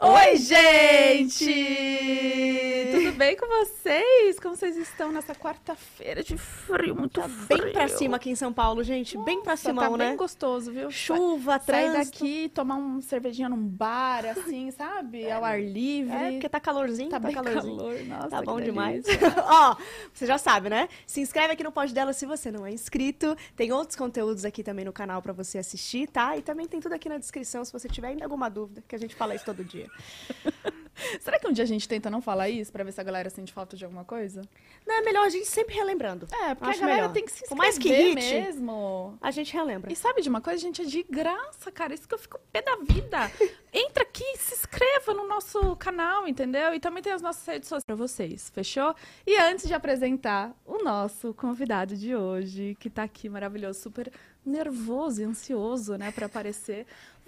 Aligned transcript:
Oi, 0.00 0.36
gente! 0.36 1.44
Bem 3.28 3.36
com 3.36 3.46
vocês? 3.46 4.40
Como 4.40 4.56
vocês 4.56 4.74
estão 4.78 5.12
nessa 5.12 5.34
quarta-feira 5.34 6.22
de 6.24 6.38
frio, 6.38 6.96
muito 6.96 7.20
Tá 7.20 7.28
frio? 7.28 7.62
bem 7.62 7.72
pra 7.74 7.86
cima 7.86 8.16
aqui 8.16 8.30
em 8.30 8.34
São 8.34 8.50
Paulo, 8.50 8.82
gente. 8.82 9.18
bem 9.18 9.42
pra 9.42 9.52
Nossa, 9.52 9.68
cima, 9.68 9.82
tá 9.82 9.96
né? 9.98 10.08
bem 10.08 10.16
gostoso, 10.16 10.72
viu? 10.72 10.90
Chuva, 10.90 11.60
Sair 11.60 11.90
trânsito. 11.92 12.18
daqui, 12.20 12.48
tomar 12.48 12.76
uma 12.76 13.02
cervejinha 13.02 13.50
num 13.50 13.62
bar, 13.62 14.24
assim, 14.24 14.70
sabe? 14.72 15.30
Ao 15.30 15.44
ar 15.44 15.60
livre. 15.62 16.10
É, 16.16 16.30
porque 16.32 16.48
tá 16.48 16.58
calorzinho, 16.58 17.10
tá 17.10 17.20
tá, 17.20 17.26
bem 17.26 17.34
calorzinho. 17.34 17.76
calor. 17.76 18.02
Nossa, 18.04 18.28
Tá 18.30 18.40
bom 18.40 18.58
demais. 18.62 19.04
Ó, 19.46 19.76
você 20.10 20.24
já 20.24 20.38
sabe, 20.38 20.70
né? 20.70 20.88
Se 21.06 21.20
inscreve 21.20 21.52
aqui 21.52 21.62
no 21.62 21.70
Pod 21.70 21.92
Dela 21.92 22.14
se 22.14 22.24
você 22.24 22.50
não 22.50 22.64
é 22.64 22.72
inscrito. 22.72 23.36
Tem 23.54 23.70
outros 23.72 23.94
conteúdos 23.94 24.46
aqui 24.46 24.62
também 24.62 24.86
no 24.86 24.92
canal 24.92 25.20
pra 25.20 25.34
você 25.34 25.58
assistir, 25.58 26.08
tá? 26.08 26.34
E 26.34 26.40
também 26.40 26.66
tem 26.66 26.80
tudo 26.80 26.94
aqui 26.94 27.10
na 27.10 27.18
descrição 27.18 27.62
se 27.62 27.74
você 27.74 27.90
tiver 27.90 28.08
ainda 28.08 28.24
alguma 28.24 28.48
dúvida, 28.48 28.82
que 28.88 28.96
a 28.96 28.98
gente 28.98 29.14
fala 29.14 29.34
isso 29.34 29.44
todo 29.44 29.62
dia. 29.62 29.86
Será 31.20 31.38
que 31.38 31.46
um 31.46 31.52
dia 31.52 31.64
a 31.64 31.66
gente 31.66 31.88
tenta 31.88 32.10
não 32.10 32.20
falar 32.20 32.48
isso 32.48 32.72
pra 32.72 32.84
ver 32.84 32.92
se 32.92 33.00
a 33.00 33.04
galera 33.04 33.30
sente 33.30 33.52
falta 33.52 33.76
de 33.76 33.84
alguma 33.84 34.04
coisa? 34.04 34.42
Não 34.86 34.96
é 34.96 35.00
melhor 35.02 35.26
a 35.26 35.28
gente 35.28 35.46
sempre 35.46 35.74
relembrando. 35.74 36.26
É, 36.32 36.54
porque 36.54 36.70
Acho 36.70 36.78
a 36.78 36.86
galera 36.86 37.02
melhor. 37.02 37.12
tem 37.12 37.24
que 37.24 37.32
se 37.32 37.46
Por 37.46 37.54
inscrever 37.54 37.56
mais 37.56 37.78
que 37.78 37.88
irrite, 37.88 38.34
mesmo. 38.34 39.18
A 39.20 39.30
gente 39.30 39.52
relembra. 39.52 39.92
E 39.92 39.96
sabe 39.96 40.22
de 40.22 40.28
uma 40.28 40.40
coisa, 40.40 40.60
gente? 40.60 40.82
É 40.82 40.84
de 40.84 41.02
graça, 41.02 41.70
cara. 41.70 41.94
Isso 41.94 42.08
que 42.08 42.14
eu 42.14 42.18
fico 42.18 42.38
pé 42.52 42.62
da 42.62 42.76
vida. 42.76 43.30
Entra 43.72 44.02
aqui, 44.02 44.24
se 44.38 44.54
inscreva 44.54 45.12
no 45.14 45.26
nosso 45.26 45.76
canal, 45.76 46.26
entendeu? 46.26 46.74
E 46.74 46.80
também 46.80 47.02
tem 47.02 47.12
as 47.12 47.22
nossas 47.22 47.46
redes 47.46 47.68
sociais 47.68 47.84
pra 47.84 47.94
vocês, 47.94 48.50
fechou? 48.50 48.94
E 49.26 49.36
antes 49.36 49.66
de 49.66 49.74
apresentar 49.74 50.54
o 50.64 50.82
nosso 50.82 51.34
convidado 51.34 51.96
de 51.96 52.14
hoje, 52.16 52.76
que 52.80 52.88
tá 52.88 53.02
aqui 53.02 53.28
maravilhoso, 53.28 53.80
super 53.80 54.10
nervoso 54.48 55.20
e 55.20 55.24
ansioso, 55.24 55.96
né, 55.96 56.10
pra 56.10 56.26
aparecer. 56.26 56.86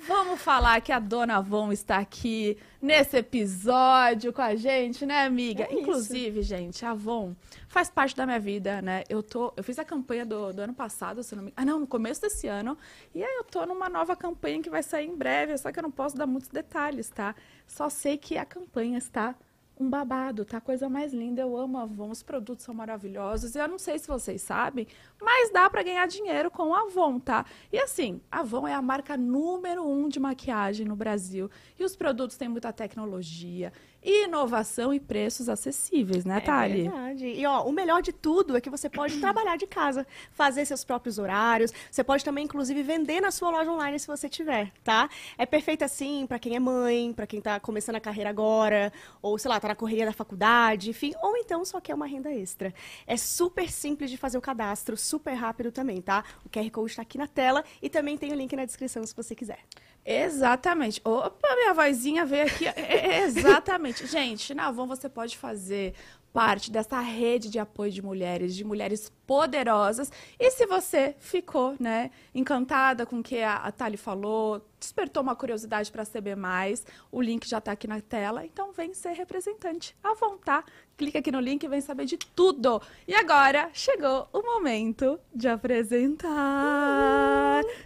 Vamos 0.08 0.40
falar 0.40 0.80
que 0.80 0.92
a 0.92 0.98
Dona 0.98 1.36
Avon 1.36 1.70
está 1.70 1.98
aqui 1.98 2.56
nesse 2.80 3.18
episódio 3.18 4.32
com 4.32 4.40
a 4.40 4.54
gente, 4.54 5.04
né, 5.04 5.24
amiga? 5.24 5.64
É 5.64 5.72
isso. 5.72 5.80
Inclusive, 5.80 6.42
gente, 6.42 6.86
a 6.86 6.92
Avon 6.92 7.34
faz 7.68 7.90
parte 7.90 8.16
da 8.16 8.24
minha 8.24 8.40
vida, 8.40 8.80
né? 8.80 9.04
Eu 9.10 9.22
tô, 9.22 9.52
eu 9.56 9.62
fiz 9.62 9.78
a 9.78 9.84
campanha 9.84 10.24
do, 10.24 10.54
do 10.54 10.62
ano 10.62 10.72
passado, 10.72 11.22
se 11.22 11.36
não 11.36 11.42
me... 11.42 11.52
Ah, 11.54 11.66
não, 11.66 11.80
no 11.80 11.86
começo 11.86 12.20
desse 12.20 12.46
ano. 12.46 12.78
E 13.14 13.22
aí 13.22 13.36
eu 13.36 13.44
tô 13.44 13.66
numa 13.66 13.90
nova 13.90 14.16
campanha 14.16 14.62
que 14.62 14.70
vai 14.70 14.82
sair 14.82 15.06
em 15.06 15.14
breve, 15.14 15.56
só 15.58 15.70
que 15.70 15.78
eu 15.78 15.82
não 15.82 15.90
posso 15.90 16.16
dar 16.16 16.26
muitos 16.26 16.48
detalhes, 16.48 17.10
tá? 17.10 17.34
Só 17.66 17.90
sei 17.90 18.16
que 18.16 18.38
a 18.38 18.46
campanha 18.46 18.96
está 18.96 19.34
um 19.80 19.88
babado, 19.88 20.44
tá? 20.44 20.60
Coisa 20.60 20.88
mais 20.88 21.12
linda. 21.12 21.40
Eu 21.40 21.56
amo 21.56 21.78
Avon, 21.78 22.10
os 22.10 22.22
produtos 22.22 22.64
são 22.64 22.74
maravilhosos. 22.74 23.56
Eu 23.56 23.66
não 23.66 23.78
sei 23.78 23.98
se 23.98 24.06
vocês 24.06 24.42
sabem, 24.42 24.86
mas 25.20 25.50
dá 25.50 25.68
pra 25.70 25.82
ganhar 25.82 26.06
dinheiro 26.06 26.50
com 26.50 26.74
Avon, 26.74 27.18
tá? 27.18 27.46
E 27.72 27.78
assim, 27.78 28.20
Avon 28.30 28.68
é 28.68 28.74
a 28.74 28.82
marca 28.82 29.16
número 29.16 29.86
um 29.86 30.08
de 30.08 30.20
maquiagem 30.20 30.86
no 30.86 30.94
Brasil. 30.94 31.50
E 31.78 31.84
os 31.84 31.96
produtos 31.96 32.36
têm 32.36 32.48
muita 32.48 32.72
tecnologia, 32.72 33.72
inovação 34.02 34.92
e 34.94 35.00
preços 35.00 35.48
acessíveis, 35.48 36.24
né, 36.24 36.38
É 36.38 36.40
Thali? 36.40 36.82
verdade. 36.82 37.26
E 37.26 37.46
ó, 37.46 37.62
o 37.64 37.72
melhor 37.72 38.00
de 38.02 38.12
tudo 38.12 38.56
é 38.56 38.60
que 38.60 38.70
você 38.70 38.88
pode 38.88 39.18
trabalhar 39.20 39.56
de 39.56 39.66
casa, 39.66 40.06
fazer 40.32 40.64
seus 40.64 40.84
próprios 40.84 41.18
horários. 41.18 41.72
Você 41.90 42.02
pode 42.02 42.24
também, 42.24 42.44
inclusive, 42.44 42.82
vender 42.82 43.20
na 43.20 43.30
sua 43.30 43.50
loja 43.50 43.70
online 43.70 43.98
se 43.98 44.06
você 44.06 44.28
tiver, 44.28 44.72
tá? 44.82 45.08
É 45.36 45.44
perfeito 45.44 45.82
assim 45.84 46.26
para 46.26 46.38
quem 46.38 46.56
é 46.56 46.60
mãe, 46.60 47.12
para 47.12 47.26
quem 47.26 47.40
tá 47.40 47.60
começando 47.60 47.96
a 47.96 48.00
carreira 48.00 48.30
agora, 48.30 48.92
ou 49.20 49.36
sei 49.38 49.48
lá, 49.48 49.60
tá 49.60 49.68
na 49.68 49.74
correria 49.74 50.06
da 50.06 50.12
faculdade, 50.12 50.90
enfim, 50.90 51.12
ou 51.22 51.36
então 51.36 51.64
só 51.64 51.80
quer 51.80 51.94
uma 51.94 52.06
renda 52.06 52.32
extra. 52.32 52.72
É 53.06 53.16
super 53.16 53.70
simples 53.70 54.10
de 54.10 54.16
fazer 54.16 54.38
o 54.38 54.40
cadastro, 54.40 54.96
super 54.96 55.34
rápido 55.34 55.70
também, 55.70 56.00
tá? 56.00 56.24
O 56.44 56.48
QR 56.48 56.70
Code 56.70 56.90
está 56.90 57.02
aqui 57.02 57.18
na 57.18 57.26
tela 57.26 57.64
e 57.82 57.88
também 57.90 58.16
tem 58.16 58.32
o 58.32 58.34
link 58.34 58.54
na 58.56 58.64
descrição 58.64 59.04
se 59.06 59.14
você 59.14 59.34
quiser. 59.34 59.58
Exatamente. 60.04 61.00
Opa, 61.04 61.54
minha 61.56 61.74
vozinha 61.74 62.24
veio 62.24 62.46
aqui. 62.46 62.66
É, 62.66 62.74
é, 62.76 63.22
exatamente. 63.22 64.06
Gente, 64.06 64.54
na 64.54 64.68
Avon 64.68 64.86
você 64.86 65.08
pode 65.08 65.36
fazer 65.36 65.94
parte 66.32 66.70
dessa 66.70 67.00
rede 67.00 67.50
de 67.50 67.58
apoio 67.58 67.90
de 67.90 68.02
mulheres, 68.02 68.54
de 68.54 68.64
mulheres 68.64 69.10
poderosas. 69.26 70.10
E 70.38 70.50
se 70.50 70.66
você 70.66 71.14
ficou, 71.18 71.74
né, 71.78 72.10
encantada 72.34 73.04
com 73.04 73.20
o 73.20 73.22
que 73.22 73.42
a, 73.42 73.56
a 73.56 73.72
Thali 73.72 73.96
falou, 73.96 74.64
despertou 74.78 75.22
uma 75.22 75.36
curiosidade 75.36 75.90
para 75.92 76.04
saber 76.04 76.36
mais, 76.36 76.86
o 77.12 77.20
link 77.20 77.48
já 77.48 77.58
está 77.58 77.72
aqui 77.72 77.86
na 77.86 78.00
tela, 78.00 78.44
então 78.44 78.72
vem 78.72 78.94
ser 78.94 79.12
representante. 79.12 79.94
Avon, 80.02 80.38
tá? 80.38 80.64
Clica 80.96 81.18
aqui 81.18 81.30
no 81.30 81.40
link 81.40 81.62
e 81.62 81.68
vem 81.68 81.80
saber 81.80 82.06
de 82.06 82.16
tudo. 82.16 82.80
E 83.06 83.14
agora 83.14 83.70
chegou 83.72 84.28
o 84.32 84.42
momento 84.42 85.18
de 85.34 85.48
apresentar 85.48 86.30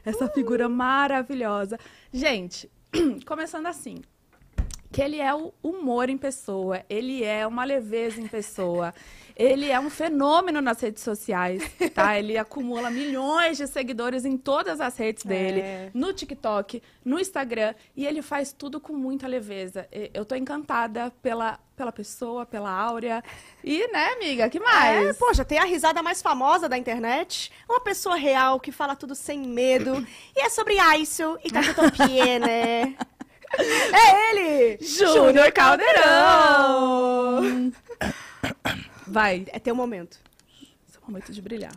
essa 0.04 0.28
figura 0.28 0.68
maravilhosa. 0.68 1.78
Gente, 2.12 2.70
começando 3.26 3.66
assim, 3.66 4.02
que 4.94 5.02
ele 5.02 5.20
é 5.20 5.34
o 5.34 5.52
humor 5.60 6.08
em 6.08 6.16
pessoa, 6.16 6.84
ele 6.88 7.24
é 7.24 7.44
uma 7.44 7.64
leveza 7.64 8.20
em 8.20 8.28
pessoa, 8.28 8.94
ele 9.34 9.68
é 9.68 9.80
um 9.80 9.90
fenômeno 9.90 10.60
nas 10.60 10.80
redes 10.80 11.02
sociais, 11.02 11.60
tá? 11.92 12.16
Ele 12.16 12.38
acumula 12.38 12.90
milhões 12.92 13.56
de 13.56 13.66
seguidores 13.66 14.24
em 14.24 14.36
todas 14.36 14.80
as 14.80 14.96
redes 14.96 15.24
dele, 15.24 15.60
É. 15.62 15.90
no 15.92 16.12
TikTok, 16.12 16.80
no 17.04 17.18
Instagram, 17.18 17.74
e 17.96 18.06
ele 18.06 18.22
faz 18.22 18.52
tudo 18.52 18.78
com 18.80 18.92
muita 18.92 19.26
leveza. 19.26 19.88
Eu 20.14 20.24
tô 20.24 20.36
encantada 20.36 21.12
pela, 21.20 21.58
pela 21.76 21.90
pessoa, 21.90 22.46
pela 22.46 22.70
áurea. 22.70 23.20
E, 23.64 23.90
né, 23.92 24.12
amiga, 24.12 24.48
que 24.48 24.60
mais? 24.60 25.08
É, 25.08 25.12
poxa, 25.14 25.44
tem 25.44 25.58
a 25.58 25.64
risada 25.64 26.04
mais 26.04 26.22
famosa 26.22 26.68
da 26.68 26.78
internet. 26.78 27.50
Uma 27.68 27.80
pessoa 27.80 28.14
real 28.14 28.60
que 28.60 28.70
fala 28.70 28.94
tudo 28.94 29.16
sem 29.16 29.40
medo. 29.40 30.06
e 30.36 30.40
é 30.40 30.48
sobre 30.48 30.76
isso 31.00 31.36
e 31.42 31.50
Cachetopie, 31.50 32.38
né? 32.38 32.94
É 33.92 34.30
ele! 34.30 34.78
Júnior 34.84 35.52
Caldeirão! 35.52 37.42
Vai, 39.06 39.44
É 39.48 39.58
teu 39.58 39.74
momento. 39.74 40.18
Esse 40.88 40.96
é 40.96 41.00
o 41.00 41.06
momento 41.06 41.32
de 41.32 41.40
brilhar. 41.42 41.72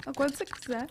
Então, 0.00 0.12
quando 0.14 0.34
você 0.34 0.44
quiser. 0.44 0.86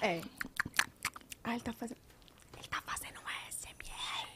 É. 0.00 0.20
Ah, 1.44 1.52
ele 1.52 1.60
tá 1.60 1.72
fazendo. 1.72 1.98
Ele 2.58 2.68
tá 2.68 2.82
fazendo 2.84 3.18
um 3.20 3.28
SMR. 3.50 4.28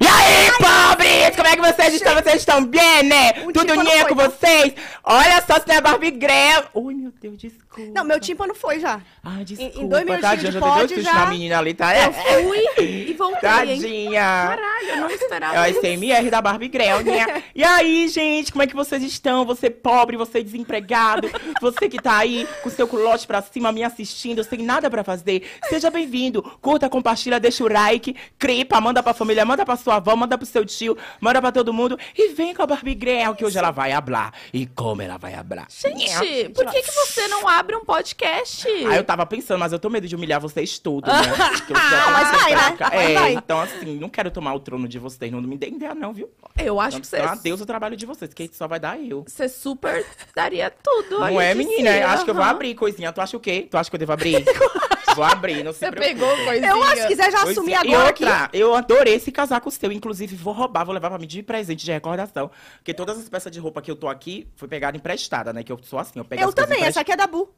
E 0.00 0.06
aí, 0.06 0.50
pobres! 0.58 1.27
Como 1.38 1.48
é 1.48 1.56
que 1.56 1.62
vocês 1.62 1.94
estão? 1.94 2.14
Vocês 2.14 2.36
estão 2.36 2.64
bem, 2.64 3.04
né? 3.04 3.32
Um 3.44 3.52
Tudo 3.52 3.72
foi, 3.72 4.04
com 4.06 4.14
vocês? 4.16 4.74
Olha 5.04 5.40
só 5.46 5.54
se 5.54 5.68
não 5.68 5.76
é 5.76 5.80
Barbie 5.80 6.10
Grell. 6.10 6.64
Ui, 6.74 6.94
meu 6.94 7.12
Deus, 7.20 7.38
desculpa. 7.38 7.67
Não, 7.94 8.04
meu 8.04 8.20
tímpano 8.20 8.54
foi 8.54 8.80
já. 8.80 9.00
Ai, 9.22 9.44
desculpa. 9.44 9.78
em 9.80 9.88
dois 9.88 10.04
minutinhos 10.04 10.30
Tadinha, 10.42 10.52
de 10.52 10.58
pod, 10.58 11.02
já- 11.02 11.12
na 11.14 11.26
menina 11.26 11.58
ali, 11.58 11.74
tá? 11.74 11.94
É. 11.94 12.06
Eu 12.06 12.12
fui 12.12 12.64
e 13.08 13.14
voltei? 13.14 13.40
Tadinha. 13.40 14.20
Caralho, 14.20 14.88
eu 14.88 14.96
não 14.98 15.10
É 15.10 15.14
esperava 15.14 15.60
o 15.62 15.66
isso. 15.70 15.80
SMR 15.80 16.30
da 16.30 16.40
Barbie 16.42 16.68
Grell, 16.68 17.02
né? 17.04 17.42
E 17.54 17.62
aí, 17.64 18.08
gente, 18.08 18.52
como 18.52 18.62
é 18.62 18.66
que 18.66 18.74
vocês 18.74 19.02
estão? 19.02 19.44
Você 19.46 19.70
pobre, 19.70 20.16
você 20.16 20.42
desempregado, 20.42 21.28
você 21.60 21.88
que 21.88 22.00
tá 22.00 22.18
aí 22.18 22.46
com 22.62 22.70
seu 22.70 22.86
culote 22.86 23.26
pra 23.26 23.42
cima 23.42 23.72
me 23.72 23.82
assistindo, 23.82 24.42
sem 24.44 24.60
nada 24.62 24.90
pra 24.90 25.02
fazer. 25.04 25.48
Seja 25.68 25.90
bem-vindo. 25.90 26.42
Curta, 26.60 26.88
compartilha, 26.88 27.38
deixa 27.40 27.64
o 27.64 27.68
like, 27.72 28.14
crepa, 28.38 28.80
manda 28.80 29.02
pra 29.02 29.14
família, 29.14 29.44
manda 29.44 29.64
pra 29.64 29.76
sua 29.76 29.96
avó, 29.96 30.14
manda 30.16 30.36
pro 30.38 30.46
seu 30.46 30.64
tio, 30.64 30.96
manda 31.20 31.40
pra 31.40 31.52
todo 31.52 31.72
mundo. 31.72 31.98
E 32.16 32.28
vem 32.34 32.54
com 32.54 32.62
a 32.62 32.66
Barbie 32.66 32.94
Grell, 32.94 33.34
que 33.34 33.44
hoje 33.44 33.58
ela 33.58 33.70
vai 33.70 33.92
hablar. 33.92 34.32
E 34.52 34.66
como 34.66 35.02
ela 35.02 35.18
vai 35.18 35.34
hablar? 35.34 35.66
Gente, 35.70 36.48
por 36.50 36.66
que, 36.66 36.82
que 36.82 36.90
você 36.92 37.26
não 37.28 37.46
abre 37.48 37.67
um 37.76 37.84
podcast? 37.84 38.66
Ah, 38.68 38.96
eu 38.96 39.04
tava 39.04 39.24
pensando, 39.26 39.58
mas 39.58 39.72
eu 39.72 39.78
tô 39.78 39.88
medo 39.90 40.06
de 40.06 40.14
humilhar 40.14 40.40
vocês 40.40 40.78
todos, 40.78 41.12
né? 41.12 41.18
Ah, 41.74 42.10
mas 42.10 42.30
vai, 42.30 42.54
né? 42.54 42.76
É, 42.92 43.14
vai. 43.14 43.32
então 43.34 43.60
assim, 43.60 43.98
não 43.98 44.08
quero 44.08 44.30
tomar 44.30 44.54
o 44.54 44.60
trono 44.60 44.88
de 44.88 44.98
vocês, 44.98 45.30
não 45.30 45.40
me 45.40 45.56
dê 45.56 45.68
ideia 45.68 45.94
não, 45.94 46.12
viu? 46.12 46.30
Eu 46.56 46.80
acho 46.80 47.00
que 47.00 47.06
você, 47.06 47.18
Então, 47.18 47.30
adeus 47.30 47.60
o 47.60 47.66
trabalho 47.66 47.96
de 47.96 48.06
vocês, 48.06 48.32
que 48.32 48.50
só 48.52 48.66
vai 48.66 48.80
dar 48.80 48.98
eu. 49.00 49.24
você 49.26 49.48
super 49.48 50.04
daria 50.34 50.70
tudo. 50.70 51.20
Não 51.20 51.40
é, 51.40 51.54
menina? 51.54 51.92
si, 51.92 51.98
Acho 52.02 52.24
que 52.24 52.30
eu 52.30 52.34
vou 52.34 52.44
abrir 52.44 52.74
coisinha. 52.74 53.12
Tu 53.12 53.20
acha 53.20 53.36
o 53.36 53.40
quê? 53.40 53.66
Tu 53.70 53.76
acha 53.76 53.90
que 53.90 53.96
eu 53.96 54.00
devo 54.00 54.12
abrir? 54.12 54.44
vou 55.14 55.24
abrir, 55.24 55.62
não 55.64 55.72
se 55.72 55.78
Você 55.80 55.90
preocupe. 55.90 56.14
pegou 56.14 56.44
coisinha. 56.44 56.70
Eu 56.70 56.82
acho 56.82 57.02
que 57.02 57.06
quiser 57.08 57.30
já 57.32 57.42
assumir 57.42 57.72
é. 57.72 57.76
agora 57.76 58.08
aqui. 58.10 58.24
outra, 58.24 58.50
eu 58.52 58.74
adorei 58.74 59.14
esse 59.14 59.30
casaco 59.32 59.70
seu. 59.70 59.90
Inclusive, 59.92 60.36
vou 60.36 60.52
roubar, 60.54 60.84
vou 60.84 60.94
levar 60.94 61.08
pra 61.10 61.18
mim 61.18 61.26
de 61.26 61.42
presente, 61.42 61.84
de 61.84 61.90
recordação. 61.92 62.50
Porque 62.78 62.92
todas 62.94 63.18
as 63.18 63.28
peças 63.28 63.50
de 63.52 63.58
roupa 63.60 63.80
que 63.82 63.90
eu 63.90 63.96
tô 63.96 64.08
aqui 64.08 64.48
foi 64.56 64.68
pegada 64.68 64.96
emprestada, 64.96 65.52
né? 65.52 65.62
Que 65.62 65.72
eu 65.72 65.78
sou 65.82 65.98
assim, 65.98 66.18
eu 66.18 66.24
pego 66.24 66.42
Eu 66.42 66.52
também, 66.52 66.82
essa 66.84 67.00
aqui 67.00 67.12
é 67.12 67.16
da 67.16 67.26
Bu. 67.26 67.48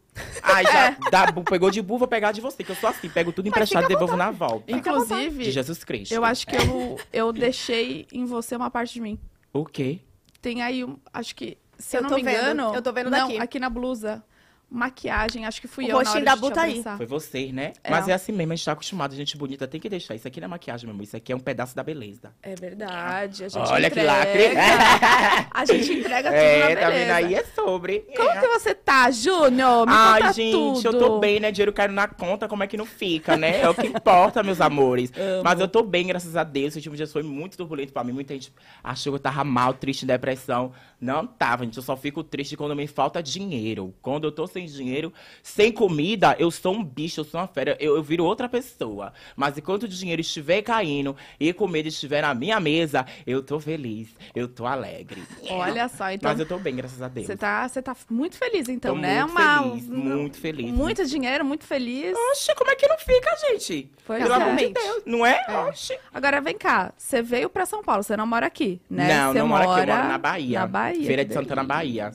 Ai, 0.43 0.64
já 0.64 0.97
dá, 1.11 1.26
bu- 1.31 1.44
pegou 1.44 1.70
de 1.70 1.81
bu, 1.81 1.97
vou 1.99 2.08
pegar 2.08 2.32
de 2.32 2.41
você, 2.41 2.64
que 2.64 2.70
eu 2.73 2.76
sou 2.76 2.91
assim. 2.91 3.08
Pego 3.08 3.32
tudo 3.32 3.47
Mas 3.47 3.53
emprestado 3.53 3.85
e 3.85 3.88
devolvo 3.88 4.17
na 4.17 4.31
volta. 4.31 4.70
Inclusive, 4.73 5.44
De 5.44 5.50
Jesus 5.50 5.85
Cristo. 5.85 6.12
eu 6.12 6.25
acho 6.25 6.46
que 6.46 6.56
eu, 6.56 6.99
eu 7.12 7.32
deixei 7.32 8.06
em 8.12 8.25
você 8.25 8.56
uma 8.56 8.70
parte 8.70 8.94
de 8.94 9.00
mim. 9.00 9.19
O 9.53 9.64
quê? 9.64 10.00
Tem 10.43 10.62
aí, 10.62 10.85
um, 10.85 10.96
acho 11.12 11.35
que, 11.37 11.58
se 11.79 11.96
eu, 11.96 11.99
Eu 11.99 12.03
não 12.05 12.11
tô 12.11 12.17
me 12.17 12.23
vendo, 12.23 12.37
engano... 12.38 12.75
eu 12.75 12.82
tô 12.82 12.93
vendo 12.93 13.11
não, 13.11 13.29
daqui. 13.29 13.38
aqui 13.38 13.61
na 13.61 13.69
blusa. 13.70 14.23
Maquiagem, 14.70 15.44
acho 15.46 15.61
que 15.61 15.67
fui 15.67 15.84
O 15.87 15.88
eu 15.88 15.93
na 15.93 15.99
rostinho 15.99 16.25
da 16.25 16.34
de 16.34 16.37
te 16.37 16.40
Bu 16.40 16.50
tá 16.52 16.62
aí. 16.62 16.82
Foi 16.96 17.06
você, 17.06 17.50
né? 17.52 17.72
É. 17.82 17.90
Mas 17.90 18.06
é 18.08 18.12
assim 18.12 18.31
mesmo, 18.32 18.52
a 18.52 18.56
gente 18.56 18.64
tá 18.64 18.72
acostumado, 18.72 19.14
gente 19.17 19.37
bonita 19.37 19.67
tem 19.67 19.81
que 19.81 19.88
deixar. 19.88 20.14
Isso 20.14 20.28
aqui 20.28 20.40
não 20.40 20.46
é 20.46 20.49
maquiagem, 20.49 20.87
meu 20.87 20.94
amor. 20.94 21.02
Isso 21.02 21.17
aqui 21.17 21.32
é 21.32 21.37
um 21.37 21.40
pedaço 21.40 21.75
da 21.75 21.82
beleza. 21.82 22.32
É 22.43 22.55
verdade, 22.55 23.44
a 23.44 23.49
gente 23.49 23.69
Olha 23.69 23.90
que 23.90 24.00
entrega. 24.00 24.12
lacre. 24.19 24.50
A 25.52 25.64
gente 25.64 25.93
entrega 25.93 26.28
tudo 26.31 26.37
na 26.37 26.43
É, 26.43 26.61
beleza. 26.69 26.81
tá 26.81 26.90
vendo 26.90 27.11
aí? 27.11 27.34
É 27.34 27.44
sobre. 27.44 28.00
Como 28.17 28.31
É. 28.31 28.40
que 28.40 28.46
você 28.49 28.75
tá, 28.75 29.11
Júnior? 29.11 29.87
Me 29.87 29.93
Ai, 29.93 30.20
conta 30.22 30.32
gente, 30.32 30.52
tudo. 30.52 30.87
eu 30.87 30.99
tô 30.99 31.19
bem, 31.19 31.40
né? 31.40 31.50
Dinheiro 31.50 31.72
caindo 31.72 31.93
na 31.94 32.06
conta, 32.08 32.46
como 32.49 32.62
é 32.62 32.67
que 32.67 32.76
não 32.76 32.87
fica, 32.87 33.37
né? 33.37 33.61
É 33.61 33.69
o 33.69 33.75
que 33.75 33.87
importa, 33.87 34.43
meus 34.43 34.61
amores. 34.61 35.12
Amo. 35.17 35.43
Mas 35.44 35.58
eu 35.61 35.67
tô 35.69 35.82
bem, 35.82 36.06
graças 36.06 36.37
a 36.37 36.44
Deus. 36.44 36.69
Esse 36.69 36.78
último 36.78 36.96
dia 36.96 37.06
foi 37.06 37.22
muito 37.22 37.56
turbulento 37.56 37.93
pra 37.93 38.05
mim. 38.05 38.12
Muita 38.12 38.34
gente 38.34 38.52
achou 38.84 39.12
que 39.12 39.17
eu 39.17 39.20
tava 39.20 39.43
mal, 39.44 39.75
triste, 39.75 40.05
em 40.05 40.06
depressão. 40.06 40.72
Não 41.00 41.26
tava, 41.26 41.64
gente. 41.64 41.76
Eu 41.76 41.82
só 41.82 41.96
fico 41.96 42.22
triste 42.22 42.56
quando 42.56 42.76
me 42.76 42.87
falta 42.87 43.22
dinheiro. 43.22 43.94
Quando 44.00 44.25
eu 44.25 44.32
tô 44.32 44.46
sem 44.46 44.60
dinheiro, 44.67 45.12
sem 45.43 45.73
comida, 45.73 46.37
eu 46.39 46.51
sou 46.51 46.75
um 46.75 46.85
bicho, 46.85 47.21
eu 47.21 47.25
sou 47.25 47.41
uma 47.41 47.47
fera. 47.47 47.77
Eu, 47.81 47.97
eu 47.97 48.03
viro 48.03 48.25
outra 48.25 48.49
pessoa. 48.49 49.12
Mas 49.37 49.57
enquanto 49.57 49.85
o 49.85 49.89
dinheiro 49.89 50.21
estiver 50.21 50.62
caindo 50.62 51.17
e 51.39 51.53
comida 51.53 51.89
estiver 51.89 52.23
na 52.23 52.35
minha 52.35 52.59
mesa, 52.61 53.05
eu 53.27 53.43
tô 53.43 53.59
feliz. 53.61 54.09
Eu 54.35 54.49
tô 54.49 54.67
alegre. 54.67 55.23
Olha 55.49 55.89
só, 55.89 56.11
então 56.11 56.31
Mas 56.31 56.41
eu 56.41 56.47
tô 56.47 56.59
bem, 56.59 56.75
graças 56.77 57.01
a 57.01 57.09
Deus. 57.09 57.27
você 57.27 57.37
tá, 57.37 57.69
tá 57.69 57.97
muito 58.09 58.37
feliz, 58.37 58.69
então, 58.69 58.95
Tô 58.95 59.01
né? 59.01 59.23
muito 59.25 59.33
Uma, 59.33 59.62
feliz, 59.62 59.89
muito 59.89 60.39
feliz. 60.39 60.73
Muito 60.73 61.06
dinheiro, 61.06 61.45
muito 61.45 61.65
feliz. 61.65 62.17
Oxe, 62.33 62.55
como 62.55 62.71
é 62.71 62.77
que 62.77 62.87
não 62.89 62.99
fica, 62.99 63.31
gente? 63.49 63.91
Pois 64.06 64.23
Pelo 64.23 64.35
é. 64.35 64.37
amor 64.37 64.56
de 64.56 64.69
Deus, 64.69 65.03
não 65.06 65.25
é? 65.25 65.45
Oxe. 65.69 65.99
Agora 66.13 66.41
vem 66.41 66.56
cá, 66.56 66.93
você 66.97 67.23
veio 67.23 67.49
pra 67.49 67.67
São 67.67 67.83
Paulo, 67.83 68.03
você 68.03 68.17
não 68.17 68.27
mora 68.27 68.47
aqui, 68.47 68.81
né? 68.89 69.09
Não, 69.09 69.33
você 69.33 69.39
não 69.39 69.49
mora 69.49 69.65
aqui, 69.65 69.91
eu 69.91 69.95
moro 69.95 70.09
na 70.09 70.19
Bahia. 70.19 70.61
Na 70.61 70.67
Bahia. 70.67 71.06
Feira 71.06 71.25
de 71.25 71.33
Santana, 71.33 71.65
Bahia. 71.65 72.13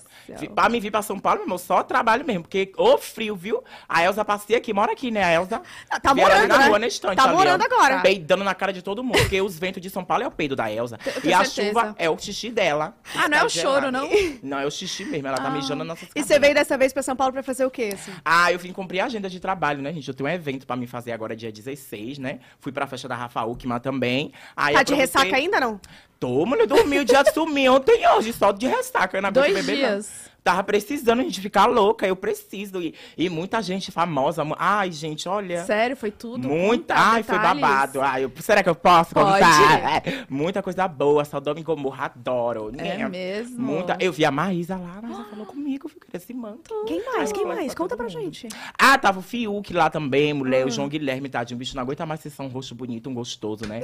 Pra 0.53 0.69
mim 0.69 0.79
vir 0.79 0.91
pra 0.91 1.01
São 1.01 1.19
Paulo, 1.19 1.39
meu 1.39 1.45
irmão, 1.45 1.57
só 1.57 1.83
trabalho 1.83 2.25
mesmo. 2.25 2.34
Porque, 2.41 2.71
ô 2.77 2.97
frio, 2.97 3.35
viu? 3.35 3.63
A 3.87 4.03
Elza 4.03 4.23
passeia 4.25 4.57
aqui, 4.57 4.73
mora 4.73 4.91
aqui, 4.91 5.11
né? 5.11 5.23
A 5.23 5.31
Elza. 5.33 5.61
Ah, 5.89 5.99
Tá 5.99 6.11
ali 6.11 6.21
morando, 6.21 6.47
na 6.47 6.57
né? 6.57 6.67
rua, 6.67 6.79
na 6.79 6.87
estante, 6.87 7.15
Tá 7.17 7.23
ali, 7.23 7.33
ó. 7.33 7.37
morando 7.37 7.61
agora. 7.63 7.99
Peidando 8.01 8.43
na 8.43 8.53
cara 8.55 8.71
de 8.73 8.81
todo 8.81 9.03
mundo. 9.03 9.17
Porque 9.17 9.41
os 9.41 9.57
ventos 9.57 9.81
de 9.81 9.89
São 9.89 10.03
Paulo 10.03 10.23
é 10.23 10.27
o 10.27 10.31
peido 10.31 10.55
da 10.55 10.71
Elza. 10.71 10.97
Eu 11.23 11.29
E 11.29 11.33
a 11.33 11.43
certeza. 11.43 11.67
chuva 11.67 11.95
é 11.97 12.09
o 12.09 12.17
xixi 12.17 12.49
dela. 12.51 12.95
Ah, 13.15 13.27
não 13.29 13.37
é 13.37 13.39
Tá 13.41 13.45
o 13.45 13.49
choro, 13.49 13.85
gelado. 13.85 13.91
não? 13.91 14.09
Não, 14.43 14.59
é 14.59 14.65
o 14.65 14.71
xixi 14.71 15.05
mesmo. 15.05 15.27
Ela 15.27 15.37
tá 15.37 15.49
mijando 15.49 15.83
nas 15.83 15.87
nossas 15.99 16.09
E 16.15 16.23
você 16.23 16.37
veio 16.39 16.53
dessa 16.53 16.77
vez 16.77 16.93
pra 16.93 17.01
São 17.03 17.15
Paulo 17.15 17.33
pra 17.33 17.41
fazer 17.43 17.65
o 17.65 17.71
quê, 17.71 17.91
assim? 17.93 18.11
Ah, 18.23 18.51
eu 18.51 18.59
vim 18.59 18.71
cumprir 18.71 18.99
a 18.99 19.05
agenda 19.05 19.29
de 19.29 19.39
trabalho, 19.39 19.81
né, 19.81 19.91
gente? 19.93 20.07
Eu 20.07 20.13
tenho 20.13 20.29
um 20.29 20.31
evento 20.33 20.65
pra 20.67 20.75
me 20.75 20.85
fazer 20.87 21.11
agora 21.11 21.35
dia 21.35 21.51
16, 21.51 22.19
né? 22.19 22.39
Fui 22.59 22.71
pra 22.71 22.85
festa 22.87 23.07
da 23.07 23.15
Rafa 23.15 23.43
Uckman 23.43 23.79
também. 23.79 24.31
Aí 24.55 24.73
Tá 24.75 24.83
de 24.83 24.93
aproveitei- 24.93 25.21
ressaca 25.21 25.35
ainda, 25.35 25.59
não? 25.59 25.79
Tô, 26.19 26.45
mulher, 26.45 26.65
dormi 26.67 26.99
o 26.99 27.05
dia 27.05 27.23
sumi 27.33 27.67
ontem 27.67 28.01
e 28.03 28.07
hoje, 28.07 28.31
só 28.33 28.51
de 28.51 28.67
ressaca. 28.67 29.17
Eu 29.17 29.21
não 29.21 29.31
Dois 29.31 29.53
beber, 29.53 29.81
não. 29.91 29.99
Tava 30.45 30.63
precisando 30.63 31.21
a 31.21 31.23
gente 31.23 31.41
ficar 31.41 31.65
louca, 31.65 32.05
eu 32.05 32.15
preciso. 32.15 32.79
E, 32.79 32.93
e 33.17 33.29
muita 33.31 33.63
gente 33.63 33.91
famosa. 33.91 34.45
Ai, 34.59 34.91
gente, 34.91 35.27
olha. 35.27 35.65
Sério, 35.65 35.97
foi 35.97 36.11
tudo? 36.11 36.47
Muita. 36.47 36.93
Ai, 36.95 37.23
foi 37.23 37.35
detalhes. 37.35 37.61
babado. 37.61 37.99
Ai, 38.01 38.25
eu- 38.25 38.31
será 38.41 38.61
que 38.61 38.69
eu 38.69 38.75
posso 38.75 39.15
Pode. 39.15 39.31
contar? 39.43 39.55
É, 40.05 40.23
muita 40.29 40.61
coisa 40.61 40.87
boa. 40.87 41.25
Sodoma 41.25 41.59
e 41.59 41.63
Gomorra, 41.63 42.05
adoro. 42.05 42.69
É 42.77 42.97
né? 42.97 43.09
mesmo? 43.09 43.59
Muita. 43.59 43.97
Eu 43.99 44.13
vi 44.13 44.23
a 44.23 44.29
Maísa 44.29 44.77
lá, 44.77 44.99
a 44.99 45.01
Maísa 45.01 45.23
falou 45.31 45.47
comigo, 45.47 45.87
viu? 45.87 45.99
Queria 45.99 46.17
esse 46.17 46.31
manto. 46.33 46.83
Quem 46.85 47.03
mais? 47.03 47.29
Ai, 47.29 47.33
Quem 47.33 47.41
eu 47.41 47.47
mais? 47.47 47.73
Conta 47.73 47.97
pra 47.97 48.07
gente. 48.07 48.47
Ah, 48.77 48.99
tava 48.99 49.17
o 49.17 49.23
Fiuk 49.23 49.73
lá 49.73 49.89
também, 49.89 50.31
mulher. 50.31 50.61
Ah. 50.61 50.67
O 50.67 50.69
João 50.69 50.87
Guilherme, 50.87 51.27
tadinho. 51.27 51.57
Bicho 51.57 51.75
não 51.75 51.81
aguenta 51.81 52.05
mais 52.05 52.19
ser 52.19 52.29
só 52.29 52.43
um 52.43 52.49
rosto 52.49 52.75
bonito, 52.75 53.09
um 53.09 53.15
gostoso, 53.15 53.65
né? 53.67 53.81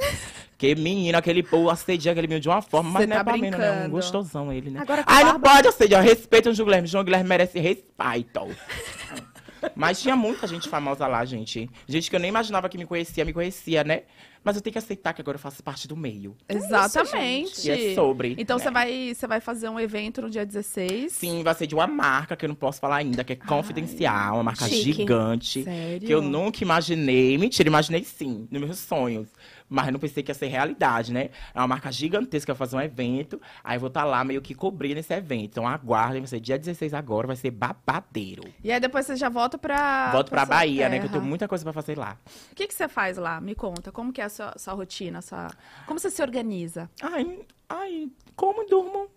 que 0.56 0.76
menino, 0.76 1.18
aquele 1.18 1.42
povo 1.42 1.70
assedia 1.70 2.12
aquele 2.12 2.28
menino 2.28 2.40
de 2.40 2.48
uma 2.48 2.62
forma, 2.62 2.88
mas 2.90 3.00
Cê 3.02 3.06
não 3.08 3.16
é 3.16 3.18
tá 3.18 3.24
pra 3.24 3.36
menos, 3.36 3.58
né? 3.58 3.86
Um 3.86 3.90
gostosão 3.90 4.52
ele, 4.52 4.70
né? 4.70 4.78
Agora 4.80 5.02
Ai, 5.08 5.24
não 5.24 5.32
barba- 5.32 5.50
pode 5.56 5.66
assediar. 5.68 6.04
Respeita 6.04 6.51
João 6.54 6.66
Guilherme. 6.66 6.88
João 6.88 7.04
Guilherme 7.04 7.28
merece 7.28 7.58
respeito. 7.58 8.40
Mas 9.76 10.00
tinha 10.02 10.16
muita 10.16 10.46
gente 10.46 10.68
famosa 10.68 11.06
lá, 11.06 11.24
gente. 11.24 11.70
Gente 11.86 12.10
que 12.10 12.16
eu 12.16 12.20
nem 12.20 12.28
imaginava 12.28 12.68
que 12.68 12.76
me 12.76 12.86
conhecia, 12.86 13.24
me 13.24 13.32
conhecia, 13.32 13.84
né? 13.84 14.02
Mas 14.44 14.56
eu 14.56 14.62
tenho 14.62 14.72
que 14.72 14.78
aceitar 14.78 15.12
que 15.12 15.20
agora 15.20 15.36
eu 15.36 15.40
faço 15.40 15.62
parte 15.62 15.86
do 15.86 15.96
meio. 15.96 16.36
Exatamente. 16.48 17.68
E 17.68 17.70
é 17.70 17.94
sobre. 17.94 18.34
Então 18.38 18.58
né? 18.58 18.64
você 18.64 18.70
vai, 18.70 19.14
você 19.14 19.26
vai 19.26 19.40
fazer 19.40 19.68
um 19.68 19.78
evento 19.78 20.20
no 20.20 20.28
dia 20.28 20.44
16. 20.44 21.12
Sim, 21.12 21.44
vai 21.44 21.54
ser 21.54 21.68
de 21.68 21.74
uma 21.76 21.86
marca 21.86 22.34
que 22.34 22.44
eu 22.44 22.48
não 22.48 22.56
posso 22.56 22.80
falar 22.80 22.96
ainda, 22.96 23.22
que 23.22 23.34
é 23.34 23.36
confidencial, 23.36 24.34
uma 24.34 24.42
marca 24.42 24.66
chique. 24.68 24.94
gigante. 24.94 25.62
Sério? 25.62 26.06
Que 26.06 26.12
eu 26.12 26.20
nunca 26.20 26.64
imaginei. 26.64 27.38
Mentira, 27.38 27.68
imaginei 27.68 28.02
sim, 28.02 28.48
nos 28.50 28.60
meus 28.60 28.78
sonhos. 28.78 29.28
Mas 29.72 29.90
não 29.90 29.98
pensei 29.98 30.22
que 30.22 30.30
ia 30.30 30.34
ser 30.34 30.48
realidade, 30.48 31.14
né? 31.14 31.30
É 31.54 31.58
uma 31.58 31.66
marca 31.66 31.90
gigantesca, 31.90 32.54
fazer 32.54 32.76
um 32.76 32.80
evento. 32.80 33.40
Aí 33.64 33.78
vou 33.78 33.88
estar 33.88 34.04
lá 34.04 34.22
meio 34.22 34.42
que 34.42 34.54
cobrindo 34.54 35.00
esse 35.00 35.14
evento. 35.14 35.44
Então 35.52 35.66
aguardem, 35.66 36.20
vai 36.20 36.28
ser 36.28 36.40
dia 36.40 36.58
16 36.58 36.92
agora, 36.92 37.26
vai 37.26 37.36
ser 37.36 37.50
babadeiro. 37.50 38.44
E 38.62 38.70
aí 38.70 38.78
depois 38.78 39.06
você 39.06 39.16
já 39.16 39.30
volta 39.30 39.56
pra. 39.56 40.12
Volto 40.12 40.28
pra 40.28 40.44
sua 40.44 40.54
Bahia, 40.54 40.90
né? 40.90 40.98
Que 40.98 41.06
eu 41.06 41.08
terra. 41.08 41.20
tenho 41.20 41.24
muita 41.24 41.48
coisa 41.48 41.64
pra 41.64 41.72
fazer 41.72 41.96
lá. 41.96 42.18
O 42.50 42.54
que, 42.54 42.66
que 42.66 42.74
você 42.74 42.86
faz 42.86 43.16
lá? 43.16 43.40
Me 43.40 43.54
conta. 43.54 43.90
Como 43.90 44.12
que 44.12 44.20
é 44.20 44.24
a 44.24 44.28
sua, 44.28 44.52
sua 44.58 44.74
rotina? 44.74 45.22
Sua... 45.22 45.48
Como 45.86 45.98
você 45.98 46.10
se 46.10 46.20
organiza? 46.20 46.90
Ai, 47.00 47.40
ai, 47.68 48.10
como 48.36 48.66
durmo. 48.66 49.08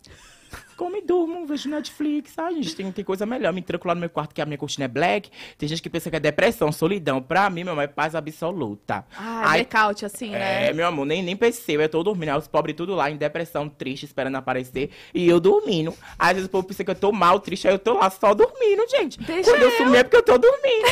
Como 0.75 0.97
e 0.97 1.01
durmo, 1.01 1.45
vejo 1.45 1.69
Netflix. 1.69 2.37
Ai, 2.37 2.55
gente, 2.55 2.75
tem, 2.75 2.91
tem 2.91 3.05
coisa 3.05 3.25
melhor. 3.25 3.53
Me 3.53 3.61
tranco 3.61 3.87
lá 3.87 3.95
no 3.95 4.01
meu 4.01 4.09
quarto, 4.09 4.35
que 4.35 4.41
a 4.41 4.45
minha 4.45 4.57
cortina 4.57 4.85
é 4.85 4.87
black. 4.87 5.29
Tem 5.57 5.69
gente 5.69 5.81
que 5.81 5.89
pensa 5.89 6.09
que 6.09 6.15
é 6.15 6.19
depressão, 6.19 6.71
solidão. 6.71 7.21
Pra 7.21 7.49
mim, 7.49 7.63
meu 7.63 7.73
amor, 7.73 7.83
é 7.83 7.87
paz 7.87 8.13
absoluta. 8.13 9.05
Ah, 9.15 9.43
Ai, 9.45 9.65
blackout, 9.65 10.05
assim, 10.05 10.31
né? 10.31 10.67
É, 10.67 10.73
meu 10.73 10.85
amor, 10.85 11.05
nem, 11.05 11.23
nem 11.23 11.35
percebo. 11.35 11.83
Eu 11.83 11.89
tô 11.89 12.03
dormindo. 12.03 12.29
Aí 12.29 12.37
os 12.37 12.47
pobres 12.47 12.75
tudo 12.75 12.93
lá, 12.93 13.09
em 13.09 13.15
depressão, 13.15 13.69
triste, 13.69 14.03
esperando 14.05 14.35
aparecer. 14.35 14.89
E 15.13 15.27
eu 15.27 15.39
dormindo. 15.39 15.93
Às 16.19 16.33
vezes 16.33 16.47
o 16.47 16.49
povo 16.49 16.67
pensa 16.67 16.83
que 16.83 16.91
eu 16.91 16.95
tô 16.95 17.11
mal, 17.11 17.39
triste. 17.39 17.67
Aí 17.67 17.73
eu 17.73 17.79
tô 17.79 17.93
lá 17.93 18.09
só 18.09 18.33
dormindo, 18.33 18.85
gente. 18.89 19.17
Deixa 19.19 19.49
Quando 19.51 19.61
eu, 19.61 19.69
eu. 19.69 19.77
sumir 19.77 19.97
é 19.99 20.03
porque 20.03 20.17
eu 20.17 20.23
tô 20.23 20.37
dormindo. 20.37 20.87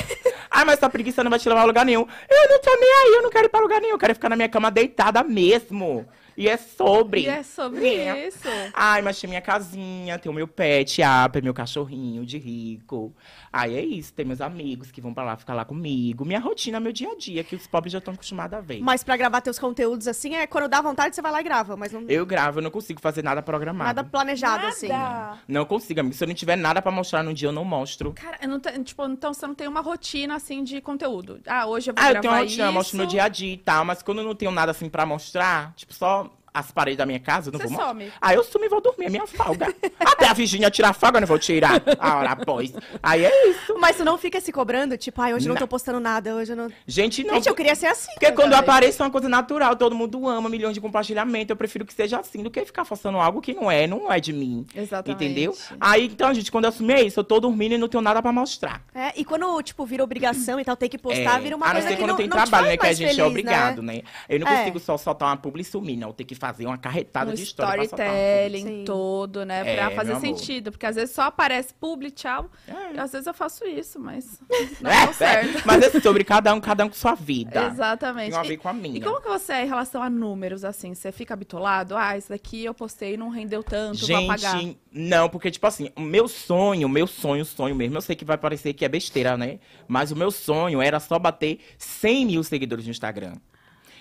Ai, 0.50 0.64
mas 0.66 0.78
essa 0.78 0.90
preguiça 0.90 1.24
não 1.24 1.30
vai 1.30 1.40
te 1.40 1.50
levar 1.50 1.62
a 1.62 1.66
lugar 1.66 1.86
nenhum. 1.86 2.08
Eu 2.30 2.50
não 2.50 2.62
tô 2.62 2.74
nem 2.80 2.90
aí, 2.90 3.14
eu 3.18 3.22
não 3.24 3.30
quero 3.30 3.46
ir 3.48 3.50
pra 3.50 3.60
lugar 3.60 3.82
nenhum. 3.82 3.94
Eu 3.96 4.00
quero 4.00 4.14
ficar 4.14 4.30
na 4.30 4.36
minha 4.38 4.50
cama 4.50 4.72
deitada 4.72 5.22
mesmo. 5.24 6.06
E 6.36 6.48
é 6.50 6.58
sobre. 6.58 7.22
E 7.22 7.28
é 7.28 7.44
sobre 7.44 7.88
É. 7.96 8.28
isso. 8.28 8.48
Ai, 8.74 9.02
mas 9.02 9.20
tem 9.20 9.28
minha 9.30 9.42
casinha, 9.42 10.18
tem 10.18 10.32
o 10.32 10.36
meu 10.36 10.48
pet, 10.48 11.02
Apple, 11.02 11.42
meu 11.42 11.54
cachorrinho 11.54 12.26
de 12.26 12.38
rico. 12.38 13.14
Aí 13.52 13.76
é 13.76 13.86
isso, 13.86 14.12
tem 14.14 14.26
meus 14.26 14.42
amigos 14.42 14.92
que 14.92 15.00
vão 15.00 15.14
pra 15.14 15.24
lá 15.24 15.38
ficar 15.38 15.54
lá 15.54 15.64
comigo. 15.64 16.26
Minha 16.26 16.40
rotina, 16.40 16.80
meu 16.80 16.92
dia 16.92 17.12
a 17.12 17.16
dia, 17.16 17.44
que 17.44 17.56
os 17.56 17.68
pobres 17.68 17.92
já 17.94 18.00
estão 18.00 18.14
acostumados 18.14 18.58
a 18.58 18.62
ver. 18.62 18.82
Mas 18.82 19.04
pra 19.04 19.16
gravar 19.16 19.42
teus 19.42 19.60
conteúdos 19.60 20.08
assim, 20.08 20.34
é 20.36 20.48
quando 20.48 20.68
dá 20.68 20.82
vontade, 20.82 21.16
você 21.16 21.22
vai 21.22 21.32
lá 21.32 21.40
e 21.40 21.44
grava, 21.44 21.78
mas 21.78 21.92
não 21.92 22.04
Eu 22.10 22.26
gravo, 22.26 22.60
eu 22.60 22.64
não 22.64 22.72
consigo 22.72 23.00
fazer 23.00 23.24
nada 23.24 23.42
programado. 23.44 23.86
nada 23.88 24.04
planejado, 24.04 24.66
assim. 24.66 24.88
Nada. 24.88 25.38
Não 25.48 25.66
consigo, 25.66 26.00
amigo. 26.00 26.16
Se 26.16 26.24
eu 26.24 26.28
não 26.28 26.36
tiver 26.36 26.56
nada 26.56 26.82
pra 26.82 26.92
mostrar 26.92 27.22
no 27.24 27.34
dia, 27.34 27.48
eu 27.50 27.52
não 27.54 27.64
mostro. 27.66 28.14
Cara, 28.14 28.38
eu 28.42 28.50
não 28.50 28.60
tipo, 28.84 29.06
então 29.06 29.34
você 29.34 29.46
não 29.46 29.54
tem 29.56 29.68
uma 29.68 29.82
rotina 29.82 30.36
assim 30.36 30.64
de 30.64 30.82
conteúdo. 30.82 31.40
Ah, 31.46 31.66
hoje 31.68 31.92
eu 31.92 31.94
vou 31.96 32.04
Ah, 32.04 32.08
eu 32.08 32.12
gravar 32.14 32.22
tenho 32.22 32.34
uma 32.34 32.40
rotina, 32.42 32.64
eu 32.64 32.68
isso. 32.68 32.74
mostro 32.74 32.98
meu 32.98 33.06
dia 33.06 33.24
a 33.24 33.28
dia 33.28 33.54
e 33.54 33.58
tal, 33.58 33.86
mas 33.86 34.02
quando 34.02 34.20
eu 34.20 34.24
não 34.26 34.34
tenho 34.36 34.52
nada 34.52 34.72
assim 34.72 34.90
pra 34.90 35.06
mostrar, 35.06 35.74
tipo, 35.76 35.94
só 35.94 36.23
as 36.54 36.72
paredes 36.72 36.98
da 36.98 37.06
minha 37.06 37.20
casa, 37.20 37.50
eu 37.50 37.54
não 37.54 37.60
Você 37.60 37.68
vou 37.68 37.84
some. 37.86 38.12
Aí 38.22 38.36
eu 38.36 38.44
sumo 38.44 38.66
e 38.66 38.70
vou 38.70 38.80
dormir, 38.82 39.06
é 39.06 39.10
minha 39.10 39.26
folga. 39.28 39.74
Até 40.00 40.28
a 40.28 40.34
Virgínia 40.34 40.70
tirar 40.70 40.94
folga, 40.94 41.18
eu 41.18 41.22
não 41.22 41.28
vou 41.28 41.40
tirar. 41.40 41.82
A 42.00 42.18
hora 42.18 42.30
após. 42.32 42.72
Aí 43.02 43.26
é 43.26 43.50
isso. 43.50 43.76
Mas 43.80 43.98
tu 43.98 44.06
não 44.06 44.18
fica 44.18 44.40
se 44.40 44.52
cobrando, 44.52 44.98
tipo, 44.98 45.22
ai, 45.22 45.34
hoje 45.34 45.46
eu 45.46 45.50
não 45.50 45.56
Não. 45.56 45.60
tô 45.62 45.68
postando 45.68 46.00
nada, 46.00 46.36
hoje 46.36 46.52
eu 46.54 46.56
não. 46.56 46.70
Gente, 46.86 47.24
não. 47.24 47.36
Gente, 47.36 47.48
eu 47.50 47.56
queria 47.56 47.76
ser 47.76 47.88
assim. 47.88 48.12
Porque 48.14 48.28
quando 48.32 48.52
também. 48.52 48.60
aparece 48.60 49.02
é 49.02 49.06
uma 49.06 49.12
coisa 49.12 49.28
natural, 49.30 49.76
todo 49.76 49.96
mundo 49.96 50.28
ama, 50.28 50.50
milhões 50.50 50.74
de 50.74 50.82
compartilhamento. 50.82 51.52
Eu 51.52 51.58
prefiro 51.58 51.86
que 51.86 51.94
seja 51.94 52.20
assim 52.20 52.44
do 52.44 52.52
que 52.52 52.64
ficar 52.66 52.86
forçando 52.86 53.18
algo 53.18 53.42
que 53.42 53.54
não 53.54 53.70
é, 53.72 53.88
não 53.88 54.12
é 54.12 54.20
de 54.20 54.32
mim. 54.34 54.66
Exatamente. 54.76 55.24
Entendeu? 55.24 55.56
Aí, 55.80 56.06
então, 56.06 56.34
gente, 56.34 56.52
quando 56.52 56.66
eu 56.66 56.70
assumir 56.70 57.06
isso, 57.06 57.20
eu 57.20 57.24
tô 57.24 57.40
dormindo 57.40 57.74
e 57.74 57.78
não 57.78 57.88
tenho 57.88 58.02
nada 58.02 58.22
pra 58.22 58.32
mostrar. 58.32 58.82
É, 58.94 59.12
e 59.16 59.26
quando, 59.26 59.62
tipo, 59.64 59.86
vira 59.86 60.04
obrigação 60.04 60.60
e 60.60 60.64
tal, 60.66 60.76
tem 60.76 60.90
que 60.90 60.98
postar, 60.98 61.40
vira 61.40 61.56
uma 61.56 61.66
É, 61.66 61.70
a 61.70 61.74
não 61.74 61.82
coisa 61.82 61.88
ser 61.96 61.98
quando 62.02 62.10
não, 62.12 62.18
tem 62.18 62.30
trabalho, 62.30 62.68
né? 62.68 62.78
Que 62.78 62.86
a 62.86 62.94
gente 62.94 63.08
feliz, 63.08 63.20
é 63.20 63.24
obrigado, 63.26 63.82
né? 63.82 63.94
né? 63.96 64.02
Eu 64.30 64.40
não 64.40 64.48
É. 64.48 64.58
consigo 64.60 64.80
só 64.80 64.98
soltar 64.98 65.30
uma 65.30 65.38
publi 65.38 65.62
e 65.62 65.66
sumir, 65.66 65.98
não. 65.98 66.12
Tem 66.12 66.26
que 66.26 66.36
fazer 66.44 66.66
uma 66.66 66.78
carretada 66.78 67.32
Um 67.32 67.34
de 67.34 67.42
história 67.42 67.84
storytelling 67.84 68.84
todo, 68.84 69.46
né? 69.46 69.62
É, 69.66 69.76
pra 69.78 69.92
fazer 69.92 70.18
sentido. 70.18 70.72
Porque 70.72 70.86
às 70.86 70.96
vezes 70.98 71.16
só 71.16 71.22
aparece 71.22 71.74
publi, 71.74 72.12
tchau. 72.12 72.50
É. 72.68 72.96
E 72.96 73.00
às 73.00 73.14
vezes 73.14 73.26
eu 73.28 73.34
faço 73.34 73.66
isso, 73.66 73.98
mas 73.98 74.42
não 74.82 74.92
É, 74.92 75.06
deu 75.06 75.14
certo. 75.14 75.58
é. 75.60 75.62
Mas 75.66 75.84
é 75.84 76.02
sobre 76.02 76.26
cada 76.26 76.54
um, 76.54 76.60
cada 76.60 76.84
um 76.84 76.90
com 76.90 76.96
sua 76.96 77.16
vida. 77.16 77.68
Exatamente. 77.68 78.32
Tem 78.32 78.40
a 78.40 78.44
ver 78.44 78.58
com 78.58 78.68
a 78.68 78.74
minha. 78.74 78.98
E 78.98 79.02
como 79.02 79.22
que 79.22 79.30
você 79.30 79.54
é 79.54 79.64
em 79.64 79.68
relação 79.68 80.04
a 80.04 80.10
números, 80.10 80.66
assim? 80.66 80.94
Você 80.94 81.14
fica 81.14 81.34
bitolado? 81.34 81.96
Ah, 81.96 82.18
isso 82.18 82.28
daqui 82.28 82.66
eu 82.66 82.74
postei 82.74 83.14
e 83.14 83.18
não 83.18 83.30
rendeu 83.30 83.64
tanto, 83.64 84.06
vou 84.06 84.18
apagar. 84.18 84.60
Gente, 84.60 84.78
não, 84.92 85.30
porque, 85.30 85.50
tipo 85.50 85.66
assim, 85.66 85.90
o 85.96 86.02
meu 86.02 86.28
sonho, 86.28 86.90
meu 86.90 87.08
sonho, 87.08 87.46
sonho 87.46 87.74
mesmo, 87.74 87.98
eu 87.98 88.02
sei 88.02 88.18
que 88.18 88.26
vai 88.26 88.38
parecer 88.38 88.74
que 88.74 88.84
é 88.84 88.90
besteira, 88.90 89.38
né? 89.38 89.60
Mas 89.88 90.12
o 90.12 90.16
meu 90.16 90.30
sonho 90.30 90.82
era 90.82 91.00
só 91.00 91.18
bater 91.18 91.60
100 91.78 92.26
mil 92.26 92.44
seguidores 92.44 92.84
no 92.86 92.92
Instagram. 92.92 93.36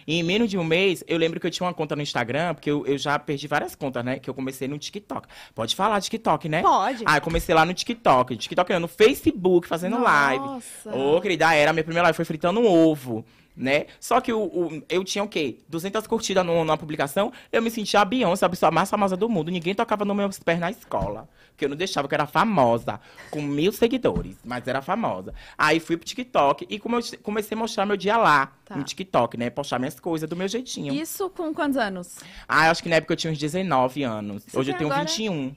E 0.06 0.18
em 0.18 0.22
menos 0.22 0.50
de 0.50 0.58
um 0.58 0.64
mês, 0.64 1.02
eu 1.06 1.16
lembro 1.18 1.38
que 1.40 1.46
eu 1.46 1.50
tinha 1.50 1.66
uma 1.66 1.74
conta 1.74 1.94
no 1.96 2.02
Instagram, 2.02 2.54
porque 2.54 2.70
eu, 2.70 2.84
eu 2.86 2.96
já 2.98 3.18
perdi 3.18 3.46
várias 3.46 3.74
contas, 3.74 4.04
né? 4.04 4.18
Que 4.18 4.28
eu 4.28 4.34
comecei 4.34 4.66
no 4.68 4.78
TikTok. 4.78 5.26
Pode 5.54 5.74
falar 5.76 6.00
TikTok, 6.00 6.48
né? 6.48 6.62
Pode. 6.62 7.02
Ah, 7.06 7.16
eu 7.16 7.20
comecei 7.22 7.54
lá 7.54 7.64
no 7.64 7.74
TikTok. 7.74 8.36
TikTok 8.36 8.72
não, 8.72 8.80
no 8.80 8.88
Facebook, 8.88 9.66
fazendo 9.68 10.00
live. 10.00 10.44
Nossa. 10.44 10.94
Ô, 10.94 11.20
querida, 11.20 11.54
era 11.54 11.70
a 11.70 11.72
minha 11.72 11.84
primeira 11.84 12.04
live, 12.04 12.16
foi 12.16 12.24
fritando 12.24 12.60
um 12.60 12.66
ovo. 12.66 13.24
né? 13.54 13.84
Só 14.00 14.18
que 14.18 14.32
o, 14.32 14.40
o- 14.44 14.82
eu 14.88 15.04
tinha 15.04 15.22
o 15.22 15.28
quê? 15.28 15.58
200 15.68 16.06
curtidas 16.06 16.42
no- 16.44 16.64
numa 16.64 16.78
publicação, 16.78 17.30
eu 17.52 17.60
me 17.60 17.70
sentia 17.70 18.00
a 18.00 18.04
Beyoncé, 18.04 18.46
a 18.46 18.48
pessoa 18.48 18.70
mais 18.70 18.88
famosa 18.88 19.14
do 19.14 19.28
mundo. 19.28 19.50
Ninguém 19.50 19.74
tocava 19.74 20.06
nos 20.06 20.16
meus 20.16 20.38
pés 20.38 20.58
na 20.58 20.70
escola. 20.70 21.28
Porque 21.52 21.64
eu 21.66 21.68
não 21.68 21.76
deixava, 21.76 22.08
que 22.08 22.14
eu 22.14 22.16
era 22.16 22.26
famosa, 22.26 22.98
com 23.30 23.40
mil 23.42 23.70
seguidores, 23.72 24.36
mas 24.44 24.66
era 24.66 24.82
famosa. 24.82 25.32
Aí 25.56 25.78
fui 25.78 25.96
pro 25.96 26.06
TikTok 26.06 26.66
e 26.68 26.78
come- 26.78 27.02
comecei 27.22 27.54
a 27.54 27.58
mostrar 27.58 27.86
meu 27.86 27.96
dia 27.96 28.16
lá, 28.16 28.52
Tá. 28.64 28.74
no 28.76 28.82
TikTok, 28.82 29.36
né? 29.36 29.50
Postar 29.50 29.78
minhas 29.78 29.98
coisas 30.00 30.28
do 30.28 30.34
meu 30.34 30.48
jeitinho. 30.48 30.92
Isso 30.94 31.28
com 31.30 31.52
quantos 31.54 31.76
anos? 31.76 32.18
Ah, 32.48 32.66
eu 32.66 32.70
acho 32.72 32.82
que 32.82 32.88
na 32.88 32.96
época 32.96 33.12
eu 33.12 33.16
tinha 33.16 33.32
uns 33.32 33.38
19 33.38 34.02
anos. 34.02 34.44
Você 34.44 34.58
Hoje 34.58 34.72
eu 34.72 34.76
tenho 34.78 34.90
agora? 34.90 35.06
21. 35.08 35.54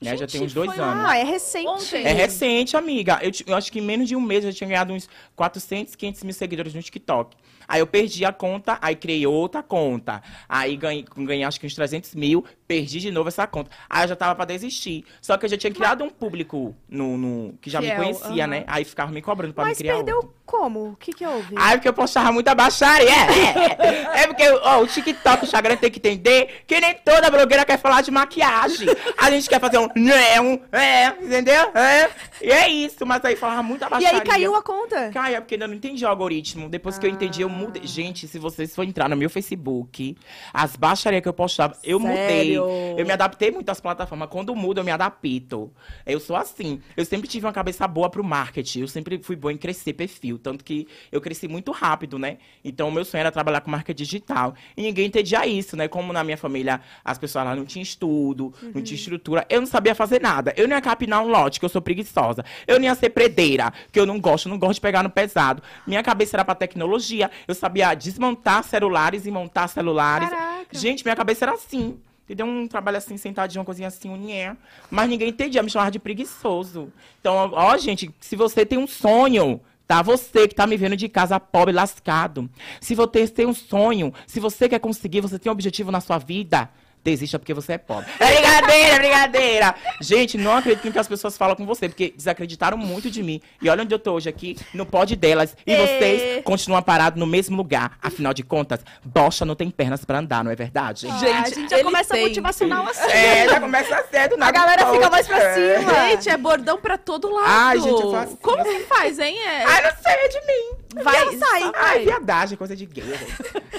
né? 0.00 0.10
Já 0.10 0.14
Gente, 0.14 0.30
tem 0.32 0.42
uns 0.44 0.54
dois 0.54 0.72
foi 0.72 0.82
anos. 0.82 1.04
Ah, 1.10 1.18
é 1.18 1.24
recente. 1.24 1.66
Ontem. 1.66 2.04
É 2.04 2.12
recente, 2.12 2.76
amiga. 2.76 3.18
Eu, 3.20 3.32
eu 3.48 3.56
acho 3.56 3.70
que 3.72 3.80
em 3.80 3.82
menos 3.82 4.06
de 4.08 4.14
um 4.14 4.20
mês 4.20 4.44
eu 4.44 4.52
tinha 4.54 4.68
ganhado 4.68 4.92
uns 4.92 5.08
400, 5.34 5.96
500 5.96 6.22
mil 6.22 6.32
seguidores 6.32 6.72
no 6.72 6.80
TikTok. 6.80 7.36
Aí 7.66 7.80
eu 7.80 7.86
perdi 7.86 8.24
a 8.24 8.32
conta, 8.32 8.78
aí 8.80 8.94
criei 8.94 9.26
outra 9.26 9.60
conta. 9.62 10.22
Aí 10.48 10.76
ganhei, 10.76 11.04
ganhei 11.16 11.42
acho 11.44 11.58
que 11.60 11.66
uns 11.66 11.74
300 11.74 12.14
mil, 12.14 12.44
perdi 12.68 13.00
de 13.00 13.10
novo 13.10 13.28
essa 13.28 13.46
conta. 13.46 13.70
Aí 13.88 14.04
eu 14.04 14.08
já 14.08 14.14
tava 14.16 14.34
pra 14.34 14.44
desistir. 14.44 15.04
Só 15.22 15.36
que 15.38 15.46
eu 15.46 15.48
já 15.48 15.56
tinha 15.56 15.72
criado 15.72 16.04
um 16.04 16.10
público 16.10 16.76
no, 16.88 17.16
no- 17.16 17.54
que 17.62 17.70
já 17.70 17.80
me 17.80 17.86
Fiel, 17.86 17.96
conhecia, 17.96 18.44
aham. 18.44 18.46
né? 18.46 18.64
Aí 18.66 18.84
ficava 18.84 19.10
me 19.10 19.22
cobrando 19.22 19.54
pra 19.54 19.64
me 19.64 19.70
Mas 19.70 19.78
criar 19.78 19.94
perdeu 19.96 20.16
outro. 20.16 20.34
como? 20.44 20.90
O 20.90 20.96
que 20.96 21.12
que 21.12 21.26
houve? 21.26 21.54
Ai, 21.56 21.76
porque 21.78 21.88
eu 21.88 21.94
postava 21.94 22.30
muita 22.30 22.54
baixaria. 22.54 23.08
É, 23.08 24.22
é 24.22 24.26
porque 24.26 24.48
ó, 24.50 24.80
o 24.82 24.86
TikTok, 24.86 25.42
o 25.42 25.46
Instagram 25.46 25.76
tem 25.76 25.90
que 25.90 25.98
entender 25.98 26.62
que 26.66 26.78
nem 26.80 26.94
toda 26.96 27.30
blogueira 27.30 27.64
quer 27.64 27.78
falar 27.78 28.02
de 28.02 28.10
maquiagem. 28.10 28.88
A 29.16 29.30
gente 29.30 29.48
quer 29.48 29.60
fazer 29.60 29.78
um 29.78 29.88
não, 29.96 30.60
é, 30.72 31.06
entendeu? 31.22 31.70
É. 31.74 32.10
E 32.42 32.50
é 32.50 32.68
isso, 32.68 33.06
mas 33.06 33.24
aí 33.24 33.34
falava 33.34 33.62
muita 33.62 33.86
e 33.86 33.90
baixaria. 33.90 34.20
aí 34.20 34.26
caiu 34.26 34.54
a 34.54 34.62
conta. 34.62 35.10
Cai, 35.10 35.34
é 35.34 35.40
porque 35.40 35.54
ainda 35.54 35.66
não 35.66 35.74
entendi 35.74 36.04
o 36.04 36.08
algoritmo. 36.08 36.68
Depois 36.68 36.98
que 36.98 37.06
eu 37.06 37.10
entendi, 37.10 37.40
eu 37.42 37.48
mudei. 37.48 37.86
Gente, 37.86 38.28
se 38.28 38.38
vocês 38.38 38.74
for 38.74 38.84
entrar 38.84 39.08
no 39.08 39.16
meu 39.16 39.30
Facebook, 39.30 40.16
as 40.52 40.76
baixarias 40.76 41.22
que 41.22 41.28
eu 41.28 41.32
postava, 41.32 41.76
eu 41.82 41.98
mudei. 41.98 42.57
Eu 42.96 43.04
me 43.06 43.12
adaptei 43.12 43.50
muito 43.50 43.68
às 43.70 43.80
plataformas. 43.80 44.28
Quando 44.30 44.54
muda, 44.54 44.80
eu 44.80 44.84
me 44.84 44.90
adapto. 44.90 45.70
Eu 46.06 46.20
sou 46.20 46.36
assim. 46.36 46.80
Eu 46.96 47.04
sempre 47.04 47.28
tive 47.28 47.46
uma 47.46 47.52
cabeça 47.52 47.86
boa 47.86 48.08
pro 48.08 48.24
marketing. 48.24 48.80
Eu 48.80 48.88
sempre 48.88 49.18
fui 49.22 49.36
boa 49.36 49.52
em 49.52 49.56
crescer 49.56 49.92
perfil. 49.92 50.38
Tanto 50.38 50.64
que 50.64 50.86
eu 51.10 51.20
cresci 51.20 51.48
muito 51.48 51.72
rápido, 51.72 52.18
né? 52.18 52.38
Então, 52.64 52.88
o 52.88 52.92
meu 52.92 53.04
sonho 53.04 53.20
era 53.20 53.30
trabalhar 53.30 53.60
com 53.60 53.70
marketing 53.70 54.02
digital. 54.02 54.54
E 54.76 54.82
ninguém 54.82 55.06
entendia 55.06 55.46
isso, 55.46 55.76
né? 55.76 55.88
Como 55.88 56.12
na 56.12 56.22
minha 56.24 56.36
família, 56.36 56.80
as 57.04 57.18
pessoas 57.18 57.44
lá 57.44 57.54
não 57.54 57.64
tinham 57.64 57.82
estudo, 57.82 58.52
não 58.74 58.82
tinha 58.82 58.96
estrutura. 58.96 59.46
Eu 59.48 59.60
não 59.60 59.66
sabia 59.66 59.94
fazer 59.94 60.20
nada. 60.20 60.52
Eu 60.56 60.66
não 60.68 60.76
ia 60.76 60.80
capinar 60.82 61.22
um 61.22 61.28
lote, 61.28 61.58
que 61.58 61.64
eu 61.64 61.68
sou 61.68 61.80
preguiçosa. 61.82 62.44
Eu 62.66 62.78
não 62.78 62.84
ia 62.84 62.94
ser 62.94 63.10
predeira, 63.10 63.72
que 63.92 63.98
eu 63.98 64.06
não 64.06 64.20
gosto, 64.20 64.48
não 64.48 64.58
gosto 64.58 64.74
de 64.74 64.80
pegar 64.80 65.02
no 65.02 65.10
pesado. 65.10 65.62
Minha 65.86 66.02
cabeça 66.02 66.36
era 66.36 66.44
pra 66.44 66.54
tecnologia. 66.54 67.30
Eu 67.46 67.54
sabia 67.54 67.94
desmontar 67.94 68.64
celulares 68.64 69.26
e 69.26 69.30
montar 69.30 69.68
celulares. 69.68 70.28
Caraca. 70.28 70.66
Gente, 70.72 71.04
minha 71.04 71.16
cabeça 71.16 71.44
era 71.44 71.52
assim. 71.52 71.98
Entendeu? 72.28 72.44
Um 72.44 72.68
trabalho 72.68 72.98
assim, 72.98 73.16
sentadinho, 73.16 73.60
uma 73.60 73.64
coisinha 73.64 73.88
assim, 73.88 74.10
unhé. 74.10 74.54
Mas 74.90 75.08
ninguém 75.08 75.30
entendia, 75.30 75.62
me 75.62 75.70
chamava 75.70 75.90
de 75.90 75.98
preguiçoso. 75.98 76.92
Então, 77.18 77.50
ó, 77.54 77.76
gente, 77.78 78.14
se 78.20 78.36
você 78.36 78.66
tem 78.66 78.76
um 78.76 78.86
sonho, 78.86 79.58
tá? 79.86 80.02
Você 80.02 80.46
que 80.46 80.54
tá 80.54 80.66
me 80.66 80.76
vendo 80.76 80.94
de 80.94 81.08
casa 81.08 81.40
pobre, 81.40 81.72
lascado. 81.72 82.50
Se 82.82 82.94
você 82.94 83.26
tem 83.28 83.46
um 83.46 83.54
sonho, 83.54 84.12
se 84.26 84.38
você 84.40 84.68
quer 84.68 84.78
conseguir, 84.78 85.22
você 85.22 85.38
tem 85.38 85.48
um 85.48 85.54
objetivo 85.54 85.90
na 85.90 86.02
sua 86.02 86.18
vida, 86.18 86.68
desista 87.02 87.38
porque 87.38 87.54
você 87.54 87.74
é 87.74 87.78
pobre. 87.78 88.06
É 88.20 88.26
brincadeira, 88.34 88.94
é 88.94 88.98
brincadeira. 88.98 89.74
Gente, 90.00 90.36
não 90.38 90.56
acredito 90.56 90.84
no 90.84 90.92
que 90.92 90.98
as 90.98 91.08
pessoas 91.08 91.36
falam 91.36 91.56
com 91.56 91.64
você, 91.66 91.88
porque 91.88 92.12
desacreditaram 92.16 92.76
muito 92.76 93.10
de 93.10 93.22
mim. 93.22 93.40
E 93.62 93.68
olha 93.68 93.82
onde 93.82 93.94
eu 93.94 93.98
tô 93.98 94.12
hoje 94.12 94.28
aqui, 94.28 94.56
no 94.74 94.84
pod 94.86 95.14
delas. 95.16 95.56
E 95.66 95.74
vocês 95.76 96.42
continuam 96.44 96.82
parados 96.82 97.18
no 97.18 97.26
mesmo 97.26 97.56
lugar. 97.56 97.98
Afinal 98.02 98.32
de 98.34 98.42
contas, 98.42 98.80
bocha 99.04 99.44
não 99.44 99.54
tem 99.54 99.70
pernas 99.70 100.04
pra 100.04 100.18
andar, 100.18 100.42
não 100.44 100.50
é 100.50 100.56
verdade? 100.56 101.06
Ah, 101.10 101.18
Gente, 101.18 101.34
a 101.34 101.48
gente 101.60 101.70
já 101.70 101.82
começa 101.82 102.14
tem. 102.14 102.28
motivacional 102.28 102.86
assim. 102.88 103.10
É, 103.10 103.48
já 103.48 103.60
começa 103.60 104.04
cedo 104.10 104.36
na 104.36 104.48
A 104.48 104.50
galera 104.50 104.90
fica 104.92 105.10
mais 105.10 105.26
pra 105.26 105.54
cima. 105.54 105.94
Gente, 106.10 106.28
é 106.28 106.36
bordão 106.36 106.78
pra 106.78 106.98
todo 106.98 107.30
lado. 107.32 107.46
Ai, 107.48 107.80
gente, 107.80 108.02
eu 108.02 108.12
faço 108.12 108.36
Como 108.38 108.62
isso. 108.62 108.70
que 108.78 108.84
faz, 108.84 109.18
hein? 109.18 109.38
É... 109.38 109.64
Ai, 109.64 109.82
não 109.82 109.90
sei, 110.02 110.12
é 110.12 110.28
de 110.28 110.40
mim. 110.46 110.78
Vai, 110.94 111.36
sai. 111.36 111.60
só 111.60 111.72
Ai, 111.74 112.04
viadagem, 112.04 112.56
coisa 112.56 112.74
de 112.74 112.86
gay. 112.86 113.04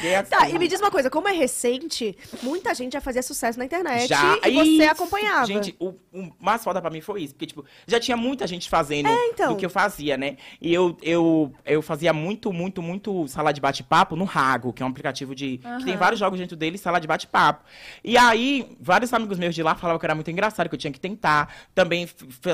Gay 0.02 0.12
é 0.14 0.24
Tá, 0.24 0.44
assim. 0.44 0.56
e 0.56 0.60
me 0.60 0.68
diz 0.68 0.80
uma 0.80 0.92
coisa, 0.92 1.10
como 1.10 1.28
é 1.28 1.32
recente, 1.32 2.18
muita 2.44 2.74
gente 2.74 2.94
já 2.94 3.02
fazia 3.02 3.22
sucesso 3.22 3.58
na 3.58 3.66
internet 3.66 4.08
Já, 4.08 4.38
e 4.46 4.52
você 4.52 4.70
Isso. 4.84 4.92
acompanhava. 4.92 5.46
Gente, 5.46 5.76
o, 5.80 5.90
o 6.14 6.32
mais 6.40 6.64
foda 6.64 6.82
pra 6.82 6.90
mim 6.90 7.02
foi 7.02 7.24
isso. 7.24 7.34
Porque, 7.34 7.48
tipo, 7.48 7.66
já 7.88 8.00
tinha 8.00 8.16
muita 8.16 8.46
gente 8.48 8.70
fazendo 8.70 9.10
então. 9.10 9.54
do 9.54 9.58
que 9.58 9.66
eu 9.66 9.70
fazia, 9.70 10.18
né? 10.18 10.38
E 10.62 10.74
eu, 10.74 10.98
eu, 11.02 11.52
eu 11.66 11.82
fazia 11.82 12.14
muito, 12.14 12.52
muito, 12.54 12.82
muito 12.82 13.28
sala 13.28 13.52
de 13.52 13.60
bate-papo 13.62 14.16
no 14.16 14.26
Rago, 14.26 14.72
que 14.74 14.84
é 14.84 14.86
um 14.86 14.90
aplicativo 14.90 15.34
de. 15.34 15.60
que 15.80 15.86
tem 15.86 15.98
vários 15.98 16.20
jogos 16.20 16.40
dentro 16.40 16.56
dele, 16.56 16.78
sala 16.78 17.00
de 17.00 17.08
bate-papo. 17.08 17.64
E 18.04 18.18
aí, 18.18 18.76
vários 18.80 19.14
amigos 19.14 19.38
meus 19.38 19.56
de 19.56 19.64
lá 19.64 19.76
falavam 19.76 20.00
que 20.00 20.06
era 20.06 20.16
muito 20.16 20.30
engraçado, 20.32 20.70
que 20.70 20.76
eu 20.76 20.80
tinha 20.80 20.92
que 20.92 21.00
tentar. 21.00 21.54
Também 21.74 22.08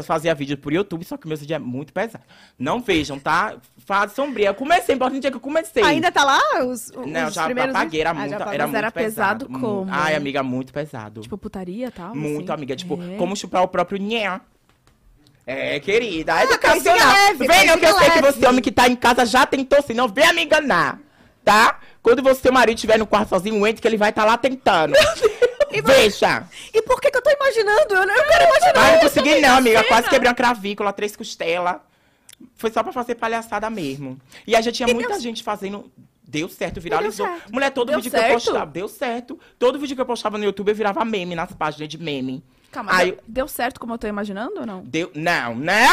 fazia 0.03 0.33
vídeo 0.33 0.57
por 0.57 0.71
YouTube, 0.73 1.03
só 1.03 1.17
que 1.17 1.25
o 1.25 1.27
meu 1.27 1.37
vídeo 1.37 1.55
é 1.55 1.59
muito 1.59 1.91
pesado. 1.93 2.23
Não 2.57 2.79
vejam, 2.79 3.19
tá? 3.19 3.55
Fase 3.85 4.15
sombria. 4.15 4.44
Eu 4.49 4.55
comecei, 4.55 4.95
importante 4.95 5.21
dia 5.21 5.31
que 5.31 5.37
eu 5.37 5.41
comecei. 5.41 5.83
Ainda 5.83 6.11
tá 6.11 6.23
lá 6.23 6.39
os, 6.65 6.89
os 6.95 7.05
Não, 7.07 7.29
já 7.29 7.45
primeiros 7.45 7.75
apaguei, 7.75 8.01
era 8.01 8.09
Ah, 8.11 8.13
muito, 8.13 8.33
era 8.33 8.65
muito 8.67 8.77
era 8.77 8.91
pesado 8.91 9.49
Muito. 9.49 9.65
como? 9.65 9.87
Ai, 9.91 10.15
amiga, 10.15 10.41
muito 10.43 10.71
pesado. 10.73 11.21
Tipo, 11.21 11.37
putaria 11.37 11.87
e 11.87 11.91
tal? 11.91 12.15
muito, 12.15 12.51
assim? 12.51 12.57
amiga. 12.59 12.75
Tipo, 12.75 12.99
É. 13.01 13.17
como 13.17 13.35
chupar 13.35 13.63
o 13.63 13.67
próprio 13.67 13.97
nhé. 13.99 14.39
É, 15.47 15.79
querida. 15.79 16.31
É 16.41 16.47
coisinha 16.47 16.55
educacional. 16.95 17.13
leve, 17.13 17.47
Vem, 17.47 17.67
não, 17.67 17.77
que 17.77 17.85
eu 17.85 17.89
coisinha 17.91 17.99
sei 17.99 18.09
que 18.09 18.21
leve. 18.25 18.39
você, 18.39 18.47
homem 18.47 18.61
que 18.61 18.71
tá 18.71 18.87
em 18.87 18.95
casa, 18.95 19.25
já 19.25 19.45
tentou, 19.45 19.81
se 19.83 19.93
não 19.93 20.07
vem 20.07 20.33
me 20.33 20.43
enganar. 20.43 20.99
Tá? 21.43 21.79
Quando 22.01 22.23
você, 22.23 22.41
seu 22.41 22.51
marido, 22.51 22.75
estiver 22.75 22.97
no 22.97 23.05
quarto 23.05 23.29
sozinho, 23.29 23.65
entre 23.67 23.79
que 23.81 23.87
ele 23.87 23.97
vai 23.97 24.09
estar 24.09 24.25
lá 24.25 24.37
tentando. 24.37 24.93
Veja. 25.83 26.43
E 26.73 26.81
por 26.81 26.99
que 27.01 27.11
que 27.11 27.17
eu 27.17 27.21
tô 27.21 27.29
imaginando? 27.29 27.93
Eu 27.95 28.07
não 28.07 28.15
quero 28.15 28.43
imaginar. 28.45 28.73
Ai, 28.77 28.93
não 28.93 28.99
consegui 29.01 29.41
não, 29.41 29.57
amiga. 29.57 29.83
Quase 29.83 30.09
quebrei 30.09 30.29
uma 30.29 30.35
cravícula, 30.35 30.93
três 30.93 31.15
costelas. 31.15 31.75
Foi 32.55 32.71
só 32.71 32.83
pra 32.83 32.91
fazer 32.93 33.15
palhaçada 33.15 33.69
mesmo. 33.69 34.19
E 34.45 34.55
aí 34.55 34.61
já 34.63 34.71
tinha 34.71 34.89
E 34.89 34.93
muita 34.93 35.09
deu- 35.13 35.21
gente 35.21 35.43
fazendo... 35.43 35.91
Deu 36.27 36.49
certo, 36.49 36.81
viralizou. 36.81 37.25
certo. 37.27 37.53
Mulher, 37.53 37.69
todo 37.69 37.87
Deu 37.89 37.97
vídeo 37.97 38.09
que 38.11 38.17
eu 38.17 38.21
certo? 38.21 38.33
postava... 38.33 38.65
Deu 38.65 38.87
certo. 38.87 39.39
Todo 39.59 39.79
vídeo 39.79 39.95
que 39.95 40.01
eu 40.01 40.05
postava 40.05 40.37
no 40.37 40.43
YouTube, 40.43 40.69
eu 40.69 40.75
virava 40.75 41.05
meme 41.05 41.35
nas 41.35 41.51
páginas 41.53 41.87
de 41.87 41.97
meme. 41.99 42.43
Calma, 42.71 42.91
Aí- 42.93 43.11
deu, 43.11 43.19
deu 43.27 43.47
certo 43.47 43.79
como 43.79 43.93
eu 43.93 43.97
tô 43.97 44.07
imaginando 44.07 44.59
ou 44.59 44.65
não? 44.65 44.81
Deu. 44.83 45.09
Não, 45.15 45.55
não! 45.55 45.71
É, 45.73 45.87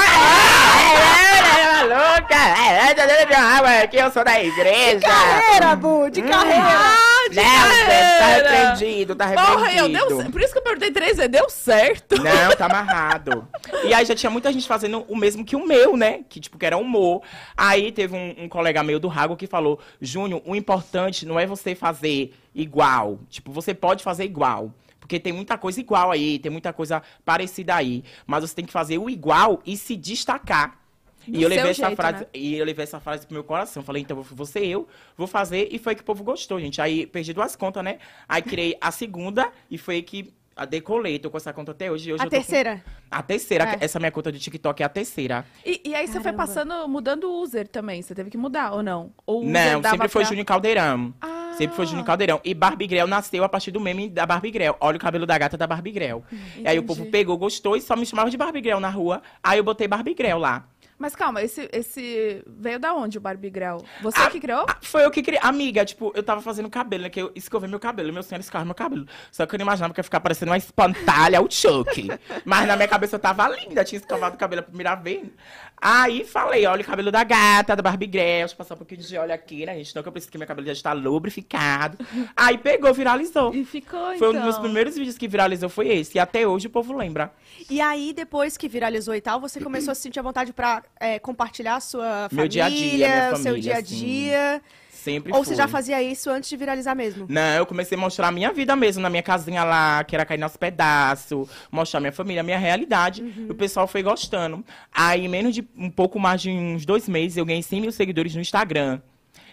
louca! 1.85 2.35
É, 2.35 2.95
dando 2.95 3.33
água 3.35 3.87
que 3.87 3.97
eu 3.97 4.11
sou 4.11 4.25
da 4.25 4.43
igreja! 4.43 5.01
Carreira, 5.01 5.77
Bu, 5.77 6.11
de 6.11 6.23
carreira. 6.23 6.63
Não, 7.37 7.43
tá 7.43 8.19
carreira. 8.19 8.51
repreendido, 8.51 9.15
tá 9.15 9.33
Porra, 9.33 9.73
eu 9.73 9.89
deu 9.89 10.17
certo. 10.17 10.33
Por 10.33 10.41
isso 10.41 10.53
que 10.53 10.59
eu 10.59 10.63
perguntei 10.63 10.91
três 10.91 11.17
vezes. 11.17 11.31
Deu 11.31 11.49
certo. 11.49 12.17
Não, 12.23 12.57
tá 12.57 12.67
amarrado. 12.71 13.49
E 13.85 13.95
aí 13.95 14.05
já 14.05 14.15
tinha 14.15 14.31
muita 14.31 14.53
gente 14.53 14.67
fazendo 14.67 15.05
o 15.09 15.17
mesmo 15.17 15.45
que 15.45 15.57
o 15.57 15.67
meu, 15.67 15.97
né? 15.97 16.21
Que, 16.29 16.41
tipo, 16.41 16.59
que 16.59 16.67
era 16.67 16.77
humor. 16.77 17.23
Aí 17.57 17.93
teve 17.93 18.15
um, 18.15 18.45
um 18.45 18.49
colega 18.49 18.83
meu 18.83 18.99
do 18.99 19.09
Rago 19.09 19.37
que 19.37 19.47
falou, 19.47 19.79
Júnior, 20.01 20.43
o 20.45 20.55
importante 20.55 21.27
não 21.27 21.39
é 21.39 21.47
você 21.47 21.75
fazer 21.75 22.35
igual. 22.55 23.21
Tipo, 23.29 23.51
você 23.53 23.75
pode 23.75 24.03
fazer 24.03 24.25
igual. 24.25 24.73
Porque 25.01 25.19
tem 25.19 25.33
muita 25.33 25.59
coisa 25.59 25.81
igual 25.81 26.11
aí, 26.11 26.39
tem 26.39 26.51
muita 26.51 26.73
coisa 26.73 27.03
parecida 27.25 27.75
aí. 27.75 28.05
Mas 28.27 28.43
você 28.43 28.55
tem 28.55 28.65
que 28.65 28.73
fazer 28.73 28.99
o 28.99 29.11
igual 29.11 29.61
e 29.67 29.77
se 29.77 29.97
destacar. 29.97 30.82
Do 31.27 31.39
E 31.39 31.43
eu 31.43 31.49
levei 31.49 31.65
seu 31.65 31.71
essa 31.71 31.87
jeito, 31.87 31.97
frase, 31.97 32.21
né? 32.21 32.27
e 32.35 32.57
eu 32.57 32.65
levei 32.65 32.83
essa 32.83 33.01
frase 33.01 33.27
pro 33.27 33.35
meu 33.35 33.45
coração. 33.45 33.83
Falei, 33.83 34.03
então 34.03 34.21
vou 34.23 34.47
ser 34.47 34.65
eu, 34.67 34.87
vou 35.17 35.27
fazer, 35.27 35.69
e 35.71 35.79
foi 35.79 35.95
que 35.95 36.01
o 36.03 36.05
povo 36.05 36.23
gostou, 36.25 36.59
gente. 36.61 36.81
Aí 36.81 37.07
perdi 37.07 37.33
duas 37.33 37.55
contas, 37.57 37.83
né? 37.85 37.99
Aí 38.29 38.43
criei 38.43 38.77
a 38.81 38.91
segunda 38.91 39.51
e 39.71 39.79
foi 39.79 40.03
que 40.03 40.33
a 40.55 40.65
decolei. 40.67 41.19
Tô 41.19 41.31
com 41.31 41.37
essa 41.39 41.53
conta 41.53 41.73
até 41.73 41.91
hoje. 41.91 42.13
hoje 42.13 42.23
A 42.23 42.27
eu 42.27 42.31
tô 42.31 42.37
com- 42.37 42.43
terceira. 42.43 42.85
a 43.11 43.23
terceira, 43.23 43.65
É. 43.65 43.85
essa 43.85 43.99
minha 43.99 44.11
conta 44.13 44.31
de 44.31 44.39
TikTok 44.39 44.83
é 44.83 44.87
a 44.87 44.89
terceira. 44.89 45.47
E, 45.65 45.81
e 45.85 45.95
aí 45.95 46.07
você 46.07 46.15
foi 46.15 46.25
Caramba. 46.25 46.43
passando, 46.47 46.89
mudando 46.89 47.25
o 47.25 47.41
user 47.43 47.67
também. 47.67 48.03
Você 48.03 48.15
teve 48.15 48.29
que 48.29 48.37
mudar 48.37 48.73
ou 48.73 48.83
não? 48.83 49.13
Ou 49.25 49.43
Não, 49.45 49.83
sempre 49.83 50.09
foi 50.09 50.23
pra- 50.23 50.29
Júnior 50.29 50.45
Caldeirão. 50.47 51.15
Ah. 51.23 51.39
Sempre 51.57 51.77
foi 51.77 51.87
Júnior 51.87 52.05
Caldeirão. 52.07 52.41
E 52.45 52.53
Barbie 52.55 52.87
Grell 52.87 53.07
nasceu 53.07 53.45
a 53.45 53.49
partir 53.49 53.71
do 53.71 53.81
meme 53.81 54.09
da 54.11 54.25
Barbie 54.27 54.51
Grell. 54.51 54.77
Olha 54.81 54.97
o 54.97 55.01
cabelo 55.01 55.25
da 55.27 55.37
gata 55.39 55.57
da 55.57 55.67
Barbie 55.67 55.91
Grell. 55.91 56.23
E 56.31 56.67
aí 56.69 56.79
o 56.79 56.83
entendi. 56.83 56.87
povo 56.87 57.11
pegou, 57.11 57.37
gostou 57.39 57.77
e 57.77 57.81
só 57.81 57.95
me 57.97 58.05
chamava 58.07 58.31
de 58.31 58.37
Barbie 58.37 58.61
Grell 58.63 58.81
na 58.81 58.89
rua. 58.91 59.23
Aí 59.43 59.59
eu 59.59 59.65
botei 59.65 59.87
Barbie 59.89 60.15
Grell 60.15 60.39
lá. 60.39 60.67
Mas 61.03 61.17
calma, 61.17 61.43
esse, 61.43 61.69
esse 61.73 62.45
veio 62.47 62.79
da 62.79 62.95
onde 62.95 63.19
o 63.19 63.21
Barbie 63.21 63.51
Grell? 63.51 63.79
Você 64.01 64.21
Ah, 64.21 64.31
que 64.31 64.39
criou? 64.39 64.65
Ah, 64.69 64.77
Foi 64.81 65.05
eu 65.05 65.11
que 65.11 65.21
criei. 65.21 65.41
Amiga, 65.43 65.85
tipo, 65.85 66.13
eu 66.15 66.23
tava 66.23 66.41
fazendo 66.41 66.71
cabelo, 66.71 67.03
né? 67.03 67.11
Que 67.11 67.21
eu 67.21 67.33
escovei 67.35 67.69
meu 67.69 67.81
cabelo. 67.81 68.13
Meu 68.13 68.23
sonho 68.23 68.35
era 68.37 68.41
escovar 68.41 68.65
meu 68.65 68.73
cabelo. 68.75 69.05
Só 69.33 69.45
que 69.45 69.53
eu 69.57 69.59
não 69.59 69.65
imaginava 69.65 69.93
que 69.93 69.99
ia 69.99 70.05
ficar 70.05 70.21
parecendo 70.21 70.53
uma 70.53 70.57
espantalha, 70.57 71.43
o 71.43 71.51
Chuck. 71.51 72.09
Mas 72.45 72.69
na 72.69 72.77
minha 72.77 72.87
cabeça 72.87 73.17
eu 73.17 73.21
tava 73.21 73.49
linda, 73.49 73.83
tinha 73.83 73.99
escovado 73.99 74.37
o 74.37 74.39
cabelo 74.39 74.61
a 74.61 74.63
primeira 74.63 74.95
vez. 74.95 75.27
Aí 75.85 76.25
falei, 76.25 76.65
olha 76.67 76.83
o 76.83 76.85
cabelo 76.85 77.11
da 77.11 77.25
gata, 77.25 77.75
da 77.75 77.83
Barbie 77.83 78.07
Grell. 78.07 78.39
Deixa 78.43 78.55
eu 78.55 78.59
passar 78.59 78.75
um 78.75 78.79
pouquinho 78.79 79.01
de 79.01 79.17
óleo 79.19 79.35
aqui, 79.35 79.67
né, 79.67 79.75
gente? 79.79 79.97
Não 79.97 80.03
que 80.05 80.09
eu 80.09 80.13
preciso 80.13 80.31
que 80.31 80.39
meu 80.39 80.47
cabelo 80.47 80.65
já 80.69 80.73
está 80.73 80.93
lubrificado. 80.93 81.99
Aí 82.37 82.57
pegou, 82.57 82.95
viralizou. 82.95 83.53
E 83.53 83.65
ficou, 83.65 83.99
Foi 84.17 84.17
então. 84.17 84.31
um 84.31 84.33
dos 84.35 84.43
meus 84.45 84.59
primeiros 84.59 84.95
vídeos 84.97 85.19
que 85.19 85.27
viralizou, 85.27 85.69
foi 85.69 85.89
esse. 85.89 86.17
E 86.17 86.21
até 86.21 86.47
hoje 86.47 86.69
o 86.69 86.71
povo 86.71 86.97
lembra. 86.97 87.33
E 87.69 87.81
aí, 87.81 88.13
depois 88.13 88.57
que 88.57 88.69
viralizou 88.69 89.15
e 89.15 89.21
tal, 89.21 89.41
você 89.41 89.61
começou 89.61 89.91
a 89.91 89.95
se 89.97 90.03
sentir 90.03 90.21
à 90.21 90.23
vontade 90.23 90.53
pra 90.53 90.85
é, 91.01 91.19
compartilhar 91.19 91.77
a 91.77 91.81
sua 91.81 92.29
família, 92.29 92.49
dia 92.49 92.65
a 92.65 92.69
dia, 92.69 93.31
o 93.33 93.37
seu 93.37 93.45
família, 93.45 93.61
dia 93.63 93.75
a 93.75 93.79
assim. 93.79 93.97
dia? 93.97 94.63
Sempre 94.91 95.33
Ou 95.35 95.43
você 95.45 95.57
já 95.57 95.67
fazia 95.67 96.01
isso 96.01 96.31
antes 96.31 96.49
de 96.49 96.57
viralizar 96.57 96.95
mesmo? 96.95 97.27
Não, 97.29 97.57
eu 97.57 97.67
comecei 97.67 97.99
a 97.99 98.01
mostrar 98.01 98.29
a 98.29 98.31
minha 98.31 98.53
vida 98.53 98.77
mesmo, 98.77 99.03
na 99.03 99.11
minha 99.11 99.23
casinha 99.23 99.65
lá, 99.65 100.05
que 100.05 100.15
era 100.15 100.25
cair 100.25 100.39
nos 100.39 100.57
pedaços, 100.57 101.49
mostrar 101.73 101.99
minha 101.99 102.13
família, 102.13 102.41
a 102.41 102.45
minha 102.45 102.59
realidade. 102.59 103.21
Uhum. 103.21 103.47
E 103.49 103.51
o 103.51 103.55
pessoal 103.57 103.89
foi 103.89 104.01
gostando. 104.01 104.65
Aí, 104.95 105.25
em 105.25 105.29
menos 105.29 105.57
de 105.57 105.67
um 105.77 105.91
pouco 105.91 106.21
mais 106.21 106.41
de 106.41 106.51
uns 106.51 106.87
dois 106.87 107.09
meses, 107.09 107.37
eu 107.37 107.45
ganhei 107.45 107.65
100 107.65 107.81
mil 107.81 107.91
seguidores 107.91 108.33
no 108.37 108.41
Instagram. 108.41 109.01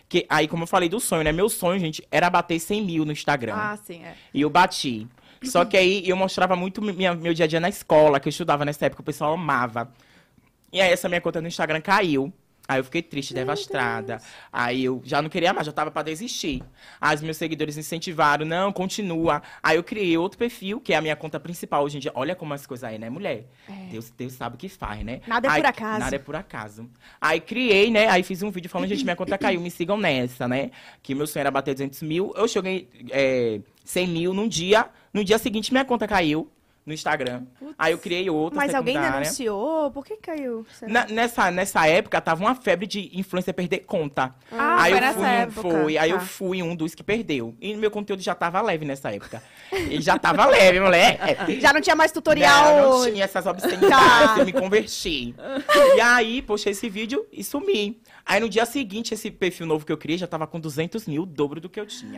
Que, 0.07 0.23
aí, 0.29 0.47
como 0.47 0.63
eu 0.63 0.67
falei 0.67 0.87
do 0.87 0.99
sonho, 0.99 1.23
né? 1.23 1.31
Meu 1.31 1.49
sonho, 1.49 1.79
gente, 1.79 2.07
era 2.11 2.29
bater 2.29 2.59
100 2.59 2.85
mil 2.85 3.03
no 3.05 3.11
Instagram. 3.11 3.55
Ah, 3.55 3.75
sim, 3.83 4.03
é. 4.03 4.13
E 4.31 4.41
eu 4.41 4.51
bati. 4.51 5.07
Só 5.43 5.65
que 5.65 5.77
aí 5.77 6.03
eu 6.07 6.15
mostrava 6.15 6.55
muito 6.55 6.79
minha- 6.79 7.15
meu 7.15 7.33
dia 7.33 7.45
a 7.45 7.47
dia 7.47 7.59
na 7.59 7.69
escola, 7.69 8.19
que 8.19 8.27
eu 8.27 8.31
estudava 8.31 8.65
nessa 8.65 8.85
época, 8.85 9.01
o 9.01 9.05
pessoal 9.05 9.33
amava. 9.33 9.89
E 10.71 10.81
aí 10.81 10.91
essa 10.91 11.07
minha 11.09 11.21
conta 11.21 11.41
no 11.41 11.47
Instagram 11.47 11.81
caiu. 11.81 12.31
Aí 12.67 12.79
eu 12.79 12.83
fiquei 12.83 13.01
triste, 13.01 13.33
devastada. 13.33 14.21
Aí 14.53 14.85
eu 14.85 15.01
já 15.03 15.23
não 15.23 15.27
queria 15.29 15.51
mais, 15.51 15.65
já 15.65 15.73
tava 15.73 15.89
pra 15.89 16.03
desistir. 16.03 16.61
Aí 17.01 17.15
os 17.15 17.21
meus 17.23 17.35
seguidores 17.35 17.77
incentivaram, 17.77 18.45
não, 18.45 18.71
continua. 18.71 19.41
Aí 19.63 19.75
eu 19.77 19.83
criei 19.83 20.15
outro 20.19 20.37
perfil, 20.37 20.79
que 20.79 20.93
é 20.93 20.95
a 20.97 21.01
minha 21.01 21.15
conta 21.15 21.39
principal 21.39 21.83
hoje 21.83 21.97
em 21.97 21.99
dia. 21.99 22.11
Olha 22.13 22.35
como 22.35 22.53
as 22.53 22.67
coisas 22.67 22.83
aí, 22.83 22.99
né, 22.99 23.09
mulher? 23.09 23.47
Deus, 23.89 24.11
Deus 24.11 24.33
sabe 24.33 24.53
o 24.53 24.59
que 24.59 24.69
faz, 24.69 25.03
né? 25.03 25.19
Nada 25.25 25.47
é 25.47 25.51
Aí- 25.51 25.61
por 25.61 25.67
acaso. 25.67 25.99
Nada 25.99 26.15
é 26.15 26.19
por 26.19 26.35
acaso. 26.35 26.87
Aí 27.19 27.41
criei, 27.41 27.89
né? 27.89 28.07
Aí 28.07 28.21
fiz 28.21 28.43
um 28.43 28.51
vídeo 28.51 28.69
falando, 28.69 28.87
gente, 28.89 29.03
minha 29.03 29.15
conta 29.15 29.35
caiu, 29.35 29.59
me 29.59 29.71
sigam 29.71 29.97
nessa, 29.97 30.47
né? 30.47 30.69
Que 31.01 31.15
meu 31.15 31.25
sonho 31.25 31.41
era 31.41 31.49
bater 31.49 31.73
200 31.73 32.03
mil. 32.03 32.31
Eu 32.35 32.47
cheguei 32.47 32.87
é, 33.09 33.61
100 33.83 34.07
mil 34.07 34.31
num 34.31 34.47
dia. 34.47 34.87
No 35.11 35.23
dia 35.23 35.39
seguinte, 35.39 35.71
minha 35.71 35.83
conta 35.85 36.07
caiu 36.07 36.47
no 36.89 36.93
Instagram. 36.93 37.43
Aí 37.77 37.93
eu 37.93 37.97
criei 37.99 38.29
outra 38.29 38.57
Mas 38.57 38.73
alguém 38.73 38.95
secundária. 38.95 39.21
denunciou? 39.21 39.91
Por 39.91 40.03
que 40.05 40.17
caiu? 40.17 40.65
Na- 40.81 41.05
nessa, 41.05 41.51
nessa 41.51 41.87
época, 41.87 42.19
tava 42.19 42.41
uma 42.43 42.55
febre 42.55 42.87
de 42.87 43.11
influencer 43.13 43.53
perder 43.53 43.79
conta. 43.79 44.33
Ah, 44.51 44.81
aí 44.83 44.89
foi 44.91 44.97
eu 44.97 45.01
nessa 45.01 45.13
fui, 45.19 45.23
um- 45.23 45.27
época. 45.31 45.61
foi, 45.83 45.97
aí 45.97 46.09
eu 46.09 46.17
Tá. 46.17 46.25
fui 46.25 46.63
um 46.63 46.75
dos 46.75 46.95
que 46.95 47.03
perdeu. 47.03 47.55
E 47.61 47.75
meu 47.75 47.91
conteúdo 47.91 48.21
já 48.21 48.33
tava 48.33 48.59
leve 48.61 48.83
nessa 48.85 49.13
época. 49.13 49.41
E 49.71 50.01
já 50.01 50.17
tava 50.17 50.45
leve, 50.47 50.79
mulher. 50.79 51.19
Já 51.61 51.71
não 51.71 51.79
tinha 51.81 51.95
mais 51.95 52.11
tutorial. 52.11 52.81
Não, 52.81 52.99
não 52.99 53.11
tinha 53.11 53.23
essas 53.23 53.45
obscenidades, 53.45 54.33
Tá. 54.33 54.35
eu 54.39 54.45
me 54.45 54.51
converti. 54.53 55.35
E 55.95 56.01
aí, 56.01 56.41
postei 56.41 56.71
esse 56.71 56.89
vídeo 56.89 57.25
e 57.31 57.43
sumi. 57.43 58.01
Aí 58.31 58.39
no 58.39 58.47
dia 58.47 58.63
seguinte, 58.63 59.11
esse 59.11 59.31
perfil 59.31 59.65
novo 59.65 59.83
que 59.83 59.91
eu 59.91 59.97
criei 59.97 60.15
já 60.15 60.27
tava 60.27 60.45
com 60.45 60.59
200 60.59 61.07
mil, 61.07 61.23
o 61.23 61.25
dobro 61.25 61.59
do 61.59 61.67
que 61.67 61.79
eu 61.79 61.85
tinha. 61.87 62.13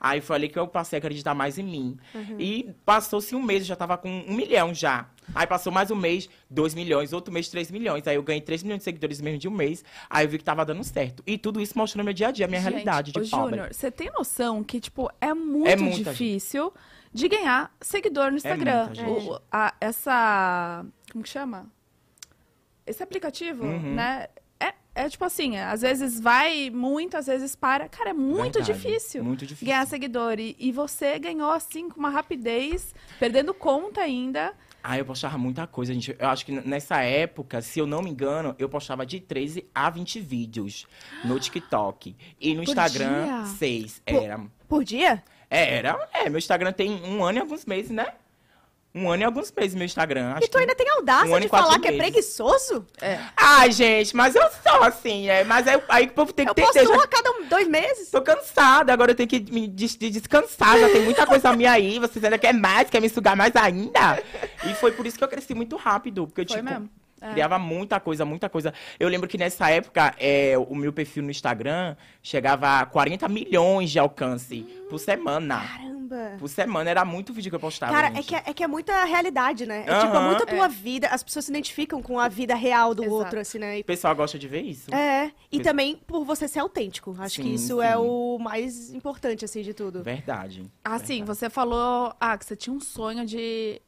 Aí 0.00 0.18
foi 0.22 0.36
ali 0.36 0.48
que 0.48 0.58
eu 0.58 0.66
passei 0.66 0.96
a 0.96 0.98
acreditar 0.98 1.34
mais 1.34 1.58
em 1.58 1.62
mim. 1.62 1.98
E 2.38 2.72
passou-se 2.86 3.34
um 3.36 3.42
mês, 3.42 3.60
eu 3.60 3.66
já 3.66 3.76
tava 3.76 3.98
com 3.98 4.08
um 4.26 4.32
milhão 4.34 4.72
já. 4.72 5.10
Aí 5.34 5.46
passou 5.46 5.70
mais 5.70 5.90
um 5.90 5.94
mês, 5.94 6.26
2 6.48 6.72
milhões, 6.74 7.12
outro 7.12 7.30
mês, 7.30 7.50
3 7.50 7.70
milhões. 7.70 8.06
Aí 8.08 8.16
eu 8.16 8.22
ganhei 8.22 8.40
3 8.40 8.62
milhões 8.62 8.78
de 8.78 8.84
seguidores 8.84 9.20
mesmo 9.20 9.38
de 9.38 9.46
um 9.46 9.50
mês. 9.50 9.84
Aí 10.08 10.24
eu 10.24 10.30
vi 10.30 10.38
que 10.38 10.44
tava 10.44 10.64
dando 10.64 10.82
certo. 10.84 11.22
E 11.26 11.36
tudo 11.36 11.60
isso 11.60 11.76
mostrando 11.76 12.06
meu 12.06 12.14
dia 12.14 12.28
a 12.28 12.30
dia, 12.30 12.48
minha 12.48 12.58
Gente, 12.58 12.70
realidade 12.70 13.12
de 13.12 13.20
ô, 13.20 13.28
pobre. 13.28 13.50
Júnior, 13.58 13.74
você 13.74 13.90
tem 13.90 14.10
noção 14.10 14.64
que, 14.64 14.80
tipo, 14.80 15.10
é 15.20 15.34
muito 15.34 15.68
É 15.68 15.76
difícil 15.76 16.72
de 17.12 17.28
ganhar 17.28 17.70
seguidor 17.78 18.30
no 18.30 18.38
Instagram. 18.38 18.86
muita 18.86 18.94
gente. 19.04 19.28
O- 19.28 19.38
a- 19.52 19.74
essa. 19.78 20.82
Como 21.12 21.22
que 21.22 21.28
chama? 21.28 21.66
Esse 22.86 23.02
aplicativo, 23.02 23.64
Uhum. 23.64 23.94
né? 23.94 24.28
É, 24.94 25.02
é 25.02 25.08
tipo 25.08 25.24
assim, 25.24 25.56
às 25.56 25.82
vezes 25.82 26.20
vai 26.20 26.70
muito, 26.70 27.16
às 27.16 27.26
vezes 27.26 27.54
para. 27.56 27.88
Cara, 27.88 28.10
é 28.10 28.12
muito 28.12 28.58
Verdade, 28.58 28.72
difícil 28.72 29.24
Muito 29.24 29.46
difícil. 29.46 29.66
ganhar 29.66 29.86
seguidor. 29.86 30.38
E, 30.38 30.56
e 30.58 30.72
você 30.72 31.18
ganhou, 31.18 31.50
assim, 31.50 31.88
com 31.88 31.98
uma 31.98 32.10
rapidez, 32.10 32.94
perdendo 33.18 33.52
conta 33.54 34.00
ainda. 34.00 34.52
Ah, 34.84 34.98
eu 34.98 35.04
postava 35.04 35.38
muita 35.38 35.64
coisa, 35.66 35.94
gente. 35.94 36.16
Eu 36.18 36.28
acho 36.28 36.44
que 36.44 36.50
nessa 36.50 37.00
época, 37.02 37.62
se 37.62 37.78
eu 37.78 37.86
não 37.86 38.02
me 38.02 38.10
engano, 38.10 38.54
eu 38.58 38.68
postava 38.68 39.06
de 39.06 39.20
13 39.20 39.64
a 39.72 39.88
20 39.88 40.20
vídeos 40.20 40.86
no 41.24 41.38
TikTok. 41.38 42.16
E 42.40 42.54
no 42.54 42.64
Por 42.64 42.70
Instagram, 42.70 43.24
dia? 43.24 43.46
6. 43.46 44.02
Pô. 44.04 44.20
Era. 44.20 44.40
Por 44.68 44.82
dia? 44.82 45.22
Era. 45.48 46.08
É, 46.12 46.28
meu 46.28 46.38
Instagram 46.38 46.72
tem 46.72 46.90
um 46.90 47.24
ano 47.24 47.38
e 47.38 47.40
alguns 47.40 47.64
meses, 47.64 47.90
né? 47.92 48.12
Um 48.94 49.10
ano 49.10 49.22
e 49.22 49.24
alguns 49.24 49.50
meses 49.50 49.74
meu 49.74 49.86
Instagram. 49.86 50.32
Acho 50.34 50.44
E 50.44 50.48
tu 50.48 50.58
ainda 50.58 50.74
tem 50.74 50.86
audácia 50.90 51.34
um 51.34 51.40
de 51.40 51.48
falar 51.48 51.78
que 51.78 51.88
é 51.88 51.92
preguiçoso? 51.96 52.86
Ai, 53.36 53.72
gente, 53.72 54.14
mas 54.14 54.34
eu 54.34 54.42
sou 54.62 54.82
assim, 54.82 55.30
é. 55.30 55.44
Mas 55.44 55.66
aí, 55.66 55.80
aí 55.88 56.04
o 56.06 56.10
povo 56.10 56.30
tem 56.32 56.44
que 56.44 56.50
Eu 56.50 56.64
entender. 56.64 56.86
posto 56.86 56.98
Já 56.98 57.02
a 57.04 57.08
cada 57.08 57.30
um- 57.30 57.46
dois 57.46 57.66
meses. 57.68 58.10
tô 58.10 58.20
cansada, 58.20 58.92
agora 58.92 59.12
eu 59.12 59.14
tenho 59.14 59.28
que 59.28 59.40
me 59.50 59.66
des- 59.66 59.96
de 59.96 60.10
descansar. 60.10 60.78
Já 60.78 60.90
tem 60.90 61.02
muita 61.02 61.26
coisa 61.26 61.56
minha 61.56 61.72
aí. 61.72 61.98
Vocês 61.98 62.22
ainda 62.22 62.36
querem 62.36 62.60
mais, 62.60 62.90
querem 62.90 63.08
me 63.08 63.14
sugar 63.14 63.34
mais 63.34 63.56
ainda. 63.56 64.22
E 64.68 64.74
foi 64.74 64.92
por 64.92 65.06
isso 65.06 65.16
que 65.16 65.24
eu 65.24 65.28
cresci 65.28 65.54
muito 65.54 65.76
rápido. 65.76 66.26
Porque 66.26 66.42
eu, 66.42 66.46
Foi 66.46 66.56
tipo, 66.58 66.68
mesmo? 66.70 66.90
É. 67.22 67.32
Criava 67.32 67.58
muita 67.58 68.00
coisa, 68.00 68.24
muita 68.24 68.48
coisa. 68.48 68.74
Eu 68.98 69.08
lembro 69.08 69.28
que 69.28 69.38
nessa 69.38 69.70
época, 69.70 70.14
é, 70.18 70.54
o 70.58 70.74
meu 70.74 70.92
perfil 70.92 71.22
no 71.22 71.30
Instagram 71.30 71.96
chegava 72.22 72.80
a 72.80 72.86
40 72.86 73.28
milhões 73.28 73.90
de 73.90 73.98
alcance 73.98 74.62
por 74.90 74.98
semana. 74.98 75.60
Caramba. 75.60 76.36
Por 76.38 76.48
semana, 76.48 76.90
era 76.90 77.04
muito 77.04 77.32
vídeo 77.32 77.50
que 77.50 77.56
eu 77.56 77.60
postava. 77.60 77.92
Cara, 77.92 78.08
é 78.08 78.22
que 78.22 78.34
é, 78.34 78.42
é 78.46 78.52
que 78.52 78.62
é 78.62 78.66
muita 78.66 79.04
realidade, 79.04 79.64
né? 79.64 79.84
É 79.86 80.00
tipo, 80.00 80.14
é 80.14 80.20
muita 80.20 80.44
tua 80.44 80.68
vida. 80.68 81.08
As 81.08 81.22
pessoas 81.22 81.46
se 81.46 81.50
identificam 81.50 82.02
com 82.02 82.18
a 82.18 82.28
vida 82.28 82.54
real 82.54 82.94
do 82.94 83.02
Exato. 83.02 83.16
outro, 83.16 83.40
assim, 83.40 83.58
né? 83.58 83.78
E- 83.78 83.80
O 83.80 83.84
pessoal 83.84 84.14
gosta 84.14 84.38
de 84.38 84.46
ver 84.46 84.60
isso. 84.62 84.94
É, 84.94 85.32
e 85.50 85.60
também 85.60 85.96
por 86.06 86.24
você 86.24 86.46
ser 86.46 86.58
autêntico. 86.58 87.16
Acho 87.18 87.36
que 87.36 87.42
Sim, 87.48 87.54
isso 87.54 87.80
sim. 87.80 87.86
é 87.86 87.96
o 87.96 88.38
mais 88.38 88.92
importante, 88.92 89.44
assim, 89.44 89.62
de 89.62 89.72
tudo. 89.72 90.02
Verdade. 90.02 90.70
Assim, 90.84 91.18
verdade. 91.18 91.24
você 91.24 91.48
falou 91.48 92.14
ah, 92.20 92.36
que 92.36 92.44
você 92.44 92.56
tinha 92.56 92.74
um 92.74 92.80
sonho 92.80 93.24
de 93.24 93.80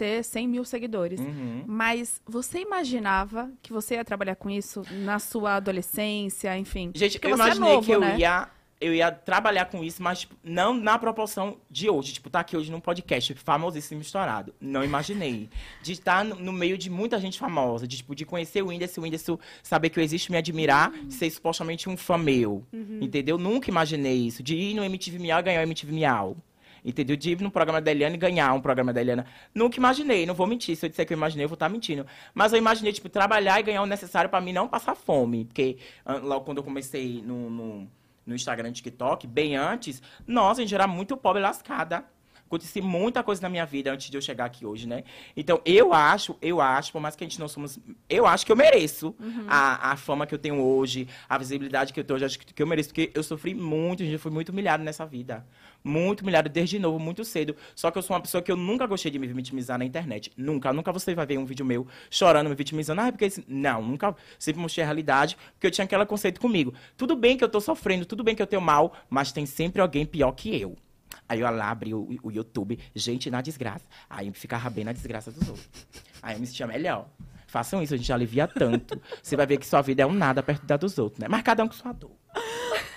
ter 0.00 0.24
100 0.24 0.48
mil 0.48 0.64
seguidores. 0.64 1.20
Uhum. 1.20 1.62
Mas 1.66 2.22
você 2.26 2.60
imaginava 2.60 3.50
que 3.60 3.70
você 3.70 3.96
ia 3.96 4.04
trabalhar 4.04 4.34
com 4.34 4.48
isso 4.48 4.82
na 4.90 5.18
sua 5.18 5.56
adolescência, 5.56 6.56
enfim? 6.56 6.90
Gente, 6.94 7.18
Porque 7.18 7.26
eu 7.26 7.32
é 7.32 7.34
imaginei 7.34 7.74
novo, 7.74 7.86
que 7.86 7.92
eu 7.92 8.00
né? 8.00 8.16
ia, 8.18 8.48
eu 8.80 8.94
ia 8.94 9.12
trabalhar 9.12 9.66
com 9.66 9.84
isso, 9.84 10.02
mas 10.02 10.20
tipo, 10.20 10.34
não 10.42 10.72
na 10.72 10.98
proporção 10.98 11.58
de 11.70 11.90
hoje. 11.90 12.14
Tipo, 12.14 12.30
tá 12.30 12.40
aqui 12.40 12.56
hoje 12.56 12.72
num 12.72 12.80
podcast 12.80 13.34
famosíssimo 13.34 14.00
estourado. 14.00 14.54
Não 14.58 14.82
imaginei. 14.82 15.50
De 15.82 15.92
estar 15.92 16.24
no, 16.24 16.36
no 16.36 16.52
meio 16.52 16.78
de 16.78 16.88
muita 16.88 17.20
gente 17.20 17.38
famosa, 17.38 17.86
de, 17.86 17.98
tipo, 17.98 18.14
de 18.14 18.24
conhecer 18.24 18.62
o 18.62 18.68
Whindersson, 18.68 19.02
o 19.02 19.04
Whindersson 19.04 19.38
saber 19.62 19.90
que 19.90 20.00
eu 20.00 20.02
existo, 20.02 20.32
me 20.32 20.38
admirar, 20.38 20.90
ser 21.10 21.28
supostamente 21.28 21.90
um 21.90 21.96
fã 21.96 22.16
meu. 22.16 22.64
Entendeu? 23.02 23.36
Nunca 23.36 23.68
imaginei 23.68 24.16
isso. 24.16 24.42
De 24.42 24.56
ir 24.56 24.74
no 24.74 24.82
MTV 24.82 25.18
Miau 25.18 25.40
e 25.40 25.42
ganhar 25.42 25.60
o 25.60 25.64
MTV 25.64 25.92
Miau. 25.92 26.38
Entendeu? 26.84 27.16
De 27.16 27.30
ir 27.30 27.40
no 27.40 27.50
programa 27.50 27.80
da 27.80 27.90
Eliana 27.90 28.14
e 28.14 28.18
ganhar 28.18 28.52
um 28.52 28.60
programa 28.60 28.92
da 28.92 29.00
Eliana. 29.00 29.26
Nunca 29.54 29.76
imaginei, 29.76 30.26
não 30.26 30.34
vou 30.34 30.46
mentir. 30.46 30.76
Se 30.76 30.86
eu 30.86 30.90
disser 30.90 31.06
que 31.06 31.12
eu 31.12 31.16
imaginei, 31.16 31.44
eu 31.44 31.48
vou 31.48 31.54
estar 31.54 31.68
mentindo. 31.68 32.06
Mas 32.34 32.52
eu 32.52 32.58
imaginei, 32.58 32.92
tipo, 32.92 33.08
trabalhar 33.08 33.60
e 33.60 33.62
ganhar 33.62 33.82
o 33.82 33.86
necessário 33.86 34.30
pra 34.30 34.40
mim 34.40 34.52
não 34.52 34.68
passar 34.68 34.94
fome. 34.94 35.44
Porque 35.44 35.78
ah, 36.04 36.16
logo 36.16 36.44
quando 36.44 36.58
eu 36.58 36.64
comecei 36.64 37.22
no, 37.24 37.50
no, 37.50 37.88
no 38.26 38.34
Instagram 38.34 38.70
e 38.70 38.72
TikTok, 38.72 39.26
bem 39.26 39.56
antes, 39.56 40.02
nossa, 40.26 40.60
a 40.60 40.64
gente 40.64 40.74
era 40.74 40.86
muito 40.86 41.16
pobre 41.16 41.42
lascada. 41.42 42.04
Aconteceu 42.50 42.82
muita 42.82 43.22
coisa 43.22 43.40
na 43.40 43.48
minha 43.48 43.64
vida 43.64 43.92
antes 43.92 44.10
de 44.10 44.16
eu 44.16 44.20
chegar 44.20 44.46
aqui 44.46 44.66
hoje, 44.66 44.84
né? 44.84 45.04
Então, 45.36 45.60
eu 45.64 45.94
acho, 45.94 46.36
eu 46.42 46.60
acho, 46.60 46.90
por 46.90 47.00
mais 47.00 47.14
que 47.14 47.22
a 47.22 47.26
gente 47.28 47.38
não 47.38 47.46
somos. 47.46 47.78
Eu 48.08 48.26
acho 48.26 48.44
que 48.44 48.50
eu 48.50 48.56
mereço 48.56 49.14
a, 49.46 49.92
a 49.92 49.96
fama 49.96 50.26
que 50.26 50.34
eu 50.34 50.38
tenho 50.38 50.60
hoje, 50.60 51.06
a 51.28 51.38
visibilidade 51.38 51.92
que 51.92 52.00
eu 52.00 52.04
tenho 52.04 52.16
hoje, 52.16 52.24
acho 52.24 52.40
que, 52.40 52.60
eu 52.60 52.66
mereço, 52.66 52.88
porque 52.88 53.12
eu 53.14 53.22
sofri 53.22 53.54
muito, 53.54 54.02
gente, 54.02 54.14
eu 54.14 54.18
fui 54.18 54.32
muito 54.32 54.48
humilhado 54.48 54.82
nessa 54.82 55.06
vida. 55.06 55.46
Muito 55.82 56.20
humilhado 56.22 56.48
desde 56.48 56.78
novo, 56.78 56.98
muito 56.98 57.24
cedo. 57.24 57.56
Só 57.74 57.90
que 57.90 57.98
eu 57.98 58.02
sou 58.02 58.14
uma 58.14 58.22
pessoa 58.22 58.42
que 58.42 58.50
eu 58.52 58.56
nunca 58.56 58.86
gostei 58.86 59.10
de 59.10 59.18
me 59.18 59.26
vitimizar 59.26 59.78
na 59.78 59.84
internet. 59.84 60.30
Nunca. 60.36 60.72
Nunca 60.72 60.92
você 60.92 61.14
vai 61.14 61.26
ver 61.26 61.38
um 61.38 61.44
vídeo 61.44 61.64
meu 61.64 61.86
chorando, 62.10 62.48
me 62.48 62.54
vitimizando. 62.54 63.00
Ah, 63.00 63.10
porque. 63.10 63.24
esse-" 63.26 63.44
Não, 63.48 63.82
nunca. 63.82 64.14
Sempre 64.38 64.60
mostrei 64.60 64.82
a 64.82 64.86
realidade, 64.86 65.36
porque 65.52 65.66
eu 65.66 65.70
tinha 65.70 65.84
aquele 65.84 66.04
conceito 66.06 66.40
comigo. 66.40 66.74
Tudo 66.96 67.16
bem 67.16 67.36
que 67.36 67.44
eu 67.44 67.48
tô 67.48 67.60
sofrendo, 67.60 68.04
tudo 68.04 68.22
bem 68.22 68.34
que 68.34 68.42
eu 68.42 68.46
tenho 68.46 68.62
mal, 68.62 68.92
mas 69.08 69.32
tem 69.32 69.46
sempre 69.46 69.80
alguém 69.80 70.04
pior 70.04 70.32
que 70.32 70.54
eu. 70.60 70.76
Aí 71.28 71.40
eu 71.40 71.50
lá 71.50 71.70
abri 71.70 71.94
o, 71.94 72.18
o 72.22 72.30
YouTube, 72.30 72.78
gente 72.94 73.30
na 73.30 73.40
desgraça. 73.40 73.84
Aí 74.08 74.26
eu 74.26 74.34
ficava 74.34 74.68
bem 74.68 74.84
na 74.84 74.92
desgraça 74.92 75.30
dos 75.30 75.48
outros. 75.48 75.68
Aí 76.22 76.34
eu 76.34 76.40
me 76.40 76.46
sentia 76.46 76.66
melhor. 76.66 77.08
Façam 77.50 77.82
isso, 77.82 77.94
a 77.94 77.96
gente 77.96 78.12
alivia 78.12 78.46
tanto. 78.46 79.00
Você 79.20 79.36
vai 79.36 79.44
ver 79.44 79.58
que 79.58 79.66
sua 79.66 79.82
vida 79.82 80.02
é 80.02 80.06
um 80.06 80.12
nada 80.12 80.40
perto 80.40 80.64
da 80.64 80.76
dos 80.76 80.98
outros, 80.98 81.18
né? 81.20 81.26
Mas 81.28 81.42
cada 81.42 81.64
um 81.64 81.66
com 81.66 81.74
sua 81.74 81.92
dor. 81.92 82.12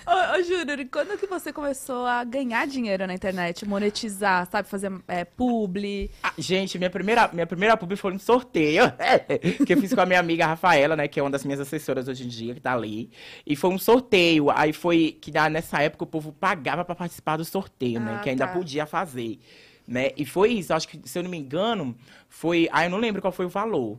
Ô, 0.06 0.38
ô 0.38 0.42
Júnior, 0.44 0.78
e 0.78 0.84
quando 0.84 1.18
que 1.18 1.26
você 1.26 1.52
começou 1.52 2.06
a 2.06 2.22
ganhar 2.22 2.64
dinheiro 2.66 3.04
na 3.04 3.14
internet? 3.14 3.66
Monetizar, 3.66 4.48
sabe? 4.48 4.68
Fazer 4.68 4.92
é, 5.08 5.24
publi? 5.24 6.08
Ah, 6.22 6.32
gente, 6.38 6.78
minha 6.78 6.88
primeira, 6.90 7.28
minha 7.32 7.46
primeira 7.46 7.76
pub 7.76 7.96
foi 7.96 8.12
um 8.12 8.18
sorteio 8.18 8.84
que 9.66 9.72
eu 9.72 9.80
fiz 9.80 9.92
com 9.92 10.00
a 10.00 10.06
minha 10.06 10.20
amiga 10.20 10.46
Rafaela, 10.46 10.94
né? 10.94 11.08
Que 11.08 11.18
é 11.18 11.22
uma 11.22 11.30
das 11.30 11.44
minhas 11.44 11.58
assessoras 11.58 12.06
hoje 12.06 12.24
em 12.24 12.28
dia, 12.28 12.54
que 12.54 12.60
tá 12.60 12.74
ali. 12.74 13.10
E 13.44 13.56
foi 13.56 13.70
um 13.70 13.78
sorteio. 13.78 14.50
Aí 14.50 14.72
foi 14.72 15.18
que 15.20 15.32
nessa 15.50 15.82
época 15.82 16.04
o 16.04 16.06
povo 16.06 16.32
pagava 16.32 16.84
pra 16.84 16.94
participar 16.94 17.38
do 17.38 17.44
sorteio, 17.44 17.98
né? 17.98 18.18
Ah, 18.18 18.22
Que 18.22 18.30
ainda 18.30 18.46
tá. 18.46 18.52
podia 18.52 18.86
fazer. 18.86 19.40
Né? 19.86 20.12
E 20.16 20.24
foi 20.24 20.52
isso, 20.52 20.72
acho 20.72 20.88
que, 20.88 21.00
se 21.08 21.18
eu 21.18 21.22
não 21.22 21.30
me 21.30 21.38
engano, 21.38 21.96
foi. 22.28 22.68
Ah, 22.72 22.84
eu 22.84 22.90
não 22.90 22.98
lembro 22.98 23.20
qual 23.20 23.32
foi 23.32 23.46
o 23.46 23.50
valor. 23.50 23.98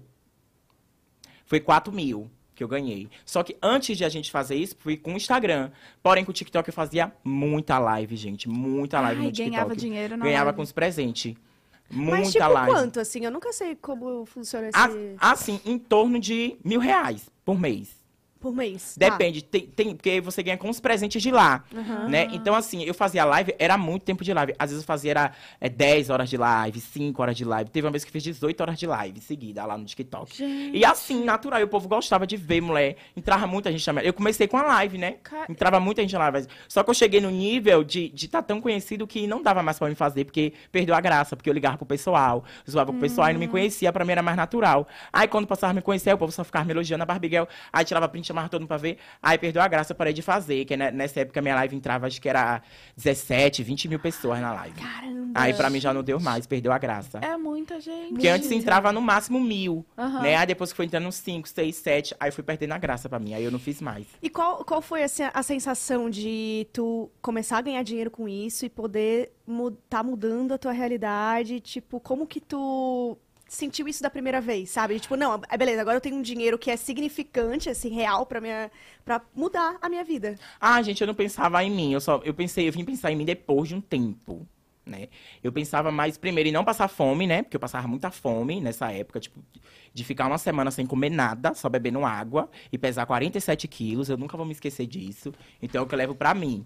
Foi 1.46 1.60
4 1.60 1.92
mil 1.94 2.30
que 2.56 2.64
eu 2.64 2.68
ganhei. 2.68 3.10
Só 3.26 3.44
que 3.44 3.58
antes 3.62 3.98
de 3.98 4.06
a 4.06 4.10
gente 4.10 4.32
fazer 4.32 4.56
isso, 4.56 4.76
fui 4.80 4.96
com 4.98 5.14
o 5.14 5.18
Instagram. 5.18 5.72
Porém, 6.02 6.24
com 6.24 6.32
o 6.32 6.34
TikTok 6.34 6.70
eu 6.70 6.74
fazia 6.74 7.12
muita 7.24 7.78
live, 7.80 8.16
gente. 8.16 8.48
Muita 8.48 9.00
live 9.02 9.20
Ai, 9.22 9.26
no 9.28 9.32
TikTok. 9.32 9.50
ganhava 9.52 9.76
dinheiro 9.76 10.16
na 10.18 10.24
Ganhava 10.26 10.46
live. 10.46 10.56
com 10.58 10.62
os 10.64 10.72
presentes. 10.72 11.36
Muita 11.92 12.18
Mas 12.18 12.32
tipo 12.32 12.48
live. 12.48 12.72
quanto, 12.72 13.00
assim? 13.00 13.26
Eu 13.26 13.32
nunca 13.32 13.52
sei 13.54 13.76
como 13.76 14.26
funciona 14.26 14.70
esse... 14.70 14.78
A- 15.20 15.32
Assim, 15.32 15.60
em 15.66 15.78
torno 15.78 16.18
de 16.20 16.56
mil 16.64 16.80
reais 16.80 17.30
por 17.44 17.60
mês. 17.60 17.90
Por 18.46 18.54
mês. 18.56 18.96
Tá. 19.00 19.10
Depende, 19.10 19.44
tem, 19.44 19.62
tem- 19.66 19.96
porque 19.96 20.22
você 20.22 20.44
ganha 20.44 20.56
com 20.56 20.70
os 20.70 20.80
presentes 20.80 21.20
de 21.20 21.32
lá, 21.32 21.64
Aham. 21.76 22.08
né? 22.10 22.28
Então, 22.32 22.54
assim, 22.54 22.84
eu 22.84 22.94
fazia 22.94 23.26
live, 23.26 23.56
era 23.58 23.76
muito 23.76 24.04
tempo 24.04 24.24
de 24.24 24.32
live. 24.32 24.54
Às 24.60 24.70
vezes 24.70 24.84
eu 24.84 24.86
fazia 24.86 25.10
era, 25.10 25.32
é, 25.60 25.68
10 25.68 26.12
horas 26.12 26.30
de 26.30 26.38
live, 26.38 26.80
5 26.80 27.20
horas 27.24 27.36
de 27.36 27.44
live. 27.44 27.72
Teve 27.72 27.88
uma 27.88 27.92
vez 27.92 28.04
que 28.04 28.10
eu 28.10 28.14
fiz 28.14 28.22
18 28.22 28.62
horas 28.62 28.78
de 28.78 28.86
live 28.86 29.20
seguida 29.20 29.66
lá 29.66 29.76
no 29.76 29.84
TikTok. 29.84 30.38
Gente. 30.38 30.78
E 30.78 30.86
assim, 30.86 31.24
natural, 31.24 31.60
e 31.60 31.64
o 31.64 31.68
povo 31.68 31.88
gostava 31.88 32.28
de 32.28 32.38
ver, 32.38 32.62
mulher. 32.62 32.98
Entrava 33.18 33.48
muita 33.48 33.72
gente 33.72 33.84
também. 33.84 34.06
Eu 34.06 34.14
comecei 34.14 34.48
com 34.48 34.58
a 34.58 34.62
live, 34.62 35.00
né? 35.00 35.16
Ca- 35.24 35.48
Entrava 35.50 35.80
muita 35.80 36.04
gente 36.04 36.14
na 36.14 36.30
live. 36.30 36.48
Só 36.70 36.84
que 36.84 36.90
eu 36.92 36.94
cheguei 36.94 37.20
no 37.20 37.32
nível 37.32 37.84
de 37.84 38.12
estar 38.14 38.44
tão 38.44 38.62
conhecido 38.62 39.08
que 39.08 39.26
não 39.26 39.42
dava 39.42 39.64
mais 39.64 39.80
pra 39.80 39.90
me 39.90 39.96
fazer, 39.96 40.24
porque 40.26 40.54
perdeu 40.72 40.94
a 40.94 41.02
graça, 41.02 41.36
porque 41.36 41.50
eu 41.50 41.54
ligava 41.56 41.78
pro 41.78 41.86
pessoal, 41.88 42.44
zoava 42.70 42.92
pro 42.92 43.02
pessoal 43.02 43.28
e 43.32 43.34
não 43.34 43.40
me 43.40 43.48
conhecia, 43.48 43.92
pra 43.92 44.06
mim 44.06 44.12
era 44.12 44.22
mais 44.22 44.38
natural. 44.38 44.88
Aí 45.12 45.28
quando 45.28 45.48
passava 45.48 45.72
a 45.72 45.74
me 45.74 45.82
conhecer, 45.82 46.14
o 46.14 46.18
povo 46.20 46.32
só 46.32 46.44
ficava 46.44 46.64
me 46.64 46.72
elogiando 46.74 47.02
a 47.02 47.06
Barbiguel, 47.08 47.48
aí 47.74 47.84
tirava 47.84 48.08
print, 48.08 48.35
chamava 48.36 48.50
todo 48.50 48.62
mundo 48.62 48.68
pra 48.68 48.78
ver, 48.78 48.98
aí 49.24 49.38
perdeu 49.38 49.62
a 49.62 49.68
graça, 49.68 49.94
eu 49.94 49.96
parei 49.96 50.14
de 50.14 50.22
fazer, 50.22 50.66
que 50.66 50.76
nessa 50.76 51.22
época 51.22 51.42
minha 51.42 51.56
live 51.56 51.76
entrava, 51.76 52.06
acho 52.06 52.22
que 52.22 52.28
era 52.28 52.62
17, 52.98 53.64
20 53.64 53.88
mil 53.88 54.00
pessoas 54.00 54.42
na 54.42 54.54
live. 54.54 54.76
Caramba. 54.80 55.32
Aí 55.34 55.54
pra 55.54 55.70
mim 55.70 55.80
já 55.80 55.94
não 55.94 56.04
deu 56.04 56.20
mais, 56.20 56.46
perdeu 56.46 56.72
a 56.72 56.78
graça. 56.78 57.20
É 57.20 57.38
muita 57.38 57.80
gente. 57.80 58.10
Porque 58.10 58.28
antes 58.28 58.52
entrava 58.52 58.92
no 58.92 59.02
máximo 59.02 59.40
mil, 59.40 59.86
Aham. 59.98 60.22
né? 60.22 60.36
Aí 60.36 60.46
depois 60.46 60.72
que 60.72 60.76
foi 60.76 60.86
entrando 60.86 61.08
uns 61.08 61.16
5, 61.16 61.48
6, 61.48 61.76
7, 61.76 62.16
aí 62.20 62.32
fui 62.32 62.44
perdendo 62.44 62.74
a 62.74 62.78
graça 62.78 63.08
pra 63.08 63.20
mim, 63.20 63.34
aí 63.34 63.44
eu 63.44 63.52
não 63.52 63.60
fiz 63.60 63.82
mais. 63.82 64.06
E 64.22 64.30
qual, 64.30 64.64
qual 64.66 64.82
foi 64.82 65.04
assim, 65.04 65.24
a 65.34 65.44
sensação 65.44 66.10
de 66.10 66.68
tu 66.74 67.10
começar 67.22 67.58
a 67.58 67.62
ganhar 67.62 67.84
dinheiro 67.84 68.12
com 68.12 68.28
isso 68.28 68.66
e 68.66 68.70
poder 68.70 69.32
tá 69.90 70.04
mudando 70.04 70.54
a 70.54 70.58
tua 70.58 70.72
realidade? 70.72 71.60
Tipo, 71.60 72.00
como 72.00 72.28
que 72.28 72.42
tu 72.42 73.18
sentiu 73.48 73.88
isso 73.88 74.02
da 74.02 74.10
primeira 74.10 74.42
vez, 74.42 74.70
sabe? 74.70 75.00
Tipo, 75.00 75.16
não, 75.16 75.42
é 75.50 75.58
beleza, 75.58 75.82
agora 75.82 75.98
eu 75.98 76.02
tenho 76.02 76.16
um 76.16 76.22
dinheiro 76.22 76.58
que 76.58 76.72
é 76.72 76.78
significante, 76.78 77.70
assim, 77.70 77.90
real 77.90 78.26
pra, 78.26 78.42
minha, 78.42 78.72
pra 79.04 79.22
mudar 79.36 79.78
a 79.82 79.90
minha 79.90 80.04
vida. 80.04 80.36
Ah, 80.60 80.82
gente, 80.82 81.02
eu 81.02 81.08
não 81.08 81.16
pensava 81.16 81.64
em 81.64 81.72
mim. 81.72 81.94
Eu 81.94 82.02
só, 82.02 82.22
eu 82.24 82.34
pensei, 82.34 82.68
eu 82.68 82.72
vim 82.72 82.84
pensar 82.84 83.12
em 83.12 83.16
mim 83.16 83.26
depois 83.26 83.70
de 83.70 83.76
um 83.76 83.82
tempo, 83.82 84.48
né? 84.86 85.08
Eu 85.44 85.52
pensava 85.52 85.92
mais 85.92 86.18
primeiro 86.18 86.50
em 86.50 86.52
não 86.52 86.64
passar 86.64 86.88
fome, 86.88 87.28
né? 87.28 87.44
Porque 87.44 87.56
eu 87.56 87.60
passava 87.60 87.88
muita 87.88 88.12
fome 88.12 88.60
nessa 88.60 88.92
época, 88.92 89.20
tipo, 89.20 89.40
de 89.94 90.04
ficar 90.04 90.28
uma 90.28 90.38
semana 90.38 90.72
sem 90.72 90.86
comer 90.86 91.10
nada, 91.10 91.54
só 91.54 91.70
bebendo 91.70 92.04
água 92.04 92.50
e 92.72 92.78
pesar 92.78 93.06
47 93.06 93.68
quilos. 93.68 94.10
Eu 94.10 94.18
nunca 94.18 94.36
vou 94.36 94.46
me 94.46 94.52
esquecer 94.52 94.86
disso. 94.86 95.34
Então, 95.62 95.82
é 95.82 95.84
o 95.84 95.88
que 95.88 95.94
eu 95.96 96.00
levo 96.00 96.16
pra 96.16 96.34
mim. 96.34 96.66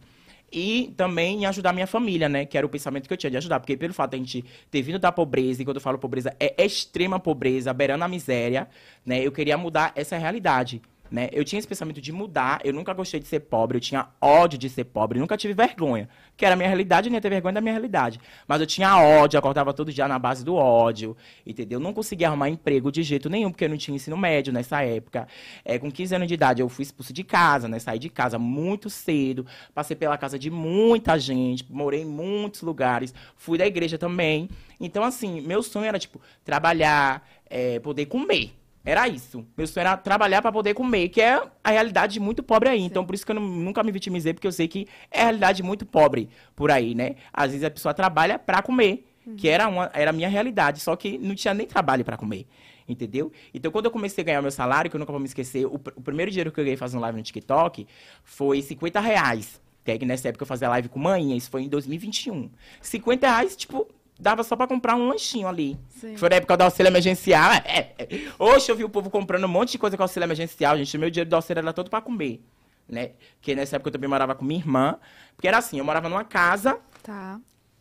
E 0.51 0.93
também 0.97 1.43
em 1.43 1.45
ajudar 1.45 1.73
minha 1.73 1.87
família, 1.87 2.27
né? 2.27 2.45
Que 2.45 2.57
era 2.57 2.65
o 2.65 2.69
pensamento 2.69 3.07
que 3.07 3.13
eu 3.13 3.17
tinha 3.17 3.29
de 3.29 3.37
ajudar. 3.37 3.59
Porque 3.59 3.77
pelo 3.77 3.93
fato 3.93 4.11
de 4.11 4.15
a 4.15 4.19
gente 4.19 4.45
ter 4.69 4.81
vindo 4.81 4.99
da 4.99 5.11
pobreza, 5.11 5.61
e 5.61 5.65
quando 5.65 5.77
eu 5.77 5.81
falo 5.81 5.97
pobreza, 5.97 6.35
é 6.39 6.65
extrema 6.65 7.19
pobreza, 7.19 7.73
beirando 7.73 8.03
a 8.03 8.07
miséria, 8.07 8.67
né? 9.05 9.25
Eu 9.25 9.31
queria 9.31 9.57
mudar 9.57 9.91
essa 9.95 10.17
realidade. 10.17 10.81
Né? 11.11 11.27
Eu 11.31 11.43
tinha 11.43 11.57
esse 11.57 11.67
pensamento 11.67 11.99
de 11.99 12.11
mudar, 12.11 12.59
eu 12.63 12.71
nunca 12.71 12.93
gostei 12.93 13.19
de 13.19 13.27
ser 13.27 13.39
pobre, 13.39 13.77
eu 13.77 13.81
tinha 13.81 14.07
ódio 14.21 14.59
de 14.59 14.69
ser 14.69 14.83
pobre, 14.83 15.19
nunca 15.19 15.35
tive 15.35 15.53
vergonha. 15.53 16.07
Que 16.37 16.45
era 16.45 16.53
a 16.53 16.55
minha 16.55 16.69
realidade, 16.69 17.09
eu 17.09 17.13
ia 17.13 17.19
ter 17.19 17.29
vergonha 17.29 17.53
da 17.53 17.61
minha 17.61 17.73
realidade. 17.73 18.19
Mas 18.47 18.61
eu 18.61 18.67
tinha 18.67 18.97
ódio, 18.97 19.35
eu 19.35 19.39
acordava 19.39 19.73
todo 19.73 19.91
dia 19.91 20.07
na 20.07 20.19
base 20.19 20.45
do 20.45 20.55
ódio, 20.55 21.17
entendeu? 21.45 21.79
Não 21.79 21.93
conseguia 21.93 22.27
arrumar 22.27 22.49
emprego 22.49 22.91
de 22.91 23.01
jeito 23.01 23.29
nenhum, 23.29 23.49
porque 23.49 23.65
eu 23.65 23.69
não 23.69 23.77
tinha 23.77 23.95
ensino 23.95 24.15
médio 24.15 24.53
nessa 24.53 24.83
época. 24.83 25.27
É, 25.65 25.79
com 25.79 25.91
15 25.91 26.15
anos 26.15 26.27
de 26.27 26.33
idade, 26.35 26.61
eu 26.61 26.69
fui 26.69 26.83
expulso 26.83 27.11
de 27.11 27.23
casa, 27.23 27.67
né? 27.67 27.79
Saí 27.79 27.97
de 27.97 28.09
casa 28.09 28.37
muito 28.37 28.89
cedo, 28.89 29.45
passei 29.73 29.95
pela 29.95 30.17
casa 30.17 30.37
de 30.37 30.51
muita 30.51 31.17
gente, 31.17 31.65
morei 31.69 32.01
em 32.01 32.05
muitos 32.05 32.61
lugares, 32.61 33.13
fui 33.35 33.57
da 33.57 33.65
igreja 33.65 33.97
também. 33.97 34.47
Então, 34.79 35.03
assim, 35.03 35.41
meu 35.41 35.63
sonho 35.63 35.85
era, 35.85 35.97
tipo, 35.97 36.21
trabalhar, 36.45 37.27
é, 37.49 37.79
poder 37.79 38.05
comer. 38.05 38.58
Era 38.89 39.07
isso. 39.07 39.45
Meu 39.57 39.67
sonho 39.67 39.81
era 39.81 39.95
trabalhar 39.97 40.41
para 40.41 40.51
poder 40.51 40.73
comer, 40.73 41.09
que 41.09 41.21
é 41.21 41.41
a 41.63 41.71
realidade 41.71 42.13
de 42.13 42.19
muito 42.19 42.41
pobre 42.43 42.69
aí. 42.69 42.81
Então, 42.81 43.05
por 43.05 43.13
isso 43.15 43.25
que 43.25 43.31
eu 43.31 43.35
não- 43.35 43.41
nunca 43.47 43.83
me 43.83 43.91
vitimizei, 43.91 44.33
porque 44.33 44.47
eu 44.47 44.51
sei 44.51 44.67
que 44.67 44.87
é 45.11 45.21
a 45.21 45.23
realidade 45.25 45.57
de 45.57 45.63
muito 45.63 45.85
pobre 45.85 46.29
por 46.55 46.71
aí, 46.71 46.95
né? 46.95 47.15
Às 47.31 47.51
vezes 47.51 47.63
a 47.63 47.69
pessoa 47.71 47.93
trabalha 47.93 48.39
para 48.39 48.61
comer, 48.61 49.05
que 49.37 49.47
era, 49.47 49.67
uma, 49.67 49.91
era 49.93 50.09
a 50.09 50.13
minha 50.13 50.27
realidade, 50.29 50.79
só 50.79 50.95
que 50.95 51.17
não 51.17 51.35
tinha 51.35 51.53
nem 51.53 51.67
trabalho 51.67 52.03
para 52.03 52.17
comer. 52.17 52.47
Entendeu? 52.87 53.31
Então, 53.53 53.71
quando 53.71 53.85
eu 53.85 53.91
comecei 53.91 54.23
a 54.23 54.25
ganhar 54.25 54.41
meu 54.41 54.49
salário, 54.49 54.89
que 54.89 54.95
eu 54.95 54.99
nunca 54.99 55.11
vou 55.11 55.19
me 55.19 55.27
esquecer, 55.27 55.65
o, 55.67 55.77
pr- 55.77 55.93
o 55.95 56.01
primeiro 56.01 56.31
dinheiro 56.31 56.51
que 56.51 56.59
eu 56.59 56.63
ganhei 56.63 56.75
fazendo 56.77 57.01
live 57.01 57.17
no 57.17 57.23
TikTok 57.23 57.85
foi 58.23 58.61
50 58.63 58.99
reais. 58.99 59.61
Que 59.85 59.97
que 59.99 60.05
nessa 60.05 60.29
época 60.29 60.43
eu 60.43 60.47
fazia 60.47 60.67
live 60.69 60.89
com 60.89 60.97
manhã, 60.99 61.35
isso 61.35 61.49
foi 61.51 61.63
em 61.63 61.69
2021. 61.69 62.49
50 62.81 63.27
reais, 63.27 63.55
tipo, 63.55 63.87
dava 64.19 64.43
só 64.43 64.55
pra 64.55 64.67
comprar 64.67 64.95
um 64.95 65.07
lanchinho 65.07 65.47
ali. 65.47 65.77
Sim. 65.89 66.17
Foi 66.17 66.29
na 66.29 66.35
época 66.35 66.57
do 66.57 66.61
auxílio 66.63 66.89
emergencial. 66.89 67.51
É, 67.53 67.93
é. 67.97 68.07
Hoje 68.37 68.69
eu 68.71 68.75
vi 68.75 68.83
o 68.83 68.89
povo 68.89 69.09
comprando 69.09 69.43
um 69.45 69.47
monte 69.47 69.71
de 69.71 69.77
coisa 69.77 69.95
com 69.95 70.03
auxílio 70.03 70.25
emergencial, 70.25 70.77
gente. 70.77 70.95
O 70.97 70.99
meu 70.99 71.09
dinheiro 71.09 71.29
do 71.29 71.35
auxílio 71.35 71.59
era 71.59 71.71
todo 71.73 71.89
pra 71.89 72.01
comer. 72.01 72.43
Né? 72.87 73.11
Porque 73.39 73.53
nessa 73.55 73.75
época 73.75 73.89
eu 73.89 73.93
também 73.93 74.09
morava 74.09 74.33
com 74.35 74.43
minha 74.43 74.59
irmã. 74.59 74.97
Porque 75.35 75.47
era 75.47 75.57
assim, 75.59 75.77
eu 75.77 75.85
morava 75.85 76.09
numa 76.09 76.23
casa, 76.23 76.79
Tá. 77.03 77.39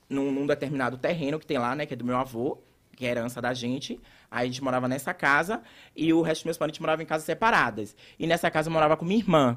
num, 0.08 0.30
num 0.30 0.46
determinado 0.46 0.96
terreno 0.98 1.38
que 1.38 1.46
tem 1.46 1.58
lá, 1.58 1.74
né? 1.74 1.86
Que 1.86 1.94
é 1.94 1.96
do 1.96 2.04
meu 2.04 2.16
avô, 2.16 2.58
que 2.94 3.04
é 3.06 3.10
herança 3.10 3.40
da 3.40 3.52
gente. 3.54 3.98
Aí 4.30 4.44
a 4.44 4.46
gente 4.46 4.62
morava 4.62 4.86
nessa 4.86 5.14
casa 5.14 5.62
e 5.96 6.12
o 6.12 6.20
resto 6.20 6.40
dos 6.40 6.44
meus 6.46 6.58
parentes 6.58 6.78
moravam 6.80 7.02
em 7.02 7.06
casas 7.06 7.24
separadas. 7.24 7.96
E 8.18 8.26
nessa 8.26 8.50
casa 8.50 8.68
eu 8.68 8.72
morava 8.72 8.96
com 8.96 9.04
minha 9.06 9.18
irmã, 9.18 9.56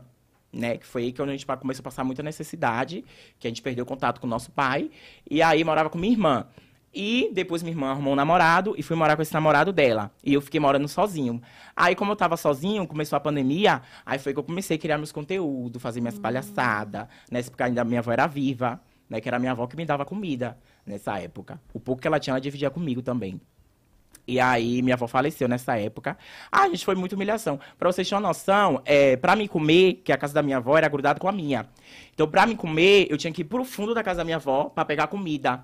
né? 0.53 0.77
Que 0.77 0.85
foi 0.85 1.03
aí 1.03 1.11
que 1.11 1.21
a 1.21 1.25
gente 1.27 1.45
começou 1.45 1.81
a 1.81 1.83
passar 1.83 2.03
muita 2.05 2.23
necessidade, 2.23 3.03
que 3.37 3.45
a 3.45 3.49
gente 3.49 3.61
perdeu 3.61 3.85
contato 3.85 4.21
com 4.21 4.27
o 4.27 4.29
nosso 4.29 4.51
pai. 4.51 4.89
E 5.29 5.41
aí 5.41 5.63
morava 5.65 5.89
com 5.89 5.97
minha 5.97 6.13
irmã. 6.13 6.47
E 6.93 7.29
depois 7.33 7.63
minha 7.63 7.73
irmã 7.73 7.91
arrumou 7.91 8.13
um 8.13 8.15
namorado 8.15 8.75
e 8.77 8.83
fui 8.83 8.95
morar 8.95 9.15
com 9.15 9.21
esse 9.21 9.33
namorado 9.33 9.71
dela. 9.71 10.11
E 10.23 10.33
eu 10.33 10.41
fiquei 10.41 10.59
morando 10.59 10.87
sozinho. 10.87 11.41
Aí, 11.75 11.95
como 11.95 12.11
eu 12.11 12.15
tava 12.15 12.35
sozinho, 12.35 12.85
começou 12.85 13.15
a 13.15 13.19
pandemia, 13.19 13.81
aí 14.05 14.19
foi 14.19 14.33
que 14.33 14.39
eu 14.39 14.43
comecei 14.43 14.75
a 14.75 14.79
criar 14.79 14.97
meus 14.97 15.11
conteúdos, 15.11 15.81
fazer 15.81 16.01
minhas 16.01 16.19
palhaçadas. 16.19 17.07
Nessa 17.29 17.49
época 17.49 17.65
ainda 17.65 17.83
minha 17.85 17.99
avó 17.99 18.11
era 18.11 18.27
viva, 18.27 18.81
né? 19.09 19.21
Que 19.21 19.29
era 19.29 19.39
minha 19.39 19.51
avó 19.53 19.67
que 19.67 19.77
me 19.77 19.85
dava 19.85 20.03
comida 20.05 20.57
nessa 20.85 21.17
época. 21.17 21.61
O 21.73 21.79
pouco 21.79 22.01
que 22.01 22.07
ela 22.07 22.19
tinha, 22.19 22.33
ela 22.33 22.41
dividia 22.41 22.69
comigo 22.69 23.01
também. 23.01 23.39
E 24.27 24.39
aí, 24.39 24.81
minha 24.81 24.95
avó 24.95 25.07
faleceu 25.07 25.47
nessa 25.47 25.77
época. 25.77 26.17
Ah, 26.51 26.67
gente, 26.67 26.85
foi 26.85 26.95
muita 26.95 27.15
humilhação. 27.15 27.59
Pra 27.77 27.91
vocês 27.91 28.07
terem 28.07 28.21
uma 28.21 28.27
noção, 28.29 28.81
é, 28.85 29.15
pra 29.17 29.35
me 29.35 29.47
comer, 29.47 30.01
que 30.03 30.11
a 30.11 30.17
casa 30.17 30.33
da 30.33 30.43
minha 30.43 30.57
avó 30.57 30.77
era 30.77 30.87
grudada 30.87 31.19
com 31.19 31.27
a 31.27 31.31
minha. 31.31 31.67
Então, 32.13 32.27
pra 32.27 32.45
me 32.45 32.55
comer, 32.55 33.07
eu 33.09 33.17
tinha 33.17 33.33
que 33.33 33.41
ir 33.41 33.45
pro 33.45 33.63
fundo 33.65 33.93
da 33.93 34.03
casa 34.03 34.19
da 34.19 34.23
minha 34.23 34.37
avó 34.37 34.65
pra 34.65 34.85
pegar 34.85 35.07
comida. 35.07 35.63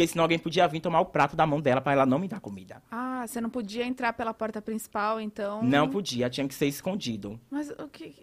Porque 0.00 0.12
senão 0.12 0.24
alguém 0.24 0.38
podia 0.38 0.66
vir 0.66 0.80
tomar 0.80 1.00
o 1.00 1.04
prato 1.04 1.36
da 1.36 1.46
mão 1.46 1.60
dela 1.60 1.78
pra 1.82 1.92
ela 1.92 2.06
não 2.06 2.18
me 2.18 2.26
dar 2.26 2.40
comida. 2.40 2.82
Ah, 2.90 3.26
você 3.26 3.38
não 3.38 3.50
podia 3.50 3.84
entrar 3.84 4.14
pela 4.14 4.32
porta 4.32 4.62
principal, 4.62 5.20
então. 5.20 5.62
Não 5.62 5.90
podia, 5.90 6.30
tinha 6.30 6.48
que 6.48 6.54
ser 6.54 6.64
escondido. 6.68 7.38
Mas 7.50 7.68
o 7.68 7.86
que. 7.86 8.14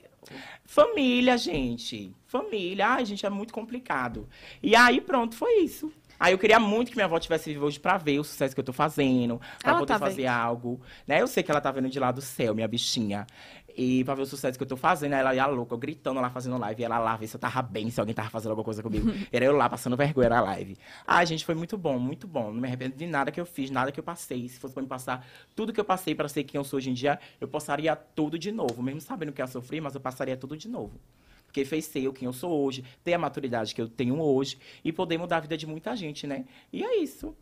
Família, 0.66 1.38
gente. 1.38 2.12
Família. 2.26 2.88
Ai, 2.88 3.06
gente, 3.06 3.28
é 3.28 3.30
muito 3.30 3.54
complicado. 3.54 4.28
E 4.64 4.76
aí, 4.76 5.00
pronto, 5.00 5.36
foi 5.36 5.60
isso. 5.60 5.94
Aí 6.20 6.34
eu 6.34 6.40
queria 6.40 6.60
muito 6.60 6.90
que 6.90 6.98
minha 6.98 7.06
avó 7.06 7.20
tivesse 7.20 7.54
viva 7.54 7.64
hoje 7.64 7.80
pra 7.80 7.96
ver 7.96 8.18
o 8.18 8.24
sucesso 8.24 8.56
que 8.56 8.60
eu 8.60 8.66
tô 8.66 8.74
fazendo, 8.74 9.40
pra 9.60 9.70
Ela 9.70 9.80
poder 9.80 9.94
tá 9.94 10.00
fazer 10.00 10.26
algo. 10.26 10.82
Né? 11.06 11.22
Eu 11.22 11.28
sei 11.28 11.44
que 11.44 11.52
ela 11.52 11.62
tá 11.62 11.70
vendo 11.70 11.90
de 11.90 12.00
lá 12.00 12.12
do 12.12 12.22
céu, 12.22 12.56
minha 12.56 12.68
bichinha. 12.68 13.28
E 13.78 14.04
pra 14.04 14.16
ver 14.16 14.24
o 14.24 14.26
sucesso 14.26 14.58
que 14.58 14.64
eu 14.64 14.68
tô 14.68 14.76
fazendo, 14.76 15.14
ela 15.14 15.36
ia 15.36 15.46
louca, 15.46 15.76
eu 15.76 15.78
gritando 15.78 16.20
lá, 16.20 16.32
fazendo 16.32 16.58
live. 16.58 16.82
E 16.82 16.84
ela 16.84 16.98
lá, 16.98 17.16
ver 17.16 17.28
se 17.28 17.36
eu 17.36 17.40
tava 17.40 17.62
bem, 17.62 17.92
se 17.92 18.00
alguém 18.00 18.16
tava 18.16 18.28
fazendo 18.28 18.50
alguma 18.50 18.66
coisa 18.66 18.82
comigo. 18.82 19.08
Era 19.32 19.46
eu 19.46 19.56
lá, 19.56 19.70
passando 19.70 19.96
vergonha 19.96 20.30
na 20.30 20.42
live. 20.42 20.76
Ai, 21.06 21.28
gente, 21.28 21.46
foi 21.46 21.54
muito 21.54 21.78
bom, 21.78 22.00
muito 22.00 22.28
bom. 22.28 22.52
Não 22.52 22.60
me 22.60 22.68
arrependo 22.68 22.96
de 22.96 23.06
nada 23.06 23.32
que 23.32 23.40
eu 23.40 23.46
fiz, 23.46 23.70
nada 23.70 23.92
que 23.92 24.00
eu 24.00 24.04
passei. 24.04 24.50
Se 24.50 24.58
fosse 24.60 24.74
pra 24.74 24.82
me 24.82 24.90
passar 24.90 25.24
tudo 25.56 25.72
que 25.72 25.80
eu 25.80 25.86
passei 25.86 26.16
pra 26.16 26.28
ser 26.28 26.44
quem 26.44 26.58
eu 26.58 26.64
sou 26.64 26.78
hoje 26.78 26.90
em 26.90 26.94
dia, 26.94 27.20
eu 27.40 27.48
passaria 27.48 27.96
tudo 27.96 28.40
de 28.40 28.52
novo. 28.52 28.82
Mesmo 28.82 29.00
sabendo 29.00 29.32
que 29.32 29.44
eu 29.44 29.48
sofri, 29.48 29.80
mas 29.80 29.94
eu 29.94 30.02
passaria 30.02 30.36
tudo 30.36 30.58
de 30.58 30.68
novo. 30.68 31.00
Porque 31.46 31.64
fez 31.64 31.86
ser 31.86 32.00
eu 32.00 32.12
quem 32.12 32.26
eu 32.26 32.34
sou 32.34 32.52
hoje, 32.52 32.84
ter 33.04 33.14
a 33.14 33.20
maturidade 33.20 33.76
que 33.76 33.82
eu 33.82 33.88
tenho 33.88 34.20
hoje 34.20 34.58
e 34.84 34.92
poder 34.92 35.20
mudar 35.20 35.38
a 35.38 35.42
vida 35.42 35.56
de 35.56 35.68
muita 35.68 35.96
gente, 35.96 36.26
né? 36.26 36.46
E 36.74 36.84
é 36.84 36.98
isso. 36.98 37.38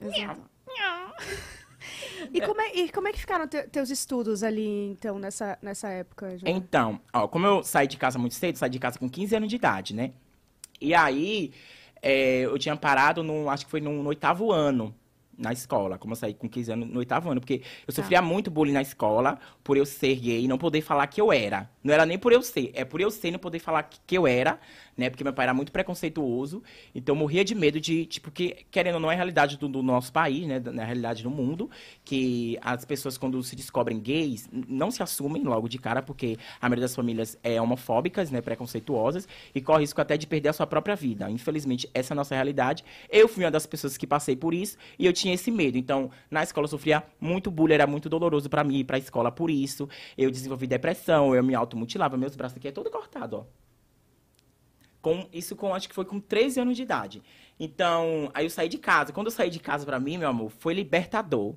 Exato. 0.00 0.40
E 2.32 2.40
como 2.40 2.60
é, 2.60 2.74
e 2.76 2.90
como 2.90 3.08
é 3.08 3.12
que 3.12 3.18
ficaram 3.20 3.46
te- 3.46 3.64
teus 3.68 3.90
estudos 3.90 4.42
ali, 4.42 4.90
então, 4.90 5.18
nessa, 5.18 5.58
nessa 5.62 5.88
época? 5.88 6.36
Joana? 6.38 6.56
Então, 6.56 7.00
ó, 7.12 7.26
como 7.28 7.46
eu 7.46 7.62
saí 7.62 7.86
de 7.86 7.96
casa 7.96 8.18
muito 8.18 8.34
cedo, 8.34 8.56
saí 8.56 8.70
de 8.70 8.78
casa 8.78 8.98
com 8.98 9.08
15 9.08 9.34
anos 9.36 9.48
de 9.48 9.56
idade, 9.56 9.94
né? 9.94 10.12
E 10.80 10.94
aí, 10.94 11.52
é, 12.02 12.40
eu 12.42 12.58
tinha 12.58 12.76
parado, 12.76 13.22
no, 13.22 13.48
acho 13.50 13.64
que 13.64 13.70
foi 13.70 13.80
no, 13.80 14.02
no 14.02 14.08
oitavo 14.08 14.50
ano 14.52 14.94
na 15.36 15.52
escola, 15.54 15.96
como 15.96 16.12
eu 16.12 16.16
saí 16.16 16.34
com 16.34 16.46
15 16.46 16.70
anos 16.72 16.88
no 16.90 16.98
oitavo 16.98 17.30
ano, 17.30 17.40
porque 17.40 17.62
eu 17.88 17.94
sofria 17.94 18.20
muito 18.20 18.50
bullying 18.50 18.72
na 18.72 18.82
escola 18.82 19.38
por 19.64 19.74
eu 19.74 19.86
ser 19.86 20.14
gay 20.16 20.44
e 20.44 20.48
não 20.48 20.58
poder 20.58 20.82
falar 20.82 21.06
que 21.06 21.18
eu 21.18 21.32
era. 21.32 21.70
Não 21.82 21.94
era 21.94 22.04
nem 22.04 22.18
por 22.18 22.30
eu 22.30 22.42
ser, 22.42 22.70
é 22.74 22.84
por 22.84 23.00
eu 23.00 23.10
ser 23.10 23.28
e 23.28 23.30
não 23.30 23.38
poder 23.38 23.58
falar 23.58 23.84
que, 23.84 23.98
que 24.06 24.18
eu 24.18 24.26
era, 24.26 24.60
né? 25.00 25.08
Porque 25.08 25.24
meu 25.24 25.32
pai 25.32 25.46
era 25.46 25.54
muito 25.54 25.72
preconceituoso, 25.72 26.62
então 26.94 27.16
morria 27.16 27.42
de 27.42 27.54
medo 27.54 27.80
de, 27.80 28.04
tipo, 28.04 28.30
que, 28.30 28.66
querendo 28.70 28.96
ou 28.96 29.00
não, 29.00 29.10
é 29.10 29.14
a 29.14 29.16
realidade 29.16 29.56
do, 29.56 29.66
do 29.66 29.82
nosso 29.82 30.12
país, 30.12 30.46
né? 30.46 30.60
Na 30.60 30.84
realidade 30.84 31.22
do 31.22 31.30
mundo, 31.30 31.70
que 32.04 32.58
as 32.60 32.84
pessoas, 32.84 33.16
quando 33.16 33.42
se 33.42 33.56
descobrem 33.56 33.98
gays, 33.98 34.48
não 34.52 34.90
se 34.90 35.02
assumem 35.02 35.42
logo 35.42 35.68
de 35.68 35.78
cara, 35.78 36.02
porque 36.02 36.36
a 36.60 36.68
maioria 36.68 36.82
das 36.82 36.94
famílias 36.94 37.38
é 37.42 37.60
homofóbicas, 37.60 38.30
né? 38.30 38.42
Preconceituosas, 38.42 39.26
e 39.54 39.60
corre 39.60 39.80
risco 39.80 40.00
até 40.00 40.18
de 40.18 40.26
perder 40.26 40.50
a 40.50 40.52
sua 40.52 40.66
própria 40.66 40.94
vida. 40.94 41.30
Infelizmente, 41.30 41.88
essa 41.94 42.12
é 42.12 42.14
a 42.14 42.16
nossa 42.16 42.34
realidade. 42.34 42.84
Eu 43.08 43.26
fui 43.26 43.42
uma 43.42 43.50
das 43.50 43.66
pessoas 43.66 43.96
que 43.96 44.06
passei 44.06 44.36
por 44.36 44.52
isso, 44.52 44.76
e 44.98 45.06
eu 45.06 45.12
tinha 45.14 45.32
esse 45.32 45.50
medo. 45.50 45.78
Então, 45.78 46.10
na 46.30 46.42
escola 46.42 46.66
eu 46.66 46.68
sofria 46.68 47.02
muito 47.18 47.50
bullying, 47.50 47.74
era 47.74 47.86
muito 47.86 48.08
doloroso 48.10 48.50
pra 48.50 48.62
mim 48.62 48.76
ir 48.78 48.84
pra 48.84 48.98
escola 48.98 49.32
por 49.32 49.50
isso. 49.50 49.88
Eu 50.18 50.30
desenvolvi 50.30 50.66
depressão, 50.66 51.34
eu 51.34 51.42
me 51.42 51.54
automutilava, 51.54 52.18
meus 52.18 52.36
braços 52.36 52.58
aqui 52.58 52.68
é 52.68 52.72
todo 52.72 52.90
cortado, 52.90 53.36
ó. 53.38 53.69
Com, 55.00 55.26
isso 55.32 55.56
com, 55.56 55.74
acho 55.74 55.88
que 55.88 55.94
foi 55.94 56.04
com 56.04 56.20
13 56.20 56.60
anos 56.60 56.76
de 56.76 56.82
idade. 56.82 57.22
Então, 57.58 58.30
aí 58.34 58.44
eu 58.44 58.50
saí 58.50 58.68
de 58.68 58.78
casa. 58.78 59.12
Quando 59.12 59.26
eu 59.26 59.32
saí 59.32 59.50
de 59.50 59.58
casa 59.58 59.84
pra 59.84 60.00
mim, 60.00 60.18
meu 60.18 60.28
amor, 60.28 60.50
foi 60.50 60.74
libertador. 60.74 61.54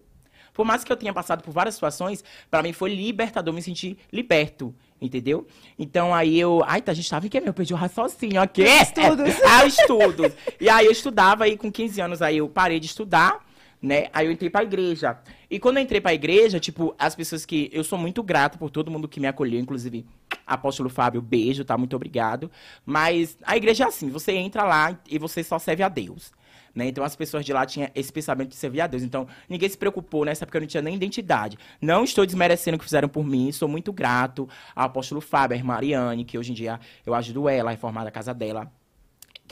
Por 0.54 0.66
mais 0.66 0.84
que 0.84 0.92
eu 0.92 0.96
tenha 0.96 1.14
passado 1.14 1.42
por 1.42 1.52
várias 1.52 1.74
situações, 1.74 2.24
pra 2.50 2.62
mim 2.62 2.72
foi 2.72 2.94
libertador 2.94 3.54
me 3.54 3.62
sentir 3.62 3.98
liberto, 4.12 4.74
entendeu? 5.02 5.48
Então 5.80 6.14
aí 6.14 6.40
eu. 6.40 6.62
Ai, 6.66 6.82
tá, 6.82 6.92
a 6.92 6.96
gente 6.96 7.10
tava 7.10 7.26
em 7.26 7.30
que? 7.30 7.38
Eu 7.38 7.54
perdi 7.54 7.74
o 7.74 7.78
raciocínio 7.78 8.40
aqui. 8.40 8.64
Estudos. 8.64 9.34
Ah, 9.44 9.66
estudos. 9.66 10.32
E 10.62 10.70
aí 10.70 10.86
eu 10.86 10.92
estudava, 10.92 11.46
aí 11.46 11.58
com 11.58 11.72
15 11.72 12.00
anos 12.00 12.22
aí 12.22 12.38
eu 12.38 12.48
parei 12.48 12.80
de 12.80 12.86
estudar, 12.86 13.44
né? 13.82 14.08
Aí 14.14 14.28
eu 14.28 14.32
entrei 14.32 14.50
pra 14.50 14.62
igreja. 14.62 15.18
E 15.50 15.60
quando 15.60 15.78
eu 15.78 15.84
entrei 15.84 16.00
pra 16.00 16.14
igreja, 16.14 16.60
tipo, 16.60 16.94
as 17.00 17.16
pessoas 17.16 17.46
que. 17.46 17.70
Eu 17.74 17.84
sou 17.84 17.98
muito 17.98 18.22
grato 18.22 18.60
por 18.60 18.70
todo 18.70 18.92
mundo 18.92 19.08
que 19.08 19.20
me 19.20 19.28
acolheu, 19.28 19.60
inclusive 19.60 20.06
apóstolo 20.46 20.90
Fábio, 20.90 21.22
beijo, 21.22 21.64
tá? 21.66 21.78
Muito 21.78 21.96
obrigado. 21.96 22.50
Mas 22.86 23.38
a 23.44 23.56
igreja 23.58 23.84
é 23.84 23.88
assim, 23.88 24.10
você 24.10 24.34
entra 24.34 24.64
lá 24.64 24.98
e 25.10 25.18
você 25.18 25.44
só 25.44 25.60
serve 25.60 25.84
a 25.84 25.90
Deus. 25.90 26.32
Né? 26.74 26.88
Então 26.88 27.04
as 27.04 27.16
pessoas 27.16 27.46
de 27.46 27.54
lá 27.54 27.66
tinham 27.66 27.90
esse 27.94 28.12
pensamento 28.12 28.50
de 28.50 28.56
servir 28.56 28.82
a 28.82 28.88
Deus. 28.88 29.04
Então 29.04 29.28
ninguém 29.48 29.70
se 29.70 29.78
preocupou 29.78 30.26
nessa 30.26 30.44
época 30.44 30.58
eu 30.58 30.62
não 30.62 30.68
tinha 30.68 30.82
nem 30.82 30.96
identidade. 30.96 31.58
Não 31.82 32.04
estou 32.04 32.26
desmerecendo 32.26 32.76
o 32.76 32.80
que 32.80 32.86
fizeram 32.86 33.08
por 33.08 33.24
mim, 33.24 33.52
sou 33.52 33.68
muito 33.68 33.94
grato 33.94 34.50
ao 34.76 34.86
apóstolo 34.86 35.22
Fábio, 35.22 35.56
a 35.56 35.58
irmã 35.58 35.76
Ariane, 35.76 36.26
que 36.26 36.38
hoje 36.38 36.52
em 36.52 36.56
dia 36.56 36.80
eu 37.06 37.14
ajudo 37.14 37.48
ela 37.48 37.70
a 37.70 37.72
reformar 37.72 38.08
a 38.08 38.12
casa 38.12 38.34
dela 38.34 38.72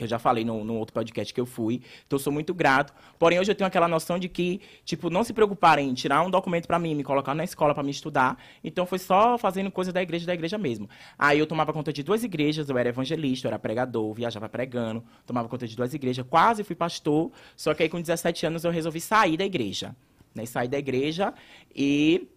que 0.01 0.05
eu 0.05 0.09
já 0.09 0.17
falei 0.17 0.43
no, 0.43 0.63
no, 0.63 0.77
outro 0.77 0.93
podcast 0.93 1.31
que 1.31 1.39
eu 1.39 1.45
fui. 1.45 1.75
Então, 2.07 2.17
eu 2.17 2.19
sou 2.19 2.33
muito 2.33 2.55
grato. 2.55 2.91
Porém, 3.19 3.39
hoje 3.39 3.51
eu 3.51 3.55
tenho 3.55 3.67
aquela 3.67 3.87
noção 3.87 4.17
de 4.17 4.27
que, 4.27 4.59
tipo, 4.83 5.11
não 5.11 5.23
se 5.23 5.31
preocuparem 5.31 5.87
em 5.87 5.93
tirar 5.93 6.23
um 6.23 6.29
documento 6.29 6.65
para 6.65 6.79
mim, 6.79 6.95
me 6.95 7.03
colocar 7.03 7.35
na 7.35 7.43
escola 7.43 7.71
para 7.75 7.83
me 7.83 7.91
estudar. 7.91 8.35
Então, 8.63 8.83
foi 8.87 8.97
só 8.97 9.37
fazendo 9.37 9.69
coisa 9.69 9.93
da 9.93 10.01
igreja, 10.01 10.25
da 10.25 10.33
igreja 10.33 10.57
mesmo. 10.57 10.89
Aí, 11.19 11.37
eu 11.37 11.45
tomava 11.45 11.71
conta 11.71 11.93
de 11.93 12.01
duas 12.01 12.23
igrejas, 12.23 12.67
eu 12.67 12.77
era 12.79 12.89
evangelista, 12.89 13.47
eu 13.47 13.49
era 13.49 13.59
pregador, 13.59 14.11
viajava 14.11 14.49
pregando, 14.49 15.03
tomava 15.23 15.47
conta 15.47 15.67
de 15.67 15.75
duas 15.75 15.93
igrejas, 15.93 16.25
quase 16.27 16.63
fui 16.63 16.75
pastor. 16.75 17.31
Só 17.55 17.75
que 17.75 17.83
aí, 17.83 17.89
com 17.89 18.01
17 18.01 18.47
anos, 18.47 18.63
eu 18.63 18.71
resolvi 18.71 18.99
sair 18.99 19.37
da 19.37 19.45
igreja. 19.45 19.95
Né? 20.33 20.45
Sair 20.47 20.67
da 20.67 20.79
igreja 20.79 21.31
e... 21.75 22.27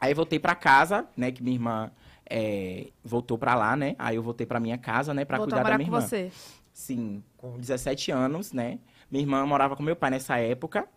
Aí, 0.00 0.14
voltei 0.14 0.38
para 0.38 0.54
casa, 0.54 1.06
né, 1.14 1.30
que 1.30 1.42
minha 1.42 1.56
irmã... 1.56 1.90
É, 2.34 2.86
voltou 3.04 3.36
para 3.36 3.54
lá, 3.54 3.76
né? 3.76 3.94
Aí 3.98 4.16
eu 4.16 4.22
voltei 4.22 4.46
para 4.46 4.58
minha 4.58 4.78
casa, 4.78 5.12
né, 5.12 5.22
para 5.22 5.36
cuidar 5.38 5.62
da 5.62 5.76
minha 5.76 5.86
irmã. 5.86 6.00
com 6.00 6.06
você. 6.06 6.30
Sim, 6.72 7.22
com 7.36 7.58
17 7.58 8.10
anos, 8.10 8.52
né? 8.52 8.78
Minha 9.10 9.22
irmã 9.22 9.44
morava 9.44 9.76
com 9.76 9.82
meu 9.82 9.94
pai 9.94 10.10
nessa 10.10 10.38
época, 10.38 10.88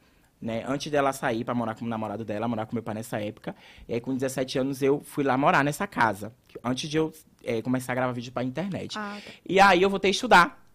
né? 0.42 0.64
Antes 0.68 0.92
dela 0.92 1.12
sair 1.12 1.44
para 1.44 1.54
morar 1.54 1.76
com 1.76 1.86
o 1.86 1.88
namorado 1.88 2.24
dela, 2.24 2.48
morar 2.48 2.66
com 2.66 2.76
meu 2.76 2.84
pai 2.84 2.96
nessa 2.96 3.20
época. 3.20 3.56
E 3.88 3.94
aí, 3.94 4.02
com 4.02 4.14
17 4.14 4.60
anos, 4.60 4.82
eu 4.82 5.02
fui 5.04 5.24
lá 5.24 5.38
morar 5.38 5.64
nessa 5.64 5.86
casa. 5.86 6.34
Antes 6.64 6.90
de 6.90 6.98
eu 6.98 7.14
é, 7.44 7.62
começar 7.62 7.92
a 7.92 7.96
gravar 7.96 8.14
vídeo 8.14 8.32
pra 8.32 8.44
internet. 8.44 8.98
Ah, 8.98 9.18
tá. 9.24 9.32
E 9.48 9.60
aí, 9.60 9.82
eu 9.82 9.90
voltei 9.90 10.10
a 10.10 10.12
estudar. 10.12 10.66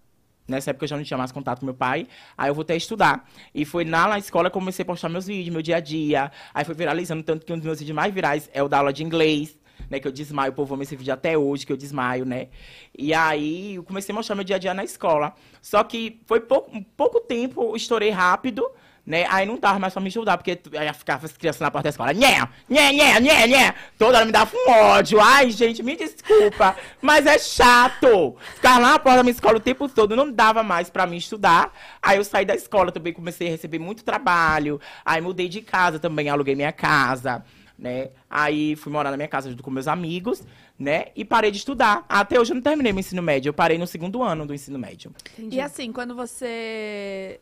Nessa 0.47 0.71
época 0.71 0.85
eu 0.85 0.89
já 0.89 0.97
não 0.97 1.05
tinha 1.05 1.17
mais 1.17 1.31
contato 1.31 1.61
com 1.61 1.67
meu 1.67 1.75
pai. 1.75 2.07
Aí 2.37 2.51
eu 2.51 2.55
voltei 2.55 2.75
a 2.75 2.77
estudar. 2.77 3.29
E 3.55 3.65
foi 3.65 3.85
lá 3.85 4.09
na 4.09 4.19
escola 4.19 4.51
que 4.51 4.57
eu 4.57 4.61
comecei 4.61 4.83
a 4.83 4.87
postar 4.87 5.09
meus 5.09 5.27
vídeos, 5.27 5.53
meu 5.53 5.63
dia 5.63 5.77
a 5.77 5.81
dia. 5.81 6.31
Aí 6.53 6.65
foi 6.65 6.75
viralizando, 6.75 7.23
tanto 7.23 7.47
que 7.47 7.53
um 7.53 7.57
dos 7.57 7.65
meus 7.65 7.79
vídeos 7.79 7.95
mais 7.95 8.13
virais 8.13 8.51
é 8.53 8.63
o 8.63 8.69
da 8.69 8.79
aula 8.79 8.93
de 8.93 9.05
inglês 9.05 9.57
né? 9.91 9.99
Que 9.99 10.07
eu 10.07 10.13
desmaio, 10.13 10.53
o 10.53 10.55
povo 10.55 10.75
ama 10.75 10.85
esse 10.85 10.95
vídeo 10.95 11.13
até 11.13 11.37
hoje, 11.37 11.67
que 11.67 11.73
eu 11.73 11.77
desmaio, 11.77 12.25
né? 12.25 12.49
E 12.97 13.13
aí 13.13 13.75
eu 13.75 13.83
comecei 13.83 14.13
a 14.13 14.17
mostrar 14.17 14.37
meu 14.37 14.45
dia 14.45 14.57
a 14.57 14.59
dia 14.59 14.73
na 14.73 14.85
escola. 14.85 15.35
Só 15.61 15.83
que 15.83 16.21
foi 16.27 16.41
pouco, 16.41 16.83
pouco 16.97 17.21
tempo, 17.21 17.77
estourei 17.77 18.11
rápido, 18.11 18.65
né? 19.05 19.27
Aí 19.29 19.45
não 19.45 19.59
dava 19.59 19.79
mais 19.79 19.93
pra 19.93 20.01
me 20.01 20.09
ajudar, 20.09 20.37
porque 20.37 20.59
aí 20.79 20.93
ficava 20.95 21.27
as 21.27 21.33
crianças 21.33 21.61
na 21.61 21.71
porta 21.71 21.85
da 21.85 21.91
escola, 21.91 22.13
nhé, 22.13 22.41
nhé, 22.69 22.93
nhé, 22.93 23.21
nhé, 23.21 23.47
nhé. 23.47 23.75
Toda 23.99 24.19
hora 24.19 24.27
me 24.27 24.33
dava 24.33 24.57
um 24.57 24.71
ódio. 24.71 25.21
Ai, 25.21 25.51
gente, 25.51 25.83
me 25.83 25.97
desculpa, 25.97 26.77
mas 27.03 27.27
é 27.27 27.39
chato. 27.39 28.37
Ficar 28.55 28.79
lá 28.79 28.93
na 28.93 28.99
porta 28.99 29.19
da 29.19 29.23
minha 29.25 29.33
escola 29.33 29.57
o 29.57 29.61
tempo 29.61 29.89
todo, 29.89 30.15
não 30.15 30.31
dava 30.31 30.63
mais 30.63 30.89
pra 30.89 31.07
mim 31.07 31.17
estudar. 31.17 31.73
Aí 32.01 32.19
eu 32.19 32.25
saí 32.25 32.45
da 32.45 32.55
escola 32.55 32.93
também, 32.93 33.13
comecei 33.13 33.49
a 33.49 33.51
receber 33.51 33.79
muito 33.79 34.05
trabalho. 34.05 34.81
Aí 35.05 35.21
mudei 35.21 35.49
de 35.49 35.61
casa 35.61 35.99
também, 35.99 36.29
aluguei 36.29 36.55
minha 36.55 36.73
casa 36.73 37.45
né? 37.81 38.11
Aí 38.29 38.77
fui 38.77 38.93
morar 38.93 39.11
na 39.11 39.17
minha 39.17 39.29
casa 39.29 39.51
junto 39.51 39.63
com 39.63 39.71
meus 39.71 39.89
amigos, 39.89 40.43
né? 40.79 41.07
E 41.17 41.25
parei 41.25 41.51
de 41.51 41.57
estudar. 41.57 42.05
Até 42.09 42.39
hoje 42.39 42.53
eu 42.53 42.55
não 42.55 42.63
terminei 42.63 42.93
meu 42.93 43.01
ensino 43.01 43.23
médio, 43.23 43.49
eu 43.49 43.55
parei 43.55 43.79
no 43.79 43.87
segundo 43.87 44.23
ano 44.23 44.47
do 44.47 44.55
ensino 44.55 44.79
médio. 44.79 45.13
Entendi. 45.39 45.57
E 45.57 45.61
assim, 45.61 45.91
quando 45.91 46.15
você 46.15 47.41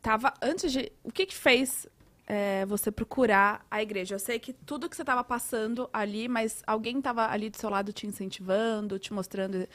tava 0.00 0.32
antes 0.40 0.72
de, 0.72 0.90
o 1.04 1.12
que 1.12 1.26
que 1.26 1.34
fez 1.34 1.86
é, 2.26 2.64
você 2.64 2.90
procurar 2.90 3.64
a 3.70 3.82
igreja? 3.82 4.14
Eu 4.14 4.18
sei 4.18 4.38
que 4.38 4.52
tudo 4.52 4.88
que 4.88 4.96
você 4.96 5.02
estava 5.02 5.22
passando 5.22 5.88
ali, 5.92 6.26
mas 6.26 6.62
alguém 6.66 6.98
estava 6.98 7.30
ali 7.30 7.50
do 7.50 7.56
seu 7.58 7.68
lado 7.68 7.92
te 7.92 8.06
incentivando, 8.06 8.98
te 8.98 9.12
mostrando 9.12 9.68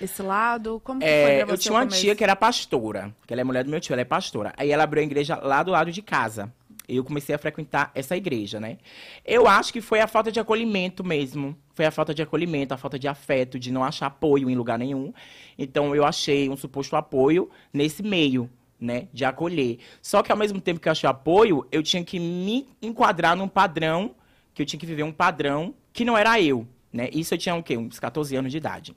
esse 0.00 0.20
lado? 0.20 0.80
Como 0.80 1.00
que 1.00 1.06
é, 1.06 1.24
foi 1.24 1.36
pra 1.36 1.46
você 1.46 1.52
Eu 1.52 1.58
tinha 1.58 1.74
uma 1.74 1.80
começo? 1.80 2.00
tia 2.00 2.16
que 2.16 2.24
era 2.24 2.34
pastora, 2.34 3.14
que 3.24 3.32
ela 3.32 3.40
é 3.40 3.44
mulher 3.44 3.62
do 3.62 3.70
meu 3.70 3.80
tio, 3.80 3.92
ela 3.92 4.02
é 4.02 4.04
pastora. 4.04 4.52
Aí 4.56 4.70
ela 4.70 4.82
abriu 4.82 5.00
a 5.00 5.06
igreja 5.06 5.36
lá 5.36 5.62
do 5.62 5.70
lado 5.70 5.92
de 5.92 6.02
casa 6.02 6.52
eu 6.88 7.02
comecei 7.02 7.34
a 7.34 7.38
frequentar 7.38 7.90
essa 7.94 8.16
igreja, 8.16 8.60
né? 8.60 8.78
Eu 9.24 9.48
acho 9.48 9.72
que 9.72 9.80
foi 9.80 10.00
a 10.00 10.06
falta 10.06 10.30
de 10.30 10.38
acolhimento 10.38 11.02
mesmo. 11.02 11.56
Foi 11.74 11.84
a 11.84 11.90
falta 11.90 12.14
de 12.14 12.22
acolhimento, 12.22 12.72
a 12.72 12.76
falta 12.76 12.98
de 12.98 13.08
afeto, 13.08 13.58
de 13.58 13.72
não 13.72 13.82
achar 13.82 14.06
apoio 14.06 14.48
em 14.48 14.54
lugar 14.54 14.78
nenhum. 14.78 15.12
Então 15.58 15.94
eu 15.94 16.04
achei 16.04 16.48
um 16.48 16.56
suposto 16.56 16.94
apoio 16.96 17.50
nesse 17.72 18.02
meio, 18.02 18.48
né? 18.80 19.08
De 19.12 19.24
acolher. 19.24 19.78
Só 20.00 20.22
que 20.22 20.30
ao 20.30 20.38
mesmo 20.38 20.60
tempo 20.60 20.80
que 20.80 20.88
eu 20.88 20.92
achei 20.92 21.08
apoio, 21.08 21.66
eu 21.72 21.82
tinha 21.82 22.04
que 22.04 22.18
me 22.18 22.68
enquadrar 22.80 23.36
num 23.36 23.48
padrão, 23.48 24.14
que 24.54 24.62
eu 24.62 24.66
tinha 24.66 24.78
que 24.78 24.86
viver 24.86 25.02
um 25.02 25.12
padrão 25.12 25.74
que 25.92 26.04
não 26.04 26.16
era 26.16 26.40
eu, 26.40 26.66
né? 26.92 27.08
Isso 27.12 27.34
eu 27.34 27.38
tinha 27.38 27.54
o 27.54 27.62
quê? 27.62 27.76
Uns 27.76 27.98
14 27.98 28.36
anos 28.36 28.52
de 28.52 28.58
idade. 28.58 28.96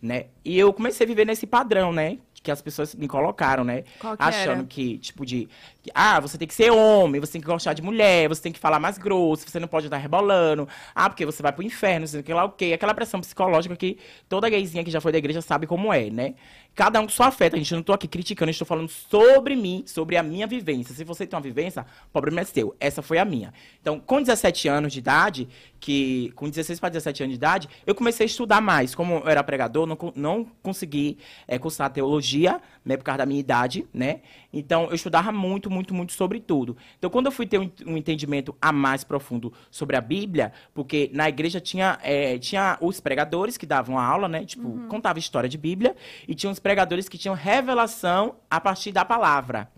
Né? 0.00 0.26
E 0.44 0.58
eu 0.58 0.72
comecei 0.72 1.04
a 1.06 1.08
viver 1.08 1.24
nesse 1.24 1.46
padrão, 1.46 1.90
né? 1.92 2.18
que 2.46 2.50
as 2.52 2.62
pessoas 2.62 2.94
me 2.94 3.08
colocaram, 3.08 3.64
né? 3.64 3.82
Qual 3.98 4.16
que 4.16 4.22
Achando 4.22 4.60
era? 4.60 4.64
que, 4.64 4.98
tipo, 4.98 5.26
de. 5.26 5.48
Ah, 5.94 6.20
você 6.20 6.38
tem 6.38 6.46
que 6.46 6.54
ser 6.54 6.70
homem, 6.70 7.20
você 7.20 7.32
tem 7.32 7.40
que 7.40 7.46
gostar 7.46 7.72
de 7.72 7.82
mulher, 7.82 8.28
você 8.28 8.42
tem 8.42 8.52
que 8.52 8.58
falar 8.58 8.78
mais 8.78 8.98
grosso, 8.98 9.48
você 9.48 9.60
não 9.60 9.68
pode 9.68 9.86
estar 9.86 9.96
rebolando. 9.96 10.68
Ah, 10.94 11.08
porque 11.08 11.24
você 11.24 11.42
vai 11.42 11.52
pro 11.52 11.62
inferno, 11.62 12.06
sei 12.06 12.22
lá 12.28 12.44
o 12.44 12.50
quê. 12.50 12.72
Aquela 12.74 12.94
pressão 12.94 13.20
psicológica 13.20 13.76
que 13.76 13.98
toda 14.28 14.48
gayzinha 14.48 14.84
que 14.84 14.90
já 14.90 15.00
foi 15.00 15.12
da 15.12 15.18
igreja 15.18 15.40
sabe 15.40 15.66
como 15.66 15.92
é, 15.92 16.10
né? 16.10 16.34
Cada 16.76 17.00
um 17.00 17.04
com 17.04 17.08
sua 17.08 17.28
afeta. 17.28 17.56
A 17.56 17.58
gente 17.58 17.74
não 17.74 17.82
tô 17.82 17.94
aqui 17.94 18.06
criticando, 18.06 18.50
estou 18.50 18.66
falando 18.66 18.90
sobre 18.90 19.56
mim, 19.56 19.82
sobre 19.86 20.14
a 20.18 20.22
minha 20.22 20.46
vivência. 20.46 20.94
Se 20.94 21.04
você 21.04 21.26
tem 21.26 21.34
uma 21.34 21.42
vivência, 21.42 21.86
o 22.08 22.12
problema 22.12 22.42
é 22.42 22.44
seu. 22.44 22.76
Essa 22.78 23.00
foi 23.00 23.16
a 23.16 23.24
minha. 23.24 23.52
Então, 23.80 23.98
com 23.98 24.20
17 24.20 24.68
anos 24.68 24.92
de 24.92 24.98
idade, 24.98 25.48
que 25.80 26.30
com 26.36 26.50
16 26.50 26.78
para 26.78 26.90
17 26.90 27.22
anos 27.22 27.32
de 27.32 27.36
idade, 27.36 27.68
eu 27.86 27.94
comecei 27.94 28.24
a 28.24 28.26
estudar 28.26 28.60
mais. 28.60 28.94
Como 28.94 29.14
eu 29.14 29.28
era 29.28 29.42
pregador, 29.42 29.86
não, 29.86 29.96
não 30.14 30.46
consegui 30.62 31.16
é, 31.48 31.58
cursar 31.58 31.90
teologia, 31.90 32.60
né, 32.84 32.98
por 32.98 33.04
causa 33.04 33.18
da 33.18 33.26
minha 33.26 33.40
idade, 33.40 33.86
né? 33.94 34.20
Então, 34.52 34.84
eu 34.88 34.94
estudava 34.94 35.32
muito, 35.32 35.70
muito, 35.76 35.94
muito 35.94 36.12
sobre 36.12 36.40
tudo. 36.40 36.76
Então, 36.98 37.10
quando 37.10 37.26
eu 37.26 37.32
fui 37.32 37.46
ter 37.46 37.58
um, 37.58 37.70
um 37.86 37.96
entendimento 37.96 38.56
a 38.60 38.72
mais 38.72 39.04
profundo 39.04 39.52
sobre 39.70 39.94
a 39.94 40.00
Bíblia, 40.00 40.52
porque 40.72 41.10
na 41.12 41.28
igreja 41.28 41.60
tinha, 41.60 41.98
é, 42.02 42.38
tinha 42.38 42.78
os 42.80 42.98
pregadores 42.98 43.58
que 43.58 43.66
davam 43.66 43.98
a 43.98 44.04
aula, 44.04 44.28
né? 44.28 44.44
Tipo, 44.44 44.88
contava 44.88 45.18
história 45.18 45.48
de 45.48 45.58
Bíblia, 45.58 45.94
e 46.26 46.34
tinha 46.34 46.50
os 46.50 46.58
pregadores 46.58 47.08
que 47.08 47.18
tinham 47.18 47.34
revelação 47.34 48.36
a 48.50 48.60
partir 48.60 48.90
da 48.90 49.04
palavra 49.04 49.68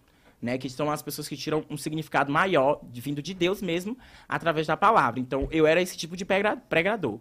né, 0.40 0.56
que 0.56 0.70
são 0.70 0.88
as 0.88 1.02
pessoas 1.02 1.26
que 1.26 1.36
tiram 1.36 1.64
um 1.68 1.76
significado 1.76 2.30
maior, 2.30 2.80
vindo 2.92 3.20
de 3.20 3.34
Deus 3.34 3.60
mesmo, 3.60 3.98
através 4.28 4.68
da 4.68 4.76
palavra. 4.76 5.18
Então, 5.18 5.48
eu 5.50 5.66
era 5.66 5.82
esse 5.82 5.96
tipo 5.96 6.16
de 6.16 6.24
pregador. 6.24 7.18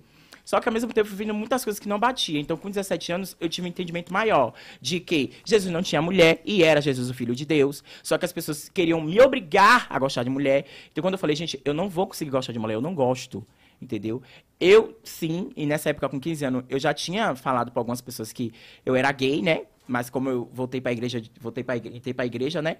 Só 0.47 0.61
que, 0.61 0.69
ao 0.69 0.71
mesmo 0.71 0.93
tempo, 0.93 1.09
vindo 1.09 1.33
muitas 1.33 1.61
coisas 1.61 1.77
que 1.77 1.89
não 1.89 1.99
batiam. 1.99 2.39
Então, 2.39 2.55
com 2.55 2.69
17 2.69 3.11
anos, 3.11 3.35
eu 3.37 3.49
tive 3.49 3.67
um 3.67 3.69
entendimento 3.69 4.13
maior 4.13 4.53
de 4.79 5.01
que 5.01 5.33
Jesus 5.43 5.69
não 5.73 5.81
tinha 5.81 6.01
mulher 6.01 6.41
e 6.45 6.63
era 6.63 6.79
Jesus 6.79 7.09
o 7.09 7.13
Filho 7.13 7.35
de 7.35 7.45
Deus. 7.45 7.83
Só 8.01 8.17
que 8.17 8.23
as 8.23 8.31
pessoas 8.31 8.69
queriam 8.69 9.01
me 9.01 9.19
obrigar 9.19 9.87
a 9.89 9.99
gostar 9.99 10.23
de 10.23 10.29
mulher. 10.29 10.65
Então, 10.89 11.01
quando 11.01 11.15
eu 11.15 11.17
falei, 11.17 11.35
gente, 11.35 11.59
eu 11.65 11.73
não 11.73 11.89
vou 11.89 12.07
conseguir 12.07 12.31
gostar 12.31 12.53
de 12.53 12.59
mulher, 12.59 12.75
eu 12.75 12.81
não 12.81 12.95
gosto. 12.95 13.45
Entendeu? 13.81 14.23
Eu, 14.57 14.97
sim, 15.03 15.51
e 15.53 15.65
nessa 15.65 15.89
época, 15.89 16.07
com 16.07 16.17
15 16.17 16.45
anos, 16.45 16.63
eu 16.69 16.79
já 16.79 16.93
tinha 16.93 17.35
falado 17.35 17.69
para 17.69 17.81
algumas 17.81 17.99
pessoas 17.99 18.31
que 18.31 18.53
eu 18.85 18.95
era 18.95 19.11
gay, 19.11 19.41
né? 19.41 19.63
Mas 19.85 20.09
como 20.09 20.29
eu 20.29 20.49
voltei 20.53 20.79
para 20.79 20.91
a 20.91 20.93
igreja, 20.93 21.21
voltei 21.41 21.61
para 21.61 21.75
igreja, 21.75 22.13
pra 22.13 22.25
igreja, 22.25 22.61
né? 22.61 22.77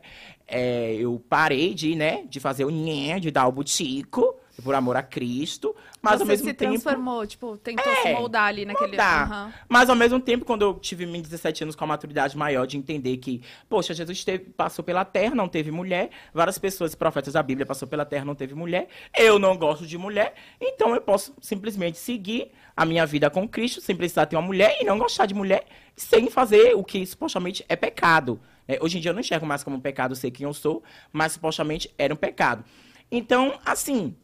É, 0.47 0.93
eu 0.93 1.21
parei 1.27 1.73
de, 1.73 1.95
né, 1.95 2.23
de 2.29 2.39
fazer 2.39 2.63
o 2.63 2.69
nhé, 2.69 3.19
de 3.19 3.29
dar 3.29 3.45
o 3.45 3.51
butico, 3.51 4.37
por 4.63 4.73
amor 4.73 4.97
a 4.97 5.03
Cristo, 5.03 5.75
mas 6.01 6.15
você 6.15 6.21
ao 6.23 6.27
mesmo 6.27 6.47
se 6.47 6.53
tempo. 6.53 6.71
transformou, 6.71 7.25
tipo, 7.27 7.57
tentou 7.57 7.91
É, 7.91 7.95
se 8.03 8.13
moldar 8.13 8.45
ali 8.45 8.65
naquele. 8.65 8.89
Moldar. 8.91 9.31
Aham. 9.31 9.53
Mas 9.69 9.89
ao 9.89 9.95
mesmo 9.95 10.19
tempo, 10.19 10.45
quando 10.45 10.63
eu 10.63 10.73
tive 10.75 11.05
meus 11.05 11.23
17 11.23 11.63
anos 11.63 11.75
com 11.75 11.83
a 11.83 11.87
maturidade 11.87 12.35
maior 12.35 12.65
de 12.65 12.77
entender 12.77 13.17
que, 13.17 13.41
poxa, 13.69 13.93
Jesus 13.93 14.23
teve- 14.23 14.45
passou 14.45 14.83
pela 14.83 15.05
terra, 15.05 15.35
não 15.35 15.47
teve 15.47 15.69
mulher, 15.71 16.09
várias 16.33 16.57
pessoas, 16.57 16.95
profetas 16.95 17.33
da 17.33 17.43
Bíblia, 17.43 17.65
passou 17.65 17.87
pela 17.87 18.03
terra, 18.05 18.25
não 18.25 18.35
teve 18.35 18.55
mulher, 18.55 18.87
eu 19.17 19.37
não 19.37 19.55
gosto 19.55 19.85
de 19.85 19.97
mulher, 19.97 20.33
então 20.59 20.93
eu 20.95 21.01
posso 21.01 21.33
simplesmente 21.41 21.97
seguir 21.97 22.51
a 22.75 22.85
minha 22.85 23.05
vida 23.05 23.29
com 23.29 23.47
Cristo, 23.47 23.79
sem 23.81 23.95
precisar 23.95 24.25
ter 24.25 24.35
uma 24.35 24.41
mulher 24.41 24.77
e 24.81 24.83
não 24.85 24.97
gostar 24.97 25.25
de 25.25 25.33
mulher, 25.33 25.65
sem 25.95 26.29
fazer 26.29 26.75
o 26.75 26.83
que 26.83 27.05
supostamente 27.05 27.63
é 27.69 27.75
pecado. 27.75 28.39
né? 28.67 28.77
Hoje 28.81 28.97
em 28.97 29.01
dia 29.01 29.09
eu 29.11 29.13
não 29.13 29.21
enxergo 29.21 29.45
mais 29.45 29.63
como 29.63 29.77
um 29.77 29.79
pecado 29.79 30.15
ser 30.15 30.29
quem 30.31 30.45
eu 30.45 30.53
sou, 30.53 30.83
mas 31.11 31.33
supostamente 31.33 31.89
era 31.97 32.13
um 32.13 32.17
pecado. 32.17 32.63
Então, 33.11 33.57
assim, 33.65 34.15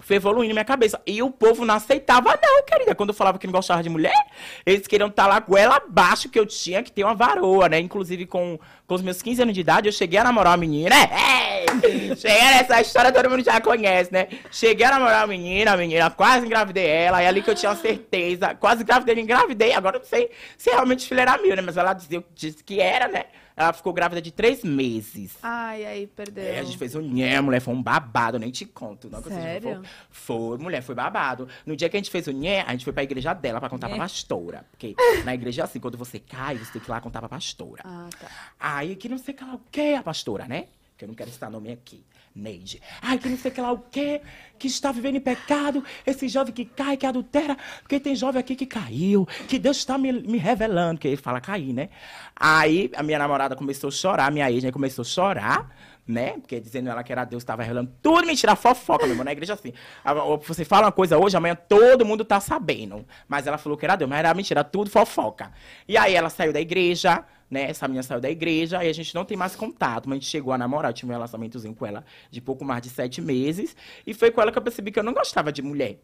foi 0.00 0.16
evoluindo 0.16 0.54
minha 0.54 0.64
cabeça. 0.64 1.00
E 1.06 1.22
o 1.22 1.30
povo 1.30 1.64
não 1.64 1.74
aceitava, 1.74 2.38
não, 2.42 2.62
querida. 2.64 2.94
Quando 2.94 3.10
eu 3.10 3.14
falava 3.14 3.38
que 3.38 3.46
não 3.46 3.52
gostava 3.52 3.82
de 3.82 3.88
mulher, 3.88 4.26
eles 4.64 4.86
queriam 4.86 5.08
estar 5.08 5.26
lá 5.26 5.40
com 5.40 5.56
ela 5.56 5.76
abaixo, 5.76 6.28
que 6.28 6.38
eu 6.38 6.46
tinha 6.46 6.82
que 6.82 6.90
ter 6.90 7.04
uma 7.04 7.14
varoa, 7.14 7.68
né? 7.68 7.78
Inclusive, 7.78 8.26
com, 8.26 8.58
com 8.86 8.94
os 8.94 9.02
meus 9.02 9.20
15 9.22 9.42
anos 9.42 9.54
de 9.54 9.60
idade, 9.60 9.88
eu 9.88 9.92
cheguei 9.92 10.18
a 10.18 10.24
namorar 10.24 10.52
uma 10.52 10.56
menina. 10.56 10.94
É, 10.94 11.64
é. 11.64 12.16
cheguei 12.16 12.42
nessa 12.42 12.80
história, 12.80 13.12
todo 13.12 13.28
mundo 13.30 13.44
já 13.44 13.60
conhece, 13.60 14.12
né? 14.12 14.28
Cheguei 14.50 14.86
a 14.86 14.90
namorar 14.90 15.20
uma 15.20 15.26
menina, 15.28 15.72
a 15.72 15.76
menina, 15.76 16.10
quase 16.10 16.46
engravidei 16.46 16.86
ela. 16.86 17.22
E 17.22 17.26
ali 17.26 17.42
que 17.42 17.50
eu 17.50 17.54
tinha 17.54 17.74
certeza, 17.76 18.54
quase 18.54 18.82
engravidei, 18.82 19.22
engravidei. 19.22 19.72
Agora 19.72 19.96
eu 19.96 20.00
não 20.00 20.06
sei 20.08 20.30
se 20.56 20.70
realmente 20.70 21.06
filho 21.06 21.20
era 21.20 21.36
meu, 21.38 21.54
né? 21.54 21.62
Mas 21.62 21.76
ela 21.76 21.92
dizia, 21.92 22.24
disse 22.34 22.64
que 22.64 22.80
era, 22.80 23.06
né? 23.06 23.24
Ela 23.60 23.74
ficou 23.74 23.92
grávida 23.92 24.22
de 24.22 24.30
três 24.30 24.64
meses. 24.64 25.36
Ai, 25.42 25.84
aí, 25.84 26.06
perdeu. 26.06 26.42
É, 26.44 26.60
a 26.60 26.62
gente 26.64 26.78
fez 26.78 26.94
nhé, 26.94 27.38
mulher, 27.42 27.60
foi 27.60 27.74
um 27.74 27.82
babado, 27.82 28.38
nem 28.38 28.50
te 28.50 28.64
conto. 28.64 29.10
Não, 29.10 29.20
não 29.20 29.28
Sério? 29.28 29.82
for- 29.82 29.84
Foi, 30.10 30.58
mulher, 30.58 30.80
foi 30.82 30.94
babado. 30.94 31.46
No 31.66 31.76
dia 31.76 31.88
que 31.90 31.96
a 31.96 32.00
gente 32.00 32.10
fez 32.10 32.26
o 32.26 32.32
nhé, 32.32 32.62
a 32.62 32.72
gente 32.72 32.84
foi 32.84 32.92
pra 32.94 33.02
igreja 33.02 33.34
dela 33.34 33.60
pra 33.60 33.68
contar 33.68 33.88
Nhé. 33.88 33.96
pra 33.96 34.04
pastora. 34.04 34.64
Porque 34.70 34.94
na 35.26 35.34
igreja 35.34 35.60
é 35.60 35.64
assim, 35.66 35.78
quando 35.78 35.98
você 35.98 36.18
cai, 36.18 36.56
você 36.56 36.72
tem 36.72 36.80
que 36.80 36.88
ir 36.88 36.90
lá 36.90 37.02
contar 37.02 37.20
pra 37.20 37.28
pastora. 37.28 37.82
Ah, 37.84 38.08
tá. 38.18 38.28
Aí, 38.58 38.96
que 38.96 39.10
não 39.10 39.18
sei 39.18 39.34
o 39.34 39.60
que 39.70 39.94
a 39.94 40.02
pastora, 40.02 40.46
né? 40.48 40.64
Que 40.96 41.04
eu 41.04 41.08
não 41.08 41.14
quero 41.14 41.30
citar 41.30 41.50
nome 41.50 41.70
aqui. 41.70 42.02
Neide. 42.40 42.80
Ai, 43.02 43.18
que 43.18 43.28
não 43.28 43.36
sei 43.36 43.50
que 43.50 43.60
lá 43.60 43.70
o 43.70 43.78
quê? 43.78 44.22
Que 44.58 44.66
está 44.66 44.90
vivendo 44.90 45.16
em 45.16 45.20
pecado. 45.20 45.84
Esse 46.06 46.28
jovem 46.28 46.52
que 46.52 46.64
cai, 46.64 46.96
que 46.96 47.06
adultera. 47.06 47.56
Porque 47.82 48.00
tem 48.00 48.16
jovem 48.16 48.40
aqui 48.40 48.56
que 48.56 48.66
caiu. 48.66 49.26
Que 49.46 49.58
Deus 49.58 49.76
está 49.76 49.98
me, 49.98 50.12
me 50.12 50.38
revelando. 50.38 50.98
Que 50.98 51.08
ele 51.08 51.16
fala 51.16 51.40
cair, 51.40 51.72
né? 51.72 51.90
Aí, 52.34 52.90
a 52.96 53.02
minha 53.02 53.18
namorada 53.18 53.54
começou 53.54 53.88
a 53.88 53.90
chorar. 53.90 54.32
Minha 54.32 54.50
ex 54.50 54.64
né, 54.64 54.72
começou 54.72 55.02
a 55.02 55.06
chorar. 55.06 55.70
Né? 56.06 56.32
Porque 56.32 56.58
dizendo 56.58 56.90
ela 56.90 57.04
que 57.04 57.12
era 57.12 57.24
Deus, 57.24 57.42
estava 57.42 57.62
revelando 57.62 57.92
tudo 58.02 58.26
mentira, 58.26 58.56
fofoca, 58.56 59.04
meu 59.04 59.12
irmão, 59.12 59.24
na 59.24 59.32
igreja 59.32 59.54
assim. 59.54 59.72
Ah, 60.04 60.12
Você 60.14 60.64
fala 60.64 60.86
uma 60.86 60.92
coisa 60.92 61.16
hoje, 61.16 61.36
amanhã 61.36 61.54
todo 61.54 62.04
mundo 62.04 62.24
tá 62.24 62.40
sabendo. 62.40 63.06
Mas 63.28 63.46
ela 63.46 63.58
falou 63.58 63.78
que 63.78 63.84
era 63.84 63.94
Deus, 63.94 64.08
mas 64.08 64.18
era 64.18 64.34
mentira, 64.34 64.64
tudo 64.64 64.90
fofoca. 64.90 65.52
E 65.86 65.96
aí 65.96 66.14
ela 66.14 66.28
saiu 66.28 66.52
da 66.52 66.60
igreja, 66.60 67.24
né? 67.50 67.70
Essa 67.70 67.86
menina 67.86 68.02
saiu 68.02 68.20
da 68.20 68.30
igreja 68.30 68.82
e 68.84 68.88
a 68.88 68.92
gente 68.92 69.14
não 69.14 69.24
tem 69.24 69.36
mais 69.36 69.54
contato. 69.54 70.08
Mas 70.08 70.16
a 70.16 70.20
gente 70.20 70.30
chegou 70.30 70.52
a 70.52 70.58
namorar, 70.58 70.90
eu 70.90 70.94
tive 70.94 71.10
um 71.10 71.14
relacionamentozinho 71.14 71.74
com 71.74 71.86
ela 71.86 72.04
de 72.30 72.40
pouco 72.40 72.64
mais 72.64 72.82
de 72.82 72.90
sete 72.90 73.20
meses. 73.20 73.76
E 74.06 74.14
foi 74.14 74.30
com 74.30 74.40
ela 74.40 74.50
que 74.50 74.58
eu 74.58 74.62
percebi 74.62 74.90
que 74.90 74.98
eu 74.98 75.04
não 75.04 75.12
gostava 75.12 75.52
de 75.52 75.62
mulher. 75.62 75.98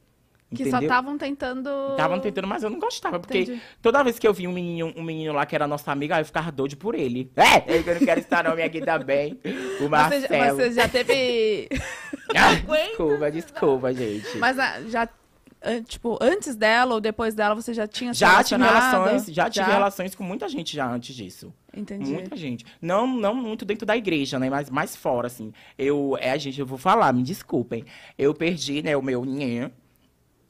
Que 0.49 0.63
entendeu? 0.63 0.79
só 0.79 0.81
estavam 0.81 1.19
tentando. 1.19 1.69
Estavam 1.91 2.21
tentando, 2.21 2.47
mas 2.47 2.63
eu 2.63 2.71
não 2.71 2.79
gostava. 2.79 3.19
Porque 3.19 3.41
Entendi. 3.41 3.63
toda 3.83 4.03
vez 4.05 4.17
que 4.17 4.27
eu 4.27 4.33
vi 4.33 4.47
um 4.47 4.53
menino, 4.53 4.93
um 4.97 5.03
menino 5.03 5.33
lá 5.33 5.45
que 5.45 5.57
era 5.57 5.67
nosso 5.67 5.91
amigo, 5.91 6.15
aí 6.15 6.21
eu 6.21 6.25
ficava 6.25 6.53
doido 6.53 6.77
por 6.77 6.95
ele. 6.95 7.33
É, 7.35 7.79
eu 7.79 7.95
não 7.95 8.07
quero 8.07 8.21
estar 8.21 8.45
nome 8.45 8.63
aqui 8.63 8.81
também. 8.81 9.41
O 9.81 9.85
Você, 9.85 9.89
Marcelo. 9.89 10.57
você 10.57 10.73
já 10.73 10.89
teve. 10.89 11.69
Ah, 12.35 12.55
desculpa, 12.55 13.31
desculpa, 13.31 13.95
gente. 13.95 14.37
Mas 14.39 14.59
ah, 14.59 14.83
já. 14.89 15.09
Tipo, 15.87 16.19
antes 16.21 16.55
dela 16.55 16.95
ou 16.95 17.01
depois 17.01 17.35
dela, 17.35 17.55
você 17.55 17.73
já 17.73 17.87
tinha 17.87 18.13
se 18.13 18.21
já 18.21 18.43
tive 18.43 18.63
relações, 18.63 19.27
já 19.27 19.49
tive 19.49 19.71
relações 19.71 20.15
com 20.15 20.23
muita 20.23 20.49
gente 20.49 20.75
já 20.77 20.91
antes 20.91 21.15
disso. 21.15 21.55
Entendi. 21.75 22.13
Muita 22.13 22.37
gente. 22.37 22.67
Não, 22.83 23.07
não 23.07 23.35
muito 23.35 23.65
dentro 23.65 23.87
da 23.87 23.97
igreja, 23.97 24.39
né? 24.39 24.51
Mas 24.51 24.69
mais 24.69 24.97
fora, 24.97 25.29
assim. 25.29 25.53
Eu, 25.79 26.17
é, 26.21 26.37
gente, 26.39 26.61
eu 26.61 26.67
vou 26.67 26.77
falar, 26.77 27.13
me 27.13 27.23
desculpem. 27.23 27.85
Eu 28.19 28.35
perdi, 28.35 28.83
né, 28.83 28.97
o 28.97 29.03
meu 29.03 29.25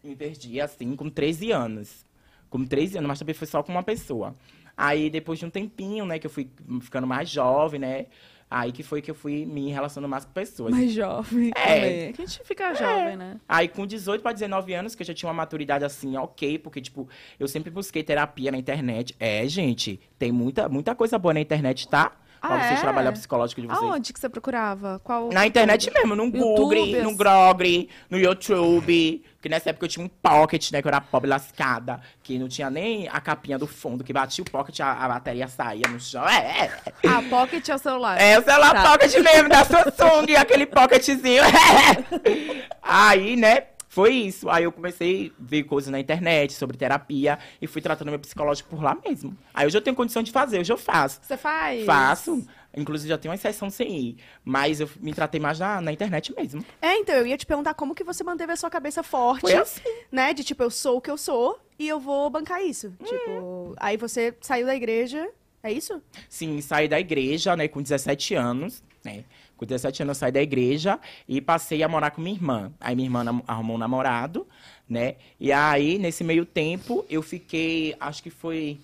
Me 0.07 0.17
perdi, 0.17 0.61
assim, 0.61 0.95
com 0.95 1.11
13 1.11 1.51
anos. 1.51 2.05
Com 2.49 2.65
13 2.65 2.99
anos, 2.99 3.09
mas 3.09 3.19
também 3.19 3.35
foi 3.35 3.47
só 3.47 3.63
com 3.63 3.73
uma 3.73 3.83
pessoa. 3.83 4.35
Aí, 4.77 5.11
depois 5.11 5.39
de 5.39 5.47
um 5.47 5.51
tempinho, 5.51 6.05
né, 6.05 6.19
que 6.19 6.27
eu 6.27 6.31
fui 6.31 6.49
ficando 6.81 7.07
mais 7.07 7.29
jovem, 7.29 7.81
né? 7.81 8.07
Aí 8.49 8.71
que 8.71 8.85
foi 8.85 9.03
que 9.03 9.11
eu 9.11 9.15
fui 9.15 9.45
me 9.45 9.71
relacionando 9.71 10.09
mais 10.09 10.25
com 10.25 10.31
pessoas. 10.31 10.71
Mais 10.71 10.93
jovem. 10.93 11.51
É. 11.57 11.75
também. 11.75 12.13
Que 12.13 12.23
a 12.23 12.27
gente 12.27 12.45
fica 12.45 12.75
jovem, 12.75 13.17
né? 13.17 13.41
Aí, 13.49 13.67
com 13.67 13.85
18 13.85 14.23
para 14.23 14.33
19 14.33 14.73
anos, 14.73 14.95
que 14.95 15.03
eu 15.03 15.07
já 15.07 15.13
tinha 15.13 15.29
uma 15.29 15.35
maturidade 15.35 15.85
assim, 15.85 16.17
ok, 16.17 16.59
porque, 16.59 16.81
tipo, 16.81 17.09
eu 17.41 17.49
sempre 17.49 17.71
busquei 17.71 18.05
terapia 18.05 18.53
na 18.53 18.59
internet. 18.59 19.17
É, 19.19 19.47
gente, 19.49 19.99
tem 20.17 20.31
muita, 20.31 20.69
muita 20.69 20.95
coisa 20.95 21.19
boa 21.19 21.35
na 21.35 21.41
internet, 21.41 21.89
tá? 21.89 22.13
Pra 22.41 22.55
Ah, 22.55 22.61
vocês 22.61 22.79
é? 22.79 22.83
trabalhar 22.83 23.11
o 23.11 23.13
psicológico 23.13 23.61
de 23.61 23.67
vocês. 23.67 23.83
Aonde 23.91 24.13
que 24.13 24.21
você 24.21 24.29
procurava? 24.29 25.01
Qual? 25.03 25.31
Na 25.33 25.47
internet 25.47 25.91
mesmo, 25.93 26.15
no 26.15 26.31
Google, 26.31 26.87
no 27.03 27.17
Grogre, 27.17 27.89
no 28.11 28.19
YouTube. 28.19 29.25
Que 29.41 29.49
nessa 29.49 29.71
época 29.71 29.85
eu 29.87 29.89
tinha 29.89 30.05
um 30.05 30.09
pocket, 30.09 30.73
né? 30.73 30.83
Que 30.83 30.89
eu 30.89 30.91
era 30.91 31.01
pobre 31.01 31.31
lascada. 31.31 32.01
Que 32.23 32.37
não 32.39 32.49
tinha 32.49 32.69
nem 32.69 33.09
a 33.09 33.21
capinha 33.21 33.57
do 33.59 33.67
fundo. 33.67 34.03
Que 34.03 34.13
batia 34.13 34.43
o 34.43 34.51
pocket, 34.51 34.81
a, 34.81 34.93
a 34.93 35.09
bateria 35.09 35.47
saía 35.47 35.87
no 35.89 36.01
chão. 36.01 36.27
É, 36.29 36.65
é. 36.65 36.71
Ah, 37.09 37.23
Pocket 37.31 37.69
é 37.69 37.75
o 37.75 37.79
celular. 37.79 38.21
É 38.21 38.39
o 38.39 38.43
celular 38.43 38.73
Tá. 38.75 38.91
pocket 38.93 39.15
mesmo, 39.23 39.49
da 39.49 39.65
Samsung, 39.65 40.35
aquele 40.37 40.67
pocketzinho. 40.67 41.43
Aí, 42.83 43.37
né? 43.37 43.63
Foi 43.97 44.13
isso. 44.13 44.51
Aí 44.51 44.65
eu 44.65 44.71
comecei 44.71 45.33
a 45.41 45.43
ver 45.43 45.63
coisas 45.63 45.91
na 45.91 45.99
internet 45.99 46.53
sobre 46.53 46.77
terapia 46.77 47.39
e 47.63 47.67
fui 47.67 47.81
tratando 47.81 48.11
meu 48.11 48.19
psicológico 48.19 48.69
por 48.69 48.83
lá 48.83 48.95
mesmo. 49.03 49.35
Aí 49.55 49.67
hoje 49.67 49.75
eu 49.75 49.81
tenho 49.81 49.97
condição 49.97 50.23
de 50.23 50.31
fazer, 50.31 50.61
hoje 50.61 50.71
eu 50.71 50.77
faço. 50.77 51.19
Você 51.23 51.35
faz? 51.35 51.83
Faço. 51.87 52.47
Inclusive 52.77 53.09
já 53.09 53.17
tenho 53.17 53.33
uma 53.33 53.39
sessão 53.39 53.71
sem 53.71 53.99
ir. 53.99 54.17
Mas 54.45 54.81
eu 54.81 54.91
me 55.01 55.15
tratei 55.15 55.41
mais 55.41 55.59
na, 55.59 55.81
na 55.81 55.91
internet 55.95 56.35
mesmo. 56.37 56.63
É, 56.83 56.95
então, 56.99 57.15
eu 57.15 57.27
ia 57.27 57.39
te 57.39 57.47
perguntar 57.47 57.73
como 57.73 57.95
que 57.95 58.05
você 58.05 58.23
manteve 58.23 58.53
a 58.53 58.57
sua 58.57 58.69
cabeça 58.69 59.03
forte, 59.03 59.41
Foi 59.41 59.55
assim. 59.55 59.81
né? 60.13 60.35
De 60.35 60.45
tipo, 60.45 60.63
eu 60.63 60.71
sou 60.71 60.99
o 60.99 61.01
que 61.01 61.11
eu 61.11 61.17
sou 61.17 61.59
e 61.79 61.89
eu 61.89 61.99
vou 61.99 62.29
bancar 62.29 62.63
isso. 62.63 62.89
Hum. 63.01 63.05
Tipo, 63.07 63.75
aí 63.79 63.97
você 63.97 64.35
saiu 64.43 64.67
da 64.67 64.77
igreja, 64.77 65.27
é 65.63 65.73
isso? 65.73 66.03
Sim, 66.29 66.61
saí 66.61 66.87
da 66.87 67.01
igreja, 67.01 67.57
né, 67.57 67.67
com 67.67 67.81
17 67.81 68.35
anos, 68.35 68.83
né? 69.03 69.25
Com 69.57 69.65
17 69.65 70.03
anos 70.03 70.17
eu 70.17 70.21
saí 70.21 70.33
da 70.33 70.43
igreja 70.43 70.99
e 71.29 71.41
passei 71.41 71.83
a 71.83 71.89
morar 71.89 72.11
com 72.11 72.21
minha 72.21 72.35
irmã. 72.37 72.73
Aí 72.81 72.95
minha 72.95 73.07
irmã 73.07 73.43
arrumou 73.47 73.77
um 73.77 73.79
namorado, 73.79 74.47
né? 74.89 75.17
E 75.41 75.53
aí, 75.53 75.99
nesse 75.99 76.23
meio 76.23 76.45
tempo, 76.45 77.05
eu 77.09 77.23
fiquei, 77.23 77.97
acho 77.99 78.23
que 78.23 78.31
foi 78.31 78.79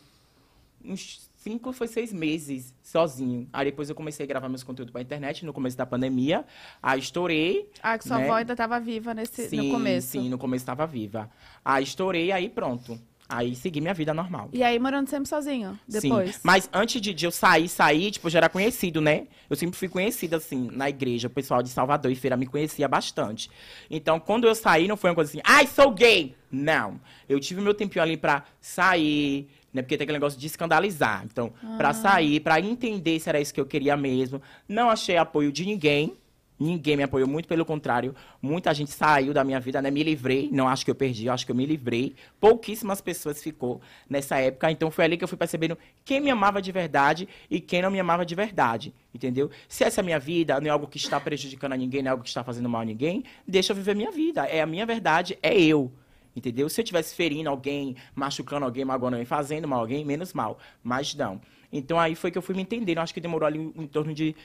uns 0.85 1.31
cinco 1.43 1.73
foi 1.73 1.89
seis 1.89 2.13
meses 2.13 2.73
sozinho. 2.83 3.49
Aí 3.53 3.67
depois 3.67 3.89
eu 3.89 3.95
comecei 3.95 4.25
a 4.25 4.27
gravar 4.27 4.49
meus 4.49 4.63
conteúdos 4.63 4.93
pra 4.93 5.03
internet 5.03 5.45
no 5.45 5.53
começo 5.53 5.77
da 5.77 5.85
pandemia. 5.85 6.45
Aí 6.83 7.01
estourei. 7.01 7.69
Ah, 7.83 7.99
que 7.99 8.05
sua 8.07 8.19
né? 8.19 8.25
avó 8.25 8.35
ainda 8.35 8.55
tava 8.55 8.79
viva 8.79 9.13
nesse, 9.13 9.49
sim, 9.49 9.57
no 9.57 9.71
começo. 9.71 10.09
Sim, 10.09 10.29
no 10.29 10.39
começo 10.39 10.63
estava 10.63 10.87
viva. 10.87 11.29
Aí 11.65 11.83
estourei, 11.83 12.31
aí 12.31 12.49
pronto. 12.49 12.99
Aí 13.33 13.55
segui 13.55 13.81
minha 13.81 13.95
vida 13.95 14.12
normal. 14.12 14.51
E 14.53 14.62
aí 14.62 14.79
morando 14.79 15.09
sempre 15.09 15.27
sozinho, 15.29 15.79
depois? 15.88 16.35
Sim, 16.35 16.40
mas 16.42 16.68
antes 16.73 17.01
de, 17.01 17.14
de 17.14 17.25
eu 17.25 17.31
sair, 17.31 17.66
sair, 17.66 18.11
tipo, 18.11 18.29
já 18.29 18.40
era 18.40 18.49
conhecido, 18.49 19.01
né? 19.01 19.27
Eu 19.49 19.57
sempre 19.57 19.79
fui 19.79 19.88
conhecida, 19.88 20.37
assim, 20.37 20.68
na 20.71 20.90
igreja. 20.90 21.29
O 21.29 21.31
pessoal 21.31 21.62
de 21.62 21.71
Salvador 21.71 22.12
e 22.12 22.14
Feira 22.14 22.37
me 22.37 22.47
conhecia 22.47 22.87
bastante. 22.87 23.51
Então, 23.90 24.21
quando 24.21 24.47
eu 24.47 24.55
saí, 24.55 24.87
não 24.87 24.99
foi 24.99 25.11
uma 25.11 25.14
coisa 25.14 25.31
assim, 25.31 25.40
ai, 25.45 25.66
sou 25.66 25.90
gay! 25.90 26.35
Não. 26.51 27.01
Eu 27.27 27.40
tive 27.40 27.62
meu 27.62 27.73
tempinho 27.73 28.03
ali 28.03 28.18
pra 28.18 28.45
sair, 28.61 29.49
né? 29.73 29.81
Porque 29.81 29.97
tem 29.97 30.05
aquele 30.05 30.18
negócio 30.18 30.38
de 30.38 30.47
escandalizar. 30.47 31.25
Então, 31.25 31.55
pra 31.79 31.95
sair, 31.95 32.40
pra 32.40 32.61
entender 32.61 33.18
se 33.18 33.31
era 33.31 33.40
isso 33.40 33.55
que 33.55 33.61
eu 33.61 33.66
queria 33.66 33.97
mesmo. 33.97 34.42
Não 34.68 34.90
achei 34.90 35.16
apoio 35.16 35.51
de 35.51 35.64
ninguém. 35.64 36.18
Ninguém 36.62 36.96
me 36.96 37.03
apoiou, 37.03 37.29
muito 37.29 37.48
pelo 37.48 37.64
contrário. 37.64 38.14
Muita 38.40 38.72
gente 38.72 38.92
saiu 38.92 39.35
da 39.35 39.42
minha 39.42 39.59
vida, 39.59 39.83
né? 39.83 39.90
Me 39.90 40.03
livrei. 40.05 40.48
Não 40.53 40.68
acho 40.68 40.85
que 40.85 40.90
eu 40.90 40.94
perdi, 40.94 41.27
eu 41.27 41.33
acho 41.33 41.44
que 41.44 41.51
eu 41.51 41.57
me 41.57 41.66
livrei. 41.66 42.14
Pouquíssimas 42.38 43.01
pessoas 43.01 43.42
ficou 43.42 43.81
nessa 44.09 44.38
época. 44.38 44.70
Então 44.70 44.88
foi 44.88 45.05
ali 45.05 45.16
que 45.16 45.25
eu 45.25 45.29
fui 45.29 45.37
percebendo 45.37 45.77
quem 46.05 46.20
me 46.20 46.31
amava 46.31 46.62
de 46.62 46.70
verdade 46.70 47.29
e 47.51 47.61
quem 47.61 47.83
não 47.83 47.90
me 47.90 47.98
amava 47.98 48.25
de 48.25 48.35
verdade. 48.37 48.94
Entendeu? 49.12 49.51
Se 49.68 49.83
essa 49.83 50.01
é 50.01 50.03
a 50.03 50.05
minha 50.05 50.20
vida, 50.20 50.61
não 50.61 50.68
é 50.68 50.70
algo 50.70 50.87
que 50.87 50.98
está 50.98 51.18
prejudicando 51.18 51.72
a 51.72 51.77
ninguém, 51.77 52.01
não 52.01 52.11
é 52.11 52.12
algo 52.12 52.22
que 52.22 52.29
está 52.29 52.44
fazendo 52.44 52.68
mal 52.68 52.83
a 52.83 52.85
ninguém, 52.85 53.25
deixa 53.46 53.72
eu 53.72 53.77
viver 53.77 53.96
minha 53.96 54.12
vida. 54.12 54.46
É 54.46 54.61
a 54.61 54.66
minha 54.66 54.87
verdade, 54.87 55.37
é 55.42 55.59
eu. 55.59 55.90
Entendeu? 56.35 56.68
Se 56.68 56.81
eu 56.81 56.85
estivesse 56.85 57.14
ferindo 57.14 57.51
alguém, 57.51 57.96
machucando 58.14 58.64
alguém, 58.64 58.85
magoando 58.85 59.16
alguém, 59.16 59.27
fazendo 59.27 59.66
mal 59.66 59.81
a 59.81 59.83
alguém, 59.83 60.05
menos 60.05 60.33
mal. 60.33 60.59
Mas 60.83 61.12
não. 61.14 61.40
Então 61.72 61.98
aí 61.98 62.14
foi 62.14 62.31
que 62.31 62.37
eu 62.37 62.42
fui 62.42 62.55
me 62.55 62.62
entendendo. 62.62 62.98
Acho 62.98 63.14
que 63.14 63.20
demorou 63.20 63.46
ali 63.46 63.59
em 63.59 63.87
torno 63.87 64.12
de 64.12 64.37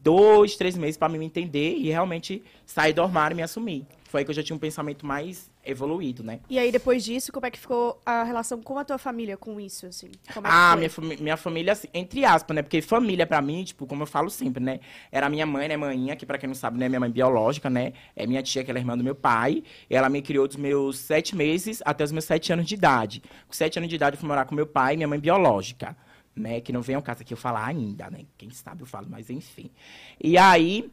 dois, 0.00 0.56
três 0.56 0.76
meses 0.76 0.96
para 0.96 1.08
me 1.12 1.24
entender 1.24 1.74
e 1.76 1.88
realmente 1.90 2.42
sair 2.64 2.92
do 2.92 3.02
armário 3.02 3.34
e 3.34 3.36
me 3.36 3.42
assumir. 3.42 3.86
Foi 4.04 4.20
aí 4.20 4.24
que 4.26 4.30
eu 4.30 4.34
já 4.34 4.42
tinha 4.42 4.54
um 4.54 4.58
pensamento 4.58 5.06
mais 5.06 5.50
evoluído, 5.64 6.22
né? 6.22 6.40
E 6.50 6.58
aí, 6.58 6.70
depois 6.70 7.02
disso, 7.02 7.32
como 7.32 7.46
é 7.46 7.50
que 7.50 7.58
ficou 7.58 7.98
a 8.04 8.24
relação 8.24 8.60
com 8.60 8.76
a 8.78 8.84
tua 8.84 8.98
família 8.98 9.38
com 9.38 9.58
isso, 9.58 9.86
assim? 9.86 10.08
É 10.28 10.32
Ah, 10.44 10.74
minha, 10.76 10.90
fami- 10.90 11.16
minha 11.16 11.36
família, 11.38 11.72
assim, 11.72 11.88
entre 11.94 12.22
aspas, 12.22 12.54
né? 12.54 12.60
Porque 12.60 12.82
família, 12.82 13.26
pra 13.26 13.40
mim, 13.40 13.64
tipo, 13.64 13.86
como 13.86 14.02
eu 14.02 14.06
falo 14.06 14.28
sempre, 14.28 14.62
né? 14.62 14.80
Era 15.10 15.30
minha 15.30 15.46
mãe, 15.46 15.66
né? 15.66 15.78
Maninha, 15.78 16.14
que 16.14 16.26
pra 16.26 16.36
quem 16.36 16.46
não 16.46 16.54
sabe, 16.54 16.78
né? 16.78 16.90
Minha 16.90 17.00
mãe 17.00 17.10
biológica, 17.10 17.70
né? 17.70 17.94
É 18.14 18.26
minha 18.26 18.42
tia, 18.42 18.62
que 18.62 18.70
ela 18.70 18.78
é 18.78 18.82
irmã 18.82 18.98
do 18.98 19.04
meu 19.04 19.14
pai. 19.14 19.62
Ela 19.88 20.10
me 20.10 20.20
criou 20.20 20.46
dos 20.46 20.56
meus 20.58 20.98
sete 20.98 21.34
meses 21.34 21.80
até 21.82 22.04
os 22.04 22.12
meus 22.12 22.26
sete 22.26 22.52
anos 22.52 22.66
de 22.66 22.74
idade. 22.74 23.22
Com 23.46 23.54
sete 23.54 23.78
anos 23.78 23.88
de 23.88 23.94
idade, 23.96 24.16
eu 24.16 24.20
fui 24.20 24.28
morar 24.28 24.44
com 24.44 24.54
meu 24.54 24.66
pai 24.66 24.92
e 24.92 24.96
minha 24.98 25.08
mãe 25.08 25.18
biológica, 25.18 25.96
né? 26.34 26.60
Que 26.60 26.72
não 26.72 26.82
vem 26.82 26.96
ao 26.96 27.02
caso 27.02 27.22
aqui 27.22 27.32
eu 27.32 27.38
falar 27.38 27.66
ainda, 27.66 28.10
né? 28.10 28.24
Quem 28.36 28.50
sabe 28.50 28.82
eu 28.82 28.86
falo, 28.86 29.06
mas 29.10 29.30
enfim. 29.30 29.70
E 30.22 30.36
aí... 30.38 30.90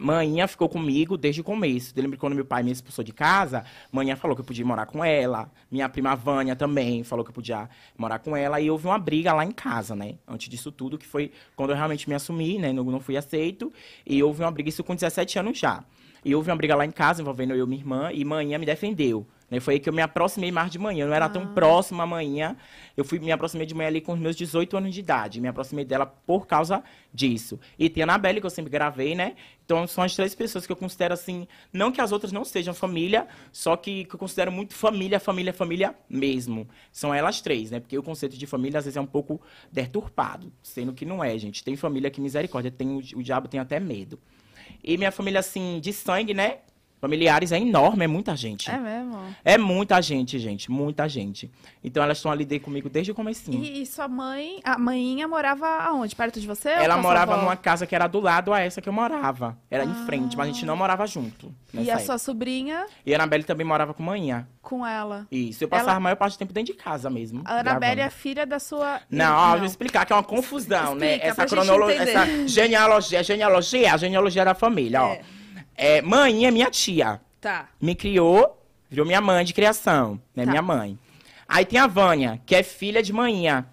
Manhã 0.00 0.46
ficou 0.46 0.68
comigo 0.68 1.16
desde 1.16 1.40
o 1.40 1.44
começo. 1.44 1.92
Eu 1.96 2.02
lembro 2.02 2.16
que 2.16 2.20
quando 2.20 2.34
meu 2.34 2.44
pai 2.44 2.62
me 2.62 2.70
expulsou 2.70 3.04
de 3.04 3.12
casa, 3.12 3.64
Manhã 3.90 4.14
falou 4.14 4.36
que 4.36 4.40
eu 4.40 4.44
podia 4.44 4.64
morar 4.64 4.86
com 4.86 5.04
ela. 5.04 5.50
Minha 5.70 5.88
prima 5.88 6.14
Vânia 6.14 6.54
também 6.54 7.02
falou 7.02 7.24
que 7.24 7.30
eu 7.30 7.34
podia 7.34 7.68
morar 7.96 8.20
com 8.20 8.36
ela. 8.36 8.60
E 8.60 8.70
houve 8.70 8.86
uma 8.86 8.98
briga 8.98 9.32
lá 9.32 9.44
em 9.44 9.50
casa, 9.50 9.96
né? 9.96 10.14
Antes 10.26 10.48
disso 10.48 10.70
tudo, 10.70 10.96
que 10.96 11.06
foi 11.06 11.32
quando 11.56 11.70
eu 11.70 11.76
realmente 11.76 12.08
me 12.08 12.14
assumi, 12.14 12.58
né? 12.58 12.72
Não, 12.72 12.84
não 12.84 13.00
fui 13.00 13.16
aceito. 13.16 13.72
E 14.06 14.22
houve 14.22 14.42
uma 14.42 14.50
briga, 14.50 14.68
isso 14.68 14.84
com 14.84 14.94
17 14.94 15.38
anos 15.38 15.58
já. 15.58 15.82
E 16.28 16.34
houve 16.34 16.50
uma 16.50 16.56
briga 16.56 16.76
lá 16.76 16.84
em 16.84 16.90
casa, 16.90 17.22
envolvendo 17.22 17.54
eu 17.54 17.64
e 17.64 17.66
minha 17.66 17.80
irmã. 17.80 18.12
E 18.12 18.22
Manhã 18.22 18.58
me 18.58 18.66
defendeu. 18.66 19.26
Né? 19.50 19.60
Foi 19.60 19.74
aí 19.74 19.80
que 19.80 19.88
eu 19.88 19.94
me 19.94 20.02
aproximei 20.02 20.52
mais 20.52 20.70
de 20.70 20.78
manhã. 20.78 21.04
Eu 21.04 21.08
não 21.08 21.14
era 21.14 21.26
tão 21.26 21.54
próxima 21.54 22.02
amanhã. 22.02 22.54
Eu 22.94 23.02
fui 23.02 23.18
me 23.18 23.32
aproximei 23.32 23.66
de 23.66 23.74
manhã 23.74 23.88
ali 23.88 24.02
com 24.02 24.12
os 24.12 24.18
meus 24.18 24.36
18 24.36 24.76
anos 24.76 24.92
de 24.92 25.00
idade. 25.00 25.40
Me 25.40 25.48
aproximei 25.48 25.86
dela 25.86 26.04
por 26.04 26.46
causa 26.46 26.84
disso. 27.14 27.58
E 27.78 27.88
tem 27.88 28.02
a 28.02 28.04
Anabelle, 28.04 28.40
que 28.40 28.46
eu 28.46 28.50
sempre 28.50 28.70
gravei, 28.70 29.14
né? 29.14 29.36
Então 29.64 29.86
são 29.86 30.04
as 30.04 30.14
três 30.14 30.34
pessoas 30.34 30.66
que 30.66 30.72
eu 30.72 30.76
considero 30.76 31.14
assim. 31.14 31.48
Não 31.72 31.90
que 31.90 32.02
as 32.02 32.12
outras 32.12 32.30
não 32.30 32.44
sejam 32.44 32.74
família, 32.74 33.26
só 33.50 33.74
que, 33.74 34.04
que 34.04 34.14
eu 34.14 34.18
considero 34.18 34.52
muito 34.52 34.74
família, 34.74 35.18
família, 35.18 35.54
família 35.54 35.94
mesmo. 36.10 36.68
São 36.92 37.14
elas 37.14 37.40
três, 37.40 37.70
né? 37.70 37.80
Porque 37.80 37.96
o 37.96 38.02
conceito 38.02 38.36
de 38.36 38.46
família 38.46 38.78
às 38.78 38.84
vezes 38.84 38.98
é 38.98 39.00
um 39.00 39.06
pouco 39.06 39.40
deturpado, 39.72 40.52
sendo 40.62 40.92
que 40.92 41.06
não 41.06 41.24
é, 41.24 41.38
gente. 41.38 41.64
Tem 41.64 41.74
família 41.74 42.10
que 42.10 42.20
misericórdia, 42.20 42.70
tem 42.70 42.90
o, 42.90 42.98
o 42.98 43.22
diabo 43.22 43.48
tem 43.48 43.58
até 43.58 43.80
medo. 43.80 44.18
E 44.82 44.96
minha 44.96 45.12
família, 45.12 45.40
assim, 45.40 45.80
de 45.80 45.92
sangue, 45.92 46.34
né? 46.34 46.58
Familiares 47.00 47.52
é 47.52 47.58
enorme, 47.58 48.04
é 48.04 48.08
muita 48.08 48.34
gente. 48.36 48.70
É 48.70 48.76
mesmo? 48.76 49.18
É 49.44 49.56
muita 49.56 50.00
gente, 50.02 50.38
gente, 50.38 50.70
muita 50.70 51.08
gente. 51.08 51.50
Então 51.82 52.02
elas 52.02 52.18
estão 52.18 52.30
ali 52.32 52.44
de- 52.44 52.58
comigo 52.58 52.88
desde 52.88 53.12
o 53.12 53.14
comecinho. 53.14 53.62
E, 53.62 53.82
e 53.82 53.86
sua 53.86 54.08
mãe, 54.08 54.58
a 54.64 54.76
manhinha 54.78 55.28
morava 55.28 55.66
aonde? 55.66 56.16
Perto 56.16 56.40
de 56.40 56.46
você? 56.46 56.70
Ela 56.70 56.96
morava 56.96 57.36
numa 57.36 57.56
casa 57.56 57.86
que 57.86 57.94
era 57.94 58.06
do 58.08 58.18
lado 58.20 58.52
a 58.52 58.60
essa 58.60 58.80
que 58.82 58.88
eu 58.88 58.92
morava. 58.92 59.56
Era 59.70 59.84
em 59.84 59.94
frente, 60.06 60.36
mas 60.36 60.48
a 60.48 60.52
gente 60.52 60.66
não 60.66 60.76
morava 60.76 61.06
junto. 61.06 61.54
E 61.72 61.78
a 61.90 61.94
época. 61.94 61.98
sua 62.06 62.18
sobrinha 62.18 62.86
E 63.06 63.12
a 63.14 63.16
Anabelle 63.16 63.44
também 63.44 63.66
morava 63.66 63.94
com 63.94 64.02
manhã. 64.02 64.46
com 64.60 64.84
ela? 64.86 65.26
Isso. 65.30 65.64
Eu 65.64 65.68
passava 65.68 65.90
Ela- 65.92 65.96
a 65.98 66.00
maior 66.00 66.16
parte 66.16 66.34
do 66.34 66.38
tempo 66.40 66.52
dentro 66.52 66.72
de 66.74 66.78
casa 66.78 67.08
mesmo. 67.08 67.42
A 67.44 67.60
Anabelle 67.60 68.00
é 68.00 68.10
filha 68.10 68.44
da 68.44 68.58
sua. 68.58 69.00
Não, 69.08 69.34
ó, 69.36 69.52
eu 69.54 69.58
vou 69.58 69.66
explicar 69.66 70.04
que 70.04 70.12
é 70.12 70.16
uma 70.16 70.22
confusão, 70.22 70.94
né? 70.94 71.06
Explica, 71.14 71.26
Essa 71.26 71.34
pra 71.36 71.44
gente 71.46 71.68
cronologia, 71.68 72.02
essa 72.02 72.48
genealogia, 72.48 73.22
genealogia, 73.22 73.94
a 73.94 73.96
genealogia 73.96 74.44
da 74.44 74.54
família, 74.54 75.02
ó. 75.02 75.16
É, 75.78 76.02
mãe 76.02 76.44
é 76.44 76.50
minha 76.50 76.68
tia. 76.70 77.20
Tá. 77.40 77.68
Me 77.80 77.94
criou, 77.94 78.60
virou 78.90 79.06
minha 79.06 79.20
mãe 79.20 79.44
de 79.44 79.54
criação, 79.54 80.20
né? 80.34 80.44
Tá. 80.44 80.50
Minha 80.50 80.62
mãe. 80.62 80.98
Aí 81.46 81.64
tem 81.64 81.78
a 81.78 81.86
Vânia, 81.86 82.40
que 82.44 82.54
é 82.54 82.62
filha 82.62 83.02
de 83.02 83.12
manhã, 83.12 83.64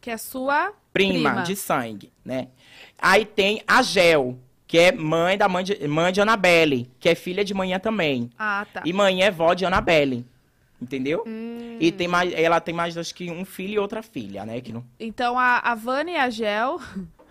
Que 0.00 0.10
é 0.10 0.16
sua 0.16 0.72
prima, 0.92 1.42
de 1.42 1.56
sangue, 1.56 2.12
né? 2.24 2.48
Aí 2.96 3.24
tem 3.24 3.62
a 3.66 3.82
Gel, 3.82 4.38
que 4.66 4.78
é 4.78 4.92
mãe 4.92 5.36
da 5.36 5.48
mãe 5.48 5.64
de, 5.64 5.86
mãe 5.88 6.12
de 6.12 6.20
Anabelle, 6.20 6.88
que 7.00 7.08
é 7.08 7.14
filha 7.14 7.44
de 7.44 7.52
manhã 7.52 7.78
também. 7.78 8.30
Ah, 8.38 8.64
tá. 8.72 8.82
E 8.84 8.92
mãe 8.92 9.22
é 9.22 9.30
vó 9.30 9.52
de 9.52 9.66
Anabelle. 9.66 10.24
Entendeu? 10.80 11.22
Hum. 11.26 11.76
E 11.78 11.92
tem 11.92 12.08
mais, 12.08 12.32
ela 12.32 12.60
tem 12.60 12.74
mais, 12.74 12.96
acho 12.96 13.14
que 13.14 13.30
um 13.30 13.44
filho 13.44 13.74
e 13.74 13.78
outra 13.78 14.02
filha, 14.02 14.44
né? 14.44 14.60
Que 14.60 14.72
não, 14.72 14.84
Então 14.98 15.38
a, 15.38 15.58
a 15.58 15.74
Vânia 15.74 16.14
e 16.14 16.16
a 16.16 16.30
Gel. 16.30 16.80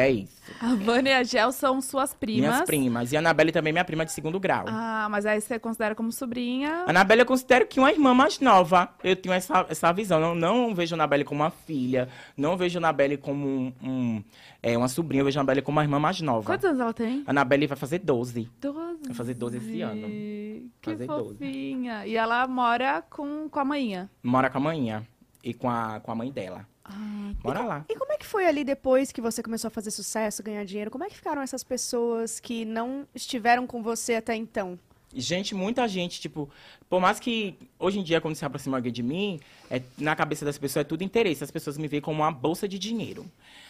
é 0.00 0.10
isso. 0.10 0.38
A 0.60 0.74
Vânia 0.74 1.10
e 1.10 1.14
a 1.14 1.22
Gel 1.24 1.52
são 1.52 1.80
suas 1.80 2.14
primas. 2.14 2.50
Minhas 2.50 2.62
primas. 2.62 3.12
E 3.12 3.16
a 3.16 3.18
Anabelle 3.18 3.52
também 3.52 3.70
é 3.70 3.72
minha 3.72 3.84
prima 3.84 4.04
de 4.04 4.12
segundo 4.12 4.40
grau. 4.40 4.64
Ah, 4.68 5.06
mas 5.10 5.26
aí 5.26 5.40
você 5.40 5.58
considera 5.58 5.94
como 5.94 6.10
sobrinha. 6.10 6.84
A 6.86 6.90
Anabelle 6.90 7.20
eu 7.22 7.26
considero 7.26 7.66
que 7.66 7.78
uma 7.78 7.90
irmã 7.92 8.14
mais 8.14 8.40
nova. 8.40 8.88
Eu 9.04 9.14
tenho 9.16 9.34
essa, 9.34 9.66
essa 9.68 9.92
visão. 9.92 10.18
Não, 10.20 10.34
não 10.34 10.74
vejo 10.74 10.94
a 10.94 10.96
Anabelle 10.96 11.24
como 11.24 11.42
uma 11.42 11.50
filha. 11.50 12.08
Não 12.36 12.56
vejo 12.56 12.78
a 12.78 12.80
Anabelle 12.80 13.16
como 13.18 13.46
um, 13.46 13.72
um- 13.82 14.24
é, 14.62 14.76
uma 14.76 14.88
sobrinha. 14.88 15.20
Eu 15.20 15.24
vejo 15.26 15.38
a 15.38 15.42
Anabelle 15.42 15.60
como 15.62 15.76
uma 15.78 15.84
irmã 15.84 15.98
mais 15.98 16.20
nova. 16.20 16.46
Quantos 16.46 16.64
anos 16.64 16.80
ela 16.80 16.94
tem? 16.94 17.22
A 17.26 17.30
Anabelle 17.30 17.66
vai 17.66 17.76
fazer 17.76 17.98
12. 17.98 18.50
12. 18.60 18.98
Vai 19.06 19.14
fazer 19.14 19.34
12 19.34 19.56
esse 19.58 19.80
ano. 19.82 20.06
Que 20.08 20.70
Fazer 20.82 21.06
12. 21.06 21.34
fofinha. 21.34 22.06
E 22.06 22.16
ela 22.16 22.46
mora 22.46 23.02
com, 23.10 23.48
com 23.50 23.60
a 23.60 23.64
manhinha. 23.64 24.08
Mora 24.22 24.48
com 24.48 24.58
a 24.58 24.60
manhã. 24.60 25.02
E 25.44 25.52
com 25.54 25.68
a, 25.70 26.00
com 26.00 26.10
a 26.10 26.14
mãe 26.14 26.30
dela. 26.32 26.66
Ah, 26.88 27.32
Mora 27.44 27.62
lá. 27.62 27.84
E 27.88 27.94
como 27.96 28.12
é 28.12 28.16
que 28.16 28.26
foi 28.26 28.46
ali 28.46 28.64
depois 28.64 29.12
que 29.12 29.20
você 29.20 29.42
começou 29.42 29.68
a 29.68 29.70
fazer 29.70 29.90
sucesso, 29.90 30.42
ganhar 30.42 30.64
dinheiro? 30.64 30.90
Como 30.90 31.04
é 31.04 31.08
que 31.08 31.16
ficaram 31.16 31.42
essas 31.42 31.62
pessoas 31.62 32.40
que 32.40 32.64
não 32.64 33.06
estiveram 33.14 33.66
com 33.66 33.82
você 33.82 34.14
até 34.14 34.34
então? 34.34 34.78
Gente, 35.14 35.54
muita 35.54 35.88
gente, 35.88 36.20
tipo, 36.20 36.50
por 36.88 37.00
mais 37.00 37.18
que 37.18 37.54
hoje 37.78 37.98
em 37.98 38.02
dia, 38.02 38.20
quando 38.20 38.34
se 38.34 38.44
aproxima 38.44 38.76
alguém 38.76 38.92
de 38.92 39.02
mim, 39.02 39.40
é, 39.70 39.80
na 39.96 40.14
cabeça 40.14 40.44
das 40.44 40.58
pessoas 40.58 40.84
é 40.84 40.84
tudo 40.84 41.02
interesse. 41.02 41.42
As 41.42 41.50
pessoas 41.50 41.78
me 41.78 41.88
veem 41.88 42.02
como 42.02 42.22
uma 42.22 42.30
bolsa 42.30 42.68
de 42.68 42.78
dinheiro. 42.78 43.24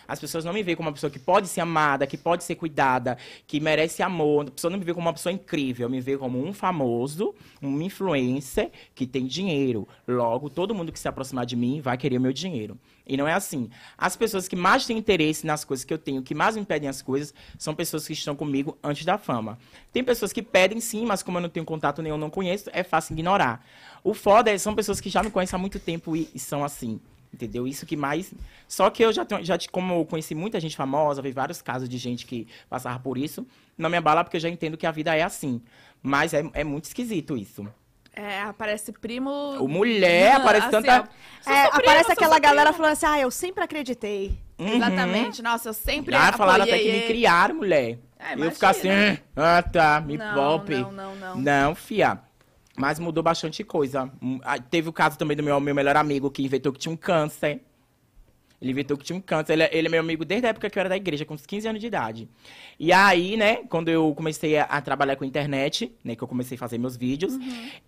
As 0.08 0.18
pessoas 0.18 0.42
não 0.42 0.54
me 0.54 0.62
veem 0.62 0.74
como 0.74 0.88
uma 0.88 0.94
pessoa 0.94 1.10
que 1.10 1.18
pode 1.18 1.48
ser 1.48 1.60
amada, 1.60 2.06
que 2.06 2.16
pode 2.16 2.42
ser 2.42 2.54
cuidada, 2.54 3.18
que 3.46 3.60
merece 3.60 4.02
amor. 4.02 4.48
A 4.48 4.50
pessoa 4.50 4.70
não 4.70 4.78
me 4.78 4.84
vê 4.84 4.94
como 4.94 5.06
uma 5.06 5.12
pessoa 5.12 5.30
incrível. 5.30 5.86
Me 5.90 6.00
vê 6.00 6.16
como 6.16 6.42
um 6.42 6.54
famoso, 6.54 7.34
um 7.60 7.78
influencer 7.82 8.70
que 8.94 9.06
tem 9.06 9.26
dinheiro. 9.26 9.86
Logo, 10.06 10.48
todo 10.48 10.74
mundo 10.74 10.90
que 10.90 10.98
se 10.98 11.06
aproximar 11.06 11.44
de 11.44 11.54
mim 11.54 11.82
vai 11.82 11.98
querer 11.98 12.16
o 12.16 12.20
meu 12.20 12.32
dinheiro. 12.32 12.78
E 13.06 13.16
não 13.16 13.28
é 13.28 13.34
assim. 13.34 13.68
As 13.96 14.16
pessoas 14.16 14.48
que 14.48 14.56
mais 14.56 14.86
têm 14.86 14.96
interesse 14.96 15.46
nas 15.46 15.62
coisas 15.64 15.84
que 15.84 15.92
eu 15.92 15.98
tenho, 15.98 16.22
que 16.22 16.34
mais 16.34 16.56
me 16.56 16.64
pedem 16.64 16.88
as 16.88 17.02
coisas, 17.02 17.34
são 17.58 17.74
pessoas 17.74 18.06
que 18.06 18.14
estão 18.14 18.34
comigo 18.34 18.78
antes 18.82 19.04
da 19.04 19.18
fama. 19.18 19.58
Tem 19.92 20.02
pessoas 20.02 20.32
que 20.32 20.42
pedem 20.42 20.80
sim, 20.80 21.04
mas 21.04 21.22
como 21.22 21.38
eu 21.38 21.42
não 21.42 21.48
tenho 21.50 21.66
contato 21.66 22.00
nenhum, 22.00 22.16
não 22.16 22.30
conheço, 22.30 22.70
é 22.72 22.82
fácil 22.82 23.12
ignorar. 23.12 23.64
O 24.02 24.14
foda 24.14 24.50
é, 24.50 24.56
são 24.56 24.74
pessoas 24.74 25.00
que 25.00 25.10
já 25.10 25.22
me 25.22 25.30
conhecem 25.30 25.56
há 25.56 25.60
muito 25.60 25.78
tempo 25.78 26.16
e, 26.16 26.30
e 26.34 26.38
são 26.38 26.64
assim. 26.64 27.00
Entendeu? 27.32 27.66
Isso 27.68 27.84
que 27.84 27.96
mais. 27.96 28.32
Só 28.66 28.88
que 28.90 29.04
eu 29.04 29.12
já, 29.12 29.24
tenho, 29.24 29.44
já 29.44 29.58
te- 29.58 29.68
como 29.70 29.94
eu 29.94 30.04
conheci 30.06 30.34
muita 30.34 30.58
gente 30.58 30.76
famosa, 30.76 31.20
vi 31.20 31.30
vários 31.30 31.60
casos 31.60 31.88
de 31.88 31.98
gente 31.98 32.24
que 32.26 32.46
passava 32.70 32.98
por 32.98 33.18
isso, 33.18 33.46
não 33.76 33.90
me 33.90 33.96
abala 33.98 34.24
porque 34.24 34.36
eu 34.38 34.40
já 34.40 34.48
entendo 34.48 34.76
que 34.76 34.86
a 34.86 34.90
vida 34.90 35.14
é 35.14 35.22
assim. 35.22 35.60
Mas 36.02 36.32
é, 36.32 36.42
é 36.54 36.64
muito 36.64 36.84
esquisito 36.84 37.36
isso. 37.36 37.66
É, 38.14 38.40
aparece 38.42 38.90
primo. 38.92 39.30
O 39.60 39.68
mulher, 39.68 40.36
aparece 40.36 40.70
tanta- 40.70 41.02
ó, 41.02 41.04
sou 41.42 41.52
É, 41.52 41.62
sua 41.62 41.70
prima, 41.72 41.92
aparece 41.92 42.12
aquela 42.12 42.38
galera 42.38 42.72
falando 42.72 42.92
assim, 42.92 43.06
ah, 43.06 43.20
eu 43.20 43.30
sempre 43.30 43.62
acreditei. 43.62 44.38
Exatamente. 44.58 45.40
Nossa, 45.42 45.68
eu 45.68 45.72
sempre 45.74 46.12
Já 46.16 46.32
falaram 46.32 46.64
até 46.64 46.78
que 46.78 46.90
me 46.90 47.02
criaram, 47.02 47.54
mulher. 47.56 47.98
É, 48.18 48.34
eu 48.34 48.50
ficar 48.50 48.70
assim, 48.70 48.88
ah, 49.36 49.62
tá, 49.62 50.00
me 50.00 50.16
Não, 50.16 50.34
poupe. 50.34 50.74
não, 50.74 50.90
não, 50.92 51.14
não. 51.14 51.36
Não, 51.36 51.74
fia. 51.76 52.18
Mas 52.78 52.98
mudou 52.98 53.22
bastante 53.22 53.64
coisa. 53.64 54.10
Hum, 54.22 54.40
Teve 54.70 54.88
o 54.88 54.92
caso 54.92 55.18
também 55.18 55.36
do 55.36 55.42
meu, 55.42 55.58
meu 55.60 55.74
melhor 55.74 55.96
amigo 55.96 56.30
que 56.30 56.42
inventou 56.42 56.72
que 56.72 56.78
tinha 56.78 56.92
um 56.92 56.96
câncer. 56.96 57.60
Ele 58.60 58.72
inventou 58.72 58.96
que 58.96 59.04
tinha 59.04 59.16
um 59.16 59.20
câncer. 59.20 59.52
Ele, 59.52 59.62
é- 59.62 59.70
ele 59.72 59.86
é 59.88 59.90
meu 59.90 60.00
amigo 60.00 60.24
desde 60.24 60.46
a 60.46 60.50
época 60.50 60.68
que 60.68 60.78
eu 60.78 60.80
era 60.80 60.88
da 60.88 60.96
igreja, 60.96 61.24
com 61.24 61.34
uns 61.34 61.46
15 61.46 61.68
anos 61.68 61.80
de 61.80 61.86
idade. 61.86 62.28
E 62.78 62.92
aí, 62.92 63.36
né, 63.36 63.56
quando 63.68 63.88
eu 63.88 64.12
comecei 64.14 64.56
a, 64.58 64.64
a 64.64 64.80
trabalhar 64.80 65.16
com 65.16 65.24
internet, 65.24 65.92
né, 66.04 66.14
que 66.16 66.22
eu 66.22 66.28
comecei 66.28 66.56
a 66.56 66.58
fazer 66.58 66.78
meus 66.78 66.96
vídeos, 66.96 67.34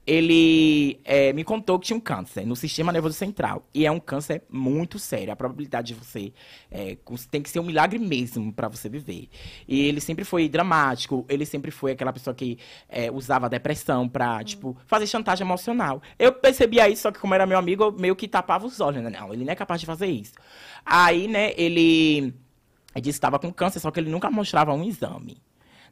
ele 0.06 0.98
é, 1.04 1.32
me 1.32 1.44
contou 1.44 1.78
que 1.78 1.86
tinha 1.86 1.96
um 1.96 2.00
câncer 2.00 2.46
no 2.46 2.56
sistema 2.56 2.92
nervoso 2.92 3.14
central. 3.14 3.66
E 3.74 3.86
é 3.86 3.90
um 3.90 4.00
câncer 4.00 4.42
muito 4.50 4.98
sério. 4.98 5.32
A 5.32 5.36
probabilidade 5.36 5.88
de 5.88 5.94
você. 5.94 6.32
é, 6.70 6.96
tem 7.30 7.42
que 7.42 7.50
ser 7.50 7.60
um 7.60 7.64
milagre 7.64 7.98
mesmo 7.98 8.52
pra 8.52 8.68
você 8.68 8.88
viver. 8.88 9.28
E 9.68 9.80
ele 9.80 10.00
sempre 10.00 10.24
foi 10.24 10.48
dramático, 10.48 11.24
ele 11.28 11.44
sempre 11.44 11.70
foi 11.70 11.92
aquela 11.92 12.12
pessoa 12.12 12.34
que 12.34 12.58
é, 12.88 13.10
usava 13.10 13.46
a 13.46 13.48
depressão 13.48 14.08
pra, 14.08 14.42
tipo, 14.44 14.76
fazer 14.86 15.06
chantagem 15.06 15.44
emocional. 15.46 16.02
Eu 16.18 16.32
percebia 16.32 16.88
isso, 16.88 17.02
só 17.02 17.10
que 17.12 17.18
como 17.18 17.34
era 17.34 17.46
meu 17.46 17.58
amigo, 17.58 17.84
eu 17.84 17.92
meio 17.92 18.16
que 18.16 18.26
tapava 18.28 18.66
os 18.66 18.80
olhos, 18.80 19.02
né? 19.02 19.10
Não, 19.10 19.32
ele 19.32 19.44
não 19.44 19.52
é 19.52 19.56
capaz 19.56 19.80
de 19.80 19.86
fazer 19.86 20.06
isso. 20.06 20.32
Aí, 20.84 21.28
né, 21.28 21.52
ele, 21.56 22.34
disse 22.96 23.02
que 23.02 23.08
estava 23.10 23.38
com 23.38 23.52
câncer, 23.52 23.80
só 23.80 23.90
que 23.90 24.00
ele 24.00 24.10
nunca 24.10 24.30
mostrava 24.30 24.72
um 24.72 24.84
exame. 24.84 25.38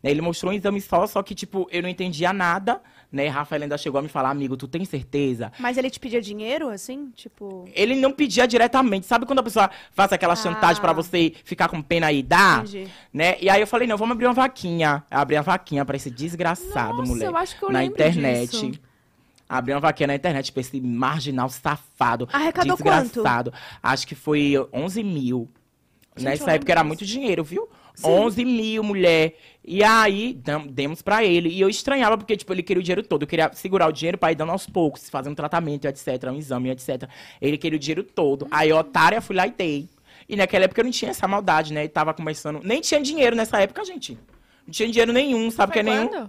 Né, 0.02 0.10
Ele 0.10 0.20
mostrou 0.20 0.52
um 0.52 0.54
exame 0.54 0.80
só, 0.80 1.06
só 1.06 1.22
que, 1.22 1.34
tipo, 1.34 1.66
eu 1.70 1.82
não 1.82 1.88
entendia 1.88 2.32
nada, 2.32 2.80
né? 3.10 3.26
Rafael 3.26 3.62
ainda 3.62 3.76
chegou 3.76 3.98
a 3.98 4.02
me 4.02 4.08
falar, 4.08 4.30
amigo, 4.30 4.56
tu 4.56 4.68
tem 4.68 4.84
certeza? 4.84 5.50
Mas 5.58 5.76
ele 5.76 5.90
te 5.90 5.98
pedia 5.98 6.20
dinheiro, 6.20 6.68
assim? 6.68 7.10
Tipo. 7.14 7.64
Ele 7.74 7.96
não 7.96 8.12
pedia 8.12 8.46
diretamente. 8.46 9.06
Sabe 9.06 9.26
quando 9.26 9.40
a 9.40 9.42
pessoa 9.42 9.70
faz 9.92 10.12
aquela 10.12 10.36
chantagem 10.36 10.80
pra 10.80 10.92
você 10.92 11.32
ficar 11.44 11.68
com 11.68 11.82
pena 11.82 12.12
e 12.12 12.22
dar? 12.22 12.60
Entendi. 12.60 12.88
Né? 13.12 13.36
E 13.40 13.50
aí 13.50 13.60
eu 13.60 13.66
falei, 13.66 13.88
não, 13.88 13.96
vamos 13.96 14.12
abrir 14.12 14.26
uma 14.26 14.34
vaquinha. 14.34 15.02
Eu 15.10 15.18
abri 15.18 15.36
uma 15.36 15.42
vaquinha 15.42 15.84
pra 15.84 15.96
esse 15.96 16.10
desgraçado, 16.10 16.98
Nossa, 16.98 17.12
mulher. 17.12 17.26
eu 17.26 17.36
acho 17.36 17.58
que 17.58 17.64
eu 17.64 17.70
na 17.70 17.84
internet. 17.84 18.50
disso. 18.50 18.80
Abri 19.48 19.72
uma 19.72 19.80
vaquinha 19.80 20.08
na 20.08 20.14
internet 20.14 20.52
pra 20.52 20.60
esse 20.60 20.80
marginal 20.80 21.48
safado. 21.48 22.28
Arrecadou 22.32 22.76
desgraçado. 22.76 23.52
Acho 23.82 24.06
que 24.06 24.14
foi 24.14 24.54
11 24.72 25.02
mil. 25.02 25.48
Gente, 26.16 26.24
Nessa 26.24 26.52
época 26.52 26.72
era 26.72 26.84
muito 26.84 27.06
dinheiro, 27.06 27.42
viu? 27.44 27.68
11 28.04 28.44
mil, 28.44 28.82
mulher. 28.82 29.36
E 29.64 29.82
aí, 29.82 30.38
demos 30.70 31.02
pra 31.02 31.24
ele. 31.24 31.48
E 31.48 31.60
eu 31.60 31.68
estranhava, 31.68 32.16
porque, 32.16 32.36
tipo, 32.36 32.52
ele 32.52 32.62
queria 32.62 32.80
o 32.80 32.82
dinheiro 32.82 33.02
todo. 33.02 33.22
Eu 33.22 33.26
queria 33.26 33.50
segurar 33.52 33.88
o 33.88 33.92
dinheiro 33.92 34.18
pra 34.18 34.32
ir 34.32 34.34
dando 34.34 34.52
aos 34.52 34.66
poucos, 34.66 35.08
fazer 35.08 35.28
um 35.28 35.34
tratamento, 35.34 35.86
etc., 35.86 36.24
um 36.32 36.36
exame, 36.36 36.70
etc. 36.70 37.08
Ele 37.40 37.56
queria 37.58 37.76
o 37.76 37.80
dinheiro 37.80 38.02
todo. 38.02 38.46
Aí, 38.50 38.72
otária, 38.72 39.20
fui 39.20 39.34
lá 39.34 39.46
e 39.46 39.50
dei. 39.50 39.88
E 40.28 40.36
naquela 40.36 40.64
época 40.64 40.80
eu 40.80 40.84
não 40.84 40.90
tinha 40.90 41.10
essa 41.10 41.26
maldade, 41.26 41.72
né? 41.72 41.84
E 41.84 41.88
tava 41.88 42.12
começando. 42.12 42.60
Nem 42.62 42.80
tinha 42.80 43.00
dinheiro 43.00 43.34
nessa 43.34 43.60
época, 43.60 43.84
gente. 43.84 44.18
Não 44.66 44.72
tinha 44.72 44.88
dinheiro 44.88 45.12
nenhum, 45.12 45.50
sabe? 45.50 45.72
Foi 45.72 45.82
que 45.82 45.88
é 45.88 45.92
nenhum. 45.94 46.28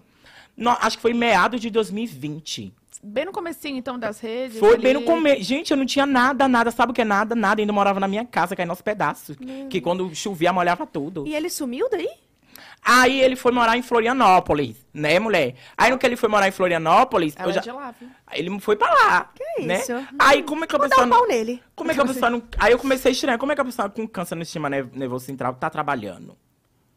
Não, 0.55 0.71
acho 0.79 0.97
que 0.97 1.01
foi 1.01 1.11
em 1.11 1.15
meados 1.15 1.59
de 1.61 1.69
2020. 1.69 2.73
Bem 3.01 3.25
no 3.25 3.31
comecinho, 3.31 3.77
então, 3.77 3.97
das 3.97 4.19
redes. 4.19 4.59
Foi 4.59 4.73
ali. 4.73 4.83
bem 4.83 4.93
no 4.93 5.03
começo. 5.03 5.41
Gente, 5.43 5.71
eu 5.71 5.77
não 5.77 5.85
tinha 5.85 6.05
nada, 6.05 6.47
nada. 6.47 6.69
Sabe 6.69 6.91
o 6.91 6.95
que 6.95 7.01
é 7.01 7.05
nada? 7.05 7.33
Nada. 7.33 7.61
Ainda 7.61 7.71
morava 7.71 7.99
na 7.99 8.07
minha 8.07 8.25
casa, 8.25 8.55
caindo 8.55 8.71
aos 8.71 8.81
pedaços. 8.81 9.37
Que 9.69 9.79
quando 9.79 10.13
chovia, 10.13 10.51
molhava 10.51 10.85
tudo. 10.85 11.25
E 11.25 11.33
ele 11.33 11.49
sumiu 11.49 11.89
daí? 11.89 12.09
Aí 12.81 13.21
ele 13.21 13.35
foi 13.35 13.51
morar 13.51 13.77
em 13.77 13.81
Florianópolis, 13.81 14.75
né, 14.93 15.19
mulher? 15.19 15.55
Aí 15.77 15.91
no 15.91 15.97
que 15.97 16.05
ele 16.05 16.15
foi 16.15 16.29
morar 16.29 16.47
em 16.47 16.51
Florianópolis, 16.51 17.33
Ela 17.37 17.49
eu 17.49 17.53
já... 17.53 17.59
é 17.59 17.63
de 17.63 17.71
lá, 17.71 17.91
viu? 17.91 18.09
Ele 18.31 18.59
foi 18.59 18.75
pra 18.75 18.89
lá. 18.89 19.31
Que 19.35 19.65
né? 19.65 19.79
isso? 19.79 19.93
Aí 20.17 20.43
como 20.43 20.63
é 20.63 20.67
que 20.67 20.75
a 20.75 20.79
Vou 20.79 20.87
dar 20.87 20.95
pessoa 20.95 21.07
um 21.07 21.09
pau 21.09 21.27
nele. 21.27 21.61
Como 21.75 21.91
é 21.91 21.93
que 21.93 22.01
a 22.01 22.05
pessoa 22.05 22.29
não... 22.29 22.41
Aí 22.57 22.71
eu 22.71 22.79
comecei 22.79 23.11
a 23.11 23.13
estranhar. 23.13 23.37
Como 23.39 23.51
é 23.51 23.55
que 23.55 23.61
a 23.61 23.65
pessoa 23.65 23.89
com 23.89 24.07
câncer 24.07 24.35
no 24.35 24.45
sistema 24.45 24.69
nerv- 24.69 24.91
nervoso 24.93 25.25
central 25.25 25.53
tá 25.55 25.69
trabalhando? 25.69 26.37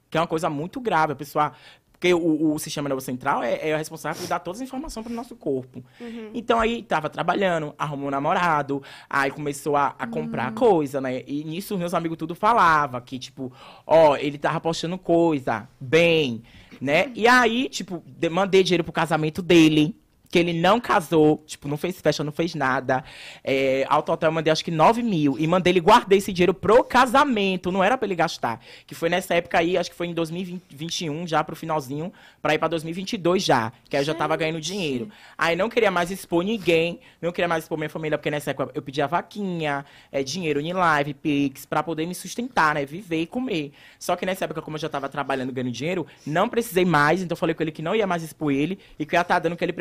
Que 0.09 0.19
é 0.19 0.21
uma 0.21 0.27
coisa 0.27 0.49
muito 0.49 0.81
grave. 0.81 1.13
A 1.13 1.17
pessoa... 1.17 1.53
Porque 2.03 2.13
o, 2.15 2.53
o 2.53 2.59
sistema 2.59 2.89
nervoso 2.89 3.07
central 3.07 3.45
é, 3.45 3.71
é 3.71 3.73
o 3.77 3.79
responsável 3.79 4.21
por 4.21 4.29
dar 4.29 4.41
todas 4.41 4.61
as 4.61 4.67
informações 4.67 5.05
para 5.05 5.13
o 5.13 5.15
nosso 5.15 5.37
corpo. 5.37 5.85
Então 6.35 6.59
aí 6.59 6.83
tava 6.83 7.09
trabalhando, 7.09 7.73
arrumou 7.79 8.09
um 8.09 8.11
namorado, 8.11 8.83
aí 9.09 9.31
começou 9.31 9.77
a, 9.77 9.95
a 9.97 10.05
comprar 10.09 10.51
coisa, 10.53 11.01
né? 11.01 11.23
E 11.29 11.45
nisso 11.45 11.79
meus 11.79 11.95
amigos 11.95 12.19
tudo 12.19 12.35
falava 12.35 13.01
que, 13.01 13.21
tipo, 13.21 13.53
ó, 13.87 14.17
ele 14.17 14.37
tava 14.37 14.61
postando 14.61 14.99
coisa, 14.99 15.69
bem, 15.81 16.43
né? 16.81 17.13
E 17.15 17.29
aí, 17.29 17.69
tipo, 17.69 18.03
de- 18.05 18.29
mandei 18.29 18.65
dinheiro 18.65 18.83
pro 18.83 18.93
casamento 18.93 19.41
dele. 19.41 19.95
Que 20.33 20.39
ele 20.39 20.55
não 20.55 20.81
casou, 20.81 21.45
tipo, 21.47 21.69
não 21.69 21.77
fez 21.77 22.01
festa, 22.01 22.25
não 22.25 22.33
fez 22.33 22.55
nada. 22.55 23.05
É, 23.45 23.85
ao 23.89 24.03
total 24.03 24.31
eu 24.31 24.35
mandei 24.35 24.51
acho 24.51 24.65
que 24.65 24.71
9 24.71 25.03
mil. 25.03 25.37
E 25.39 25.47
mandei 25.47 25.73
ele 25.73 25.81
guardar 25.81 26.17
esse 26.17 26.33
dinheiro 26.33 26.55
pro 26.55 26.83
casamento, 26.83 27.71
não 27.71 27.85
era 27.85 27.99
pra 27.99 28.07
ele 28.07 28.15
gastar. 28.15 28.59
Que 28.87 28.95
foi 28.95 29.11
nessa 29.11 29.35
época 29.35 29.59
aí, 29.59 29.77
acho 29.77 29.91
que 29.91 29.97
foi 29.97 30.07
em 30.07 30.15
2021, 30.15 31.27
já 31.27 31.45
pro 31.45 31.55
finalzinho, 31.55 32.11
pra 32.41 32.55
ir 32.55 32.59
pra 32.59 32.67
2022 32.67 33.45
já. 33.45 33.73
Que 33.91 33.97
aí 33.97 34.03
eu 34.03 34.07
já 34.07 34.15
tava 34.15 34.35
ganhando 34.35 34.59
dinheiro. 34.59 35.11
Aí 35.37 35.55
não 35.55 35.69
queria 35.69 35.91
mais 35.91 36.11
expor 36.11 36.43
ninguém, 36.43 36.99
não 37.21 37.31
queria 37.31 37.47
mais 37.47 37.65
expor 37.65 37.77
minha 37.77 37.91
família, 37.91 38.17
porque 38.17 38.31
nessa 38.31 38.53
época 38.53 38.73
eu 38.75 38.81
pedia 38.81 39.07
vaquinha, 39.07 39.85
é, 40.11 40.23
dinheiro 40.23 40.61
em 40.61 40.73
live, 40.73 41.13
pix, 41.13 41.67
pra 41.67 41.83
poder 41.83 42.07
me 42.07 42.15
sustentar, 42.15 42.75
né? 42.75 42.87
Viver 42.87 43.21
e 43.21 43.27
comer. 43.27 43.73
Só 43.99 44.17
que 44.17 44.25
nessa 44.25 44.47
época, 44.47 44.63
como 44.63 44.77
eu 44.77 44.81
já 44.81 44.89
tava 44.89 45.11
trabalhando, 45.11 45.53
ganhando 45.53 45.71
dinheiro, 45.73 46.07
não 46.27 46.49
precisei 46.49 46.87
mais, 46.87 47.21
então 47.21 47.35
eu 47.35 47.39
falei 47.39 47.55
com 47.55 47.63
ele 47.63 47.73
que 47.73 47.83
não 47.83 47.95
ia 47.95 48.07
mais 48.07 48.23
expor 48.23 48.51
ele 48.51 48.79
e 48.99 49.05
que 49.05 49.15
ia 49.15 49.21
estar 49.21 49.39
dando 49.39 49.53
o 49.53 49.57
que 49.57 49.65
ele 49.65 49.73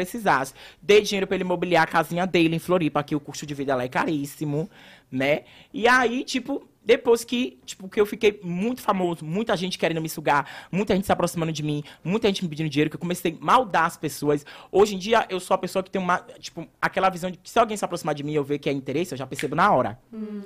precisasse. 0.41 0.53
Dei 0.81 1.01
dinheiro 1.01 1.27
pra 1.27 1.35
ele 1.35 1.43
mobiliar 1.43 1.83
a 1.83 1.87
casinha 1.87 2.25
dele 2.25 2.55
em 2.55 2.59
Floripa, 2.59 3.03
que 3.03 3.15
o 3.15 3.19
custo 3.19 3.45
de 3.45 3.53
vida 3.53 3.75
lá 3.75 3.83
é 3.83 3.87
caríssimo, 3.87 4.69
né? 5.11 5.43
E 5.73 5.87
aí, 5.87 6.23
tipo, 6.23 6.67
depois 6.83 7.23
que, 7.23 7.59
tipo, 7.63 7.87
que 7.87 8.01
eu 8.01 8.05
fiquei 8.05 8.39
muito 8.43 8.81
famoso, 8.81 9.23
muita 9.23 9.55
gente 9.55 9.77
querendo 9.77 10.01
me 10.01 10.09
sugar, 10.09 10.67
muita 10.71 10.95
gente 10.95 11.05
se 11.05 11.11
aproximando 11.11 11.51
de 11.51 11.61
mim, 11.61 11.83
muita 12.03 12.27
gente 12.27 12.43
me 12.43 12.49
pedindo 12.49 12.69
dinheiro, 12.69 12.89
que 12.89 12.95
eu 12.95 12.99
comecei 12.99 13.37
a 13.39 13.45
maldar 13.45 13.85
as 13.85 13.97
pessoas. 13.97 14.43
Hoje 14.71 14.95
em 14.95 14.97
dia, 14.97 15.25
eu 15.29 15.39
sou 15.39 15.53
a 15.53 15.57
pessoa 15.57 15.83
que 15.83 15.91
tem 15.91 16.01
uma, 16.01 16.17
tipo, 16.39 16.67
aquela 16.81 17.09
visão 17.09 17.29
de 17.29 17.37
que 17.37 17.49
se 17.49 17.59
alguém 17.59 17.77
se 17.77 17.85
aproximar 17.85 18.15
de 18.15 18.23
mim 18.23 18.31
e 18.31 18.35
eu 18.35 18.43
ver 18.43 18.57
que 18.57 18.67
é 18.69 18.73
interesse, 18.73 19.13
eu 19.13 19.17
já 19.17 19.27
percebo 19.27 19.55
na 19.55 19.71
hora. 19.71 19.99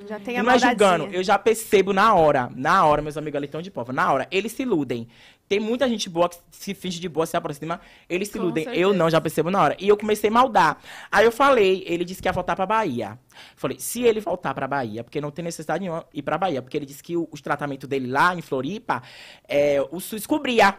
Já 0.06 0.20
tem 0.20 0.38
a 0.38 0.42
não 0.42 0.50
é 0.50 0.58
julgando, 0.58 1.06
eu 1.06 1.22
já 1.22 1.38
percebo 1.38 1.92
na 1.92 2.14
hora. 2.14 2.50
Na 2.54 2.84
hora, 2.84 3.00
meus 3.00 3.16
amigos 3.16 3.36
ali 3.36 3.46
estão 3.46 3.62
de 3.62 3.70
prova. 3.70 3.92
Na 3.92 4.12
hora, 4.12 4.28
eles 4.30 4.52
se 4.52 4.62
iludem. 4.62 5.08
Tem 5.48 5.60
muita 5.60 5.88
gente 5.88 6.10
boa 6.10 6.28
que 6.28 6.36
se 6.50 6.74
finge 6.74 6.98
de 6.98 7.08
boa, 7.08 7.24
se 7.24 7.36
aproxima, 7.36 7.80
eles 8.08 8.28
se 8.28 8.34
Com 8.38 8.44
iludem. 8.44 8.64
certeza. 8.64 8.82
Eu 8.82 8.92
não, 8.92 9.08
já 9.08 9.20
percebo 9.20 9.50
na 9.50 9.62
hora. 9.62 9.76
E 9.78 9.88
eu 9.88 9.96
comecei 9.96 10.28
a 10.28 10.32
maldar. 10.32 10.78
Aí 11.10 11.24
eu 11.24 11.30
falei, 11.30 11.84
ele 11.86 12.04
disse 12.04 12.20
que 12.20 12.26
ia 12.26 12.32
voltar 12.32 12.56
pra 12.56 12.66
Bahia. 12.66 13.18
Falei, 13.54 13.78
se 13.78 14.02
ele 14.02 14.20
voltar 14.20 14.52
pra 14.54 14.66
Bahia, 14.66 15.04
porque 15.04 15.20
não 15.20 15.30
tem 15.30 15.44
necessidade 15.44 15.80
nenhuma 15.82 16.04
ir 16.12 16.22
pra 16.22 16.36
Bahia, 16.36 16.60
porque 16.60 16.76
ele 16.76 16.86
disse 16.86 17.02
que 17.02 17.16
o, 17.16 17.28
os 17.30 17.40
tratamentos 17.40 17.88
dele 17.88 18.08
lá 18.08 18.34
em 18.34 18.42
Floripa, 18.42 19.02
é, 19.46 19.80
o 19.92 20.00
SUS 20.00 20.26
cobria. 20.26 20.78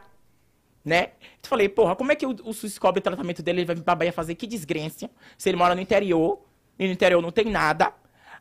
Né? 0.84 1.12
Eu 1.44 1.50
falei, 1.50 1.68
porra, 1.70 1.96
como 1.96 2.12
é 2.12 2.16
que 2.16 2.26
o, 2.26 2.36
o 2.46 2.54
SUS 2.54 2.78
cobre 2.78 3.00
o 3.00 3.04
tratamento 3.04 3.42
dele? 3.44 3.60
Ele 3.60 3.66
vai 3.66 3.76
vir 3.76 3.84
pra 3.84 3.96
Bahia 3.96 4.12
fazer 4.14 4.36
que 4.36 4.48
desgrência? 4.48 5.10
Se 5.38 5.50
ele 5.50 5.58
mora 5.58 5.76
no 5.76 5.82
interior, 5.82 6.42
e 6.80 6.86
no 6.88 6.94
interior 6.94 7.22
não 7.22 7.32
tem 7.32 7.46
nada. 7.46 7.94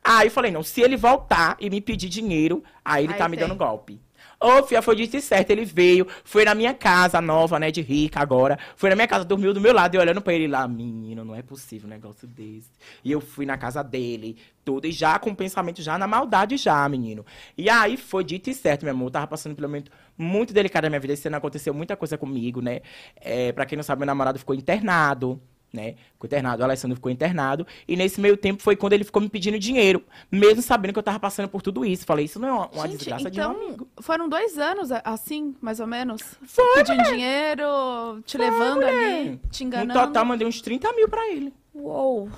Aí 0.02 0.28
eu 0.28 0.30
falei, 0.30 0.50
não, 0.52 0.62
se 0.62 0.80
ele 0.80 0.96
voltar 0.96 1.56
e 1.58 1.68
me 1.68 1.80
pedir 1.80 2.08
dinheiro, 2.08 2.62
aí 2.84 3.04
ele 3.04 3.12
Aí 3.14 3.18
tá 3.18 3.28
me 3.28 3.36
tem. 3.36 3.46
dando 3.46 3.56
golpe. 3.58 4.00
Ô, 4.38 4.62
filha, 4.62 4.82
foi 4.82 4.94
dito 4.96 5.16
e 5.16 5.22
certo, 5.22 5.50
ele 5.50 5.64
veio, 5.64 6.06
foi 6.22 6.44
na 6.44 6.54
minha 6.54 6.74
casa 6.74 7.22
nova, 7.22 7.58
né, 7.58 7.70
de 7.70 7.80
rica 7.80 8.20
agora, 8.20 8.58
foi 8.76 8.90
na 8.90 8.96
minha 8.96 9.08
casa, 9.08 9.24
dormiu 9.24 9.54
do 9.54 9.60
meu 9.62 9.72
lado 9.72 9.94
e 9.94 9.98
olhando 9.98 10.20
pra 10.20 10.34
ele 10.34 10.46
lá, 10.46 10.68
menino, 10.68 11.24
não 11.24 11.34
é 11.34 11.40
possível 11.40 11.86
um 11.86 11.90
negócio 11.90 12.28
desse. 12.28 12.70
E 13.02 13.10
eu 13.10 13.20
fui 13.20 13.46
na 13.46 13.56
casa 13.56 13.82
dele, 13.82 14.36
tudo, 14.62 14.86
e 14.86 14.92
já 14.92 15.18
com 15.18 15.30
o 15.30 15.36
pensamento 15.36 15.80
já 15.80 15.96
na 15.96 16.06
maldade 16.06 16.58
já, 16.58 16.86
menino. 16.86 17.24
E 17.56 17.70
aí 17.70 17.96
foi 17.96 18.22
dito 18.24 18.50
e 18.50 18.54
certo, 18.54 18.84
meu 18.84 18.92
amor, 18.92 19.06
eu 19.06 19.10
tava 19.12 19.26
passando 19.26 19.54
pelo 19.54 19.68
momento 19.68 19.90
muito 20.18 20.52
delicado 20.52 20.82
da 20.82 20.90
minha 20.90 21.00
vida, 21.00 21.14
esse 21.14 21.26
ano 21.28 21.38
aconteceu 21.38 21.72
muita 21.72 21.96
coisa 21.96 22.18
comigo, 22.18 22.60
né, 22.60 22.80
é, 23.16 23.52
pra 23.52 23.64
quem 23.64 23.76
não 23.76 23.82
sabe, 23.82 24.00
meu 24.00 24.06
namorado 24.06 24.38
ficou 24.38 24.54
internado, 24.54 25.40
né? 25.76 25.94
Ficou 26.14 26.26
internado, 26.26 26.62
o 26.62 26.64
Alessandro 26.64 26.96
ficou 26.96 27.12
internado. 27.12 27.66
E 27.86 27.94
nesse 27.96 28.20
meio 28.20 28.36
tempo 28.36 28.62
foi 28.62 28.74
quando 28.74 28.94
ele 28.94 29.04
ficou 29.04 29.22
me 29.22 29.28
pedindo 29.28 29.58
dinheiro, 29.58 30.02
mesmo 30.32 30.62
sabendo 30.62 30.92
que 30.92 30.98
eu 30.98 31.02
tava 31.02 31.20
passando 31.20 31.48
por 31.48 31.62
tudo 31.62 31.84
isso. 31.84 32.04
Falei, 32.04 32.24
isso 32.24 32.40
não 32.40 32.48
é 32.48 32.52
uma, 32.52 32.68
uma 32.70 32.88
Gente, 32.88 32.96
desgraça 32.98 33.30
de 33.30 33.40
um 33.40 33.42
então, 33.44 33.62
amigo. 33.64 33.88
foram 34.00 34.28
dois 34.28 34.58
anos 34.58 34.90
a- 34.90 35.02
assim, 35.04 35.54
mais 35.60 35.78
ou 35.78 35.86
menos? 35.86 36.22
Foi, 36.44 36.64
Pedindo 36.82 37.02
dinheiro, 37.04 38.20
te 38.24 38.36
levando 38.38 38.82
ali, 38.84 39.38
te 39.50 39.62
No 39.62 39.68
enganando. 39.68 40.00
total, 40.00 40.24
mandei 40.24 40.46
uns 40.46 40.60
30 40.60 40.92
mil 40.94 41.08
pra 41.08 41.28
ele. 41.28 41.52
Uou, 41.74 42.28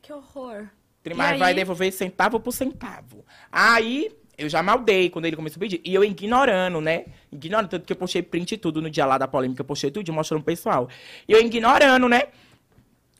que 0.00 0.12
horror. 0.12 0.66
Mas 1.16 1.38
vai 1.38 1.54
devolver 1.54 1.90
centavo 1.92 2.38
por 2.38 2.52
centavo. 2.52 3.24
Aí, 3.50 4.10
eu 4.36 4.48
já 4.48 4.62
maldei 4.62 5.08
quando 5.08 5.24
ele 5.24 5.34
começou 5.36 5.58
a 5.58 5.60
pedir. 5.60 5.80
E 5.84 5.94
eu 5.94 6.04
ignorando, 6.04 6.80
né? 6.80 7.06
Ignorando, 7.32 7.68
tanto 7.70 7.86
que 7.86 7.92
eu 7.92 7.96
postei 7.96 8.22
print 8.22 8.52
e 8.52 8.58
tudo 8.58 8.82
no 8.82 8.90
dia 8.90 9.06
lá 9.06 9.16
da 9.16 9.26
polêmica. 9.26 9.62
Eu 9.62 9.64
postei 9.64 9.90
tudo 9.90 10.12
mostrando 10.12 10.42
pro 10.42 10.52
pessoal. 10.52 10.88
E 11.26 11.32
eu 11.32 11.40
ignorando, 11.40 12.08
né? 12.08 12.24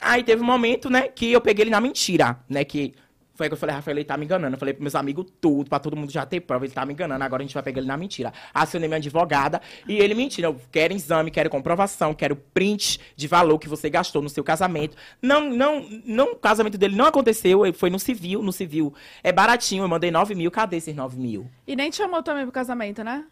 Aí 0.01 0.23
teve 0.23 0.43
um 0.43 0.47
momento, 0.47 0.89
né, 0.89 1.09
que 1.09 1.33
eu 1.33 1.41
peguei 1.41 1.65
ele 1.65 1.71
na 1.71 1.81
mentira, 1.81 2.39
né? 2.49 2.65
Que 2.65 2.95
foi 3.39 3.47
que 3.47 3.53
eu 3.53 3.57
falei, 3.57 3.77
Rafael, 3.77 3.97
ele 3.97 4.05
tá 4.05 4.17
me 4.17 4.25
enganando. 4.25 4.57
Eu 4.57 4.59
falei 4.59 4.75
pros 4.75 4.83
meus 4.83 4.95
amigos 4.97 5.25
tudo, 5.41 5.71
pra 5.71 5.79
todo 5.79 5.97
mundo 5.97 6.11
já 6.11 6.27
ter 6.27 6.41
prova, 6.41 6.65
ele 6.65 6.75
tá 6.75 6.85
me 6.85 6.93
enganando, 6.93 7.23
agora 7.23 7.41
a 7.41 7.47
gente 7.47 7.55
vai 7.55 7.63
pegar 7.63 7.79
ele 7.79 7.87
na 7.87 7.97
mentira. 7.97 8.33
Acionei 8.53 8.89
minha 8.89 8.99
advogada 8.99 9.63
e 9.87 9.97
ele 9.97 10.13
mentindo. 10.13 10.49
Eu 10.49 10.61
quero 10.73 10.93
exame, 10.93 11.31
quero 11.31 11.49
comprovação, 11.49 12.13
quero 12.13 12.35
print 12.35 12.99
de 13.15 13.29
valor 13.29 13.61
que 13.61 13.69
você 13.69 13.89
gastou 13.89 14.21
no 14.21 14.29
seu 14.29 14.43
casamento. 14.43 14.97
Não, 15.23 15.49
não, 15.51 15.87
não, 16.05 16.33
o 16.33 16.37
casamento 16.37 16.77
dele 16.77 16.97
não 16.97 17.07
aconteceu, 17.07 17.65
ele 17.65 17.77
foi 17.77 17.91
no 17.91 18.01
civil, 18.01 18.43
no 18.43 18.53
civil. 18.53 18.93
É 19.23 19.31
baratinho, 19.31 19.85
eu 19.85 19.89
mandei 19.89 20.11
9 20.11 20.35
mil, 20.35 20.51
cadê 20.51 20.79
esses 20.79 20.95
9 20.95 21.17
mil? 21.17 21.49
E 21.65 21.77
nem 21.77 21.91
te 21.91 21.97
chamou 21.97 22.25
também 22.25 22.43
pro 22.43 22.51
casamento, 22.51 23.05
né? 23.05 23.25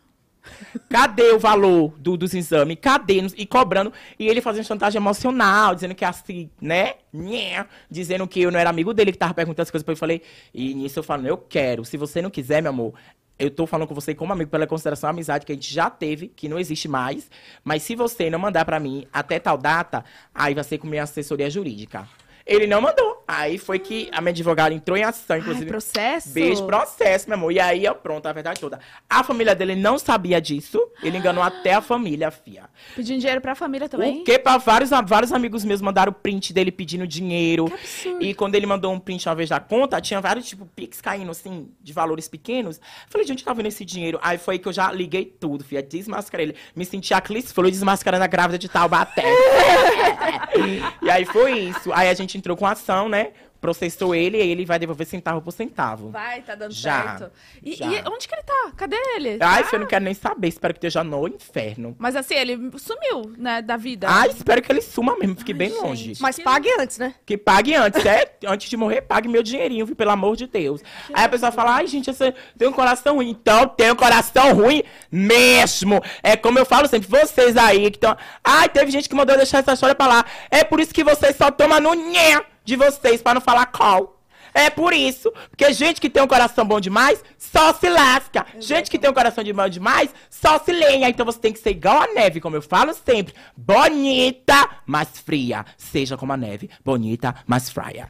Cadê 0.89 1.33
o 1.33 1.39
valor 1.39 1.93
do- 1.99 2.17
dos 2.17 2.35
exames? 2.35 2.79
Cadê? 2.81 3.23
E 3.37 3.47
cobrando. 3.47 3.93
E 4.19 4.29
ele 4.29 4.41
fazendo 4.41 4.65
chantagem 4.65 4.99
emocional, 5.01 5.75
dizendo 5.75 5.95
que 5.95 6.05
assim, 6.05 6.51
né? 6.61 6.95
Nhé, 7.13 7.67
Dizendo 7.91 8.27
que 8.29 8.41
eu 8.43 8.51
não 8.51 8.59
era 8.61 8.71
amigo 8.71 8.93
dele, 8.93 9.13
que 9.13 9.19
tava 9.19 9.35
perguntando 9.35 9.63
as 9.63 9.71
coisas. 9.71 9.87
Eu 9.89 9.97
falei, 9.97 10.23
e 10.53 10.75
nisso 10.75 10.99
eu 10.99 11.03
falo, 11.03 11.27
eu 11.27 11.37
quero. 11.39 11.85
Se 11.85 11.97
você 11.97 12.21
não 12.21 12.31
quiser, 12.31 12.61
meu 12.63 12.71
amor, 12.71 12.95
eu 13.39 13.51
tô 13.51 13.67
falando 13.67 13.87
com 13.89 13.95
você 13.95 14.15
como 14.15 14.33
amigo 14.33 14.51
pela 14.51 14.67
consideração 14.67 15.11
amizade 15.11 15.45
que 15.45 15.53
a 15.53 15.55
gente 15.55 15.73
já 15.73 15.91
teve, 15.91 16.29
que 16.29 16.49
não 16.49 16.59
existe 16.59 16.89
mais. 16.89 17.31
Mas 17.65 17.83
se 17.83 17.95
você 17.95 18.29
não 18.31 18.39
mandar 18.39 18.65
pra 18.65 18.81
mim 18.81 19.07
até 19.13 19.39
tal 19.39 19.59
data, 19.59 20.05
aí 20.35 20.55
vai 20.55 20.65
ser 20.65 20.79
com 20.79 20.87
minha 20.87 21.03
assessoria 21.03 21.49
jurídica. 21.51 22.09
Ele 22.47 22.67
não 22.67 22.81
mandou. 22.81 23.16
Aí 23.29 23.59
foi 23.59 23.81
que 23.81 24.09
a 24.13 24.21
minha 24.21 24.31
advogada 24.31 24.73
entrou 24.73 24.97
em 24.97 25.03
ação, 25.03 25.39
inclusive. 25.39 25.65
Ai, 25.65 25.71
processo? 25.71 26.29
Beijo, 26.31 26.65
processo, 26.65 27.29
meu 27.29 27.37
amor. 27.37 27.51
E 27.51 27.59
aí, 27.59 27.87
ó, 27.89 27.95
pronto, 27.95 28.27
a 28.27 28.33
verdade 28.33 28.61
toda. 28.61 28.79
A 29.11 29.25
família 29.25 29.53
dele 29.53 29.75
não 29.75 29.99
sabia 29.99 30.41
disso. 30.41 30.81
Ele 31.03 31.19
enganou 31.19 31.43
até 31.43 31.75
a 31.75 31.81
família, 31.81 32.31
fia. 32.31 32.65
Pedindo 32.95 33.19
dinheiro 33.19 33.41
pra 33.41 33.57
família 33.57 33.89
também? 33.89 34.21
O 34.21 34.25
que 34.25 34.39
pra 34.39 34.59
vários, 34.59 34.91
vários 35.07 35.33
amigos 35.33 35.65
meus 35.65 35.81
mandaram 35.81 36.13
print 36.13 36.53
dele 36.53 36.71
pedindo 36.71 37.05
dinheiro. 37.05 37.65
Que 37.65 37.75
absurdo. 37.75 38.25
E 38.25 38.35
quando 38.35 38.55
ele 38.55 38.67
mandou 38.67 38.93
um 38.93 39.01
print 39.01 39.29
uma 39.29 39.35
vez 39.35 39.49
da 39.49 39.59
conta, 39.59 40.01
tinha 40.01 40.21
vários, 40.21 40.47
tipo, 40.47 40.65
pix 40.67 41.01
caindo, 41.01 41.31
assim, 41.33 41.69
de 41.83 41.93
valores 41.93 42.29
pequenos. 42.29 42.81
Falei, 43.09 43.27
de 43.27 43.33
onde 43.33 43.45
tá 43.45 43.53
vindo 43.53 43.67
esse 43.67 43.85
dinheiro? 43.85 44.21
Aí 44.23 44.39
foi 44.39 44.57
que 44.59 44.69
eu 44.69 44.73
já 44.73 44.93
liguei 44.93 45.25
tudo, 45.25 45.65
filha. 45.65 45.83
Desmascarei 45.83 46.47
ele. 46.47 46.57
Me 46.77 46.85
senti 46.85 47.13
a 47.13 47.21
Clis 47.21 47.51
Flor 47.51 47.71
desmascarando 47.73 48.23
a 48.23 48.29
grávida 48.29 48.57
de 48.57 48.69
Taubaté. 48.69 49.25
e 51.03 51.11
aí 51.11 51.25
foi 51.25 51.59
isso. 51.59 51.93
Aí 51.93 52.09
a 52.09 52.15
gente 52.15 52.39
entrou 52.39 52.57
com 52.57 52.65
ação, 52.67 53.09
né? 53.09 53.16
Processou 53.61 54.15
ele 54.15 54.37
e 54.39 54.51
ele 54.51 54.65
vai 54.65 54.79
devolver 54.79 55.07
centavo 55.07 55.41
por 55.41 55.51
centavo. 55.51 56.11
Vai, 56.11 56.43
tá 56.43 56.55
dando 56.55 56.73
Já, 56.73 57.19
certo. 57.19 57.33
E, 57.63 57.75
já. 57.75 57.87
e 57.87 58.03
onde 58.09 58.29
que 58.29 58.35
ele 58.35 58.43
tá? 58.43 58.73
Cadê 58.77 58.97
ele? 59.17 59.39
Ai, 59.41 59.65
filho, 59.65 59.77
eu 59.77 59.81
não 59.81 59.87
quero 59.87 60.05
nem 60.05 60.15
saber. 60.15 60.49
Espero 60.49 60.75
que 60.75 60.79
esteja 60.79 61.03
no 61.03 61.27
inferno. 61.27 61.97
Mas 61.99 62.15
assim, 62.15 62.35
ele 62.35 62.57
sumiu, 62.79 63.35
né, 63.37 63.63
da 63.63 63.77
vida. 63.77 64.07
Ai, 64.09 64.29
espero 64.29 64.63
que 64.63 64.71
ele 64.71 64.81
suma 64.81 65.17
mesmo, 65.19 65.37
fique 65.37 65.53
Ai, 65.53 65.59
bem 65.59 65.71
gente. 65.71 65.83
longe. 65.83 66.13
Mas 66.21 66.39
pague 66.39 66.69
antes, 66.79 66.99
né? 66.99 67.15
Que 67.25 67.37
pague 67.37 67.75
antes, 67.75 68.05
é? 68.05 68.37
Antes 68.47 68.69
de 68.71 68.77
morrer, 68.77 69.03
pague 69.03 69.29
meu 69.29 69.43
dinheirinho, 69.43 69.85
viu? 69.85 69.97
Pelo 69.97 70.11
amor 70.11 70.37
de 70.37 70.47
Deus. 70.47 70.81
Aí 71.13 71.25
a 71.25 71.29
pessoa 71.29 71.51
fala, 71.51 71.75
ai, 71.77 71.87
gente, 71.87 72.13
você 72.13 72.33
tem 72.57 72.69
um 72.69 72.73
coração 72.73 73.17
ruim. 73.17 73.31
Então, 73.31 73.67
tem 73.67 73.91
um 73.91 73.97
coração 73.97 74.55
ruim 74.55 74.85
mesmo. 75.11 76.01
É 76.23 76.37
como 76.37 76.59
eu 76.59 76.67
falo 76.67 76.87
sempre, 76.87 77.09
vocês 77.09 77.57
aí 77.57 77.91
que 77.91 77.97
estão... 77.97 78.17
Ai, 78.45 78.69
teve 78.69 78.91
gente 78.91 79.09
que 79.09 79.15
mandou 79.15 79.35
eu 79.35 79.39
deixar 79.39 79.59
essa 79.59 79.73
história 79.73 79.95
pra 79.95 80.07
lá. 80.07 80.25
É 80.51 80.63
por 80.63 80.79
isso 80.79 80.95
que 80.95 81.03
vocês 81.03 81.35
só 81.35 81.51
tomam 81.51 81.81
no 81.81 81.95
nhé 81.95 82.41
de 82.67 82.77
vocês, 82.77 83.23
pra 83.23 83.33
não 83.33 83.41
falar 83.41 83.65
call. 83.67 84.21
É 84.53 84.71
por 84.71 84.95
isso. 84.95 85.31
Porque 85.51 85.71
gente 85.73 86.01
que 86.01 86.09
tem 86.09 86.23
um 86.23 86.27
coração 86.27 86.65
bom 86.65 86.81
demais, 86.81 87.23
só 87.39 87.75
se 87.75 87.91
lasca. 87.91 88.47
Gente 88.59 88.91
que 88.91 88.99
tem 88.99 89.11
um 89.11 89.15
coração 89.15 89.45
de 89.45 89.53
bom 89.53 89.69
demais, 89.69 90.11
só 90.31 90.59
se 90.59 90.73
lenha. 90.73 91.09
Então 91.11 91.27
você 91.27 91.39
tem 91.39 91.53
que 91.53 91.59
ser 91.59 91.71
igual 91.71 92.03
a 92.03 92.07
neve, 92.15 92.41
como 92.41 92.57
eu 92.57 92.63
falo 92.63 92.95
sempre. 92.95 93.35
Bonita, 93.55 94.69
mas 94.87 95.09
fria. 95.21 95.65
Seja 95.77 96.17
como 96.17 96.33
a 96.33 96.37
neve. 96.39 96.71
Bonita, 96.83 97.35
mas 97.47 97.69
fria. 97.71 98.09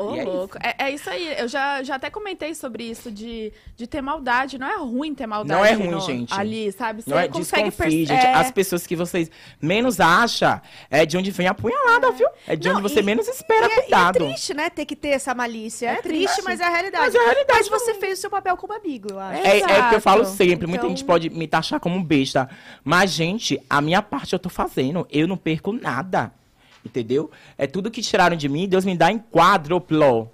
Ô, 0.00 0.16
é 0.16 0.24
louco. 0.24 0.58
É, 0.62 0.86
é 0.86 0.90
isso 0.90 1.08
aí. 1.10 1.34
Eu 1.38 1.48
já, 1.48 1.82
já 1.82 1.94
até 1.96 2.10
comentei 2.10 2.54
sobre 2.54 2.84
isso, 2.84 3.10
de, 3.10 3.52
de 3.76 3.86
ter 3.86 4.00
maldade. 4.00 4.58
Não 4.58 4.66
é 4.66 4.76
ruim 4.78 5.14
ter 5.14 5.26
maldade. 5.26 5.58
Não 5.58 5.64
é 5.64 5.72
ruim, 5.72 5.88
no- 5.90 6.00
gente. 6.00 6.32
Ali, 6.32 6.72
sabe? 6.72 7.02
Você 7.02 7.10
Não 7.10 7.18
é 7.18 7.28
consegue 7.28 7.70
desconfie, 7.70 7.76
perce- 7.76 8.06
gente. 8.06 8.26
é, 8.26 8.34
As 8.34 8.50
pessoas 8.50 8.86
que 8.86 8.96
vocês 8.96 9.30
menos 9.60 10.00
acham 10.00 10.60
é 10.90 11.04
de 11.04 11.16
onde 11.16 11.30
vem 11.30 11.46
a 11.46 11.54
punhalada, 11.54 12.10
viu? 12.12 12.28
É 12.46 12.56
de 12.56 12.68
Não, 12.68 12.76
onde 12.76 12.82
você 12.82 13.00
e- 13.00 13.02
menos 13.02 13.28
espera, 13.28 13.66
e 13.66 13.70
é, 13.70 13.74
e 13.74 13.78
é 13.78 13.80
cuidado. 13.82 14.18
triste, 14.18 14.54
né, 14.54 14.70
ter 14.70 14.84
que 14.86 14.96
ter 14.96 15.08
essa 15.10 15.34
malícia. 15.34 15.86
É, 15.88 15.92
É 15.92 15.96
triste, 16.02 16.24
triste. 16.26 16.42
mas 16.44 16.60
é 16.60 16.64
a 16.64 16.70
realidade. 16.70 17.04
Mas 17.04 17.14
é 17.14 17.18
a 17.18 17.22
realidade 17.24 17.58
Mas 17.60 17.68
você 17.68 17.94
fez 17.94 18.18
o 18.18 18.20
seu 18.22 18.30
papel 18.30 18.56
como 18.56 18.72
amigo, 18.72 19.08
eu 19.12 19.18
acho. 19.20 19.42
É, 19.46 19.58
é 19.60 19.80
o 19.82 19.88
que 19.90 19.94
eu 19.96 20.00
falo 20.00 20.24
sempre. 20.24 20.66
Muita 20.66 20.84
Então- 20.84 20.90
gente 20.96 21.04
pode 21.04 21.30
me 21.30 21.46
taxar 21.46 21.78
como 21.80 21.96
um 21.96 22.02
besta. 22.02 22.48
Mas, 22.84 23.10
gente, 23.10 23.60
a 23.68 23.80
minha 23.80 24.00
parte 24.02 24.32
eu 24.32 24.38
tô 24.38 24.48
fazendo. 24.48 25.06
Eu 25.10 25.26
não 25.28 25.36
perco 25.36 25.72
nada. 25.72 26.32
Entendeu? 26.84 27.30
É 27.58 27.66
tudo 27.66 27.90
que 27.90 28.02
tiraram 28.02 28.36
de 28.36 28.48
mim, 28.48 28.68
Deus 28.68 28.84
me 28.84 28.96
dá 28.96 29.10
em 29.10 29.18
quádruplo. 29.18 30.30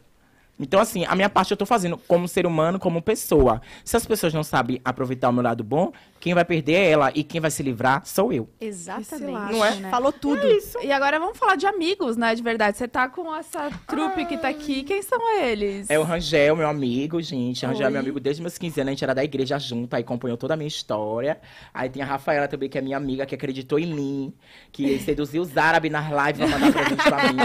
Então, 0.59 0.81
assim, 0.81 1.05
a 1.05 1.15
minha 1.15 1.29
parte 1.29 1.51
eu 1.51 1.57
tô 1.57 1.67
fazendo 1.67 1.99
como 2.09 2.27
ser 2.27 2.47
humano, 2.47 2.79
como 2.79 3.03
pessoa. 3.03 3.61
Se 3.85 3.97
as 3.97 4.07
pessoas 4.07 4.33
não 4.33 4.43
sabem 4.43 4.81
aproveitar 4.85 5.29
o 5.29 5.33
meu 5.33 5.43
lado 5.43 5.63
bom, 5.63 5.93
quem 6.19 6.35
vai 6.35 6.45
perder 6.45 6.73
é 6.73 6.91
ela 6.91 7.13
e 7.15 7.23
quem 7.23 7.41
vai 7.41 7.51
se 7.51 7.63
livrar 7.63 8.03
sou 8.05 8.33
eu. 8.33 8.49
Exatamente. 8.61 9.53
Não 9.53 9.65
é? 9.65 9.77
né? 9.77 9.91
Falou 9.91 10.13
tudo. 10.13 10.43
E 10.83 10.91
agora 10.91 11.19
vamos 11.19 11.39
falar 11.39 11.57
de 11.57 11.67
amigos, 11.67 12.17
né? 12.17 12.35
De 12.35 12.43
verdade. 12.43 12.77
Você 12.77 12.89
tá 12.89 13.09
com 13.09 13.35
essa 13.35 13.71
trupe 13.87 14.25
que 14.25 14.37
tá 14.39 14.49
aqui. 14.49 14.83
Quem 14.83 15.03
são 15.03 15.39
eles? 15.41 15.89
É 15.91 15.99
o 15.99 16.03
Rangel, 16.03 16.57
meu 16.57 16.69
amigo, 16.69 17.21
gente. 17.21 17.65
O 17.65 17.69
Rangel 17.69 17.87
é 17.87 17.91
meu 17.91 18.01
amigo 18.01 18.19
desde 18.19 18.43
meus 18.43 18.57
15 18.57 18.81
anos. 18.81 18.89
A 18.89 18.93
gente 18.93 19.05
era 19.05 19.15
da 19.15 19.23
igreja 19.23 19.59
junto, 19.59 19.95
aí 19.95 20.03
acompanhou 20.03 20.37
toda 20.37 20.55
a 20.55 20.57
minha 20.57 20.69
história. 20.69 21.39
Aí 21.73 21.89
tem 21.89 22.03
a 22.03 22.07
Rafaela 22.07 22.49
também, 22.49 22.69
que 22.69 22.79
é 22.79 22.81
minha 22.81 22.97
amiga, 22.97 23.27
que 23.27 23.35
acreditou 23.35 23.79
em 23.79 23.93
mim, 23.95 24.35
que 24.73 24.99
seduziu 25.01 25.43
os 25.43 25.57
árabes 25.57 25.93
nas 25.93 26.07
lives 26.07 26.51
pra 26.51 26.59
mandar 26.59 26.73
presente 26.73 27.03
pra 27.03 27.33
mim. 27.33 27.39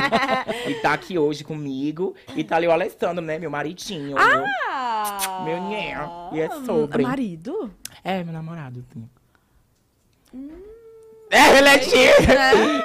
e 0.72 0.74
tá 0.76 0.94
aqui 0.94 1.18
hoje 1.18 1.44
comigo. 1.44 2.16
E 2.36 2.44
tá 2.44 2.56
ali 2.56 2.68
o 2.68 2.72
Alessandro, 2.72 3.01
né? 3.22 3.40
Meu 3.40 3.50
maridinho. 3.50 4.16
meu- 4.16 4.18
Ah! 4.18 5.42
Meu 5.46 5.62
nhé. 5.70 5.96
E 6.34 6.40
é 6.42 6.50
sobre. 6.66 7.04
Marido? 7.04 7.72
É, 8.04 8.24
meu 8.24 8.34
namorado. 8.34 8.84
sim. 8.94 9.08
É, 11.34 11.58
ele 11.58 11.70
é. 11.70 11.76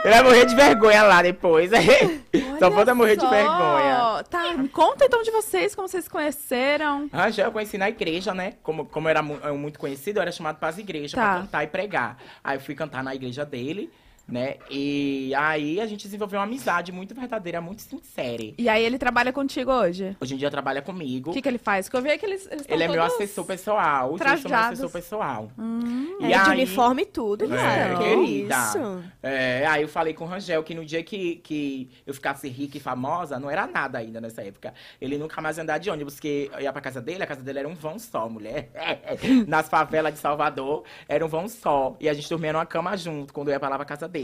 Ele 0.04 0.10
vai 0.14 0.22
morrer 0.22 0.44
de 0.46 0.54
vergonha 0.54 1.02
lá 1.02 1.20
depois. 1.20 1.70
Só 2.60 2.70
falta 2.70 2.94
morrer 2.94 3.16
de 3.16 3.26
vergonha. 3.26 4.22
Tá, 4.30 4.52
me 4.56 4.68
conta 4.68 5.04
então 5.04 5.20
de 5.22 5.30
vocês, 5.32 5.74
como 5.74 5.88
vocês 5.88 6.04
se 6.04 6.10
conheceram. 6.10 7.08
Rangel 7.12 7.46
eu 7.46 7.52
conheci 7.52 7.76
na 7.76 7.88
igreja, 7.88 8.32
né? 8.34 8.54
Como, 8.62 8.86
como 8.86 9.08
eu 9.08 9.10
era 9.10 9.22
mu- 9.22 9.38
eu 9.42 9.56
muito 9.58 9.78
conhecido, 9.80 10.18
eu 10.18 10.22
era 10.22 10.30
chamado 10.32 10.58
para 10.58 10.68
as 10.68 10.78
igrejas 10.78 11.12
Tá. 11.12 11.22
pra 11.32 11.40
cantar 11.40 11.64
e 11.64 11.66
pregar. 11.66 12.18
Aí 12.42 12.56
eu 12.56 12.60
fui 12.60 12.74
cantar 12.76 13.02
na 13.02 13.14
igreja 13.14 13.44
dele, 13.44 13.90
né? 14.28 14.56
E 14.70 15.32
aí 15.34 15.80
a 15.80 15.86
gente 15.86 16.04
desenvolveu 16.04 16.38
uma 16.40 16.44
amizade 16.46 16.90
muito 16.92 17.14
verdadeira, 17.14 17.60
muito 17.60 17.82
sincera. 17.82 18.42
E 18.58 18.68
aí 18.68 18.84
ele 18.84 18.98
trabalha 18.98 19.32
contigo 19.32 19.70
hoje? 19.72 20.16
Hoje 20.20 20.34
em 20.34 20.36
dia 20.36 20.50
trabalha 20.50 20.82
comigo. 20.82 21.30
O 21.30 21.32
que, 21.32 21.40
que 21.42 21.48
ele 21.48 21.58
faz? 21.58 21.86
Porque 21.88 21.96
eu 21.96 22.02
vi 22.12 22.18
que 22.18 22.26
eles, 22.26 22.46
eles 22.50 22.66
Ele 22.68 22.82
é 22.82 22.88
meu 22.88 23.02
assessor 23.02 23.44
pessoal. 23.44 24.08
Sou 24.08 24.16
meu 24.16 24.18
trajados. 24.18 24.80
assessor 24.80 24.90
pessoal. 24.90 25.50
Hum, 25.58 26.18
E 26.20 26.24
é 26.24 26.28
de 26.42 26.50
aí- 26.50 26.56
uniforme 26.56 27.02
e 27.02 27.06
tudo, 27.06 27.44
É, 27.44 27.48
cara. 27.56 27.98
querida. 27.98 28.54
Isso. 28.56 29.04
É, 29.22 29.66
aí 29.66 29.82
eu 29.82 29.88
falei 29.88 30.12
com 30.12 30.24
o 30.24 30.26
Rangel 30.26 30.62
que 30.64 30.74
no 30.74 30.84
dia 30.84 31.02
que, 31.02 31.36
que 31.36 31.90
eu 32.06 32.12
ficasse 32.14 32.48
rica 32.48 32.76
e 32.76 32.80
famosa, 32.80 33.38
não 33.38 33.48
era 33.50 33.66
nada 33.66 33.98
ainda 33.98 34.20
nessa 34.20 34.42
época. 34.42 34.74
Ele 35.00 35.16
nunca 35.18 35.40
mais 35.40 35.58
andar 35.58 35.78
de 35.78 35.88
ônibus, 35.88 36.14
porque 36.14 36.50
eu 36.52 36.60
ia 36.60 36.72
pra 36.72 36.82
casa 36.82 37.00
dele, 37.00 37.22
a 37.22 37.26
casa 37.26 37.42
dele 37.42 37.60
era 37.60 37.68
um 37.68 37.74
vão 37.74 37.98
só, 37.98 38.28
mulher. 38.28 38.70
Nas 39.46 39.68
favelas 39.68 40.12
de 40.14 40.18
Salvador, 40.18 40.82
era 41.08 41.24
um 41.24 41.28
vão 41.28 41.48
só. 41.48 41.96
E 42.00 42.08
a 42.08 42.14
gente 42.14 42.28
dormia 42.28 42.52
numa 42.52 42.66
cama 42.66 42.96
junto, 42.96 43.32
quando 43.32 43.48
eu 43.48 43.52
ia 43.52 43.60
pra 43.60 43.68
lá 43.68 43.76
pra 43.76 43.84
casa 43.84 44.08
dele. 44.08 44.15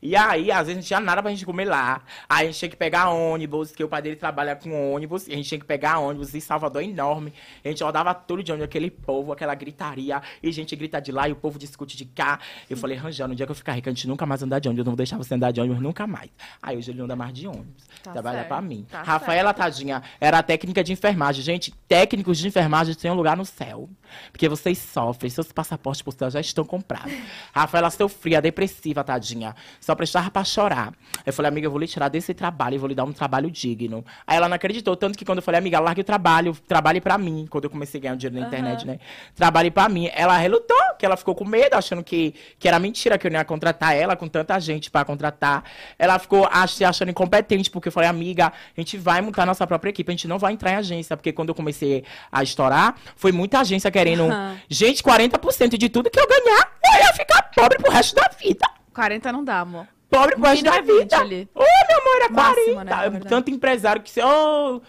E 0.00 0.14
aí, 0.14 0.50
às 0.50 0.66
vezes, 0.66 0.76
não 0.76 0.82
tinha 0.82 1.00
nada 1.00 1.22
pra 1.22 1.30
gente 1.30 1.44
comer 1.44 1.64
lá. 1.64 2.02
Aí 2.28 2.46
a 2.46 2.50
gente 2.50 2.58
tinha 2.58 2.68
que 2.68 2.76
pegar 2.76 3.10
ônibus, 3.10 3.72
que 3.72 3.82
o 3.82 3.88
pai 3.88 4.00
dele 4.00 4.16
trabalha 4.16 4.54
com 4.54 4.94
ônibus, 4.94 5.26
e 5.26 5.32
a 5.32 5.36
gente 5.36 5.48
tinha 5.48 5.58
que 5.58 5.66
pegar 5.66 5.98
ônibus 5.98 6.34
em 6.34 6.40
Salvador 6.40 6.82
enorme. 6.82 7.32
A 7.64 7.68
gente 7.68 7.82
rodava 7.82 8.14
tudo 8.14 8.42
de 8.42 8.52
ônibus, 8.52 8.66
aquele 8.66 8.90
povo, 8.90 9.32
aquela 9.32 9.54
gritaria, 9.54 10.22
e 10.42 10.48
a 10.48 10.52
gente 10.52 10.74
grita 10.76 11.00
de 11.00 11.12
lá 11.12 11.28
e 11.28 11.32
o 11.32 11.36
povo 11.36 11.58
discute 11.58 11.96
de 11.96 12.04
cá. 12.04 12.38
Eu 12.68 12.76
falei, 12.76 12.96
Rangel, 12.96 13.28
no 13.28 13.34
dia 13.34 13.46
que 13.46 13.52
eu 13.52 13.56
ficar 13.56 13.72
rica, 13.72 13.90
a 13.90 13.92
gente 13.92 14.06
nunca 14.06 14.24
mais 14.24 14.42
andar 14.42 14.58
de 14.58 14.68
ônibus, 14.68 14.80
eu 14.80 14.84
não 14.84 14.92
vou 14.92 14.96
deixar 14.96 15.16
você 15.16 15.34
andar 15.34 15.50
de 15.50 15.60
ônibus 15.60 15.82
nunca 15.82 16.06
mais. 16.06 16.30
Aí 16.62 16.76
hoje 16.76 16.90
ele 16.90 16.98
não 16.98 17.04
anda 17.04 17.16
mais 17.16 17.32
de 17.32 17.46
ônibus. 17.46 17.86
Tá 18.02 18.12
trabalha 18.12 18.38
certo, 18.38 18.48
pra 18.48 18.60
mim. 18.60 18.86
tá 18.90 19.02
Rafaela, 19.02 19.52
tadinha, 19.52 20.02
era 20.20 20.38
a 20.38 20.42
técnica 20.42 20.84
de 20.84 20.92
enfermagem. 20.92 21.42
Gente, 21.42 21.72
técnicos 21.88 22.38
de 22.38 22.48
enfermagem 22.48 22.94
têm 22.94 23.10
um 23.10 23.14
lugar 23.14 23.36
no 23.36 23.44
céu. 23.44 23.88
Porque 24.32 24.48
vocês 24.48 24.78
sofrem, 24.78 25.30
seus 25.30 25.52
passaportes 25.52 26.02
por 26.02 26.12
céu 26.12 26.30
já 26.30 26.40
estão 26.40 26.64
comprados. 26.64 27.12
Rafaela 27.54 27.90
sofria, 27.90 28.40
depressiva, 28.40 29.02
tadinha. 29.04 29.54
Só 29.80 29.94
prestava 29.94 30.30
pra 30.30 30.44
chorar. 30.44 30.92
Eu 31.24 31.32
falei, 31.32 31.48
amiga, 31.48 31.66
eu 31.66 31.70
vou 31.70 31.80
lhe 31.80 31.86
tirar 31.86 32.08
desse 32.08 32.32
trabalho 32.34 32.74
e 32.74 32.78
vou 32.78 32.88
lhe 32.88 32.94
dar 32.94 33.04
um 33.04 33.12
trabalho 33.12 33.50
digno. 33.50 34.04
Aí 34.26 34.36
ela 34.36 34.48
não 34.48 34.56
acreditou, 34.56 34.96
tanto 34.96 35.16
que 35.18 35.24
quando 35.24 35.38
eu 35.38 35.42
falei, 35.42 35.58
amiga, 35.58 35.80
largue 35.80 36.00
o 36.00 36.04
trabalho, 36.04 36.56
trabalhe 36.66 37.00
pra 37.00 37.16
mim. 37.18 37.46
Quando 37.48 37.64
eu 37.64 37.70
comecei 37.70 37.98
a 37.98 38.02
ganhar 38.02 38.16
dinheiro 38.16 38.40
na 38.40 38.46
internet, 38.46 38.86
né? 38.86 38.98
Trabalhe 39.34 39.70
pra 39.70 39.88
mim. 39.88 40.08
Ela 40.14 40.36
relutou, 40.36 40.76
que 40.98 41.06
ela 41.06 41.16
ficou 41.16 41.34
com 41.34 41.44
medo, 41.44 41.74
achando 41.74 42.02
que, 42.02 42.34
que 42.58 42.66
era 42.68 42.78
mentira, 42.78 43.18
que 43.18 43.26
eu 43.26 43.30
não 43.30 43.38
ia 43.38 43.44
contratar 43.44 43.94
ela 43.96 44.16
com 44.16 44.28
tanta 44.28 44.58
gente 44.60 44.90
pra 44.90 45.04
contratar. 45.04 45.64
Ela 45.98 46.18
ficou 46.18 46.48
ach- 46.50 46.74
se 46.74 46.84
achando 46.84 47.10
incompetente, 47.10 47.70
porque 47.70 47.88
eu 47.88 47.92
falei, 47.92 48.08
amiga, 48.08 48.48
a 48.76 48.80
gente 48.80 48.96
vai 48.96 49.20
montar 49.20 49.44
nossa 49.46 49.66
própria 49.66 49.90
equipe, 49.90 50.10
a 50.10 50.14
gente 50.14 50.28
não 50.28 50.38
vai 50.38 50.52
entrar 50.52 50.72
em 50.72 50.76
agência, 50.76 51.16
porque 51.16 51.32
quando 51.32 51.48
eu 51.50 51.54
comecei 51.54 52.04
a 52.30 52.42
estourar, 52.42 52.96
foi 53.16 53.32
muita 53.32 53.60
agência 53.60 53.90
querendo. 53.98 54.24
Aham. 54.24 54.56
Gente, 54.68 55.02
40% 55.02 55.76
de 55.76 55.88
tudo 55.88 56.10
que 56.10 56.20
eu 56.20 56.26
ganhar, 56.26 56.72
eu 56.84 57.00
ia 57.00 57.12
ficar 57.14 57.42
pobre 57.54 57.78
pro 57.78 57.90
resto 57.90 58.14
da 58.14 58.28
vida. 58.40 58.66
40 58.94 59.32
não 59.32 59.44
dá, 59.44 59.60
amor. 59.60 59.86
Pobre 60.08 60.36
pro 60.36 60.44
resto 60.44 60.64
da 60.64 60.76
é 60.76 60.82
20 60.82 61.00
vida. 61.00 61.48
Ô, 61.54 61.60
meu 61.88 62.00
amor, 62.00 62.16
era 62.16 62.28
Máximo, 62.30 62.74
40. 62.74 63.10
né. 63.10 63.20
Tanto 63.28 63.50
empresário 63.50 64.02
que... 64.02 64.10
Ô, 64.22 64.80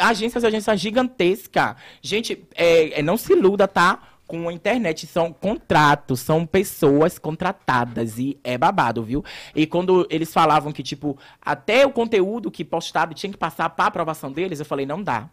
agências, 0.00 0.44
agências 0.44 0.80
gigantescas. 0.80 1.76
Gente, 2.02 2.44
é, 2.54 3.00
é, 3.00 3.02
não 3.02 3.16
se 3.16 3.32
iluda, 3.32 3.68
tá? 3.68 4.00
Com 4.26 4.48
a 4.48 4.52
internet, 4.52 5.06
são 5.06 5.32
contratos, 5.32 6.18
são 6.18 6.44
pessoas 6.44 7.16
contratadas 7.16 8.18
e 8.18 8.36
é 8.42 8.58
babado, 8.58 9.04
viu? 9.04 9.24
E 9.54 9.66
quando 9.66 10.04
eles 10.10 10.32
falavam 10.32 10.72
que, 10.72 10.82
tipo, 10.82 11.16
até 11.40 11.86
o 11.86 11.92
conteúdo 11.92 12.50
que 12.50 12.64
postava 12.64 13.14
tinha 13.14 13.30
que 13.30 13.38
passar 13.38 13.70
pra 13.70 13.86
aprovação 13.86 14.32
deles, 14.32 14.58
eu 14.58 14.66
falei, 14.66 14.84
não 14.84 15.00
dá. 15.00 15.28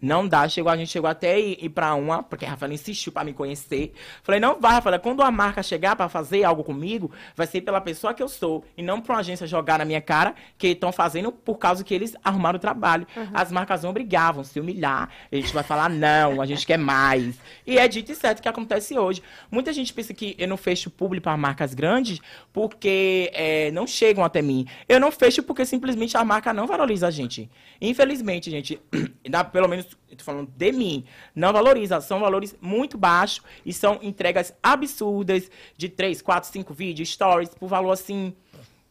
Não 0.00 0.26
dá, 0.26 0.48
chegou, 0.48 0.72
a 0.72 0.76
gente 0.76 0.90
chegou 0.90 1.10
até 1.10 1.38
ir, 1.38 1.58
ir 1.62 1.68
pra 1.68 1.94
uma, 1.94 2.22
porque 2.22 2.46
a 2.46 2.50
Rafaela 2.50 2.72
insistiu 2.72 3.12
pra 3.12 3.22
me 3.22 3.32
conhecer. 3.32 3.92
Falei, 4.22 4.40
não 4.40 4.58
vai, 4.58 4.72
Rafaela, 4.72 4.98
quando 4.98 5.22
a 5.22 5.30
marca 5.30 5.62
chegar 5.62 5.94
pra 5.94 6.08
fazer 6.08 6.42
algo 6.44 6.64
comigo, 6.64 7.10
vai 7.36 7.46
ser 7.46 7.60
pela 7.60 7.80
pessoa 7.80 8.14
que 8.14 8.22
eu 8.22 8.28
sou. 8.28 8.64
E 8.76 8.82
não 8.82 9.00
pra 9.00 9.14
uma 9.14 9.20
agência 9.20 9.46
jogar 9.46 9.78
na 9.78 9.84
minha 9.84 10.00
cara, 10.00 10.34
que 10.56 10.68
estão 10.68 10.90
fazendo 10.90 11.30
por 11.30 11.58
causa 11.58 11.84
que 11.84 11.92
eles 11.94 12.16
arrumaram 12.24 12.56
o 12.56 12.60
trabalho. 12.60 13.06
As 13.34 13.52
marcas 13.52 13.82
não 13.82 13.90
obrigavam, 13.90 14.42
se 14.42 14.58
humilhar. 14.58 15.10
A 15.30 15.36
gente 15.36 15.52
vai 15.52 15.62
falar, 15.62 15.90
não, 15.90 16.40
a 16.40 16.46
gente 16.46 16.66
quer 16.66 16.78
mais. 16.78 17.38
E 17.66 17.78
é 17.78 17.86
dito 17.86 18.10
e 18.12 18.14
certo 18.14 18.40
que 18.40 18.48
acontece 18.48 18.98
hoje. 18.98 19.22
Muita 19.50 19.72
gente 19.72 19.92
pensa 19.92 20.14
que 20.14 20.34
eu 20.38 20.48
não 20.48 20.56
fecho 20.56 20.90
público 20.90 21.24
para 21.24 21.36
marcas 21.36 21.74
grandes 21.74 22.20
porque 22.52 23.30
é, 23.34 23.70
não 23.70 23.86
chegam 23.86 24.24
até 24.24 24.40
mim. 24.40 24.66
Eu 24.88 24.98
não 24.98 25.12
fecho 25.12 25.42
porque 25.42 25.64
simplesmente 25.66 26.16
a 26.16 26.24
marca 26.24 26.52
não 26.52 26.66
valoriza 26.66 27.06
a 27.06 27.10
gente. 27.10 27.50
Infelizmente, 27.80 28.50
gente, 28.50 28.80
pelo 29.52 29.68
menos 29.68 29.89
eu 30.10 30.16
tô 30.16 30.24
falando 30.24 30.50
de 30.56 30.72
mim, 30.72 31.04
não 31.34 31.52
valoriza. 31.52 32.00
São 32.00 32.20
valores 32.20 32.56
muito 32.60 32.98
baixos 32.98 33.42
e 33.64 33.72
são 33.72 33.98
entregas 34.02 34.52
absurdas 34.62 35.50
de 35.76 35.88
3, 35.88 36.20
4, 36.20 36.50
5 36.50 36.74
vídeos, 36.74 37.10
stories, 37.10 37.50
por 37.50 37.68
valor 37.68 37.92
assim, 37.92 38.34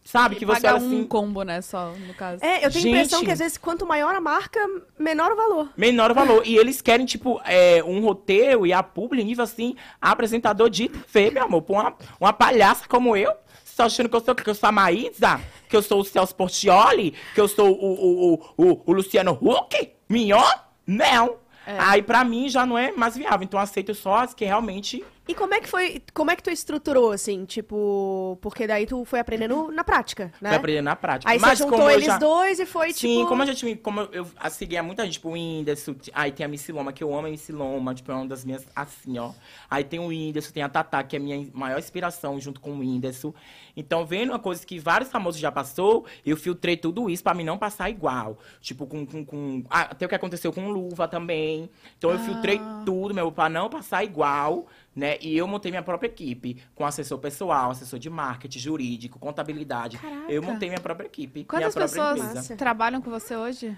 sabe? 0.03 0.35
Que 0.35 0.45
você 0.45 0.61
Paga 0.61 0.75
olha 0.75 0.85
assim. 0.85 1.01
um 1.01 1.05
combo, 1.05 1.43
né, 1.43 1.61
só, 1.61 1.91
no 1.91 2.13
caso. 2.13 2.43
É, 2.43 2.65
eu 2.65 2.71
tenho 2.71 2.85
a 2.85 2.89
impressão 2.89 3.19
Gente. 3.19 3.27
que 3.27 3.31
às 3.33 3.39
vezes 3.39 3.57
quanto 3.57 3.85
maior 3.85 4.15
a 4.15 4.21
marca, 4.21 4.59
menor 4.97 5.31
o 5.31 5.35
valor. 5.35 5.69
Menor 5.77 6.11
o 6.11 6.13
valor. 6.13 6.43
E 6.45 6.57
eles 6.57 6.81
querem, 6.81 7.05
tipo, 7.05 7.39
é, 7.45 7.83
um 7.83 8.01
roteiro 8.01 8.65
e 8.65 8.73
a 8.73 8.81
publi, 8.81 9.23
nível 9.23 9.43
assim, 9.43 9.75
apresentador 10.01 10.69
de 10.69 10.89
TV, 10.89 11.31
meu 11.31 11.43
amor. 11.43 11.61
Pra 11.61 11.75
uma, 11.75 11.95
uma 12.19 12.33
palhaça 12.33 12.87
como 12.87 13.15
eu, 13.15 13.33
tá 13.75 13.85
achando 13.85 14.09
que 14.09 14.15
eu 14.15 14.21
sou 14.21 14.35
que 14.35 14.49
eu 14.49 14.55
sou 14.55 14.69
a 14.69 14.71
Maísa? 14.71 15.39
Que 15.69 15.75
eu 15.75 15.81
sou 15.81 16.01
o 16.01 16.03
Celso 16.03 16.35
Portioli? 16.35 17.13
Que 17.33 17.39
eu 17.39 17.47
sou 17.47 17.69
o, 17.69 17.73
o, 17.73 18.33
o, 18.33 18.71
o, 18.71 18.81
o 18.85 18.93
Luciano 18.93 19.31
Huck? 19.31 19.93
Mignon? 20.09 20.43
Não. 20.89 21.37
Aí 21.65 22.01
pra 22.01 22.23
mim 22.23 22.49
já 22.49 22.65
não 22.65 22.77
é 22.77 22.91
mais 22.91 23.15
viável. 23.15 23.43
Então 23.43 23.59
eu 23.59 23.63
aceito 23.63 23.93
só 23.93 24.15
as 24.15 24.33
que 24.33 24.43
realmente. 24.43 25.05
E 25.29 25.35
como 25.35 25.53
é 25.53 25.61
que 25.61 25.69
foi, 25.69 26.01
como 26.11 26.31
é 26.31 26.35
que 26.35 26.41
tu 26.41 26.49
estruturou, 26.49 27.11
assim, 27.11 27.45
tipo, 27.45 28.35
porque 28.41 28.65
daí 28.65 28.87
tu 28.87 29.05
foi 29.05 29.19
aprendendo 29.19 29.71
na 29.71 29.83
prática, 29.83 30.31
né? 30.41 30.49
Vai 30.49 30.55
aprender 30.57 30.81
na 30.81 30.95
prática. 30.95 31.31
Aí 31.31 31.37
Mas 31.37 31.59
você 31.59 31.63
juntou 31.65 31.91
eles 31.91 32.07
já- 32.07 32.17
dois 32.17 32.59
e 32.59 32.65
foi, 32.65 32.91
Sim, 32.93 33.17
tipo... 33.19 33.27
como 33.27 33.43
a 33.43 33.45
gente, 33.45 33.75
como 33.75 33.99
eu, 34.01 34.09
eu 34.11 34.27
a- 34.37 34.49
seguia 34.49 34.81
muita 34.81 35.03
gente, 35.03 35.13
tipo 35.13 35.29
o 35.29 35.33
Whindersson, 35.33 35.93
t- 35.93 36.11
aí 36.15 36.31
tem 36.31 36.43
a 36.43 36.49
Missy 36.49 36.71
Loma, 36.71 36.91
que 36.91 37.03
eu 37.03 37.13
amo 37.15 37.27
a 37.27 37.29
Missy 37.29 37.51
Loma, 37.51 37.93
tipo, 37.93 38.11
é 38.11 38.15
uma 38.15 38.25
das 38.25 38.43
minhas, 38.43 38.65
assim, 38.75 39.19
ó. 39.19 39.31
Aí 39.69 39.83
tem 39.83 39.99
o 39.99 40.07
Whindersson, 40.07 40.51
tem 40.51 40.63
a 40.63 40.69
Tatá, 40.69 41.03
que 41.03 41.15
é 41.15 41.19
a 41.19 41.21
minha 41.21 41.47
maior 41.53 41.77
inspiração, 41.77 42.39
junto 42.41 42.59
com 42.59 42.71
o 42.71 42.79
Whindersson. 42.79 43.31
Então, 43.77 44.07
vendo 44.07 44.29
uma 44.31 44.39
coisa 44.39 44.65
que 44.65 44.79
vários 44.79 45.11
famosos 45.11 45.39
já 45.39 45.51
passou, 45.51 46.05
eu 46.25 46.35
filtrei 46.35 46.75
tudo 46.75 47.07
isso 47.07 47.23
pra 47.23 47.35
mim 47.35 47.43
não 47.43 47.57
passar 47.59 47.87
igual. 47.87 48.39
Tipo, 48.61 48.87
com... 48.87 49.05
com, 49.05 49.23
com 49.23 49.63
ah, 49.69 49.81
até 49.91 50.07
o 50.07 50.09
que 50.09 50.15
aconteceu 50.15 50.51
com 50.51 50.69
Luva 50.71 51.07
também. 51.07 51.69
Então, 51.99 52.09
eu 52.09 52.17
filtrei 52.17 52.59
tudo, 52.83 53.13
meu, 53.13 53.31
pra 53.31 53.47
não 53.47 53.69
passar 53.69 54.03
igual, 54.03 54.65
né? 54.95 55.17
E 55.21 55.37
eu 55.37 55.47
montei 55.47 55.71
minha 55.71 55.83
própria 55.83 56.07
equipe, 56.07 56.61
com 56.75 56.85
assessor 56.85 57.17
pessoal, 57.19 57.71
assessor 57.71 57.99
de 57.99 58.09
marketing, 58.09 58.59
jurídico, 58.59 59.19
contabilidade. 59.19 59.97
Eu 60.27 60.41
Caraca. 60.41 60.41
montei 60.53 60.69
minha 60.69 60.81
própria 60.81 61.05
equipe, 61.07 61.43
Quantas 61.45 61.73
minha 61.75 61.87
própria 61.87 62.13
pessoas 62.15 62.29
empresa. 62.31 62.55
trabalham 62.55 63.01
com 63.01 63.09
você 63.09 63.35
hoje? 63.35 63.77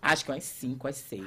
Acho 0.00 0.24
que 0.24 0.30
umas 0.30 0.44
cinco, 0.44 0.86
umas 0.86 0.96
seis. 0.96 1.24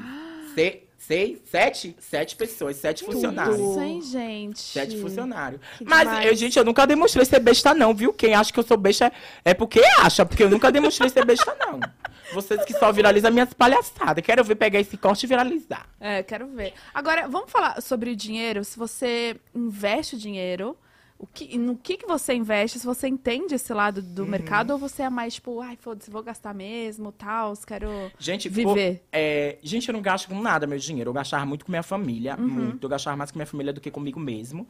Se- 0.54 0.84
seis, 1.00 1.40
sete? 1.46 1.96
Sete 2.00 2.36
pessoas, 2.36 2.76
sete 2.78 3.04
funcionários. 3.04 3.58
Isso, 3.58 3.80
hein, 3.80 4.02
gente? 4.04 4.60
Sete 4.60 5.00
funcionários. 5.02 5.60
Que 5.80 5.84
Mas, 5.84 6.26
eu, 6.26 6.36
gente, 6.36 6.58
eu 6.60 6.64
nunca 6.66 6.86
demonstrei 6.86 7.26
ser 7.26 7.40
besta, 7.40 7.74
não, 7.74 7.94
viu? 7.94 8.14
Quem 8.14 8.36
acha 8.36 8.54
que 8.54 8.60
eu 8.60 8.64
sou 8.64 8.78
besta 8.78 9.12
é 9.44 9.54
porque 9.56 9.82
acha, 10.00 10.26
porque 10.26 10.44
eu 10.44 10.50
nunca 10.50 10.72
demonstrei 10.72 11.10
ser 11.10 11.26
besta, 11.26 11.56
não. 11.60 11.80
Vocês 12.34 12.64
que 12.66 12.74
só 12.74 12.92
viralizam 12.92 13.32
minhas 13.32 13.54
palhaçadas. 13.54 14.24
Quero 14.24 14.44
ver 14.44 14.56
pegar 14.56 14.80
esse 14.80 14.98
corte 14.98 15.24
e 15.24 15.28
viralizar. 15.28 15.88
É, 16.00 16.22
quero 16.24 16.48
ver. 16.48 16.74
Agora, 16.94 17.28
vamos 17.28 17.52
falar 17.52 17.82
sobre 17.82 18.12
o 18.12 18.16
dinheiro. 18.16 18.64
Se 18.64 18.78
você 18.78 19.38
investe 19.56 20.16
o 20.16 20.20
dinheiro, 20.20 20.78
o 21.18 21.26
que, 21.26 21.58
no 21.58 21.76
que, 21.76 21.98
que 21.98 22.06
você 22.06 22.34
investe? 22.34 22.78
Se 22.80 22.86
você 22.86 23.08
entende 23.08 23.56
esse 23.56 23.74
lado 23.74 24.02
do 24.04 24.22
Uhum. 24.24 24.28
mercado 24.28 24.72
ou 24.72 24.78
você 24.78 25.04
é 25.04 25.10
mais 25.10 25.34
tipo, 25.36 25.60
ai, 25.62 25.76
foda-se, 25.76 26.12
vou 26.12 26.22
gastar 26.22 26.54
mesmo, 26.54 27.12
tal, 27.12 27.54
quero 27.66 28.12
Gente, 28.20 28.48
viver. 28.50 29.04
é, 29.12 29.58
gente, 29.64 29.88
eu 29.90 29.94
não 29.94 30.02
gasto 30.02 30.28
com 30.28 30.40
nada 30.40 30.68
meu 30.68 30.78
dinheiro. 30.78 31.10
Eu 31.10 31.14
gastava 31.14 31.46
muito 31.46 31.66
com 31.66 31.72
minha 31.72 31.82
família, 31.82 32.36
Uhum. 32.38 32.48
muito. 32.48 32.84
Eu 32.86 32.90
gastava 32.90 33.16
mais 33.18 33.32
com 33.32 33.40
minha 33.40 33.48
família 33.48 33.74
do 33.74 33.82
que 33.82 33.90
comigo 33.90 34.20
mesmo. 34.20 34.68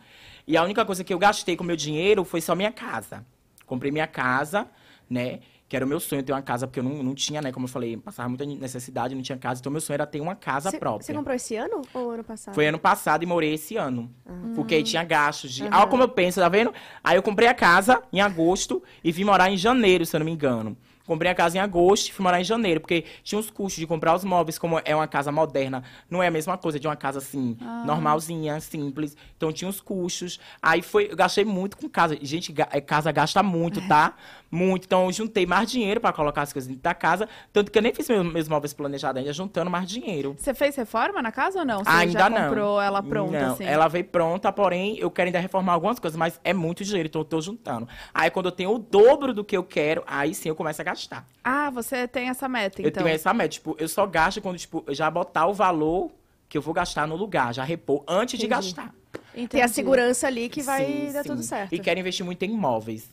E 0.48 0.56
a 0.56 0.64
única 0.64 0.86
coisa 0.86 1.04
que 1.04 1.14
eu 1.14 1.20
gastei 1.20 1.58
com 1.58 1.64
meu 1.64 1.76
dinheiro 1.76 2.24
foi 2.24 2.40
só 2.40 2.56
minha 2.56 2.72
casa. 2.72 3.26
Comprei 3.66 3.92
minha 3.92 4.08
casa, 4.08 4.68
né? 5.10 5.40
Que 5.70 5.76
era 5.76 5.86
o 5.86 5.88
meu 5.88 6.00
sonho 6.00 6.24
ter 6.24 6.32
uma 6.32 6.42
casa, 6.42 6.66
porque 6.66 6.80
eu 6.80 6.84
não, 6.84 7.04
não 7.04 7.14
tinha, 7.14 7.42
né? 7.42 7.52
Como 7.52 7.66
eu 7.66 7.70
falei, 7.70 7.98
passava 7.98 8.30
muita 8.30 8.46
necessidade, 8.46 9.14
não 9.14 9.22
tinha 9.22 9.38
casa. 9.38 9.60
Então, 9.60 9.70
meu 9.72 9.82
sonho 9.82 9.96
era 9.96 10.08
ter 10.08 10.22
uma 10.22 10.34
casa 10.36 10.72
Cê- 10.72 10.80
própria. 10.80 11.06
Você 11.06 11.14
comprou 11.14 11.36
esse 11.36 11.56
ano 11.58 11.82
ou 11.94 12.12
ano 12.12 12.24
passado? 12.24 12.54
Foi 12.56 12.66
ano 12.68 12.80
passado 12.80 13.24
e 13.24 13.26
morei 13.26 13.54
esse 13.54 13.76
ano. 13.76 14.10
Ah. 14.26 14.32
Porque 14.56 14.76
aí 14.76 14.84
tinha 14.84 15.04
gastos 15.04 15.52
de. 15.52 15.64
Olha 15.66 15.88
como 15.88 16.04
eu 16.04 16.10
penso, 16.10 16.40
tá 16.40 16.48
vendo? 16.48 16.74
Aí 17.04 17.18
eu 17.18 17.24
comprei 17.24 17.50
a 17.50 17.54
casa 17.54 18.02
em 18.14 18.22
agosto 18.22 18.82
e 19.04 19.12
vim 19.12 19.26
morar 19.26 19.52
em 19.52 19.58
janeiro, 19.58 20.06
se 20.06 20.16
eu 20.16 20.20
não 20.20 20.26
me 20.26 20.32
engano. 20.32 20.78
Comprei 21.08 21.32
a 21.32 21.36
casa 21.36 21.58
em 21.58 21.62
agosto 21.62 22.10
e 22.10 22.12
fui 22.12 22.22
morar 22.22 22.42
em 22.42 22.44
janeiro, 22.44 22.82
porque 22.82 23.06
tinha 23.24 23.40
os 23.40 23.50
custos 23.50 23.80
de 23.80 23.88
comprar 23.88 24.14
os 24.14 24.26
móveis, 24.26 24.60
como 24.60 24.80
é 24.84 24.94
uma 24.94 25.08
casa 25.08 25.32
moderna, 25.32 25.82
não 26.10 26.22
é 26.22 26.28
a 26.28 26.32
mesma 26.32 26.58
coisa 26.58 26.78
de 26.78 26.86
uma 26.86 26.98
casa 26.98 27.20
assim, 27.20 27.58
normalzinha, 27.86 28.60
simples. 28.60 29.16
Então 29.38 29.52
tinha 29.52 29.70
os 29.70 29.80
custos. 29.80 30.40
Aí 30.62 30.82
foi, 30.82 31.10
eu 31.10 31.16
gastei 31.16 31.46
muito 31.46 31.78
com 31.78 31.88
casa. 31.88 32.18
Gente, 32.22 32.54
é, 32.72 32.82
casa 32.82 33.10
gasta 33.12 33.42
muito, 33.42 33.82
tá? 33.88 34.14
Muito. 34.50 34.86
Então 34.86 35.06
eu 35.08 35.12
juntei 35.12 35.46
mais 35.46 35.70
dinheiro 35.70 36.00
pra 36.00 36.14
colocar 36.14 36.42
as 36.42 36.54
coisas 36.54 36.68
dentro 36.68 36.82
da 36.82 36.94
casa, 36.94 37.28
tanto 37.52 37.70
que 37.70 37.78
eu 37.78 37.82
nem 37.82 37.94
fiz 37.94 38.08
meus, 38.08 38.26
meus 38.26 38.48
móveis 38.48 38.74
planejados 38.74 39.20
ainda, 39.20 39.34
juntando 39.34 39.70
mais 39.70 39.90
dinheiro. 39.90 40.36
Você 40.38 40.54
fez 40.54 40.74
reforma 40.76 41.22
na 41.22 41.34
casa 41.34 41.60
ou 41.60 41.66
não? 41.66 41.80
Você 41.84 41.90
Ainda 41.90 42.20
já 42.20 42.30
não. 42.30 42.44
comprou 42.44 42.82
ela 42.82 43.04
pronta, 43.04 43.40
não, 43.40 43.54
assim? 43.54 43.66
Ela 43.66 43.90
veio 43.90 44.06
pronta, 44.06 44.50
porém, 44.52 44.98
eu 45.00 45.12
quero 45.12 45.28
ainda 45.28 45.40
reformar 45.40 45.74
algumas 45.74 46.00
coisas, 46.00 46.18
mas 46.18 46.40
é 46.44 46.54
muito 46.54 46.84
dinheiro, 46.86 47.08
então 47.08 47.22
eu 47.22 47.26
tô 47.26 47.42
juntando. 47.42 47.88
Aí 48.14 48.30
quando 48.30 48.46
eu 48.46 48.52
tenho 48.52 48.72
o 48.72 48.80
dobro 48.80 49.34
do 49.34 49.44
que 49.44 49.58
eu 49.58 49.64
quero, 49.64 50.02
aí 50.08 50.34
sim 50.34 50.48
eu 50.48 50.56
começo 50.56 50.82
a 50.82 50.86
gastar. 50.98 51.28
Ah, 51.44 51.70
você 51.70 52.08
tem 52.08 52.30
essa 52.30 52.50
meta, 52.50 52.82
Eu 52.82 52.88
então. 52.90 53.04
tenho 53.04 53.14
essa 53.16 53.34
meta, 53.34 53.50
tipo, 53.50 53.76
eu 53.80 53.88
só 53.88 54.06
gasto 54.08 54.42
quando, 54.42 54.58
tipo, 54.58 54.84
eu 54.88 54.96
já 54.96 55.10
botar 55.10 55.46
o 55.48 55.54
valor 55.54 56.12
que 56.50 56.58
eu 56.58 56.62
vou 56.62 56.74
gastar 56.74 57.08
no 57.08 57.16
lugar, 57.16 57.54
já 57.54 57.64
repor 57.64 58.04
antes 58.08 58.40
de 58.40 58.46
Entendi. 58.46 58.74
gastar. 58.74 58.94
Entendi. 59.34 59.48
Tem 59.50 59.62
a 59.62 59.68
segurança 59.68 60.28
ali 60.28 60.50
que 60.50 60.62
vai 60.62 60.86
Sim, 60.86 61.14
dar 61.14 61.24
sim. 61.24 61.30
tudo 61.30 61.44
certo. 61.44 61.74
E 61.74 61.80
quero 61.80 62.00
investir 62.00 62.26
muito 62.26 62.42
em 62.44 62.52
imóveis. 62.52 63.10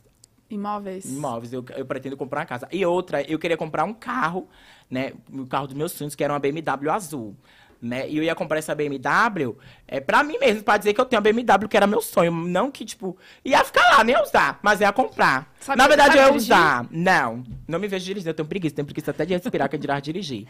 Imóveis. 0.49 1.05
Imóveis, 1.05 1.53
eu, 1.53 1.65
eu 1.77 1.85
pretendo 1.85 2.17
comprar 2.17 2.41
uma 2.41 2.47
casa. 2.47 2.69
E 2.71 2.85
outra, 2.87 3.23
eu 3.23 3.39
queria 3.39 3.57
comprar 3.57 3.85
um 3.85 3.93
carro, 3.95 4.49
né? 4.91 5.13
O 5.33 5.47
carro 5.47 5.67
dos 5.67 5.77
meus 5.77 5.93
sonhos, 5.93 6.15
que 6.15 6.23
era 6.23 6.33
uma 6.33 6.39
BMW 6.39 6.91
azul. 6.91 7.35
Né? 7.83 8.09
E 8.09 8.17
eu 8.17 8.23
ia 8.23 8.35
comprar 8.35 8.59
essa 8.59 8.75
BMW 8.75 9.57
é, 9.87 10.01
pra 10.01 10.23
mim 10.23 10.39
mesmo, 10.39 10.63
pra 10.63 10.79
dizer 10.79 10.95
que 10.95 11.01
eu 11.01 11.05
tenho 11.05 11.19
a 11.19 11.23
BMW, 11.23 11.69
que 11.69 11.77
era 11.77 11.87
meu 11.87 12.01
sonho. 12.01 12.31
Não 12.33 12.71
que, 12.71 12.85
tipo, 12.85 13.17
ia 13.45 13.63
ficar 13.65 13.97
lá, 13.97 14.05
nem 14.05 14.19
usar, 14.23 14.59
mas 14.63 14.81
ia 14.81 14.93
comprar. 14.93 15.53
Sabe- 15.65 15.79
Na 15.79 15.89
verdade, 15.89 16.19
eu 16.19 16.25
ia 16.25 16.33
usar. 16.35 16.87
Não, 16.91 17.43
não 17.67 17.79
me 17.79 17.89
vejo 17.89 18.05
dirigindo, 18.05 18.31
eu 18.31 18.35
tenho 18.35 18.47
preguiça, 18.47 18.75
tenho 18.77 18.85
preguiça 18.87 19.11
até 19.11 19.25
de 19.25 19.33
respirar, 19.35 19.69
que 19.69 19.77
eu 19.77 19.81
dirá 19.81 19.99
dirigir. 19.99 20.47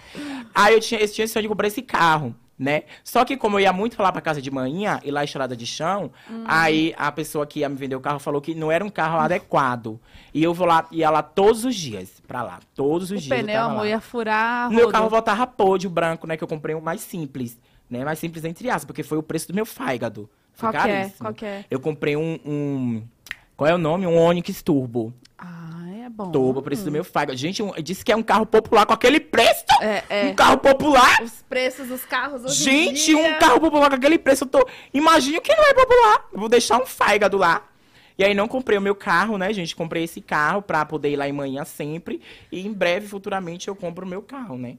Aí 0.55 0.75
eu 0.75 0.81
tinha, 0.81 1.01
eu 1.01 1.09
tinha 1.09 1.25
esse 1.25 1.33
sonho 1.33 1.45
de 1.45 1.49
comprar 1.49 1.69
esse 1.69 1.83
carro. 1.83 2.35
Né? 2.57 2.85
Só 3.03 3.25
que 3.25 3.37
como 3.37 3.57
eu 3.57 3.62
ia 3.62 3.73
muito 3.73 4.01
lá 4.01 4.12
pra 4.12 4.21
casa 4.21 4.41
de 4.41 4.49
manhã 4.49 5.01
e 5.05 5.11
lá 5.11 5.23
é 5.23 5.25
estrada 5.25 5.57
de 5.57 5.67
chão, 5.67 6.12
Hum. 6.31 6.45
aí 6.47 6.95
a 6.97 7.11
pessoa 7.11 7.45
que 7.45 7.59
ia 7.61 7.69
me 7.69 7.75
vender 7.75 7.97
o 7.97 8.01
carro 8.01 8.21
falou 8.21 8.41
que 8.41 8.55
não 8.55 8.71
era 8.71 8.85
um 8.85 8.89
carro 8.89 9.19
adequado. 9.19 9.99
E 10.33 10.41
eu 10.41 10.55
vou 10.55 10.65
lá, 10.65 10.87
ia 10.93 11.11
lá 11.11 11.21
todos 11.21 11.65
os 11.65 11.75
dias, 11.75 12.23
pra 12.29 12.45
lá, 12.45 12.61
todos 12.73 13.11
os 13.11 13.19
O 13.19 13.23
dias. 13.23 13.39
eu 13.41 13.45
pneu, 13.45 13.61
amor, 13.61 13.79
lá. 13.79 13.89
ia 13.89 14.01
furar. 14.01 14.71
Meu 14.71 14.89
carro 14.89 15.09
voltava 15.09 15.45
podre, 15.49 15.89
o 15.89 15.91
branco, 15.91 16.29
né? 16.29 16.37
Que 16.37 16.45
eu 16.45 16.49
comprei 16.49 16.77
um 16.77 16.81
mais 16.81 17.01
simples. 17.01 17.59
Né? 17.91 18.05
Mais 18.05 18.21
simples 18.21 18.45
entre 18.45 18.69
aspas, 18.71 18.85
porque 18.85 19.03
foi 19.03 19.19
o 19.19 19.23
preço 19.23 19.49
do 19.49 19.55
meu 19.55 19.67
fígado. 19.67 20.31
Foi 20.53 20.71
Qual 20.71 20.85
que 20.85 20.89
é? 20.91 21.12
Qual 21.19 21.35
que 21.35 21.45
é? 21.45 21.65
Eu 21.69 21.81
comprei 21.81 22.15
um, 22.17 22.39
um- 22.47 23.03
Qual 23.57 23.68
é 23.68 23.74
o 23.74 23.78
nome? 23.78 24.07
Um 24.07 24.18
Onix 24.18 24.62
Turbo. 24.62 25.14
Ah, 25.38 25.84
é 26.05 26.09
bom. 26.09 26.30
Turbo, 26.30 26.61
preço 26.62 26.84
do 26.84 26.90
meu 26.90 27.05
fígado. 27.05 27.36
Gente, 27.36 27.62
um, 27.62 27.72
disse 27.82 28.05
que 28.05 28.11
é 28.11 28.16
um 28.16 28.22
carro 28.22 28.44
popular 28.46 28.84
com 28.84 28.92
aquele 28.92 29.20
preço. 29.20 29.64
É, 29.80 30.02
é. 30.09 30.26
Um 30.26 30.34
carro 30.34 30.59
popular. 30.59 31.22
Os 31.22 31.42
preços 31.48 31.88
dos 31.88 32.05
carros 32.05 32.44
hoje 32.44 32.70
em 32.70 32.86
Gente, 32.94 33.05
dia. 33.07 33.16
um 33.16 33.38
carro 33.38 33.61
popular 33.61 33.88
com 33.88 33.96
aquele 33.96 34.18
preço. 34.18 34.44
Eu 34.44 34.48
tô... 34.48 34.68
Imagina 34.92 35.40
que 35.40 35.55
não 35.55 35.64
é 35.64 35.74
popular. 35.74 36.28
Eu 36.32 36.40
vou 36.40 36.48
deixar 36.48 36.80
um 36.80 36.86
fígado 36.86 37.36
lá. 37.36 37.62
E 38.16 38.24
aí 38.24 38.32
não 38.34 38.46
comprei 38.46 38.78
o 38.78 38.82
meu 38.82 38.94
carro, 38.94 39.36
né, 39.36 39.52
gente? 39.52 39.74
Comprei 39.74 40.05
esse 40.05 40.20
carro 40.20 40.62
pra 40.62 40.84
poder 40.84 41.11
ir 41.11 41.16
lá 41.16 41.28
em 41.28 41.32
manhã 41.32 41.64
sempre. 41.64 42.20
E 42.50 42.64
em 42.64 42.72
breve, 42.72 43.09
futuramente, 43.09 43.68
eu 43.68 43.74
compro 43.74 44.07
o 44.07 44.09
meu 44.09 44.22
carro, 44.22 44.57
né? 44.57 44.76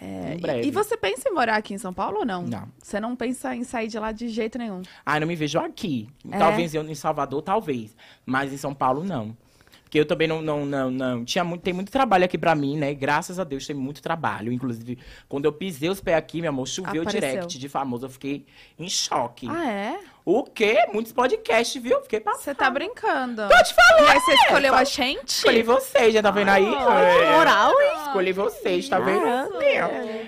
É, 0.00 0.34
em 0.34 0.38
breve. 0.38 0.68
E 0.68 0.70
você 0.70 0.96
pensa 0.96 1.28
em 1.28 1.32
morar 1.32 1.56
aqui 1.56 1.74
em 1.74 1.78
São 1.78 1.92
Paulo 1.92 2.18
ou 2.18 2.24
não? 2.24 2.42
Não. 2.42 2.68
Você 2.78 3.00
não 3.00 3.16
pensa 3.16 3.54
em 3.54 3.64
sair 3.64 3.88
de 3.88 3.98
lá 3.98 4.12
de 4.12 4.28
jeito 4.28 4.58
nenhum? 4.58 4.82
Ah, 5.04 5.18
não 5.18 5.26
me 5.26 5.34
vejo 5.34 5.58
aqui. 5.58 6.08
É? 6.30 6.38
Talvez 6.38 6.74
eu 6.74 6.82
em 6.82 6.94
Salvador, 6.94 7.42
talvez. 7.42 7.96
Mas 8.24 8.52
em 8.52 8.56
São 8.56 8.74
Paulo, 8.74 9.02
não. 9.02 9.36
Porque 9.84 10.00
eu 10.00 10.06
também 10.06 10.26
não, 10.26 10.42
não, 10.42 10.66
não, 10.66 10.90
não. 10.90 11.24
Tinha 11.24 11.44
muito, 11.44 11.62
tem 11.62 11.72
muito 11.72 11.92
trabalho 11.92 12.24
aqui 12.24 12.36
pra 12.36 12.54
mim, 12.54 12.76
né? 12.76 12.92
Graças 12.94 13.38
a 13.38 13.44
Deus 13.44 13.64
tem 13.64 13.76
muito 13.76 14.02
trabalho. 14.02 14.52
Inclusive, 14.52 14.98
quando 15.28 15.44
eu 15.44 15.52
pisei 15.52 15.88
os 15.88 16.00
pés 16.00 16.16
aqui, 16.16 16.40
meu 16.40 16.50
amor, 16.50 16.66
choveu 16.66 17.02
Apareceu. 17.02 17.30
direct 17.30 17.58
de 17.58 17.68
famoso. 17.68 18.06
Eu 18.06 18.10
fiquei 18.10 18.44
em 18.76 18.88
choque. 18.88 19.46
Ah, 19.48 19.70
é? 19.70 20.00
O 20.24 20.42
quê? 20.42 20.86
Muitos 20.92 21.12
podcasts, 21.12 21.80
viu? 21.82 22.00
Fiquei 22.02 22.18
passando. 22.18 22.42
Você 22.44 22.54
tá 22.54 22.70
brincando. 22.70 23.42
Tô 23.46 23.62
te 23.62 23.74
falando. 23.74 24.06
E 24.06 24.10
aí 24.10 24.20
você 24.20 24.32
escolheu 24.34 24.72
Só- 24.72 24.78
a 24.80 24.84
gente? 24.84 25.28
Escolhi 25.28 25.62
vocês, 25.62 26.14
já 26.14 26.22
tá 26.22 26.30
vendo 26.30 26.48
aí? 26.48 26.64
Ah, 26.64 27.00
É. 27.00 27.36
Moral, 27.36 27.70
hein? 27.80 27.92
Escolhi 28.06 28.32
vocês, 28.32 28.88
tá 28.88 28.98
vendo? 28.98 29.20
Caramba. 29.22 29.58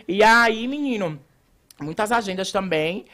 E 0.07 0.23
aí, 0.23 0.69
menino, 0.69 1.19
muitas 1.81 2.13
agendas 2.13 2.53
também. 2.53 3.07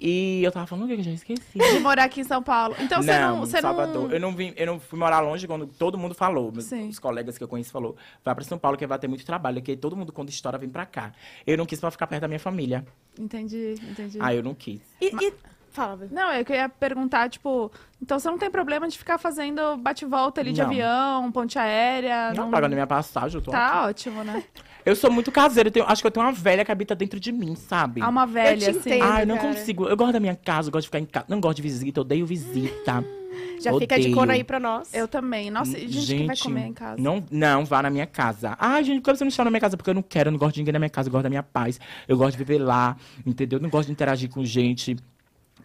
E 0.00 0.44
eu 0.44 0.52
tava 0.52 0.64
falando 0.64 0.84
o 0.84 0.86
que 0.86 0.94
que 0.94 1.00
eu 1.00 1.04
já 1.06 1.10
esqueci. 1.10 1.58
De 1.58 1.80
morar 1.80 2.04
aqui 2.04 2.20
em 2.20 2.24
São 2.24 2.40
Paulo. 2.40 2.76
Então 2.78 3.02
você 3.02 3.18
não. 3.18 3.40
Você 3.40 3.60
Salvador. 3.60 4.04
não... 4.06 4.12
Eu 4.12 4.20
não 4.20 4.32
vim, 4.32 4.54
eu 4.56 4.64
não 4.64 4.78
fui 4.78 4.96
morar 4.96 5.18
longe 5.18 5.44
quando 5.44 5.66
todo 5.66 5.98
mundo 5.98 6.14
falou. 6.14 6.52
Meus- 6.52 6.66
Sim. 6.66 6.88
Os 6.88 7.00
colegas 7.00 7.36
que 7.36 7.42
eu 7.42 7.48
conheço 7.48 7.72
falou, 7.72 7.96
vai 8.24 8.32
pra 8.32 8.44
São 8.44 8.56
Paulo 8.60 8.78
que 8.78 8.86
vai 8.86 8.96
ter 8.96 9.08
muito 9.08 9.26
trabalho, 9.26 9.60
que 9.60 9.76
todo 9.76 9.96
mundo 9.96 10.12
quando 10.12 10.28
estoura 10.28 10.56
vem 10.56 10.68
pra 10.68 10.86
cá. 10.86 11.10
Eu 11.44 11.58
não 11.58 11.66
quis 11.66 11.80
pra 11.80 11.90
ficar 11.90 12.06
perto 12.06 12.20
da 12.22 12.28
minha 12.28 12.38
família. 12.38 12.86
Entendi, 13.18 13.74
entendi. 13.90 14.18
Aí 14.22 14.36
eu 14.36 14.42
não 14.44 14.54
quis. 14.54 14.80
E, 15.00 15.06
e- 15.08 15.32
Fala, 15.78 15.96
Bel. 15.96 16.08
Não, 16.10 16.32
eu 16.32 16.44
queria 16.44 16.68
perguntar, 16.68 17.28
tipo, 17.30 17.70
então 18.02 18.18
você 18.18 18.28
não 18.28 18.36
tem 18.38 18.50
problema 18.50 18.88
de 18.88 18.98
ficar 18.98 19.16
fazendo 19.18 19.76
bate-volta 19.76 20.40
ali 20.40 20.52
de 20.52 20.60
Não. 20.60 20.66
avião, 20.68 21.32
ponte 21.32 21.58
aérea? 21.58 22.32
Não 22.34 22.50
pagando 22.50 22.72
minha 22.72 22.86
passagem, 22.86 23.36
eu 23.38 23.42
tô 23.42 23.50
aqui. 23.52 23.60
Tá 23.60 23.86
ótimo, 23.86 24.24
né? 24.24 24.42
Eu 24.84 24.96
sou 24.96 25.10
muito 25.10 25.30
caseiro, 25.30 25.68
eu 25.68 25.72
tenho- 25.72 25.86
acho 25.86 26.00
que 26.02 26.06
eu 26.06 26.10
tenho 26.10 26.24
uma 26.26 26.32
velha 26.32 26.64
que 26.64 26.72
habita 26.72 26.94
dentro 26.94 27.20
de 27.20 27.30
mim, 27.30 27.54
sabe? 27.54 28.00
Há 28.00 28.08
uma 28.08 28.26
velha, 28.26 28.54
Eu 28.54 28.72
te 28.72 28.78
assim. 28.78 28.90
entendo. 28.90 29.02
Ai, 29.04 29.26
não 29.26 29.36
cara. 29.36 29.48
consigo. 29.48 29.86
Eu 29.88 29.96
gosto 29.96 30.12
da 30.14 30.20
minha 30.20 30.34
casa, 30.36 30.68
eu 30.68 30.72
gosto 30.72 30.82
de 30.84 30.88
ficar 30.88 30.98
em 31.00 31.04
casa. 31.06 31.26
Não 31.28 31.40
gosto 31.40 31.56
de 31.56 31.62
visita, 31.62 32.00
eu 32.00 32.02
odeio 32.02 32.26
visita. 32.26 33.04
Já 33.60 33.72
fica 33.78 33.94
a 33.96 33.98
Odeio. 33.98 34.30
aí 34.30 34.42
pra 34.42 34.58
nós. 34.58 34.92
Eu 34.94 35.06
também. 35.06 35.50
Nossa, 35.50 35.76
e 35.78 35.86
gente, 35.88 36.16
que 36.22 36.26
vai 36.26 36.36
comer 36.36 36.66
em 36.66 36.72
casa. 36.72 37.00
Não, 37.00 37.22
não, 37.30 37.64
vá 37.64 37.82
na 37.82 37.90
minha 37.90 38.06
casa. 38.06 38.56
Ai, 38.58 38.82
gente, 38.84 39.00
por 39.02 39.10
que 39.12 39.18
você 39.18 39.24
não 39.24 39.28
está 39.28 39.44
na 39.44 39.50
minha 39.50 39.60
casa? 39.60 39.76
Porque 39.76 39.90
eu 39.90 39.94
não 39.94 40.02
quero, 40.02 40.28
eu 40.28 40.32
não 40.32 40.38
gosto 40.38 40.54
de 40.54 40.60
ninguém 40.60 40.72
na 40.72 40.78
minha 40.78 40.88
casa, 40.88 41.08
eu 41.08 41.12
gosto 41.12 41.24
da 41.24 41.28
minha 41.28 41.42
paz. 41.42 41.78
Eu 42.08 42.16
gosto 42.16 42.32
de 42.32 42.38
viver 42.38 42.58
lá, 42.58 42.96
entendeu? 43.26 43.58
Eu 43.58 43.62
não 43.62 43.68
gosto 43.68 43.86
de 43.88 43.92
interagir 43.92 44.30
com 44.30 44.44
gente. 44.44 44.96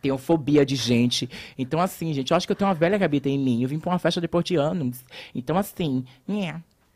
Tenho 0.04 0.18
fobia 0.18 0.66
de 0.66 0.76
gente. 0.76 1.30
Então, 1.58 1.80
assim, 1.80 2.14
gente, 2.14 2.32
eu 2.32 2.38
acho 2.38 2.46
que 2.46 2.52
eu 2.52 2.56
tenho 2.56 2.68
uma 2.68 2.76
velha 2.76 2.98
que 2.98 3.04
habita 3.06 3.30
em 3.30 3.40
mim. 3.40 3.64
Eu 3.64 3.70
vim 3.70 3.80
pra 3.80 3.92
uma 3.92 4.00
festa 4.00 4.20
depois 4.20 4.44
de 4.44 4.56
anos. 4.58 5.04
Então, 5.34 5.58
assim. 5.58 6.06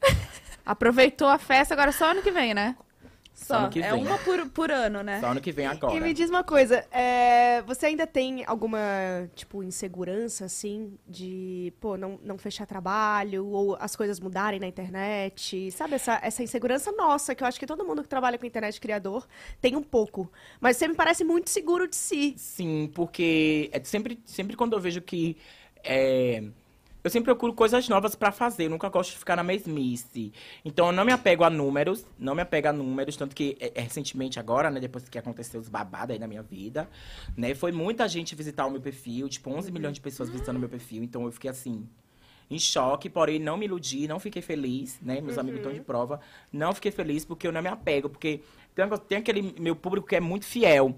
Aproveitou 0.66 1.30
a 1.30 1.38
festa, 1.38 1.74
agora 1.74 1.94
só 1.94 2.12
ano 2.12 2.22
que 2.22 2.30
vem, 2.30 2.54
né? 2.54 2.76
Só 3.38 3.70
Só. 3.70 3.80
É 3.80 3.94
uma 3.94 4.18
por, 4.18 4.50
por 4.50 4.72
ano, 4.72 5.04
né? 5.04 5.20
Só 5.22 5.28
ano 5.28 5.40
que 5.40 5.52
vem 5.52 5.68
agora. 5.68 5.94
E 5.96 6.00
me 6.02 6.12
diz 6.12 6.28
uma 6.30 6.44
coisa, 6.44 6.84
é, 6.92 7.62
você 7.62 7.86
ainda 7.86 8.08
tem 8.08 8.44
alguma, 8.46 8.80
tipo, 9.36 9.64
insegurança, 9.64 10.46
assim, 10.46 10.98
de, 11.08 11.72
pô, 11.80 11.96
não, 11.96 12.20
não 12.24 12.38
fechar 12.38 12.66
trabalho, 12.66 13.46
ou 13.46 13.78
as 13.80 13.96
coisas 13.96 14.20
mudarem 14.20 14.60
na 14.60 14.68
internet? 14.68 15.72
Sabe, 15.72 15.94
essa, 15.94 16.20
essa 16.24 16.42
insegurança 16.42 16.92
nossa, 16.92 17.36
que 17.36 17.44
eu 17.44 17.48
acho 17.48 17.60
que 17.60 17.68
todo 17.68 17.86
mundo 17.86 18.02
que 18.02 18.10
trabalha 18.10 18.40
com 18.40 18.46
internet 18.46 18.82
criador 18.82 19.28
tem 19.62 19.76
um 19.76 19.84
pouco. 19.84 20.32
Mas 20.60 20.78
você 20.78 20.88
me 20.88 20.96
parece 20.96 21.24
muito 21.24 21.52
seguro 21.52 21.88
de 21.88 21.96
si. 21.96 22.34
Sim, 22.38 22.92
porque 22.94 23.70
é 23.72 23.82
sempre, 23.84 24.20
sempre 24.26 24.58
quando 24.58 24.74
eu 24.74 24.80
vejo 24.80 25.00
que. 25.02 25.38
é, 25.84 26.44
eu 27.08 27.12
sempre 27.12 27.26
procuro 27.26 27.54
coisas 27.54 27.88
novas 27.88 28.16
pra 28.16 28.34
fazer, 28.34 28.66
eu 28.66 28.70
nunca 28.70 28.90
gosto 28.90 29.12
de 29.12 29.20
ficar 29.20 29.38
na 29.38 29.44
mesmice. 29.44 30.34
Então 30.66 30.88
eu 30.88 30.92
não 30.92 31.06
me 31.06 31.14
apego 31.14 31.46
a 31.46 31.50
números, 31.50 32.06
não 32.20 32.36
me 32.36 32.42
apego 32.42 32.68
a 32.68 32.74
números, 32.74 33.16
tanto 33.16 33.34
que 33.34 33.58
é, 33.62 33.82
recentemente 33.82 34.40
agora, 34.40 34.70
né, 34.70 34.80
depois 34.80 35.08
que 35.08 35.18
aconteceu 35.18 35.60
os 35.60 35.70
babados 35.70 36.14
aí 36.14 36.20
na 36.20 36.28
minha 36.28 36.44
vida, 36.44 36.90
né, 37.36 37.56
foi 37.56 37.72
muita 37.72 38.08
gente 38.10 38.36
visitar 38.36 38.66
o 38.66 38.72
meu 38.72 38.82
perfil, 38.82 39.30
tipo 39.30 39.50
11 39.50 39.72
milhões 39.72 39.94
de 39.94 40.02
pessoas 40.02 40.30
visitando 40.30 40.58
o 40.58 40.60
meu 40.60 40.68
perfil, 40.68 41.02
então 41.02 41.24
eu 41.24 41.32
fiquei 41.32 41.50
assim, 41.50 41.88
em 42.52 42.60
choque, 42.60 43.10
porém 43.10 43.40
não 43.40 43.56
me 43.56 43.66
iludi, 43.66 44.06
não 44.06 44.20
fiquei 44.20 44.42
feliz, 44.42 45.00
né? 45.02 45.20
Meus 45.20 45.38
amigos 45.38 45.60
estão 45.60 45.74
de 45.74 45.82
prova. 45.82 46.20
Não 46.52 46.74
fiquei 46.74 46.92
feliz 46.92 47.26
porque 47.26 47.46
eu 47.46 47.52
não 47.52 47.62
me 47.62 47.68
apego, 47.68 48.10
porque 48.10 48.42
tem, 48.74 48.86
tem 49.08 49.18
aquele 49.18 49.54
meu 49.60 49.76
público 49.76 50.08
que 50.08 50.16
é 50.16 50.20
muito 50.22 50.46
fiel. 50.46 50.98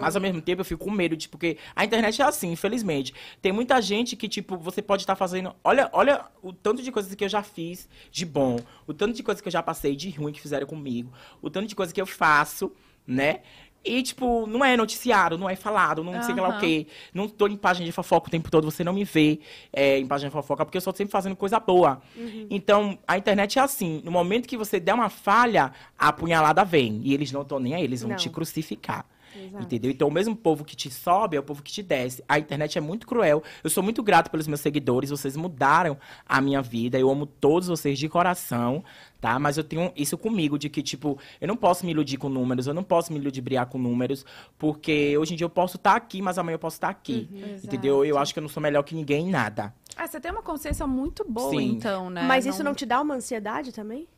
Mas 0.00 0.16
ao 0.16 0.22
mesmo 0.22 0.40
tempo 0.40 0.60
eu 0.60 0.64
fico 0.64 0.84
com 0.84 0.90
medo, 0.90 1.16
tipo, 1.16 1.32
porque 1.32 1.56
a 1.74 1.84
internet 1.84 2.20
é 2.20 2.24
assim, 2.24 2.52
infelizmente. 2.52 3.14
Tem 3.40 3.52
muita 3.52 3.80
gente 3.80 4.16
que, 4.16 4.28
tipo, 4.28 4.56
você 4.56 4.82
pode 4.82 5.02
estar 5.02 5.16
fazendo. 5.16 5.54
Olha, 5.64 5.88
olha 5.92 6.24
o 6.42 6.52
tanto 6.52 6.82
de 6.82 6.92
coisas 6.92 7.14
que 7.14 7.24
eu 7.24 7.28
já 7.28 7.42
fiz 7.42 7.88
de 8.10 8.26
bom, 8.26 8.58
o 8.86 8.92
tanto 8.92 9.14
de 9.14 9.22
coisas 9.22 9.40
que 9.40 9.48
eu 9.48 9.52
já 9.52 9.62
passei 9.62 9.96
de 9.96 10.10
ruim 10.10 10.32
que 10.32 10.40
fizeram 10.40 10.66
comigo, 10.66 11.12
o 11.40 11.48
tanto 11.48 11.66
de 11.66 11.74
coisas 11.74 11.92
que 11.92 12.00
eu 12.00 12.06
faço, 12.06 12.72
né? 13.06 13.40
E, 13.82 14.02
tipo, 14.02 14.46
não 14.46 14.62
é 14.62 14.76
noticiário, 14.76 15.38
não 15.38 15.48
é 15.48 15.56
falado, 15.56 16.04
não 16.04 16.22
sei 16.22 16.34
lá 16.34 16.48
o 16.50 16.58
quê. 16.60 16.86
Não 17.14 17.26
tô 17.26 17.46
em 17.48 17.56
página 17.56 17.86
de 17.86 17.92
fofoca 17.92 18.28
o 18.28 18.30
tempo 18.30 18.50
todo, 18.50 18.70
você 18.70 18.84
não 18.84 18.92
me 18.92 19.04
vê 19.04 19.40
é, 19.72 19.98
em 19.98 20.06
página 20.06 20.28
de 20.28 20.34
fofoca, 20.34 20.66
porque 20.66 20.76
eu 20.76 20.82
sou 20.82 20.94
sempre 20.94 21.10
fazendo 21.10 21.34
coisa 21.34 21.58
boa. 21.58 22.02
Então, 22.50 22.98
a 23.08 23.16
internet 23.16 23.58
é 23.58 23.62
assim, 23.62 24.02
no 24.04 24.10
momento 24.10 24.46
que 24.46 24.56
você 24.56 24.78
der 24.78 24.92
uma 24.92 25.08
falha, 25.08 25.72
a 25.98 26.08
apunhalada 26.08 26.62
vem. 26.62 27.00
E 27.02 27.14
eles 27.14 27.32
não 27.32 27.40
estão 27.40 27.58
nem 27.58 27.74
aí, 27.74 27.82
eles 27.82 28.02
vão 28.02 28.10
Não. 28.10 28.16
te 28.18 28.28
crucificar. 28.28 29.06
Exato. 29.36 29.64
Entendeu? 29.64 29.90
Então, 29.90 30.08
o 30.08 30.10
mesmo 30.10 30.34
povo 30.34 30.64
que 30.64 30.74
te 30.74 30.90
sobe 30.90 31.36
é 31.36 31.40
o 31.40 31.42
povo 31.42 31.62
que 31.62 31.72
te 31.72 31.82
desce. 31.82 32.22
A 32.28 32.38
internet 32.38 32.76
é 32.76 32.80
muito 32.80 33.06
cruel. 33.06 33.42
Eu 33.62 33.70
sou 33.70 33.82
muito 33.82 34.02
grato 34.02 34.30
pelos 34.30 34.46
meus 34.46 34.60
seguidores. 34.60 35.10
Vocês 35.10 35.36
mudaram 35.36 35.98
a 36.26 36.40
minha 36.40 36.60
vida. 36.62 36.98
Eu 36.98 37.10
amo 37.10 37.26
todos 37.26 37.68
vocês 37.68 37.98
de 37.98 38.08
coração, 38.08 38.84
tá? 39.20 39.38
Mas 39.38 39.56
eu 39.56 39.64
tenho 39.64 39.92
isso 39.96 40.18
comigo, 40.18 40.58
de 40.58 40.68
que, 40.68 40.82
tipo, 40.82 41.18
eu 41.40 41.48
não 41.48 41.56
posso 41.56 41.84
me 41.84 41.92
iludir 41.92 42.16
com 42.16 42.28
números. 42.28 42.66
Eu 42.66 42.74
não 42.74 42.82
posso 42.82 43.12
me 43.12 43.18
ludibriar 43.18 43.66
com 43.66 43.78
números. 43.78 44.24
Porque 44.58 45.16
hoje 45.16 45.34
em 45.34 45.36
dia 45.36 45.44
eu 45.44 45.50
posso 45.50 45.76
estar 45.76 45.94
aqui, 45.94 46.20
mas 46.20 46.38
amanhã 46.38 46.54
eu 46.54 46.58
posso 46.58 46.76
estar 46.76 46.88
aqui. 46.88 47.28
Entendeu? 47.62 48.04
Eu 48.04 48.18
acho 48.18 48.32
que 48.32 48.38
eu 48.38 48.42
não 48.42 48.48
sou 48.48 48.62
melhor 48.62 48.82
que 48.82 48.94
ninguém 48.94 49.28
em 49.28 49.30
nada. 49.30 49.74
Ah, 49.96 50.06
você 50.06 50.20
tem 50.20 50.30
uma 50.30 50.42
consciência 50.42 50.86
muito 50.86 51.24
boa, 51.28 51.50
Sim. 51.50 51.72
então, 51.72 52.08
né? 52.08 52.22
Mas 52.22 52.46
isso 52.46 52.62
não 52.62 52.74
te 52.74 52.86
dá 52.86 53.00
uma 53.00 53.14
ansiedade 53.14 53.72
também? 53.72 54.08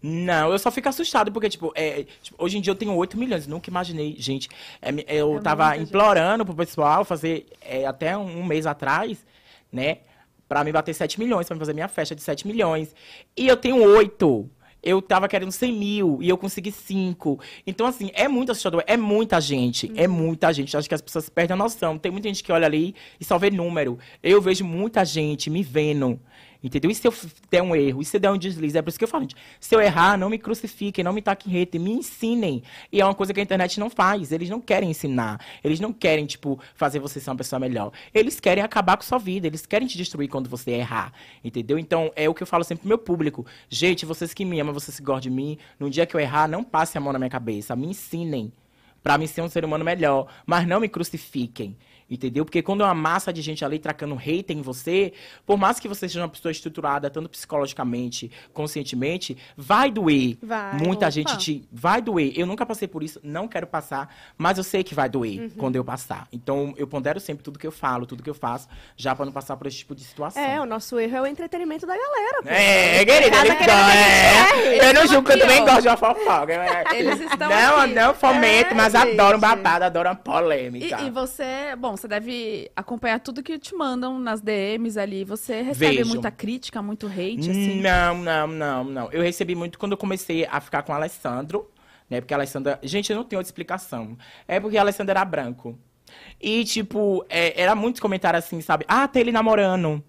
Não, 0.00 0.52
eu 0.52 0.58
só 0.58 0.70
fico 0.70 0.88
assustado, 0.88 1.32
porque, 1.32 1.48
tipo, 1.48 1.72
é, 1.74 2.04
tipo, 2.22 2.36
hoje 2.42 2.56
em 2.56 2.60
dia 2.60 2.70
eu 2.70 2.76
tenho 2.76 2.94
8 2.94 3.18
milhões, 3.18 3.46
nunca 3.48 3.68
imaginei, 3.68 4.14
gente. 4.18 4.48
É, 4.80 4.90
eu 5.08 5.38
É 5.38 5.40
tava 5.40 5.64
muita 5.64 5.78
gente. 5.78 5.88
implorando 5.88 6.44
pro 6.46 6.54
pessoal 6.54 7.04
fazer 7.04 7.46
é, 7.60 7.84
até 7.84 8.16
um, 8.16 8.40
um 8.40 8.44
mês 8.44 8.64
atrás, 8.66 9.26
né? 9.72 9.98
Pra 10.48 10.62
me 10.64 10.70
bater 10.72 10.94
7 10.94 11.18
milhões, 11.18 11.46
pra 11.46 11.54
me 11.56 11.58
fazer 11.60 11.72
minha 11.74 11.88
festa 11.88 12.14
de 12.14 12.22
7 12.22 12.46
milhões. 12.46 12.94
E 13.36 13.46
eu 13.48 13.56
tenho 13.56 13.82
8. 13.82 14.48
Eu 14.80 15.02
tava 15.02 15.26
querendo 15.26 15.50
100 15.50 15.72
mil 15.72 16.18
e 16.22 16.28
eu 16.28 16.38
consegui 16.38 16.70
5. 16.70 17.38
Então, 17.66 17.84
assim, 17.84 18.10
é 18.14 18.28
muito 18.28 18.52
assustador. 18.52 18.84
É 18.86 18.96
muita 18.96 19.40
gente. 19.40 19.92
É 19.96 20.06
muita 20.06 20.52
gente. 20.52 20.74
Acho 20.76 20.88
que 20.88 20.94
as 20.94 21.02
pessoas 21.02 21.28
perdem 21.28 21.54
a 21.54 21.56
noção. 21.56 21.98
Tem 21.98 22.12
muita 22.12 22.28
gente 22.28 22.44
que 22.44 22.52
olha 22.52 22.64
ali 22.66 22.94
e 23.20 23.24
só 23.24 23.36
vê 23.36 23.50
número. 23.50 23.98
Eu 24.22 24.40
vejo 24.40 24.64
muita 24.64 25.04
gente 25.04 25.50
me 25.50 25.62
vendo. 25.64 26.18
Entendeu? 26.62 26.90
E 26.90 26.94
se 26.94 27.06
eu 27.06 27.14
der 27.50 27.62
um 27.62 27.74
erro? 27.74 28.02
E 28.02 28.04
se 28.04 28.16
eu 28.16 28.20
der 28.20 28.32
um 28.32 28.36
deslize? 28.36 28.76
É 28.76 28.82
por 28.82 28.88
isso 28.88 28.98
que 28.98 29.04
eu 29.04 29.08
falo, 29.08 29.22
gente. 29.22 29.36
Se 29.60 29.74
eu 29.74 29.80
errar, 29.80 30.18
não 30.18 30.28
me 30.28 30.38
crucifiquem, 30.38 31.04
não 31.04 31.12
me 31.12 31.22
taquem 31.22 31.52
rede, 31.52 31.78
me 31.78 31.92
ensinem. 31.92 32.62
E 32.90 33.00
é 33.00 33.04
uma 33.04 33.14
coisa 33.14 33.32
que 33.32 33.38
a 33.38 33.42
internet 33.42 33.78
não 33.78 33.88
faz. 33.88 34.32
Eles 34.32 34.50
não 34.50 34.60
querem 34.60 34.90
ensinar. 34.90 35.40
Eles 35.62 35.78
não 35.78 35.92
querem, 35.92 36.26
tipo, 36.26 36.58
fazer 36.74 36.98
você 36.98 37.20
ser 37.20 37.30
uma 37.30 37.36
pessoa 37.36 37.60
melhor. 37.60 37.92
Eles 38.12 38.40
querem 38.40 38.62
acabar 38.62 38.96
com 38.96 39.04
sua 39.04 39.18
vida. 39.18 39.46
Eles 39.46 39.66
querem 39.66 39.86
te 39.86 39.96
destruir 39.96 40.28
quando 40.28 40.50
você 40.50 40.72
errar. 40.72 41.12
Entendeu? 41.44 41.78
Então, 41.78 42.10
é 42.16 42.28
o 42.28 42.34
que 42.34 42.42
eu 42.42 42.46
falo 42.46 42.64
sempre 42.64 42.82
pro 42.82 42.88
meu 42.88 42.98
público. 42.98 43.46
Gente, 43.68 44.04
vocês 44.04 44.34
que 44.34 44.44
me 44.44 44.58
amam, 44.58 44.74
vocês 44.74 44.96
que 44.98 45.04
gostam 45.04 45.20
de 45.20 45.30
mim, 45.30 45.58
no 45.78 45.88
dia 45.88 46.06
que 46.06 46.16
eu 46.16 46.20
errar, 46.20 46.48
não 46.48 46.64
passe 46.64 46.98
a 46.98 47.00
mão 47.00 47.12
na 47.12 47.20
minha 47.20 47.30
cabeça. 47.30 47.76
Me 47.76 47.86
ensinem. 47.86 48.52
Pra 49.00 49.16
me 49.16 49.28
ser 49.28 49.42
um 49.42 49.48
ser 49.48 49.64
humano 49.64 49.84
melhor. 49.84 50.26
Mas 50.44 50.66
não 50.66 50.80
me 50.80 50.88
crucifiquem. 50.88 51.76
Entendeu? 52.10 52.44
Porque 52.44 52.62
quando 52.62 52.82
é 52.82 52.86
uma 52.86 52.94
massa 52.94 53.32
de 53.32 53.42
gente 53.42 53.64
ali 53.64 53.78
tracando 53.78 54.14
hate 54.16 54.52
em 54.52 54.62
você, 54.62 55.12
por 55.44 55.58
mais 55.58 55.78
que 55.78 55.86
você 55.86 56.08
seja 56.08 56.20
uma 56.22 56.28
pessoa 56.28 56.50
estruturada, 56.50 57.10
tanto 57.10 57.28
psicologicamente, 57.28 58.30
conscientemente, 58.52 59.36
vai 59.56 59.90
doer. 59.90 60.38
Vai. 60.42 60.74
Muita 60.74 61.06
Opa. 61.06 61.10
gente 61.10 61.36
te. 61.38 61.68
Vai 61.70 62.00
doer. 62.00 62.32
Eu 62.36 62.46
nunca 62.46 62.64
passei 62.64 62.88
por 62.88 63.02
isso, 63.02 63.20
não 63.22 63.46
quero 63.46 63.66
passar, 63.66 64.14
mas 64.36 64.56
eu 64.58 64.64
sei 64.64 64.82
que 64.82 64.94
vai 64.94 65.08
doer 65.08 65.50
quando 65.58 65.76
eu 65.76 65.84
passar. 65.84 66.26
Então, 66.32 66.74
eu 66.76 66.86
pondero 66.86 67.20
sempre 67.20 67.42
tudo 67.42 67.58
que 67.58 67.66
eu 67.66 67.72
falo, 67.72 68.06
tudo 68.06 68.22
que 68.22 68.30
eu 68.30 68.34
faço, 68.34 68.68
já 68.96 69.14
pra 69.14 69.24
não 69.26 69.32
passar 69.32 69.56
por 69.56 69.66
esse 69.66 69.76
tipo 69.78 69.94
de 69.94 70.02
situação. 70.04 70.42
É, 70.42 70.60
o 70.60 70.66
nosso 70.66 70.98
erro 70.98 71.16
é 71.16 71.22
o 71.22 71.26
entretenimento 71.26 71.86
da 71.86 71.94
galera. 71.96 72.42
pô. 72.42 72.48
É, 72.48 73.04
querida, 73.04 73.36
Ela 73.36 73.46
ele 73.46 73.54
gente 73.58 73.70
é. 73.70 74.76
erre. 74.78 74.88
Eu 74.88 74.94
não 74.94 75.06
julgo, 75.06 75.26
que 75.28 75.32
eu 75.34 75.38
também 75.40 75.64
gosto 75.64 75.82
de 75.82 75.88
uma 75.88 75.96
fofoca. 75.96 76.52
É. 76.52 76.84
Eles 76.98 77.20
estão 77.20 77.48
não, 77.50 77.80
aqui. 77.80 77.94
não 77.94 78.14
fomento, 78.14 78.70
É, 78.70 78.74
mas 78.74 78.92
gente. 78.92 79.12
adoro 79.12 79.36
um 79.36 79.40
babado, 79.40 79.84
adoro 79.84 80.08
uma 80.08 80.14
E, 80.14 80.22
polêmica. 80.22 81.00
e 81.02 81.10
você, 81.10 81.74
bom, 81.76 81.96
você 82.00 82.08
deve 82.08 82.70
acompanhar 82.74 83.20
tudo 83.20 83.42
que 83.42 83.58
te 83.58 83.74
mandam 83.74 84.18
nas 84.18 84.40
DMs 84.40 84.98
ali. 84.98 85.24
Você 85.24 85.62
recebe 85.62 85.96
Vejo. 85.96 86.08
muita 86.08 86.30
crítica, 86.30 86.80
muito 86.80 87.06
hate, 87.06 87.50
assim? 87.50 87.80
Não, 87.80 88.18
não, 88.18 88.46
não, 88.46 88.84
não. 88.84 89.12
Eu 89.12 89.22
recebi 89.22 89.54
muito 89.54 89.78
quando 89.78 89.92
eu 89.92 89.98
comecei 89.98 90.46
a 90.46 90.60
ficar 90.60 90.82
com 90.82 90.92
o 90.92 90.94
Alessandro, 90.94 91.70
né? 92.08 92.20
Porque 92.20 92.34
a 92.34 92.36
Alessandra. 92.36 92.78
Gente, 92.82 93.10
eu 93.10 93.16
não 93.16 93.24
tenho 93.24 93.38
outra 93.38 93.48
explicação. 93.48 94.16
É 94.46 94.58
porque 94.60 94.78
a 94.78 94.80
Alessandra 94.80 95.12
era 95.12 95.24
branco. 95.24 95.78
E, 96.40 96.64
tipo, 96.64 97.24
é, 97.28 97.60
era 97.60 97.74
muitos 97.74 98.00
comentários 98.00 98.44
assim, 98.44 98.60
sabe? 98.60 98.84
Ah, 98.88 99.06
tem 99.06 99.20
ele 99.20 99.32
namorando. 99.32 100.02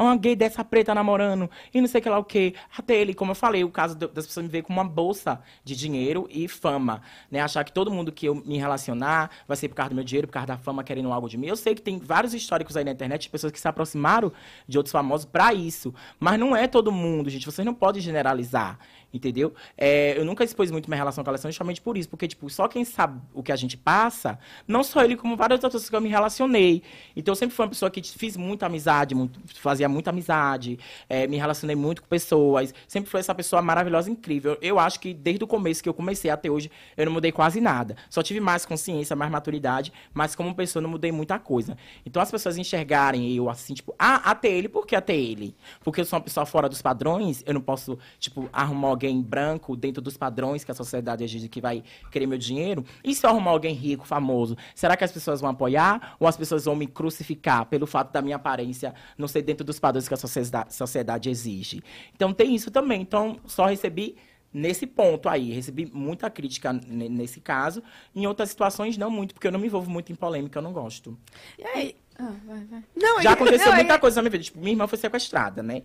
Uma 0.00 0.16
gay 0.16 0.34
dessa 0.34 0.64
preta 0.64 0.94
namorando. 0.94 1.50
E 1.74 1.80
não 1.80 1.86
sei 1.86 2.00
que 2.00 2.08
lá 2.08 2.18
o 2.18 2.24
quê. 2.24 2.54
Até 2.76 2.96
ele, 2.96 3.12
como 3.12 3.32
eu 3.32 3.34
falei, 3.34 3.62
o 3.62 3.68
caso 3.68 3.94
das 3.94 4.26
pessoas 4.26 4.46
me 4.46 4.50
ver 4.50 4.62
com 4.62 4.72
uma 4.72 4.82
bolsa 4.82 5.42
de 5.62 5.76
dinheiro 5.76 6.26
e 6.30 6.48
fama. 6.48 7.02
Né? 7.30 7.38
Achar 7.38 7.62
que 7.64 7.70
todo 7.70 7.90
mundo 7.90 8.10
que 8.10 8.24
eu 8.24 8.34
me 8.34 8.56
relacionar 8.56 9.30
vai 9.46 9.58
ser 9.58 9.68
por 9.68 9.74
causa 9.74 9.90
do 9.90 9.94
meu 9.94 10.02
dinheiro, 10.02 10.26
por 10.26 10.32
causa 10.32 10.46
da 10.46 10.56
fama, 10.56 10.82
querendo 10.82 11.12
algo 11.12 11.28
de 11.28 11.36
mim. 11.36 11.48
Eu 11.48 11.56
sei 11.56 11.74
que 11.74 11.82
tem 11.82 11.98
vários 11.98 12.32
históricos 12.32 12.78
aí 12.78 12.84
na 12.84 12.92
internet 12.92 13.22
de 13.22 13.28
pessoas 13.28 13.52
que 13.52 13.60
se 13.60 13.68
aproximaram 13.68 14.32
de 14.66 14.78
outros 14.78 14.90
famosos 14.90 15.26
pra 15.26 15.52
isso. 15.52 15.92
Mas 16.18 16.40
não 16.40 16.56
é 16.56 16.66
todo 16.66 16.90
mundo, 16.90 17.28
gente. 17.28 17.44
Vocês 17.44 17.66
não 17.66 17.74
podem 17.74 18.00
generalizar. 18.00 18.78
Entendeu? 19.12 19.52
É, 19.76 20.16
eu 20.16 20.24
nunca 20.24 20.44
expus 20.44 20.70
muito 20.70 20.88
minha 20.88 20.96
relação 20.96 21.24
com 21.24 21.30
a 21.30 21.32
Alessandra 21.32 21.52
justamente 21.52 21.80
por 21.80 21.96
isso. 21.96 22.08
Porque, 22.08 22.28
tipo, 22.28 22.48
só 22.48 22.68
quem 22.68 22.84
sabe 22.84 23.20
o 23.34 23.42
que 23.42 23.50
a 23.50 23.56
gente 23.56 23.76
passa, 23.76 24.38
não 24.68 24.84
só 24.84 25.02
ele, 25.02 25.16
como 25.16 25.36
várias 25.36 25.56
outras 25.64 25.72
pessoas 25.82 25.90
que 25.90 25.96
eu 25.96 26.00
me 26.00 26.08
relacionei. 26.08 26.82
Então, 27.16 27.32
eu 27.32 27.36
sempre 27.36 27.54
fui 27.56 27.64
uma 27.64 27.70
pessoa 27.70 27.90
que 27.90 28.00
fiz 28.02 28.36
muita 28.36 28.66
amizade, 28.66 29.14
muito- 29.14 29.40
fazia 29.54 29.88
muita 29.88 30.10
amizade, 30.10 30.78
é, 31.08 31.26
me 31.26 31.36
relacionei 31.36 31.74
muito 31.74 32.02
com 32.02 32.08
pessoas. 32.08 32.72
Sempre 32.86 33.10
fui 33.10 33.20
essa 33.20 33.34
pessoa 33.34 33.60
maravilhosa, 33.60 34.10
incrível. 34.10 34.56
Eu 34.60 34.78
acho 34.78 35.00
que 35.00 35.12
desde 35.12 35.42
o 35.42 35.46
começo 35.46 35.82
que 35.82 35.88
eu 35.88 35.94
comecei 35.94 36.30
até 36.30 36.50
hoje, 36.50 36.70
eu 36.96 37.06
não 37.06 37.12
mudei 37.12 37.32
quase 37.32 37.60
nada. 37.60 37.96
Só 38.08 38.22
tive 38.22 38.40
mais 38.40 38.64
consciência, 38.64 39.16
mais 39.16 39.30
maturidade, 39.30 39.92
mas 40.14 40.34
como 40.34 40.54
pessoa 40.54 40.80
não 40.80 40.90
mudei 40.90 41.10
muita 41.10 41.38
coisa. 41.38 41.76
Então, 42.06 42.22
as 42.22 42.30
pessoas 42.30 42.56
enxergarem 42.56 43.34
eu 43.34 43.50
assim, 43.50 43.74
tipo, 43.74 43.94
ah, 43.98 44.30
até 44.30 44.48
ele, 44.48 44.68
por 44.68 44.86
que 44.86 44.94
até 44.94 45.16
ele? 45.16 45.54
Porque 45.82 46.00
eu 46.00 46.04
sou 46.04 46.18
uma 46.18 46.22
pessoa 46.22 46.46
fora 46.46 46.68
dos 46.68 46.80
padrões, 46.80 47.42
eu 47.46 47.54
não 47.54 47.60
posso, 47.60 47.98
tipo, 48.18 48.48
arrumar 48.52 48.90
alguém 49.00 49.22
branco 49.22 49.74
dentro 49.74 50.02
dos 50.02 50.16
padrões 50.18 50.62
que 50.62 50.70
a 50.70 50.74
sociedade 50.74 51.24
exige 51.24 51.48
que 51.48 51.60
vai 51.60 51.82
querer 52.10 52.26
meu 52.26 52.36
dinheiro. 52.36 52.84
E 53.02 53.14
se 53.14 53.24
eu 53.24 53.30
arrumar 53.30 53.52
alguém 53.52 53.74
rico, 53.74 54.06
famoso, 54.06 54.56
será 54.74 54.94
que 54.96 55.02
as 55.04 55.10
pessoas 55.10 55.40
vão 55.40 55.48
apoiar 55.48 56.16
ou 56.20 56.28
as 56.28 56.36
pessoas 56.36 56.66
vão 56.66 56.76
me 56.76 56.86
crucificar 56.86 57.64
pelo 57.66 57.86
fato 57.86 58.12
da 58.12 58.20
minha 58.20 58.36
aparência 58.36 58.94
não 59.16 59.26
ser 59.26 59.40
dentro 59.42 59.64
dos 59.64 59.78
padrões 59.80 60.06
que 60.06 60.12
a 60.12 60.16
sociedade, 60.18 60.74
sociedade 60.74 61.30
exige? 61.30 61.82
Então 62.14 62.32
tem 62.34 62.54
isso 62.54 62.70
também. 62.70 63.00
Então 63.00 63.38
só 63.46 63.64
recebi 63.66 64.16
nesse 64.52 64.86
ponto 64.86 65.28
aí, 65.28 65.50
recebi 65.52 65.88
muita 65.92 66.28
crítica 66.28 66.72
ne- 66.72 67.08
nesse 67.08 67.40
caso. 67.40 67.82
Em 68.14 68.26
outras 68.26 68.50
situações 68.50 68.98
não 68.98 69.10
muito, 69.10 69.32
porque 69.32 69.46
eu 69.46 69.52
não 69.52 69.60
me 69.60 69.66
envolvo 69.66 69.90
muito 69.90 70.12
em 70.12 70.14
polêmica, 70.14 70.58
eu 70.58 70.62
não 70.62 70.72
gosto. 70.72 71.16
E 71.58 71.64
aí? 71.64 71.96
Ah, 72.18 72.32
vai, 72.46 72.64
vai. 72.64 72.84
Não, 72.94 73.22
Já 73.22 73.32
aconteceu 73.32 73.68
não, 73.68 73.76
muita 73.76 73.94
e- 73.94 73.98
coisa 73.98 74.16
na 74.16 74.22
minha 74.22 74.30
vida. 74.32 74.44
Tipo, 74.44 74.58
minha 74.58 74.72
irmã 74.72 74.86
foi 74.86 74.98
sequestrada, 74.98 75.62
né? 75.62 75.82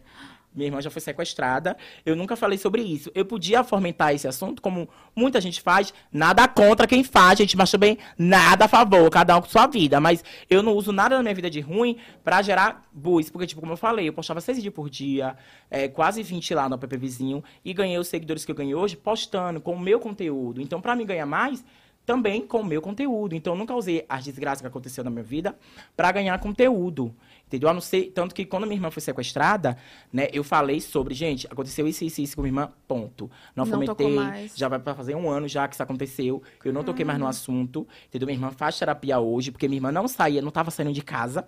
Minha 0.55 0.67
irmã 0.67 0.81
já 0.81 0.89
foi 0.89 1.01
sequestrada. 1.01 1.75
Eu 2.05 2.15
nunca 2.15 2.35
falei 2.35 2.57
sobre 2.57 2.81
isso. 2.81 3.11
Eu 3.13 3.25
podia 3.25 3.63
fomentar 3.63 4.13
esse 4.13 4.27
assunto, 4.27 4.61
como 4.61 4.87
muita 5.15 5.41
gente 5.41 5.61
faz. 5.61 5.93
Nada 6.11 6.47
contra 6.47 6.87
quem 6.87 7.03
faz, 7.03 7.39
gente, 7.39 7.57
mas 7.57 7.69
também 7.69 7.97
nada 8.17 8.65
a 8.65 8.67
favor, 8.67 9.09
cada 9.09 9.37
um 9.37 9.41
com 9.41 9.49
sua 9.49 9.67
vida. 9.67 9.99
Mas 9.99 10.23
eu 10.49 10.63
não 10.63 10.73
uso 10.73 10.91
nada 10.91 11.17
na 11.17 11.23
minha 11.23 11.35
vida 11.35 11.49
de 11.49 11.59
ruim 11.59 11.97
pra 12.23 12.41
gerar 12.41 12.83
buzz. 12.91 13.29
Porque, 13.29 13.47
tipo, 13.47 13.61
como 13.61 13.73
eu 13.73 13.77
falei, 13.77 14.07
eu 14.07 14.13
postava 14.13 14.39
seis 14.39 14.61
dias 14.61 14.73
por 14.73 14.89
dia, 14.89 15.35
é, 15.69 15.87
quase 15.87 16.23
20 16.23 16.53
lá 16.53 16.69
no 16.69 16.75
app 16.75 16.97
Vizinho, 16.97 17.43
e 17.63 17.73
ganhei 17.73 17.97
os 17.97 18.07
seguidores 18.07 18.45
que 18.45 18.51
eu 18.51 18.55
ganhei 18.55 18.75
hoje 18.75 18.95
postando 18.95 19.59
com 19.59 19.73
o 19.73 19.79
meu 19.79 19.99
conteúdo. 19.99 20.61
Então, 20.61 20.79
pra 20.79 20.95
mim 20.95 21.05
ganhar 21.05 21.25
mais, 21.25 21.63
também 22.05 22.45
com 22.45 22.61
o 22.61 22.65
meu 22.65 22.81
conteúdo. 22.81 23.35
Então, 23.35 23.53
eu 23.53 23.57
nunca 23.57 23.73
usei 23.73 24.05
as 24.07 24.23
desgraças 24.23 24.61
que 24.61 24.67
aconteceu 24.67 25.03
na 25.03 25.09
minha 25.09 25.23
vida 25.23 25.57
para 25.97 26.11
ganhar 26.11 26.39
conteúdo. 26.39 27.13
Entendeu? 27.55 27.69
A 27.69 27.73
não 27.73 27.79
ser, 27.79 28.11
tanto 28.13 28.35
que 28.35 28.45
quando 28.45 28.63
minha 28.65 28.75
irmã 28.75 28.91
foi 28.91 29.01
sequestrada, 29.01 29.77
né, 30.11 30.27
eu 30.33 30.43
falei 30.43 30.81
sobre, 30.81 31.13
gente, 31.13 31.47
aconteceu 31.47 31.87
isso, 31.87 32.03
isso, 32.03 32.21
isso 32.21 32.35
com 32.35 32.41
minha 32.41 32.49
irmã, 32.49 32.69
ponto. 32.85 33.31
Não, 33.55 33.63
Não 33.63 33.71
fomentei, 33.71 34.49
já 34.53 34.67
vai 34.67 34.79
fazer 34.93 35.15
um 35.15 35.29
ano 35.29 35.47
já 35.47 35.65
que 35.67 35.75
isso 35.75 35.83
aconteceu, 35.83 36.43
eu 36.63 36.73
não 36.73 36.83
toquei 36.83 37.05
mais 37.05 37.17
no 37.17 37.25
assunto, 37.25 37.87
entendeu? 38.07 38.25
Minha 38.25 38.35
irmã 38.35 38.51
faz 38.51 38.77
terapia 38.77 39.19
hoje, 39.19 39.51
porque 39.51 39.67
minha 39.69 39.77
irmã 39.77 39.91
não 39.91 40.05
saía, 40.07 40.41
não 40.41 40.51
tava 40.51 40.69
saindo 40.69 40.91
de 40.91 41.01
casa. 41.01 41.47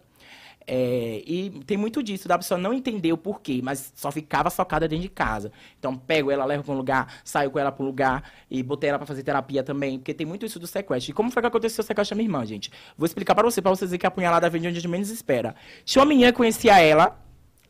É, 0.70 1.24
e 1.26 1.50
tem 1.66 1.78
muito 1.78 2.04
disso, 2.04 2.28
da 2.28 2.38
pessoa 2.38 2.58
não 2.58 2.74
entender 2.74 3.14
o 3.14 3.18
porquê, 3.18 3.62
mas 3.64 3.94
só 3.96 4.12
ficava 4.12 4.50
socada 4.50 4.86
dentro 4.86 5.04
de 5.04 5.10
casa. 5.10 5.50
Então, 5.80 5.96
pego 5.96 6.30
ela, 6.30 6.44
levo 6.44 6.62
pra 6.62 6.74
um 6.74 6.78
lugar, 6.78 7.22
saio 7.24 7.50
com 7.50 7.58
ela 7.58 7.72
pra 7.72 7.82
um 7.82 7.86
lugar 7.86 8.30
e 8.52 8.62
botei 8.62 8.90
ela 8.90 9.00
pra 9.00 9.08
fazer 9.08 9.24
terapia 9.24 9.64
também, 9.64 9.98
porque 9.98 10.14
tem 10.14 10.28
muito 10.28 10.46
isso 10.46 10.60
do 10.60 10.68
sequestro. 10.68 11.12
E 11.12 11.14
como 11.14 11.32
foi 11.32 11.42
que 11.42 11.48
aconteceu 11.48 11.82
o 11.82 11.86
sequestro 11.86 12.16
da 12.16 12.18
minha 12.18 12.28
irmã, 12.28 12.46
gente? 12.46 12.70
Vou 12.98 13.06
explicar 13.06 13.34
pra 13.34 13.46
você, 13.46 13.62
pra 13.62 13.72
você 13.72 13.86
dizer 13.86 13.98
que 13.98 14.06
a 14.06 14.12
punhalada 14.12 14.50
vem 14.50 14.62
de 14.62 14.68
onde 14.68 14.78
a 14.78 14.82
gente 14.82 14.92
menos 14.92 15.10
espera. 15.10 15.56
Tinha 15.86 16.02
uma 16.02 16.10
menina 16.10 16.34
que 16.34 16.38
conhecia 16.38 16.78
ela 16.82 17.18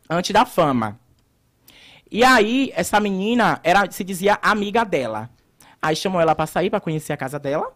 antes 0.09 0.31
da 0.31 0.43
fama. 0.43 0.99
E 2.09 2.23
aí, 2.23 2.71
essa 2.73 2.99
menina 2.99 3.59
era, 3.63 3.89
se 3.91 4.03
dizia 4.03 4.39
amiga 4.41 4.83
dela. 4.83 5.29
Aí 5.79 5.95
chamou 5.95 6.19
ela 6.19 6.33
pra 6.33 6.47
sair 6.47 6.71
pra 6.71 6.79
conhecer 6.79 7.13
a 7.13 7.17
casa 7.17 7.37
dela. 7.37 7.71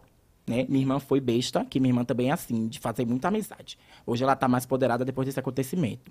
Né? 0.46 0.66
Minha 0.68 0.82
irmã 0.82 0.98
foi 0.98 1.20
besta, 1.20 1.64
que 1.64 1.78
minha 1.78 1.90
irmã 1.90 2.04
também 2.04 2.30
é 2.30 2.32
assim, 2.32 2.66
de 2.66 2.78
fazer 2.78 3.06
muita 3.06 3.28
amizade. 3.28 3.78
Hoje 4.04 4.24
ela 4.24 4.34
tá 4.34 4.48
mais 4.48 4.66
poderada 4.66 5.04
depois 5.04 5.26
desse 5.26 5.38
acontecimento. 5.38 6.10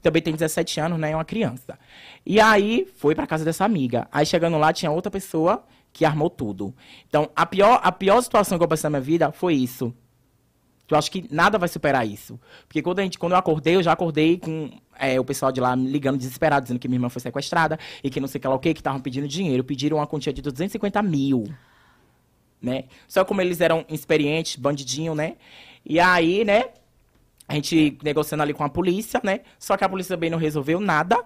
Também 0.00 0.20
tem 0.20 0.34
17 0.34 0.80
anos, 0.80 0.98
né? 0.98 1.12
É 1.12 1.16
uma 1.16 1.24
criança. 1.24 1.78
E 2.26 2.40
aí 2.40 2.88
foi 2.96 3.14
pra 3.14 3.26
casa 3.26 3.44
dessa 3.44 3.64
amiga. 3.64 4.08
Aí 4.10 4.26
chegando 4.26 4.58
lá 4.58 4.72
tinha 4.72 4.90
outra 4.90 5.10
pessoa 5.10 5.64
que 5.92 6.04
armou 6.04 6.30
tudo. 6.30 6.74
Então, 7.08 7.30
a 7.36 7.46
pior, 7.46 7.80
a 7.82 7.92
pior 7.92 8.20
situação 8.20 8.58
que 8.58 8.64
eu 8.64 8.68
passei 8.68 8.88
na 8.88 8.98
minha 8.98 9.00
vida 9.00 9.30
foi 9.30 9.54
isso. 9.54 9.94
Eu 10.90 10.98
acho 10.98 11.10
que 11.10 11.26
nada 11.30 11.58
vai 11.58 11.68
superar 11.68 12.06
isso. 12.06 12.38
Porque 12.66 12.82
quando, 12.82 12.98
a 12.98 13.02
gente, 13.02 13.18
quando 13.18 13.32
eu 13.32 13.38
acordei, 13.38 13.76
eu 13.76 13.82
já 13.82 13.92
acordei 13.92 14.38
com 14.38 14.70
é, 14.98 15.18
o 15.18 15.24
pessoal 15.24 15.52
de 15.52 15.60
lá 15.60 15.74
me 15.74 15.88
ligando 15.88 16.18
desesperado, 16.18 16.64
dizendo 16.64 16.78
que 16.78 16.88
minha 16.88 16.96
irmã 16.96 17.08
foi 17.08 17.20
sequestrada 17.20 17.78
e 18.02 18.10
que 18.10 18.20
não 18.20 18.28
sei 18.28 18.38
o 18.38 18.42
que 18.42 18.48
lá 18.48 18.54
o 18.54 18.58
que, 18.58 18.74
que 18.74 18.80
estavam 18.80 19.00
pedindo 19.00 19.26
dinheiro. 19.28 19.64
Pediram 19.64 19.98
uma 19.98 20.06
quantia 20.06 20.32
de 20.32 20.42
250 20.42 21.02
mil. 21.02 21.44
Né? 22.62 22.84
Só 23.08 23.24
como 23.24 23.40
eles 23.40 23.60
eram 23.60 23.84
experientes, 23.88 24.56
bandidinho, 24.56 25.14
né? 25.14 25.34
E 25.84 25.98
aí, 25.98 26.44
né? 26.44 26.66
A 27.48 27.54
gente 27.54 27.98
negociando 28.02 28.42
ali 28.42 28.54
com 28.54 28.62
a 28.64 28.68
polícia, 28.68 29.20
né? 29.24 29.40
Só 29.58 29.76
que 29.76 29.84
a 29.84 29.88
polícia 29.88 30.14
também 30.14 30.30
não 30.30 30.38
resolveu 30.38 30.80
nada. 30.80 31.22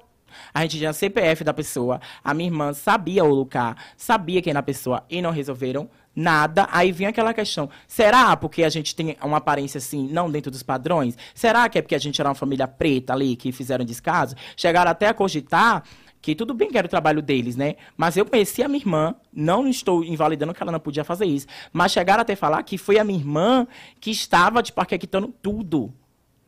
A 0.53 0.62
gente 0.62 0.78
tinha 0.78 0.93
CPF 0.93 1.45
da 1.45 1.53
pessoa. 1.53 2.01
A 2.24 2.34
minha 2.34 2.49
irmã 2.49 2.72
sabia 2.72 3.24
o 3.24 3.34
lugar, 3.34 3.76
sabia 3.97 4.43
quem 4.43 4.51
era 4.51 4.61
a 4.61 4.62
pessoa 4.62 5.05
e 5.09 5.20
não 5.22 5.30
resolveram 5.30 5.89
nada. 6.14 6.66
Aí 6.72 6.91
vinha 6.93 7.11
aquela 7.11 7.34
questão: 7.34 7.68
será 7.87 8.37
porque 8.37 8.64
a 8.64 8.68
gente 8.68 8.95
tem 8.95 9.16
uma 9.22 9.37
aparência 9.37 9.78
assim, 9.78 10.09
não 10.09 10.30
dentro 10.30 10.51
dos 10.51 10.62
padrões? 10.62 11.16
Será 11.34 11.68
que 11.68 11.78
é 11.78 11.82
porque 11.82 11.95
a 11.95 11.99
gente 11.99 12.20
era 12.20 12.28
uma 12.28 12.34
família 12.34 12.66
preta 12.66 13.12
ali 13.12 13.37
que 13.37 13.53
fizeram 13.53 13.84
descaso? 13.84 14.34
Chegaram 14.57 14.91
até 14.91 15.09
a 15.09 15.14
cogitar 15.14 15.84
que 16.27 16.35
tudo 16.35 16.53
bem 16.53 16.68
que 16.68 16.77
era 16.77 16.87
o 16.87 16.91
trabalho 16.91 17.22
deles, 17.22 17.55
né? 17.55 17.77
Mas 17.97 18.16
eu 18.16 18.27
conheci 18.27 18.61
a 18.62 18.66
minha 18.68 18.81
irmã, 18.81 19.14
não 19.33 19.68
estou 19.68 20.03
invalidando 20.03 20.53
que 20.53 20.61
ela 20.61 20.72
não 20.72 20.81
podia 20.81 21.05
fazer 21.05 21.24
isso, 21.27 21.47
mas 21.72 21.93
chegaram 21.93 22.22
até 22.22 22.35
falar 22.35 22.62
que 22.64 22.77
foi 22.77 22.99
a 22.99 23.05
minha 23.05 23.18
irmã 23.18 23.66
que 24.01 24.11
estava, 24.11 24.61
tipo, 24.62 24.81
arquitetando 24.81 25.29
tudo. 25.41 25.93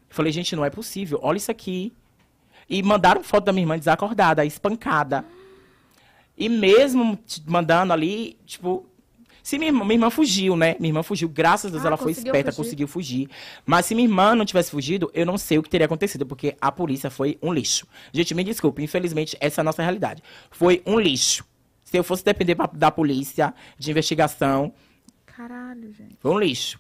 Eu 0.09 0.17
falei, 0.17 0.33
gente, 0.33 0.57
não 0.57 0.65
é 0.65 0.71
possível, 0.71 1.21
olha 1.23 1.37
isso 1.37 1.51
aqui. 1.51 1.93
E 2.69 2.83
mandaram 2.83 3.23
foto 3.23 3.45
da 3.45 3.53
minha 3.53 3.63
irmã 3.63 3.79
desacordada, 3.79 4.45
espancada. 4.45 5.25
E 6.37 6.49
mesmo 6.49 7.17
t- 7.17 7.43
mandando 7.47 7.93
ali, 7.93 8.37
tipo. 8.45 8.85
Se 9.49 9.57
minha 9.57 9.71
irmã, 9.71 9.83
minha 9.83 9.95
irmã 9.95 10.11
fugiu, 10.11 10.55
né? 10.59 10.77
Minha 10.79 10.91
irmã 10.91 11.03
fugiu, 11.03 11.27
graças 11.27 11.71
a 11.71 11.73
Deus 11.73 11.83
Ah, 11.83 11.87
ela 11.87 11.97
foi 11.97 12.13
esperta, 12.13 12.53
fugir. 12.53 12.57
conseguiu 12.65 12.87
fugir. 12.87 13.31
Mas 13.65 13.87
se 13.87 13.95
minha 13.95 14.07
irmã 14.07 14.35
não 14.35 14.45
tivesse 14.45 14.71
fugido, 14.71 15.11
eu 15.15 15.25
não 15.25 15.39
sei 15.39 15.57
o 15.57 15.63
que 15.63 15.71
teria 15.71 15.87
acontecido, 15.87 16.27
porque 16.27 16.55
a 16.61 16.71
polícia 16.71 17.09
foi 17.09 17.39
um 17.41 17.51
lixo. 17.51 17.87
Gente, 18.13 18.35
me 18.35 18.45
desculpe, 18.45 18.83
infelizmente, 18.83 19.39
essa 19.41 19.61
é 19.61 19.63
a 19.63 19.65
nossa 19.65 19.83
realidade. 19.83 20.23
Foi 20.51 20.83
um 20.85 21.01
lixo. 21.01 21.47
Se 21.83 21.97
eu 21.97 22.05
fosse 22.05 22.23
depender 22.23 22.59
da 22.75 22.91
polícia, 22.91 23.55
de 23.79 23.91
investigação, 23.91 24.71
Caralho, 25.25 25.95
gente. 25.95 26.19
foi 26.21 26.31
um 26.31 26.39
lixo. 26.39 26.79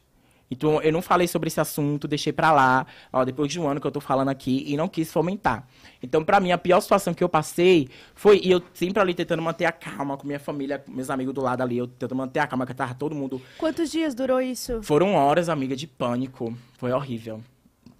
Então, 0.51 0.80
eu 0.80 0.92
não 0.92 1.03
falei 1.03 1.28
sobre 1.28 1.49
esse 1.49 1.61
assunto, 1.61 2.09
deixei 2.09 2.32
pra 2.32 2.51
lá, 2.53 2.86
ó, 3.12 3.24
depois 3.24 3.51
de 3.51 3.61
um 3.61 3.68
ano 3.68 3.80
que 3.80 3.86
eu 3.86 3.90
tô 3.90 4.01
falando 4.01 4.28
aqui, 4.28 4.64
e 4.66 4.76
não 4.76 4.88
quis 4.88 5.12
fomentar. 5.12 5.66
Então, 6.03 6.24
pra 6.24 6.40
mim, 6.40 6.53
a 6.53 6.59
pior 6.59 6.80
situação 6.80 7.12
que 7.12 7.22
eu 7.22 7.28
passei 7.28 7.88
foi, 8.14 8.40
e 8.42 8.51
eu 8.51 8.62
sempre 8.72 9.01
ali 9.01 9.14
tentando 9.14 9.42
manter 9.42 9.66
a 9.66 9.72
calma 9.72 10.16
com 10.16 10.26
minha 10.26 10.40
família, 10.40 10.78
com 10.78 10.90
meus 10.90 11.11
amigos 11.11 11.34
do 11.34 11.42
lado 11.42 11.62
ali, 11.62 11.78
eu 11.78 11.86
tentando 11.86 12.14
manter 12.14 12.40
a 12.40 12.46
calma, 12.46 12.66
que 12.66 12.74
tava 12.74 12.94
todo 12.94 13.14
mundo. 13.14 13.42
Quantos 13.59 13.90
dias 13.90 14.14
durou 14.14 14.40
isso? 14.40 14.82
Foram 14.82 15.14
horas, 15.14 15.49
amiga, 15.49 15.76
de 15.76 15.86
pânico. 15.86 16.57
Foi 16.78 16.92
horrível. 16.92 17.42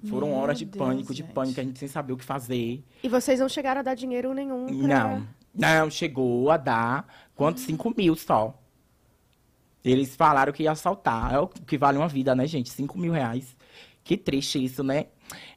Foram 0.09 0.29
Meu 0.29 0.37
horas 0.37 0.59
de 0.59 0.65
Deus, 0.65 0.87
pânico, 0.87 1.13
de 1.13 1.23
gente. 1.23 1.33
pânico, 1.33 1.61
a 1.61 1.65
gente 1.65 1.79
sem 1.79 1.89
saber 1.89 2.13
o 2.13 2.17
que 2.17 2.25
fazer. 2.25 2.85
E 3.03 3.09
vocês 3.09 3.41
não 3.41 3.49
chegaram 3.49 3.81
a 3.81 3.83
dar 3.83 3.95
dinheiro 3.95 4.33
nenhum 4.33 4.67
pra... 4.67 4.89
Não. 4.89 5.27
Não, 5.53 5.91
chegou 5.91 6.51
a 6.53 6.57
dar. 6.57 7.07
Quanto? 7.35 7.59
5 7.59 7.95
mil 7.97 8.15
só. 8.15 8.57
Eles 9.91 10.15
falaram 10.17 10.53
que 10.53 10.63
ia 10.65 10.73
assaltar. 10.73 11.35
É 11.35 11.39
o 11.39 11.49
que 11.49 11.79
vale 11.79 11.99
uma 11.99 12.09
vida, 12.09 12.35
né, 12.35 12.47
gente? 12.47 12.71
5 12.71 12.99
mil 12.99 13.13
reais. 13.13 13.57
Que 14.05 14.17
triste 14.17 14.63
isso, 14.63 14.83
né? 14.83 15.07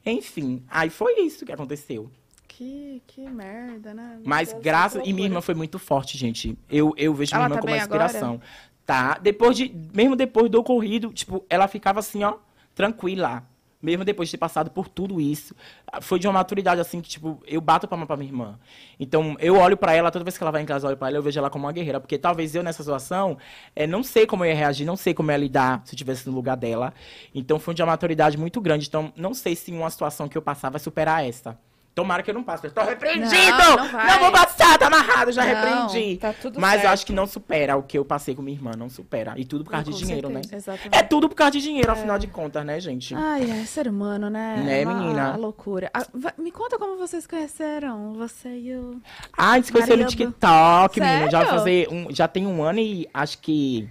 Enfim, 0.04 0.62
aí 0.68 0.90
foi 0.90 1.20
isso 1.20 1.44
que 1.46 1.52
aconteceu. 1.52 2.10
Que, 2.46 3.02
que 3.06 3.22
merda, 3.28 3.94
né? 3.94 4.16
Meu 4.16 4.22
Mas 4.24 4.50
Deus, 4.50 4.62
graças. 4.62 5.02
E 5.06 5.12
minha 5.12 5.26
irmã 5.26 5.40
foi 5.40 5.54
muito 5.54 5.78
forte, 5.78 6.18
gente. 6.18 6.56
Eu, 6.70 6.92
eu 6.98 7.14
vejo 7.14 7.34
Ela 7.34 7.48
minha 7.48 7.54
irmã 7.54 7.56
tá 7.56 7.60
como 7.60 7.72
uma 7.72 7.76
bem 7.76 7.82
agora? 7.82 8.04
inspiração. 8.04 8.40
Tá. 8.84 9.18
Depois 9.18 9.56
de. 9.56 9.74
Mesmo 9.94 10.14
depois 10.16 10.50
do 10.50 10.60
ocorrido, 10.60 11.12
tipo, 11.12 11.44
ela 11.48 11.66
ficava 11.66 12.00
assim, 12.00 12.22
ó, 12.24 12.36
tranquila. 12.74 13.46
Mesmo 13.82 14.04
depois 14.04 14.28
de 14.28 14.32
ter 14.32 14.38
passado 14.38 14.70
por 14.70 14.88
tudo 14.88 15.20
isso. 15.20 15.54
Foi 16.00 16.18
de 16.18 16.26
uma 16.28 16.34
maturidade, 16.34 16.80
assim, 16.80 17.00
que, 17.00 17.08
tipo, 17.08 17.42
eu 17.46 17.60
bato 17.60 17.88
palma 17.88 18.06
pra 18.06 18.16
minha 18.16 18.30
irmã. 18.30 18.58
Então, 19.00 19.36
eu 19.40 19.56
olho 19.56 19.76
pra 19.76 19.92
ela, 19.94 20.10
toda 20.10 20.24
vez 20.24 20.38
que 20.38 20.44
ela 20.44 20.52
vai 20.52 20.62
em 20.62 20.66
casa, 20.66 20.86
eu 20.86 20.90
olho 20.90 20.98
ela, 21.00 21.16
eu 21.16 21.22
vejo 21.22 21.38
ela 21.38 21.50
como 21.50 21.66
uma 21.66 21.72
guerreira. 21.72 21.98
Porque 22.00 22.16
talvez 22.16 22.54
eu, 22.54 22.62
nessa 22.62 22.82
situação, 22.82 23.36
é, 23.74 23.86
não 23.86 24.02
sei 24.02 24.26
como 24.26 24.44
eu 24.44 24.50
ia 24.50 24.54
reagir, 24.54 24.86
não 24.86 24.96
sei 24.96 25.12
como 25.12 25.30
eu 25.30 25.34
ia 25.34 25.38
lidar 25.38 25.82
se 25.84 25.92
eu 25.92 25.96
estivesse 25.96 26.28
no 26.28 26.34
lugar 26.34 26.56
dela. 26.56 26.94
Então, 27.34 27.58
foi 27.58 27.74
de 27.74 27.82
uma 27.82 27.86
maturidade 27.88 28.38
muito 28.38 28.60
grande. 28.60 28.86
Então, 28.86 29.12
não 29.16 29.34
sei 29.34 29.56
se 29.56 29.72
uma 29.72 29.90
situação 29.90 30.28
que 30.28 30.38
eu 30.38 30.42
passar 30.42 30.70
vai 30.70 30.80
superar 30.80 31.26
essa. 31.26 31.58
Tomara 31.94 32.22
que 32.22 32.30
eu 32.30 32.34
não 32.34 32.42
passe. 32.42 32.66
Eu 32.66 32.70
tô 32.70 32.80
repreendido! 32.82 33.28
Não, 33.58 33.76
não 33.76 33.88
vai. 33.88 34.18
vou 34.18 34.32
passar, 34.32 34.78
tá 34.78 34.86
amarrado, 34.86 35.30
já 35.30 35.44
Não, 35.44 35.54
repreendi. 35.88 36.16
tá 36.16 36.32
tudo 36.32 36.58
Mas 36.58 36.76
eu 36.76 36.80
certo. 36.80 36.92
acho 36.94 37.06
que 37.06 37.12
não 37.12 37.26
supera 37.26 37.76
o 37.76 37.82
que 37.82 37.98
eu 37.98 38.04
passei 38.04 38.34
com 38.34 38.40
minha 38.40 38.56
irmã, 38.56 38.70
não 38.74 38.88
supera. 38.88 39.34
E 39.36 39.44
tudo 39.44 39.62
por 39.62 39.72
causa 39.72 39.90
Não, 39.90 39.92
de 39.98 40.02
dinheiro, 40.02 40.28
certeza. 40.28 40.50
né? 40.52 40.56
Exatamente. 40.58 40.96
É 40.98 41.02
tudo 41.02 41.28
por 41.28 41.34
causa 41.34 41.50
de 41.50 41.60
dinheiro, 41.60 41.92
afinal 41.92 42.18
de 42.18 42.28
contas, 42.28 42.64
né, 42.64 42.80
gente? 42.80 43.14
Ai, 43.14 43.42
é 43.50 43.64
ser 43.66 43.88
humano, 43.88 44.30
né? 44.30 44.56
Né, 44.64 44.84
Uma- 44.84 44.94
menina? 44.94 45.28
uma 45.28 45.36
loucura. 45.36 45.90
Ah, 45.92 46.06
me 46.38 46.50
conta 46.50 46.78
como 46.78 46.96
vocês 46.96 47.26
conheceram, 47.26 48.14
você 48.14 48.48
e 48.48 48.74
o... 48.74 48.98
Ah, 49.36 49.52
a 49.52 49.56
gente 49.56 49.66
se 49.66 49.72
conheceu 49.72 49.96
no. 49.98 50.06
TikTok, 50.06 50.98
menina. 50.98 51.30
Já 51.30 51.38
Sério? 51.40 51.54
fazer 51.58 51.88
um, 51.90 52.06
já 52.10 52.26
tem 52.26 52.46
um 52.46 52.62
ano 52.62 52.78
e 52.78 53.06
acho 53.12 53.36
que. 53.38 53.86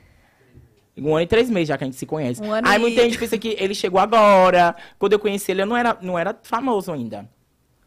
Um 0.97 1.13
ano 1.13 1.21
e 1.21 1.27
três 1.27 1.49
meses 1.51 1.67
já 1.67 1.77
que 1.77 1.83
a 1.83 1.87
gente 1.87 1.97
se 1.97 2.05
conhece. 2.07 2.41
Um 2.41 2.51
ano 2.51 2.67
Aí 2.67 2.77
e- 2.77 2.79
muita 2.81 3.03
gente 3.03 3.17
pensa 3.17 3.37
que 3.37 3.55
ele 3.59 3.75
chegou 3.75 3.99
agora. 3.99 4.75
Quando 4.97 5.13
eu 5.13 5.19
conheci 5.19 5.51
ele, 5.51 5.61
eu 5.61 5.65
não 5.67 5.77
era, 5.77 5.95
não 6.01 6.17
era 6.17 6.35
famoso 6.41 6.91
ainda. 6.91 7.29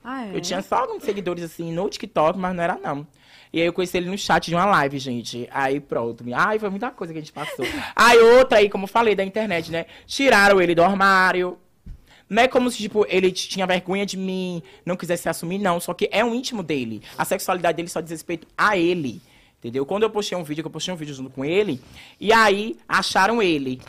Ah, 0.05 0.27
é? 0.27 0.37
Eu 0.37 0.41
tinha 0.43 0.61
só 0.61 0.77
alguns 0.77 1.03
seguidores 1.03 1.43
assim 1.43 1.73
no 1.73 1.89
TikTok, 1.89 2.39
mas 2.39 2.55
não 2.55 2.63
era 2.63 2.77
não. 2.77 3.07
E 3.51 3.61
aí 3.61 3.67
eu 3.67 3.73
conheci 3.73 3.97
ele 3.97 4.11
no 4.11 4.19
chat 4.19 4.47
de 4.47 4.55
uma 4.55 4.67
live, 4.67 4.99
gente. 4.99 5.49
Aí 5.51 5.81
pronto. 5.81 6.23
Ai, 6.35 6.59
foi 6.59 6.69
muita 6.69 6.91
coisa 6.91 7.13
que 7.13 7.19
a 7.19 7.23
gente 7.23 7.33
passou. 7.33 7.65
aí 7.97 8.19
outra 8.19 8.59
aí, 8.59 8.69
como 8.69 8.85
eu 8.85 8.89
falei, 8.89 9.15
da 9.15 9.25
internet, 9.25 9.71
né? 9.71 9.87
Tiraram 10.07 10.61
ele 10.61 10.75
do 10.75 10.83
armário. 10.83 11.57
Não 12.29 12.43
é 12.43 12.49
como 12.49 12.71
se, 12.71 12.79
tipo, 12.79 13.07
ele 13.09 13.31
tinha 13.31 13.67
vergonha 13.67 14.05
de 14.05 14.17
mim, 14.17 14.63
não 14.85 14.97
quisesse 14.97 15.23
se 15.23 15.29
assumir, 15.29 15.59
não. 15.59 15.79
Só 15.79 15.95
que 15.95 16.09
é 16.11 16.25
um 16.25 16.35
íntimo 16.35 16.63
dele. 16.63 17.03
A 17.17 17.25
sexualidade 17.25 17.77
dele 17.77 17.89
só 17.89 18.01
diz 18.01 18.11
respeito 18.11 18.47
a 18.59 18.77
ele. 18.77 19.23
Entendeu? 19.59 19.87
Quando 19.87 20.03
eu 20.03 20.11
postei 20.11 20.37
um 20.37 20.45
vídeo, 20.45 20.63
que 20.63 20.67
eu 20.67 20.73
postei 20.73 20.93
um 20.93 20.97
vídeo 20.97 21.15
junto 21.15 21.31
com 21.31 21.45
ele, 21.45 21.81
e 22.21 22.33
aí 22.33 22.77
acharam 22.89 23.41
ele, 23.41 23.81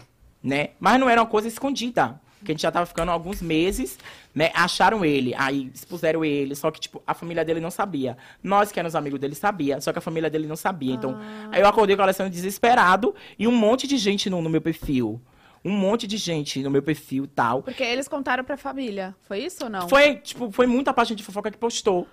né? 0.41 0.69
Mas 0.79 0.99
não 0.99 1.09
era 1.09 1.21
uma 1.21 1.27
coisa 1.27 1.47
escondida. 1.47 2.21
Porque 2.45 2.51
a 2.51 2.55
gente 2.55 2.61
já 2.61 2.71
tava 2.71 2.85
ficando 2.85 3.11
alguns 3.11 3.41
meses, 3.41 3.97
né? 4.33 4.51
Acharam 4.53 5.03
ele, 5.03 5.33
aí 5.35 5.71
expuseram 5.73 6.23
ele, 6.23 6.53
só 6.53 6.69
que, 6.69 6.79
tipo, 6.79 7.01
a 7.07 7.15
família 7.15 7.43
dele 7.43 7.59
não 7.59 7.71
sabia. 7.71 8.15
Nós, 8.43 8.71
que 8.71 8.79
éramos 8.79 8.95
amigos 8.95 9.19
dele, 9.19 9.33
sabia, 9.33 9.81
só 9.81 9.91
que 9.91 9.97
a 9.97 10.01
família 10.01 10.29
dele 10.29 10.45
não 10.45 10.55
sabia. 10.55 10.93
Então, 10.93 11.19
aí 11.51 11.59
eu 11.59 11.67
acordei 11.67 11.95
com 11.95 12.01
o 12.01 12.03
Alessandro 12.03 12.31
desesperado 12.31 13.15
e 13.39 13.47
um 13.47 13.51
monte 13.51 13.87
de 13.87 13.97
gente 13.97 14.29
no, 14.29 14.43
no 14.43 14.49
meu 14.49 14.61
perfil. 14.61 15.19
Um 15.63 15.71
monte 15.71 16.05
de 16.05 16.17
gente 16.17 16.61
no 16.61 16.69
meu 16.69 16.83
perfil 16.83 17.25
tal. 17.25 17.63
Porque 17.63 17.81
eles 17.81 18.07
contaram 18.07 18.43
pra 18.43 18.55
família. 18.55 19.15
Foi 19.21 19.39
isso 19.39 19.63
ou 19.63 19.69
não? 19.69 19.89
Foi, 19.89 20.17
tipo, 20.17 20.51
foi 20.51 20.67
muita 20.67 20.93
página 20.93 21.15
de 21.15 21.23
fofoca 21.23 21.49
que 21.49 21.57
postou. 21.57 22.07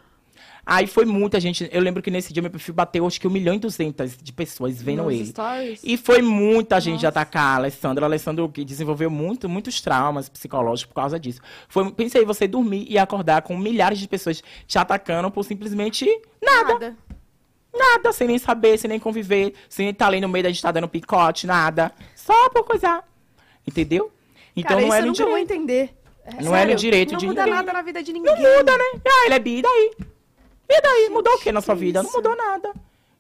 Aí 0.65 0.87
foi 0.87 1.05
muita 1.05 1.41
gente. 1.41 1.69
Eu 1.73 1.81
lembro 1.81 2.01
que 2.01 2.11
nesse 2.11 2.33
dia 2.33 2.41
meu 2.41 2.51
perfil 2.51 2.73
bateu, 2.73 3.05
acho 3.05 3.21
que 3.21 3.27
1 3.27 3.31
milhão 3.31 3.55
e 3.55 3.59
200 3.59 4.17
de 4.17 4.33
pessoas 4.33 4.81
vendo 4.81 5.03
Nos 5.03 5.13
ele. 5.15 5.27
stories? 5.27 5.81
E 5.83 5.97
foi 5.97 6.23
muita 6.23 6.81
gente 6.81 6.95
Nossa. 7.05 7.09
atacar 7.09 7.43
a 7.45 7.57
Alessandra. 7.57 8.05
A 8.05 8.09
Alessandra 8.09 8.49
que 8.49 8.65
desenvolveu 8.65 9.11
muito, 9.11 9.49
muitos 9.49 9.81
traumas 9.81 10.29
psicológicos 10.29 10.93
por 10.93 11.01
causa 11.01 11.19
disso. 11.19 11.41
Foi, 11.69 11.91
pensei 11.93 12.25
você 12.25 12.47
dormir 12.47 12.87
e 12.89 12.97
acordar 12.97 13.43
com 13.43 13.57
milhares 13.59 13.99
de 13.99 14.07
pessoas 14.07 14.41
te 14.67 14.79
atacando 14.79 15.31
por 15.33 15.43
simplesmente 15.45 16.07
nada. 16.41 16.73
Nada. 16.75 16.97
Nada, 17.75 18.13
sem 18.13 18.29
nem 18.29 18.39
saber, 18.39 18.79
sem 18.79 18.89
nem 18.89 19.01
conviver, 19.01 19.55
sem 19.69 19.89
estar 19.89 20.07
ali 20.07 20.21
no 20.21 20.29
meio 20.29 20.43
da 20.45 20.49
gente 20.51 20.59
estar 20.59 20.71
dando 20.73 20.87
picote, 20.87 21.47
nada. 21.47 21.91
Só 22.15 22.51
por 22.51 22.65
coisar. 22.65 23.03
Entendeu? 23.67 24.13
Então 24.55 24.77
Cara, 24.77 24.81
não 24.83 24.89
isso 24.89 24.97
é 24.97 25.01
eu 25.01 25.07
nunca 25.07 25.25
vou 25.25 25.33
direito. 25.33 25.53
entender. 25.53 25.97
Não 26.41 26.55
é 26.55 26.67
no 26.67 26.75
direito 26.77 27.13
não 27.13 27.19
de 27.19 27.27
muda 27.27 27.41
ninguém. 27.41 27.57
nada 27.59 27.73
na 27.73 27.83
vida 27.83 28.03
de 28.03 28.13
ninguém. 28.13 28.33
Não 28.33 28.59
muda, 28.59 28.77
né? 28.77 28.85
Ah, 29.05 29.25
ele 29.27 29.35
é 29.35 29.39
bi, 29.41 29.59
e 29.59 29.63
daí? 29.63 29.91
E 30.73 30.81
daí? 30.81 31.11
mudou 31.11 31.35
o 31.35 31.39
que 31.39 31.53
na 31.53 31.61
sua 31.61 31.75
vida? 31.75 32.03
Não 32.03 32.09
isso? 32.09 32.17
mudou 32.17 32.35
nada. 32.35 32.73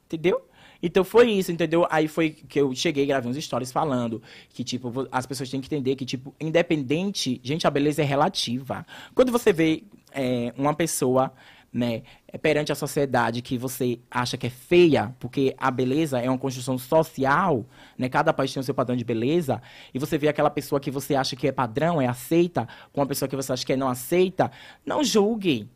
Entendeu? 0.06 0.42
Então 0.82 1.04
foi 1.04 1.30
isso, 1.30 1.52
entendeu? 1.52 1.86
Aí 1.90 2.08
foi 2.08 2.30
que 2.30 2.60
eu 2.60 2.74
cheguei, 2.74 3.06
gravei 3.06 3.30
uns 3.30 3.36
stories 3.36 3.70
falando 3.70 4.20
que, 4.48 4.64
tipo, 4.64 5.06
as 5.12 5.26
pessoas 5.26 5.48
têm 5.48 5.60
que 5.60 5.66
entender 5.66 5.94
que, 5.94 6.04
tipo, 6.04 6.34
independente. 6.40 7.40
Gente, 7.44 7.66
a 7.66 7.70
beleza 7.70 8.02
é 8.02 8.04
relativa. 8.04 8.84
Quando 9.14 9.30
você 9.30 9.52
vê 9.52 9.84
é, 10.12 10.52
uma 10.56 10.74
pessoa, 10.74 11.32
né, 11.72 12.02
perante 12.40 12.72
a 12.72 12.74
sociedade 12.74 13.42
que 13.42 13.56
você 13.56 14.00
acha 14.10 14.36
que 14.36 14.48
é 14.48 14.50
feia, 14.50 15.14
porque 15.20 15.54
a 15.56 15.70
beleza 15.70 16.18
é 16.18 16.28
uma 16.28 16.38
construção 16.38 16.76
social, 16.76 17.64
né? 17.96 18.08
Cada 18.08 18.32
país 18.32 18.52
tem 18.52 18.60
o 18.60 18.64
seu 18.64 18.74
padrão 18.74 18.96
de 18.96 19.04
beleza, 19.04 19.62
e 19.94 19.98
você 19.98 20.18
vê 20.18 20.28
aquela 20.28 20.50
pessoa 20.50 20.80
que 20.80 20.90
você 20.90 21.14
acha 21.14 21.36
que 21.36 21.46
é 21.46 21.52
padrão, 21.52 22.00
é 22.00 22.06
aceita, 22.06 22.66
com 22.92 23.00
uma 23.00 23.06
pessoa 23.06 23.28
que 23.28 23.36
você 23.36 23.52
acha 23.52 23.64
que 23.64 23.72
é 23.72 23.76
não 23.76 23.88
aceita, 23.88 24.50
não 24.84 25.04
julgue. 25.04 25.68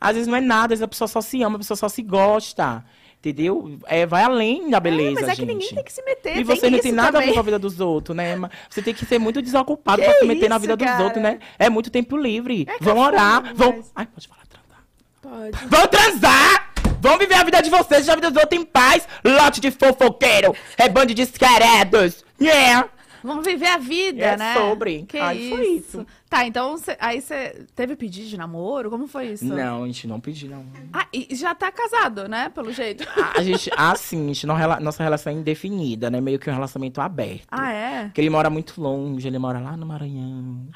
Às 0.00 0.12
vezes 0.14 0.26
não 0.26 0.36
é 0.36 0.40
nada, 0.40 0.72
às 0.74 0.78
vezes 0.80 0.82
a 0.82 0.88
pessoa 0.88 1.08
só 1.08 1.20
se 1.20 1.42
ama, 1.42 1.56
a 1.56 1.58
pessoa 1.58 1.76
só 1.76 1.88
se 1.88 2.02
gosta. 2.02 2.84
Entendeu? 3.18 3.78
É, 3.86 4.06
vai 4.06 4.22
além 4.22 4.70
da 4.70 4.80
beleza, 4.80 5.20
mas 5.20 5.24
é 5.24 5.26
gente. 5.34 5.40
que 5.40 5.44
ninguém 5.52 5.74
tem 5.74 5.84
que 5.84 5.92
se 5.92 6.02
meter. 6.02 6.38
E 6.38 6.42
você 6.42 6.70
não 6.70 6.78
tem 6.78 6.90
nada 6.90 7.18
a 7.18 7.20
ver 7.20 7.26
também. 7.26 7.34
com 7.34 7.40
a 7.40 7.42
vida 7.42 7.58
dos 7.58 7.78
outros, 7.78 8.16
né? 8.16 8.34
Mas 8.34 8.50
Você 8.70 8.80
tem 8.80 8.94
que 8.94 9.04
ser 9.04 9.18
muito 9.18 9.42
desocupado 9.42 10.00
Que 10.00 10.08
pra 10.08 10.18
se 10.20 10.24
meter 10.24 10.48
na 10.48 10.56
isso, 10.56 10.62
vida 10.62 10.74
dos 10.74 10.86
cara? 10.86 11.04
outros, 11.04 11.22
né? 11.22 11.38
É 11.58 11.68
muito 11.68 11.90
tempo 11.90 12.16
livre. 12.16 12.66
É 12.66 12.82
vão 12.82 12.94
cafona 12.96 13.06
orar, 13.06 13.54
vão. 13.54 13.70
demais. 13.72 13.92
Ai, 13.94 14.06
pode 14.06 14.26
falar, 14.26 14.46
transar. 14.46 14.84
Pode. 15.20 15.66
Vão 15.68 15.86
transar! 15.88 16.70
Vão 17.02 17.18
viver 17.18 17.34
a 17.34 17.44
vida 17.44 17.60
de 17.62 17.68
vocês, 17.68 18.08
a 18.08 18.14
vida 18.14 18.30
dos 18.30 18.42
outros 18.42 18.58
em 18.58 18.64
paz. 18.64 19.06
Lote 19.22 19.60
de 19.60 19.70
fofoqueiro, 19.70 20.54
rebando 20.78 21.08
de 21.08 21.14
desqueredos. 21.26 22.24
Yeah. 22.40 22.88
Vamos 23.22 23.44
viver 23.44 23.66
a 23.66 23.76
vida, 23.78 24.22
É 24.24 24.36
né? 24.36 24.54
sobre. 24.54 25.02
Que 25.04 25.18
Aí 25.18 25.46
isso. 25.46 25.56
foi 25.56 25.66
isso. 25.68 26.06
Tá, 26.28 26.46
então 26.46 26.76
cê- 26.78 26.96
aí 27.00 27.20
você 27.20 27.66
teve 27.74 27.96
pedido 27.96 28.28
de 28.28 28.36
namoro? 28.36 28.88
Como 28.90 29.06
foi 29.06 29.28
isso? 29.32 29.44
Não, 29.44 29.84
a 29.84 29.86
gente 29.86 30.06
não 30.06 30.20
pediu, 30.20 30.48
não. 30.50 30.64
Ah, 30.92 31.06
e 31.12 31.34
já 31.34 31.54
tá 31.54 31.70
casado, 31.72 32.28
né? 32.28 32.48
Pelo 32.50 32.72
jeito. 32.72 33.04
A, 33.20 33.38
a 33.38 33.42
gente, 33.42 33.70
assim, 33.76 34.24
a 34.24 34.26
gente 34.28 34.46
não, 34.46 34.56
nossa 34.80 35.02
relação 35.02 35.32
é 35.32 35.36
indefinida, 35.36 36.08
né? 36.10 36.20
Meio 36.20 36.38
que 36.38 36.48
um 36.48 36.52
relacionamento 36.54 37.00
aberto. 37.00 37.46
Ah, 37.50 37.72
é? 37.72 38.04
Porque 38.04 38.20
ele 38.20 38.30
mora 38.30 38.48
muito 38.48 38.80
longe, 38.80 39.26
ele 39.26 39.38
mora 39.38 39.58
lá 39.58 39.76
no 39.76 39.84
Maranhão. 39.86 40.66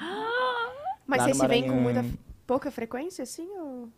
Mas 1.07 1.19
Lá 1.21 1.25
vocês 1.27 1.37
se 1.37 1.47
veem 1.47 1.69
com 1.69 1.77
muita 1.77 2.05
pouca 2.47 2.71
frequência, 2.71 3.23
assim? 3.23 3.47
Ou... 3.59 3.89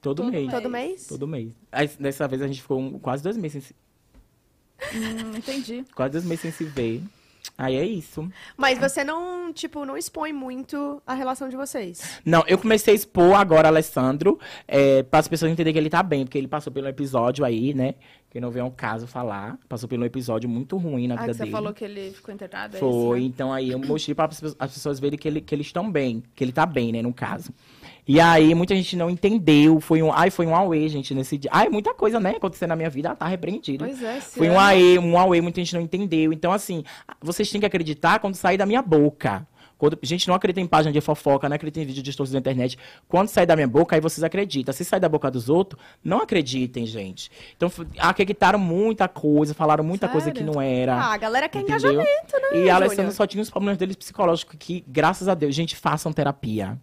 Todo, 0.00 0.24
mês. 0.24 0.50
Todo 0.50 0.68
mês? 0.70 1.06
Todo 1.06 1.28
mês. 1.28 1.52
Aí, 1.70 1.88
dessa 2.00 2.26
vez 2.26 2.42
a 2.42 2.46
gente 2.48 2.60
ficou 2.60 2.78
um- 2.80 2.98
quase 2.98 3.22
dois 3.22 3.36
meses 3.36 3.64
sem 3.64 3.74
se, 4.90 4.96
Hum, 4.98 5.36
entendi. 5.36 5.84
quase 5.94 6.12
dois 6.12 6.24
meses 6.24 6.40
sem 6.40 6.50
se 6.50 6.64
ver. 6.64 7.00
Aí 7.62 7.76
é 7.76 7.84
isso. 7.86 8.28
Mas 8.56 8.76
você 8.78 9.04
não, 9.04 9.52
tipo, 9.52 9.84
não 9.84 9.96
expõe 9.96 10.32
muito 10.32 11.00
a 11.06 11.14
relação 11.14 11.48
de 11.48 11.56
vocês. 11.56 12.20
Não, 12.24 12.42
eu 12.48 12.58
comecei 12.58 12.92
a 12.92 12.96
expor 12.96 13.34
agora, 13.36 13.68
Alessandro, 13.68 14.36
é, 14.66 15.04
para 15.04 15.20
as 15.20 15.28
pessoas 15.28 15.52
entenderem 15.52 15.72
que 15.72 15.78
ele 15.78 15.88
tá 15.88 16.02
bem, 16.02 16.24
porque 16.24 16.36
ele 16.38 16.48
passou 16.48 16.72
pelo 16.72 16.88
episódio 16.88 17.44
aí, 17.44 17.72
né? 17.72 17.94
Que 18.28 18.40
não 18.40 18.50
vem 18.50 18.62
ao 18.62 18.70
caso 18.72 19.06
falar. 19.06 19.56
Passou 19.68 19.88
pelo 19.88 20.04
episódio 20.04 20.48
muito 20.50 20.76
ruim 20.76 21.06
na 21.06 21.14
Ah, 21.14 21.18
vida 21.18 21.28
que 21.32 21.36
você 21.36 21.42
dele. 21.44 21.52
falou 21.52 21.72
que 21.72 21.84
ele 21.84 22.10
ficou 22.10 22.34
internado, 22.34 22.76
é 22.76 22.80
Foi, 22.80 22.90
isso, 22.90 23.12
né? 23.12 23.18
então 23.20 23.52
aí 23.52 23.70
eu 23.70 23.78
mostrei 23.78 24.14
para 24.14 24.28
as 24.58 24.72
pessoas 24.72 24.98
verem 24.98 25.16
que, 25.18 25.28
ele, 25.28 25.40
que 25.40 25.54
eles 25.54 25.66
estão 25.66 25.88
bem, 25.88 26.20
que 26.34 26.42
ele 26.42 26.50
tá 26.52 26.66
bem, 26.66 26.90
né, 26.92 27.00
no 27.00 27.12
caso. 27.14 27.52
E 28.06 28.20
aí 28.20 28.54
muita 28.54 28.74
gente 28.74 28.96
não 28.96 29.08
entendeu, 29.08 29.80
foi 29.80 30.02
um, 30.02 30.12
ai, 30.12 30.28
foi 30.28 30.44
um 30.44 30.56
auê, 30.56 30.88
gente, 30.88 31.14
nesse 31.14 31.38
dia. 31.38 31.50
Ai, 31.52 31.68
muita 31.68 31.94
coisa, 31.94 32.18
né, 32.18 32.30
acontecendo 32.30 32.70
na 32.70 32.76
minha 32.76 32.90
vida, 32.90 33.10
ah, 33.10 33.14
tá 33.14 33.26
repreendido. 33.26 33.84
Pois 33.84 34.02
é, 34.02 34.18
esse 34.18 34.38
Foi 34.38 34.50
um 34.50 34.58
auê, 34.58 34.98
um 34.98 35.16
auê, 35.16 35.40
muita 35.40 35.60
gente 35.60 35.74
não 35.74 35.80
entendeu. 35.80 36.32
Então, 36.32 36.50
assim, 36.50 36.82
vocês 37.20 37.48
têm 37.50 37.60
que 37.60 37.66
acreditar 37.66 38.18
quando 38.18 38.34
sair 38.34 38.58
da 38.58 38.66
minha 38.66 38.82
boca. 38.82 39.46
Quando, 39.78 39.98
gente, 40.00 40.28
não 40.28 40.34
acredita 40.36 40.60
em 40.60 40.66
página 40.66 40.92
de 40.92 41.00
fofoca, 41.00 41.48
não 41.48 41.56
acredita 41.56 41.80
em 41.80 41.84
vídeo 41.84 42.02
distorcido 42.04 42.34
na 42.34 42.40
internet. 42.40 42.78
Quando 43.08 43.28
sair 43.28 43.46
da 43.46 43.56
minha 43.56 43.66
boca, 43.66 43.96
aí 43.96 44.00
vocês 44.00 44.22
acreditam. 44.22 44.72
Se 44.72 44.84
sair 44.84 45.00
da 45.00 45.08
boca 45.08 45.28
dos 45.28 45.48
outros, 45.48 45.80
não 46.04 46.18
acreditem, 46.18 46.86
gente. 46.86 47.30
Então, 47.56 47.68
acreditaram 47.98 48.60
muita 48.60 49.08
coisa, 49.08 49.54
falaram 49.54 49.82
muita 49.82 50.08
coisa 50.08 50.30
que 50.30 50.38
Sério? 50.38 50.54
não 50.54 50.62
era. 50.62 50.94
Ah, 50.94 51.14
a 51.14 51.16
galera 51.16 51.48
quer 51.48 51.62
entendeu? 51.62 51.90
engajamento, 51.90 52.32
né, 52.52 52.64
E 52.64 52.70
a 52.70 52.76
Alessandra 52.76 53.10
só 53.10 53.26
tinha 53.26 53.42
os 53.42 53.50
problemas 53.50 53.76
deles 53.76 53.96
psicológicos 53.96 54.54
que, 54.56 54.84
graças 54.86 55.26
a 55.28 55.34
Deus, 55.34 55.52
gente, 55.52 55.74
façam 55.74 56.12
terapia. 56.12 56.78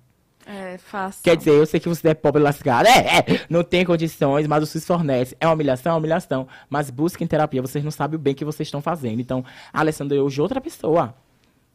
É. 0.69 1.23
Quer 1.23 1.37
dizer, 1.37 1.51
eu 1.51 1.65
sei 1.65 1.79
que 1.79 1.89
você 1.89 2.09
é 2.09 2.13
pobre 2.13 2.41
lascado. 2.41 2.87
É, 2.87 3.19
é, 3.19 3.45
não 3.49 3.63
tem 3.63 3.85
condições, 3.85 4.45
mas 4.47 4.63
o 4.63 4.65
SUS 4.65 4.85
fornece. 4.85 5.35
É 5.39 5.47
uma 5.47 5.53
humilhação, 5.53 5.91
é 5.91 5.93
uma 5.93 5.99
humilhação. 5.99 6.47
Mas 6.69 6.89
busquem 6.89 7.25
terapia, 7.25 7.61
vocês 7.61 7.83
não 7.83 7.91
sabem 7.91 8.17
o 8.17 8.19
bem 8.19 8.35
que 8.35 8.45
vocês 8.45 8.67
estão 8.67 8.81
fazendo. 8.81 9.19
Então, 9.19 9.43
Alessandra 9.73 10.21
hoje 10.21 10.41
outra 10.41 10.61
pessoa. 10.61 11.15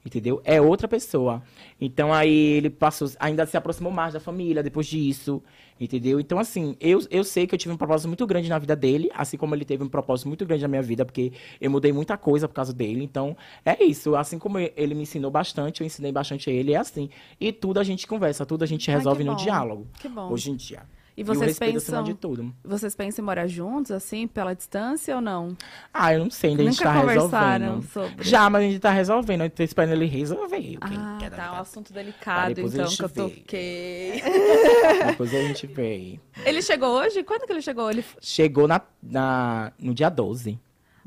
Entendeu? 0.05 0.41
É 0.45 0.61
outra 0.61 0.87
pessoa. 0.87 1.43
Então 1.81 2.13
aí 2.13 2.31
ele 2.31 2.69
passou, 2.69 3.11
ainda 3.19 3.47
se 3.47 3.57
aproximou 3.57 3.91
mais 3.91 4.13
da 4.13 4.21
família 4.21 4.63
depois 4.63 4.87
disso. 4.87 5.43
Entendeu? 5.81 6.21
Então, 6.21 6.39
assim, 6.39 6.77
eu, 6.81 7.01
eu 7.11 7.25
sei 7.25 7.49
que 7.49 7.55
eu 7.55 7.59
tive 7.59 7.75
um 7.75 7.77
propósito 7.77 8.07
muito 8.07 8.25
grande 8.27 8.49
na 8.49 8.59
vida 8.59 8.77
dele, 8.77 9.11
assim 9.13 9.37
como 9.37 9.57
ele 9.57 9.65
teve 9.65 9.83
um 9.83 9.89
propósito 9.89 10.29
muito 10.29 10.47
grande 10.47 10.63
na 10.63 10.69
minha 10.69 10.83
vida, 10.83 11.05
porque 11.05 11.33
eu 11.61 11.69
mudei 11.69 11.93
muita 11.93 12.17
coisa 12.17 12.47
por 12.47 12.55
causa 12.55 12.73
dele. 12.73 13.03
Então, 13.03 13.37
é 13.65 13.83
isso. 13.83 14.15
Assim 14.15 14.39
como 14.39 14.59
ele 14.59 14.95
me 14.95 15.03
ensinou 15.03 15.33
bastante, 15.33 15.81
eu 15.81 15.87
ensinei 15.87 16.13
bastante 16.13 16.49
a 16.49 16.53
ele, 16.53 16.75
é 16.75 16.77
assim. 16.77 17.11
E 17.41 17.53
tudo 17.53 17.81
a 17.81 17.83
gente 17.83 18.07
conversa, 18.07 18.47
tudo 18.47 18.63
a 18.63 18.67
gente 18.67 18.89
Ai, 18.89 18.99
resolve 18.99 19.25
que 19.25 19.31
no 19.31 19.37
diálogo. 19.37 19.89
Que 19.99 20.09
bom. 20.09 20.31
Hoje 20.31 20.53
em 20.53 20.55
dia. 20.55 20.83
E 21.17 21.23
vocês 21.23 21.53
acima 21.53 21.73
pensam, 21.73 22.03
de 22.03 22.15
tudo. 22.15 22.53
vocês 22.65 22.95
pensam 22.97 23.23
em 23.23 23.27
morar 23.27 23.47
juntos, 23.47 23.93
assim, 23.93 24.27
pela 24.27 24.53
distância 24.53 25.15
ou 25.15 25.21
não? 25.21 25.57
Ah, 25.93 26.13
eu 26.13 26.19
não 26.25 26.31
sei, 26.31 26.51
ainda 26.51 26.63
a 26.63 26.67
gente 26.67 26.79
Nunca 26.85 26.93
tá 26.93 27.07
resolvendo. 27.07 27.83
sobre? 27.85 28.25
Já, 28.25 28.51
mas 28.51 28.63
a 28.63 28.67
gente 28.67 28.79
tá 28.81 28.91
resolvendo. 28.91 29.43
Eu 29.43 29.51
tô 29.51 29.63
esperando 29.63 29.93
ele 29.93 30.07
resolver. 30.07 30.77
Ah, 30.81 31.19
tá, 31.21 31.27
um 31.27 31.31
vida. 31.31 31.61
assunto 31.61 31.93
delicado, 31.93 32.61
então, 32.61 32.89
que 32.89 33.03
eu 33.05 33.09
toquei. 33.09 34.23
Depois 35.07 35.33
a 35.33 35.39
gente 35.43 35.67
vê. 35.69 36.19
Ele 36.45 36.61
chegou 36.61 36.89
hoje? 36.99 37.23
Quando 37.23 37.47
que 37.47 37.53
ele 37.53 37.63
chegou? 37.63 37.89
Ele... 37.89 38.05
Chegou 38.21 38.67
na, 38.67 38.81
na, 39.01 39.73
no 39.79 39.95
dia 39.95 40.09
12. 40.09 40.59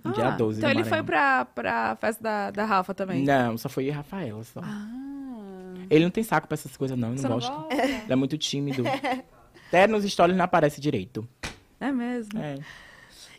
No 0.03 0.13
dia 0.13 0.27
Ah, 0.27 0.31
12 0.31 0.59
Então 0.59 0.69
ele 0.71 0.85
foi 0.85 1.03
pra, 1.03 1.43
pra 1.43 1.97
festa 1.97 2.23
da, 2.23 2.51
da 2.51 2.63
Rafa 2.65 2.93
também? 2.93 3.23
Não, 3.25 3.57
só 3.57 3.67
foi 3.67 3.83
eu 3.85 3.87
e 3.89 3.91
Rafaela 3.91 4.41
só. 4.43 4.61
Ah, 4.63 5.73
Ele 5.89 6.05
não 6.05 6.11
tem 6.11 6.23
saco 6.23 6.47
pra 6.47 6.53
essas 6.55 6.77
coisas, 6.77 6.97
não. 6.97 7.09
Ele 7.11 7.21
não 7.21 7.29
não 7.29 7.35
gosta. 7.39 7.51
gosta? 7.53 7.73
Ele 7.75 8.13
é 8.13 8.15
muito 8.15 8.37
tímido. 8.37 8.83
Até 9.67 9.87
nos 9.87 10.03
stories 10.05 10.35
não 10.35 10.45
aparece 10.45 10.79
direito. 10.79 11.27
É 11.79 11.91
mesmo? 11.91 12.39
É. 12.39 12.57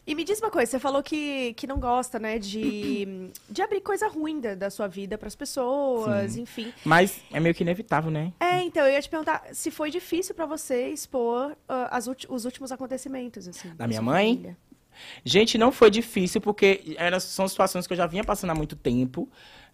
E 0.06 0.14
me 0.14 0.24
diz 0.24 0.40
uma 0.40 0.50
coisa, 0.50 0.70
você 0.70 0.78
falou 0.78 1.02
que, 1.02 1.52
que 1.52 1.66
não 1.66 1.78
gosta, 1.78 2.18
né, 2.18 2.38
de, 2.38 3.30
de 3.50 3.60
abrir 3.60 3.82
coisa 3.82 4.08
ruim 4.08 4.40
da, 4.40 4.54
da 4.54 4.70
sua 4.70 4.88
vida 4.88 5.18
pras 5.18 5.36
pessoas, 5.36 6.32
Sim. 6.32 6.42
enfim. 6.42 6.72
Mas 6.82 7.20
é 7.30 7.38
meio 7.38 7.54
que 7.54 7.62
inevitável, 7.62 8.10
né? 8.10 8.32
É, 8.40 8.62
então, 8.62 8.86
eu 8.86 8.92
ia 8.94 9.02
te 9.02 9.08
perguntar 9.10 9.44
se 9.52 9.70
foi 9.70 9.90
difícil 9.90 10.34
pra 10.34 10.46
você 10.46 10.88
expor 10.88 11.54
ah, 11.68 11.94
as 11.94 12.06
os 12.06 12.44
últimos 12.46 12.72
acontecimentos, 12.72 13.46
assim. 13.46 13.74
Da 13.74 13.86
minha 13.86 14.00
mãe? 14.00 14.34
família. 14.34 14.56
Gente, 15.24 15.58
não 15.58 15.70
foi 15.70 15.90
difícil, 15.90 16.40
porque 16.40 16.96
eram, 16.96 17.20
são 17.20 17.46
situações 17.46 17.86
que 17.86 17.92
eu 17.92 17.96
já 17.96 18.06
vinha 18.06 18.24
passando 18.24 18.50
há 18.50 18.54
muito 18.54 18.76
tempo, 18.76 19.28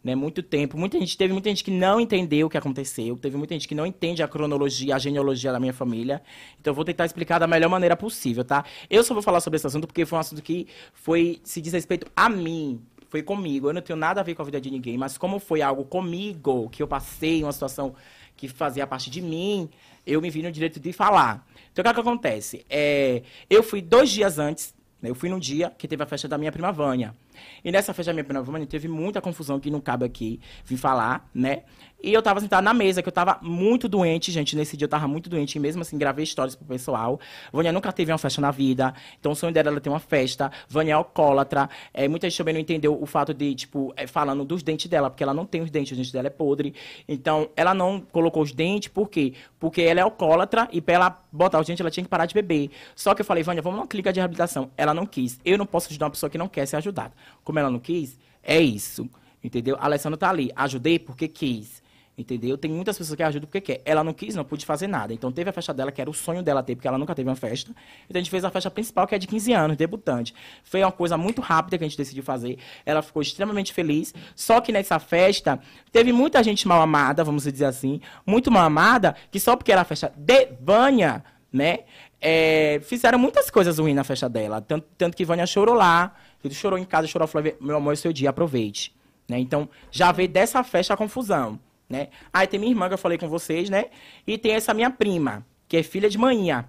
né? 0.04 0.14
Muito 0.14 0.42
tempo. 0.42 0.76
Muita 0.76 0.98
gente, 1.00 1.16
teve 1.16 1.32
muita 1.32 1.48
gente 1.48 1.64
que 1.64 1.70
não 1.70 1.98
entendeu 1.98 2.46
o 2.46 2.50
que 2.50 2.58
aconteceu. 2.58 3.16
Teve 3.16 3.38
muita 3.38 3.54
gente 3.54 3.66
que 3.66 3.74
não 3.74 3.86
entende 3.86 4.22
a 4.22 4.28
cronologia, 4.28 4.94
a 4.94 4.98
genealogia 4.98 5.50
da 5.50 5.58
minha 5.58 5.72
família. 5.72 6.22
Então, 6.60 6.72
eu 6.72 6.74
vou 6.74 6.84
tentar 6.84 7.06
explicar 7.06 7.38
da 7.38 7.46
melhor 7.46 7.70
maneira 7.70 7.96
possível, 7.96 8.44
tá? 8.44 8.64
Eu 8.90 9.02
só 9.02 9.14
vou 9.14 9.22
falar 9.22 9.40
sobre 9.40 9.56
esse 9.56 9.66
assunto 9.66 9.86
porque 9.86 10.04
foi 10.04 10.18
um 10.18 10.20
assunto 10.20 10.42
que 10.42 10.66
foi, 10.92 11.40
se 11.42 11.62
diz 11.62 11.72
respeito 11.72 12.06
a 12.14 12.28
mim. 12.28 12.82
Foi 13.08 13.22
comigo. 13.22 13.70
Eu 13.70 13.72
não 13.72 13.80
tenho 13.80 13.98
nada 13.98 14.20
a 14.20 14.24
ver 14.24 14.34
com 14.34 14.42
a 14.42 14.44
vida 14.44 14.60
de 14.60 14.70
ninguém, 14.70 14.98
mas 14.98 15.16
como 15.16 15.38
foi 15.38 15.62
algo 15.62 15.84
comigo, 15.84 16.68
que 16.68 16.82
eu 16.82 16.86
passei, 16.86 17.42
uma 17.42 17.52
situação 17.52 17.94
que 18.36 18.46
fazia 18.48 18.86
parte 18.86 19.08
de 19.08 19.22
mim, 19.22 19.70
eu 20.06 20.20
me 20.20 20.28
vi 20.28 20.42
no 20.42 20.52
direito 20.52 20.78
de 20.78 20.92
falar. 20.92 21.46
Então, 21.72 21.82
o 21.82 21.84
que, 21.84 21.88
é 21.88 21.94
que 21.94 22.00
acontece? 22.00 22.66
É, 22.68 23.22
eu 23.48 23.62
fui 23.62 23.80
dois 23.80 24.10
dias 24.10 24.38
antes, 24.38 24.74
né, 25.00 25.08
eu 25.10 25.14
fui 25.14 25.28
num 25.28 25.38
dia 25.38 25.72
que 25.78 25.86
teve 25.86 26.02
a 26.02 26.06
festa 26.06 26.26
da 26.26 26.36
minha 26.36 26.50
prima 26.52 26.72
Vânia. 26.72 27.14
E 27.64 27.70
nessa 27.70 27.92
festa 27.92 28.12
da 28.12 28.22
minha 28.22 28.42
Vânia, 28.42 28.66
teve 28.66 28.88
muita 28.88 29.20
confusão 29.20 29.58
que 29.60 29.70
não 29.70 29.80
cabe 29.80 30.04
aqui 30.04 30.40
vir 30.64 30.76
falar, 30.76 31.28
né? 31.34 31.62
E 32.04 32.12
eu 32.12 32.20
tava 32.20 32.38
sentada 32.38 32.60
na 32.60 32.74
mesa, 32.74 33.02
que 33.02 33.08
eu 33.08 33.12
tava 33.12 33.38
muito 33.40 33.88
doente, 33.88 34.30
gente. 34.30 34.54
Nesse 34.54 34.76
dia 34.76 34.84
eu 34.84 34.90
tava 34.90 35.08
muito 35.08 35.30
doente, 35.30 35.56
e 35.56 35.58
mesmo 35.58 35.80
assim 35.80 35.96
gravei 35.96 36.22
histórias 36.22 36.54
pro 36.54 36.66
pessoal. 36.66 37.18
Vânia 37.50 37.72
nunca 37.72 37.90
teve 37.90 38.12
uma 38.12 38.18
festa 38.18 38.42
na 38.42 38.50
vida, 38.50 38.92
então 39.18 39.32
o 39.32 39.34
sonho 39.34 39.54
dela 39.54 39.70
era 39.70 39.80
ter 39.80 39.88
uma 39.88 39.98
festa. 39.98 40.52
Vânia 40.68 40.92
é 40.92 40.94
alcoólatra. 40.94 41.66
É, 41.94 42.06
muita 42.06 42.28
gente 42.28 42.36
também 42.36 42.52
não 42.52 42.60
entendeu 42.60 43.00
o 43.00 43.06
fato 43.06 43.32
de, 43.32 43.54
tipo, 43.54 43.90
é, 43.96 44.06
falando 44.06 44.44
dos 44.44 44.62
dentes 44.62 44.86
dela, 44.86 45.08
porque 45.08 45.22
ela 45.22 45.32
não 45.32 45.46
tem 45.46 45.62
os 45.62 45.70
dentes, 45.70 45.92
os 45.92 45.96
dentes 45.96 46.12
dela 46.12 46.26
é 46.26 46.30
podre. 46.30 46.74
Então, 47.08 47.48
ela 47.56 47.72
não 47.72 47.98
colocou 48.00 48.42
os 48.42 48.52
dentes, 48.52 48.88
por 48.88 49.08
quê? 49.08 49.32
Porque 49.58 49.80
ela 49.80 50.00
é 50.00 50.02
alcoólatra 50.02 50.68
e 50.72 50.82
pra 50.82 50.94
ela 50.94 51.24
botar 51.32 51.58
os 51.58 51.66
dentes, 51.66 51.80
ela 51.80 51.90
tinha 51.90 52.04
que 52.04 52.10
parar 52.10 52.26
de 52.26 52.34
beber. 52.34 52.70
Só 52.94 53.14
que 53.14 53.22
eu 53.22 53.24
falei, 53.24 53.42
Vânia, 53.42 53.62
vamos 53.62 53.78
numa 53.78 53.88
clínica 53.88 54.12
de 54.12 54.20
reabilitação. 54.20 54.70
Ela 54.76 54.92
não 54.92 55.06
quis. 55.06 55.40
Eu 55.42 55.56
não 55.56 55.64
posso 55.64 55.88
ajudar 55.88 56.04
uma 56.04 56.10
pessoa 56.10 56.28
que 56.28 56.36
não 56.36 56.48
quer 56.48 56.66
ser 56.66 56.76
ajudada. 56.76 57.14
Como 57.42 57.58
ela 57.58 57.70
não 57.70 57.78
quis, 57.78 58.18
é 58.42 58.60
isso. 58.60 59.08
Entendeu? 59.42 59.76
A 59.78 59.84
Alessandra 59.84 60.16
tá 60.16 60.30
ali. 60.30 60.50
Ajudei 60.56 60.98
porque 60.98 61.28
quis. 61.28 61.82
Entendeu? 62.16 62.56
Tem 62.56 62.70
muitas 62.70 62.96
pessoas 62.96 63.16
que 63.16 63.22
ajudam 63.24 63.48
porque 63.48 63.60
quer. 63.60 63.82
Ela 63.84 64.04
não 64.04 64.12
quis, 64.12 64.36
não 64.36 64.44
pude 64.44 64.64
fazer 64.64 64.86
nada. 64.86 65.12
Então 65.12 65.32
teve 65.32 65.50
a 65.50 65.52
festa 65.52 65.74
dela, 65.74 65.90
que 65.90 66.00
era 66.00 66.08
o 66.08 66.14
sonho 66.14 66.44
dela 66.44 66.62
ter, 66.62 66.76
porque 66.76 66.86
ela 66.86 66.96
nunca 66.96 67.12
teve 67.12 67.28
uma 67.28 67.34
festa. 67.34 67.72
Então 68.08 68.20
a 68.20 68.22
gente 68.22 68.30
fez 68.30 68.44
a 68.44 68.50
festa 68.50 68.70
principal, 68.70 69.04
que 69.06 69.16
é 69.16 69.18
de 69.18 69.26
15 69.26 69.52
anos, 69.52 69.76
debutante. 69.76 70.32
Foi 70.62 70.80
uma 70.80 70.92
coisa 70.92 71.16
muito 71.18 71.42
rápida 71.42 71.76
que 71.76 71.84
a 71.84 71.88
gente 71.88 71.98
decidiu 71.98 72.22
fazer. 72.22 72.58
Ela 72.86 73.02
ficou 73.02 73.20
extremamente 73.20 73.72
feliz. 73.72 74.14
Só 74.36 74.60
que 74.60 74.70
nessa 74.70 75.00
festa, 75.00 75.58
teve 75.90 76.12
muita 76.12 76.40
gente 76.42 76.68
mal 76.68 76.80
amada, 76.80 77.24
vamos 77.24 77.42
dizer 77.42 77.64
assim, 77.64 78.00
muito 78.24 78.48
mal 78.48 78.64
amada, 78.64 79.16
que 79.32 79.40
só 79.40 79.56
porque 79.56 79.72
era 79.72 79.80
a 79.80 79.84
festa 79.84 80.12
de 80.16 80.50
Vânia, 80.60 81.24
né? 81.52 81.80
é, 82.26 82.80
fizeram 82.82 83.18
muitas 83.18 83.50
coisas 83.50 83.78
ruins 83.78 83.94
na 83.94 84.02
festa 84.02 84.30
dela. 84.30 84.58
Tanto, 84.62 84.86
tanto 84.96 85.14
que 85.14 85.26
Vânia 85.26 85.46
chorou 85.46 85.74
lá, 85.74 86.14
chorou 86.52 86.78
em 86.78 86.84
casa, 86.84 87.06
chorou, 87.06 87.26
falou, 87.28 87.52
meu 87.60 87.76
amor, 87.76 87.92
é 87.92 87.96
seu 87.96 88.12
dia, 88.12 88.30
aproveite. 88.30 88.94
Né? 89.28 89.38
Então, 89.38 89.68
já 89.90 90.12
veio 90.12 90.28
dessa 90.28 90.62
festa 90.62 90.94
a 90.94 90.96
confusão. 90.96 91.58
Né? 91.88 92.08
Aí 92.32 92.46
tem 92.46 92.58
minha 92.58 92.72
irmã 92.72 92.88
que 92.88 92.94
eu 92.94 92.98
falei 92.98 93.16
com 93.16 93.28
vocês, 93.28 93.70
né? 93.70 93.86
E 94.26 94.36
tem 94.36 94.52
essa 94.52 94.74
minha 94.74 94.90
prima, 94.90 95.46
que 95.68 95.76
é 95.76 95.82
filha 95.82 96.08
de 96.08 96.18
manhã, 96.18 96.64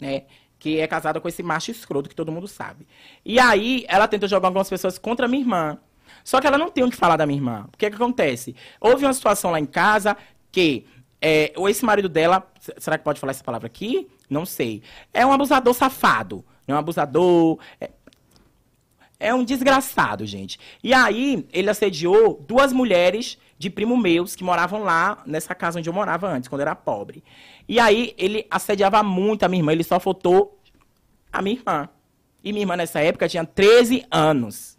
né? 0.00 0.24
Que 0.58 0.80
é 0.80 0.86
casada 0.86 1.20
com 1.20 1.28
esse 1.28 1.42
macho 1.42 1.70
escroto 1.70 2.08
que 2.08 2.14
todo 2.14 2.32
mundo 2.32 2.46
sabe. 2.46 2.86
E 3.24 3.38
aí, 3.38 3.84
ela 3.88 4.06
tentou 4.06 4.28
jogar 4.28 4.48
algumas 4.48 4.68
pessoas 4.68 4.98
contra 4.98 5.28
minha 5.28 5.42
irmã. 5.42 5.78
Só 6.24 6.40
que 6.40 6.46
ela 6.46 6.58
não 6.58 6.70
tem 6.70 6.84
o 6.84 6.90
que 6.90 6.96
falar 6.96 7.16
da 7.16 7.26
minha 7.26 7.38
irmã. 7.38 7.68
O 7.72 7.76
que, 7.76 7.86
é 7.86 7.90
que 7.90 7.96
acontece? 7.96 8.54
Houve 8.80 9.04
uma 9.04 9.12
situação 9.12 9.50
lá 9.50 9.58
em 9.58 9.66
casa 9.66 10.16
que 10.50 10.84
é, 11.20 11.52
esse 11.68 11.84
marido 11.84 12.08
dela, 12.08 12.46
será 12.78 12.98
que 12.98 13.04
pode 13.04 13.18
falar 13.18 13.30
essa 13.30 13.44
palavra 13.44 13.66
aqui? 13.66 14.08
Não 14.28 14.44
sei. 14.44 14.82
É 15.12 15.24
um 15.24 15.32
abusador 15.32 15.74
safado. 15.74 16.44
É 16.66 16.74
um 16.74 16.76
abusador. 16.76 17.58
É, 17.80 17.90
é 19.20 19.34
um 19.34 19.44
desgraçado, 19.44 20.24
gente. 20.24 20.58
E 20.82 20.94
aí, 20.94 21.46
ele 21.52 21.68
assediou 21.68 22.44
duas 22.46 22.72
mulheres 22.72 23.38
de 23.58 23.68
primo 23.68 23.96
meus 23.96 24.36
que 24.36 24.44
moravam 24.44 24.82
lá 24.82 25.22
nessa 25.26 25.54
casa 25.54 25.78
onde 25.78 25.88
eu 25.88 25.92
morava 25.92 26.28
antes, 26.28 26.48
quando 26.48 26.60
eu 26.60 26.66
era 26.66 26.76
pobre. 26.76 27.24
E 27.68 27.80
aí, 27.80 28.14
ele 28.16 28.46
assediava 28.50 29.02
muito 29.02 29.42
a 29.42 29.48
minha 29.48 29.60
irmã, 29.60 29.72
ele 29.72 29.84
só 29.84 29.98
faltou 29.98 30.60
a 31.32 31.42
minha 31.42 31.56
irmã. 31.56 31.88
E 32.44 32.52
minha 32.52 32.62
irmã, 32.62 32.76
nessa 32.76 33.00
época, 33.00 33.28
tinha 33.28 33.44
13 33.44 34.04
anos. 34.10 34.78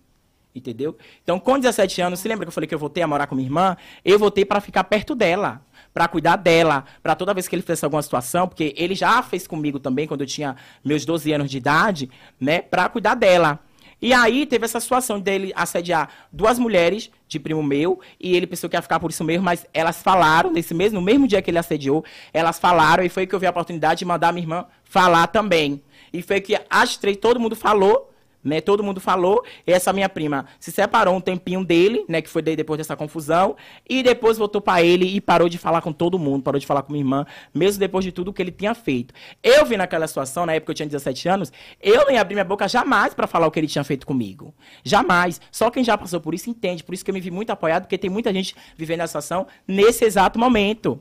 Entendeu? 0.55 0.97
Então, 1.21 1.39
com 1.39 1.59
17 1.59 2.01
anos, 2.01 2.19
se 2.19 2.27
lembra 2.27 2.45
que 2.45 2.49
eu 2.49 2.53
falei 2.53 2.67
que 2.67 2.73
eu 2.73 2.79
voltei 2.79 3.03
a 3.03 3.07
morar 3.07 3.27
com 3.27 3.35
minha 3.35 3.47
irmã? 3.47 3.77
Eu 4.03 4.17
voltei 4.17 4.43
para 4.43 4.59
ficar 4.59 4.83
perto 4.85 5.13
dela 5.13 5.61
para 5.93 6.07
cuidar 6.07 6.35
dela, 6.35 6.85
para 7.01 7.15
toda 7.15 7.33
vez 7.33 7.47
que 7.47 7.55
ele 7.55 7.61
fizesse 7.61 7.83
alguma 7.83 8.01
situação, 8.01 8.47
porque 8.47 8.73
ele 8.77 8.95
já 8.95 9.21
fez 9.23 9.47
comigo 9.47 9.79
também 9.79 10.07
quando 10.07 10.21
eu 10.21 10.27
tinha 10.27 10.55
meus 10.85 11.03
12 11.03 11.31
anos 11.33 11.49
de 11.49 11.57
idade, 11.57 12.09
né, 12.39 12.61
para 12.61 12.87
cuidar 12.89 13.15
dela. 13.15 13.59
E 14.01 14.13
aí 14.13 14.45
teve 14.45 14.65
essa 14.65 14.79
situação 14.79 15.19
dele 15.19 15.51
assediar 15.55 16.09
duas 16.31 16.57
mulheres 16.57 17.09
de 17.27 17.39
primo 17.39 17.61
meu, 17.61 17.99
e 18.19 18.35
ele 18.35 18.47
pensou 18.47 18.69
que 18.69 18.75
ia 18.75 18.81
ficar 18.81 18.99
por 18.99 19.11
isso 19.11 19.23
mesmo, 19.23 19.43
mas 19.43 19.65
elas 19.73 20.01
falaram, 20.01 20.51
nesse 20.51 20.73
mesmo, 20.73 20.99
no 20.99 21.05
mesmo 21.05 21.27
dia 21.27 21.41
que 21.41 21.51
ele 21.51 21.59
assediou, 21.59 22.03
elas 22.33 22.57
falaram, 22.57 23.03
e 23.03 23.09
foi 23.09 23.27
que 23.27 23.35
eu 23.35 23.39
vi 23.39 23.45
a 23.45 23.51
oportunidade 23.51 23.99
de 23.99 24.05
mandar 24.05 24.31
minha 24.31 24.43
irmã 24.43 24.65
falar 24.83 25.27
também. 25.27 25.81
E 26.11 26.21
foi 26.21 26.41
que 26.41 26.59
as 26.69 26.97
três, 26.97 27.17
todo 27.17 27.39
mundo 27.39 27.55
falou, 27.55 28.08
né? 28.43 28.61
Todo 28.61 28.83
mundo 28.83 28.99
falou. 28.99 29.43
Essa 29.65 29.91
minha 29.93 30.09
prima 30.09 30.45
se 30.59 30.71
separou 30.71 31.15
um 31.15 31.21
tempinho 31.21 31.63
dele, 31.63 32.05
né? 32.07 32.21
Que 32.21 32.29
foi 32.29 32.41
depois 32.41 32.77
dessa 32.77 32.95
confusão. 32.95 33.55
E 33.87 34.01
depois 34.01 34.37
voltou 34.37 34.61
para 34.61 34.83
ele 34.83 35.05
e 35.05 35.21
parou 35.21 35.49
de 35.49 35.57
falar 35.57 35.81
com 35.81 35.91
todo 35.91 36.17
mundo, 36.17 36.43
parou 36.43 36.59
de 36.59 36.65
falar 36.65 36.83
com 36.83 36.91
minha 36.91 37.03
irmã, 37.03 37.25
mesmo 37.53 37.79
depois 37.79 38.03
de 38.05 38.11
tudo 38.11 38.33
que 38.33 38.41
ele 38.41 38.51
tinha 38.51 38.73
feito. 38.73 39.13
Eu 39.43 39.65
vi 39.65 39.77
naquela 39.77 40.07
situação, 40.07 40.45
na 40.45 40.53
época 40.53 40.71
eu 40.71 40.75
tinha 40.75 40.87
17 40.87 41.27
anos, 41.29 41.51
eu 41.81 42.07
nem 42.07 42.17
abri 42.17 42.35
minha 42.35 42.45
boca 42.45 42.67
jamais 42.67 43.13
para 43.13 43.27
falar 43.27 43.47
o 43.47 43.51
que 43.51 43.59
ele 43.59 43.67
tinha 43.67 43.83
feito 43.83 44.05
comigo. 44.05 44.53
Jamais. 44.83 45.41
Só 45.51 45.69
quem 45.69 45.83
já 45.83 45.97
passou 45.97 46.19
por 46.21 46.33
isso 46.33 46.49
entende. 46.49 46.83
Por 46.83 46.93
isso 46.93 47.03
que 47.03 47.11
eu 47.11 47.13
me 47.15 47.21
vi 47.21 47.31
muito 47.31 47.49
apoiado, 47.49 47.83
porque 47.83 47.97
tem 47.97 48.09
muita 48.09 48.33
gente 48.33 48.55
vivendo 48.75 49.01
a 49.01 49.07
situação 49.07 49.47
nesse 49.67 50.05
exato 50.05 50.39
momento. 50.39 50.99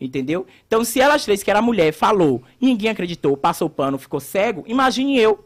Entendeu? 0.00 0.46
Então, 0.66 0.84
se 0.84 1.00
elas 1.00 1.24
três, 1.24 1.42
que 1.42 1.50
era 1.50 1.60
mulher, 1.60 1.92
falou, 1.92 2.40
ninguém 2.60 2.88
acreditou, 2.88 3.36
passou 3.36 3.66
o 3.66 3.70
pano, 3.70 3.98
ficou 3.98 4.20
cego, 4.20 4.62
imagine 4.66 5.18
eu. 5.18 5.44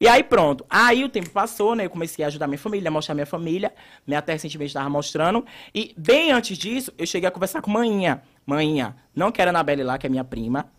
E 0.00 0.06
aí 0.06 0.22
pronto. 0.22 0.64
Aí 0.70 1.04
o 1.04 1.08
tempo 1.08 1.30
passou, 1.30 1.74
né? 1.74 1.86
Eu 1.86 1.90
comecei 1.90 2.24
a 2.24 2.28
ajudar 2.28 2.46
minha 2.46 2.58
família, 2.58 2.88
a 2.88 2.90
mostrar 2.90 3.14
minha 3.14 3.26
família. 3.26 3.72
Minha 4.06 4.20
até 4.20 4.32
recentemente 4.32 4.70
estava 4.70 4.88
mostrando. 4.88 5.44
E 5.74 5.94
bem 5.96 6.30
antes 6.30 6.56
disso, 6.56 6.92
eu 6.96 7.06
cheguei 7.06 7.28
a 7.28 7.32
conversar 7.32 7.60
com 7.60 7.70
Maninha. 7.70 8.22
Maninha, 8.46 8.96
não 9.14 9.32
quero 9.32 9.48
a 9.48 9.50
Anabelle 9.50 9.82
lá, 9.82 9.98
que 9.98 10.06
é 10.06 10.10
minha 10.10 10.24
prima, 10.24 10.70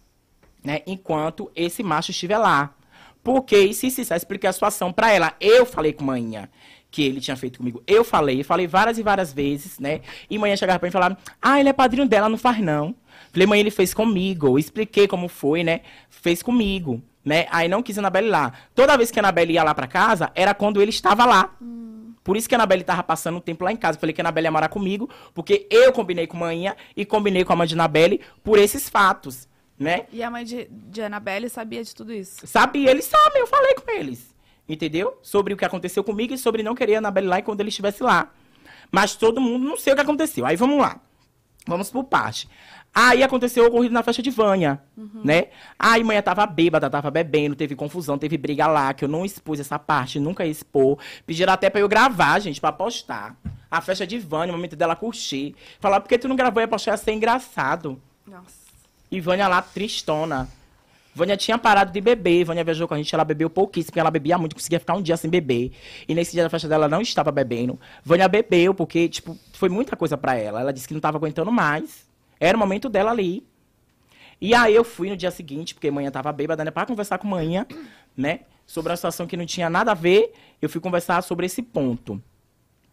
né? 0.64 0.82
Enquanto 0.88 1.52
esse 1.56 1.84
macho 1.84 2.12
estiver 2.12 2.38
lá. 2.38 2.74
Porque, 3.22 3.74
se 3.74 3.92
se 3.92 4.02
expliquei 4.02 4.50
a 4.50 4.54
situação 4.54 4.94
para 4.94 5.12
ela. 5.12 5.34
Eu 5.40 5.66
falei 5.66 5.92
com 5.92 6.04
Maninha 6.04 6.50
que 6.90 7.04
ele 7.04 7.22
tinha 7.22 7.36
feito 7.36 7.58
comigo. 7.58 7.84
Eu 7.86 8.04
falei, 8.04 8.44
falei 8.44 8.66
várias 8.66 8.98
e 8.98 9.04
várias 9.04 9.32
vezes, 9.32 9.78
né? 9.78 10.02
E 10.30 10.40
manhã 10.40 10.56
chegava 10.56 10.80
pra 10.80 10.88
mim 10.88 10.90
e 10.90 10.94
falava, 10.94 11.18
ah, 11.42 11.60
ele 11.60 11.70
é 11.70 11.74
padrinho 11.74 12.08
dela, 12.08 12.28
não 12.28 12.38
faz 12.38 12.60
não. 12.60 12.96
Falei, 13.32 13.46
mãe, 13.46 13.60
ele 13.60 13.70
fez 13.70 13.94
comigo. 13.94 14.48
Eu 14.48 14.58
expliquei 14.58 15.08
como 15.08 15.28
foi, 15.28 15.64
né? 15.64 15.82
Fez 16.10 16.42
comigo 16.42 17.04
né? 17.30 17.46
Aí 17.52 17.68
não 17.68 17.84
quis 17.84 17.96
a 17.96 18.02
Anabelle 18.02 18.28
lá. 18.28 18.52
Toda 18.74 18.98
vez 18.98 19.12
que 19.12 19.20
a 19.20 19.22
Anabelle 19.22 19.54
ia 19.54 19.64
lá 19.64 19.76
para 19.76 19.86
casa, 19.86 20.32
era 20.34 20.52
quando 20.56 20.82
ele 20.82 20.90
estava 20.90 21.26
lá. 21.26 21.56
Hum. 21.62 22.16
Por 22.24 22.36
isso 22.36 22.50
que 22.50 22.56
a 22.56 22.58
Anabelle 22.58 22.82
estava 22.82 23.04
passando 23.04 23.38
um 23.38 23.40
tempo 23.40 23.64
lá 23.64 23.72
em 23.72 23.76
casa. 23.76 24.00
Falei 24.00 24.14
que 24.14 24.20
a 24.20 24.24
Anabelle 24.24 24.48
ia 24.48 24.52
morar 24.52 24.68
comigo, 24.68 25.08
porque 25.32 25.68
eu 25.70 25.94
combinei 25.94 26.26
com 26.26 26.38
a 26.38 26.40
manhã 26.40 26.76
e 26.98 27.06
combinei 27.06 27.46
com 27.46 27.54
a 27.54 27.56
mãe 27.56 27.68
de 27.68 27.76
Anabelle 27.76 28.20
por 28.44 28.58
esses 28.58 28.90
fatos, 28.90 29.48
né? 29.78 30.08
E 30.12 30.24
a 30.24 30.32
mãe 30.32 30.44
de, 30.44 30.68
de 30.72 31.04
Anabelle 31.04 31.50
sabia 31.50 31.84
de 31.84 31.94
tudo 31.94 32.12
isso? 32.12 32.48
Sabia, 32.48 32.90
eles 32.90 33.06
sabem, 33.06 33.42
eu 33.42 33.48
falei 33.48 33.76
com 33.76 33.92
eles. 33.92 34.36
Entendeu? 34.68 35.20
Sobre 35.22 35.54
o 35.54 35.58
que 35.58 35.66
aconteceu 35.66 36.04
comigo 36.04 36.34
e 36.34 36.38
sobre 36.38 36.64
não 36.64 36.74
querer 36.74 36.96
a 36.96 36.98
Anabelle 36.98 37.28
lá 37.28 37.42
quando 37.44 37.60
ele 37.60 37.70
estivesse 37.70 38.02
lá. 38.02 38.32
Mas 38.92 39.16
todo 39.16 39.40
mundo 39.40 39.70
não 39.70 39.78
sei 39.78 39.94
o 39.94 39.96
que 39.96 40.02
aconteceu. 40.02 40.48
Aí 40.48 40.56
vamos 40.56 40.80
lá. 40.80 41.00
Vamos 41.68 41.92
por 41.92 42.06
parte. 42.06 42.50
Aí 42.94 43.24
aconteceu 43.24 43.64
o 43.64 43.68
ocorrido 43.68 43.94
na 43.94 44.02
festa 44.04 44.22
de 44.22 44.30
Vânia, 44.32 44.82
uhum. 44.98 45.22
né? 45.24 45.48
Aí 45.78 46.04
manhã 46.04 46.22
tava 46.22 46.46
bêbada, 46.46 46.90
tava 46.90 47.12
bebendo, 47.12 47.56
teve 47.56 47.76
confusão, 47.76 48.18
teve 48.18 48.38
briga 48.38 48.68
lá, 48.68 48.94
que 48.94 49.06
eu 49.06 49.08
não 49.08 49.24
expus 49.24 49.60
essa 49.60 49.78
parte, 49.78 50.20
nunca 50.20 50.46
expor. 50.46 50.98
Pediram 51.26 51.54
até 51.54 51.70
pra 51.70 51.80
eu 51.80 51.88
gravar, 51.88 52.40
gente, 52.40 52.60
pra 52.60 52.72
postar. 52.72 53.38
A 53.70 53.80
festa 53.80 54.06
de 54.06 54.18
Vânia, 54.18 54.54
o 54.54 54.58
momento 54.58 54.76
dela 54.76 54.96
curtir. 54.96 55.56
Falar, 55.80 56.02
por 56.02 56.10
que 56.10 56.18
tu 56.18 56.28
não 56.28 56.36
gravou 56.36 56.62
e 56.62 56.68
postar 56.68 56.92
ia 56.92 56.98
ser 56.98 57.14
engraçado. 57.14 58.02
Nossa. 58.26 58.60
E 59.12 59.22
Vânia 59.22 59.48
lá, 59.48 59.62
tristona. 59.62 60.50
Vânia 61.14 61.38
tinha 61.38 61.58
parado 61.58 61.92
de 61.92 62.02
beber. 62.02 62.44
Vânia 62.46 62.64
viajou 62.64 62.88
com 62.88 62.96
a 62.96 62.98
gente, 62.98 63.14
ela 63.14 63.24
bebeu 63.24 63.50
pouquíssimo, 63.50 63.92
porque 63.92 64.00
ela 64.00 64.12
bebia 64.12 64.38
muito, 64.38 64.56
conseguia 64.56 64.80
ficar 64.80 64.96
um 64.96 65.02
dia 65.02 65.16
sem 65.18 65.30
beber. 65.30 65.72
E 66.08 66.16
nesse 66.16 66.32
dia 66.32 66.44
da 66.44 66.50
festa 66.50 66.68
dela, 66.68 66.86
ela 66.86 66.96
não 66.96 67.02
estava 67.02 67.32
bebendo. 67.32 67.80
Vânia 68.04 68.28
bebeu, 68.28 68.74
porque, 68.74 69.08
tipo, 69.08 69.38
foi 69.54 69.70
muita 69.70 69.96
coisa 69.96 70.18
para 70.18 70.36
ela. 70.36 70.62
Ela 70.62 70.74
disse 70.74 70.88
que 70.88 70.94
não 70.94 71.00
estava 71.00 71.18
aguentando 71.18 71.52
mais. 71.52 72.09
Era 72.40 72.56
o 72.56 72.60
momento 72.60 72.90
dela 72.90 73.12
ali. 73.12 73.46
E 74.42 74.54
aí 74.54 74.74
eu 74.74 74.84
fui 74.84 75.10
no 75.10 75.18
dia 75.18 75.32
seguinte, 75.32 75.74
porque 75.74 75.92
manhã 75.92 76.10
tava 76.10 76.32
bêbada, 76.32 76.64
né? 76.64 76.72
Pra 76.72 76.86
conversar 76.86 77.18
com 77.18 77.28
manhã, 77.28 77.66
né? 78.16 78.42
Sobre 78.66 78.92
uma 78.92 78.96
situação 78.96 79.28
que 79.28 79.36
não 79.36 79.46
tinha 79.46 79.70
nada 79.70 79.92
a 79.92 79.96
ver. 79.96 80.34
Eu 80.62 80.70
fui 80.70 80.80
conversar 80.80 81.22
sobre 81.24 81.46
esse 81.46 81.62
ponto. 81.62 82.22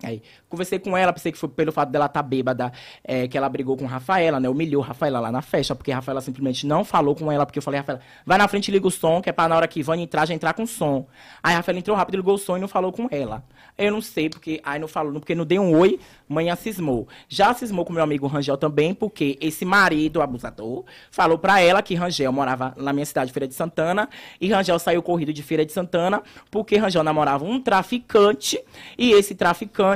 Aí, 0.03 0.23
conversei 0.49 0.79
com 0.79 0.97
ela, 0.97 1.13
pensei 1.13 1.33
que 1.33 1.39
foi 1.39 1.49
pelo 1.49 1.73
fato 1.73 1.91
dela 1.91 2.05
estar 2.05 2.23
tá 2.23 2.29
bêbada, 2.29 2.71
é, 3.03 3.27
que 3.27 3.37
ela 3.37 3.49
brigou 3.49 3.77
com 3.77 3.87
Rafaela, 3.87 4.39
né? 4.39 4.49
Humilhou 4.49 4.83
Rafaela 4.83 5.19
lá 5.21 5.33
na 5.33 5.41
festa, 5.41 5.75
porque 5.75 5.91
Rafaela 5.91 6.21
simplesmente 6.21 6.67
não 6.67 6.85
falou 6.85 7.15
com 7.15 7.33
ela, 7.33 7.47
porque 7.47 7.59
eu 7.59 7.63
falei, 7.63 7.81
Rafaela, 7.81 8.01
vai 8.25 8.37
na 8.37 8.47
frente 8.47 8.69
e 8.69 8.73
liga 8.73 8.87
o 8.87 8.91
som, 8.91 9.23
que 9.23 9.31
é 9.31 9.33
pra 9.33 9.49
na 9.49 9.57
hora 9.57 9.67
que 9.67 9.83
Vânia 9.83 10.05
entrar, 10.05 10.27
já 10.27 10.35
entrar 10.35 10.53
com 10.53 10.67
som. 10.67 11.07
Aí 11.43 11.55
Rafaela 11.55 11.79
entrou 11.79 11.97
rápido, 11.97 12.17
ligou 12.17 12.35
o 12.35 12.39
som 12.39 12.57
e 12.57 12.61
não 12.61 12.69
falou 12.69 12.93
com 12.93 13.09
ela. 13.11 13.43
Eu 13.79 13.93
não 13.93 14.01
sei, 14.01 14.31
porque 14.31 14.61
aí 14.65 14.79
não 14.79 14.89
falou, 14.89 15.13
porque 15.15 15.35
não 15.35 15.45
deu 15.45 15.63
um 15.63 15.77
oi, 15.79 16.01
manhã 16.29 16.57
cismou. 16.57 17.07
Já 17.29 17.53
cismou 17.53 17.85
com 17.85 17.93
meu 17.93 18.03
amigo 18.03 18.27
Rangel 18.27 18.57
também, 18.57 18.95
porque 18.95 19.39
esse 19.41 19.65
marido 19.65 20.23
abusador 20.23 20.85
falou 21.11 21.39
pra 21.39 21.61
ela 21.61 21.83
que 21.83 21.95
Rangel 21.95 22.33
morava 22.33 22.75
na 22.77 22.93
minha 22.93 23.05
cidade, 23.05 23.33
Feira 23.33 23.47
de 23.47 23.55
Santana, 23.55 24.09
e 24.41 24.49
Rangel 24.51 24.79
saiu 24.79 25.03
corrido 25.03 25.33
de 25.33 25.43
Feira 25.43 25.65
de 25.65 25.73
Santana, 25.73 26.23
porque 26.51 26.77
Rangel 26.77 27.03
namorava 27.03 27.45
um 27.45 27.61
traficante, 27.61 28.59
e 28.97 29.13
esse 29.13 29.35
traficante, 29.35 29.87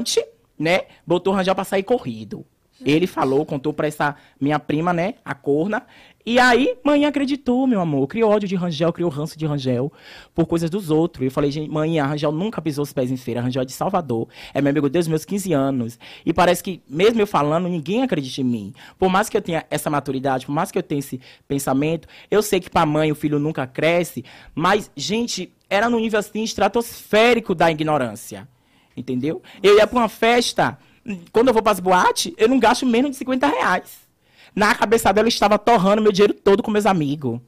né, 0.58 0.82
botou 1.06 1.32
Rangel 1.32 1.54
pra 1.54 1.64
sair 1.64 1.82
corrido. 1.82 2.44
Ele 2.84 3.06
falou, 3.06 3.44
contou 3.44 3.72
pra 3.72 3.86
essa 3.86 4.16
minha 4.40 4.58
prima, 4.58 4.92
né, 4.92 5.14
a 5.24 5.34
corna. 5.34 5.86
E 6.24 6.38
aí, 6.38 6.76
mãe 6.84 7.06
acreditou, 7.06 7.66
meu 7.66 7.80
amor. 7.80 8.06
Criou 8.06 8.30
ódio 8.30 8.48
de 8.48 8.54
Rangel, 8.54 8.92
criou 8.92 9.10
ranço 9.10 9.38
de 9.38 9.46
Rangel 9.46 9.90
por 10.34 10.46
coisas 10.46 10.68
dos 10.68 10.90
outros. 10.90 11.24
Eu 11.24 11.30
falei, 11.30 11.50
gente, 11.50 11.70
mãe, 11.70 11.98
a 11.98 12.06
Rangel 12.06 12.30
nunca 12.30 12.60
pisou 12.60 12.82
os 12.82 12.92
pés 12.92 13.10
em 13.10 13.16
feira. 13.16 13.40
A 13.40 13.44
Rangel 13.44 13.62
é 13.62 13.64
de 13.64 13.72
Salvador. 13.72 14.28
É 14.52 14.60
meu 14.60 14.70
amigo 14.70 14.88
desde 14.88 15.08
os 15.08 15.10
meus 15.10 15.24
15 15.24 15.52
anos. 15.52 15.98
E 16.24 16.32
parece 16.32 16.62
que, 16.62 16.82
mesmo 16.88 17.20
eu 17.20 17.26
falando, 17.26 17.68
ninguém 17.68 18.02
acredita 18.02 18.42
em 18.42 18.44
mim. 18.44 18.74
Por 18.98 19.08
mais 19.08 19.30
que 19.30 19.36
eu 19.36 19.42
tenha 19.42 19.64
essa 19.70 19.88
maturidade, 19.88 20.44
por 20.44 20.52
mais 20.52 20.70
que 20.70 20.78
eu 20.78 20.82
tenha 20.82 20.98
esse 20.98 21.20
pensamento, 21.48 22.06
eu 22.30 22.42
sei 22.42 22.60
que 22.60 22.68
pra 22.68 22.84
mãe 22.84 23.10
o 23.10 23.14
filho 23.14 23.38
nunca 23.38 23.66
cresce. 23.66 24.22
Mas, 24.54 24.90
gente, 24.94 25.52
era 25.70 25.88
no 25.88 25.98
nível 25.98 26.18
assim 26.18 26.42
estratosférico 26.42 27.54
da 27.54 27.70
ignorância. 27.70 28.46
Entendeu? 29.00 29.42
Eu 29.62 29.76
ia 29.76 29.86
pra 29.86 29.98
uma 29.98 30.08
festa, 30.08 30.78
quando 31.32 31.48
eu 31.48 31.54
vou 31.54 31.62
pras 31.62 31.80
boates, 31.80 32.32
eu 32.36 32.48
não 32.48 32.58
gasto 32.58 32.84
menos 32.84 33.12
de 33.12 33.16
50 33.16 33.46
reais. 33.46 33.98
Na 34.54 34.74
cabeça 34.74 35.10
dela, 35.10 35.26
eu 35.26 35.30
estava 35.30 35.58
torrando 35.58 36.02
meu 36.02 36.12
dinheiro 36.12 36.34
todo 36.34 36.62
com 36.62 36.70
meus 36.70 36.84
amigos. 36.84 37.40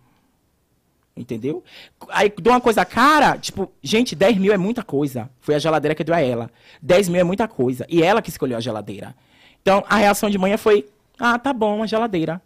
Entendeu? 1.14 1.62
Aí 2.08 2.32
dou 2.40 2.54
uma 2.54 2.60
coisa 2.60 2.86
cara, 2.86 3.36
tipo, 3.36 3.70
gente, 3.82 4.14
10 4.16 4.38
mil 4.38 4.52
é 4.52 4.56
muita 4.56 4.82
coisa. 4.82 5.28
Foi 5.40 5.54
a 5.54 5.58
geladeira 5.58 5.94
que 5.94 6.02
deu 6.02 6.14
a 6.14 6.20
ela. 6.20 6.50
10 6.80 7.10
mil 7.10 7.20
é 7.20 7.24
muita 7.24 7.46
coisa. 7.46 7.84
E 7.86 8.02
ela 8.02 8.22
que 8.22 8.30
escolheu 8.30 8.56
a 8.56 8.60
geladeira. 8.60 9.14
Então, 9.60 9.84
a 9.88 9.96
reação 9.96 10.30
de 10.30 10.38
manhã 10.38 10.56
foi: 10.56 10.88
ah, 11.18 11.38
tá 11.38 11.52
bom, 11.52 11.76
uma 11.76 11.86
geladeira. 11.86 12.40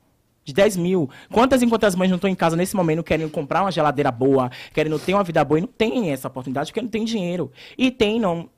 De 0.44 0.52
10 0.52 0.76
mil. 0.76 1.08
Quantas 1.32 1.62
e 1.62 1.66
quantas 1.66 1.94
mães 1.94 2.08
não 2.08 2.16
estão 2.16 2.30
em 2.30 2.34
casa 2.34 2.56
nesse 2.56 2.74
momento 2.74 3.02
querendo 3.02 3.30
comprar 3.30 3.62
uma 3.62 3.72
geladeira 3.72 4.10
boa, 4.10 4.50
querendo 4.72 4.98
ter 4.98 5.14
uma 5.14 5.24
vida 5.24 5.44
boa 5.44 5.58
e 5.58 5.62
não 5.62 5.68
tem 5.68 6.10
essa 6.10 6.28
oportunidade 6.28 6.70
porque 6.70 6.82
não 6.82 6.88
tem 6.88 7.04
dinheiro. 7.04 7.52
E 7.76 7.90
tem, 7.90 8.20
não. 8.20 8.48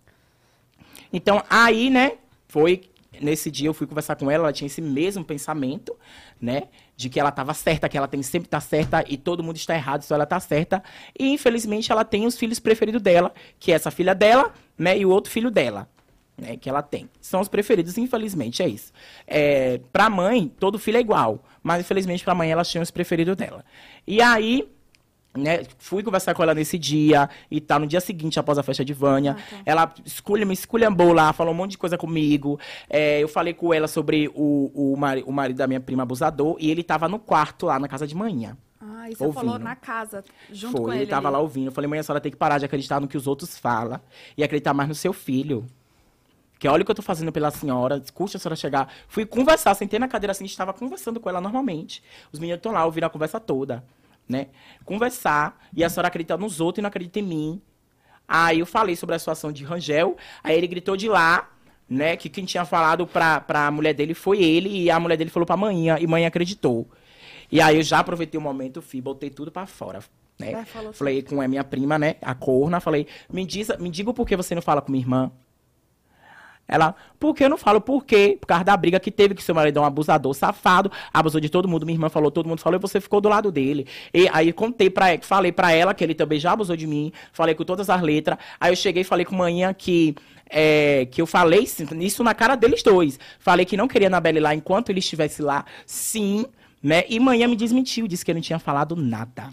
Então, 1.12 1.42
aí, 1.48 1.90
né, 1.90 2.12
foi 2.48 2.82
nesse 3.20 3.50
dia 3.50 3.68
eu 3.68 3.74
fui 3.74 3.86
conversar 3.86 4.16
com 4.16 4.30
ela, 4.30 4.44
ela 4.44 4.52
tinha 4.52 4.66
esse 4.66 4.80
mesmo 4.80 5.24
pensamento, 5.24 5.96
né? 6.40 6.64
De 6.96 7.08
que 7.08 7.18
ela 7.18 7.30
estava 7.30 7.54
certa, 7.54 7.88
que 7.88 7.96
ela 7.96 8.08
tem 8.08 8.22
sempre 8.22 8.48
tá 8.48 8.60
certa 8.60 9.04
e 9.06 9.16
todo 9.16 9.42
mundo 9.42 9.56
está 9.56 9.74
errado, 9.74 10.02
só 10.02 10.14
ela 10.14 10.24
está 10.24 10.38
certa. 10.40 10.82
E 11.18 11.28
infelizmente 11.28 11.90
ela 11.90 12.04
tem 12.04 12.26
os 12.26 12.36
filhos 12.36 12.58
preferidos 12.58 13.02
dela, 13.02 13.32
que 13.58 13.72
é 13.72 13.74
essa 13.74 13.90
filha 13.90 14.14
dela, 14.14 14.52
né? 14.76 14.98
E 14.98 15.04
o 15.04 15.10
outro 15.10 15.30
filho 15.30 15.50
dela. 15.50 15.88
Né, 16.40 16.56
que 16.56 16.68
ela 16.70 16.82
tem. 16.82 17.10
São 17.20 17.40
os 17.40 17.48
preferidos, 17.48 17.98
infelizmente, 17.98 18.62
é 18.62 18.68
isso. 18.68 18.92
É, 19.26 19.80
pra 19.92 20.08
mãe, 20.08 20.46
todo 20.60 20.78
filho 20.78 20.96
é 20.96 21.00
igual. 21.00 21.42
Mas, 21.60 21.80
infelizmente, 21.80 22.22
pra 22.22 22.32
mãe, 22.32 22.48
elas 22.48 22.70
tinham 22.70 22.80
os 22.80 22.92
preferidos 22.92 23.34
dela. 23.34 23.64
E 24.06 24.22
aí, 24.22 24.68
né, 25.36 25.62
fui 25.78 26.02
conversar 26.02 26.34
com 26.34 26.42
ela 26.42 26.54
nesse 26.54 26.78
dia 26.78 27.28
e 27.50 27.60
tá 27.60 27.78
no 27.78 27.86
dia 27.86 28.00
seguinte, 28.00 28.38
após 28.38 28.58
a 28.58 28.62
festa 28.62 28.84
de 28.84 28.92
Vânia. 28.92 29.36
Ah, 29.38 29.56
tá. 29.56 29.62
Ela 29.64 29.94
escolhe, 30.04 30.44
me 30.44 30.54
esculhambou 30.54 31.12
lá, 31.12 31.32
falou 31.32 31.52
um 31.52 31.56
monte 31.56 31.72
de 31.72 31.78
coisa 31.78 31.96
comigo. 31.96 32.58
É, 32.88 33.22
eu 33.22 33.28
falei 33.28 33.54
com 33.54 33.72
ela 33.72 33.86
sobre 33.88 34.28
o, 34.34 34.70
o, 34.74 34.96
mari, 34.96 35.22
o 35.26 35.32
marido 35.32 35.56
da 35.56 35.66
minha 35.66 35.80
prima 35.80 36.02
abusador 36.02 36.56
e 36.58 36.70
ele 36.70 36.82
tava 36.82 37.08
no 37.08 37.18
quarto 37.18 37.66
lá 37.66 37.78
na 37.78 37.88
casa 37.88 38.06
de 38.06 38.14
manhã. 38.14 38.56
Ah, 38.80 39.10
e 39.10 39.14
você 39.14 39.24
ouvindo. 39.24 39.44
falou 39.44 39.58
na 39.58 39.76
casa, 39.76 40.24
junto 40.50 40.76
Foi, 40.78 40.84
com 40.84 40.92
ele. 40.92 41.02
ele 41.02 41.10
tava 41.10 41.28
ali. 41.28 41.36
lá 41.36 41.40
ouvindo. 41.40 41.66
Eu 41.66 41.72
falei, 41.72 41.88
mãe, 41.88 41.98
a 41.98 42.02
senhora 42.02 42.20
tem 42.20 42.32
que 42.32 42.38
parar 42.38 42.58
de 42.58 42.64
acreditar 42.64 43.00
no 43.00 43.08
que 43.08 43.16
os 43.16 43.26
outros 43.26 43.58
falam 43.58 44.00
e 44.36 44.42
acreditar 44.42 44.72
mais 44.72 44.88
no 44.88 44.94
seu 44.94 45.12
filho. 45.12 45.66
Que 46.58 46.66
olha 46.66 46.82
o 46.82 46.84
que 46.84 46.90
eu 46.90 46.94
tô 46.94 47.02
fazendo 47.02 47.30
pela 47.30 47.52
senhora, 47.52 48.02
custa 48.12 48.36
a 48.36 48.40
senhora 48.40 48.56
chegar. 48.56 48.92
Fui 49.06 49.24
conversar, 49.24 49.74
sentei 49.74 49.98
na 49.98 50.08
cadeira 50.08 50.32
assim, 50.32 50.44
estava 50.44 50.72
conversando 50.72 51.20
com 51.20 51.28
ela 51.28 51.40
normalmente. 51.40 52.02
Os 52.32 52.40
meninos 52.40 52.58
estão 52.58 52.72
lá, 52.72 52.84
ouviram 52.84 53.06
a 53.06 53.10
conversa 53.10 53.38
toda 53.38 53.84
né? 54.28 54.48
Conversar, 54.84 55.58
e 55.74 55.82
a 55.82 55.88
senhora 55.88 56.08
acredita 56.08 56.36
nos 56.36 56.60
outros 56.60 56.78
e 56.78 56.82
não 56.82 56.88
acredita 56.88 57.18
em 57.18 57.22
mim. 57.22 57.62
Aí 58.26 58.58
eu 58.58 58.66
falei 58.66 58.94
sobre 58.94 59.14
a 59.14 59.18
situação 59.18 59.50
de 59.50 59.64
Rangel, 59.64 60.16
aí 60.44 60.56
ele 60.56 60.66
gritou 60.66 60.96
de 60.96 61.08
lá, 61.08 61.50
né, 61.88 62.14
que 62.16 62.28
quem 62.28 62.44
tinha 62.44 62.64
falado 62.66 63.06
pra, 63.06 63.40
pra 63.40 63.70
mulher 63.70 63.94
dele 63.94 64.12
foi 64.12 64.42
ele, 64.42 64.68
e 64.82 64.90
a 64.90 65.00
mulher 65.00 65.16
dele 65.16 65.30
falou 65.30 65.46
pra 65.46 65.56
mãe, 65.56 65.88
e 65.98 66.06
mãe 66.06 66.26
acreditou. 66.26 66.86
E 67.50 67.60
aí 67.60 67.76
eu 67.76 67.82
já 67.82 68.00
aproveitei 68.00 68.38
o 68.38 68.42
momento, 68.42 68.82
fui, 68.82 69.00
botei 69.00 69.30
tudo 69.30 69.50
pra 69.50 69.64
fora. 69.64 70.00
Né? 70.38 70.52
Falei 70.92 71.22
com 71.22 71.40
a 71.40 71.48
minha 71.48 71.64
prima, 71.64 71.98
né, 71.98 72.16
a 72.20 72.34
corna, 72.34 72.80
falei, 72.80 73.06
me, 73.32 73.46
diz, 73.46 73.68
me 73.78 73.88
diga 73.88 74.12
por 74.12 74.26
que 74.26 74.36
você 74.36 74.54
não 74.54 74.60
fala 74.60 74.82
com 74.82 74.92
minha 74.92 75.02
irmã. 75.02 75.32
Ela, 76.68 76.94
por 77.18 77.34
que 77.34 77.42
eu 77.42 77.48
não 77.48 77.56
falo 77.56 77.80
por 77.80 78.04
quê? 78.04 78.36
Por 78.38 78.46
causa 78.46 78.62
da 78.62 78.76
briga 78.76 79.00
que 79.00 79.10
teve, 79.10 79.34
que 79.34 79.42
seu 79.42 79.54
marido 79.54 79.78
é 79.78 79.82
um 79.82 79.86
abusador 79.86 80.34
safado, 80.34 80.92
abusou 81.12 81.40
de 81.40 81.48
todo 81.48 81.66
mundo, 81.66 81.86
minha 81.86 81.96
irmã 81.96 82.10
falou, 82.10 82.30
todo 82.30 82.46
mundo 82.46 82.60
falou, 82.60 82.78
e 82.78 82.80
você 82.80 83.00
ficou 83.00 83.20
do 83.20 83.28
lado 83.28 83.50
dele. 83.50 83.86
E 84.12 84.28
aí 84.32 84.52
contei 84.52 84.90
pra 84.90 85.18
falei 85.22 85.50
pra 85.50 85.72
ela 85.72 85.94
que 85.94 86.04
ele 86.04 86.14
também 86.14 86.38
já 86.38 86.52
abusou 86.52 86.76
de 86.76 86.86
mim, 86.86 87.10
falei 87.32 87.54
com 87.54 87.64
todas 87.64 87.88
as 87.88 88.02
letras. 88.02 88.38
Aí 88.60 88.70
eu 88.70 88.76
cheguei 88.76 89.00
e 89.00 89.04
falei 89.04 89.24
com 89.24 89.34
manhã 89.34 89.72
que 89.72 90.14
é, 90.50 91.06
que 91.10 91.20
eu 91.20 91.26
falei 91.26 91.66
isso 92.00 92.22
na 92.22 92.34
cara 92.34 92.54
deles 92.54 92.82
dois. 92.82 93.18
Falei 93.38 93.64
que 93.64 93.76
não 93.76 93.88
queria 93.88 94.10
na 94.10 94.20
Belle 94.20 94.40
lá 94.40 94.54
enquanto 94.54 94.90
ele 94.90 94.98
estivesse 94.98 95.40
lá, 95.42 95.64
sim, 95.86 96.44
né? 96.82 97.04
E 97.08 97.18
manhã 97.18 97.48
me 97.48 97.56
desmentiu, 97.56 98.06
disse 98.06 98.24
que 98.24 98.30
eu 98.30 98.34
não 98.34 98.42
tinha 98.42 98.58
falado 98.58 98.94
nada. 98.94 99.48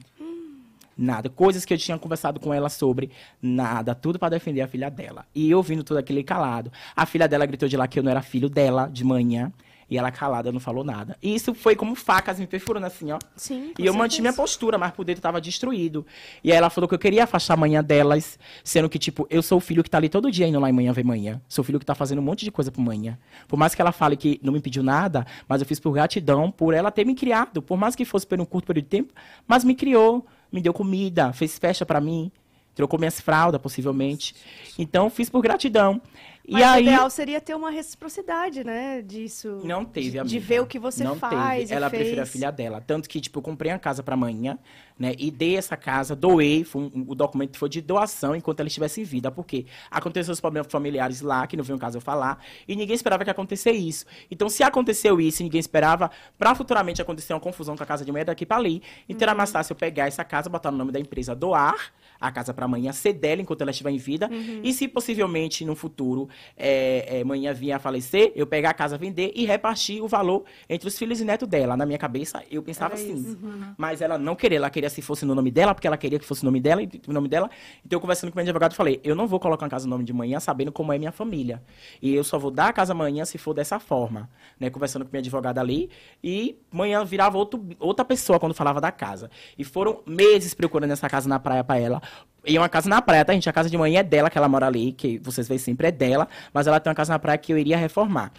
Nada. 0.98 1.30
Coisas 1.30 1.66
que 1.66 1.74
eu 1.74 1.78
tinha 1.78 1.98
conversado 1.98 2.40
com 2.40 2.54
ela 2.54 2.70
sobre, 2.70 3.12
nada. 3.42 3.94
Tudo 3.94 4.18
para 4.18 4.30
defender 4.30 4.62
a 4.62 4.68
filha 4.68 4.90
dela. 4.90 5.26
E 5.36 5.52
eu 5.52 5.58
ouvindo 5.58 5.84
tudo 5.84 5.98
aquele 5.98 6.24
calado. 6.24 6.72
A 6.96 7.06
filha 7.06 7.28
dela 7.28 7.46
gritou 7.46 7.68
de 7.68 7.76
lá 7.76 7.88
que 7.88 8.00
eu 8.00 8.04
não 8.04 8.12
era 8.12 8.22
filho 8.22 8.50
dela, 8.50 8.88
de 8.88 9.04
manhã. 9.04 9.52
E 9.90 9.98
ela 9.98 10.10
calada 10.10 10.52
não 10.52 10.60
falou 10.60 10.84
nada. 10.84 11.16
E 11.22 11.36
isso 11.36 11.54
foi 11.54 11.76
como 11.76 11.94
facas 11.96 12.40
me 12.40 12.48
perfurando 12.48 12.88
assim, 12.88 13.12
ó. 13.12 13.20
Sim. 13.36 13.72
E 13.78 13.86
eu 13.86 13.94
mantive 13.94 14.22
minha 14.22 14.34
postura, 14.34 14.78
mas 14.78 14.92
por 14.92 15.06
dentro 15.06 15.22
tava 15.22 15.40
destruído. 15.40 16.06
E 16.44 16.52
aí 16.52 16.58
ela 16.58 16.72
falou 16.72 16.88
que 16.88 16.96
eu 16.96 17.00
queria 17.00 17.24
afastar 17.24 17.54
a 17.54 17.58
manhã 17.58 17.84
delas, 17.84 18.40
sendo 18.64 18.90
que, 18.90 18.98
tipo, 18.98 19.28
eu 19.30 19.44
sou 19.44 19.60
o 19.60 19.62
filho 19.62 19.84
que 19.84 19.90
tá 19.90 19.98
ali 20.00 20.10
todo 20.10 20.32
dia 20.32 20.48
indo 20.48 20.60
lá 20.60 20.70
em 20.70 20.74
manhã 20.74 20.92
ver 20.92 21.04
manhã. 21.04 21.40
Sou 21.48 21.62
o 21.62 21.66
filho 21.66 21.80
que 21.80 21.86
tá 21.86 21.94
fazendo 21.94 22.18
um 22.18 22.24
monte 22.24 22.44
de 22.44 22.52
coisa 22.52 22.72
por 22.72 22.82
manhã. 22.82 23.18
Por 23.48 23.58
mais 23.58 23.76
que 23.76 23.82
ela 23.82 23.92
fale 23.92 24.18
que 24.18 24.40
não 24.42 24.54
me 24.54 24.60
pediu 24.60 24.82
nada, 24.82 25.26
mas 25.48 25.62
eu 25.62 25.68
fiz 25.68 25.80
por 25.80 25.92
gratidão 25.92 26.50
por 26.50 26.74
ela 26.74 26.90
ter 26.90 27.06
me 27.06 27.14
criado. 27.14 27.62
Por 27.62 27.78
mais 27.78 27.96
que 27.96 28.06
fosse 28.06 28.26
por 28.26 28.40
um 28.42 28.46
curto 28.46 28.66
período 28.66 28.86
de 28.86 28.90
tempo, 28.90 29.14
mas 29.48 29.64
me 29.64 29.76
criou 29.76 30.26
me 30.52 30.62
deu 30.62 30.74
comida, 30.74 31.34
fez 31.34 31.58
festa 31.58 31.86
para 31.86 32.02
mim, 32.02 32.32
trocou 32.74 33.00
minhas 33.00 33.20
fraldas, 33.20 33.62
possivelmente. 33.62 34.36
Então, 34.78 35.10
fiz 35.10 35.30
por 35.30 35.42
gratidão. 35.42 36.02
Mas 36.48 36.62
e 36.62 36.64
aí, 36.64 36.84
o 36.84 36.88
ideal 36.88 37.10
seria 37.10 37.42
ter 37.42 37.56
uma 37.56 37.70
reciprocidade, 37.70 38.64
né, 38.64 39.02
disso. 39.02 39.62
Não 39.64 39.84
teve, 39.84 40.12
de, 40.12 40.20
amiga. 40.20 40.30
De 40.30 40.40
ver 40.40 40.62
o 40.62 40.68
que 40.68 40.78
você 40.78 41.04
não 41.04 41.16
faz. 41.16 41.62
Teve. 41.62 41.74
Ela 41.74 41.90
fez. 41.90 42.02
prefere 42.02 42.22
a 42.22 42.26
filha 42.26 42.52
dela. 42.52 42.82
Tanto 42.86 43.10
que, 43.10 43.20
tipo, 43.20 43.40
eu 43.40 43.44
comprei 43.44 43.72
a 43.72 43.80
casa 43.80 44.04
pra 44.04 44.16
manhã, 44.16 44.58
né, 44.98 45.14
e 45.18 45.32
dei 45.32 45.58
essa 45.58 45.76
casa, 45.76 46.16
doei, 46.16 46.64
foi 46.64 46.84
um, 46.84 47.06
o 47.08 47.16
documento 47.16 47.58
foi 47.58 47.68
de 47.68 47.82
doação 47.82 48.36
enquanto 48.36 48.60
ela 48.60 48.68
estivesse 48.68 49.02
em 49.02 49.04
vida. 49.04 49.32
Porque 49.32 49.66
aconteceu 49.90 50.32
os 50.32 50.40
problemas 50.40 50.72
familiares 50.72 51.22
lá, 51.22 51.48
que 51.48 51.58
não 51.58 51.64
veio 51.64 51.78
o 51.78 51.80
caso 51.80 51.98
eu 51.98 52.02
falar, 52.02 52.40
e 52.68 52.76
ninguém 52.76 52.96
esperava 52.96 53.24
que 53.24 53.30
acontecesse 53.30 53.76
isso. 53.76 54.06
Então, 54.30 54.48
se 54.48 54.64
aconteceu 54.64 55.20
isso 55.20 55.42
e 55.42 55.46
ninguém 55.46 55.60
esperava, 55.60 56.12
pra 56.38 56.54
futuramente 56.54 57.02
acontecer 57.02 57.34
uma 57.34 57.40
confusão 57.40 57.76
com 57.76 57.84
a 57.84 57.86
casa 57.86 58.06
de 58.06 58.12
manhã 58.12 58.26
daqui 58.26 58.46
pra 58.46 58.58
ali, 58.58 58.82
então 59.10 59.26
uhum. 59.26 59.30
era 59.30 59.36
mais 59.36 59.52
fácil 59.52 59.74
eu 59.74 59.78
pegar 59.78 60.08
essa 60.08 60.24
casa, 60.24 60.50
botar 60.50 60.72
no 60.72 60.78
nome 60.78 60.92
da 60.92 61.00
empresa, 61.00 61.36
doar, 61.36 61.92
a 62.28 62.32
casa 62.32 62.54
para 62.54 62.66
amanhã, 62.66 62.92
ser 62.92 63.14
dela 63.14 63.42
enquanto 63.42 63.62
ela 63.62 63.72
estiver 63.72 63.92
em 63.92 63.98
vida. 63.98 64.30
Uhum. 64.32 64.62
E 64.64 64.74
se 64.74 64.88
possivelmente 64.88 65.66
no 65.66 65.76
futuro 65.76 66.28
é, 66.58 67.20
é, 67.20 67.24
manhã 67.24 67.54
vinha 67.54 67.78
a 67.78 67.80
falecer, 67.80 68.32
eu 68.36 68.48
pegar 68.48 68.72
a 68.72 68.74
casa, 68.74 68.98
vender 68.98 69.32
e 69.36 69.46
repartir 69.46 70.02
o 70.04 70.08
valor 70.08 70.44
entre 70.70 70.88
os 70.88 70.98
filhos 70.98 71.20
e 71.20 71.26
netos 71.26 71.48
dela. 71.48 71.76
Na 71.76 71.86
minha 71.86 71.98
cabeça, 71.98 72.44
eu 72.50 72.62
pensava 72.62 72.96
Era 72.96 73.04
assim. 73.04 73.14
Uhum. 73.14 73.74
Mas 73.78 74.02
ela 74.02 74.18
não 74.18 74.36
queria, 74.36 74.58
ela 74.58 74.70
queria 74.70 74.90
se 74.90 75.02
fosse 75.02 75.26
no 75.26 75.36
nome 75.36 75.52
dela, 75.52 75.74
porque 75.74 75.88
ela 75.88 75.98
queria 75.98 76.20
que 76.20 76.26
fosse 76.26 76.44
o 76.44 76.46
nome 76.46 76.60
dela 76.60 76.82
e 76.82 76.90
o 77.08 77.14
nome 77.14 77.28
dela. 77.28 77.50
Então, 77.86 77.98
eu 77.98 78.02
conversando 78.02 78.32
com 78.32 78.36
o 78.36 78.38
meu 78.38 78.44
advogado, 78.44 78.74
falei: 78.74 79.00
eu 79.04 79.16
não 79.16 79.28
vou 79.28 79.40
colocar 79.40 79.66
uma 79.66 79.70
casa 79.70 79.86
no 79.86 79.92
nome 79.92 80.04
de 80.04 80.14
manhã 80.14 80.40
sabendo 80.40 80.72
como 80.72 80.92
é 80.92 80.98
minha 80.98 81.12
família. 81.12 81.62
E 82.02 82.14
eu 82.14 82.24
só 82.24 82.38
vou 82.38 82.52
dar 82.52 82.70
a 82.70 82.74
casa 82.74 82.94
amanhã 82.94 83.26
se 83.26 83.38
for 83.38 83.54
dessa 83.54 83.80
forma. 83.80 84.30
Né? 84.60 84.70
Conversando 84.70 85.06
com 85.06 85.12
minha 85.12 85.20
advogada 85.20 85.62
ali. 85.62 85.90
E 86.24 86.58
manhã 86.72 87.04
virava 87.04 87.38
outro, 87.38 87.64
outra 87.80 88.04
pessoa 88.04 88.40
quando 88.40 88.54
falava 88.54 88.80
da 88.82 88.92
casa. 88.92 89.30
E 89.58 89.64
foram 89.64 90.02
meses 90.06 90.54
procurando 90.54 90.92
essa 90.92 91.10
casa 91.10 91.28
na 91.28 91.40
praia 91.40 91.64
para 91.64 91.80
ela. 91.80 92.02
E 92.46 92.58
uma 92.58 92.70
casa 92.70 92.88
na 92.88 93.02
praia, 93.02 93.26
tá, 93.26 93.34
gente? 93.34 93.50
A 93.50 93.54
casa 93.54 93.70
de 93.70 93.78
manhã 93.78 94.02
é 94.02 94.04
dela, 94.04 94.30
que 94.30 94.38
ela 94.38 94.48
mora 94.48 94.68
ali, 94.68 94.92
que 94.92 95.18
vocês 95.20 95.48
veem 95.48 95.58
sempre 95.58 95.88
é 95.88 95.92
dela, 95.92 96.28
mas 96.54 96.68
ela 96.68 96.80
tem 96.80 96.90
uma 96.90 96.96
casa 96.96 97.12
na 97.12 97.20
praia 97.20 97.38
que 97.38 97.52
eu 97.52 97.58
iria 97.58 97.76
reformar. 97.76 98.32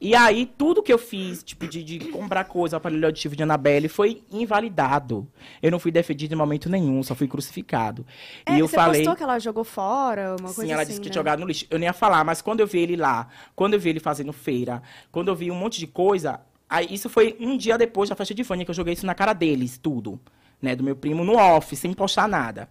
E 0.00 0.14
aí, 0.14 0.46
tudo 0.46 0.80
que 0.80 0.92
eu 0.92 0.98
fiz, 0.98 1.42
tipo, 1.42 1.66
de, 1.66 1.82
de 1.82 1.98
comprar 2.10 2.44
coisa, 2.44 2.76
aparelho 2.76 3.04
auditivo 3.04 3.34
de 3.34 3.42
Annabelle, 3.42 3.88
foi 3.88 4.22
invalidado. 4.30 5.26
Eu 5.60 5.72
não 5.72 5.80
fui 5.80 5.90
defendido 5.90 6.32
em 6.32 6.36
momento 6.36 6.70
nenhum, 6.70 7.02
só 7.02 7.16
fui 7.16 7.26
crucificado. 7.26 8.06
É, 8.46 8.54
e 8.54 8.60
eu 8.60 8.68
você 8.68 8.76
falei. 8.76 9.00
postou 9.00 9.16
que 9.16 9.22
ela 9.24 9.40
jogou 9.40 9.64
fora, 9.64 10.36
uma 10.38 10.52
coisa 10.54 10.62
Sim, 10.62 10.72
ela 10.72 10.82
assim, 10.82 10.90
disse 10.90 11.00
que 11.00 11.08
né? 11.08 11.12
tinha 11.12 11.20
jogado 11.20 11.40
no 11.40 11.46
lixo. 11.46 11.66
Eu 11.68 11.80
nem 11.80 11.88
ia 11.88 11.92
falar, 11.92 12.22
mas 12.22 12.40
quando 12.40 12.60
eu 12.60 12.66
vi 12.66 12.78
ele 12.78 12.94
lá, 12.96 13.26
quando 13.56 13.74
eu 13.74 13.80
vi 13.80 13.90
ele 13.90 13.98
fazendo 13.98 14.32
feira, 14.32 14.80
quando 15.10 15.28
eu 15.28 15.34
vi 15.34 15.50
um 15.50 15.56
monte 15.56 15.80
de 15.80 15.88
coisa, 15.88 16.40
aí 16.70 16.86
isso 16.90 17.08
foi 17.08 17.36
um 17.40 17.56
dia 17.56 17.76
depois 17.76 18.08
da 18.08 18.14
festa 18.14 18.32
de 18.32 18.44
Fânia 18.44 18.64
que 18.64 18.70
eu 18.70 18.76
joguei 18.76 18.94
isso 18.94 19.04
na 19.04 19.16
cara 19.16 19.32
deles, 19.32 19.78
tudo. 19.78 20.20
Né, 20.60 20.74
do 20.74 20.82
meu 20.82 20.96
primo 20.96 21.24
no 21.24 21.36
off, 21.36 21.74
sem 21.76 21.92
postar 21.92 22.26
nada. 22.26 22.68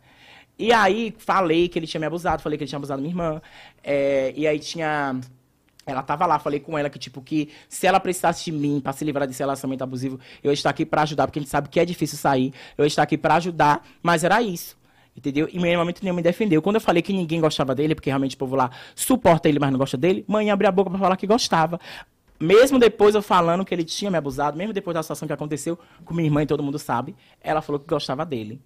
E 0.59 0.73
aí 0.73 1.13
falei 1.17 1.67
que 1.69 1.77
ele 1.77 1.85
tinha 1.85 1.99
me 1.99 2.07
abusado, 2.07 2.41
falei 2.41 2.57
que 2.57 2.63
ele 2.63 2.69
tinha 2.69 2.77
abusado 2.77 3.01
minha 3.01 3.11
irmã. 3.11 3.41
É, 3.83 4.33
e 4.35 4.47
aí 4.47 4.59
tinha. 4.59 5.19
Ela 5.85 6.03
tava 6.03 6.25
lá, 6.25 6.37
falei 6.37 6.59
com 6.59 6.77
ela 6.77 6.89
que, 6.89 6.99
tipo, 6.99 7.21
que 7.21 7.49
se 7.69 7.87
ela 7.87 7.99
precisasse 7.99 8.43
de 8.45 8.51
mim 8.51 8.81
para 8.81 8.91
se 8.91 9.05
livrar 9.05 9.25
desse 9.25 9.39
relacionamento 9.39 9.83
abusivo, 9.83 10.19
eu 10.43 10.51
estar 10.51 10.69
aqui 10.69 10.85
para 10.85 11.03
ajudar, 11.03 11.27
porque 11.27 11.39
a 11.39 11.41
gente 11.41 11.51
sabe 11.51 11.69
que 11.69 11.79
é 11.79 11.85
difícil 11.85 12.17
sair. 12.17 12.53
Eu 12.77 12.85
estar 12.85 13.03
aqui 13.03 13.17
para 13.17 13.35
ajudar, 13.35 13.87
mas 14.03 14.23
era 14.23 14.41
isso. 14.41 14.77
Entendeu? 15.15 15.47
E 15.51 15.57
em 15.57 15.77
momento 15.77 16.03
nenhum 16.03 16.15
me 16.15 16.21
defendeu. 16.21 16.61
Quando 16.61 16.75
eu 16.75 16.81
falei 16.81 17.01
que 17.01 17.13
ninguém 17.13 17.41
gostava 17.41 17.73
dele, 17.73 17.95
porque 17.95 18.09
realmente 18.09 18.35
o 18.35 18.37
povo 18.37 18.55
lá 18.55 18.69
suporta 18.95 19.49
ele, 19.49 19.59
mas 19.59 19.71
não 19.71 19.79
gosta 19.79 19.97
dele, 19.97 20.23
mãe 20.27 20.51
abriu 20.51 20.69
a 20.69 20.71
boca 20.71 20.89
para 20.91 20.99
falar 20.99 21.17
que 21.17 21.25
gostava. 21.25 21.79
mesmo 22.39 22.77
depois 22.77 23.15
eu 23.15 23.21
falando 23.21 23.65
que 23.65 23.73
ele 23.73 23.83
tinha 23.83 24.11
me 24.11 24.17
abusado, 24.17 24.57
mesmo 24.57 24.73
depois 24.73 24.93
da 24.93 25.01
situação 25.01 25.27
que 25.27 25.33
aconteceu 25.33 25.79
com 26.05 26.13
minha 26.13 26.27
irmã 26.27 26.43
e 26.43 26.45
todo 26.45 26.61
mundo 26.61 26.77
sabe, 26.77 27.15
ela 27.41 27.61
falou 27.61 27.79
que 27.79 27.87
gostava 27.87 28.25
dele. 28.25 28.61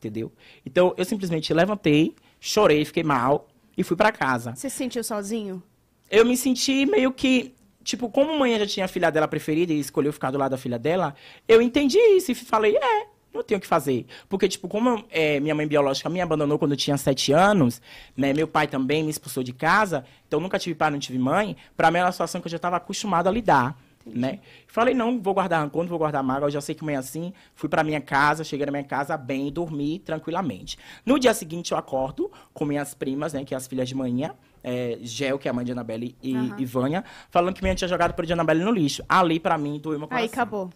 Entendeu? 0.00 0.32
Então 0.64 0.94
eu 0.96 1.04
simplesmente 1.04 1.52
levantei, 1.52 2.16
chorei, 2.40 2.86
fiquei 2.86 3.02
mal 3.02 3.48
e 3.76 3.84
fui 3.84 3.94
pra 3.94 4.10
casa. 4.10 4.54
Você 4.56 4.70
se 4.70 4.76
sentiu 4.76 5.04
sozinho? 5.04 5.62
Eu 6.10 6.24
me 6.24 6.36
senti 6.38 6.86
meio 6.86 7.12
que. 7.12 7.54
Tipo, 7.84 8.08
como 8.08 8.32
a 8.32 8.38
mãe 8.38 8.58
já 8.58 8.66
tinha 8.66 8.86
a 8.86 8.88
filha 8.88 9.10
dela 9.10 9.28
preferida 9.28 9.72
e 9.72 9.78
escolheu 9.78 10.12
ficar 10.12 10.30
do 10.30 10.38
lado 10.38 10.52
da 10.52 10.58
filha 10.58 10.78
dela, 10.78 11.14
eu 11.46 11.60
entendi 11.60 11.98
isso 11.98 12.32
e 12.32 12.34
falei, 12.34 12.76
é, 12.76 13.06
não 13.32 13.42
tenho 13.42 13.58
o 13.58 13.60
que 13.60 13.66
fazer. 13.66 14.06
Porque, 14.28 14.48
tipo, 14.48 14.68
como 14.68 15.04
é, 15.10 15.38
minha 15.40 15.54
mãe 15.54 15.66
biológica 15.66 16.08
me 16.08 16.20
abandonou 16.20 16.58
quando 16.58 16.72
eu 16.72 16.76
tinha 16.76 16.96
sete 16.96 17.32
anos, 17.32 17.80
né? 18.16 18.32
Meu 18.32 18.48
pai 18.48 18.66
também 18.66 19.02
me 19.02 19.10
expulsou 19.10 19.42
de 19.42 19.52
casa, 19.52 20.04
então 20.26 20.40
nunca 20.40 20.58
tive 20.58 20.74
pai, 20.74 20.90
não 20.90 20.98
tive 20.98 21.18
mãe. 21.18 21.56
Pra 21.76 21.90
mim 21.90 21.98
era 21.98 22.06
uma 22.06 22.12
situação 22.12 22.40
que 22.40 22.46
eu 22.46 22.50
já 22.50 22.56
estava 22.56 22.76
acostumado 22.76 23.28
a 23.28 23.32
lidar. 23.32 23.78
Né? 24.04 24.40
Falei, 24.66 24.94
não, 24.94 25.20
vou 25.20 25.34
guardar 25.34 25.60
rancor, 25.60 25.82
não 25.82 25.88
vou 25.90 25.98
guardar 25.98 26.22
mágoa, 26.22 26.46
eu 26.46 26.50
já 26.50 26.60
sei 26.60 26.74
que 26.74 26.82
mãe 26.82 26.94
é 26.94 26.98
assim. 26.98 27.32
Fui 27.54 27.68
pra 27.68 27.84
minha 27.84 28.00
casa, 28.00 28.42
cheguei 28.42 28.64
na 28.64 28.72
minha 28.72 28.84
casa 28.84 29.16
bem 29.16 29.52
dormi 29.52 29.98
tranquilamente. 29.98 30.78
No 31.04 31.18
dia 31.18 31.34
seguinte 31.34 31.72
eu 31.72 31.78
acordo 31.78 32.30
com 32.54 32.64
minhas 32.64 32.94
primas, 32.94 33.34
né, 33.34 33.44
que 33.44 33.52
é 33.52 33.56
as 33.56 33.66
filhas 33.66 33.88
de 33.88 33.94
manhã, 33.94 34.34
é, 34.64 34.98
Gel, 35.02 35.38
que 35.38 35.48
é 35.48 35.50
a 35.50 35.54
mãe 35.54 35.64
de 35.64 35.72
Anabelle, 35.72 36.16
e, 36.22 36.34
e 36.58 36.64
Vânia, 36.64 37.04
falando 37.30 37.54
que 37.54 37.62
minha 37.62 37.74
tinha 37.74 37.88
jogado 37.88 38.14
por 38.14 38.24
de 38.24 38.32
Anabelle 38.32 38.64
no 38.64 38.72
lixo. 38.72 39.04
Ali, 39.08 39.38
pra 39.38 39.58
mim, 39.58 39.78
doeu 39.78 39.98
meu 39.98 40.08
coração. 40.08 40.24
Aí 40.24 40.30
acabou. 40.30 40.70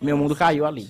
Meu 0.00 0.16
mundo 0.16 0.36
caiu 0.36 0.64
ali. 0.64 0.88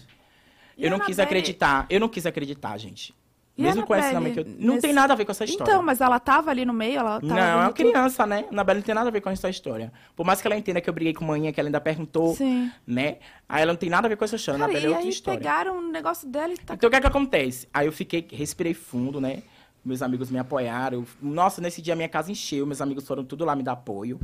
E 0.76 0.84
eu 0.84 0.90
não 0.90 0.98
a 0.98 1.00
quis 1.00 1.18
Anabelle? 1.18 1.38
acreditar, 1.38 1.86
eu 1.88 1.98
não 2.00 2.08
quis 2.08 2.26
acreditar, 2.26 2.76
gente. 2.78 3.14
E 3.60 3.62
Mesmo 3.62 3.86
com 3.86 3.94
essa 3.94 4.18
mãe 4.20 4.32
Anabelle? 4.32 4.34
que 4.34 4.40
eu... 4.40 4.66
Não 4.66 4.74
Nesse- 4.74 4.86
tem 4.86 4.92
nada 4.94 5.12
a 5.12 5.16
ver 5.16 5.24
com 5.26 5.32
essa 5.32 5.44
história. 5.44 5.70
Então, 5.70 5.82
mas 5.82 6.00
ela 6.00 6.18
tava 6.18 6.50
ali 6.50 6.64
no 6.64 6.72
meio, 6.72 6.98
ela 6.98 7.20
tava 7.20 7.26
Não, 7.26 7.36
é 7.38 7.54
uma 7.56 7.72
criança, 7.72 8.26
né? 8.26 8.46
A 8.48 8.52
Anabelle 8.52 8.78
não 8.80 8.84
tem 8.86 8.94
nada 8.94 9.08
a 9.08 9.12
ver 9.12 9.20
com 9.20 9.28
essa 9.28 9.50
história. 9.50 9.92
Por 10.16 10.24
mais 10.24 10.40
que 10.40 10.48
ela 10.48 10.56
entenda 10.56 10.80
que 10.80 10.88
eu 10.88 10.94
briguei 10.94 11.12
com 11.12 11.24
manhã, 11.26 11.52
que 11.52 11.60
ela 11.60 11.68
ainda 11.68 11.80
perguntou, 11.80 12.34
Sim. 12.34 12.70
né? 12.86 13.18
Aí 13.46 13.60
ela 13.62 13.72
não 13.72 13.78
tem 13.78 13.90
nada 13.90 14.06
a 14.06 14.08
ver 14.08 14.16
com 14.16 14.24
essa 14.24 14.36
história. 14.36 14.58
Cara, 14.58 14.70
Anabelle 14.70 14.86
é 14.86 14.88
outra 14.90 15.04
aí 15.04 15.10
história. 15.10 15.38
pegaram 15.38 15.78
o 15.78 15.92
negócio 15.92 16.26
dela 16.26 16.52
e 16.54 16.56
tá... 16.56 16.72
Então 16.74 16.88
o 16.88 16.90
que 16.90 16.96
é 16.96 17.00
que 17.02 17.06
acontece? 17.06 17.68
Aí 17.74 17.86
eu 17.86 17.92
fiquei, 17.92 18.26
respirei 18.32 18.72
fundo, 18.72 19.20
né? 19.20 19.42
Meus 19.84 20.00
amigos 20.02 20.30
me 20.30 20.38
apoiaram. 20.38 21.06
Nossa, 21.20 21.60
nesse 21.60 21.82
dia 21.82 21.94
minha 21.94 22.08
casa 22.08 22.30
encheu, 22.32 22.66
meus 22.66 22.80
amigos 22.80 23.06
foram 23.06 23.24
tudo 23.24 23.44
lá 23.44 23.54
me 23.54 23.62
dar 23.62 23.72
apoio. 23.72 24.18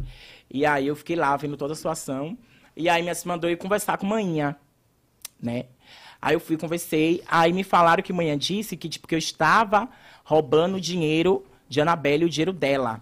E 0.51 0.65
aí 0.65 0.87
eu 0.87 0.97
fiquei 0.97 1.17
lá 1.17 1.37
vendo 1.37 1.57
toda 1.57 1.73
a 1.75 1.77
situação. 1.77 2.37
E 2.77 2.89
aí 2.89 3.03
minha 3.03 3.15
se 3.15 3.27
mandou 3.29 3.49
ir 3.51 3.57
conversar 3.57 3.97
com 3.99 4.07
manhã, 4.07 4.57
né? 5.43 5.65
Aí 6.21 6.35
eu 6.35 6.41
fui, 6.41 6.57
conversei. 6.57 7.23
Aí 7.27 7.53
me 7.53 7.63
falaram 7.65 8.03
que 8.03 8.13
manhã 8.13 8.37
disse 8.37 8.77
que, 8.77 8.89
tipo, 8.89 9.07
que 9.07 9.15
eu 9.15 9.19
estava 9.19 9.89
roubando 10.25 10.77
o 10.77 10.81
dinheiro 10.81 11.45
de 11.69 11.81
Anabelle, 11.81 12.25
o 12.25 12.29
dinheiro 12.29 12.53
dela, 12.53 13.01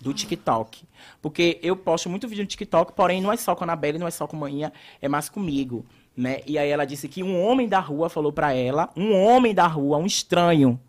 do 0.00 0.12
TikTok. 0.12 0.84
Porque 1.20 1.58
eu 1.62 1.76
posto 1.76 2.08
muito 2.08 2.28
vídeo 2.28 2.42
no 2.42 2.48
TikTok, 2.48 2.92
porém 2.92 3.20
não 3.20 3.32
é 3.32 3.36
só 3.36 3.54
com 3.54 3.64
a 3.64 3.66
Anabelle, 3.66 3.98
não 3.98 4.08
é 4.08 4.10
só 4.10 4.26
com 4.26 4.36
manhã, 4.36 4.72
é 5.00 5.08
mais 5.08 5.28
comigo, 5.28 5.84
né? 6.16 6.40
E 6.46 6.58
aí 6.58 6.68
ela 6.68 6.84
disse 6.84 7.08
que 7.08 7.22
um 7.22 7.42
homem 7.42 7.68
da 7.68 7.80
rua 7.80 8.08
falou 8.08 8.32
pra 8.32 8.52
ela, 8.52 8.90
um 8.96 9.14
homem 9.14 9.54
da 9.54 9.66
rua, 9.66 9.96
um 9.96 10.06
estranho, 10.06 10.80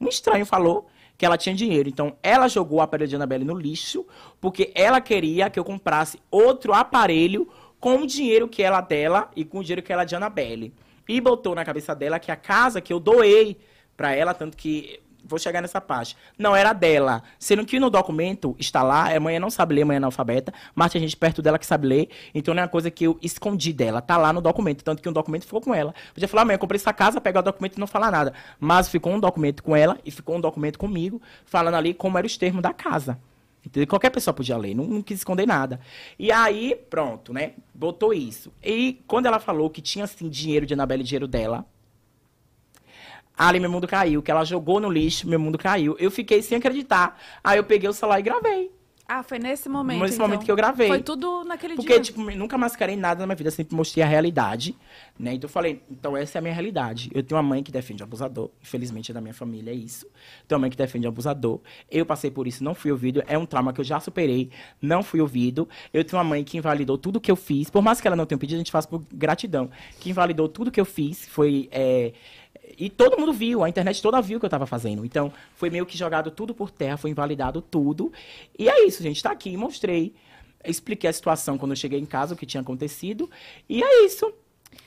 um 0.00 0.08
estranho 0.08 0.46
falou 0.46 0.88
que 1.20 1.26
ela 1.26 1.36
tinha 1.36 1.54
dinheiro. 1.54 1.86
Então, 1.86 2.16
ela 2.22 2.48
jogou 2.48 2.78
o 2.78 2.80
aparelho 2.80 3.06
de 3.06 3.14
Annabelle 3.14 3.44
no 3.44 3.54
lixo, 3.54 4.06
porque 4.40 4.72
ela 4.74 5.02
queria 5.02 5.50
que 5.50 5.58
eu 5.58 5.64
comprasse 5.64 6.18
outro 6.30 6.72
aparelho 6.72 7.46
com 7.78 7.96
o 7.96 8.06
dinheiro 8.06 8.48
que 8.48 8.62
ela 8.62 8.80
dela 8.80 9.30
e 9.36 9.44
com 9.44 9.58
o 9.58 9.62
dinheiro 9.62 9.82
que 9.82 9.92
ela 9.92 10.04
de 10.04 10.16
Annabelle. 10.16 10.72
E 11.10 11.20
botou 11.20 11.56
na 11.56 11.64
cabeça 11.64 11.92
dela 11.92 12.20
que 12.20 12.30
a 12.30 12.36
casa 12.36 12.80
que 12.80 12.92
eu 12.92 13.00
doei 13.00 13.58
pra 13.96 14.14
ela, 14.14 14.32
tanto 14.32 14.56
que 14.56 15.00
vou 15.24 15.40
chegar 15.40 15.60
nessa 15.60 15.80
parte, 15.80 16.16
não 16.38 16.54
era 16.54 16.72
dela. 16.72 17.20
Sendo 17.36 17.66
que 17.66 17.80
no 17.80 17.90
documento 17.90 18.54
está 18.60 18.80
lá, 18.84 19.12
a 19.12 19.18
mãe 19.18 19.36
não 19.40 19.50
sabe 19.50 19.74
ler, 19.74 19.82
a 19.82 19.86
mãe 19.86 19.96
é 19.96 19.98
analfabeta, 19.98 20.54
mas 20.72 20.92
tem 20.92 21.00
gente 21.00 21.16
perto 21.16 21.42
dela 21.42 21.58
que 21.58 21.66
sabe 21.66 21.88
ler, 21.88 22.10
então 22.32 22.54
não 22.54 22.60
é 22.60 22.64
uma 22.64 22.70
coisa 22.70 22.92
que 22.92 23.02
eu 23.02 23.18
escondi 23.20 23.72
dela, 23.72 24.00
tá 24.00 24.16
lá 24.16 24.32
no 24.32 24.40
documento, 24.40 24.84
tanto 24.84 25.02
que 25.02 25.08
um 25.08 25.12
documento 25.12 25.46
ficou 25.46 25.60
com 25.60 25.74
ela. 25.74 25.92
Podia 26.14 26.28
falar, 26.28 26.44
mãe, 26.44 26.54
eu 26.54 26.60
comprei 26.60 26.76
essa 26.76 26.92
casa, 26.92 27.20
pegar 27.20 27.40
o 27.40 27.42
documento 27.42 27.76
e 27.76 27.80
não 27.80 27.88
falar 27.88 28.12
nada. 28.12 28.32
Mas 28.60 28.88
ficou 28.88 29.12
um 29.12 29.18
documento 29.18 29.64
com 29.64 29.74
ela 29.74 29.98
e 30.04 30.12
ficou 30.12 30.36
um 30.36 30.40
documento 30.40 30.78
comigo, 30.78 31.20
falando 31.44 31.74
ali 31.74 31.92
como 31.92 32.18
eram 32.18 32.26
os 32.26 32.36
termos 32.36 32.62
da 32.62 32.72
casa. 32.72 33.18
Entendeu? 33.64 33.86
Qualquer 33.86 34.10
pessoa 34.10 34.32
podia 34.32 34.56
ler, 34.56 34.74
não, 34.74 34.84
não 34.84 35.02
quis 35.02 35.18
esconder 35.18 35.46
nada. 35.46 35.80
E 36.18 36.32
aí, 36.32 36.74
pronto, 36.88 37.32
né? 37.32 37.54
Botou 37.74 38.14
isso. 38.14 38.52
E 38.62 39.02
quando 39.06 39.26
ela 39.26 39.38
falou 39.38 39.68
que 39.68 39.82
tinha, 39.82 40.04
assim, 40.04 40.28
dinheiro 40.28 40.64
de 40.64 40.72
Anabelle, 40.72 41.02
dinheiro 41.04 41.28
dela, 41.28 41.66
ali 43.36 43.60
meu 43.60 43.70
mundo 43.70 43.86
caiu. 43.86 44.22
Que 44.22 44.30
ela 44.30 44.44
jogou 44.44 44.80
no 44.80 44.90
lixo, 44.90 45.28
meu 45.28 45.38
mundo 45.38 45.58
caiu. 45.58 45.94
Eu 45.98 46.10
fiquei 46.10 46.42
sem 46.42 46.58
acreditar. 46.58 47.20
Aí 47.44 47.58
eu 47.58 47.64
peguei 47.64 47.88
o 47.88 47.92
celular 47.92 48.18
e 48.18 48.22
gravei. 48.22 48.79
Ah, 49.12 49.24
foi 49.24 49.40
nesse 49.40 49.68
momento, 49.68 50.02
Nesse 50.02 50.14
então. 50.14 50.28
momento 50.28 50.44
que 50.44 50.52
eu 50.52 50.54
gravei. 50.54 50.86
Foi 50.86 51.02
tudo 51.02 51.42
naquele 51.42 51.74
Porque, 51.74 51.94
dia. 51.94 52.00
tipo, 52.00 52.20
nunca 52.30 52.56
mascarei 52.56 52.94
nada 52.94 53.18
na 53.18 53.26
minha 53.26 53.34
vida, 53.34 53.50
sempre 53.50 53.74
mostrei 53.74 54.04
a 54.04 54.06
realidade, 54.06 54.76
né? 55.18 55.34
Então 55.34 55.48
eu 55.48 55.52
falei, 55.52 55.82
então 55.90 56.16
essa 56.16 56.38
é 56.38 56.38
a 56.38 56.42
minha 56.42 56.54
realidade. 56.54 57.10
Eu 57.12 57.20
tenho 57.20 57.36
uma 57.36 57.42
mãe 57.42 57.60
que 57.60 57.72
defende 57.72 58.04
o 58.04 58.06
abusador, 58.06 58.50
infelizmente 58.62 59.10
é 59.10 59.14
da 59.14 59.20
minha 59.20 59.34
família, 59.34 59.72
é 59.72 59.74
isso. 59.74 60.06
Tenho 60.46 60.56
uma 60.58 60.60
mãe 60.60 60.70
que 60.70 60.76
defende 60.76 61.06
o 61.06 61.08
abusador. 61.08 61.58
Eu 61.90 62.06
passei 62.06 62.30
por 62.30 62.46
isso, 62.46 62.62
não 62.62 62.72
fui 62.72 62.92
ouvido, 62.92 63.20
é 63.26 63.36
um 63.36 63.44
trauma 63.44 63.72
que 63.72 63.80
eu 63.80 63.84
já 63.84 63.98
superei, 63.98 64.48
não 64.80 65.02
fui 65.02 65.20
ouvido. 65.20 65.68
Eu 65.92 66.04
tenho 66.04 66.16
uma 66.16 66.28
mãe 66.28 66.44
que 66.44 66.56
invalidou 66.56 66.96
tudo 66.96 67.20
que 67.20 67.32
eu 67.32 67.36
fiz, 67.36 67.68
por 67.68 67.82
mais 67.82 68.00
que 68.00 68.06
ela 68.06 68.14
não 68.14 68.26
tenha 68.26 68.38
pedido, 68.38 68.58
a 68.58 68.58
gente 68.58 68.70
faz 68.70 68.86
por 68.86 69.02
gratidão. 69.12 69.70
Que 69.98 70.10
invalidou 70.10 70.48
tudo 70.48 70.70
que 70.70 70.80
eu 70.80 70.84
fiz, 70.84 71.26
foi... 71.26 71.68
é, 71.72 72.12
e 72.80 72.88
todo 72.88 73.18
mundo 73.18 73.30
viu, 73.30 73.62
a 73.62 73.68
internet 73.68 74.00
toda 74.00 74.22
viu 74.22 74.38
o 74.38 74.40
que 74.40 74.46
eu 74.46 74.48
estava 74.48 74.64
fazendo. 74.64 75.04
Então, 75.04 75.30
foi 75.54 75.68
meio 75.68 75.84
que 75.84 75.98
jogado 75.98 76.30
tudo 76.30 76.54
por 76.54 76.70
terra, 76.70 76.96
foi 76.96 77.10
invalidado 77.10 77.60
tudo. 77.60 78.10
E 78.58 78.70
é 78.70 78.86
isso, 78.86 79.02
gente. 79.02 79.22
Tá 79.22 79.30
aqui, 79.30 79.54
mostrei. 79.54 80.14
Expliquei 80.64 81.10
a 81.10 81.12
situação 81.12 81.58
quando 81.58 81.72
eu 81.72 81.76
cheguei 81.76 82.00
em 82.00 82.06
casa, 82.06 82.32
o 82.32 82.36
que 82.36 82.46
tinha 82.46 82.62
acontecido. 82.62 83.30
E 83.68 83.82
é 83.82 84.06
isso. 84.06 84.32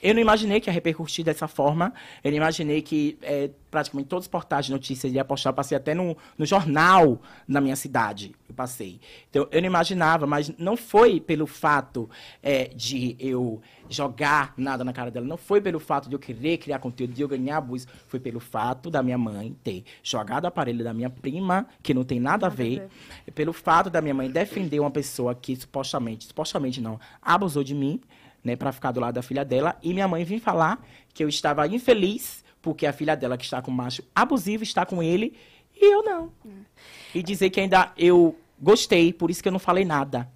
Eu 0.01 0.13
não 0.13 0.21
imaginei 0.21 0.59
que 0.59 0.69
ia 0.69 0.73
repercutir 0.73 1.23
dessa 1.23 1.47
forma. 1.47 1.93
Eu 2.21 2.31
não 2.31 2.37
imaginei 2.37 2.81
que 2.81 3.17
é, 3.21 3.49
praticamente 3.71 4.09
todos 4.09 4.25
os 4.25 4.27
portais 4.27 4.65
de 4.65 4.71
notícias 4.71 5.13
ia 5.13 5.23
postar. 5.23 5.51
Eu 5.51 5.53
passei 5.53 5.77
até 5.77 5.93
no, 5.93 6.17
no 6.37 6.45
jornal 6.45 7.21
na 7.47 7.61
minha 7.61 7.75
cidade. 7.75 8.35
Eu 8.47 8.53
passei. 8.53 8.99
Então, 9.29 9.47
eu 9.49 9.61
não 9.61 9.67
imaginava, 9.67 10.27
mas 10.27 10.51
não 10.57 10.75
foi 10.75 11.21
pelo 11.21 11.47
fato 11.47 12.09
é, 12.41 12.65
de 12.75 13.15
eu 13.17 13.61
jogar 13.89 14.53
nada 14.57 14.83
na 14.83 14.91
cara 14.91 15.09
dela. 15.09 15.25
Não 15.25 15.37
foi 15.37 15.61
pelo 15.61 15.79
fato 15.79 16.09
de 16.09 16.15
eu 16.15 16.19
querer 16.19 16.57
criar 16.57 16.79
conteúdo, 16.79 17.13
de 17.13 17.21
eu 17.21 17.27
ganhar 17.27 17.57
abuso. 17.57 17.87
Foi 18.07 18.19
pelo 18.19 18.41
fato 18.41 18.89
da 18.89 19.01
minha 19.01 19.17
mãe 19.17 19.55
ter 19.63 19.85
jogado 20.03 20.43
o 20.43 20.47
aparelho 20.47 20.83
da 20.83 20.93
minha 20.93 21.09
prima, 21.09 21.65
que 21.81 21.93
não 21.93 22.03
tem 22.03 22.19
nada, 22.19 22.47
a, 22.47 22.49
ver, 22.49 22.87
Pelo 23.33 23.53
fato 23.53 23.89
da 23.89 24.01
minha 24.01 24.13
mãe 24.13 24.29
defender 24.29 24.81
uma 24.81 24.91
pessoa 24.91 25.33
que 25.33 25.55
supostamente, 25.55 26.25
supostamente 26.27 26.81
não, 26.81 26.99
abusou 27.21 27.63
de 27.63 27.73
mim, 27.73 28.01
né, 28.43 28.55
para 28.55 28.71
ficar 28.71 28.91
do 28.91 28.99
lado 28.99 29.15
da 29.15 29.21
filha 29.21 29.43
dela. 29.45 29.77
E 29.81 29.93
minha 29.93 30.07
mãe 30.07 30.23
vir 30.23 30.39
falar 30.39 30.83
que 31.13 31.23
eu 31.23 31.29
estava 31.29 31.65
infeliz 31.67 32.43
porque 32.61 32.85
a 32.85 32.93
filha 32.93 33.15
dela, 33.15 33.37
que 33.37 33.43
está 33.43 33.61
com 33.61 33.71
um 33.71 33.73
macho 33.73 34.03
abusivo, 34.15 34.63
está 34.63 34.85
com 34.85 35.01
ele 35.03 35.35
e 35.75 35.93
eu 35.93 36.03
não. 36.03 36.31
E 37.13 37.21
dizer 37.21 37.49
que 37.49 37.59
ainda 37.59 37.91
eu 37.97 38.37
gostei, 38.59 39.11
por 39.11 39.29
isso 39.29 39.41
que 39.43 39.47
eu 39.49 39.51
não 39.51 39.59
falei 39.59 39.83
nada. 39.85 40.29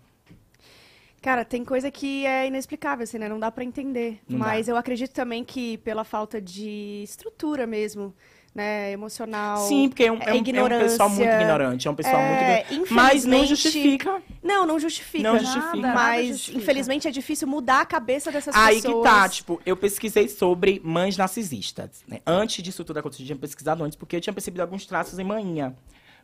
Cara, 1.22 1.44
tem 1.44 1.66
coisa 1.66 1.90
que 1.90 2.26
é 2.26 2.48
inexplicável, 2.48 3.04
assim, 3.04 3.18
né? 3.18 3.28
Não 3.28 3.40
dá 3.40 3.52
pra 3.52 3.64
entender. 3.64 4.20
Não 4.30 4.38
Mas 4.40 4.68
eu 4.68 4.78
acredito 4.78 5.12
também 5.12 5.44
que 5.44 5.78
pela 5.80 6.04
falta 6.04 6.40
de 6.40 7.02
estrutura 7.04 7.66
mesmo, 7.66 8.14
né? 8.54 8.92
Emocional. 8.92 9.58
Sim, 9.58 9.90
porque 9.90 10.04
é 10.04 10.12
um, 10.12 10.16
é 10.22 10.34
um- 10.34 10.38
é 10.38 10.64
um 10.64 10.80
pessoal 10.80 11.10
muito 11.10 11.34
ignorante, 11.34 11.88
é 11.88 11.92
um 11.92 11.96
pessoal 11.96 12.22
É, 12.22 12.28
muito 12.28 12.72
ignorante. 12.74 12.94
Mas 12.94 13.26
não 13.26 13.46
justifica. 13.46 14.22
Não, 14.48 14.65
não 14.65 14.80
justifica. 14.80 15.24
Não 15.24 15.38
justifica. 15.38 15.76
Nada, 15.76 15.82
nada 15.82 15.94
Mas, 15.94 16.28
justifica. 16.30 16.57
infelizmente, 16.57 17.07
é 17.07 17.11
difícil 17.11 17.48
mudar 17.48 17.82
a 17.82 17.86
cabeça 17.86 18.32
dessas 18.32 18.56
Aí 18.56 18.76
pessoas. 18.82 18.95
que 18.95 19.03
tá, 19.03 19.30
tipo, 19.30 19.61
eu 19.65 19.76
pesquisei 19.76 20.30
sobre 20.30 20.82
mães 20.84 21.18
narcisistas, 21.18 22.03
né? 22.07 22.22
Antes 22.26 22.64
disso 22.64 22.84
tudo 22.86 22.98
acontecer, 22.98 23.24
eu 23.24 23.28
tinha 23.28 23.38
pesquisado 23.38 23.84
antes, 23.84 23.98
porque 23.98 24.15
eu 24.15 24.22
tinha 24.22 24.34
percebido 24.34 24.61
alguns 24.61 24.86
traços 24.86 25.19
em 25.19 25.24
manhã, 25.24 25.76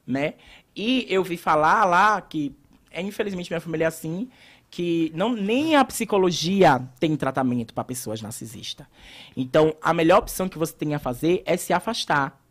né? 0.08 0.36
E 0.74 1.06
eu 1.10 1.24
vi 1.24 1.36
falar 1.36 1.84
lá 1.84 2.22
que, 2.22 2.56
é, 2.90 3.02
infelizmente, 3.02 3.52
minha 3.52 3.60
família 3.62 3.86
é 3.86 3.88
assim, 3.88 4.30
que 4.72 5.12
não, 5.14 5.34
nem 5.34 5.76
a 5.76 5.86
psicologia 5.86 6.82
tem 7.00 7.16
tratamento 7.16 7.74
para 7.74 7.84
pessoas 7.84 8.22
narcisistas. 8.22 8.88
Então, 9.36 9.76
a 9.82 9.94
melhor 9.94 10.20
opção 10.20 10.50
que 10.50 10.58
você 10.58 10.74
tem 10.74 10.96
a 10.96 11.00
fazer 11.00 11.44
é 11.46 11.56
se 11.58 11.74
afastar. 11.74 12.42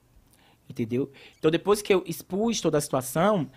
Entendeu? 0.70 1.11
Então, 1.39 1.51
depois 1.51 1.82
que 1.82 1.93
eu 1.93 2.03
expus 2.07 2.61
toda 2.61 2.78
a 2.78 2.81
situação, 2.81 3.51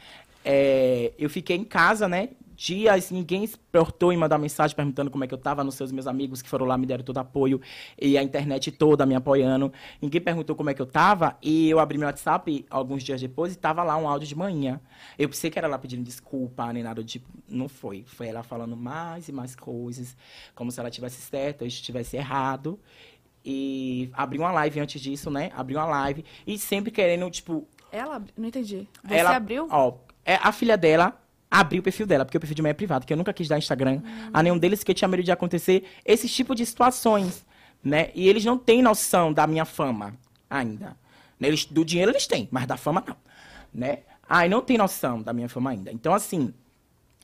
é, 0.45 1.11
eu 1.17 1.29
fiquei 1.29 1.57
em 1.57 1.63
casa, 1.63 2.07
né? 2.07 2.29
Dias, 2.55 3.11
ninguém 3.11 3.45
se 3.45 3.55
importou 3.55 4.13
em 4.13 4.17
mandar 4.17 4.37
mensagem 4.37 4.73
perguntando 4.73 5.11
como 5.11 5.23
é 5.25 5.27
que 5.27 5.33
eu 5.33 5.37
tava, 5.37 5.61
nos 5.61 5.75
seus 5.75 5.91
meus 5.91 6.07
amigos 6.07 6.41
que 6.41 6.47
foram 6.47 6.65
lá 6.65 6.77
me 6.77 6.85
deram 6.85 7.03
todo 7.03 7.17
apoio 7.17 7.59
e 8.01 8.17
a 8.17 8.23
internet 8.23 8.71
toda 8.71 9.05
me 9.05 9.13
apoiando. 9.13 9.73
Ninguém 10.01 10.21
perguntou 10.21 10.55
como 10.55 10.69
é 10.69 10.73
que 10.73 10.81
eu 10.81 10.85
tava 10.85 11.37
e 11.41 11.69
eu 11.69 11.79
abri 11.79 11.97
meu 11.97 12.07
WhatsApp 12.07 12.65
alguns 12.69 13.03
dias 13.03 13.19
depois 13.19 13.53
e 13.53 13.57
tava 13.57 13.83
lá 13.83 13.97
um 13.97 14.07
áudio 14.07 14.25
de 14.25 14.35
manhã. 14.35 14.79
Eu 15.19 15.27
pensei 15.27 15.49
que 15.49 15.59
era 15.59 15.67
ela 15.67 15.77
pedindo 15.77 16.03
desculpa, 16.03 16.71
nem 16.71 16.81
nada 16.81 17.01
do 17.01 17.05
tipo. 17.05 17.27
Não 17.49 17.67
foi. 17.67 18.05
Foi 18.07 18.27
ela 18.27 18.41
falando 18.41 18.77
mais 18.77 19.27
e 19.27 19.33
mais 19.33 19.53
coisas, 19.53 20.15
como 20.53 20.71
se 20.71 20.79
ela 20.79 20.89
tivesse 20.89 21.19
certo, 21.21 21.63
eu 21.63 21.67
estivesse 21.67 22.15
errado. 22.15 22.79
E 23.43 24.09
abri 24.13 24.39
uma 24.39 24.51
live 24.51 24.79
antes 24.79 25.01
disso, 25.01 25.29
né? 25.29 25.51
Abri 25.55 25.75
uma 25.75 25.85
live 25.85 26.23
e 26.47 26.57
sempre 26.57 26.89
querendo, 26.89 27.29
tipo, 27.29 27.67
Ela, 27.91 28.23
não 28.37 28.47
entendi. 28.47 28.87
Você 29.03 29.15
ela, 29.15 29.35
abriu? 29.35 29.67
Ó, 29.69 29.93
é 30.25 30.35
a 30.41 30.51
filha 30.51 30.77
dela 30.77 31.21
abrir 31.49 31.79
o 31.79 31.83
perfil 31.83 32.05
dela, 32.05 32.25
porque 32.25 32.37
o 32.37 32.39
perfil 32.39 32.55
de 32.55 32.61
mãe 32.61 32.71
é 32.71 32.73
privado, 32.73 33.05
que 33.05 33.13
eu 33.13 33.17
nunca 33.17 33.31
quis 33.31 33.47
dar 33.47 33.57
Instagram 33.57 34.01
a 34.33 34.43
nenhum 34.43 34.57
deles, 34.57 34.83
que 34.83 34.91
eu 34.91 34.95
tinha 34.95 35.07
medo 35.07 35.23
de 35.23 35.31
acontecer 35.31 35.85
esse 36.03 36.27
tipo 36.27 36.53
de 36.53 36.65
situações, 36.65 37.45
né? 37.83 38.09
E 38.13 38.27
eles 38.27 38.43
não 38.43 38.57
têm 38.57 38.81
noção 38.81 39.31
da 39.31 39.47
minha 39.47 39.63
fama 39.63 40.13
ainda. 40.49 40.97
Né? 41.39 41.47
Eles, 41.47 41.65
do 41.65 41.85
dinheiro 41.85 42.11
eles 42.11 42.27
têm, 42.27 42.47
mas 42.51 42.65
da 42.65 42.75
fama 42.75 43.03
não, 43.07 43.15
né? 43.73 43.99
Ai, 44.27 44.49
não 44.49 44.61
tem 44.61 44.77
noção 44.77 45.21
da 45.21 45.31
minha 45.31 45.47
fama 45.47 45.69
ainda. 45.69 45.91
Então, 45.91 46.13
assim, 46.13 46.51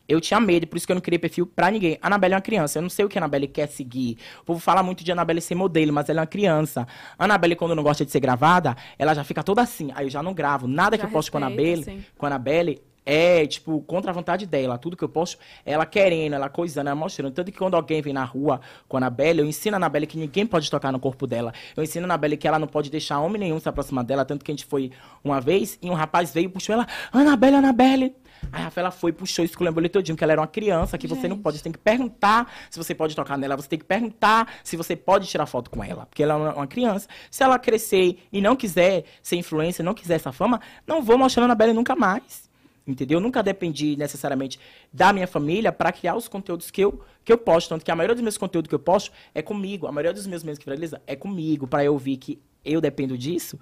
eu 0.07 0.21
tinha 0.21 0.39
medo, 0.39 0.67
por 0.67 0.77
isso 0.77 0.85
que 0.85 0.91
eu 0.91 0.95
não 0.95 1.01
criei 1.01 1.17
perfil 1.17 1.47
pra 1.47 1.71
ninguém. 1.71 1.97
A 2.01 2.07
Anabelle 2.07 2.33
é 2.33 2.37
uma 2.37 2.41
criança, 2.41 2.77
eu 2.77 2.81
não 2.83 2.89
sei 2.89 3.03
o 3.03 3.09
que 3.09 3.17
a 3.17 3.21
Anabelle 3.21 3.47
quer 3.47 3.67
seguir. 3.67 4.17
O 4.41 4.45
povo 4.45 4.59
fala 4.59 4.83
muito 4.83 5.03
de 5.03 5.11
Anabelle 5.11 5.41
ser 5.41 5.55
modelo, 5.55 5.91
mas 5.91 6.09
ela 6.09 6.19
é 6.19 6.21
uma 6.21 6.27
criança. 6.27 6.87
A 7.17 7.23
Anabelle, 7.23 7.55
quando 7.55 7.75
não 7.75 7.81
gosta 7.81 8.05
de 8.05 8.11
ser 8.11 8.19
gravada, 8.19 8.77
ela 8.99 9.13
já 9.13 9.23
fica 9.23 9.41
toda 9.41 9.61
assim. 9.61 9.91
Aí 9.95 10.05
eu 10.05 10.09
já 10.09 10.21
não 10.21 10.33
gravo. 10.33 10.67
Nada 10.67 10.95
Já 10.95 11.01
que 11.01 11.07
eu 11.07 11.11
posto 11.11 11.31
com 11.31 11.37
a 11.37 11.41
Anabelle, 11.41 12.05
com 12.17 12.25
a 12.25 12.29
Anabelle 12.29 12.81
é, 13.05 13.45
tipo, 13.47 13.81
contra 13.81 14.11
a 14.11 14.13
vontade 14.13 14.45
dela. 14.45 14.77
Tudo 14.77 14.95
que 14.95 15.03
eu 15.03 15.09
posto, 15.09 15.37
ela 15.65 15.85
querendo, 15.85 16.33
ela 16.33 16.49
coisando, 16.49 16.87
ela 16.87 16.95
mostrando. 16.95 17.33
Tanto 17.33 17.51
que 17.51 17.57
quando 17.57 17.75
alguém 17.75 18.01
vem 18.01 18.13
na 18.13 18.23
rua 18.23 18.61
com 18.87 18.97
a 18.97 18.99
Anabelle, 18.99 19.39
eu 19.39 19.45
ensino 19.45 19.75
a 19.75 19.77
Anabelle 19.77 20.05
que 20.07 20.17
ninguém 20.17 20.45
pode 20.45 20.69
tocar 20.69 20.91
no 20.91 20.99
corpo 20.99 21.25
dela. 21.25 21.53
Eu 21.75 21.83
ensino 21.83 22.05
a 22.05 22.07
Anabelle 22.07 22.37
que 22.37 22.47
ela 22.47 22.59
não 22.59 22.67
pode 22.67 22.89
deixar 22.89 23.19
homem 23.19 23.39
nenhum 23.39 23.59
se 23.59 23.67
aproximar 23.67 24.03
dela. 24.03 24.23
Tanto 24.25 24.45
que 24.45 24.51
a 24.51 24.53
gente 24.55 24.65
foi 24.65 24.91
uma 25.23 25.41
vez 25.41 25.77
e 25.81 25.89
um 25.89 25.93
rapaz 25.93 26.33
veio 26.33 26.45
e 26.45 26.49
puxou 26.49 26.73
ela, 26.73 26.87
Anabelle, 27.11 27.55
Anabelle. 27.57 28.15
Aí 28.51 28.61
a 28.61 28.65
Rafaela 28.65 28.89
foi, 28.89 29.13
puxou, 29.13 29.45
esculhambou 29.45 29.79
ele 29.81 29.89
todinho, 29.89 30.17
que 30.17 30.23
ela 30.23 30.33
era 30.33 30.41
uma 30.41 30.47
criança, 30.47 30.97
que 30.97 31.07
você 31.07 31.27
não 31.27 31.35
Gente. 31.35 31.43
pode. 31.43 31.57
Você 31.57 31.63
tem 31.63 31.71
que 31.71 31.77
perguntar 31.77 32.51
se 32.71 32.77
você 32.79 32.95
pode 32.95 33.15
tocar 33.15 33.37
nela, 33.37 33.55
você 33.55 33.69
tem 33.69 33.77
que 33.77 33.85
perguntar 33.85 34.47
se 34.63 34.75
você 34.75 34.95
pode 34.95 35.27
tirar 35.27 35.45
foto 35.45 35.69
com 35.69 35.83
ela. 35.83 36.07
Porque 36.07 36.23
ela 36.23 36.33
é 36.33 36.37
uma- 36.37 36.53
uma 36.55 36.67
criança. 36.67 37.07
Se 37.29 37.43
ela 37.43 37.59
crescer 37.59 38.17
e 38.33 38.41
não 38.41 38.55
quiser 38.55 39.03
ser 39.21 39.35
influência, 39.35 39.83
não 39.83 39.93
quiser 39.93 40.15
essa 40.15 40.31
fama, 40.31 40.59
não 40.87 41.03
vou 41.03 41.19
mostrar 41.19 41.43
a 41.43 41.45
Anabelle 41.45 41.71
nunca 41.73 41.95
mais. 41.95 42.49
Entendeu? 42.85 43.17
Eu 43.17 43.21
nunca 43.21 43.43
dependi 43.43 43.95
necessariamente 43.95 44.59
da 44.91 45.13
minha 45.13 45.27
família 45.27 45.71
para 45.71 45.91
criar 45.91 46.15
os 46.15 46.27
conteúdos 46.27 46.71
que 46.71 46.81
eu, 46.81 47.01
que 47.23 47.31
eu 47.31 47.37
posto. 47.37 47.69
Tanto 47.69 47.85
que 47.85 47.91
a 47.91 47.95
maioria 47.95 48.15
dos 48.15 48.23
meus 48.23 48.37
conteúdos 48.37 48.69
que 48.69 48.75
eu 48.75 48.79
posto 48.79 49.11
é 49.35 49.41
comigo. 49.41 49.87
A 49.87 49.91
maioria 49.91 50.13
dos 50.13 50.25
meus 50.25 50.43
memes 50.43 50.57
que 50.57 50.65
viraliza 50.65 51.01
é 51.05 51.15
comigo. 51.15 51.67
Para 51.67 51.83
eu 51.83 51.93
ouvir 51.93 52.17
que 52.17 52.39
eu 52.65 52.81
dependo 52.81 53.17
disso, 53.17 53.59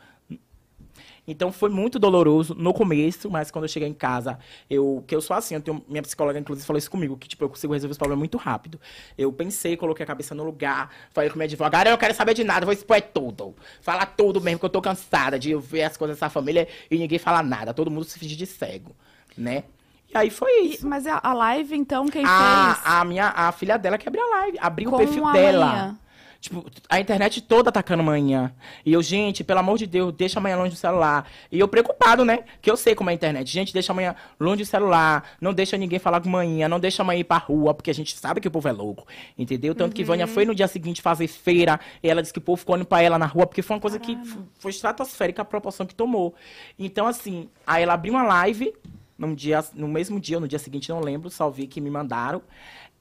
então 1.28 1.52
foi 1.52 1.70
muito 1.70 2.00
doloroso 2.00 2.56
no 2.56 2.74
começo, 2.74 3.30
mas 3.30 3.52
quando 3.52 3.66
eu 3.66 3.70
cheguei 3.70 3.88
em 3.88 3.94
casa, 3.94 4.40
eu 4.68 5.04
que 5.06 5.16
eu 5.16 5.22
sou 5.22 5.36
assim, 5.36 5.54
eu 5.54 5.62
tenho, 5.62 5.84
minha 5.88 6.02
psicóloga 6.02 6.40
inclusive 6.40 6.66
falou 6.66 6.80
isso 6.80 6.90
comigo, 6.90 7.16
que 7.18 7.28
tipo 7.28 7.44
eu 7.44 7.50
consigo 7.50 7.72
resolver 7.72 7.92
os 7.92 7.98
problemas 8.00 8.20
muito 8.20 8.38
rápido. 8.38 8.80
Eu 9.16 9.32
pensei, 9.32 9.78
coloquei 9.78 10.04
a 10.04 10.08
cabeça 10.08 10.34
no 10.34 10.44
lugar, 10.44 10.92
falei 11.12 11.30
com 11.30 11.36
minha 11.38 11.46
advogada, 11.46 11.90
eu 11.90 11.92
não 11.92 12.00
quero 12.00 12.16
saber 12.16 12.34
de 12.34 12.44
nada, 12.44 12.66
vou 12.66 12.74
expor 12.74 12.98
é 12.98 13.02
tudo. 13.02 13.56
Falar 13.80 14.08
tudo 14.08 14.42
mesmo, 14.42 14.60
que 14.60 14.66
eu 14.66 14.70
tô 14.70 14.82
cansada 14.82 15.38
de 15.38 15.56
ver 15.56 15.84
as 15.84 15.96
coisas 15.96 16.18
dessa 16.18 16.32
família 16.32 16.68
e 16.90 16.98
ninguém 16.98 17.20
fala 17.20 17.44
nada, 17.44 17.76
todo 17.76 17.92
mundo 17.92 18.06
se 18.06 18.18
finge 18.18 18.36
de 18.36 18.48
cego, 18.48 18.96
né? 19.40 19.64
E 20.12 20.18
aí 20.18 20.30
foi 20.30 20.50
E- 20.64 20.74
isso. 20.74 20.88
mas 20.88 21.06
a, 21.08 21.20
a 21.24 21.34
live, 21.34 21.76
então, 21.76 22.06
quem 22.08 22.26
fez? 22.26 22.28
A, 22.32 23.00
a 23.02 23.06
minha 23.06 23.28
a 23.30 23.52
filha 23.52 23.78
dela 23.78 23.98
que 23.98 24.08
abriu 24.08 24.24
a 24.26 24.38
live, 24.42 24.58
abriu 24.60 24.90
Com 24.90 24.96
o 24.96 25.00
perfil 25.00 25.26
a 25.28 25.32
dela. 25.34 25.66
manhã. 25.66 26.00
Tipo, 26.42 26.66
a 26.90 27.02
internet 27.02 27.42
toda 27.42 27.68
atacando 27.68 28.02
manhã. 28.02 28.54
E 28.86 28.94
eu, 28.94 29.02
gente, 29.04 29.44
pelo 29.44 29.60
amor 29.60 29.78
de 29.78 29.86
Deus, 29.86 30.14
deixa 30.14 30.40
amanhã 30.40 30.56
longe 30.56 30.72
do 30.72 30.78
celular. 30.78 31.28
E 31.52 31.60
eu 31.60 31.68
preocupado, 31.68 32.24
né? 32.24 32.46
Que 32.62 32.72
eu 32.72 32.78
sei 32.78 32.96
como 32.96 33.10
é 33.10 33.12
a 33.12 33.14
internet. 33.14 33.52
Gente, 33.52 33.74
deixa 33.74 33.92
amanhã 33.92 34.16
longe 34.40 34.64
do 34.64 34.66
celular. 34.66 35.32
Não 35.42 35.54
deixa 35.54 35.76
ninguém 35.78 36.00
falar 36.00 36.22
com 36.22 36.30
manhã. 36.30 36.70
Não 36.70 36.80
deixa 36.80 37.04
amanhã 37.04 37.20
ir 37.20 37.24
pra 37.26 37.38
rua, 37.38 37.74
porque 37.74 37.92
a 37.92 37.94
gente 37.94 38.18
sabe 38.18 38.40
que 38.40 38.48
o 38.48 38.52
povo 38.52 38.70
é 38.70 38.72
louco. 38.72 39.06
Entendeu? 39.38 39.76
Tanto 39.76 39.94
que 39.94 40.02
Vânia 40.02 40.28
foi 40.28 40.46
no 40.46 40.56
dia 40.56 40.70
seguinte 40.70 41.02
fazer 41.02 41.28
feira. 41.28 41.78
E 42.02 42.10
ela 42.10 42.22
disse 42.22 42.32
que 42.32 42.40
o 42.40 42.42
povo 42.42 42.58
ficou 42.58 42.78
indo 42.78 42.86
pra 42.86 43.02
ela 43.02 43.20
na 43.20 43.26
rua, 43.26 43.46
porque 43.46 43.62
foi 43.62 43.76
uma 43.76 43.82
coisa 43.82 44.00
que 44.00 44.14
f- 44.14 44.38
foi 44.60 44.72
estratosférica 44.72 45.42
a 45.42 45.46
proporção 45.46 45.86
que 45.86 45.94
tomou. 45.94 46.34
Então, 46.80 47.06
assim, 47.06 47.50
aí 47.68 47.84
ela 47.84 47.96
abriu 47.96 48.14
uma 48.14 48.24
live. 48.24 48.74
No, 49.20 49.36
dia, 49.36 49.64
no 49.76 49.88
mesmo 49.90 50.18
dia, 50.18 50.38
ou 50.38 50.42
no 50.42 50.48
dia 50.48 50.58
seguinte, 50.58 50.90
não 50.90 51.02
lembro, 51.02 51.30
só 51.30 51.50
vi 51.50 51.68
que 51.68 51.82
me 51.82 51.90
mandaram. 51.90 52.42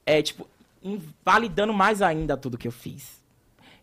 É, 0.04 0.20
tipo, 0.20 0.48
invalidando 0.82 1.72
mais 1.72 2.02
ainda 2.02 2.36
tudo 2.36 2.58
que 2.58 2.66
eu 2.66 2.72
fiz. 2.72 3.22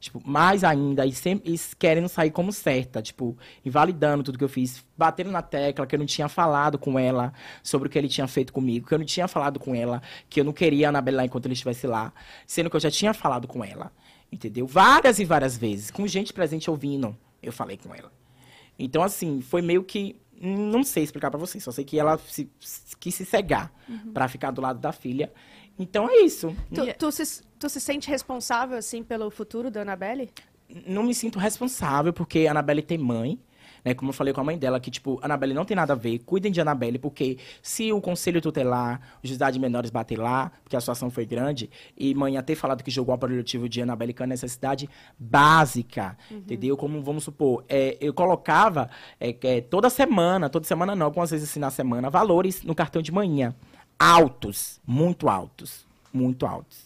Tipo, 0.02 0.22
mais 0.24 0.64
ainda, 0.64 1.06
e 1.06 1.14
sempre 1.14 1.54
e 1.54 1.60
querendo 1.80 2.10
sair 2.10 2.30
como 2.30 2.52
certa, 2.52 3.02
tipo, 3.02 3.36
invalidando 3.66 4.24
tudo 4.24 4.38
que 4.38 4.44
eu 4.44 4.50
fiz, 4.50 4.86
batendo 4.96 5.32
na 5.32 5.42
tecla 5.42 5.88
que 5.88 5.96
eu 5.96 6.00
não 6.00 6.06
tinha 6.06 6.28
falado 6.28 6.78
com 6.78 7.00
ela 7.00 7.34
sobre 7.64 7.88
o 7.88 7.92
que 7.92 7.98
ele 7.98 8.10
tinha 8.10 8.28
feito 8.28 8.54
comigo, 8.54 8.86
que 8.86 8.94
eu 8.94 9.00
não 9.00 9.06
tinha 9.06 9.28
falado 9.28 9.60
com 9.60 9.74
ela, 9.74 10.04
que 10.30 10.40
eu 10.40 10.44
não 10.44 10.54
queria 10.54 10.88
a 10.88 10.90
Anabelle 10.90 11.24
enquanto 11.24 11.46
ele 11.46 11.54
estivesse 11.54 11.88
lá, 11.88 12.14
sendo 12.46 12.70
que 12.70 12.76
eu 12.76 12.80
já 12.80 12.92
tinha 12.92 13.14
falado 13.16 13.48
com 13.48 13.64
ela, 13.64 13.92
entendeu? 14.32 14.68
Várias 14.68 15.18
e 15.18 15.26
várias 15.26 15.58
vezes, 15.58 15.90
com 15.90 16.06
gente 16.06 16.34
presente 16.34 16.70
ouvindo, 16.70 17.18
eu 17.42 17.54
falei 17.54 17.78
com 17.78 17.96
ela. 17.96 18.12
Então, 18.78 19.02
assim, 19.02 19.42
foi 19.42 19.62
meio 19.62 19.84
que. 19.84 20.16
Não 20.40 20.84
sei 20.84 21.04
explicar 21.04 21.32
pra 21.32 21.40
vocês, 21.40 21.64
só 21.64 21.72
sei 21.72 21.86
que 21.86 22.00
ela 22.00 22.18
se, 22.18 22.50
quis 23.00 23.16
se 23.16 23.26
cegar 23.26 23.72
pra 24.14 24.28
ficar 24.28 24.52
do 24.52 24.62
lado 24.62 24.80
da 24.80 24.92
filha. 24.92 25.32
Então 25.80 26.10
é 26.10 26.18
isso. 26.22 26.56
Tu, 26.74 26.94
tu 26.98 27.12
se, 27.12 27.44
tu 27.60 27.70
se 27.70 27.80
sente 27.80 28.10
responsável, 28.10 28.78
assim, 28.78 29.04
pelo 29.04 29.30
futuro 29.30 29.72
da 29.72 29.82
Annabelle? 29.82 30.30
não 30.86 31.04
me 31.04 31.14
sinto 31.14 31.40
responsável, 31.40 32.12
porque 32.12 32.48
a 32.48 32.52
Anabelle 32.52 32.82
tem 32.82 32.98
mãe, 32.98 33.40
né? 33.86 33.94
Como 33.94 34.10
eu 34.10 34.14
falei 34.14 34.34
com 34.34 34.42
a 34.42 34.44
mãe 34.44 34.58
dela, 34.58 34.80
que, 34.80 34.90
tipo, 34.90 35.20
Anabelle 35.22 35.54
não 35.54 35.64
tem 35.64 35.76
nada 35.76 35.94
a 35.94 35.96
ver, 35.96 36.20
cuidem 36.20 36.52
de 36.52 36.60
Anabelle, 36.60 36.98
porque 36.98 37.38
se 37.62 37.94
o 37.94 38.02
conselho 38.02 38.42
tutelar, 38.42 39.00
o 39.24 39.28
juizado 39.28 39.54
de 39.54 39.60
menores 39.60 39.92
bater 39.92 40.18
lá, 40.18 40.52
porque 40.64 40.76
a 40.76 40.80
situação 40.82 41.12
foi 41.12 41.26
grande, 41.26 41.70
e 41.96 42.16
mãe 42.16 42.42
ter 42.42 42.56
falado 42.56 42.84
que 42.84 42.90
jogou 42.92 43.14
o 43.14 43.16
aparelhativo 43.16 43.70
de 43.70 43.82
Anabelle 43.82 44.14
com 44.14 44.24
a 44.24 44.28
necessidade 44.28 44.90
básica, 45.18 46.18
entendeu? 46.32 46.76
Como, 46.76 47.02
vamos 47.02 47.24
supor, 47.24 47.64
é, 47.70 47.98
eu 48.02 48.14
colocava 48.14 48.90
é, 49.20 49.32
que, 49.32 49.48
é, 49.48 49.62
toda 49.62 49.90
semana, 49.90 50.50
toda 50.50 50.66
semana 50.66 50.96
não, 50.96 51.06
algumas 51.06 51.30
vezes 51.30 51.50
assim 51.50 51.60
na 51.60 51.70
semana, 51.70 52.10
valores 52.10 52.64
no 52.64 52.74
cartão 52.74 53.02
de 53.02 53.12
manhã. 53.12 53.54
Altos, 54.00 54.82
muito 54.86 55.30
altos, 55.30 55.86
muito 56.12 56.46
altos. 56.46 56.86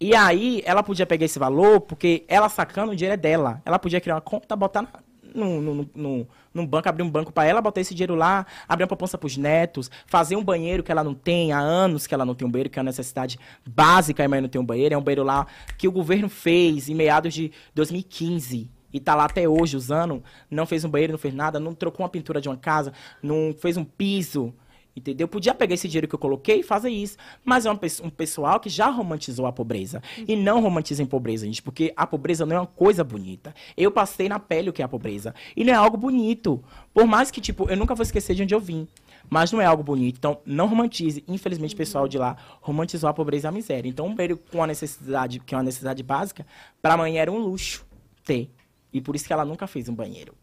E 0.00 0.14
aí, 0.14 0.62
ela 0.64 0.82
podia 0.82 1.06
pegar 1.06 1.24
esse 1.24 1.38
valor, 1.38 1.80
porque 1.80 2.24
ela 2.26 2.48
sacando 2.48 2.92
o 2.92 2.96
dinheiro 2.96 3.14
é 3.14 3.16
dela. 3.16 3.62
Ela 3.64 3.78
podia 3.78 4.00
criar 4.00 4.16
uma 4.16 4.20
conta, 4.20 4.56
botar 4.56 4.82
na- 4.82 4.88
no, 5.34 6.26
num 6.54 6.66
banco, 6.66 6.88
abrir 6.88 7.02
um 7.02 7.10
banco 7.10 7.32
para 7.32 7.48
ela, 7.48 7.60
botar 7.60 7.80
esse 7.80 7.94
dinheiro 7.94 8.14
lá, 8.14 8.46
abrir 8.68 8.84
uma 8.84 8.88
poupança 8.88 9.18
pros 9.18 9.36
netos, 9.36 9.90
fazer 10.06 10.36
um 10.36 10.44
banheiro 10.44 10.82
que 10.82 10.92
ela 10.92 11.02
não 11.02 11.14
tem, 11.14 11.52
há 11.52 11.58
anos 11.58 12.06
que 12.06 12.14
ela 12.14 12.24
não 12.24 12.34
tem 12.34 12.46
um 12.46 12.50
banheiro, 12.50 12.70
que 12.70 12.78
é 12.78 12.82
uma 12.82 12.86
necessidade 12.86 13.38
básica, 13.66 14.24
a 14.24 14.28
mãe 14.28 14.40
não 14.40 14.48
tem 14.48 14.60
um 14.60 14.64
banheiro. 14.64 14.94
É 14.94 14.98
um 14.98 15.02
banheiro 15.02 15.24
lá 15.24 15.46
que 15.76 15.88
o 15.88 15.92
governo 15.92 16.28
fez 16.28 16.88
em 16.88 16.94
meados 16.94 17.34
de 17.34 17.50
2015. 17.74 18.70
E 18.92 19.00
tá 19.00 19.16
lá 19.16 19.24
até 19.24 19.48
hoje 19.48 19.76
usando, 19.76 20.22
não 20.48 20.64
fez 20.64 20.84
um 20.84 20.88
banheiro, 20.88 21.12
não 21.12 21.18
fez 21.18 21.34
nada, 21.34 21.58
não 21.58 21.74
trocou 21.74 22.04
uma 22.04 22.08
pintura 22.08 22.40
de 22.40 22.48
uma 22.48 22.56
casa, 22.56 22.92
não 23.20 23.52
fez 23.58 23.76
um 23.76 23.84
piso, 23.84 24.54
Entendeu? 24.96 25.26
Podia 25.26 25.52
pegar 25.52 25.74
esse 25.74 25.88
dinheiro 25.88 26.06
que 26.06 26.14
eu 26.14 26.18
coloquei 26.18 26.60
e 26.60 26.62
fazer 26.62 26.88
isso. 26.88 27.16
Mas 27.44 27.66
é 27.66 27.74
pe- 27.74 27.88
um 28.02 28.10
pessoal 28.10 28.60
que 28.60 28.68
já 28.68 28.88
romantizou 28.88 29.44
a 29.46 29.52
pobreza. 29.52 30.00
E 30.26 30.36
não 30.36 30.60
romantizem 30.60 31.04
pobreza, 31.04 31.44
gente, 31.46 31.60
porque 31.62 31.92
a 31.96 32.06
pobreza 32.06 32.46
não 32.46 32.54
é 32.56 32.60
uma 32.60 32.66
coisa 32.66 33.02
bonita. 33.02 33.52
Eu 33.76 33.90
passei 33.90 34.28
na 34.28 34.38
pele 34.38 34.70
o 34.70 34.72
que 34.72 34.82
é 34.82 34.84
a 34.84 34.88
pobreza. 34.88 35.34
E 35.56 35.64
não 35.64 35.72
é 35.72 35.76
algo 35.76 35.96
bonito. 35.96 36.62
Por 36.92 37.06
mais 37.06 37.30
que, 37.30 37.40
tipo, 37.40 37.68
eu 37.68 37.76
nunca 37.76 37.94
vou 37.94 38.04
esquecer 38.04 38.34
de 38.36 38.42
onde 38.44 38.54
eu 38.54 38.60
vim. 38.60 38.86
Mas 39.28 39.50
não 39.50 39.60
é 39.60 39.64
algo 39.64 39.82
bonito. 39.82 40.16
Então, 40.18 40.38
não 40.46 40.66
romantize. 40.68 41.24
Infelizmente, 41.26 41.74
o 41.74 41.78
pessoal 41.78 42.06
de 42.06 42.16
lá 42.18 42.36
romantizou 42.60 43.08
a 43.10 43.14
pobreza 43.14 43.46
e 43.46 43.50
a 43.50 43.52
miséria. 43.52 43.88
Então, 43.88 44.06
um 44.06 44.14
banheiro 44.14 44.36
com 44.52 44.62
a 44.62 44.66
necessidade, 44.66 45.40
que 45.40 45.54
é 45.54 45.58
uma 45.58 45.64
necessidade 45.64 46.02
básica, 46.02 46.46
para 46.80 46.94
a 46.94 46.96
mãe 46.96 47.18
era 47.18 47.32
um 47.32 47.38
luxo 47.38 47.84
ter. 48.24 48.48
E 48.92 49.00
por 49.00 49.16
isso 49.16 49.26
que 49.26 49.32
ela 49.32 49.44
nunca 49.44 49.66
fez 49.66 49.88
um 49.88 49.94
banheiro. 49.94 50.34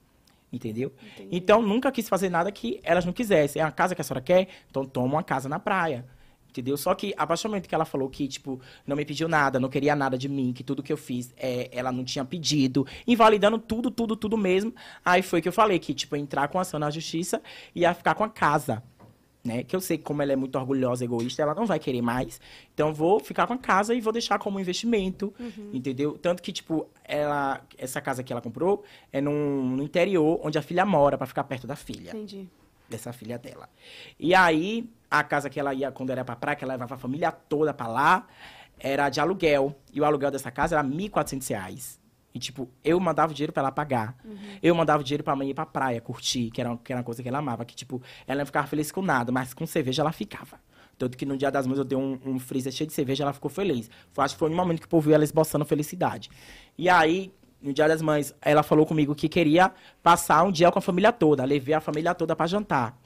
Entendeu? 0.51 0.91
Então, 1.31 1.61
nunca 1.61 1.91
quis 1.91 2.09
fazer 2.09 2.29
nada 2.29 2.51
que 2.51 2.79
elas 2.83 3.05
não 3.05 3.13
quisessem. 3.13 3.61
É 3.61 3.65
uma 3.65 3.71
casa 3.71 3.95
que 3.95 4.01
a 4.01 4.03
senhora 4.03 4.21
quer? 4.21 4.47
Então, 4.69 4.85
toma 4.85 5.15
uma 5.15 5.23
casa 5.23 5.47
na 5.47 5.59
praia. 5.59 6.05
Entendeu? 6.51 6.75
Só 6.75 6.93
que, 6.93 7.13
a 7.17 7.25
partir 7.25 7.43
do 7.43 7.49
momento 7.49 7.69
que 7.69 7.73
ela 7.73 7.85
falou 7.85 8.09
que, 8.09 8.27
tipo, 8.27 8.59
não 8.85 8.97
me 8.97 9.05
pediu 9.05 9.29
nada, 9.29 9.57
não 9.57 9.69
queria 9.69 9.95
nada 9.95 10.17
de 10.17 10.27
mim, 10.27 10.51
que 10.51 10.65
tudo 10.65 10.83
que 10.83 10.91
eu 10.91 10.97
fiz, 10.97 11.33
é, 11.37 11.69
ela 11.71 11.93
não 11.93 12.03
tinha 12.03 12.25
pedido, 12.25 12.85
invalidando 13.07 13.57
tudo, 13.57 13.89
tudo, 13.89 14.17
tudo 14.17 14.37
mesmo, 14.37 14.75
aí 15.05 15.21
foi 15.21 15.41
que 15.41 15.47
eu 15.47 15.53
falei 15.53 15.79
que, 15.79 15.93
tipo, 15.93 16.13
entrar 16.17 16.49
com 16.49 16.59
ação 16.59 16.77
na 16.77 16.89
justiça 16.89 17.41
e 17.73 17.81
ia 17.81 17.93
ficar 17.93 18.15
com 18.15 18.25
a 18.25 18.29
casa. 18.29 18.83
Né? 19.43 19.63
Que 19.63 19.75
eu 19.75 19.81
sei 19.81 19.97
que 19.97 20.03
como 20.03 20.21
ela 20.21 20.31
é 20.33 20.35
muito 20.35 20.55
orgulhosa, 20.57 21.03
egoísta, 21.03 21.41
ela 21.41 21.55
não 21.55 21.65
vai 21.65 21.79
querer 21.79 22.01
mais. 22.01 22.39
Então, 22.73 22.93
vou 22.93 23.19
ficar 23.19 23.47
com 23.47 23.53
a 23.53 23.57
casa 23.57 23.93
e 23.95 23.99
vou 23.99 24.13
deixar 24.13 24.37
como 24.37 24.59
investimento, 24.59 25.33
entendeu? 25.73 26.15
Tanto 26.17 26.43
que, 26.43 26.51
tipo, 26.51 26.87
ela, 27.03 27.59
essa 27.77 27.99
casa 27.99 28.21
que 28.21 28.31
ela 28.31 28.41
comprou 28.41 28.83
é 29.11 29.19
num, 29.19 29.75
no 29.77 29.83
interior, 29.83 30.39
onde 30.43 30.59
a 30.59 30.61
filha 30.61 30.85
mora, 30.85 31.17
para 31.17 31.25
ficar 31.25 31.43
perto 31.43 31.65
da 31.65 31.75
filha 31.75 32.11
Entendi. 32.11 32.47
dessa 32.87 33.11
filha 33.11 33.39
dela. 33.39 33.67
E 34.19 34.35
aí, 34.35 34.87
a 35.09 35.23
casa 35.23 35.49
que 35.49 35.59
ela 35.59 35.73
ia 35.73 35.91
quando 35.91 36.11
era 36.11 36.23
pra 36.23 36.35
praia, 36.35 36.55
que 36.55 36.63
ela 36.63 36.73
levava 36.73 36.93
a 36.93 36.97
família 36.99 37.31
toda 37.31 37.73
pra 37.73 37.87
lá, 37.87 38.27
era 38.79 39.09
de 39.09 39.19
aluguel. 39.19 39.75
E 39.91 39.99
o 39.99 40.05
aluguel 40.05 40.31
dessa 40.31 40.51
casa 40.51 40.75
era 40.75 40.83
1.400 40.87 41.49
reais. 41.49 42.00
E, 42.33 42.39
tipo, 42.39 42.69
eu 42.83 42.99
mandava 42.99 43.31
o 43.31 43.35
dinheiro 43.35 43.51
pra 43.51 43.61
ela 43.61 43.71
pagar. 43.71 44.15
Eu 44.63 44.73
mandava 44.73 45.01
o 45.01 45.03
dinheiro 45.03 45.23
pra 45.23 45.35
mãe 45.35 45.49
ir 45.49 45.53
pra 45.53 45.65
praia, 45.65 45.99
curtir, 45.99 46.49
que 46.51 46.61
era, 46.61 46.77
que 46.77 46.91
era 46.93 46.99
uma 46.99 47.03
coisa 47.03 47.21
que 47.21 47.27
ela 47.27 47.39
amava. 47.39 47.65
Que, 47.65 47.75
tipo, 47.75 48.01
ela 48.25 48.39
não 48.39 48.45
ficava 48.45 48.65
feliz 48.67 48.91
com 48.91 49.01
nada, 49.01 49.31
mas 49.31 49.53
com 49.53 49.65
cerveja 49.67 50.01
ela 50.01 50.11
ficava. 50.13 50.59
Tanto 50.97 51.17
que 51.17 51.25
no 51.25 51.35
dia 51.35 51.51
das 51.51 51.67
mães 51.67 51.77
eu 51.79 51.83
dei 51.83 51.97
um, 51.97 52.17
um 52.25 52.39
freezer 52.39 52.71
cheio 52.71 52.87
de 52.87 52.93
cerveja, 52.93 53.23
ela 53.23 53.33
ficou 53.33 53.49
feliz. 53.49 53.89
Foi, 54.13 54.23
acho 54.23 54.35
que 54.35 54.39
foi 54.39 54.49
no 54.49 54.55
momento 54.55 54.79
que 54.79 54.85
o 54.85 54.89
povo 54.89 55.05
viu 55.05 55.13
ela 55.15 55.23
esboçando 55.23 55.65
felicidade. 55.65 56.29
E 56.77 56.87
aí, 56.87 57.33
no 57.61 57.73
dia 57.73 57.87
das 57.87 58.01
mães, 58.01 58.33
ela 58.41 58.63
falou 58.63 58.85
comigo 58.85 59.13
que 59.13 59.27
queria 59.27 59.71
passar 60.01 60.43
um 60.43 60.51
dia 60.51 60.71
com 60.71 60.79
a 60.79 60.81
família 60.81 61.11
toda. 61.11 61.43
Levei 61.43 61.73
a 61.73 61.81
família 61.81 62.13
toda 62.15 62.35
pra 62.35 62.47
jantar. 62.47 62.97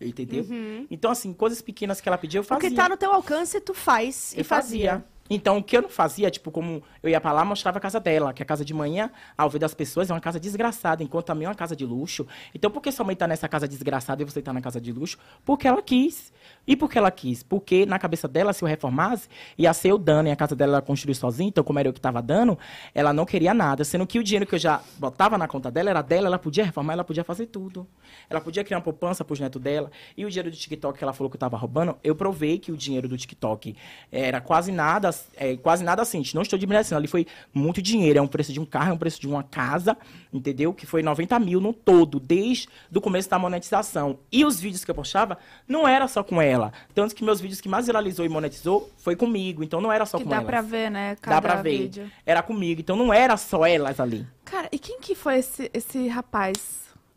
Entendeu? 0.00 0.44
Então, 0.90 1.10
assim, 1.10 1.32
coisas 1.32 1.60
pequenas 1.60 2.00
que 2.00 2.08
ela 2.08 2.16
pedia, 2.18 2.38
eu 2.38 2.42
O 2.42 2.44
fazia. 2.46 2.68
que 2.70 2.76
tá 2.76 2.88
no 2.88 2.96
teu 2.96 3.12
alcance, 3.12 3.60
tu 3.60 3.74
faz 3.74 4.32
e 4.32 4.40
Eu 4.40 4.44
fazia. 4.44 4.90
fazia. 4.90 5.04
Então, 5.30 5.58
o 5.58 5.62
que 5.62 5.76
eu 5.76 5.82
não 5.82 5.88
fazia, 5.88 6.30
tipo, 6.30 6.50
como 6.50 6.82
eu 7.02 7.10
ia 7.10 7.20
pra 7.20 7.32
lá, 7.32 7.44
mostrava 7.44 7.78
a 7.78 7.80
casa 7.80 8.00
dela, 8.00 8.32
que 8.32 8.42
a 8.42 8.46
casa 8.46 8.64
de 8.64 8.72
manhã, 8.72 9.10
ao 9.36 9.50
ver 9.50 9.58
das 9.58 9.74
pessoas, 9.74 10.10
é 10.10 10.14
uma 10.14 10.20
casa 10.20 10.40
desgraçada, 10.40 11.02
enquanto 11.02 11.26
também 11.26 11.46
é 11.46 11.48
uma 11.48 11.54
casa 11.54 11.76
de 11.76 11.84
luxo. 11.84 12.26
Então, 12.54 12.70
por 12.70 12.82
que 12.82 12.90
sua 12.90 13.04
mãe 13.04 13.14
tá 13.14 13.26
nessa 13.26 13.48
casa 13.48 13.68
desgraçada 13.68 14.22
e 14.22 14.24
você 14.24 14.40
tá 14.40 14.52
na 14.52 14.60
casa 14.60 14.80
de 14.80 14.92
luxo? 14.92 15.18
Porque 15.44 15.68
ela 15.68 15.82
quis. 15.82 16.32
E 16.66 16.76
por 16.76 16.90
que 16.90 16.98
ela 16.98 17.10
quis? 17.10 17.42
Porque 17.42 17.84
na 17.86 17.98
cabeça 17.98 18.26
dela, 18.28 18.52
se 18.52 18.62
eu 18.62 18.68
reformasse, 18.68 19.28
ia 19.56 19.72
ser 19.72 19.90
eu 19.90 19.98
dando, 19.98 20.28
e 20.28 20.30
a 20.30 20.36
casa 20.36 20.54
dela 20.56 20.74
ela 20.74 20.82
construiu 20.82 21.14
sozinha, 21.14 21.48
então, 21.48 21.64
como 21.64 21.78
era 21.78 21.88
eu 21.88 21.92
que 21.92 22.00
tava 22.00 22.22
dando, 22.22 22.58
ela 22.94 23.12
não 23.12 23.24
queria 23.24 23.52
nada. 23.52 23.84
Sendo 23.84 24.06
que 24.06 24.18
o 24.18 24.24
dinheiro 24.24 24.46
que 24.46 24.54
eu 24.54 24.58
já 24.58 24.80
botava 24.98 25.36
na 25.36 25.48
conta 25.48 25.70
dela 25.70 25.90
era 25.90 26.02
dela, 26.02 26.26
ela 26.26 26.38
podia 26.38 26.64
reformar, 26.64 26.94
ela 26.94 27.04
podia 27.04 27.24
fazer 27.24 27.46
tudo. 27.46 27.86
Ela 28.28 28.40
podia 28.40 28.64
criar 28.64 28.78
uma 28.78 28.84
poupança 28.84 29.24
pros 29.24 29.40
netos 29.40 29.60
dela. 29.60 29.90
E 30.16 30.24
o 30.24 30.30
dinheiro 30.30 30.50
do 30.50 30.56
TikTok 30.56 30.98
que 30.98 31.04
ela 31.04 31.12
falou 31.12 31.30
que 31.30 31.36
eu 31.36 31.40
tava 31.40 31.56
roubando, 31.56 31.96
eu 32.02 32.14
provei 32.14 32.58
que 32.58 32.72
o 32.72 32.76
dinheiro 32.76 33.08
do 33.08 33.16
TikTok 33.16 33.76
era 34.10 34.40
quase 34.40 34.72
nada, 34.72 35.10
é, 35.36 35.56
quase 35.56 35.82
nada 35.84 36.02
assim. 36.02 36.22
Não 36.34 36.42
estou 36.42 36.58
diminuindo, 36.58 36.94
ali 36.94 37.06
foi 37.06 37.26
muito 37.52 37.80
dinheiro. 37.82 38.18
É 38.18 38.22
um 38.22 38.26
preço 38.26 38.52
de 38.52 38.60
um 38.60 38.64
carro, 38.66 38.90
é 38.90 38.92
um 38.92 38.98
preço 38.98 39.20
de 39.20 39.26
uma 39.26 39.42
casa, 39.42 39.96
entendeu? 40.32 40.72
Que 40.74 40.86
foi 40.86 41.02
90 41.02 41.38
mil 41.38 41.60
no 41.60 41.72
todo, 41.72 42.18
desde 42.20 42.68
o 42.94 43.00
começo 43.00 43.28
da 43.30 43.38
monetização. 43.38 44.18
E 44.30 44.44
os 44.44 44.60
vídeos 44.60 44.84
que 44.84 44.90
eu 44.90 44.94
postava 44.94 45.38
não 45.66 45.86
era 45.86 46.06
só 46.08 46.22
com 46.22 46.40
ela. 46.40 46.72
Tanto 46.94 47.14
que 47.14 47.24
meus 47.24 47.40
vídeos 47.40 47.60
que 47.60 47.68
mais 47.68 47.86
viralizou 47.86 48.24
e 48.24 48.28
monetizou 48.28 48.90
foi 48.98 49.16
comigo. 49.16 49.62
Então 49.64 49.80
não 49.80 49.92
era 49.92 50.04
só 50.06 50.18
Que 50.18 50.24
com 50.24 50.30
dá 50.30 50.36
ela. 50.36 50.44
pra 50.44 50.60
ver, 50.60 50.90
né? 50.90 51.16
Cada 51.20 51.36
Dá 51.36 51.42
pra 51.42 51.62
ver. 51.62 51.78
vídeo. 51.78 52.10
Era 52.24 52.42
comigo. 52.42 52.80
Então 52.80 52.96
não 52.96 53.12
era 53.12 53.36
só 53.36 53.64
elas 53.66 53.98
ali. 54.00 54.26
Cara, 54.44 54.68
e 54.72 54.78
quem 54.78 55.00
que 55.00 55.14
foi 55.14 55.38
esse, 55.38 55.70
esse 55.74 56.08
rapaz? 56.08 56.56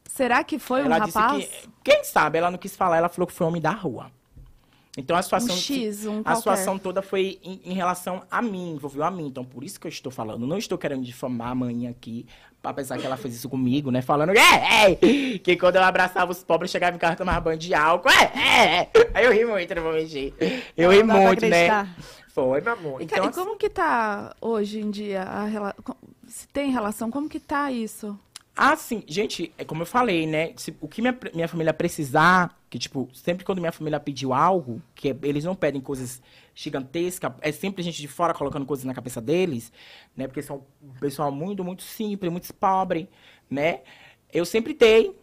Será 0.05 0.43
que 0.43 0.59
foi 0.59 0.81
ela 0.81 0.97
um 0.97 0.99
rapaz? 0.99 1.45
que. 1.45 1.69
Quem 1.83 2.03
sabe? 2.03 2.37
Ela 2.37 2.51
não 2.51 2.57
quis 2.57 2.75
falar, 2.75 2.97
ela 2.97 3.09
falou 3.09 3.25
que 3.25 3.33
foi 3.33 3.47
homem 3.47 3.61
da 3.61 3.71
rua. 3.71 4.11
Então 4.97 5.15
a 5.15 5.22
situação. 5.22 5.55
Um 5.55 5.59
X, 5.59 6.05
um 6.05 6.22
a 6.26 6.35
situação 6.35 6.77
toda 6.77 7.01
foi 7.01 7.39
em, 7.43 7.61
em 7.63 7.73
relação 7.73 8.23
a 8.30 8.41
mim, 8.41 8.73
envolveu 8.73 9.03
a 9.03 9.11
mim. 9.11 9.27
Então, 9.27 9.45
por 9.45 9.63
isso 9.63 9.80
que 9.80 9.88
eu 9.88 9.89
estou 9.89 10.11
falando. 10.11 10.45
Não 10.45 10.57
estou 10.57 10.77
querendo 10.77 11.03
difamar 11.03 11.49
a 11.49 11.55
mãe 11.55 11.88
aqui, 11.88 12.26
apesar 12.61 12.97
que 12.97 13.05
ela 13.05 13.15
fez 13.15 13.35
isso 13.35 13.47
comigo, 13.47 13.89
né? 13.89 14.01
Falando 14.01 14.31
é, 14.31 14.91
é, 14.91 14.95
que 15.39 15.55
quando 15.55 15.77
eu 15.77 15.84
abraçava 15.84 16.31
os 16.31 16.43
pobres, 16.43 16.72
chegava 16.72 16.95
em 16.95 16.99
casa 16.99 17.15
tomava 17.15 17.39
banho 17.39 17.57
de 17.57 17.73
álcool. 17.73 18.09
É, 18.09 18.31
é, 18.35 18.76
é. 18.81 18.89
Aí 19.13 19.26
eu 19.26 19.31
ri 19.31 19.45
muito, 19.45 19.73
não 19.73 19.84
vou 19.84 19.93
mentir. 19.93 20.34
Eu 20.76 20.91
ri 20.91 21.03
Não 21.03 21.07
pra 21.07 21.27
muito, 21.27 21.45
né? 21.47 21.89
Foi, 22.34 22.61
meu 22.61 22.73
amor. 22.73 23.01
E, 23.01 23.05
Então, 23.05 23.26
e 23.26 23.31
como 23.31 23.57
que 23.57 23.69
tá 23.69 24.35
hoje 24.41 24.80
em 24.80 24.89
dia 24.89 25.23
a 25.23 25.45
relação? 25.45 25.95
Se 26.27 26.47
tem 26.47 26.72
relação, 26.72 27.11
como 27.11 27.27
que 27.27 27.39
tá 27.39 27.72
isso? 27.72 28.18
Ah, 28.63 28.75
sim. 28.75 29.03
Gente, 29.07 29.51
é 29.57 29.65
como 29.65 29.81
eu 29.81 29.85
falei, 29.88 30.27
né? 30.27 30.53
Se- 30.55 30.75
o 30.79 30.88
que 30.88 31.01
minha, 31.01 31.17
minha 31.33 31.47
família 31.47 31.73
precisar, 31.73 32.55
que, 32.69 32.77
tipo, 32.77 33.09
sempre 33.11 33.43
quando 33.43 33.57
minha 33.59 33.71
família 33.71 33.99
pediu 33.99 34.33
algo, 34.33 34.79
que 34.93 35.09
é- 35.09 35.15
eles 35.23 35.43
não 35.43 35.55
pedem 35.55 35.81
coisas 35.81 36.21
gigantescas, 36.53 37.31
é 37.41 37.51
sempre 37.51 37.81
gente 37.81 37.99
de 37.99 38.07
fora 38.07 38.35
colocando 38.35 38.63
coisas 38.67 38.85
na 38.85 38.93
cabeça 38.93 39.19
deles, 39.19 39.73
né? 40.15 40.27
Porque 40.27 40.43
são 40.43 40.63
um 40.81 40.93
pessoal 40.99 41.31
muito, 41.31 41.63
muito 41.63 41.81
simples, 41.81 42.31
muito 42.31 42.53
pobre, 42.53 43.09
né? 43.49 43.79
Eu 44.31 44.45
sempre 44.45 44.75
dei. 44.75 45.15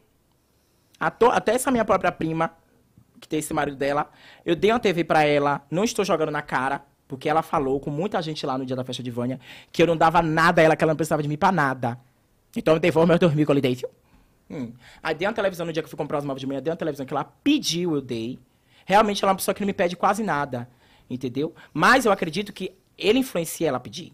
Até 0.99 1.55
essa 1.55 1.71
minha 1.71 1.85
própria 1.85 2.11
prima, 2.11 2.53
que 3.21 3.29
tem 3.29 3.39
esse 3.39 3.55
marido 3.55 3.77
dela, 3.77 4.11
eu 4.45 4.57
dei 4.57 4.73
uma 4.73 4.81
TV 4.81 5.05
pra 5.05 5.25
ela, 5.25 5.65
não 5.71 5.85
estou 5.85 6.05
jogando 6.05 6.31
na 6.33 6.43
cara, 6.43 6.85
porque 7.07 7.29
ela 7.29 7.43
falou 7.43 7.79
com 7.81 7.91
muita 7.91 8.21
gente 8.21 8.45
lá 8.45 8.59
no 8.59 8.67
dia 8.67 8.77
da 8.77 8.85
festa 8.85 9.03
de 9.03 9.11
Vânia, 9.11 9.39
que 9.73 9.83
eu 9.83 9.87
não 9.87 9.97
dava 9.97 10.23
nada 10.23 10.61
a 10.61 10.65
ela, 10.65 10.77
que 10.77 10.83
ela 10.85 10.93
não 10.93 10.97
precisava 10.97 11.23
de 11.23 11.29
mim 11.29 11.37
pra 11.37 11.53
nada. 11.53 11.99
Então 12.57 12.75
eu 12.75 12.81
devolvo 12.81 13.07
meu 13.07 13.19
dormir 13.19 13.45
com 13.45 13.53
ele 13.53 13.61
dei. 13.61 13.79
Hum. 14.51 14.73
Aí 15.03 15.15
dei 15.15 15.27
uma 15.27 15.35
televisão 15.35 15.67
no 15.67 15.73
dia 15.73 15.83
que 15.83 15.87
eu 15.87 15.91
fui 15.91 15.97
comprar 15.97 16.19
os 16.19 16.25
móveis 16.25 16.41
de 16.41 16.47
manhã, 16.47 16.63
dei 16.63 16.71
uma 16.71 16.77
televisão 16.77 17.05
que 17.05 17.13
ela 17.13 17.25
pediu, 17.25 17.95
eu 17.95 18.01
dei. 18.01 18.39
Realmente 18.87 19.23
ela 19.23 19.31
é 19.31 19.33
uma 19.33 19.37
pessoa 19.37 19.55
que 19.55 19.61
não 19.61 19.67
me 19.67 19.75
pede 19.75 19.97
quase 19.97 20.23
nada, 20.23 20.69
entendeu? 21.11 21.55
Mas 21.73 22.07
eu 22.07 22.13
acredito 22.13 22.53
que 22.53 22.73
ele 22.97 23.19
influencia 23.19 23.69
ela 23.69 23.77
a 23.77 23.81
pedir. 23.81 24.13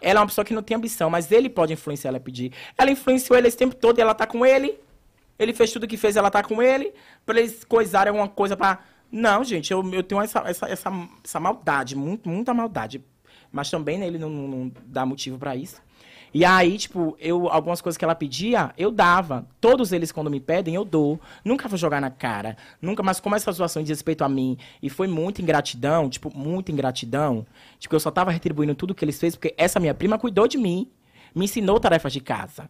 Ela 0.00 0.20
é 0.20 0.22
uma 0.22 0.26
pessoa 0.26 0.44
que 0.44 0.54
não 0.54 0.62
tem 0.62 0.76
ambição, 0.76 1.08
mas 1.08 1.30
ele 1.30 1.48
pode 1.48 1.72
influenciar 1.72 2.08
ela 2.08 2.18
a 2.18 2.20
pedir. 2.20 2.52
Ela 2.76 2.90
influenciou 2.90 3.38
ele 3.38 3.48
esse 3.48 3.56
tempo 3.56 3.74
todo 3.74 3.98
e 3.98 4.00
ela 4.00 4.14
tá 4.14 4.26
com 4.26 4.44
ele. 4.44 4.78
Ele 5.38 5.52
fez 5.52 5.72
tudo 5.72 5.86
que 5.86 5.96
fez, 5.96 6.16
ela 6.16 6.30
tá 6.30 6.42
com 6.42 6.62
ele. 6.62 6.92
Pra 7.24 7.38
eles 7.38 7.64
coisarem 7.64 8.10
alguma 8.10 8.28
coisa 8.28 8.56
pra. 8.56 8.80
Não, 9.10 9.44
gente, 9.44 9.70
eu, 9.70 9.82
eu 9.92 10.02
tenho 10.02 10.20
essa, 10.20 10.40
essa, 10.40 10.68
essa, 10.68 10.90
essa 11.24 11.40
maldade, 11.40 11.96
muito, 11.96 12.28
muita 12.28 12.52
maldade. 12.52 13.02
Mas 13.50 13.70
também 13.70 13.98
né, 13.98 14.06
ele 14.06 14.18
não, 14.18 14.28
não, 14.28 14.48
não 14.48 14.72
dá 14.84 15.06
motivo 15.06 15.38
pra 15.38 15.54
isso. 15.54 15.80
E 16.36 16.44
aí, 16.44 16.76
tipo, 16.76 17.16
eu, 17.18 17.48
algumas 17.48 17.80
coisas 17.80 17.96
que 17.96 18.04
ela 18.04 18.14
pedia, 18.14 18.70
eu 18.76 18.90
dava. 18.90 19.46
Todos 19.58 19.90
eles, 19.90 20.12
quando 20.12 20.28
me 20.28 20.38
pedem, 20.38 20.74
eu 20.74 20.84
dou. 20.84 21.18
Nunca 21.42 21.66
vou 21.66 21.78
jogar 21.78 21.98
na 21.98 22.10
cara. 22.10 22.58
Nunca, 22.78 23.02
mas 23.02 23.18
como 23.18 23.34
essa 23.34 23.50
situação 23.50 23.82
de 23.82 23.90
respeito 23.90 24.22
a 24.22 24.28
mim 24.28 24.58
e 24.82 24.90
foi 24.90 25.08
muita 25.08 25.40
ingratidão, 25.40 26.10
tipo, 26.10 26.30
muita 26.36 26.70
ingratidão. 26.70 27.46
Tipo, 27.78 27.94
eu 27.94 28.00
só 28.00 28.10
tava 28.10 28.30
retribuindo 28.30 28.74
tudo 28.74 28.94
que 28.94 29.02
eles 29.02 29.18
fez, 29.18 29.34
porque 29.34 29.54
essa 29.56 29.80
minha 29.80 29.94
prima 29.94 30.18
cuidou 30.18 30.46
de 30.46 30.58
mim, 30.58 30.90
me 31.34 31.46
ensinou 31.46 31.80
tarefas 31.80 32.12
de 32.12 32.20
casa. 32.20 32.68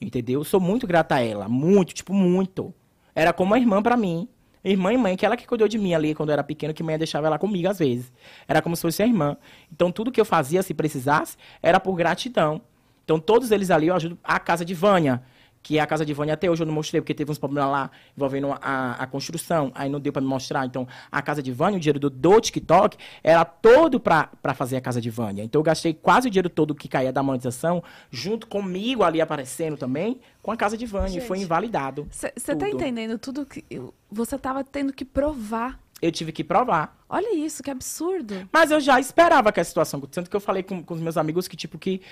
Entendeu? 0.00 0.40
Eu 0.40 0.44
sou 0.44 0.58
muito 0.58 0.84
grata 0.84 1.14
a 1.14 1.20
ela. 1.20 1.48
Muito, 1.48 1.94
tipo, 1.94 2.12
muito. 2.12 2.74
Era 3.14 3.32
como 3.32 3.52
uma 3.52 3.60
irmã 3.60 3.80
pra 3.80 3.96
mim. 3.96 4.28
Irmã 4.64 4.92
e 4.92 4.96
mãe, 4.96 5.16
que 5.16 5.24
ela 5.24 5.36
que 5.36 5.46
cuidou 5.46 5.68
de 5.68 5.78
mim 5.78 5.94
ali 5.94 6.16
quando 6.16 6.30
eu 6.30 6.32
era 6.32 6.42
pequeno, 6.42 6.74
que 6.74 6.82
mãe 6.82 6.98
deixava 6.98 7.28
ela 7.28 7.38
comigo 7.38 7.68
às 7.68 7.78
vezes. 7.78 8.12
Era 8.48 8.60
como 8.60 8.74
se 8.74 8.82
fosse 8.82 9.04
a 9.04 9.06
irmã. 9.06 9.36
Então, 9.72 9.92
tudo 9.92 10.10
que 10.10 10.20
eu 10.20 10.24
fazia, 10.24 10.64
se 10.64 10.74
precisasse, 10.74 11.36
era 11.62 11.78
por 11.78 11.94
gratidão. 11.94 12.60
Então, 13.04 13.18
todos 13.20 13.50
eles 13.50 13.70
ali 13.70 13.86
eu 13.88 13.94
ajudo 13.94 14.18
a 14.24 14.38
casa 14.40 14.64
de 14.64 14.74
Vânia, 14.74 15.22
que 15.62 15.78
é 15.78 15.80
a 15.80 15.86
casa 15.86 16.04
de 16.04 16.12
Vânia 16.12 16.34
até 16.34 16.50
hoje 16.50 16.62
eu 16.62 16.66
não 16.66 16.74
mostrei, 16.74 17.00
porque 17.00 17.14
teve 17.14 17.30
uns 17.30 17.38
problemas 17.38 17.70
lá 17.70 17.90
envolvendo 18.14 18.52
a, 18.60 18.92
a 18.98 19.06
construção, 19.06 19.72
aí 19.74 19.88
não 19.88 19.98
deu 19.98 20.12
pra 20.12 20.20
me 20.20 20.28
mostrar. 20.28 20.66
Então, 20.66 20.86
a 21.10 21.22
casa 21.22 21.42
de 21.42 21.50
Vânia, 21.52 21.78
o 21.78 21.80
dinheiro 21.80 21.98
do, 21.98 22.10
do 22.10 22.38
TikTok, 22.40 22.98
era 23.22 23.44
todo 23.46 23.98
pra, 23.98 24.28
pra 24.42 24.52
fazer 24.52 24.76
a 24.76 24.80
casa 24.82 25.00
de 25.00 25.08
Vânia. 25.08 25.42
Então, 25.42 25.58
eu 25.60 25.62
gastei 25.62 25.94
quase 25.94 26.28
o 26.28 26.30
dinheiro 26.30 26.50
todo 26.50 26.74
que 26.74 26.86
caía 26.86 27.10
da 27.12 27.22
monetização, 27.22 27.82
junto 28.10 28.46
comigo 28.46 29.02
ali 29.02 29.22
aparecendo 29.22 29.76
também, 29.78 30.20
com 30.42 30.50
a 30.50 30.56
casa 30.56 30.76
de 30.76 30.84
Vânia, 30.84 31.16
e 31.18 31.20
foi 31.22 31.38
Gente. 31.38 31.46
invalidado. 31.46 32.06
Você 32.10 32.54
tá 32.56 32.68
entendendo 32.68 33.18
tudo 33.18 33.46
que 33.46 33.64
eu- 33.70 33.94
você 34.10 34.36
tava 34.38 34.62
tendo 34.62 34.92
que 34.92 35.04
provar. 35.04 35.78
Eu 36.04 36.12
tive 36.12 36.32
que 36.32 36.44
provar. 36.44 37.02
Olha 37.08 37.34
isso, 37.34 37.62
que 37.62 37.70
absurdo. 37.70 38.46
Mas 38.52 38.70
eu 38.70 38.78
já 38.78 39.00
esperava 39.00 39.50
que 39.50 39.58
a 39.58 39.64
situação, 39.64 39.98
tanto 40.02 40.28
que 40.28 40.36
eu 40.36 40.40
falei 40.40 40.62
com, 40.62 40.82
com 40.82 40.92
os 40.92 41.00
meus 41.00 41.16
amigos 41.16 41.48
que, 41.48 41.56
tipo, 41.56 41.78
que 41.78 42.02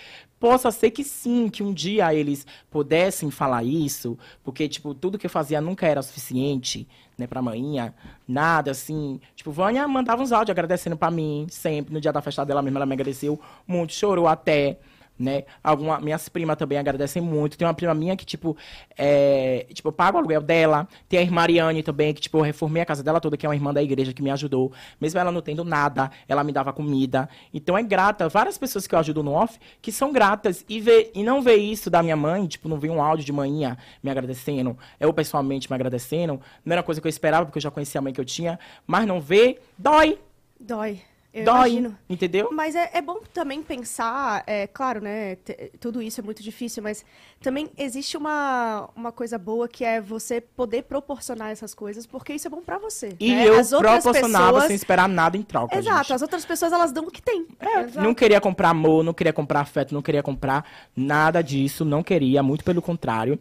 possa 0.40 0.70
ser 0.70 0.90
que 0.90 1.04
sim, 1.04 1.50
que 1.50 1.62
um 1.62 1.74
dia 1.74 2.14
eles 2.14 2.46
pudessem 2.70 3.30
falar 3.30 3.62
isso, 3.62 4.18
porque, 4.42 4.66
tipo, 4.66 4.94
tudo 4.94 5.18
que 5.18 5.26
eu 5.26 5.30
fazia 5.30 5.60
nunca 5.60 5.86
era 5.86 6.00
suficiente, 6.00 6.88
né, 7.18 7.26
pra 7.26 7.42
manhã, 7.42 7.92
nada, 8.26 8.70
assim. 8.70 9.20
Tipo, 9.36 9.52
Vânia 9.52 9.86
mandava 9.86 10.22
uns 10.22 10.32
áudios 10.32 10.52
agradecendo 10.52 10.96
pra 10.96 11.10
mim, 11.10 11.46
sempre, 11.50 11.92
no 11.92 12.00
dia 12.00 12.14
da 12.14 12.22
festa 12.22 12.46
dela 12.46 12.62
mesmo, 12.62 12.78
ela 12.78 12.86
me 12.86 12.94
agradeceu 12.94 13.38
muito, 13.68 13.92
chorou 13.92 14.26
até, 14.26 14.78
né? 15.18 15.44
Alguma, 15.62 16.00
minhas 16.00 16.28
primas 16.28 16.56
também 16.56 16.78
agradecem 16.78 17.22
muito. 17.22 17.56
Tem 17.56 17.66
uma 17.66 17.74
prima 17.74 17.94
minha 17.94 18.16
que, 18.16 18.24
tipo, 18.24 18.56
é, 18.96 19.66
tipo, 19.72 19.88
eu 19.88 19.92
pago 19.92 20.16
o 20.16 20.20
aluguel 20.20 20.40
dela. 20.40 20.88
Tem 21.08 21.18
a 21.18 21.22
irmã 21.22 21.42
Mariane 21.42 21.82
também, 21.82 22.14
que, 22.14 22.20
tipo, 22.20 22.38
eu 22.38 22.42
reformei 22.42 22.82
a 22.82 22.86
casa 22.86 23.02
dela 23.02 23.20
toda, 23.20 23.36
que 23.36 23.44
é 23.44 23.48
uma 23.48 23.54
irmã 23.54 23.72
da 23.72 23.82
igreja 23.82 24.12
que 24.12 24.22
me 24.22 24.30
ajudou. 24.30 24.72
Mesmo 25.00 25.18
ela 25.18 25.32
não 25.32 25.40
tendo 25.40 25.64
nada, 25.64 26.10
ela 26.28 26.44
me 26.44 26.52
dava 26.52 26.72
comida. 26.72 27.28
Então 27.52 27.76
é 27.76 27.82
grata. 27.82 28.28
Várias 28.28 28.56
pessoas 28.56 28.86
que 28.86 28.94
eu 28.94 28.98
ajudo 28.98 29.22
no 29.22 29.32
off, 29.32 29.58
que 29.80 29.90
são 29.90 30.12
gratas. 30.12 30.64
E, 30.68 30.80
ver, 30.80 31.10
e 31.14 31.22
não 31.22 31.42
ver 31.42 31.56
isso 31.56 31.90
da 31.90 32.02
minha 32.02 32.16
mãe, 32.16 32.46
tipo, 32.46 32.68
não 32.68 32.78
ver 32.78 32.90
um 32.90 33.02
áudio 33.02 33.24
de 33.24 33.32
manhã 33.32 33.76
me 34.02 34.10
agradecendo, 34.10 34.76
eu 34.98 35.12
pessoalmente 35.12 35.70
me 35.70 35.74
agradecendo. 35.74 36.40
Não 36.64 36.72
era 36.72 36.82
coisa 36.82 37.00
que 37.00 37.06
eu 37.06 37.10
esperava, 37.10 37.46
porque 37.46 37.58
eu 37.58 37.62
já 37.62 37.70
conhecia 37.70 37.98
a 37.98 38.02
mãe 38.02 38.12
que 38.12 38.20
eu 38.20 38.24
tinha. 38.24 38.58
Mas 38.86 39.06
não 39.06 39.20
ver, 39.20 39.60
dói. 39.78 40.18
Dói. 40.58 41.11
Eu 41.34 41.44
dói. 41.44 41.70
imagino. 41.70 41.98
Entendeu? 42.08 42.50
Mas 42.52 42.74
é, 42.74 42.90
é 42.92 43.00
bom 43.00 43.20
também 43.32 43.62
pensar, 43.62 44.42
é 44.46 44.66
claro, 44.66 45.00
né? 45.00 45.36
tudo 45.80 46.02
isso 46.02 46.20
é 46.20 46.22
muito 46.22 46.42
difícil, 46.42 46.82
mas 46.82 47.04
também 47.40 47.70
existe 47.78 48.16
uma, 48.16 48.90
uma 48.94 49.10
coisa 49.10 49.38
boa 49.38 49.66
que 49.66 49.82
é 49.84 50.00
você 50.00 50.40
poder 50.40 50.82
proporcionar 50.82 51.50
essas 51.50 51.74
coisas, 51.74 52.06
porque 52.06 52.34
isso 52.34 52.46
é 52.46 52.50
bom 52.50 52.60
pra 52.60 52.78
você. 52.78 53.16
E 53.18 53.34
né? 53.34 53.48
eu 53.48 53.58
As 53.58 53.70
proporcionava 53.70 54.46
pessoas- 54.52 54.66
sem 54.66 54.76
esperar 54.76 55.08
nada 55.08 55.36
em 55.36 55.42
troca. 55.42 55.76
Exato, 55.76 55.98
gente. 56.04 56.12
as 56.12 56.22
outras 56.22 56.44
pessoas 56.44 56.72
elas 56.72 56.92
dão 56.92 57.04
o 57.04 57.10
que 57.10 57.22
tem. 57.22 57.46
É, 57.58 58.00
não 58.00 58.14
queria 58.14 58.40
comprar 58.40 58.68
amor, 58.70 59.02
não 59.02 59.14
queria 59.14 59.32
comprar 59.32 59.60
afeto, 59.60 59.94
não 59.94 60.02
queria 60.02 60.22
comprar 60.22 60.64
nada 60.94 61.42
disso, 61.42 61.84
não 61.84 62.02
queria, 62.02 62.42
muito 62.42 62.62
pelo 62.62 62.82
contrário. 62.82 63.38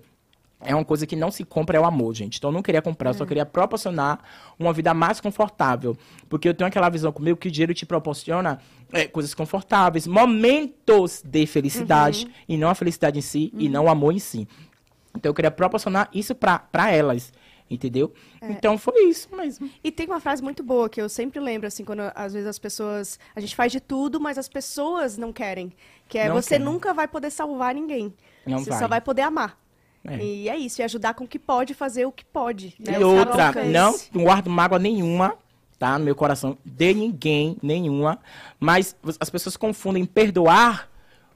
É 0.64 0.76
uma 0.76 0.86
coisa 0.86 1.08
que 1.08 1.16
não 1.16 1.32
se 1.32 1.44
compra, 1.44 1.78
é 1.78 1.82
o 1.82 1.86
amor, 1.86 2.14
gente. 2.14 2.38
Então 2.38 2.50
eu 2.50 2.54
não 2.54 2.62
queria 2.62 2.82
comprar, 2.82 3.10
eu 3.10 3.14
só 3.16 3.26
queria 3.26 3.46
proporcionar 3.46 4.20
uma 4.60 4.72
vida 4.72 4.94
mais 4.94 5.20
confortável. 5.20 5.98
Porque 6.30 6.48
eu 6.48 6.54
tenho 6.54 6.68
aquela 6.68 6.90
visão 6.90 7.12
comigo 7.12 7.38
que 7.38 7.48
o 7.48 7.52
dinheiro 7.52 7.74
te 7.74 7.86
proporciona 7.86 8.60
é, 8.94 9.08
coisas 9.08 9.34
confortáveis, 9.34 10.06
momentos 10.06 11.22
de 11.26 11.46
felicidade, 11.48 12.28
e 12.48 12.58
não 12.58 12.70
a 12.70 12.76
felicidade 12.76 13.18
em 13.18 13.22
si, 13.22 13.52
e 13.58 13.68
não 13.68 13.86
o 13.86 13.90
amor 13.90 14.14
em 14.14 14.20
si. 14.20 14.48
Então 15.16 15.32
eu 15.32 15.34
queria 15.34 15.52
proporcionar 15.52 16.10
isso 16.14 16.36
pra, 16.36 16.60
pra 16.60 16.92
elas, 16.92 17.34
entendeu? 17.70 18.14
Então 18.42 18.78
foi 18.78 19.06
isso 19.06 19.36
mesmo. 19.36 19.70
E 19.84 19.92
tem 19.92 20.06
uma 20.06 20.20
frase 20.20 20.44
muito 20.44 20.64
boa 20.64 20.88
que 20.88 21.02
eu 21.02 21.10
sempre 21.10 21.40
lembro, 21.40 21.68
assim, 21.68 21.84
quando 21.84 22.02
às 22.14 22.34
vezes 22.34 22.48
as 22.48 22.60
pessoas. 22.60 23.20
A 23.36 23.40
gente 23.40 23.56
faz 23.56 23.72
de 23.72 23.80
tudo, 23.80 24.20
mas 24.20 24.38
as 24.38 24.48
pessoas 24.48 25.18
não 25.18 25.34
querem. 25.34 25.74
Que 26.08 26.18
é 26.18 26.28
Não 26.28 26.36
você 26.36 26.60
nunca 26.60 26.94
vai 26.94 27.08
poder 27.08 27.32
salvar 27.32 27.74
ninguém. 27.74 28.14
Não 28.46 28.60
você 28.60 28.70
vai. 28.70 28.80
só 28.80 28.88
vai 28.88 29.02
poder 29.02 29.24
amar. 29.24 29.60
É. 30.06 30.18
E 30.18 30.50
é 30.50 30.58
isso, 30.58 30.82
e 30.82 30.84
ajudar 30.84 31.14
com 31.14 31.26
o 31.26 31.28
que 31.28 31.38
pode 31.38 31.74
fazer 31.74 32.06
o 32.06 32.12
que 32.12 32.26
pode. 32.26 32.76
né? 32.80 33.00
E 33.00 33.04
outra, 33.04 33.52
não, 33.66 33.96
não 34.14 34.24
guardo 34.24 34.50
mágoa 34.50 34.80
nenhuma, 34.80 35.36
tá? 35.78 35.98
No 36.00 36.06
meu 36.06 36.16
coração, 36.16 36.58
de 36.66 36.94
ninguém, 36.94 37.58
nenhuma. 37.62 38.20
Mas 38.60 38.96
as 39.20 39.30
pessoas 39.30 39.56
confundem 39.56 40.06
perdoar 40.06 40.90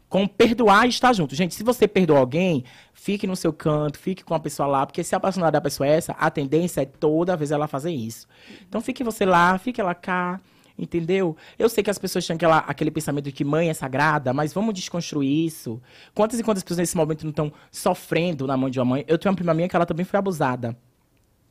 com 0.10 0.28
perdoar 0.28 0.86
e 0.86 0.90
estar 0.90 1.14
junto. 1.14 1.36
Gente, 1.36 1.56
se 1.56 1.64
você 1.64 1.88
perdoa 1.88 2.20
alguém, 2.20 2.64
fique 2.94 3.28
no 3.28 3.36
seu 3.36 3.52
canto, 3.52 4.00
fique 4.00 4.24
com 4.24 4.34
a 4.34 4.40
pessoa 4.40 4.68
lá, 4.68 4.86
porque 4.86 5.04
se 5.04 5.16
a 5.16 5.20
personalidade 5.20 5.62
da 5.62 5.62
pessoa 5.62 5.88
é 5.88 5.98
essa, 5.98 6.14
a 6.14 6.30
tendência 6.30 6.82
é 6.82 6.86
toda 6.86 7.36
vez 7.36 7.52
ela 7.52 7.68
fazer 7.68 7.92
isso. 7.92 8.28
Então 8.68 8.82
fique 8.82 9.04
você 9.04 9.26
lá, 9.26 9.58
fique 9.58 9.82
ela 9.82 9.94
cá. 9.94 10.40
Entendeu? 10.78 11.38
Eu 11.58 11.70
sei 11.70 11.84
que 11.84 11.90
as 11.90 11.98
pessoas 11.98 12.28
têm 12.28 12.36
aquela, 12.36 12.58
aquele 12.60 12.92
pensamento 12.92 13.26
de 13.26 13.32
que 13.32 13.46
mãe 13.46 13.70
é 13.70 13.74
sagrada, 13.74 14.34
mas 14.34 14.54
vamos 14.54 14.74
desconstruir 14.74 15.46
isso. 15.46 15.82
Quantas 16.14 16.40
e 16.40 16.44
quantas 16.44 16.64
pessoas 16.64 16.80
nesse 16.80 16.98
momento 16.98 17.24
não 17.24 17.30
estão 17.30 17.54
sofrendo 17.72 18.46
na 18.46 18.58
mão 18.58 18.70
de 18.70 18.80
uma 18.80 18.86
mãe? 18.86 19.06
Eu 19.08 19.18
tenho 19.18 19.32
uma 19.32 19.38
prima 19.38 19.54
minha 19.54 19.70
que 19.70 19.76
ela 19.76 19.86
também 19.86 20.06
foi 20.06 20.20
abusada. 20.20 20.78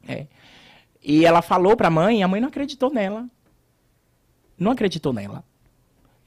É. 0.07 0.27
E 1.03 1.25
ela 1.25 1.41
falou 1.41 1.75
pra 1.77 1.89
mãe, 1.91 2.21
e 2.21 2.23
a 2.23 2.29
mãe 2.29 2.41
não 2.41 2.49
acreditou 2.49 2.93
nela. 2.93 3.27
Não 4.59 4.73
acreditou 4.73 5.13
nela. 5.13 5.43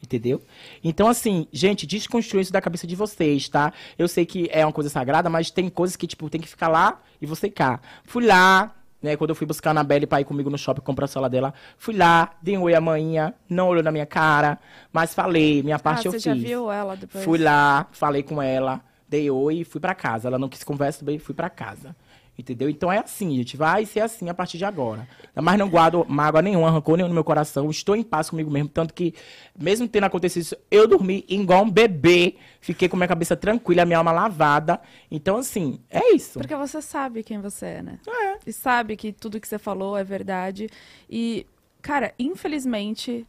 Entendeu? 0.02 0.44
Então, 0.84 1.08
assim, 1.08 1.48
gente, 1.52 1.88
desconstrua 1.88 2.42
isso 2.42 2.54
da 2.54 2.62
cabeça 2.62 2.86
de 2.86 2.96
vocês, 2.96 3.50
tá? 3.50 3.74
Eu 3.98 4.08
sei 4.08 4.26
que 4.26 4.48
é 4.52 4.64
uma 4.66 4.72
coisa 4.72 4.90
sagrada, 4.90 5.30
mas 5.30 5.50
tem 5.50 5.70
coisas 5.70 5.96
que, 5.96 6.06
tipo, 6.06 6.30
tem 6.30 6.40
que 6.40 6.48
ficar 6.48 6.68
lá 6.68 7.02
e 7.20 7.26
você 7.26 7.50
cá. 7.50 7.80
Fui 8.04 8.26
lá, 8.26 8.76
né? 9.02 9.16
Quando 9.16 9.32
eu 9.32 9.36
fui 9.36 9.48
buscar 9.48 9.70
a 9.70 9.72
Anabelle 9.72 10.08
pra 10.08 10.22
ir 10.22 10.26
comigo 10.26 10.50
no 10.50 10.58
shopping 10.58 10.82
comprar 10.82 11.06
a 11.06 11.08
celular 11.08 11.30
dela, 11.30 11.54
fui 11.78 11.96
lá, 11.96 12.32
dei 12.42 12.58
um 12.58 12.64
oi 12.64 12.74
à 12.74 12.82
manhã, 12.82 13.34
não 13.50 13.70
olhou 13.70 13.84
na 13.84 13.92
minha 13.92 14.06
cara, 14.06 14.60
mas 14.92 15.14
falei, 15.14 15.62
minha 15.64 15.80
parte 15.80 16.08
ah, 16.08 16.10
eu 16.10 16.12
você 16.12 16.20
fiz. 16.20 16.24
já 16.24 16.34
viu 16.34 16.72
ela 16.72 16.96
depois? 16.96 17.24
Fui 17.24 17.38
lá, 17.38 17.88
falei 17.92 18.24
com 18.24 18.42
ela, 18.42 18.82
dei 19.08 19.30
oi 19.30 19.60
e 19.60 19.64
fui 19.64 19.80
pra 19.80 19.96
casa. 19.96 20.28
Ela 20.28 20.40
não 20.40 20.50
quis 20.50 20.64
conversa, 20.64 21.04
bem, 21.04 21.20
fui 21.20 21.34
pra 21.34 21.50
casa. 21.50 21.96
Entendeu? 22.38 22.70
Então 22.70 22.92
é 22.92 23.00
assim, 23.00 23.36
gente. 23.36 23.58
Vai 23.58 23.84
ser 23.86 24.02
assim 24.02 24.30
a 24.30 24.34
partir 24.34 24.60
de 24.60 24.66
agora. 24.66 25.08
Mas 25.34 25.58
não 25.58 25.68
guardo 25.68 26.06
mágoa 26.08 26.42
nenhuma, 26.42 26.70
rancor 26.70 26.96
nenhum 26.96 27.10
no 27.10 27.14
meu 27.14 27.24
coração. 27.24 27.70
Estou 27.72 27.96
em 27.96 28.04
paz 28.04 28.30
comigo 28.30 28.52
mesmo. 28.52 28.70
Tanto 28.70 28.94
que, 28.94 29.16
mesmo 29.58 29.88
tendo 29.88 30.04
acontecido 30.04 30.44
isso, 30.44 30.58
eu 30.70 30.88
dormi 30.88 31.26
igual 31.28 31.64
um 31.64 31.70
bebê. 31.70 32.36
Fiquei 32.62 32.88
com 32.88 32.96
minha 32.96 33.08
cabeça 33.08 33.36
tranquila, 33.36 33.86
minha 33.86 33.98
alma 33.98 34.12
lavada. 34.12 34.80
Então, 35.10 35.38
assim, 35.38 35.80
é 35.90 36.14
isso. 36.14 36.38
Porque 36.38 36.56
você 36.56 36.80
sabe 36.80 37.24
quem 37.24 37.42
você 37.42 37.66
é, 37.66 37.82
né? 37.82 38.00
É. 38.08 38.38
E 38.46 38.54
sabe 38.54 38.96
que 38.96 39.12
tudo 39.12 39.40
que 39.40 39.48
você 39.48 39.58
falou 39.58 39.98
é 39.98 40.04
verdade. 40.04 40.70
E, 41.10 41.44
cara, 41.82 42.14
infelizmente, 42.20 43.26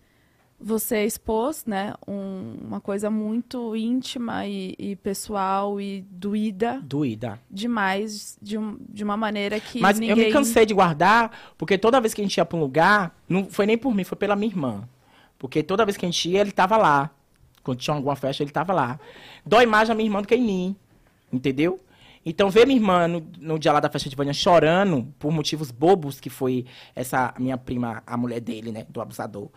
você 0.61 1.05
expôs, 1.05 1.65
né, 1.67 1.95
um- 2.07 2.57
uma 2.67 2.81
coisa 2.81 3.09
muito 3.11 3.77
íntima 3.77 4.47
e, 4.47 4.75
e 4.79 4.97
pessoal 4.97 5.81
e 5.81 6.03
doída 6.11 6.81
Doída. 6.83 7.41
demais, 7.51 8.37
de, 8.43 8.59
um- 8.59 8.77
de 8.89 9.05
uma 9.05 9.17
maneira 9.17 9.61
que 9.61 9.81
Mas 9.81 9.99
ninguém... 10.01 10.19
eu 10.19 10.27
me 10.27 10.33
cansei 10.33 10.67
de 10.67 10.75
guardar, 10.75 11.31
porque 11.57 11.79
toda 11.79 12.01
vez 12.01 12.13
que 12.13 12.21
a 12.21 12.25
gente 12.25 12.37
ia 12.37 12.45
pra 12.45 12.57
um 12.57 12.61
lugar, 12.61 13.17
não 13.29 13.47
foi 13.47 13.67
nem 13.67 13.79
por 13.79 13.95
mim, 13.95 14.03
foi 14.05 14.19
pela 14.19 14.35
minha 14.35 14.51
irmã. 14.51 14.89
Porque 15.39 15.63
toda 15.63 15.85
vez 15.85 15.97
que 15.97 16.05
a 16.05 16.09
gente 16.11 16.29
ia, 16.29 16.41
ele 16.41 16.51
tava 16.51 16.77
lá. 16.77 17.11
Quando 17.63 17.79
tinha 17.79 17.95
alguma 17.95 18.17
festa, 18.17 18.43
ele 18.43 18.51
tava 18.51 18.73
lá. 18.73 18.99
Dói 19.47 19.67
mais 19.67 19.89
a 19.89 19.95
minha 19.95 20.09
irmã 20.09 20.21
do 20.21 20.27
que 20.27 20.35
em 20.35 20.43
mim. 20.43 20.77
Entendeu? 21.33 21.79
Então, 22.27 22.51
ver 22.51 22.67
minha 22.67 22.79
irmã 22.79 23.07
no, 23.07 23.25
no 23.39 23.59
dia 23.59 23.73
lá 23.73 23.79
da 23.81 23.89
festa 23.89 24.09
de 24.11 24.17
Vânia 24.17 24.33
chorando 24.33 25.07
por 25.19 25.31
motivos 25.31 25.71
bobos, 25.71 26.19
que 26.19 26.29
foi 26.29 26.67
essa 26.95 27.33
minha 27.39 27.57
prima, 27.57 28.03
a 28.07 28.17
mulher 28.17 28.41
dele, 28.41 28.73
né, 28.73 28.85
do 28.89 29.01
abusador, 29.01 29.49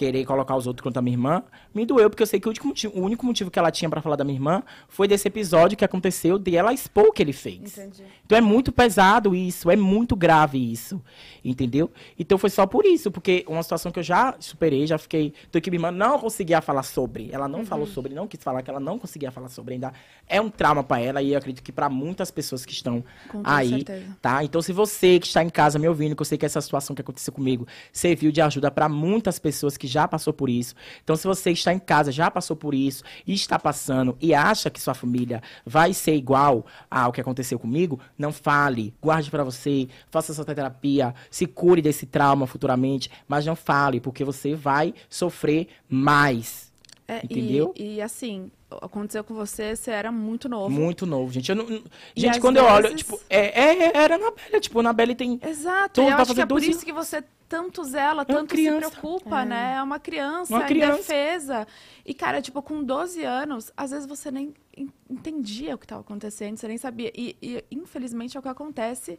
querer 0.00 0.24
colocar 0.24 0.56
os 0.56 0.66
outros 0.66 0.82
contra 0.82 0.98
a 0.98 1.02
minha 1.02 1.12
irmã, 1.12 1.42
me 1.74 1.84
doeu, 1.84 2.08
porque 2.08 2.22
eu 2.22 2.26
sei 2.26 2.40
que 2.40 2.48
o 2.48 2.50
único 2.50 2.66
motivo, 2.66 2.98
o 2.98 3.02
único 3.02 3.26
motivo 3.26 3.50
que 3.50 3.58
ela 3.58 3.70
tinha 3.70 3.90
pra 3.90 4.00
falar 4.00 4.16
da 4.16 4.24
minha 4.24 4.34
irmã 4.34 4.62
foi 4.88 5.06
desse 5.06 5.28
episódio 5.28 5.76
que 5.76 5.84
aconteceu 5.84 6.38
de 6.38 6.56
ela 6.56 6.72
expor 6.72 7.08
o 7.08 7.12
que 7.12 7.22
ele 7.22 7.34
fez. 7.34 7.76
Entendi. 7.76 8.02
Então 8.24 8.38
é 8.38 8.40
muito 8.40 8.72
pesado 8.72 9.34
isso, 9.34 9.70
é 9.70 9.76
muito 9.76 10.16
grave 10.16 10.56
isso, 10.72 11.02
entendeu? 11.44 11.90
Então 12.18 12.38
foi 12.38 12.48
só 12.48 12.64
por 12.66 12.86
isso, 12.86 13.10
porque 13.10 13.44
uma 13.46 13.62
situação 13.62 13.92
que 13.92 13.98
eu 13.98 14.02
já 14.02 14.34
superei, 14.40 14.86
já 14.86 14.96
fiquei, 14.96 15.34
tô 15.52 15.60
que 15.60 15.70
minha 15.70 15.76
irmã 15.80 15.90
não 15.90 16.18
conseguia 16.18 16.62
falar 16.62 16.82
sobre, 16.82 17.28
ela 17.30 17.46
não 17.46 17.66
falou 17.66 17.86
sobre, 17.86 18.14
não 18.14 18.26
quis 18.26 18.42
falar 18.42 18.62
que 18.62 18.70
ela 18.70 18.80
não 18.80 18.98
conseguia 18.98 19.30
falar 19.30 19.50
sobre 19.50 19.74
ainda. 19.74 19.92
É 20.26 20.40
um 20.40 20.48
trauma 20.48 20.82
pra 20.82 20.98
ela 20.98 21.20
e 21.20 21.32
eu 21.32 21.38
acredito 21.38 21.62
que 21.62 21.72
pra 21.72 21.90
muitas 21.90 22.30
pessoas 22.30 22.64
que 22.64 22.72
estão 22.72 23.04
Com 23.28 23.42
aí, 23.44 23.68
certeza. 23.68 24.16
tá? 24.22 24.42
Então 24.42 24.62
se 24.62 24.72
você 24.72 25.18
que 25.18 25.26
está 25.26 25.44
em 25.44 25.50
casa 25.50 25.78
me 25.78 25.86
ouvindo, 25.86 26.16
que 26.16 26.22
eu 26.22 26.26
sei 26.26 26.38
que 26.38 26.46
essa 26.46 26.60
situação 26.62 26.96
que 26.96 27.02
aconteceu 27.02 27.34
comigo 27.34 27.66
serviu 27.92 28.32
de 28.32 28.40
ajuda 28.40 28.70
pra 28.70 28.88
muitas 28.88 29.38
pessoas 29.38 29.76
que 29.76 29.89
já 29.90 30.08
passou 30.08 30.32
por 30.32 30.48
isso. 30.48 30.74
Então 31.02 31.16
se 31.16 31.26
você 31.26 31.50
está 31.50 31.72
em 31.72 31.78
casa, 31.78 32.10
já 32.12 32.30
passou 32.30 32.56
por 32.56 32.74
isso 32.74 33.04
e 33.26 33.34
está 33.34 33.58
passando 33.58 34.16
e 34.20 34.34
acha 34.34 34.70
que 34.70 34.80
sua 34.80 34.94
família 34.94 35.42
vai 35.64 35.92
ser 35.92 36.14
igual 36.14 36.64
ao 36.90 37.12
que 37.12 37.20
aconteceu 37.20 37.58
comigo, 37.58 38.00
não 38.18 38.32
fale, 38.32 38.94
guarde 39.00 39.30
pra 39.30 39.44
você, 39.44 39.88
faça 40.10 40.32
sua 40.32 40.44
terapia, 40.44 41.14
se 41.30 41.46
cure 41.46 41.82
desse 41.82 42.06
trauma 42.06 42.46
futuramente, 42.46 43.10
mas 43.28 43.46
não 43.46 43.56
fale, 43.56 44.00
porque 44.00 44.24
você 44.24 44.54
vai 44.54 44.94
sofrer 45.08 45.68
mais. 45.88 46.70
É, 47.06 47.24
Entendeu? 47.24 47.74
E, 47.76 47.96
e, 47.96 48.02
assim, 48.02 48.50
aconteceu 48.82 49.24
com 49.24 49.34
você, 49.34 49.74
você 49.74 49.90
era 49.90 50.10
muito 50.12 50.48
novo. 50.48 50.70
Muito 50.70 51.04
novo, 51.06 51.32
gente. 51.32 51.48
Eu 51.50 51.56
não- 51.56 51.66
E 51.68 51.82
gente, 52.16 52.40
quando 52.40 52.56
eu 52.58 52.64
olho, 52.64 52.82
vezes- 52.84 52.98
tipo, 52.98 53.20
é, 53.28 53.60
é- 53.60 53.96
era 53.96 54.16
na 54.18 54.30
Bela, 54.30 54.60
tipo, 54.60 54.82
na 54.82 54.92
Bela 54.92 55.14
tem 55.14 55.40
Exato, 55.42 55.94
Tudo 55.94 56.04
e 56.04 56.10
eu 56.10 56.14
pra 56.14 56.22
acho 56.22 56.34
que 56.34 56.40
é 56.40 56.46
por 56.46 56.54
12 56.60 56.70
isso 56.70 56.84
que 56.84 56.92
você 56.92 57.24
tanto 57.48 57.82
zela, 57.82 58.22
uma 58.22 58.24
tanto 58.24 58.54
se 58.54 58.70
preocupa, 58.76 59.44
né? 59.44 59.74
É 59.76 59.82
uma 59.82 59.98
criança, 59.98 60.54
Uma 60.54 60.62
criança. 60.64 60.94
indefesa. 60.94 61.66
E, 62.06 62.14
cara, 62.14 62.40
tipo, 62.40 62.62
com 62.62 62.82
12 62.82 63.24
anos, 63.24 63.72
às 63.76 63.90
vezes 63.90 64.06
você 64.06 64.30
nem 64.30 64.54
en- 64.76 64.88
entendia 65.10 65.74
o 65.74 65.78
que 65.78 65.84
estava 65.84 66.00
acontecendo, 66.00 66.56
você 66.56 66.68
nem 66.68 66.78
sabia. 66.78 67.10
E, 67.12 67.36
e, 67.42 67.64
infelizmente, 67.72 68.36
é 68.36 68.40
o 68.40 68.42
que 68.42 68.48
acontece 68.48 69.18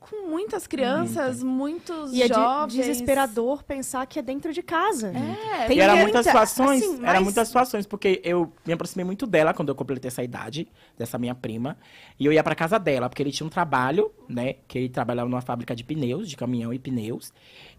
com 0.00 0.26
muitas 0.28 0.66
crianças, 0.66 1.42
muitos 1.42 2.12
E 2.12 2.22
é 2.22 2.26
de- 2.26 2.34
jovens. 2.34 2.74
desesperador 2.74 3.62
pensar 3.62 4.06
que 4.06 4.18
é 4.18 4.22
dentro 4.22 4.50
de 4.52 4.62
casa. 4.62 5.08
É, 5.14 5.66
Tem 5.66 5.76
e 5.76 5.80
era 5.80 5.92
muita- 5.92 6.04
muitas 6.04 6.24
situações, 6.26 6.82
assim, 6.82 6.96
era 7.02 7.12
mas- 7.14 7.22
muitas 7.22 7.46
situações, 7.48 7.86
porque 7.86 8.20
eu 8.24 8.50
me 8.66 8.72
aproximei 8.72 9.04
muito 9.04 9.26
dela 9.26 9.52
quando 9.52 9.68
eu 9.68 9.74
completei 9.74 10.08
essa 10.08 10.22
idade, 10.22 10.66
dessa 10.96 11.18
minha 11.18 11.34
prima, 11.34 11.76
e 12.18 12.24
eu 12.24 12.32
ia 12.32 12.42
pra 12.42 12.54
casa 12.54 12.78
dela, 12.78 13.08
porque 13.10 13.22
ele 13.22 13.30
tinha 13.30 13.46
um 13.46 13.50
trabalho, 13.50 14.10
né, 14.26 14.54
que 14.66 14.78
ele 14.78 14.88
trabalhava 14.88 15.28
numa 15.28 15.42
fábrica 15.42 15.76
de 15.76 15.84
pneus, 15.84 16.28
de 16.30 16.36
caminhão 16.36 16.72
e 16.72 16.78
pneus, 16.78 17.32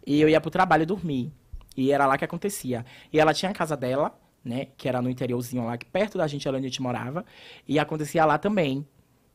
e 0.06 0.22
eu 0.22 0.30
ia 0.30 0.40
pro 0.40 0.52
trabalho 0.52 0.86
dormir, 0.86 1.32
e 1.76 1.92
era 1.92 2.06
lá 2.06 2.18
que 2.20 2.24
acontecia. 2.26 2.86
E 3.12 3.20
ela 3.20 3.34
tinha 3.34 3.50
a 3.50 3.54
casa 3.54 3.76
dela, 3.76 4.16
né, 4.46 4.68
que 4.78 4.88
era 4.88 5.02
no 5.02 5.10
interiorzinho 5.10 5.66
lá, 5.66 5.76
que 5.76 5.86
perto 5.88 6.20
da 6.20 6.28
gente, 6.28 6.48
ali 6.48 6.58
onde 6.58 6.68
a 6.68 6.70
gente 6.70 6.82
morava, 6.84 7.26
e 7.68 7.80
acontecia 7.80 8.24
lá 8.26 8.38
também, 8.38 8.86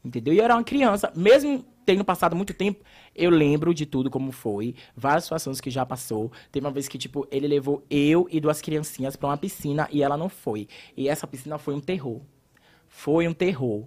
entendeu? 0.04 0.32
E 0.32 0.38
eu 0.38 0.44
era 0.44 0.54
uma 0.54 0.62
criança, 0.64 1.12
mesmo 1.16 1.64
tendo 1.86 2.04
passado 2.04 2.34
muito 2.34 2.52
tempo, 2.52 2.84
eu 3.14 3.30
lembro 3.30 3.72
de 3.72 3.86
tudo 3.86 4.10
como 4.10 4.32
foi, 4.32 4.74
várias 4.96 5.24
situações 5.24 5.60
que 5.60 5.70
já 5.70 5.86
passou. 5.86 6.32
Teve 6.50 6.66
uma 6.66 6.72
vez 6.72 6.88
que, 6.88 6.98
tipo, 6.98 7.26
ele 7.30 7.46
levou 7.46 7.84
eu 7.88 8.26
e 8.30 8.40
duas 8.40 8.60
criancinhas 8.60 9.14
pra 9.14 9.28
uma 9.28 9.38
piscina 9.38 9.88
e 9.92 10.02
ela 10.02 10.16
não 10.16 10.28
foi. 10.28 10.66
E 10.96 11.08
essa 11.08 11.26
piscina 11.26 11.56
foi 11.56 11.74
um 11.74 11.80
terror. 11.80 12.20
Foi 12.88 13.26
um 13.28 13.32
terror. 13.32 13.86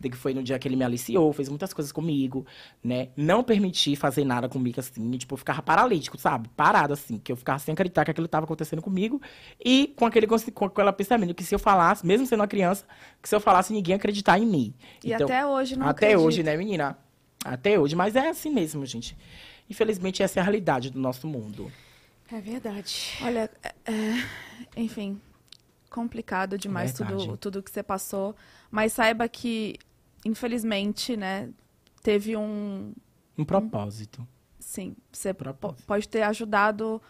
Que 0.00 0.16
foi 0.16 0.32
no 0.32 0.44
dia 0.44 0.56
que 0.60 0.68
ele 0.68 0.76
me 0.76 0.84
aliciou, 0.84 1.32
fez 1.32 1.48
muitas 1.48 1.72
coisas 1.72 1.90
comigo, 1.90 2.46
né? 2.84 3.08
Não 3.16 3.42
permiti 3.42 3.96
fazer 3.96 4.24
nada 4.24 4.48
comigo 4.48 4.78
assim, 4.78 5.10
tipo, 5.18 5.34
eu 5.34 5.38
ficava 5.38 5.60
paralítico, 5.60 6.16
sabe? 6.16 6.48
Parado 6.56 6.92
assim, 6.92 7.18
que 7.18 7.32
eu 7.32 7.36
ficava 7.36 7.58
sem 7.58 7.72
acreditar 7.72 8.04
que 8.04 8.12
aquilo 8.12 8.26
estava 8.26 8.44
acontecendo 8.44 8.80
comigo 8.80 9.20
e 9.58 9.92
com 9.96 10.06
aquele 10.06 10.28
com 10.28 10.64
aquela 10.66 10.92
pensamento 10.92 11.34
que 11.34 11.42
se 11.42 11.52
eu 11.52 11.58
falasse, 11.58 12.06
mesmo 12.06 12.24
sendo 12.28 12.38
uma 12.38 12.46
criança, 12.46 12.86
que 13.20 13.28
se 13.28 13.34
eu 13.34 13.40
falasse 13.40 13.72
ninguém 13.72 13.94
ia 13.94 13.96
acreditar 13.96 14.38
em 14.38 14.46
mim. 14.46 14.72
E 15.02 15.12
até 15.12 15.44
hoje 15.44 15.76
não 15.76 15.88
Até 15.88 16.06
acredito. 16.06 16.26
hoje, 16.26 16.42
né, 16.44 16.56
menina? 16.56 16.96
Até 17.44 17.78
hoje, 17.78 17.94
mas 17.94 18.16
é 18.16 18.28
assim 18.28 18.50
mesmo, 18.50 18.84
gente. 18.84 19.16
Infelizmente, 19.70 20.22
essa 20.22 20.38
é 20.38 20.40
a 20.40 20.44
realidade 20.44 20.90
do 20.90 20.98
nosso 20.98 21.26
mundo. 21.26 21.70
É 22.30 22.40
verdade. 22.40 23.12
Olha, 23.22 23.50
é- 23.62 23.74
é, 23.90 24.26
enfim, 24.76 25.20
complicado 25.90 26.58
demais 26.58 26.92
Verdade. 26.98 27.24
tudo, 27.24 27.36
tudo 27.36 27.62
que 27.62 27.70
você 27.70 27.82
passou. 27.82 28.34
Mas 28.70 28.92
saiba 28.92 29.28
que, 29.28 29.76
infelizmente, 30.24 31.16
né, 31.16 31.48
teve 32.02 32.36
um. 32.36 32.92
Um 33.36 33.44
propósito. 33.44 34.26
Sim, 34.58 34.94
você 35.10 35.32
Propósito. 35.32 35.84
pode 35.86 36.08
ter 36.08 36.22
ajudado 36.22 37.00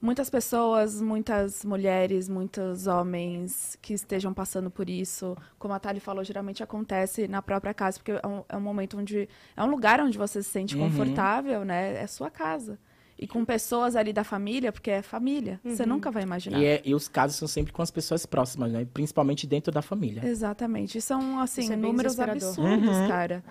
muitas 0.00 0.30
pessoas, 0.30 1.00
muitas 1.00 1.64
mulheres, 1.64 2.28
muitos 2.28 2.86
homens 2.86 3.76
que 3.82 3.92
estejam 3.94 4.32
passando 4.32 4.70
por 4.70 4.88
isso. 4.88 5.36
Como 5.58 5.74
a 5.74 5.78
Thali 5.78 6.00
falou, 6.00 6.24
geralmente 6.24 6.62
acontece 6.62 7.28
na 7.28 7.42
própria 7.42 7.74
casa, 7.74 7.98
porque 7.98 8.12
é 8.12 8.26
um, 8.26 8.42
é 8.48 8.56
um 8.56 8.60
momento 8.60 8.98
onde. 8.98 9.28
É 9.56 9.62
um 9.62 9.70
lugar 9.70 10.00
onde 10.00 10.16
você 10.18 10.42
se 10.42 10.48
sente 10.50 10.76
Uhum. 10.76 10.88
confortável, 10.90 11.64
né? 11.64 12.02
É 12.02 12.06
sua 12.06 12.30
casa. 12.30 12.78
E 13.18 13.26
com 13.26 13.44
pessoas 13.44 13.96
ali 13.96 14.14
da 14.14 14.24
família, 14.24 14.72
porque 14.72 14.90
é 14.90 15.02
família. 15.02 15.60
Você 15.62 15.84
nunca 15.84 16.10
vai 16.10 16.22
imaginar. 16.22 16.58
E, 16.58 16.64
é- 16.64 16.80
e 16.82 16.94
os 16.94 17.06
casos 17.06 17.36
são 17.36 17.46
sempre 17.46 17.70
com 17.70 17.82
as 17.82 17.90
pessoas 17.90 18.24
próximas, 18.24 18.72
né? 18.72 18.86
Principalmente 18.94 19.46
dentro 19.46 19.70
da 19.70 19.82
família. 19.82 20.24
Exatamente. 20.26 20.96
E 20.96 21.02
São, 21.02 21.38
assim, 21.38 21.70
é 21.70 21.76
números 21.76 22.18
absurdos, 22.18 22.96
Uhum. 22.96 23.08
cara. 23.08 23.44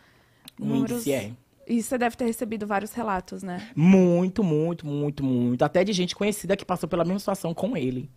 O 0.60 0.66
índice 0.76 1.12
é. 1.12 1.32
E 1.70 1.84
você 1.84 1.98
deve 2.00 2.18
ter 2.18 2.26
recebido 2.26 2.66
vários 2.66 2.92
relatos, 2.94 3.44
né? 3.44 3.70
Muito, 3.76 4.44
muito, 4.44 4.88
muito, 4.88 5.24
muito. 5.24 5.64
Até 5.64 5.84
de 5.84 5.94
gente 5.94 6.16
conhecida 6.16 6.58
que 6.58 6.66
passou 6.66 6.90
pela 6.90 7.06
mesma 7.06 7.20
situação 7.20 7.54
com 7.54 7.78
ele. 7.78 8.10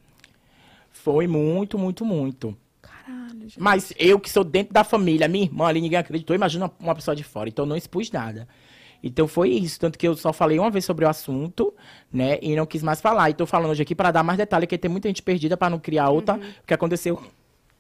Foi 0.91 1.27
muito, 1.27 1.79
muito, 1.79 2.03
muito. 2.05 2.57
Caralho, 2.81 3.41
gente. 3.41 3.61
Mas 3.61 3.93
eu 3.99 4.19
que 4.19 4.31
sou 4.31 4.43
dentro 4.43 4.73
da 4.73 4.83
família, 4.85 5.29
minha 5.29 5.45
irmã 5.45 5.67
ali, 5.67 5.81
ninguém 5.83 5.99
acreditou, 5.99 6.35
imagina 6.35 6.71
uma- 6.81 6.95
pessoa 6.95 7.15
de 7.15 7.23
fora. 7.23 7.49
Então 7.51 7.65
eu 7.65 7.69
não 7.69 7.77
expus 7.77 8.11
nada. 8.11 8.49
Então 9.03 9.29
foi 9.29 9.51
isso. 9.51 9.79
Tanto 9.79 9.99
que 9.99 10.09
eu 10.09 10.17
só 10.17 10.33
falei 10.33 10.59
uma 10.59 10.71
vez 10.71 10.85
sobre 10.87 11.05
o 11.05 11.09
assunto, 11.09 11.75
né? 12.11 12.39
E 12.41 12.57
não 12.57 12.65
quis 12.65 12.83
mais 12.83 13.01
falar. 13.03 13.29
E 13.31 13.35
tô 13.35 13.45
falando 13.45 13.73
hoje 13.73 13.83
aqui 13.83 13.95
para 13.95 14.11
dar 14.13 14.23
mais 14.23 14.39
detalhe, 14.39 14.67
porque 14.67 14.79
tem 14.79 14.91
muita 14.91 15.09
gente 15.09 15.23
perdida 15.23 15.57
para 15.59 15.69
não 15.71 15.79
criar 15.79 16.09
outra. 16.09 16.37
O 16.37 16.67
que 16.67 16.73
aconteceu. 16.73 17.21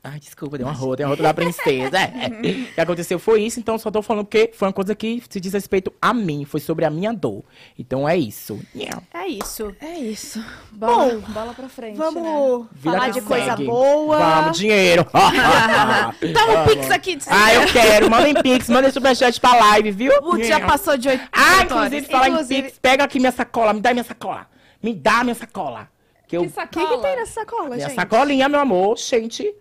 Ai, 0.04 0.18
desculpa, 0.18 0.58
deu 0.58 0.66
uma 0.66 0.72
rota, 0.72 0.96
deu 0.96 1.06
uma 1.06 1.10
rota 1.12 1.22
da 1.22 1.32
princesa. 1.32 1.96
É. 1.96 2.26
O 2.26 2.74
que 2.74 2.80
aconteceu 2.80 3.20
foi 3.20 3.42
isso, 3.42 3.60
então 3.60 3.78
só 3.78 3.88
tô 3.88 4.02
falando 4.02 4.24
porque 4.24 4.50
foi 4.52 4.66
uma 4.66 4.72
coisa 4.74 4.96
que 4.96 5.22
se 5.30 5.38
diz 5.38 5.52
respeito 5.52 5.92
a 6.02 6.12
mim, 6.12 6.44
foi 6.44 6.58
sobre 6.58 6.84
a 6.84 6.90
minha 6.90 7.12
dor. 7.12 7.44
Então 7.78 8.08
é 8.08 8.16
isso. 8.16 8.58
Nham. 8.74 9.00
É 9.14 9.28
isso. 9.28 9.72
É 9.80 9.96
isso. 9.98 10.44
Bola, 10.72 11.22
bola 11.28 11.54
pra 11.54 11.68
frente, 11.68 11.96
né? 11.96 12.04
Vamos 12.04 12.66
Vida 12.72 12.96
falar 12.96 13.10
de 13.10 13.20
coisa 13.20 13.50
segue. 13.56 13.64
boa. 13.66 14.18
Vamos, 14.18 14.58
dinheiro. 14.58 15.06
Toma 16.34 16.62
um 16.62 16.66
pix 16.66 16.90
aqui 16.90 17.14
de 17.14 17.24
Ah, 17.28 17.54
eu 17.54 17.66
quero. 17.72 18.10
Mandem 18.10 18.34
pix, 18.34 18.68
mandem 18.68 18.90
superchat 18.90 19.40
pra 19.40 19.54
live, 19.54 19.92
viu? 19.92 20.20
Putz, 20.20 20.48
já 20.48 20.58
passou 20.66 20.96
de 20.98 21.10
oito 21.10 21.22
Ah, 21.32 21.58
oito 21.60 21.64
inclusive, 21.74 21.96
horas. 21.96 22.06
falar 22.08 22.28
Inclusive- 22.28 22.60
em 22.60 22.62
pix, 22.64 22.78
pega 22.80 23.04
aqui 23.04 23.20
minha 23.20 23.30
sacola, 23.32 23.72
me 23.72 23.80
dá 23.80 23.92
minha 23.92 24.04
sacola. 24.04 24.48
Me 24.82 24.92
dá 24.92 25.22
minha 25.22 25.36
sacola. 25.36 25.88
Que 26.26 26.36
eu... 26.36 26.42
Que 26.42 26.48
O 26.48 26.50
sacola? 26.50 26.88
que, 26.88 26.96
que 26.96 27.02
tem 27.02 27.16
nessa 27.16 27.32
sacola, 27.34 27.68
Minha 27.76 27.86
gente? 27.86 27.94
sacolinha, 27.94 28.48
meu 28.48 28.58
amor, 28.60 28.96
gente. 28.98 29.54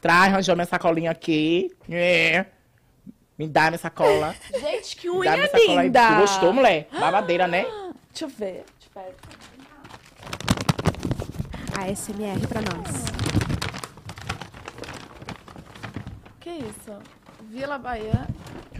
Traz, 0.00 0.32
arranjou 0.32 0.54
minha 0.56 0.66
sacolinha 0.66 1.10
aqui. 1.10 1.70
É. 1.90 2.46
Me 3.38 3.46
dá 3.48 3.68
minha 3.70 3.78
sacola. 3.78 4.34
Gente, 4.52 4.96
que 4.96 5.08
Me 5.10 5.24
dá 5.24 5.34
unha 5.36 5.46
sacola 5.48 5.80
aí. 5.80 5.86
linda. 5.86 6.08
Tu 6.08 6.14
gostou, 6.20 6.52
mulher? 6.52 6.88
Babadeira, 6.92 7.46
né? 7.46 7.62
Deixa 8.10 8.24
eu 8.24 8.28
ver. 8.28 8.64
Deixa 8.78 8.90
eu 8.96 9.02
ver. 9.02 9.14
A 11.78 11.88
SMR 11.94 12.46
pra 12.46 12.60
nós. 12.60 13.04
Que 16.40 16.50
isso? 16.50 16.98
Vila 17.48 17.78
Baiana. 17.78 18.28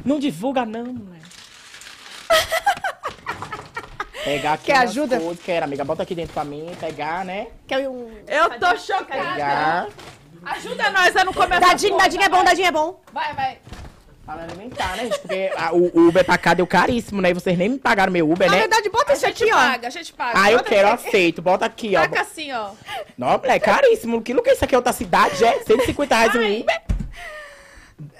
Não 0.05 0.19
divulga, 0.19 0.65
não, 0.67 0.85
mulher. 0.87 1.23
Pegar 4.25 4.53
aqui 4.55 4.67
Quer 4.67 4.77
ajuda? 4.79 5.19
coisas, 5.19 5.43
Quero, 5.45 5.65
amiga. 5.65 5.85
Bota 5.85 6.03
aqui 6.03 6.15
dentro 6.15 6.35
pra 6.35 6.45
mim, 6.45 6.71
pegar, 6.79 7.25
né? 7.25 7.49
Quer 7.67 7.89
um... 7.89 8.11
Eu 8.27 8.51
tô 8.59 8.77
chocada. 8.77 9.07
Pegar. 9.33 9.89
Ajuda 10.45 10.91
nós 10.91 11.17
a 11.17 11.25
não 11.25 11.33
começar. 11.33 11.61
Dadinho, 11.61 11.97
dadinho 11.97 12.23
é 12.23 12.29
bom, 12.29 12.45
dadinho 12.45 12.67
é 12.69 12.73
bom. 12.73 13.01
Vai, 13.13 13.35
vai. 13.35 13.59
Me 14.25 14.41
alimentar, 14.45 14.97
né, 14.97 15.05
gente? 15.05 15.19
Porque 15.19 15.51
a- 15.57 15.73
o 15.75 15.91
Uber 16.09 16.25
pra 16.25 16.39
cá 16.39 16.55
deu 16.55 16.67
caríssimo, 16.67 17.21
né? 17.21 17.31
E 17.31 17.35
vocês 17.35 17.59
nem 17.59 17.69
me 17.69 17.79
pagaram 17.79 18.13
meu 18.13 18.31
Uber, 18.31 18.49
Na 18.49 18.55
né? 18.55 18.61
verdade, 18.61 18.89
bota 18.89 19.13
A 19.13 19.15
isso 19.17 19.27
aqui, 19.27 19.45
ó. 19.53 19.57
paga, 19.57 19.87
a 19.89 19.91
gente 19.91 20.13
paga. 20.13 20.41
Ah, 20.41 20.51
eu 20.51 20.59
Bota 20.59 20.69
quero, 20.71 20.89
aqui. 20.89 21.09
aceito. 21.09 21.43
Bota 21.43 21.67
aqui, 21.67 21.97
ó. 21.97 22.01
Taca 22.03 22.21
assim, 22.23 22.53
ó. 22.53 22.71
Não, 23.19 23.37
mulher, 23.39 23.57
é 23.57 23.59
caríssimo. 23.59 24.23
Que 24.23 24.33
que 24.41 24.51
isso 24.53 24.65
aqui 24.65 24.75
é 24.75 24.79
outra 24.79 24.93
cidade, 24.93 25.45
é? 25.45 25.61
150 25.65 26.15
reais 26.15 26.35
um 26.37 26.61
Uber? 26.61 26.83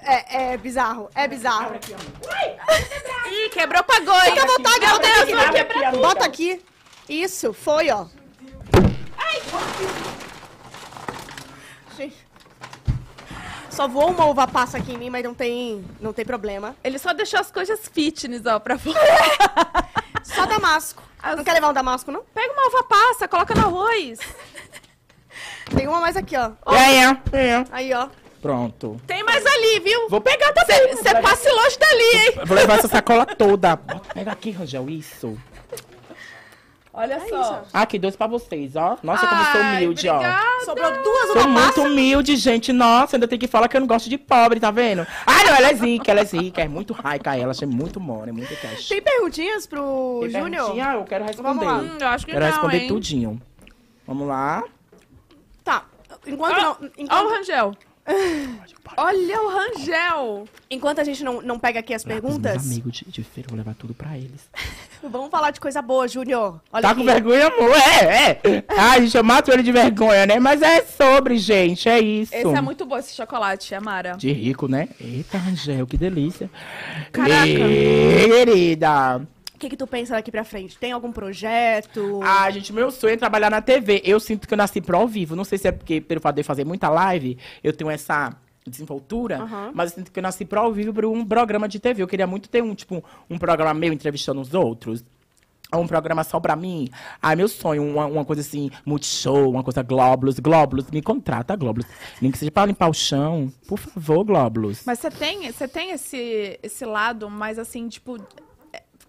É, 0.03 0.53
é 0.53 0.57
bizarro, 0.57 1.09
é 1.15 1.27
bizarro. 1.29 1.77
Ih, 3.31 3.49
quebrou, 3.51 3.83
pagou, 3.85 4.15
hein? 4.15 4.33
Fica 4.33 4.43
à 4.43 4.47
vontade, 4.47 4.81
Meu 4.81 4.89
bota 4.91 5.09
Deus, 5.09 5.21
aqui, 5.21 5.59
aqui. 5.61 5.97
Bota 5.99 6.25
aqui. 6.27 6.63
Isso, 7.09 7.53
foi, 7.53 7.91
ó. 7.91 8.07
Gente. 8.75 10.12
Só 13.73 13.89
voou 13.89 14.11
uma 14.11 14.27
uva 14.27 14.47
passa 14.47 14.77
aqui 14.77 14.93
em 14.93 14.99
mim, 14.99 15.09
mas 15.11 15.25
não 15.25 15.33
tem, 15.35 15.83
não 16.01 16.13
tem 16.13 16.25
problema. 16.27 16.77
Ele 16.85 16.99
só 16.99 17.13
deixou 17.15 17.41
as 17.41 17.51
coisas 17.51 17.81
fitness, 17.91 18.45
ó, 18.45 18.59
pra 18.59 18.79
fora. 18.79 18.99
Só 20.23 20.47
damasco. 20.47 21.03
As- 21.21 21.37
Não 21.37 21.43
quer 21.43 21.55
levar 21.55 21.71
um 21.71 21.73
damasco, 21.73 22.13
não? 22.13 22.23
Pega 22.35 22.53
uma 22.53 22.69
uva 22.69 22.85
passa, 22.85 23.27
coloca 23.27 23.55
no 23.55 23.63
arroz. 23.67 24.19
Tem 25.75 25.89
uma 25.89 26.01
mais 26.01 26.17
aqui, 26.17 26.37
ó. 26.37 26.53
É, 26.73 27.01
é, 27.37 27.47
é. 27.51 27.65
Aí, 27.73 27.93
ó. 27.95 28.09
Pronto. 28.41 29.01
Tem 29.07 29.23
mais 29.25 29.45
ali, 29.47 29.81
viu? 29.81 30.09
Vou 30.09 30.21
pegar 30.21 30.53
também. 30.53 30.95
Você 30.95 31.15
passe 31.21 31.49
longe 31.51 31.79
dali, 31.79 32.03
hein? 32.17 32.33
Vou 32.47 32.57
levar 32.57 32.79
essa 32.79 32.89
sacola 32.89 33.25
toda. 33.25 33.77
Pega 33.77 34.33
aqui, 34.33 34.51
Rangel, 34.51 34.89
isso. 34.91 35.39
Olha 36.95 37.21
só. 37.27 37.65
Aqui, 37.73 37.99
dois 37.99 38.15
pra 38.15 38.27
vocês, 38.27 38.77
ó. 38.77 38.99
Nossa, 39.03 39.27
como 39.27 39.41
eu 39.41 39.47
sou 39.47 39.61
humilde, 39.63 40.09
ó. 40.09 40.17
obrigada. 40.17 40.65
Sobrou 40.65 40.93
duas 41.03 41.27
Sou 41.33 41.49
muito 41.49 41.67
passa. 41.67 41.81
humilde, 41.81 42.37
gente. 42.37 42.71
Nossa, 42.73 43.17
ainda 43.17 43.27
tem 43.27 43.39
que 43.39 43.47
falar 43.49 43.67
que 43.69 43.77
eu 43.77 43.81
não 43.81 43.87
gosto 43.89 44.11
de 44.11 44.19
pobre, 44.19 44.61
tá 44.61 44.71
vendo? 44.71 45.07
Ah, 45.27 45.43
não, 45.45 45.55
ela 45.55 45.71
é 45.71 45.75
zica, 45.75 46.11
ela 46.11 46.21
é 46.21 46.25
zica. 46.25 46.61
É 46.61 46.69
muito 46.69 46.93
raica 46.93 47.35
ela, 47.35 47.53
achei 47.53 47.67
muito 47.67 47.99
mole, 47.99 48.29
é 48.29 48.33
muito 48.33 48.55
cash. 48.61 48.89
Tem 48.89 49.01
perguntinhas 49.01 49.67
pro 49.67 50.19
Tem 50.23 50.31
Júnior? 50.33 50.51
perguntinha? 50.51 50.93
Eu 50.93 51.05
quero 51.05 51.25
responder. 51.25 51.65
Vamos 51.65 51.65
lá. 51.67 51.79
Hum, 51.79 51.99
eu 51.99 52.09
acho 52.09 52.27
que 52.27 52.33
Quero 52.33 52.45
não, 52.45 52.53
responder 52.53 52.79
hein? 52.83 52.89
tudinho. 52.89 53.43
Vamos 54.07 54.29
lá. 54.29 54.63
Tá. 55.65 55.85
Enquanto, 56.27 56.53
Ó, 56.59 56.61
não, 56.61 56.71
Olha 56.73 56.83
o 56.83 56.91
enquanto, 56.99 57.29
Rangel. 57.31 57.75
Olha 58.97 59.43
o 59.43 59.49
Rangel. 59.49 60.45
enquanto 60.71 60.99
a 61.01 61.05
gente 61.05 61.25
não, 61.25 61.41
não 61.41 61.59
pega 61.59 61.81
aqui 61.81 61.95
as 61.95 62.05
perguntas, 62.05 62.67
amigos 62.67 62.93
de, 62.99 63.05
de 63.07 63.23
feira, 63.23 63.49
vou 63.49 63.57
levar 63.57 63.75
tudo 63.75 63.95
pra 63.95 64.17
eles. 64.19 64.51
vamos 65.03 65.31
falar 65.31 65.51
de 65.51 65.61
coisa 65.61 65.81
boa, 65.81 66.07
Júnior. 66.07 66.61
Olha 66.73 66.83
Tá 66.83 66.91
aqui. 66.91 67.01
com 67.01 67.07
vergonha, 67.07 67.47
amor? 67.47 67.71
É, 67.75 68.31
é. 68.45 68.65
Ai, 68.69 69.03
gente, 69.03 69.17
eu 69.17 69.25
mato 69.25 69.51
ele 69.51 69.63
de 69.63 69.73
vergonha, 69.73 70.27
né? 70.27 70.39
Mas 70.39 70.61
é 70.63 70.83
sobre, 70.83 71.39
gente, 71.39 71.89
é 71.89 72.01
isso. 72.01 72.35
Esse 72.35 72.47
é 72.55 72.61
muito 72.61 72.85
bom, 72.85 72.99
esse 72.99 73.15
chocolate, 73.15 73.75
Amara. 73.75 74.13
De 74.17 74.31
rico, 74.33 74.69
né? 74.69 74.89
Eita, 75.01 75.39
Angel, 75.39 75.87
que 75.87 75.97
delícia. 75.97 76.51
Caraca. 77.13 77.47
Querida. 77.47 79.23
O 79.63 79.65
que, 79.65 79.71
que 79.71 79.77
tu 79.77 79.87
pensa 79.87 80.15
daqui 80.15 80.33
pra 80.33 80.43
frente? 80.43 80.77
Tem 80.77 80.91
algum 80.91 81.13
projeto? 81.13 82.19
Ah, 82.25 82.51
gente, 82.51 82.73
meu 82.73 82.91
sonho 82.91 83.15
é 83.15 83.17
trabalhar 83.17 83.49
na 83.49 83.63
TV. 83.63 84.03
Eu 84.05 84.19
sinto 84.19 84.49
que 84.49 84.55
eu 84.55 84.59
nasci 84.59 84.81
pro 84.81 84.97
ao 84.97 85.07
vivo. 85.07 85.37
Não 85.37 85.45
sei 85.45 85.57
se 85.57 85.69
é 85.69 85.71
porque, 85.71 86.01
pelo 86.01 86.21
fato 86.21 86.35
de 86.35 86.41
eu 86.41 86.45
fazer 86.45 86.65
muita 86.65 86.89
live, 86.89 87.39
eu 87.63 87.73
tenho 87.73 87.89
essa 87.89 88.35
desenvoltura, 88.67 89.39
Aham. 89.39 89.71
mas 89.73 89.93
eu 89.93 89.99
sinto 89.99 90.11
que 90.11 90.19
eu 90.19 90.23
nasci 90.23 90.45
pro 90.45 90.59
ao 90.59 90.73
vivo 90.73 90.93
para 90.93 91.09
um 91.09 91.25
programa 91.25 91.69
de 91.69 91.79
TV. 91.79 92.03
Eu 92.03 92.09
queria 92.09 92.27
muito 92.27 92.49
ter 92.49 92.61
um, 92.61 92.75
tipo, 92.75 93.05
um 93.31 93.39
programa 93.39 93.73
meu 93.73 93.93
entrevistando 93.93 94.41
os 94.41 94.53
outros. 94.53 95.05
Ou 95.73 95.83
um 95.83 95.87
programa 95.87 96.25
só 96.25 96.41
pra 96.41 96.57
mim. 96.57 96.89
Ah, 97.23 97.37
meu 97.37 97.47
sonho, 97.47 97.85
uma, 97.85 98.07
uma 98.07 98.25
coisa 98.25 98.43
assim, 98.43 98.69
multishow, 98.85 99.49
uma 99.49 99.63
coisa 99.63 99.81
Glóbulos. 99.81 100.41
Glóbulos, 100.41 100.91
me 100.91 101.01
contrata, 101.01 101.55
Glóbulos. 101.55 101.87
Nem 102.21 102.33
que 102.33 102.39
seja 102.39 102.51
pra 102.51 102.67
limpar 102.67 102.91
o 102.91 102.93
chão. 102.93 103.51
Por 103.69 103.79
favor, 103.79 104.25
Glóbulos. 104.25 104.83
Mas 104.85 104.99
você 104.99 105.09
tem, 105.09 105.53
você 105.53 105.69
tem 105.69 105.93
esse, 105.93 106.59
esse 106.61 106.85
lado 106.85 107.31
mais 107.31 107.61
assim, 107.61 107.89
tipo. 107.89 108.19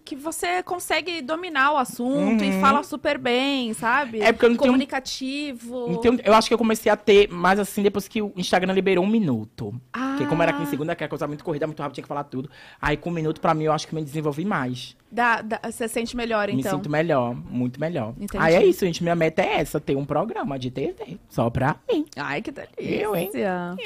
É, 0.04 0.06
Que 0.06 0.14
você 0.14 0.62
consegue 0.62 1.22
dominar 1.22 1.72
o 1.72 1.76
assunto 1.78 2.44
e 2.44 2.60
fala 2.60 2.82
super 2.82 3.16
bem, 3.16 3.72
sabe? 3.72 4.18
Uhum. 4.18 4.24
É 4.24 4.32
porque 4.32 4.44
eu 4.44 4.50
não 4.50 4.56
tenho- 4.56 4.72
Comunicativo. 4.72 5.86
Então, 5.90 6.18
eu 6.22 6.34
acho 6.34 6.46
que 6.48 6.54
eu 6.54 6.58
comecei 6.58 6.92
a 6.92 6.96
ter 6.96 7.28
mais 7.30 7.58
assim 7.58 7.82
depois 7.82 8.06
que 8.06 8.20
o 8.20 8.32
Instagram 8.36 8.72
liberou 8.74 9.04
um 9.04 9.08
minuto. 9.08 9.74
Ah. 9.92 10.10
Porque 10.16 10.26
como 10.26 10.42
era 10.42 10.52
aqui 10.52 10.62
em 10.62 10.66
segunda, 10.66 10.94
que 10.94 11.02
era 11.02 11.08
coisa 11.08 11.26
muito 11.26 11.42
corrida, 11.42 11.66
muito 11.66 11.80
rápido, 11.80 11.94
tinha 11.94 12.02
que 12.02 12.08
falar 12.08 12.24
tudo. 12.24 12.50
Aí 12.80 12.96
com 12.96 13.10
um 13.10 13.12
minuto, 13.12 13.40
pra 13.40 13.54
mim, 13.54 13.64
eu 13.64 13.72
acho 13.72 13.88
que 13.88 13.94
me 13.94 14.02
desenvolvi 14.04 14.44
mais. 14.44 14.96
Dá- 15.10 15.42
dá- 15.42 15.60
você 15.64 15.86
sente 15.86 16.16
melhor, 16.16 16.48
Me 16.48 16.54
então. 16.60 16.76
sinto 16.76 16.90
melhor, 16.90 17.34
muito 17.34 17.78
melhor. 17.80 18.14
Entendi. 18.18 18.42
Aí 18.44 18.54
é 18.54 18.64
isso, 18.66 18.84
gente. 18.84 19.00
Minha 19.02 19.14
meta 19.14 19.42
é 19.42 19.60
essa, 19.60 19.80
ter 19.80 19.96
um 19.96 20.04
programa 20.04 20.58
de 20.58 20.70
TV. 20.72 21.18
Só 21.28 21.48
pra 21.50 21.76
mim. 21.90 22.04
Ai, 22.16 22.42
que 22.42 22.50
delícia. 22.50 22.74
Eu, 22.78 23.14
hein? 23.14 23.30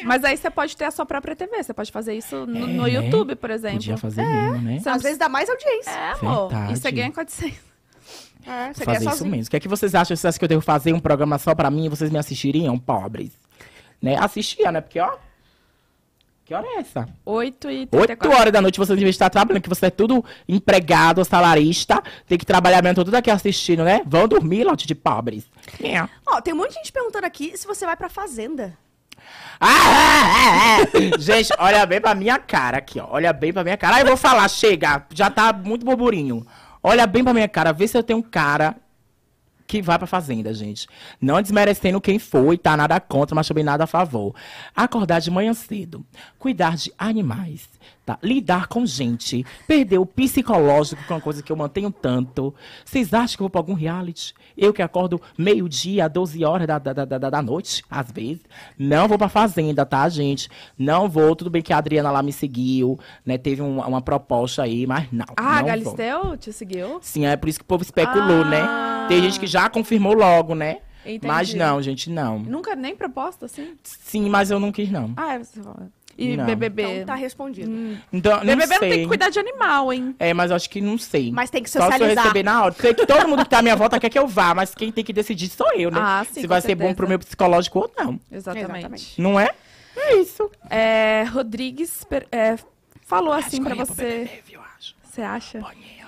Mas 0.05 0.25
aí 0.25 0.37
você 0.37 0.51
pode 0.51 0.75
ter 0.77 0.85
a 0.87 0.91
sua 0.91 1.05
própria 1.05 1.37
TV. 1.37 1.63
Você 1.63 1.75
pode 1.75 1.93
fazer 1.93 2.15
isso 2.15 2.47
no, 2.47 2.67
no 2.67 2.87
É. 2.87 2.91
YouTube, 2.93 3.37
por 3.37 3.51
exemplo. 3.51 3.77
Podia 3.77 3.97
fazer 3.99 4.23
mesmo, 4.25 4.59
né? 4.63 4.81
Às 4.87 5.03
vezes 5.03 5.19
dá 5.19 5.29
mais 5.29 5.51
audiência. 5.51 5.91
É, 5.91 6.08
amor. 6.11 6.49
Verdade. 6.49 6.73
E 6.73 6.77
você 6.77 6.93
ganha 6.93 7.13
com 7.13 7.21
a 7.21 7.25
licença. 7.25 7.69
É, 8.47 8.73
você 8.73 8.85
fazer 8.85 9.11
isso 9.11 9.27
mesmo. 9.27 9.47
O 9.47 9.51
que 9.51 9.57
é 9.57 9.61
que 9.61 9.69
vocês 9.69 9.95
acham? 9.95 10.17
Vocês 10.17 10.25
acham 10.25 10.39
que 10.39 10.45
eu 10.45 10.49
devo 10.49 10.63
fazer 10.63 10.93
um 10.93 11.01
programa 11.01 11.39
só 11.39 11.55
pra 11.55 11.71
mim 11.71 11.85
e 11.85 11.89
vocês 11.89 12.11
me 12.11 12.19
assistiriam, 12.19 12.79
pobres? 12.79 13.31
Né? 14.01 14.17
Assistia, 14.19 14.73
né? 14.73 14.81
Porque, 14.81 14.99
ó. 14.99 15.17
Que 16.45 16.55
hora 16.55 16.67
é 16.67 16.79
essa? 16.79 17.07
8 17.27 17.71
e 17.71 17.81
8 17.81 17.91
34. 17.91 18.41
horas 18.41 18.51
da 18.51 18.63
noite 18.63 18.79
você 18.79 18.95
devia 18.95 19.11
estar 19.11 19.29
trabalhando, 19.29 19.63
que 19.63 19.69
você 19.69 19.87
é 19.87 19.91
tudo 19.91 20.25
empregado, 20.49 21.23
salarista, 21.23 22.03
tem 22.27 22.39
que 22.39 22.47
trabalhar 22.47 22.83
mesmo, 22.83 22.95
tô 22.95 23.05
tudo 23.05 23.17
aqui 23.17 23.31
assistindo, 23.31 23.85
né? 23.85 24.01
Vão 24.07 24.27
dormir, 24.27 24.65
lote 24.65 24.87
de 24.87 24.95
pobres. 24.95 25.45
É. 25.79 26.09
Ó, 26.27 26.41
tem 26.41 26.55
um 26.55 26.57
monte 26.57 26.71
de 26.71 26.77
gente 26.77 26.91
perguntando 26.91 27.27
aqui 27.27 27.55
se 27.55 27.67
você 27.67 27.85
vai 27.85 27.99
pra 27.99 28.09
fazenda. 28.09 28.75
Ah, 29.61 29.69
ah, 29.69 30.79
ah. 30.81 31.19
Gente, 31.19 31.53
olha 31.59 31.85
bem 31.85 32.01
pra 32.01 32.15
minha 32.15 32.39
cara 32.39 32.79
aqui, 32.79 33.01
ó. 33.01 33.07
Olha 33.11 33.33
bem 33.33 33.53
pra 33.53 33.65
minha 33.65 33.77
cara. 33.77 33.97
Aí 33.97 34.03
eu 34.03 34.07
vou 34.07 34.17
falar, 34.17 34.49
chega, 34.49 35.05
já 35.13 35.31
tá 35.31 35.53
muito 35.53 35.85
burburinho. 35.85 36.47
Olha 36.83 37.07
bem 37.07 37.25
pra 37.25 37.35
minha 37.35 37.49
cara, 37.49 37.73
vê 37.73 37.89
se 37.89 37.99
eu 37.99 38.03
tenho 38.03 38.21
um 38.21 38.23
cara 38.23 38.77
que 39.67 39.83
vai 39.83 39.99
pra 39.99 40.07
fazenda, 40.07 40.53
gente. 40.55 40.89
Não 41.21 41.43
desmerecendo 41.43 42.01
quem 42.01 42.19
foi, 42.19 42.57
tá? 42.57 42.75
Nada 42.77 42.99
contra, 42.99 43.35
mas 43.35 43.47
também 43.47 43.63
nada 43.63 43.85
a 43.85 43.87
favor. 43.87 44.35
Acordar 44.75 45.21
de 45.21 45.31
manhã 45.31 45.53
cedo, 45.53 46.05
cuidar 46.39 46.75
de 46.75 46.91
animais, 46.99 47.69
tá? 48.09 48.19
Lidar 48.23 48.67
com 48.69 48.87
gente, 48.87 49.45
perder 49.67 49.99
o 49.99 50.07
psicológico, 50.07 51.03
que 51.05 51.13
é 51.13 51.15
uma 51.17 51.21
coisa 51.21 51.43
que 51.43 51.53
eu 51.53 51.57
mantenho 51.57 51.91
tanto. 51.91 52.55
Vocês 52.85 53.13
acham 53.13 53.37
que 53.37 53.43
eu 53.43 53.45
vou 53.45 53.51
pra 53.51 53.61
algum 53.61 53.75
reality? 53.75 54.33
Eu 54.57 54.73
que 54.73 54.81
acordo 54.81 55.21
meio-dia, 55.37 56.09
12 56.09 56.43
horas 56.45 56.67
da, 56.67 56.79
da, 56.79 56.93
da, 56.93 57.05
da, 57.05 57.31
da 57.31 57.43
noite, 57.43 57.83
às 57.91 58.11
vezes. 58.11 58.41
Não 58.79 59.07
vou 59.07 59.19
pra 59.19 59.29
fazenda, 59.29 59.85
tá, 59.85 60.09
gente? 60.09 60.49
Não 60.79 61.09
vou. 61.09 61.37
Tudo 61.37 61.51
bem 61.51 61.61
que 61.61 61.73
a 61.73 61.77
Adriana 61.79 62.11
lá 62.11 62.23
me 62.23 62.33
seguiu, 62.33 62.99
né? 63.27 63.37
Teve 63.37 63.61
um- 63.61 63.81
uma 63.81 64.01
proposta 64.01 64.63
aí, 64.63 64.87
mas 64.87 65.07
não. 65.13 65.27
Ah, 65.37 65.43
não 65.43 65.51
a 65.51 65.57
vou. 65.59 65.67
Galisteu 65.67 66.37
te 66.39 66.53
seguiu? 66.53 66.99
Sim, 67.03 67.27
é 67.27 67.37
por 67.37 67.49
isso 67.49 67.59
que 67.59 67.65
o 67.65 67.69
povo 67.69 67.83
especulou, 67.83 68.43
Ah. 68.43 68.49
né? 69.03 69.07
Tem 69.09 69.21
gente 69.21 69.39
que 69.39 69.47
já 69.47 69.69
confirmou 69.69 70.15
logo, 70.15 70.55
né? 70.55 70.79
Entendi. 71.05 71.27
Mas 71.27 71.55
não, 71.55 71.81
gente, 71.81 72.11
não. 72.11 72.39
Nunca 72.39 72.75
nem 72.75 72.95
proposta, 72.95 73.47
assim? 73.47 73.75
Sim, 73.83 74.29
mas 74.29 74.51
eu 74.51 74.59
não 74.61 74.71
quis, 74.73 74.91
não. 74.91 75.13
Ah, 75.17 75.35
é, 75.35 75.39
você 75.39 75.63
fala. 75.63 75.89
E 76.19 76.37
Não. 76.37 76.45
BBB? 76.45 76.83
Então 76.83 77.07
tá 77.07 77.15
respondido. 77.15 77.71
Então, 78.13 78.39
não 78.39 78.45
BBB 78.57 78.67
não 78.75 78.79
sei. 78.81 78.91
tem 78.91 79.01
que 79.03 79.07
cuidar 79.07 79.31
de 79.31 79.39
animal, 79.39 79.93
hein? 79.93 80.17
É, 80.19 80.35
mas 80.35 80.51
eu 80.51 80.57
acho 80.57 80.69
que 80.69 80.81
não 80.81 80.99
sei. 80.99 81.31
Mas 81.31 81.49
tem 81.49 81.63
que 81.63 81.71
Só 81.71 81.79
se 81.79 81.87
eu 81.87 81.93
socializar. 81.93 82.25
receber 82.25 82.43
na 82.43 82.65
hora. 82.65 82.75
Sei 82.75 82.93
que 82.93 83.07
todo 83.07 83.29
mundo 83.29 83.45
que 83.45 83.51
tá 83.51 83.61
à 83.61 83.63
minha 83.63 83.77
volta 83.77 84.01
quer 84.01 84.11
que 84.11 84.19
eu 84.19 84.27
vá, 84.27 84.53
mas 84.53 84.75
quem 84.75 84.91
tem 84.91 85.05
que 85.05 85.13
decidir 85.13 85.49
sou 85.49 85.73
eu, 85.75 85.93
né? 85.93 86.01
Ah, 86.03 86.25
sim, 86.27 86.35
se 86.35 86.43
com 86.43 86.49
vai 86.49 86.61
ser 86.61 86.75
bom 86.75 86.81
certeza. 86.87 86.97
pro 86.97 87.09
meu 87.09 87.19
psicológico 87.21 87.79
ou 87.79 87.93
não. 87.97 88.19
Exatamente. 88.33 88.69
Exatamente. 88.79 89.23
Não 89.23 89.39
é? 89.39 89.49
É 89.97 90.17
isso. 90.17 90.51
É, 90.69 91.23
Rodrigues 91.31 92.03
per- 92.03 92.27
é, 92.33 92.57
falou 93.07 93.33
assim 93.33 93.63
pra 93.63 93.75
Escolhi 93.77 93.87
pro 93.87 93.95
você. 93.95 94.03
BBB, 94.25 94.43
viu, 94.45 94.61
acho. 94.77 94.95
Você 95.05 95.23
acha? 95.23 95.61
Boninho. 95.61 95.99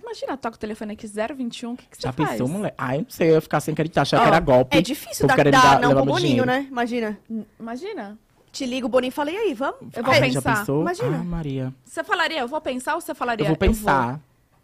Imagina, 0.00 0.36
toca 0.36 0.56
o 0.56 0.58
telefone 0.58 0.92
aqui 0.92 1.06
021, 1.06 1.72
o 1.72 1.76
que, 1.76 1.84
que 1.88 1.96
você 1.96 2.02
Já 2.02 2.12
faz? 2.12 2.30
pensou, 2.30 2.46
mulher? 2.48 2.74
Ah, 2.78 2.94
eu 2.96 3.00
não 3.02 3.10
sei, 3.10 3.30
eu 3.30 3.34
ia 3.34 3.40
ficar 3.40 3.58
sem 3.60 3.72
acreditar, 3.72 4.02
achar 4.02 4.18
que 4.18 4.24
Ó, 4.24 4.26
era 4.28 4.38
golpe. 4.40 4.76
É 4.76 4.80
difícil 4.80 5.26
dar, 5.26 5.36
dar 5.50 5.80
não 5.80 5.92
pro 5.92 6.04
Boninho, 6.04 6.44
né? 6.46 6.66
Imagina. 6.70 7.18
Imagina. 7.58 8.16
Te 8.54 8.64
liga 8.64 8.86
o 8.86 8.88
Boninho 8.88 9.08
e 9.08 9.12
fala, 9.12 9.30
e 9.32 9.36
aí, 9.36 9.52
vamos? 9.52 9.76
Eu 9.94 10.02
vou 10.04 10.12
Ai, 10.14 10.30
já 10.30 10.40
pensar. 10.40 10.58
pensou? 10.60 10.80
Imagina. 10.82 11.18
Ah, 11.20 11.24
Maria. 11.24 11.74
Você 11.84 12.02
falaria, 12.04 12.38
eu 12.40 12.48
vou 12.48 12.60
pensar 12.60 12.94
ou 12.94 13.00
você 13.00 13.12
falaria? 13.14 13.44
Eu 13.44 13.48
vou 13.48 13.56
pensar. 13.56 14.20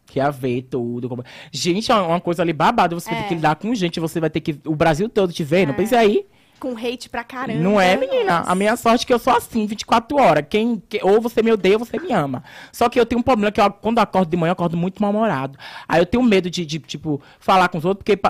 Que 0.06 0.18
ia 0.20 0.30
ver 0.30 0.62
tudo. 0.62 1.08
como- 1.08 1.24
Gente, 1.52 1.90
é 1.90 1.94
uma 1.94 2.20
coisa 2.20 2.42
ali 2.42 2.52
babada. 2.52 2.94
Você 2.94 3.10
vai 3.10 3.18
É. 3.18 3.22
ter 3.22 3.28
que 3.28 3.34
lidar 3.34 3.56
com 3.56 3.74
gente, 3.74 3.98
você 4.00 4.18
vai 4.20 4.30
ter 4.30 4.40
que. 4.40 4.58
O 4.64 4.74
Brasil 4.76 5.08
todo 5.08 5.32
te 5.32 5.42
vendo. 5.44 5.74
Pense 5.74 5.94
aí. 5.94 6.24
Com 6.60 6.76
hate 6.76 7.08
pra 7.08 7.24
caramba. 7.24 7.58
Não 7.58 7.80
é, 7.80 7.96
menina? 7.96 8.40
A 8.46 8.54
minha 8.54 8.76
sorte 8.76 9.04
é 9.04 9.06
que 9.06 9.14
eu 9.14 9.18
sou 9.18 9.34
assim, 9.34 9.64
24 9.66 10.18
horas. 10.18 10.44
Quem, 10.50 10.82
que- 10.88 11.00
ou 11.02 11.18
você 11.20 11.42
me 11.42 11.50
odeia 11.50 11.76
ou 11.78 11.84
você 11.84 11.98
me 11.98 12.12
ama. 12.12 12.44
Só 12.70 12.88
que 12.88 13.00
eu 13.00 13.06
tenho 13.06 13.20
um 13.20 13.22
problema 13.22 13.50
que 13.50 13.60
eu, 13.60 13.70
quando 13.70 13.96
eu 13.96 14.02
acordo 14.02 14.28
de 14.30 14.36
manhã, 14.36 14.50
eu 14.50 14.52
acordo 14.52 14.76
muito 14.76 15.00
mal-humorado. 15.00 15.58
Aí 15.88 16.00
eu 16.02 16.06
tenho 16.06 16.22
medo 16.22 16.50
de, 16.50 16.66
de, 16.66 16.78
tipo, 16.80 17.20
falar 17.38 17.68
com 17.68 17.78
os 17.78 17.84
outros, 17.86 18.04
porque 18.04 18.20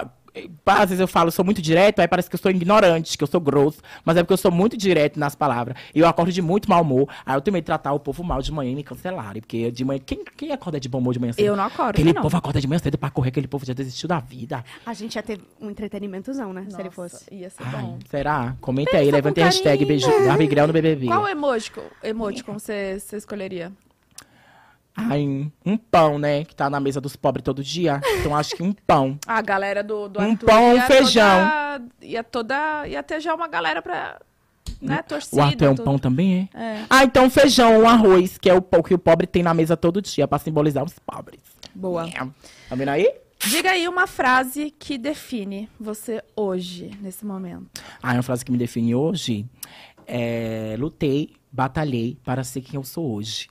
às 0.66 0.88
vezes 0.88 1.00
eu 1.00 1.08
falo, 1.08 1.30
sou 1.30 1.44
muito 1.44 1.60
direto, 1.60 2.00
aí 2.00 2.08
parece 2.08 2.28
que 2.28 2.34
eu 2.34 2.38
sou 2.40 2.50
ignorante, 2.50 3.16
que 3.16 3.24
eu 3.24 3.28
sou 3.28 3.40
grosso. 3.40 3.80
Mas 4.04 4.16
é 4.16 4.22
porque 4.22 4.32
eu 4.32 4.36
sou 4.38 4.50
muito 4.50 4.76
direto 4.76 5.18
nas 5.18 5.34
palavras. 5.34 5.76
E 5.94 6.00
eu 6.00 6.06
acordo 6.06 6.32
de 6.32 6.40
muito 6.42 6.68
mau 6.68 6.82
humor. 6.82 7.08
Aí 7.24 7.34
eu 7.36 7.40
tenho 7.40 7.52
medo 7.52 7.62
de 7.62 7.66
tratar 7.66 7.92
o 7.92 8.00
povo 8.00 8.22
mal 8.22 8.40
de 8.42 8.52
manhã 8.52 8.72
e 8.72 8.74
me 8.74 8.82
cancelarem. 8.82 9.40
Porque 9.40 9.70
de 9.70 9.84
manhã. 9.84 10.00
Quem, 10.04 10.24
quem 10.36 10.52
acorda 10.52 10.78
de 10.78 10.88
bom 10.88 10.98
humor 10.98 11.12
de 11.12 11.20
manhã 11.20 11.32
cedo? 11.32 11.44
Eu 11.44 11.56
não 11.56 11.64
acordo, 11.64 11.90
Aquele 11.90 12.12
não. 12.12 12.22
povo 12.22 12.36
acorda 12.36 12.60
de 12.60 12.66
manhã 12.68 12.78
cedo 12.78 12.98
pra 12.98 13.10
correr, 13.10 13.28
aquele 13.28 13.48
povo 13.48 13.64
já 13.64 13.72
desistiu 13.72 14.08
da 14.08 14.20
vida. 14.20 14.64
A 14.86 14.94
gente 14.94 15.14
ia 15.16 15.22
ter 15.22 15.40
um 15.60 15.70
entretenimentozão, 15.70 16.52
né? 16.52 16.66
se 16.68 16.74
ele 16.76 16.84
Nossa, 16.84 16.90
fosse. 16.90 17.34
Ia 17.34 17.50
ser 17.50 17.62
Ai, 17.64 17.82
bom. 17.82 17.98
será? 18.08 18.56
Comenta 18.60 18.92
Pensa 18.92 19.02
aí, 19.02 19.08
com 19.10 19.16
levanta 19.16 19.40
a 19.40 19.44
hashtag 19.44 19.84
beijo, 19.84 20.06
no 20.66 20.72
BBB. 20.72 21.06
Qual 21.06 21.26
emoticon 22.02 22.58
você, 22.58 22.98
você 22.98 23.16
escolheria? 23.16 23.72
Ai, 25.08 25.50
um 25.64 25.76
pão, 25.76 26.18
né? 26.18 26.44
Que 26.44 26.54
tá 26.54 26.68
na 26.68 26.80
mesa 26.80 27.00
dos 27.00 27.16
pobres 27.16 27.42
todo 27.44 27.62
dia. 27.62 28.00
Então 28.18 28.34
acho 28.36 28.54
que 28.54 28.62
um 28.62 28.72
pão. 28.72 29.18
A 29.26 29.40
galera 29.40 29.82
do, 29.82 30.08
do 30.08 30.20
Um 30.20 30.32
Arthur 30.32 30.46
pão, 30.46 30.70
um 30.70 30.74
ia 30.74 30.82
feijão. 30.82 31.38
Toda, 31.40 31.84
ia 32.02 32.24
toda. 32.24 32.88
Ia 32.88 33.02
ter 33.02 33.20
já 33.20 33.34
uma 33.34 33.48
galera 33.48 33.80
pra. 33.80 34.20
Né, 34.80 35.02
torcida. 35.02 35.42
O 35.42 35.44
Arthur 35.44 35.64
é 35.64 35.70
um 35.70 35.74
tudo. 35.74 35.84
pão 35.84 35.98
também, 35.98 36.48
é? 36.54 36.58
É. 36.58 36.84
Ah, 36.88 37.04
então 37.04 37.28
feijão, 37.28 37.80
um 37.80 37.88
arroz, 37.88 38.38
que 38.38 38.48
é 38.48 38.54
o 38.54 38.62
pão 38.62 38.82
que 38.82 38.94
o 38.94 38.98
pobre 38.98 39.26
tem 39.26 39.42
na 39.42 39.52
mesa 39.52 39.76
todo 39.76 40.00
dia, 40.00 40.26
pra 40.26 40.38
simbolizar 40.38 40.82
os 40.84 40.98
pobres. 40.98 41.40
Boa. 41.74 42.08
É. 42.08 42.12
Tá 42.68 42.74
vendo 42.76 42.88
aí? 42.88 43.12
Diga 43.46 43.70
aí 43.70 43.88
uma 43.88 44.06
frase 44.06 44.70
que 44.70 44.98
define 44.98 45.68
você 45.78 46.22
hoje, 46.36 46.90
nesse 47.00 47.24
momento. 47.24 47.82
Ah, 48.02 48.12
uma 48.12 48.22
frase 48.22 48.44
que 48.44 48.52
me 48.52 48.58
define 48.58 48.94
hoje 48.94 49.46
é... 50.06 50.76
Lutei, 50.78 51.34
batalhei 51.50 52.18
para 52.24 52.44
ser 52.44 52.60
quem 52.60 52.76
eu 52.76 52.84
sou 52.84 53.14
hoje. 53.14 53.48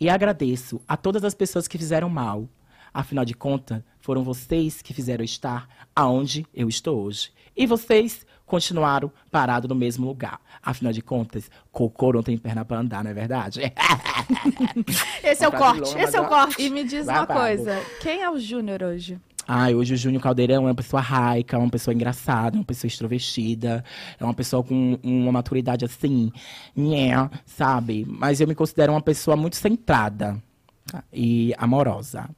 E 0.00 0.08
agradeço 0.08 0.80
a 0.86 0.96
todas 0.96 1.24
as 1.24 1.34
pessoas 1.34 1.66
que 1.68 1.78
fizeram 1.78 2.08
mal. 2.08 2.48
Afinal 2.94 3.24
de 3.24 3.32
contas, 3.34 3.82
foram 4.00 4.22
vocês 4.22 4.82
que 4.82 4.92
fizeram 4.92 5.24
estar 5.24 5.66
aonde 5.96 6.46
eu 6.52 6.68
estou 6.68 7.02
hoje. 7.04 7.30
E 7.56 7.66
vocês 7.66 8.26
continuaram 8.44 9.10
parados 9.30 9.66
no 9.68 9.74
mesmo 9.74 10.06
lugar. 10.06 10.38
Afinal 10.62 10.92
de 10.92 11.00
contas, 11.00 11.50
cocô 11.70 12.12
não 12.12 12.22
tem 12.22 12.36
perna 12.36 12.64
para 12.66 12.78
andar, 12.80 13.02
não 13.02 13.10
é 13.10 13.14
verdade? 13.14 13.60
Esse 15.24 15.44
é 15.44 15.48
o 15.48 15.50
Uma 15.50 15.58
corte. 15.58 15.80
longa, 15.90 16.02
Esse 16.02 16.16
é 16.16 16.20
o 16.20 16.28
corte. 16.28 16.62
E 16.62 16.70
me 16.70 16.84
diz 16.84 17.04
uma 17.06 17.24
Babado. 17.26 17.40
coisa: 17.40 17.80
quem 18.02 18.22
é 18.22 18.30
o 18.30 18.38
Júnior 18.38 18.82
hoje? 18.82 19.18
Ai, 19.46 19.74
hoje 19.74 19.94
o 19.94 19.96
Júnior 19.96 20.22
Caldeirão 20.22 20.68
é 20.68 20.70
uma 20.70 20.74
pessoa 20.74 21.02
raica, 21.02 21.58
uma 21.58 21.70
pessoa 21.70 21.94
engraçada, 21.94 22.56
uma 22.56 22.64
pessoa 22.64 22.88
extrovertida, 22.88 23.84
é 24.18 24.24
uma 24.24 24.34
pessoa 24.34 24.62
com 24.62 24.98
uma 25.02 25.32
maturidade 25.32 25.84
assim, 25.84 26.32
nhé, 26.76 27.12
sabe? 27.44 28.04
Mas 28.08 28.40
eu 28.40 28.46
me 28.46 28.54
considero 28.54 28.92
uma 28.92 29.02
pessoa 29.02 29.36
muito 29.36 29.56
centrada 29.56 30.40
tá? 30.86 31.02
e 31.12 31.52
amorosa, 31.58 32.30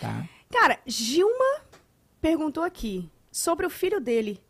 tá? 0.00 0.26
Cara, 0.50 0.78
Gilma 0.84 1.62
perguntou 2.20 2.64
aqui 2.64 3.08
sobre 3.30 3.66
o 3.66 3.70
filho 3.70 4.00
dele. 4.00 4.40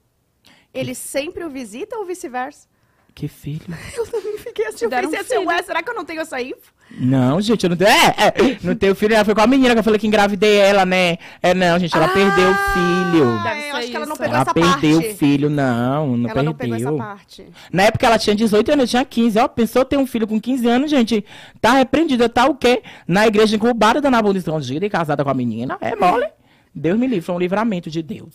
Ele 0.73 0.95
sempre 0.95 1.45
o 1.45 1.51
visita 1.51 1.97
ou 1.97 2.07
vice-versa? 2.07 2.69
Que 3.15 3.29
filho? 3.29 3.67
Eu 3.97 4.07
também 4.07 4.37
fiquei 4.39 4.67
assim, 4.67 4.85
eu 4.85 4.91
deram 4.91 5.09
um 5.09 5.11
pensei 5.11 5.25
assim, 5.25 5.39
filho. 5.39 5.49
ué, 5.49 5.63
será 5.63 5.83
que 5.83 5.89
eu 5.89 5.95
não 5.95 6.05
tenho 6.05 6.21
essa 6.21 6.41
info? 6.41 6.75
Não, 6.99 7.41
gente, 7.41 7.65
eu 7.65 7.71
não 7.71 7.77
tenho. 7.77 7.91
É, 7.91 8.15
é, 8.17 8.59
não 8.63 8.75
tenho 8.75 8.95
filho. 8.95 9.15
Ela 9.15 9.25
foi 9.25 9.35
com 9.35 9.41
a 9.43 9.47
menina 9.47 9.75
que 9.75 9.81
eu 9.81 9.85
falei 9.85 9.99
que 9.99 10.07
engravidei 10.07 10.57
ela, 10.57 10.87
né? 10.87 11.19
É, 11.43 11.53
não, 11.53 11.79
gente, 11.79 11.95
ela 11.97 12.09
perdeu 12.09 12.51
o 12.51 12.55
filho. 12.55 13.43
Deve 13.43 13.67
eu 13.69 13.77
acho 13.77 13.91
que 13.91 13.97
ela 13.97 14.07
não 14.07 14.17
pegou 14.17 14.35
Ela 14.35 14.43
essa 14.43 14.55
perdeu 14.55 15.01
parte. 15.01 15.13
o 15.13 15.17
filho, 15.17 15.51
não, 15.51 16.17
não 16.17 16.31
ela 16.31 16.43
não 16.43 16.55
perdeu. 16.55 16.79
pegou 16.79 16.95
essa 16.95 17.17
parte. 17.17 17.47
Na 17.71 17.83
época 17.85 18.07
ela 18.07 18.19
tinha 18.19 18.35
18 18.35 18.73
anos, 18.73 18.85
eu 18.85 18.89
tinha 18.89 19.05
15. 19.05 19.39
Ó, 19.39 19.49
pensou 19.49 19.85
ter 19.85 19.99
um 19.99 20.07
filho 20.07 20.27
com 20.27 20.41
15 20.41 20.67
anos, 20.67 20.91
gente? 20.91 21.25
Tá 21.61 21.73
repreendida, 21.73 22.29
tá 22.29 22.47
o 22.47 22.55
quê? 22.55 22.83
Na 23.07 23.27
igreja 23.27 23.57
incubada, 23.57 24.01
dando 24.01 24.17
a 24.17 24.23
bunda 24.23 24.39
escondida 24.39 24.87
e 24.87 24.91
casada 24.91 25.23
com 25.23 25.31
a 25.31 25.35
menina. 25.35 25.77
É 25.81 25.95
mole. 25.95 26.27
Deus 26.75 26.99
me 26.99 27.07
livre, 27.07 27.21
foi 27.23 27.35
um 27.35 27.39
livramento 27.39 27.91
de 27.91 28.03
Deus. 28.03 28.35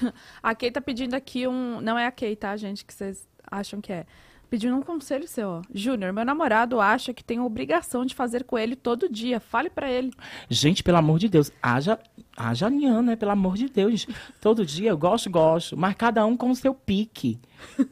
A 0.42 0.54
Kay 0.54 0.70
tá 0.70 0.80
pedindo 0.80 1.14
aqui 1.14 1.46
um. 1.46 1.80
Não 1.80 1.98
é 1.98 2.06
a 2.06 2.12
Kay, 2.12 2.36
tá, 2.36 2.56
gente? 2.56 2.84
Que 2.84 2.94
vocês 2.94 3.26
acham 3.50 3.80
que 3.80 3.92
é. 3.92 4.06
Pedindo 4.50 4.74
um 4.76 4.82
conselho 4.82 5.28
seu, 5.28 5.48
ó. 5.48 5.62
Júnior, 5.72 6.12
meu 6.12 6.24
namorado 6.24 6.80
acha 6.80 7.14
que 7.14 7.22
tem 7.22 7.38
obrigação 7.38 8.04
de 8.04 8.14
fazer 8.16 8.42
com 8.42 8.58
ele 8.58 8.74
todo 8.74 9.08
dia. 9.08 9.38
Fale 9.38 9.70
pra 9.70 9.88
ele. 9.88 10.12
Gente, 10.48 10.82
pelo 10.82 10.96
amor 10.98 11.20
de 11.20 11.28
Deus, 11.28 11.52
haja, 11.62 11.96
haja 12.36 12.68
niano, 12.68 13.02
né? 13.02 13.14
Pelo 13.16 13.30
amor 13.30 13.56
de 13.56 13.68
Deus. 13.68 14.08
Todo 14.40 14.66
dia 14.66 14.90
eu 14.90 14.98
gosto, 14.98 15.30
gosto. 15.30 15.76
Mas 15.76 15.94
cada 15.94 16.26
um 16.26 16.36
com 16.36 16.50
o 16.50 16.56
seu 16.56 16.74
pique. 16.74 17.38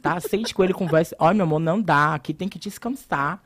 Tá? 0.01 0.19
Sente 0.19 0.53
com 0.53 0.61
ele, 0.63 0.73
conversa. 0.73 1.15
Olha, 1.17 1.33
meu 1.35 1.45
amor, 1.45 1.59
não 1.59 1.81
dá. 1.81 2.13
Aqui 2.15 2.33
tem 2.33 2.49
que 2.49 2.59
descansar. 2.59 3.41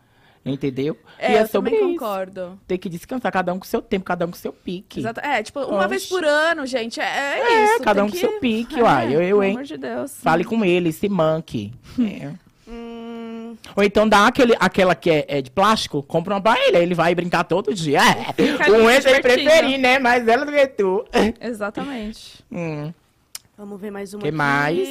Entendeu? 0.46 0.98
É, 1.18 1.32
e 1.32 1.36
é 1.38 1.42
eu 1.44 1.48
sobre 1.48 1.70
também 1.72 1.92
isso. 1.92 2.00
concordo. 2.00 2.60
Tem 2.68 2.78
que 2.78 2.90
descansar, 2.90 3.32
cada 3.32 3.54
um 3.54 3.60
com 3.60 3.64
o 3.64 3.68
seu 3.68 3.82
tempo, 3.82 4.04
cada 4.04 4.26
um 4.26 4.30
com 4.30 4.36
o 4.36 4.40
seu 4.40 4.52
pique. 4.52 5.00
Exato. 5.00 5.22
É, 5.22 5.42
tipo, 5.42 5.60
uma 5.62 5.78
Oxe. 5.82 5.88
vez 5.88 6.06
por 6.08 6.26
ano, 6.26 6.66
gente. 6.66 7.00
É, 7.00 7.04
é 7.06 7.40
É, 7.40 7.76
isso. 7.76 7.84
cada 7.84 8.04
um 8.04 8.08
com 8.08 8.12
que- 8.14 8.18
seu 8.20 8.40
pique, 8.42 8.78
É, 8.80 8.84
uai. 8.84 9.08
Eu, 9.16 9.22
eu, 9.22 9.28
pelo 9.38 9.44
hein? 9.44 9.52
amor 9.52 9.64
de 9.64 9.78
Deus. 9.78 10.18
Fale 10.22 10.44
com 10.44 10.66
ele, 10.66 10.92
se 10.92 11.08
manque. 11.08 11.72
É. 12.02 12.34
Ou 13.76 13.84
então 13.84 14.08
dá 14.08 14.28
aquele, 14.28 14.56
aquela 14.60 14.96
que 14.96 15.10
é, 15.10 15.26
é 15.28 15.42
de 15.42 15.50
plástico, 15.52 16.02
compra 16.04 16.36
uma 16.36 16.42
pra 16.42 16.60
ele, 16.60 16.78
aí 16.78 16.84
ele 16.84 16.96
vai 16.96 17.14
brincar 17.16 17.44
todo 17.44 17.74
dia. 17.74 18.00
É. 18.00 18.72
Um 18.72 18.90
ex 18.90 19.06
ele 19.06 19.22
preferir, 19.22 19.78
né? 19.80 20.00
Mais 20.00 20.28
ela 20.28 20.46
do 20.46 20.52
que 20.52 20.68
tu. 20.68 21.06
Exatamente. 21.42 22.44
Hum. 22.52 22.94
vamos 23.58 23.80
ver 23.82 23.90
mais 23.92 24.14
uma 24.14 24.22
Que 24.22 24.28
aqui. 24.30 24.38
mais? 24.38 24.88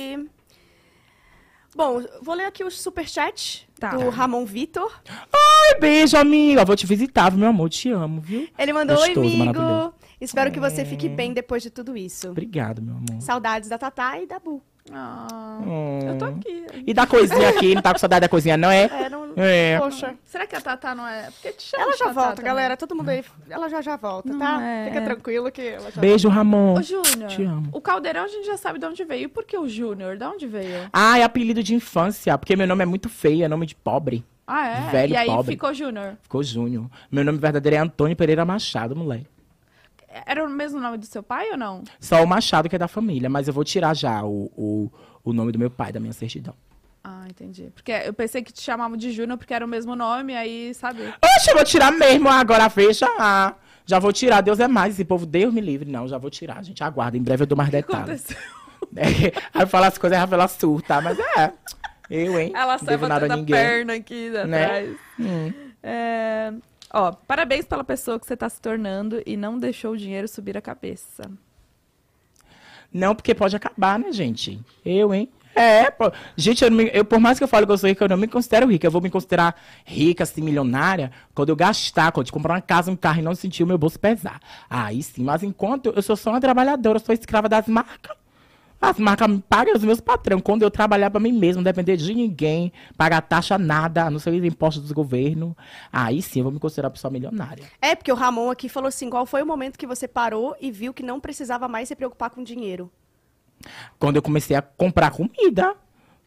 Bom, 1.74 2.02
vou 2.20 2.34
ler 2.34 2.44
aqui 2.44 2.62
o 2.62 2.70
superchat 2.70 3.66
Tá. 3.80 3.90
do 3.90 4.10
Ramon 4.10 4.44
Vitor. 4.44 4.92
Ai, 5.32 5.80
beijo, 5.80 6.16
amiga. 6.16 6.64
Vou 6.64 6.76
te 6.76 6.86
visitar, 6.86 7.32
meu 7.32 7.48
amor. 7.48 7.68
Te 7.70 7.90
amo, 7.90 8.20
viu? 8.20 8.46
Ele 8.58 8.72
mandou, 8.72 8.96
Gostoso, 8.96 9.20
oi, 9.20 9.26
amigo. 9.26 9.44
maravilhoso. 9.58 9.94
Espero 10.20 10.52
que 10.52 10.60
você 10.60 10.84
fique 10.84 11.08
bem 11.08 11.32
depois 11.32 11.62
de 11.62 11.70
tudo 11.70 11.96
isso. 11.96 12.28
Obrigado, 12.30 12.82
meu 12.82 12.94
amor. 12.96 13.20
Saudades 13.22 13.68
da 13.68 13.78
Tatá 13.78 14.20
e 14.20 14.26
da 14.26 14.38
Bu. 14.38 14.62
Ah, 14.90 15.58
Hum. 15.64 16.00
Eu 16.08 16.18
tô 16.18 16.24
aqui. 16.24 16.66
E 16.86 16.92
da 16.92 17.06
coisinha 17.06 17.48
aqui, 17.50 17.74
não 17.74 17.82
tá 17.82 17.92
com 17.92 17.98
saudade 17.98 18.22
da 18.22 18.28
coisinha, 18.28 18.56
não 18.56 18.70
é? 18.70 18.84
É, 18.84 19.08
não... 19.08 19.22
É. 19.36 19.78
Poxa. 19.78 20.14
Será 20.24 20.46
que 20.46 20.56
a 20.56 20.60
Tatá 20.60 20.94
não 20.94 21.06
é? 21.06 21.30
Porque 21.30 21.52
te 21.52 21.62
chama 21.62 21.84
Ela 21.84 21.92
de 21.92 21.98
já 21.98 22.04
Tatá 22.06 22.20
volta, 22.20 22.36
também. 22.36 22.44
galera. 22.50 22.76
Todo 22.76 22.94
mundo 22.96 23.08
aí. 23.08 23.24
Ela 23.48 23.68
já 23.68 23.80
já 23.80 23.96
volta, 23.96 24.30
Não 24.32 24.38
tá? 24.38 24.60
é, 24.62 24.86
Fica 24.88 25.00
tranquilo 25.02 25.50
que 25.52 25.62
ela 25.62 25.90
já 25.90 26.00
Beijo, 26.00 26.28
Ramon. 26.28 26.74
Ô, 26.78 26.82
Júnior, 26.82 27.28
Te 27.30 27.42
amo. 27.44 27.68
o 27.72 27.80
Caldeirão 27.80 28.24
a 28.24 28.28
gente 28.28 28.44
já 28.46 28.56
sabe 28.56 28.78
de 28.80 28.86
onde 28.86 29.04
veio. 29.04 29.24
E 29.24 29.28
por 29.28 29.44
que 29.44 29.56
o 29.56 29.68
Júnior? 29.68 30.16
De 30.16 30.24
onde 30.24 30.46
veio? 30.48 30.88
Ah, 30.92 31.18
é 31.18 31.22
apelido 31.22 31.62
de 31.62 31.74
infância, 31.74 32.36
porque 32.36 32.56
meu 32.56 32.66
nome 32.66 32.82
é 32.82 32.86
muito 32.86 33.08
feio, 33.08 33.44
é 33.44 33.48
nome 33.48 33.66
de 33.66 33.74
pobre. 33.76 34.24
Ah, 34.46 34.66
é? 34.66 34.90
Velho 34.90 35.12
e 35.12 35.16
aí 35.16 35.26
pobre. 35.28 35.52
ficou 35.52 35.72
Júnior. 35.72 36.16
Ficou 36.22 36.42
Júnior. 36.42 36.86
Meu 37.10 37.24
nome 37.24 37.38
verdadeiro 37.38 37.76
é 37.76 37.78
Antônio 37.78 38.16
Pereira 38.16 38.44
Machado, 38.44 38.94
moleque. 38.96 39.26
Era 40.26 40.44
o 40.44 40.48
mesmo 40.50 40.80
nome 40.80 40.98
do 40.98 41.06
seu 41.06 41.22
pai 41.22 41.50
ou 41.50 41.56
não? 41.56 41.82
Só 42.00 42.22
o 42.22 42.26
Machado 42.26 42.68
que 42.68 42.76
é 42.76 42.78
da 42.78 42.88
família, 42.88 43.28
mas 43.30 43.48
eu 43.48 43.54
vou 43.54 43.64
tirar 43.64 43.94
já 43.94 44.22
o, 44.24 44.50
o, 44.56 44.90
o 45.24 45.32
nome 45.32 45.52
do 45.52 45.58
meu 45.58 45.70
pai, 45.70 45.92
da 45.92 45.98
minha 46.00 46.12
certidão. 46.12 46.54
Ah, 47.04 47.24
entendi. 47.28 47.70
Porque 47.74 47.90
eu 47.90 48.12
pensei 48.12 48.42
que 48.42 48.52
te 48.52 48.60
chamavam 48.62 48.96
de 48.96 49.10
Júnior 49.10 49.36
porque 49.36 49.52
era 49.52 49.64
o 49.64 49.68
mesmo 49.68 49.96
nome, 49.96 50.36
aí, 50.36 50.72
sabe? 50.74 51.02
Oxe, 51.02 51.50
eu 51.50 51.54
vou 51.56 51.64
tirar 51.64 51.90
mesmo 51.90 52.28
agora, 52.28 52.68
fecha. 52.70 53.06
Ah, 53.18 53.54
já 53.84 53.98
vou 53.98 54.12
tirar, 54.12 54.40
Deus 54.40 54.60
é 54.60 54.68
mais. 54.68 54.94
Esse 54.94 55.04
povo, 55.04 55.26
Deus 55.26 55.52
me 55.52 55.60
livre. 55.60 55.90
Não, 55.90 56.06
já 56.06 56.16
vou 56.18 56.30
tirar, 56.30 56.62
gente. 56.62 56.84
Aguarda, 56.84 57.16
em 57.16 57.22
breve 57.22 57.42
eu 57.42 57.46
dou 57.46 57.56
mais 57.58 57.70
detalhes. 57.70 58.26
É, 58.96 59.32
aí 59.54 59.64
fala 59.66 59.86
as 59.86 59.96
coisas, 59.96 60.18
ela 60.30 60.48
surta, 60.48 61.00
mas 61.00 61.16
é. 61.18 61.52
Eu, 62.10 62.38
hein? 62.38 62.52
Ela 62.54 62.76
sai 62.78 62.94
a 62.94 62.98
batendo 62.98 63.32
a 63.32 63.36
ninguém. 63.36 63.54
perna 63.56 63.94
aqui 63.94 64.28
Né? 64.28 64.64
atrás. 64.64 64.96
Hum. 65.18 65.52
É, 65.82 66.52
Ó, 66.92 67.12
parabéns 67.12 67.64
pela 67.64 67.82
pessoa 67.84 68.20
que 68.20 68.26
você 68.26 68.36
tá 68.36 68.48
se 68.48 68.60
tornando 68.60 69.22
e 69.24 69.36
não 69.36 69.58
deixou 69.58 69.92
o 69.92 69.96
dinheiro 69.96 70.28
subir 70.28 70.56
a 70.56 70.60
cabeça. 70.60 71.30
Não, 72.92 73.14
porque 73.14 73.34
pode 73.34 73.56
acabar, 73.56 73.98
né, 73.98 74.12
gente? 74.12 74.60
Eu, 74.84 75.14
hein? 75.14 75.28
É, 75.54 75.90
pô. 75.90 76.10
Gente, 76.36 76.64
eu, 76.64 76.70
me- 76.70 76.90
eu, 76.92 77.04
por 77.04 77.18
mais 77.20 77.38
que 77.38 77.44
eu 77.44 77.48
fale 77.48 77.66
que 77.66 77.72
eu 77.72 77.78
sou 77.78 77.88
rica, 77.88 78.04
eu 78.04 78.08
não 78.08 78.16
me 78.16 78.26
considero 78.28 78.66
rica. 78.66 78.86
Eu 78.86 78.90
vou 78.90 79.00
me 79.02 79.10
considerar 79.10 79.54
rica, 79.84 80.24
assim, 80.24 80.40
milionária, 80.42 81.10
quando 81.34 81.50
eu 81.50 81.56
gastar, 81.56 82.10
quando 82.12 82.26
eu 82.26 82.32
comprar 82.32 82.54
uma 82.54 82.60
casa, 82.62 82.90
um 82.90 82.96
carro 82.96 83.20
e 83.20 83.22
não 83.22 83.34
sentir 83.34 83.62
o 83.62 83.66
meu 83.66 83.76
bolso 83.78 83.98
pesar. 83.98 84.40
Aí 84.68 85.02
sim, 85.02 85.22
mas 85.24 85.42
enquanto 85.42 85.92
eu 85.94 86.02
sou 86.02 86.16
só 86.16 86.30
uma 86.30 86.40
trabalhadora, 86.40 86.98
eu 86.98 87.04
sou 87.04 87.14
escrava 87.14 87.48
das 87.48 87.66
marcas. 87.66 88.16
As 88.82 88.98
marcas 88.98 89.28
pagam 89.48 89.74
os 89.76 89.84
meus 89.84 90.00
patrões. 90.00 90.42
Quando 90.42 90.62
eu 90.62 90.70
trabalhar 90.70 91.08
pra 91.08 91.20
mim 91.20 91.30
mesmo, 91.30 91.58
não 91.58 91.62
depender 91.62 91.96
de 91.96 92.12
ninguém, 92.12 92.72
pagar 92.96 93.20
taxa 93.20 93.56
nada, 93.56 94.10
não 94.10 94.18
sei 94.18 94.40
os 94.40 94.44
impostos 94.44 94.88
do 94.88 94.94
governo, 94.94 95.56
aí 95.92 96.20
sim 96.20 96.40
eu 96.40 96.44
vou 96.44 96.52
me 96.52 96.58
considerar 96.58 96.90
pessoa 96.90 97.10
milionária. 97.10 97.64
É, 97.80 97.94
porque 97.94 98.10
o 98.10 98.16
Ramon 98.16 98.50
aqui 98.50 98.68
falou 98.68 98.88
assim: 98.88 99.08
qual 99.08 99.24
foi 99.24 99.40
o 99.40 99.46
momento 99.46 99.78
que 99.78 99.86
você 99.86 100.08
parou 100.08 100.56
e 100.60 100.72
viu 100.72 100.92
que 100.92 101.04
não 101.04 101.20
precisava 101.20 101.68
mais 101.68 101.86
se 101.86 101.94
preocupar 101.94 102.30
com 102.30 102.42
dinheiro? 102.42 102.90
Quando 104.00 104.16
eu 104.16 104.22
comecei 104.22 104.56
a 104.56 104.62
comprar 104.62 105.12
comida. 105.12 105.76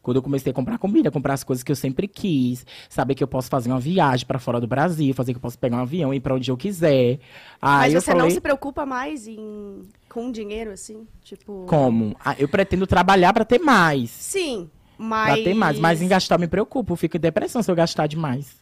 Quando 0.02 0.18
eu 0.18 0.22
comecei 0.22 0.52
a 0.52 0.54
comprar 0.54 0.78
comida, 0.78 1.10
comprar 1.10 1.34
as 1.34 1.42
coisas 1.42 1.64
que 1.64 1.72
eu 1.72 1.74
sempre 1.74 2.06
quis, 2.06 2.64
saber 2.88 3.16
que 3.16 3.24
eu 3.24 3.26
posso 3.26 3.48
fazer 3.48 3.68
uma 3.70 3.80
viagem 3.80 4.24
pra 4.24 4.38
fora 4.38 4.60
do 4.60 4.66
Brasil, 4.68 5.12
fazer 5.12 5.32
que 5.32 5.38
eu 5.38 5.42
posso 5.42 5.58
pegar 5.58 5.78
um 5.78 5.80
avião 5.80 6.14
e 6.14 6.18
ir 6.18 6.20
pra 6.20 6.32
onde 6.32 6.48
eu 6.48 6.56
quiser. 6.56 7.18
Aí 7.60 7.92
Mas 7.92 7.94
você 7.94 8.12
falei, 8.12 8.22
não 8.22 8.30
se 8.30 8.40
preocupa 8.40 8.86
mais 8.86 9.26
em 9.26 9.82
com 10.16 10.32
dinheiro, 10.32 10.70
assim? 10.70 11.06
Tipo. 11.22 11.66
como? 11.68 12.16
Ah, 12.24 12.34
eu 12.38 12.48
pretendo 12.48 12.86
trabalhar 12.86 13.34
pra 13.34 13.44
ter 13.44 13.58
mais. 13.58 14.08
Sim, 14.10 14.70
mas. 14.96 15.34
Pra 15.34 15.44
ter 15.44 15.52
mais. 15.52 15.78
Mas 15.78 16.00
em 16.00 16.08
gastar 16.08 16.36
eu 16.36 16.38
me 16.38 16.48
preocupo. 16.48 16.94
Eu 16.94 16.96
fico 16.96 17.18
em 17.18 17.20
depressão 17.20 17.62
se 17.62 17.70
eu 17.70 17.74
gastar 17.74 18.06
demais. 18.06 18.56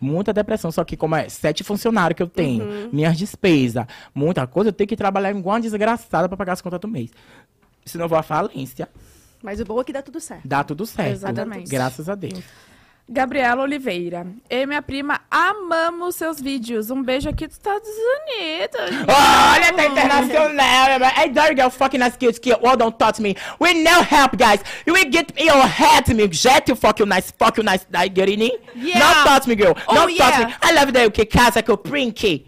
Muita 0.00 0.32
depressão. 0.32 0.72
Só 0.72 0.82
que 0.84 0.96
como 0.96 1.14
é 1.14 1.28
sete 1.28 1.62
funcionários 1.62 2.16
que 2.16 2.22
eu 2.22 2.26
tenho, 2.28 2.64
Uhum. 2.64 2.88
minhas 2.92 3.16
despesas, 3.16 3.86
muita 4.12 4.44
coisa, 4.44 4.70
eu 4.70 4.72
tenho 4.72 4.88
que 4.88 4.96
trabalhar 4.96 5.30
igual 5.30 5.54
uma 5.54 5.60
desgraçada 5.60 6.26
pra 6.28 6.36
pagar 6.36 6.54
as 6.54 6.60
contas 6.60 6.80
do 6.80 6.88
mês. 6.88 7.10
Senão 7.84 8.06
eu 8.06 8.08
vou 8.08 8.18
à 8.18 8.22
falência. 8.24 8.88
Mas 9.40 9.60
o 9.60 9.64
bom 9.64 9.80
é 9.80 9.84
que 9.84 9.92
dá 9.92 10.02
tudo 10.02 10.18
certo. 10.18 10.48
Dá 10.48 10.64
tudo 10.64 10.84
certo. 10.84 11.12
Exatamente. 11.12 11.70
Graças 11.70 12.08
a 12.08 12.16
Deus. 12.16 12.42
Gabriela 13.10 13.62
Oliveira. 13.62 14.26
Eu 14.50 14.62
e 14.62 14.66
minha 14.66 14.82
prima 14.82 15.20
amamos 15.30 16.16
seus 16.16 16.38
vídeos. 16.38 16.90
Um 16.90 17.02
beijo 17.02 17.28
aqui 17.30 17.46
dos 17.46 17.56
Estados 17.56 17.88
Unidos. 17.88 19.06
Olha, 19.08 19.72
tá 19.72 19.86
internacional. 19.86 21.00
Hey, 21.16 21.30
dirty 21.30 21.56
girl, 21.56 21.70
fucking 21.70 22.00
cute, 22.18 22.38
cute. 22.38 22.60
Well, 22.62 22.76
don't 22.76 22.96
touch 22.98 23.18
me. 23.20 23.34
We 23.58 23.72
no 23.82 24.02
help, 24.02 24.36
guys. 24.36 24.60
You 24.86 24.92
will 24.92 25.10
get 25.10 25.34
me 25.34 25.46
your 25.46 25.66
head 25.66 26.04
to 26.04 26.14
me. 26.14 26.28
Jet 26.28 26.68
you 26.68 26.76
fuck 26.76 27.00
you 27.00 27.06
nice, 27.06 27.30
fuck 27.30 27.56
you 27.56 27.62
nice. 27.64 27.86
Like, 27.90 28.14
get 28.14 28.28
in? 28.28 28.50
Yeah. 28.74 28.98
Not 28.98 29.26
touch 29.26 29.46
me, 29.46 29.54
girl. 29.56 29.74
Oh, 29.88 29.94
Not 29.94 30.08
touch 30.14 30.38
yeah. 30.38 30.46
me. 30.46 30.54
I 30.62 30.72
love 30.72 30.92
that, 30.92 31.10
que 31.12 31.24
casa 31.24 31.62
que 31.62 31.70
eu 31.70 31.78
pink. 31.78 32.46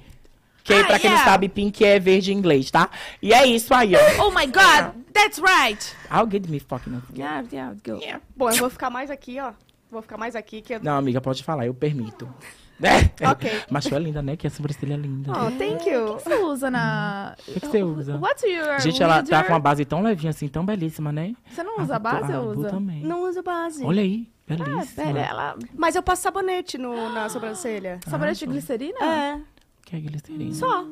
Que 0.62 0.74
Ah, 0.74 0.84
pra 0.84 0.98
quem 0.98 1.08
não 1.10 1.16
yeah. 1.16 1.24
sabe, 1.24 1.48
pink 1.48 1.82
é 1.82 1.98
verde 1.98 2.32
em 2.32 2.36
inglês, 2.36 2.70
tá? 2.70 2.90
E 3.22 3.32
é 3.32 3.46
isso 3.46 3.72
aí, 3.72 3.94
ó. 3.96 4.26
Oh 4.26 4.30
my 4.30 4.44
God, 4.46 4.92
that's 5.14 5.38
right. 5.38 5.96
I'll 6.10 6.28
get 6.30 6.46
me 6.50 6.60
fucking. 6.60 7.00
Yeah, 7.16 7.44
yeah, 7.50 7.74
go. 7.82 7.96
Yeah. 7.98 8.20
Bom, 8.36 8.50
eu 8.50 8.56
vou 8.56 8.68
ficar 8.70 8.90
mais 8.90 9.10
aqui, 9.10 9.40
ó. 9.40 9.52
Vou 9.90 10.02
ficar 10.02 10.16
mais 10.16 10.36
aqui 10.36 10.62
que 10.62 10.74
eu. 10.74 10.80
Não, 10.82 10.96
amiga, 10.96 11.20
pode 11.20 11.42
falar, 11.42 11.66
eu 11.66 11.74
permito. 11.74 12.28
Né? 12.80 13.10
Ok. 13.30 13.50
Mas 13.70 13.84
tu 13.84 13.94
é 13.94 13.98
linda, 13.98 14.22
né? 14.22 14.38
Que 14.38 14.46
a 14.46 14.50
sobrancelha 14.50 14.94
é 14.94 14.96
linda. 14.96 15.30
Oh, 15.32 15.50
thank 15.58 15.86
you. 15.86 16.14
O 16.14 16.16
que 16.16 16.22
você 16.24 16.34
usa 16.36 16.70
na... 16.70 17.36
O 17.38 17.52
que, 17.52 17.60
que 17.60 17.66
você 17.66 17.82
usa? 17.82 18.16
What's 18.16 18.42
your 18.42 18.80
Gente, 18.80 19.02
ela 19.02 19.22
tá 19.22 19.44
com 19.44 19.52
uma 19.52 19.60
base 19.60 19.84
tão 19.84 20.02
levinha 20.02 20.30
assim, 20.30 20.48
tão 20.48 20.64
belíssima, 20.64 21.12
né? 21.12 21.34
Você 21.52 21.62
não 21.62 21.82
usa 21.82 21.96
Ah, 21.96 21.98
base 21.98 22.32
ah, 22.32 22.40
ou 22.40 22.54
vou 22.54 22.58
usa? 22.60 22.70
também. 22.70 23.02
Não 23.02 23.28
uso 23.28 23.42
base. 23.42 23.84
Olha 23.84 24.00
aí, 24.00 24.26
Ah, 24.48 24.56
belíssima. 24.56 25.04
pera, 25.04 25.20
ela... 25.20 25.58
Mas 25.74 25.94
eu 25.94 26.02
passo 26.02 26.22
sabonete 26.22 26.78
no, 26.78 27.12
na 27.12 27.28
sobrancelha. 27.28 28.00
Sabonete 28.06 28.38
de 28.38 28.46
glicerina? 28.46 28.98
É. 29.04 29.40
Que 29.84 29.96
é 29.96 30.00
glicerina? 30.00 30.54
Só. 30.54 30.86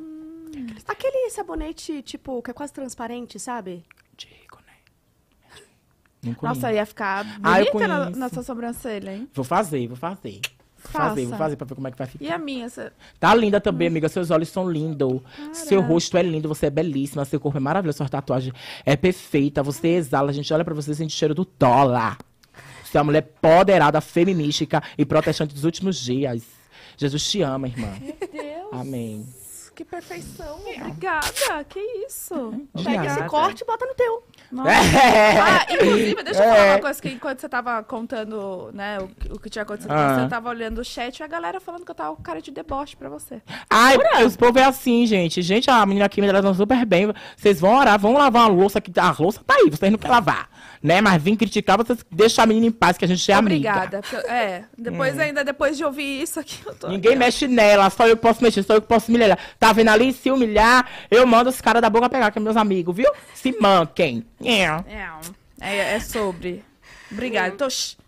Aquele 0.87 1.31
sabonete, 1.31 2.03
tipo, 2.03 2.43
que 2.43 2.51
é 2.51 2.55
quase 2.55 2.75
transparente, 2.75 3.39
sabe? 3.39 3.83
Conheço. 6.23 6.39
Nossa, 6.43 6.73
ia 6.73 6.85
ficar 6.87 7.25
Ah, 7.43 7.59
bonita 7.59 7.89
na, 7.89 7.99
conheço. 8.01 8.19
na 8.19 8.29
sua 8.29 8.43
sobrancelha, 8.43 9.15
hein? 9.15 9.29
Vou 9.35 9.45
fazer, 9.45 9.87
vou 9.87 9.97
fazer. 9.97 10.41
Vou 10.81 10.93
Faça. 10.93 11.09
fazer, 11.11 11.27
vou 11.27 11.39
fazer 11.39 11.57
pra 11.57 11.67
ver 11.67 11.75
como 11.75 11.89
é 11.89 11.91
que 11.91 11.99
vai 11.99 12.07
ficar. 12.07 12.25
E 12.25 12.31
a 12.31 12.39
minha? 12.39 12.69
Você... 12.69 12.93
Tá 13.19 13.35
linda 13.35 13.61
também, 13.61 13.89
amiga. 13.89 14.09
Seus 14.09 14.31
olhos 14.31 14.49
são 14.49 14.71
lindos. 14.71 15.21
Seu 15.53 15.81
rosto 15.81 16.17
é 16.17 16.23
lindo, 16.23 16.49
você 16.49 16.67
é 16.67 16.71
belíssima. 16.71 17.25
Seu 17.25 17.41
corpo 17.41 17.59
é 17.59 17.61
maravilhoso. 17.61 17.99
Sua 17.99 18.09
tatuagem 18.09 18.53
é 18.87 18.97
perfeita. 18.97 19.63
Você 19.63 19.89
exala. 19.89 20.31
A 20.31 20.33
gente 20.33 20.53
olha 20.55 20.65
pra 20.65 20.75
você 20.75 20.93
e 20.93 20.95
sente 20.95 21.15
o 21.15 21.19
cheiro 21.19 21.35
do 21.35 21.47
dólar. 21.59 22.17
Você 22.85 22.97
é 22.97 23.01
uma 23.01 23.07
mulher 23.07 23.23
poderada, 23.43 24.01
feminística 24.01 24.83
e 24.97 25.05
protestante 25.05 25.53
dos 25.53 25.65
últimos 25.65 25.97
dias. 25.99 26.43
Jesus 26.97 27.29
te 27.31 27.43
ama, 27.43 27.67
irmã. 27.69 27.89
Deus, 28.33 28.69
Amém. 28.73 29.27
Que 29.79 29.85
perfeição. 29.85 30.59
Obrigada, 30.59 31.65
que 31.69 31.79
isso. 32.07 32.35
Pega 32.75 32.91
esse 32.91 32.97
Obrigada. 32.97 33.29
corte 33.29 33.63
e 33.63 33.65
bota 33.65 33.87
no 33.87 33.95
teu. 33.95 34.25
Nossa. 34.51 34.71
É. 34.71 35.39
Ah, 35.41 35.67
inclusive, 35.71 36.23
deixa 36.25 36.43
eu 36.43 36.49
falar 36.49 36.67
É. 36.67 36.73
uma 36.75 36.81
coisa 36.81 37.03
que 37.03 37.09
enquanto 37.11 37.41
você 37.41 37.49
tava 37.49 37.83
contando, 37.85 38.71
né, 38.73 38.99
o, 38.99 39.09
que- 39.09 39.33
o 39.33 39.39
que 39.39 39.49
tinha 39.51 39.63
acontecido 39.63 39.91
com 39.91 39.95
Ah. 39.95 40.15
você, 40.17 40.25
eu 40.25 40.29
tava 40.29 40.49
olhando 40.49 40.79
o 40.81 40.85
chat 40.85 41.19
e 41.19 41.23
a 41.23 41.27
galera 41.27 41.61
falando 41.61 41.85
que 41.85 41.91
eu 41.91 41.95
tava 41.95 42.17
com 42.17 42.23
cara 42.23 42.41
de 42.43 42.51
deboche 42.51 42.97
pra 42.97 43.09
você. 43.09 43.41
Ai, 43.71 43.97
os 44.27 44.37
povo 44.37 44.59
é 44.59 44.65
assim, 44.65 45.07
gente. 45.07 45.43
Gente, 45.43 45.71
a 45.71 45.85
menina 45.87 46.07
aqui 46.07 46.21
me 46.21 46.27
tratam 46.29 46.53
super 46.55 46.85
bem. 46.85 47.13
Vocês 47.37 47.61
vão 47.61 47.77
orar, 47.79 47.99
vão 48.01 48.15
lavar 48.15 48.49
uma 48.51 48.55
louça 48.63 48.81
que 48.81 48.91
a 48.99 49.15
louça 49.19 49.41
tá 49.47 49.55
aí, 49.55 49.71
vocês 49.71 49.93
não 49.93 49.99
querem 49.99 50.15
lavar. 50.17 50.49
Né? 50.83 51.01
Mas 51.01 51.21
vim 51.23 51.35
criticar, 51.37 51.77
vocês 51.77 51.99
deixam 52.11 52.45
a 52.45 52.47
menina 52.47 52.67
em 52.67 52.71
paz, 52.73 52.97
que 52.97 53.05
a 53.05 53.09
gente 53.09 53.31
é 53.31 53.35
amiga. 53.35 53.69
Obrigada. 53.71 54.01
porque 54.01 54.17
eu- 54.17 54.31
é, 54.33 54.65
depois 54.77 55.19
ainda, 55.19 55.45
depois 55.45 55.77
de 55.77 55.85
ouvir 55.85 56.23
isso 56.23 56.39
aqui, 56.41 56.59
eu 56.65 56.75
tô... 56.75 56.89
Ninguém 56.89 57.17
mexe 57.17 57.47
nela, 57.49 57.91
só 57.91 58.07
eu 58.07 58.17
que 58.17 58.23
posso 58.23 58.43
mexer, 58.43 58.63
só 58.63 58.75
eu 58.75 58.81
que 58.83 58.87
posso 58.89 59.11
humilhar. 59.11 59.37
Tá 59.59 59.68
vendo 59.73 59.89
ali? 59.89 60.13
Se 60.13 60.31
humilhar, 60.31 60.87
eu 61.11 61.27
mando 61.27 61.51
os 61.51 61.61
caras 61.61 61.81
da 61.83 61.91
boca 61.91 62.09
pegar, 62.09 62.31
que 62.31 62.39
é 62.39 62.43
meus 62.43 62.57
amigos, 62.57 62.95
viu? 62.95 63.11
Se 63.35 63.55
manquem. 63.61 64.25
É. 64.45 64.63
É, 64.65 65.09
é, 65.61 65.95
é 65.95 66.01
sobre. 66.01 66.65
Obrigada. 67.11 67.57
Tô... 67.57 67.67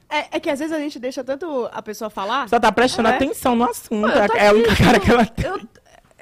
É, 0.08 0.26
é 0.32 0.40
que 0.40 0.50
às 0.50 0.58
vezes 0.58 0.74
a 0.74 0.78
gente 0.80 0.98
deixa 0.98 1.22
tanto 1.22 1.68
a 1.72 1.80
pessoa 1.80 2.10
falar. 2.10 2.48
Só 2.48 2.58
tá 2.58 2.72
prestando 2.72 3.08
É? 3.08 3.14
atenção 3.14 3.54
no 3.54 3.64
assunto. 3.64 4.08
Eu 4.08 4.28
tô 4.28 4.36
É 4.36 4.48
a 4.48 4.52
única 4.52 4.76
cara 4.76 4.98
que 4.98 5.10
ela 5.10 5.24
tem. 5.24 5.46
Eu, 5.46 5.60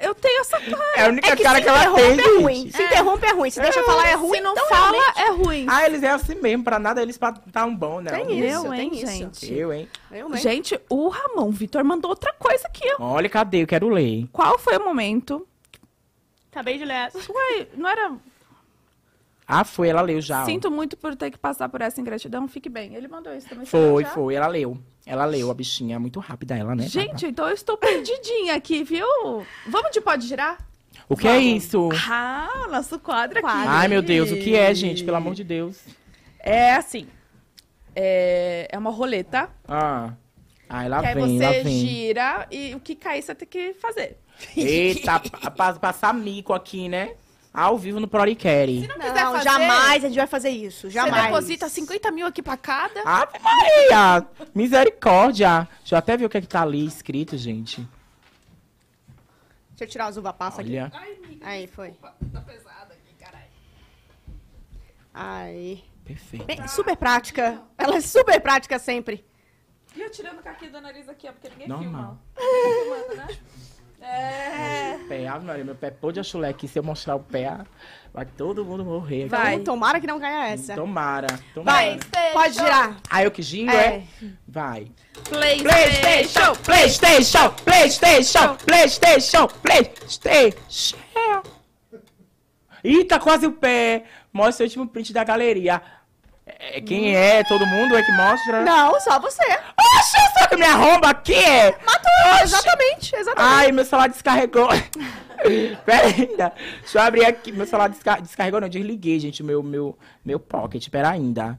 eu 0.01 0.15
tenho 0.15 0.41
essa 0.41 0.59
cara. 0.59 0.83
É 0.95 1.03
a 1.05 1.07
única 1.09 1.27
É 1.29 1.35
que 1.35 1.43
cara 1.43 1.61
que 1.61 1.67
ela 1.67 1.79
tem, 1.79 2.13
interrompe 2.13 2.21
é 2.21 2.41
ruim. 2.41 2.71
Se 2.71 2.83
interrompe 2.83 3.25
é 3.25 3.31
ruim. 3.31 3.49
Se 3.51 3.61
deixa 3.61 3.83
falar 3.83 4.07
é 4.07 4.13
ruim, 4.15 4.37
Se 4.37 4.41
não 4.41 4.51
então 4.53 4.67
fala, 4.67 4.91
realmente- 4.91 5.19
é 5.19 5.29
ruim. 5.31 5.65
Ah, 5.69 5.85
eles 5.85 6.03
é 6.03 6.09
assim 6.09 6.35
mesmo, 6.35 6.63
pra 6.63 6.79
nada 6.79 7.01
eles 7.01 7.19
dar 7.47 7.65
um 7.65 7.75
bom, 7.75 7.99
né? 8.01 8.11
Tem 8.11 8.39
isso, 8.39 8.65
Eu, 8.65 8.71
tem 8.71 8.79
hein, 8.81 8.91
isso. 8.93 9.11
gente? 9.11 9.53
Eu, 9.53 9.73
hein? 9.73 9.87
Eu, 10.11 10.29
hein? 10.29 10.37
Gente, 10.37 10.79
o 10.89 11.09
Ramon 11.09 11.51
Vitor 11.51 11.83
mandou 11.83 12.09
outra 12.11 12.33
coisa 12.33 12.67
aqui, 12.67 12.83
ó. 12.99 13.03
Olha, 13.13 13.29
cadê? 13.29 13.63
Eu 13.63 13.67
quero 13.67 13.89
ler. 13.89 14.27
Qual 14.31 14.57
foi 14.57 14.77
o 14.77 14.83
momento? 14.83 15.45
Acabei 16.51 16.77
de 16.77 16.85
ler 16.85 16.93
essa. 17.07 17.19
Ué, 17.31 17.67
não 17.75 17.87
era. 17.89 18.11
Ah, 19.51 19.63
foi, 19.63 19.89
ela 19.89 20.01
leu 20.01 20.21
já. 20.21 20.43
ó. 20.43 20.45
Sinto 20.45 20.69
muito 20.69 20.95
por 20.95 21.15
ter 21.15 21.31
que 21.31 21.37
passar 21.39 21.67
por 21.69 21.81
essa 21.81 21.99
ingratidão, 21.99 22.47
fique 22.47 22.69
bem. 22.69 22.93
Ele 22.93 23.07
mandou 23.07 23.33
isso 23.35 23.49
também. 23.49 23.65
você 23.65 23.71
Foi, 23.71 23.81
leu 23.81 24.01
já? 24.01 24.09
foi, 24.09 24.35
ela 24.35 24.47
leu. 24.47 24.77
Ela 25.07 25.25
leu, 25.25 25.49
a 25.49 25.53
bichinha 25.55 25.95
é 25.95 25.99
muito 25.99 26.19
rápida 26.19 26.55
ela, 26.55 26.75
né? 26.75 26.83
Gente, 26.87 27.25
então 27.25 27.47
eu 27.47 27.55
estou 27.55 27.75
perdidinha 27.75 28.53
aqui, 28.55 28.83
viu? 28.83 29.07
Vamos 29.67 29.89
de 29.91 29.99
pode 30.01 30.27
girar? 30.27 30.59
O 31.07 31.17
que 31.17 31.27
é 31.27 31.39
isso? 31.39 31.89
Ah, 32.07 32.65
o 32.67 32.71
nosso 32.71 32.99
quadro 32.99 33.39
aqui. 33.39 33.47
Quadro. 33.47 33.69
Ai, 33.71 33.87
meu 33.87 34.03
Deus, 34.03 34.29
o 34.31 34.35
que 34.37 34.55
é, 34.55 34.71
gente? 34.75 35.03
Pelo 35.03 35.17
amor 35.17 35.33
de 35.33 35.43
Deus. 35.43 35.79
É 36.39 36.75
assim. 36.75 37.07
É, 37.95 38.67
é 38.71 38.77
uma 38.77 38.91
roleta. 38.91 39.49
Ah. 39.67 40.13
Ai, 40.69 40.87
lá 40.87 40.99
que 40.99 41.07
aí 41.07 41.15
vem, 41.15 41.39
lá 41.39 41.47
você 41.51 41.63
vem. 41.63 41.79
gira 41.87 42.47
e 42.51 42.75
o 42.75 42.79
que 42.79 42.93
cair 42.95 43.23
você 43.23 43.33
tem 43.33 43.47
que 43.47 43.73
fazer. 43.73 44.17
Eita, 44.55 45.19
pa- 45.41 45.49
pa- 45.51 45.73
passar 45.73 46.13
mico 46.13 46.53
aqui, 46.53 46.87
né? 46.87 47.15
Ao 47.53 47.77
vivo 47.77 47.99
no 47.99 48.07
Proricare. 48.07 48.87
não 48.87 48.95
Não, 48.97 49.05
quiser 49.07 49.23
fazer, 49.25 49.43
jamais 49.43 50.03
a 50.03 50.07
gente 50.07 50.17
vai 50.17 50.27
fazer 50.27 50.49
isso. 50.49 50.81
Você 50.87 50.91
Jamais. 50.93 51.25
deposita 51.25 51.67
50 51.67 52.11
mil 52.11 52.27
aqui 52.27 52.41
pra 52.43 52.55
cada. 52.55 53.01
Ave 53.03 53.39
Maria! 53.39 54.27
Misericórdia! 54.53 55.67
Deixa 55.79 55.95
eu 55.95 55.99
até 55.99 56.15
ver 56.15 56.25
o 56.25 56.29
que 56.29 56.37
é 56.37 56.41
que 56.41 56.47
tá 56.47 56.61
ali 56.61 56.85
escrito, 56.85 57.35
gente. 57.37 57.77
Deixa 59.69 59.83
eu 59.83 59.87
tirar 59.87 60.07
as 60.07 60.17
uva 60.17 60.31
passa 60.31 60.61
aqui. 60.61 60.71
Olha. 60.71 60.91
Aí, 61.41 61.65
foi. 61.67 61.91
Tá 61.91 62.41
pesado 62.41 62.93
aqui, 62.93 63.13
caralho. 63.19 63.45
Aí. 65.13 65.83
Perfeito. 66.05 66.45
Bem, 66.45 66.67
super 66.67 66.95
prática. 66.97 67.61
Ela 67.77 67.95
é 67.97 68.01
super 68.01 68.39
prática 68.41 68.77
sempre. 68.77 69.25
E 69.95 70.01
eu 70.01 70.11
tirando 70.11 70.39
o 70.39 70.43
caquinho 70.43 70.71
do 70.71 70.81
nariz 70.81 71.09
aqui, 71.09 71.27
ó, 71.27 71.31
porque 71.31 71.49
ninguém 71.49 71.67
Normal. 71.67 72.17
filma. 72.35 72.45
Ninguém 72.53 72.83
filmando, 72.83 73.15
né? 73.15 73.37
É. 74.01 74.97
Pé, 75.07 75.27
Ave 75.27 75.45
Maria, 75.45 75.63
meu 75.65 75.75
pé 75.75 75.91
pôde 75.91 76.19
a 76.19 76.23
chulé 76.23 76.49
aqui. 76.49 76.67
Se 76.67 76.79
eu 76.79 76.83
mostrar 76.83 77.15
o 77.15 77.19
pé, 77.19 77.57
vai 78.13 78.25
todo 78.25 78.63
mundo 78.63 78.85
morrer. 78.85 79.27
Vai. 79.27 79.55
Então, 79.55 79.75
tomara 79.75 79.99
que 79.99 80.07
não 80.07 80.19
caia 80.19 80.53
essa. 80.53 80.75
Tomara, 80.75 81.27
tomara. 81.53 81.77
Vai, 81.77 81.99
pode 82.33 82.53
girar. 82.53 82.97
Ah, 83.09 83.23
eu 83.23 83.31
que 83.31 83.41
giro, 83.41 83.71
É. 83.71 83.97
é? 83.97 84.03
Vai. 84.47 84.87
PlayStation! 85.27 86.55
PlayStation! 86.63 87.49
PlayStation! 87.65 88.55
PlayStation! 88.65 89.47
PlayStation! 89.61 90.97
Ih, 92.83 93.03
tá 93.03 93.19
quase 93.19 93.45
o 93.45 93.51
pé. 93.51 94.05
Mostra 94.31 94.63
o 94.63 94.67
último 94.67 94.87
print 94.87 95.11
da 95.11 95.23
galeria. 95.23 95.81
É, 96.57 96.81
quem 96.81 97.15
é? 97.15 97.43
Todo 97.43 97.65
mundo 97.65 97.95
é 97.95 98.01
que 98.03 98.11
mostra? 98.13 98.61
Não, 98.63 98.99
só 99.01 99.19
você. 99.19 99.43
Oxe, 99.43 100.17
só 100.39 100.47
que 100.47 100.55
me 100.55 100.65
arromba 100.65 101.09
aqui! 101.09 101.33
Matou, 101.85 102.43
exatamente, 102.43 103.15
exatamente. 103.15 103.53
Ai, 103.55 103.71
meu 103.71 103.85
celular 103.85 104.07
descarregou. 104.09 104.67
Pera 105.85 106.07
ainda. 106.07 106.53
Deixa 106.81 106.97
eu 106.97 107.01
abrir 107.01 107.25
aqui. 107.25 107.51
Meu 107.51 107.65
celular 107.65 107.89
desca- 107.89 108.19
descarregou, 108.21 108.59
não. 108.61 108.69
Desliguei, 108.69 109.19
gente, 109.19 109.41
meu, 109.43 109.63
meu, 109.63 109.97
meu 110.23 110.39
pocket. 110.39 110.87
Pera 110.89 111.09
ainda. 111.09 111.57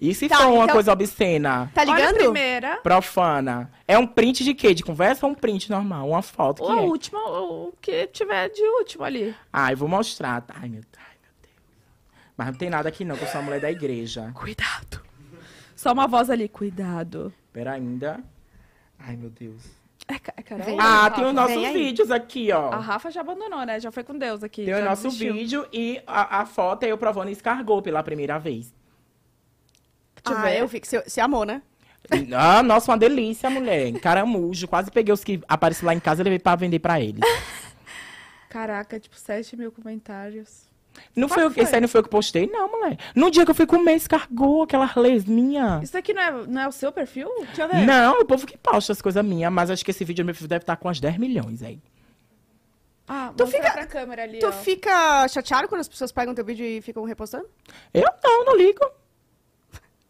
E 0.00 0.12
se 0.14 0.28
Tá, 0.28 0.38
for 0.38 0.48
uma 0.48 0.64
então- 0.64 0.74
coisa 0.74 0.92
obscena? 0.92 1.70
Tá 1.72 1.82
Olha 1.82 1.92
a 1.92 1.96
ligando? 1.96 2.14
primeira. 2.16 2.76
Profana. 2.82 3.70
É 3.86 3.96
um 3.96 4.06
print 4.06 4.42
de 4.42 4.52
quê? 4.52 4.74
De 4.74 4.82
conversa 4.82 5.24
ou 5.24 5.32
um 5.32 5.34
print 5.34 5.70
normal? 5.70 6.08
Uma 6.08 6.22
foto? 6.22 6.62
Ou 6.62 6.68
Que 6.68 6.72
a 6.78 6.82
é? 6.82 6.84
última, 6.86 7.20
ou 7.28 7.68
o 7.68 7.72
que 7.80 8.06
tiver 8.08 8.48
de 8.50 8.60
último 8.80 9.04
ali. 9.04 9.34
Ai, 9.52 9.74
vou 9.76 9.88
mostrar. 9.88 10.44
Meu, 10.48 10.56
ai, 10.60 10.68
meu 10.68 10.80
Deus. 10.80 11.11
Mas 12.44 12.52
não 12.52 12.58
tem 12.58 12.70
nada 12.70 12.88
aqui, 12.88 13.04
não, 13.04 13.16
que 13.16 13.22
eu 13.22 13.28
sou 13.28 13.40
a 13.40 13.42
mulher 13.42 13.60
da 13.60 13.70
igreja. 13.70 14.32
Cuidado. 14.34 15.00
Só 15.76 15.92
uma 15.92 16.06
voz 16.06 16.28
ali, 16.28 16.48
cuidado. 16.48 17.32
Pera 17.52 17.72
ainda. 17.72 18.20
Ai, 18.98 19.16
meu 19.16 19.30
Deus. 19.30 19.62
É, 20.08 20.18
ca- 20.18 20.34
é 20.36 20.42
Carol? 20.42 20.64
Vem. 20.64 20.76
Ah, 20.80 21.10
tem 21.10 21.24
os 21.24 21.32
nossos 21.32 21.54
vem 21.54 21.66
aí. 21.66 21.72
vídeos 21.72 22.10
aqui, 22.10 22.50
ó. 22.52 22.72
A 22.72 22.78
Rafa 22.78 23.10
já 23.10 23.20
abandonou, 23.20 23.64
né? 23.64 23.78
Já 23.78 23.92
foi 23.92 24.02
com 24.02 24.18
Deus 24.18 24.42
aqui. 24.42 24.64
Tem 24.64 24.74
já 24.74 24.80
o 24.80 24.84
nosso 24.84 25.04
desistiu. 25.04 25.34
vídeo 25.34 25.68
e 25.72 26.02
a, 26.06 26.40
a 26.40 26.46
foto 26.46 26.82
é 26.82 26.88
eu 26.88 26.98
provando 26.98 27.30
escargot 27.30 27.82
pela 27.82 28.02
primeira 28.02 28.38
vez. 28.38 28.74
Deixa 30.24 30.30
eu 30.30 30.36
ah, 30.36 30.42
ver. 30.42 30.60
eu 30.60 30.68
vi 30.68 30.80
que 30.80 30.88
você, 30.88 31.00
você 31.02 31.20
amou, 31.20 31.44
né? 31.44 31.62
Ah, 32.36 32.62
nossa, 32.62 32.90
uma 32.90 32.98
delícia, 32.98 33.48
mulher. 33.48 33.92
Caramujo. 34.00 34.66
Quase 34.66 34.90
peguei 34.90 35.12
os 35.12 35.22
que 35.22 35.40
apareceram 35.46 35.86
lá 35.86 35.94
em 35.94 36.00
casa 36.00 36.22
e 36.22 36.24
levei 36.24 36.38
pra 36.38 36.56
vender 36.56 36.80
pra 36.80 37.00
eles. 37.00 37.20
Caraca, 38.50 38.98
tipo, 38.98 39.16
7 39.16 39.56
mil 39.56 39.72
comentários. 39.72 40.71
Não 41.14 41.28
Qual 41.28 41.40
foi, 41.40 41.50
foi? 41.50 41.62
esse 41.64 41.74
aí 41.74 41.80
não 41.80 41.88
foi 41.88 42.00
eu 42.00 42.04
que 42.04 42.10
postei, 42.10 42.46
não, 42.46 42.68
mulher. 42.70 42.96
No 43.14 43.30
dia 43.30 43.44
que 43.44 43.50
eu 43.50 43.54
fui 43.54 43.66
comer 43.66 43.94
escargot, 43.96 44.62
aquela 44.64 44.90
lesminha. 44.96 45.80
Isso 45.82 45.96
aqui 45.96 46.12
não 46.14 46.22
é, 46.22 46.30
não 46.46 46.62
é 46.62 46.68
o 46.68 46.72
seu 46.72 46.90
perfil? 46.92 47.28
Deixa 47.46 47.62
eu 47.62 47.68
ver. 47.68 47.86
Não, 47.86 48.20
o 48.20 48.24
povo 48.24 48.46
que 48.46 48.56
posta 48.56 48.92
as 48.92 49.00
coisas 49.02 49.24
minhas, 49.24 49.52
mas 49.52 49.70
acho 49.70 49.84
que 49.84 49.90
esse 49.90 50.04
vídeo 50.04 50.24
meu 50.24 50.34
filho 50.34 50.48
deve 50.48 50.62
estar 50.62 50.76
com 50.76 50.88
umas 50.88 51.00
10 51.00 51.16
milhões 51.18 51.62
aí. 51.62 51.78
Ah, 53.08 53.32
Tu 53.36 53.46
fica- 53.46 53.70
pra 53.72 53.86
câmera 53.86 54.22
ali, 54.22 54.38
Tu 54.38 54.46
ó. 54.46 54.52
fica 54.52 55.26
chateado 55.28 55.68
quando 55.68 55.80
as 55.80 55.88
pessoas 55.88 56.12
pegam 56.12 56.34
teu 56.34 56.44
vídeo 56.44 56.64
e 56.64 56.80
ficam 56.80 57.04
repostando? 57.04 57.46
Eu 57.92 58.08
não, 58.22 58.44
não 58.46 58.56
ligo. 58.56 58.80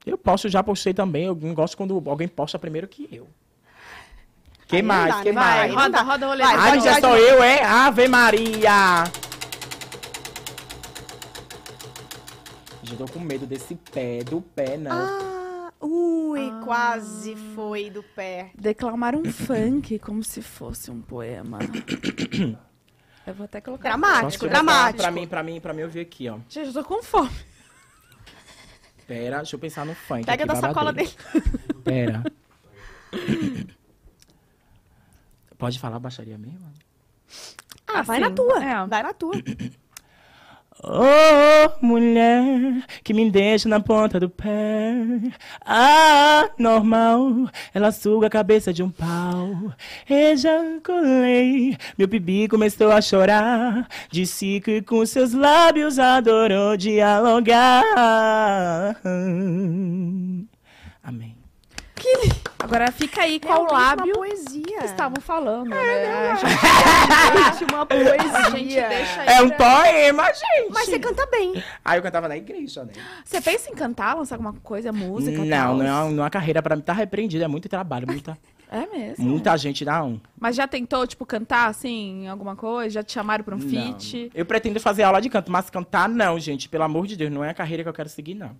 Eu 0.04 0.18
posto, 0.18 0.48
já 0.48 0.62
postei 0.62 0.92
também. 0.92 1.24
Eu 1.24 1.34
não 1.34 1.54
gosto 1.54 1.76
quando 1.76 2.00
alguém 2.06 2.28
posta 2.28 2.58
primeiro 2.58 2.86
que 2.88 3.08
eu. 3.10 3.28
Que 4.68 4.76
Aí 4.76 4.82
mais? 4.82 5.14
dá, 5.16 5.22
que 5.22 5.32
né? 5.32 5.40
Vai, 5.40 5.44
mais? 5.58 5.70
aí 5.70 5.76
Roda, 5.76 6.02
roda 6.02 6.26
o 6.26 6.28
rolê. 6.30 6.42
Vai, 6.44 6.54
Ai, 6.56 6.70
pode 6.72 6.84
já 6.84 7.00
sou 7.00 7.16
eu, 7.16 7.42
é? 7.42 7.62
Ave 7.64 8.08
Maria! 8.08 9.04
Já 12.92 12.98
tô 12.98 13.08
com 13.08 13.20
medo 13.20 13.46
desse 13.46 13.74
pé, 13.74 14.22
do 14.22 14.42
pé, 14.42 14.76
não. 14.76 14.90
Ah, 14.92 15.72
ui, 15.80 16.50
quase 16.62 17.34
foi 17.54 17.88
do 17.88 18.02
pé. 18.02 18.50
Declamar 18.54 19.16
um 19.16 19.24
funk 19.24 19.98
como 19.98 20.22
se 20.22 20.42
fosse 20.42 20.90
um 20.90 21.00
poema. 21.00 21.58
Eu 23.26 23.32
vou 23.34 23.44
até 23.44 23.60
colocar. 23.62 23.88
Dramático, 23.88 24.46
dramático. 24.48 24.98
Pra 25.00 25.10
mim, 25.10 25.26
pra 25.26 25.42
mim, 25.42 25.60
pra 25.60 25.72
mim, 25.72 25.82
eu 25.82 25.88
vi 25.88 26.00
aqui, 26.00 26.28
ó. 26.28 26.38
Gente, 26.48 26.66
eu 26.66 26.72
tô 26.72 26.82
com 26.82 27.00
fome. 27.04 27.30
Pera, 29.06 29.36
deixa 29.36 29.54
eu 29.54 29.60
pensar 29.60 29.86
no 29.86 29.94
funk. 29.94 30.26
Pega 30.26 30.42
aqui, 30.42 30.52
da 30.52 30.60
sacola 30.60 30.92
dele. 30.92 31.08
Pera. 31.84 32.24
Pode 35.56 35.78
falar 35.78 36.00
baixaria 36.00 36.36
mesmo? 36.36 36.68
Ah, 37.86 38.02
vai 38.02 38.20
Assim, 38.20 38.28
na 38.28 38.34
tua. 38.34 38.64
é. 38.64 38.86
Vai 38.88 39.02
na 39.04 39.12
tua. 39.14 39.34
Oh, 40.84 41.86
mulher, 41.86 42.84
que 43.04 43.14
me 43.14 43.30
deixa 43.30 43.68
na 43.68 43.78
ponta 43.78 44.18
do 44.18 44.28
pé. 44.28 44.92
Ah, 45.64 46.50
normal, 46.58 47.48
ela 47.72 47.92
suga 47.92 48.26
a 48.26 48.30
cabeça 48.30 48.72
de 48.72 48.82
um 48.82 48.90
pau. 48.90 49.72
Ejaculei, 50.10 51.78
meu 51.96 52.08
pibi 52.08 52.48
começou 52.48 52.90
a 52.90 53.00
chorar. 53.00 53.86
Disse 54.10 54.60
que 54.60 54.82
com 54.82 55.06
seus 55.06 55.32
lábios 55.32 56.00
adorou 56.00 56.76
dialogar. 56.76 57.94
Amém. 61.04 61.41
Agora 62.58 62.90
fica 62.92 63.22
aí 63.22 63.40
qual 63.40 63.66
Realmente 63.66 63.72
lábio 63.98 64.06
Uma 64.16 64.26
poesia. 64.26 64.78
que 64.78 64.84
estavam 64.84 65.20
falando, 65.20 65.70
né? 65.70 66.30
A 66.30 66.34
gente, 66.36 67.64
uma 67.72 67.86
a 67.88 67.96
gente 67.96 68.50
poesia. 68.56 68.88
deixa 68.88 69.22
É 69.24 69.42
um 69.42 69.48
pra- 69.50 69.82
poema, 69.82 70.24
gente. 70.26 70.70
Mas 70.72 70.86
você 70.88 70.98
canta 70.98 71.26
bem. 71.26 71.62
Aí 71.84 71.98
eu 71.98 72.02
cantava 72.02 72.28
na 72.28 72.36
igreja, 72.36 72.84
né? 72.84 72.92
Você 73.24 73.40
pensa 73.40 73.70
em 73.70 73.74
cantar, 73.74 74.14
lançar 74.16 74.36
alguma 74.36 74.52
coisa, 74.54 74.92
música? 74.92 75.38
Não, 75.38 75.48
tal? 75.48 75.76
não 75.76 75.84
é, 75.86 75.92
uma, 75.92 76.04
não 76.10 76.18
é 76.18 76.24
uma 76.24 76.30
carreira 76.30 76.62
pra 76.62 76.76
mim. 76.76 76.82
Tá 76.82 76.92
repreendido, 76.92 77.42
é 77.44 77.48
muito 77.48 77.68
trabalho, 77.68 78.06
muita, 78.06 78.38
É 78.70 78.86
mesmo. 78.86 79.24
muita 79.28 79.54
gente 79.56 79.84
não. 79.84 80.20
Mas 80.40 80.56
já 80.56 80.66
tentou, 80.66 81.06
tipo, 81.06 81.26
cantar, 81.26 81.68
assim, 81.68 82.26
alguma 82.28 82.56
coisa? 82.56 82.90
Já 82.90 83.02
te 83.02 83.12
chamaram 83.12 83.44
pra 83.44 83.54
um 83.54 83.60
feat? 83.60 84.30
Eu 84.34 84.46
pretendo 84.46 84.78
fazer 84.80 85.02
aula 85.02 85.20
de 85.20 85.28
canto, 85.28 85.50
mas 85.50 85.68
cantar 85.68 86.08
não, 86.08 86.38
gente. 86.38 86.68
Pelo 86.68 86.84
amor 86.84 87.06
de 87.06 87.16
Deus, 87.16 87.30
não 87.30 87.44
é 87.44 87.50
a 87.50 87.54
carreira 87.54 87.82
que 87.82 87.88
eu 87.88 87.92
quero 87.92 88.08
seguir, 88.08 88.34
não. 88.34 88.52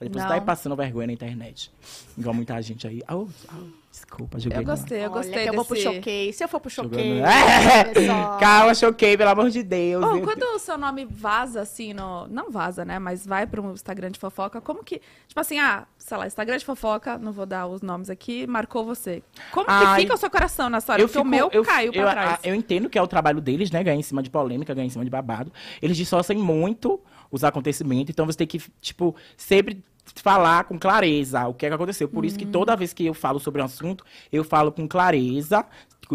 Depois 0.00 0.22
Não. 0.22 0.28
tá 0.28 0.34
aí 0.36 0.40
passando 0.40 0.74
vergonha 0.74 1.06
na 1.08 1.12
internet. 1.12 1.70
Igual 2.16 2.34
muita 2.34 2.60
gente 2.62 2.86
aí. 2.88 3.02
Au, 3.06 3.28
au, 3.52 3.60
desculpa, 3.90 4.38
joguei 4.40 4.56
Eu 4.58 4.62
no 4.62 4.66
gostei, 4.68 4.98
eu 4.98 5.02
Olha, 5.02 5.10
gostei 5.12 5.42
que 5.42 5.48
eu 5.50 5.52
vou 5.54 5.64
pro 5.64 5.74
desse... 5.74 5.86
showcase. 5.92 6.32
Se 6.32 6.44
eu 6.44 6.48
for 6.48 6.58
pro 6.58 6.70
Jogando- 6.70 6.94
showcase, 6.94 7.98
É. 7.98 8.06
só. 8.06 8.36
Calma, 8.40 8.74
choquei, 8.74 9.16
pelo 9.18 9.28
amor 9.30 9.50
de 9.50 9.62
Deus. 9.62 10.02
Oh, 10.02 10.16
Eu- 10.16 10.22
quando 10.22 10.42
o 10.42 10.58
seu 10.58 10.78
nome 10.78 11.04
vaza, 11.04 11.60
assim, 11.60 11.92
no... 11.92 12.26
não 12.28 12.50
vaza, 12.50 12.82
né? 12.82 12.98
Mas 12.98 13.26
vai 13.26 13.46
para 13.46 13.60
um 13.60 13.72
Instagram 13.74 14.10
de 14.10 14.18
fofoca, 14.18 14.58
como 14.58 14.82
que. 14.82 15.02
Tipo 15.28 15.38
assim, 15.40 15.58
ah, 15.58 15.86
sei 15.98 16.16
lá, 16.16 16.26
Instagram 16.26 16.56
de 16.56 16.64
fofoca, 16.64 17.18
não 17.18 17.30
vou 17.32 17.44
dar 17.44 17.66
os 17.66 17.82
nomes 17.82 18.08
aqui, 18.08 18.46
marcou 18.46 18.86
você. 18.86 19.22
Como 19.52 19.66
que 19.66 19.72
Ai, 19.72 20.00
fica 20.00 20.14
o 20.14 20.16
seu 20.16 20.30
coração 20.30 20.70
nessa 20.70 20.94
hora? 20.94 21.02
Porque 21.02 21.18
o 21.18 21.24
meu 21.26 21.50
eu, 21.52 21.62
caiu 21.62 21.92
pra 21.92 22.00
eu, 22.02 22.10
trás. 22.10 22.30
a- 22.32 22.38
eu 22.48 22.54
entendo 22.54 22.88
que 22.88 22.98
é 22.98 23.02
o 23.02 23.06
trabalho 23.06 23.40
deles, 23.42 23.70
né? 23.70 23.84
Ganhar 23.84 23.98
em 23.98 24.02
cima 24.02 24.22
de 24.22 24.30
polêmica, 24.30 24.72
ganhar 24.72 24.86
em 24.86 24.90
cima 24.90 25.04
de 25.04 25.10
babado. 25.10 25.52
Eles 25.82 25.94
dissociam 25.96 26.38
muito 26.42 26.98
os 27.30 27.44
acontecimentos, 27.44 28.10
então 28.10 28.26
você 28.26 28.38
tem 28.38 28.46
que, 28.46 28.60
tipo, 28.80 29.14
sempre 29.36 29.84
falar 30.16 30.64
com 30.64 30.78
clareza 30.78 31.46
o 31.46 31.54
que 31.54 31.66
é 31.66 31.68
que 31.68 31.74
aconteceu. 31.74 32.08
Por 32.08 32.24
isso 32.24 32.38
que 32.38 32.44
Uhum. 32.44 32.50
toda 32.50 32.76
vez 32.76 32.92
que 32.92 33.06
eu 33.06 33.14
falo 33.14 33.38
sobre 33.38 33.60
um 33.62 33.64
assunto, 33.64 34.04
eu 34.32 34.42
falo 34.44 34.72
com 34.72 34.86
clareza, 34.88 35.64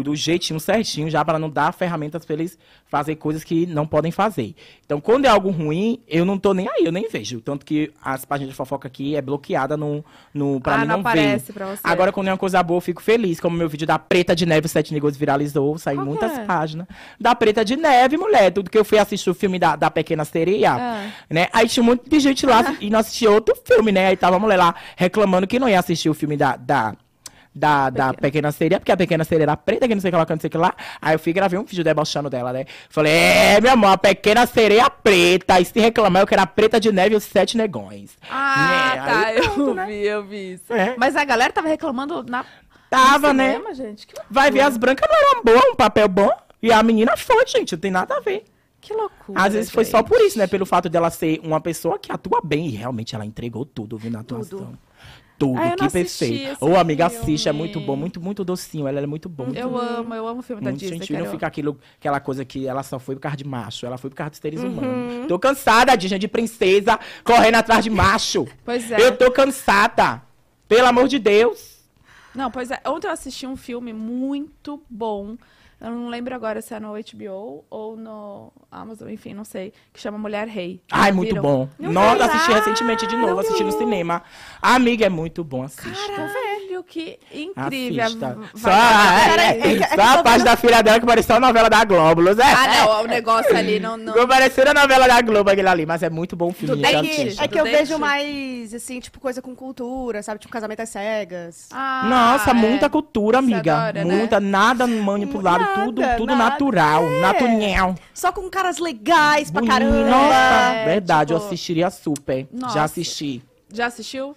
do 0.02 0.14
jeitinho 0.14 0.58
certinho, 0.58 1.08
já 1.08 1.24
para 1.24 1.38
não 1.38 1.48
dar 1.48 1.72
ferramentas 1.72 2.24
para 2.24 2.34
eles 2.34 2.58
fazer 2.86 3.16
coisas 3.16 3.44
que 3.44 3.66
não 3.66 3.86
podem 3.86 4.10
fazer. 4.12 4.54
Então, 4.84 5.00
quando 5.00 5.24
é 5.24 5.28
algo 5.28 5.50
ruim, 5.50 6.00
eu 6.08 6.24
não 6.24 6.38
tô 6.38 6.52
nem 6.52 6.68
aí, 6.68 6.84
eu 6.84 6.92
nem 6.92 7.08
vejo. 7.08 7.40
Tanto 7.40 7.64
que 7.64 7.92
as 8.02 8.24
páginas 8.24 8.50
de 8.50 8.56
fofoca 8.56 8.88
aqui 8.88 9.16
é 9.16 9.22
bloqueada 9.22 9.76
no, 9.76 10.04
no 10.32 10.60
para 10.60 10.74
ah, 10.74 10.78
mim 10.78 10.86
não 10.86 10.96
não, 11.02 11.12
ver. 11.12 11.40
pra 11.52 11.66
você. 11.66 11.80
Agora, 11.82 12.12
quando 12.12 12.28
é 12.28 12.32
uma 12.32 12.38
coisa 12.38 12.62
boa, 12.62 12.78
eu 12.78 12.80
fico 12.80 13.02
feliz. 13.02 13.40
Como 13.40 13.56
meu 13.56 13.68
vídeo 13.68 13.86
da 13.86 13.98
Preta 13.98 14.34
de 14.34 14.46
Neve, 14.46 14.68
Sete 14.68 14.92
Negócios 14.92 15.18
viralizou, 15.18 15.76
saiu 15.78 16.00
que 16.00 16.04
muitas 16.04 16.32
é? 16.32 16.44
páginas. 16.44 16.86
Da 17.20 17.34
Preta 17.34 17.64
de 17.64 17.76
Neve, 17.76 18.16
mulher. 18.16 18.50
Tudo 18.52 18.70
que 18.70 18.78
eu 18.78 18.84
fui 18.84 18.98
assistir 18.98 19.30
o 19.30 19.34
filme 19.34 19.58
da, 19.58 19.76
da 19.76 19.90
Pequena 19.90 20.24
Sereia, 20.24 20.72
Ah. 20.74 21.10
né? 21.28 21.48
Aí 21.52 21.68
tinha 21.68 21.82
um 21.82 21.86
monte 21.86 22.08
de 22.08 22.20
gente 22.20 22.46
lá 22.46 22.76
e 22.80 22.90
não 22.90 22.98
assistia 23.00 23.30
outro 23.30 23.54
filme, 23.64 23.92
né? 23.92 24.08
Aí 24.08 24.16
tava 24.16 24.36
a 24.36 24.38
mulher 24.38 24.56
lá 24.56 24.74
reclamando 24.96 25.46
que 25.46 25.58
não 25.58 25.68
ia 25.68 25.78
assistir 25.78 26.08
o 26.08 26.14
filme 26.14 26.36
da... 26.36 26.56
da 26.56 26.94
da, 27.56 27.88
da 27.88 28.12
pequena 28.12 28.52
sereia, 28.52 28.78
porque 28.78 28.92
a 28.92 28.96
pequena 28.96 29.24
sereia 29.24 29.44
era 29.44 29.56
preta, 29.56 29.88
que 29.88 29.94
não 29.94 30.00
sei 30.02 30.10
o 30.10 30.12
que 30.12 30.18
lá, 30.18 30.26
que 30.26 30.32
não 30.34 30.40
sei 30.40 30.48
o 30.48 30.50
que 30.50 30.58
lá. 30.58 30.74
Aí 31.00 31.14
eu 31.14 31.18
fui 31.18 31.30
e 31.30 31.32
gravei 31.32 31.58
um 31.58 31.64
vídeo 31.64 31.82
debochando 31.82 32.28
dela, 32.28 32.52
né? 32.52 32.66
Falei, 32.90 33.12
é, 33.12 33.60
meu 33.60 33.72
amor, 33.72 33.88
a 33.90 33.96
pequena 33.96 34.46
sereia 34.46 34.90
preta. 34.90 35.58
E 35.58 35.64
se 35.64 35.80
reclamar, 35.80 36.22
eu 36.22 36.26
quero 36.26 36.42
a 36.42 36.46
preta 36.46 36.78
de 36.78 36.92
neve 36.92 37.14
e 37.14 37.16
os 37.16 37.24
sete 37.24 37.56
negões. 37.56 38.16
Ah, 38.30 38.92
Né? 38.94 39.02
tá. 39.06 39.34
Eu 39.34 39.86
vi, 39.86 40.06
eu 40.06 40.24
vi 40.24 40.52
isso. 40.52 40.72
É. 40.72 40.94
Mas 40.98 41.16
a 41.16 41.24
galera 41.24 41.52
tava 41.52 41.68
reclamando 41.68 42.22
na. 42.24 42.44
Tava, 42.90 43.28
no 43.28 43.38
né? 43.38 43.52
cinema, 43.54 43.74
gente. 43.74 44.06
Que 44.06 44.14
loucura. 44.14 44.28
Vai 44.30 44.50
ver, 44.50 44.60
as 44.60 44.76
brancas 44.76 45.08
não 45.10 45.16
eram 45.16 45.42
boas, 45.42 45.72
um 45.72 45.74
papel 45.74 46.08
bom. 46.08 46.30
E 46.62 46.70
a 46.70 46.82
menina 46.82 47.16
foi, 47.16 47.46
gente, 47.46 47.72
não 47.72 47.80
tem 47.80 47.90
nada 47.90 48.16
a 48.16 48.20
ver. 48.20 48.44
Que 48.80 48.92
loucura. 48.92 49.40
Às 49.42 49.54
vezes 49.54 49.70
foi 49.70 49.84
só 49.84 49.98
gente. 49.98 50.08
por 50.08 50.20
isso, 50.20 50.38
né? 50.38 50.46
Pelo 50.46 50.64
fato 50.66 50.88
dela 50.88 51.10
ser 51.10 51.40
uma 51.42 51.60
pessoa 51.60 51.98
que 51.98 52.12
atua 52.12 52.40
bem. 52.44 52.68
E 52.68 52.70
realmente 52.76 53.14
ela 53.14 53.24
entregou 53.26 53.64
tudo, 53.64 53.96
viu, 53.98 54.10
na 54.10 54.20
atuação. 54.20 54.58
Tudo, 54.58 54.78
Ah, 55.56 55.68
eu 55.70 55.76
que 55.76 55.90
perfeito. 55.90 56.64
Ô, 56.64 56.76
amiga, 56.76 57.08
filme. 57.10 57.22
assiste, 57.24 57.48
é 57.48 57.52
muito 57.52 57.78
bom, 57.80 57.94
muito, 57.96 58.20
muito 58.20 58.42
docinho. 58.44 58.88
Ela 58.88 59.00
é 59.00 59.06
muito 59.06 59.28
bom. 59.28 59.44
Muito, 59.46 59.58
Eu 59.58 59.76
amo, 59.76 60.14
eu 60.14 60.26
amo 60.26 60.40
o 60.40 60.42
filme 60.42 60.62
da 60.62 60.70
muito 60.70 60.80
Disney. 60.80 60.98
gentil. 60.98 61.18
Não 61.18 61.26
fica 61.30 61.46
aquilo, 61.46 61.78
aquela 61.98 62.20
coisa 62.20 62.44
que 62.44 62.66
ela 62.66 62.82
só 62.82 62.98
foi 62.98 63.14
por 63.16 63.20
causa 63.20 63.36
de 63.36 63.44
macho. 63.46 63.84
Ela 63.84 63.98
foi 63.98 64.08
por 64.08 64.16
causa 64.16 64.30
dos 64.30 64.38
seres 64.38 64.60
Uhum. 64.62 64.70
humanos. 64.72 65.26
Tô 65.28 65.38
cansada, 65.38 65.94
Disney, 65.96 66.18
de 66.18 66.28
princesa 66.28 66.98
correndo 67.22 67.56
atrás 67.56 67.84
de 67.84 67.90
macho. 67.90 68.46
Pois 68.64 68.90
é. 68.90 69.00
Eu 69.00 69.16
tô 69.16 69.30
cansada. 69.30 70.22
Pelo 70.68 70.86
amor 70.88 71.06
de 71.08 71.18
Deus. 71.18 71.76
Não, 72.34 72.50
pois 72.50 72.70
é. 72.70 72.80
Ontem 72.86 73.06
eu 73.06 73.12
assisti 73.12 73.46
um 73.46 73.56
filme 73.56 73.92
muito 73.92 74.82
bom. 74.90 75.36
Eu 75.80 75.90
não 75.90 76.08
lembro 76.08 76.34
agora 76.34 76.62
se 76.62 76.74
é 76.74 76.80
no 76.80 76.92
HBO 76.94 77.64
ou 77.68 77.96
no 77.96 78.52
Amazon, 78.70 79.10
enfim, 79.10 79.34
não 79.34 79.44
sei. 79.44 79.72
Que 79.92 80.00
chama 80.00 80.16
Mulher 80.16 80.48
Rei. 80.48 80.80
Ai, 80.90 81.12
muito 81.12 81.28
viram? 81.28 81.42
bom. 81.42 81.68
Não 81.78 81.92
Nossa, 81.92 82.24
assisti 82.24 82.52
recentemente 82.52 83.06
de 83.06 83.16
novo, 83.16 83.40
assisti 83.40 83.62
no 83.62 83.72
cinema. 83.72 84.22
Amiga, 84.62 85.06
é 85.06 85.10
muito 85.10 85.44
bom, 85.44 85.62
assista. 85.62 86.12
Caralho! 86.12 86.56
que 86.86 87.18
incrível. 87.32 88.04
Assista. 88.04 88.38
Só, 88.54 88.70
é, 88.70 89.58
é, 89.58 89.72
é 89.72 89.82
é 89.82 89.88
só 89.88 90.18
a 90.18 90.22
parte 90.22 90.44
da 90.44 90.56
filha 90.56 90.82
dela 90.82 91.00
que 91.00 91.06
pareceu 91.06 91.36
a 91.36 91.40
novela 91.40 91.68
da 91.68 91.84
Globo. 91.84 92.28
É, 92.28 92.32
Ah, 92.42 92.68
não, 92.86 93.04
o 93.04 93.06
negócio 93.06 93.56
ali 93.56 93.80
não... 93.80 93.96
não... 93.96 94.12
Ficou 94.12 94.28
parecendo 94.28 94.70
a 94.70 94.74
novela 94.74 95.06
da 95.06 95.20
Globo 95.20 95.50
aquele 95.50 95.68
ali, 95.68 95.84
mas 95.84 96.02
é 96.02 96.08
muito 96.10 96.36
bom 96.36 96.48
o 96.48 96.52
filme. 96.52 96.82
É 96.84 97.00
que, 97.00 97.36
é 97.40 97.48
que 97.48 97.60
eu 97.60 97.64
vejo 97.64 97.98
mais, 97.98 98.72
assim, 98.72 99.00
tipo, 99.00 99.18
coisa 99.20 99.42
com 99.42 99.54
cultura, 99.54 100.22
sabe? 100.22 100.40
Tipo, 100.40 100.52
casamento 100.52 100.80
às 100.80 100.88
cegas. 100.88 101.68
Ah, 101.72 102.06
Nossa, 102.08 102.50
é. 102.50 102.54
muita 102.54 102.88
cultura, 102.88 103.38
Você 103.40 103.52
amiga. 103.52 103.76
adora, 103.76 104.04
né? 104.04 104.16
muita, 104.16 104.40
nada 104.40 104.86
manipulado, 104.86 105.64
Nada, 105.66 105.84
tudo, 105.84 106.02
tudo 106.16 106.36
nada. 106.36 106.50
natural, 106.50 107.04
É. 107.04 107.20
natural. 107.20 107.94
Só 108.14 108.32
com 108.32 108.48
caras 108.48 108.78
legais 108.78 109.50
pra 109.50 109.64
caramba. 109.66 110.08
Nossa, 110.08 110.34
É, 110.34 110.84
verdade, 110.86 111.32
eu 111.32 111.38
tipo- 111.38 111.46
assistiria 111.46 111.90
super. 111.90 112.46
Nossa. 112.52 112.74
Já 112.74 112.84
assisti. 112.84 113.42
Já 113.72 113.86
assistiu? 113.86 114.34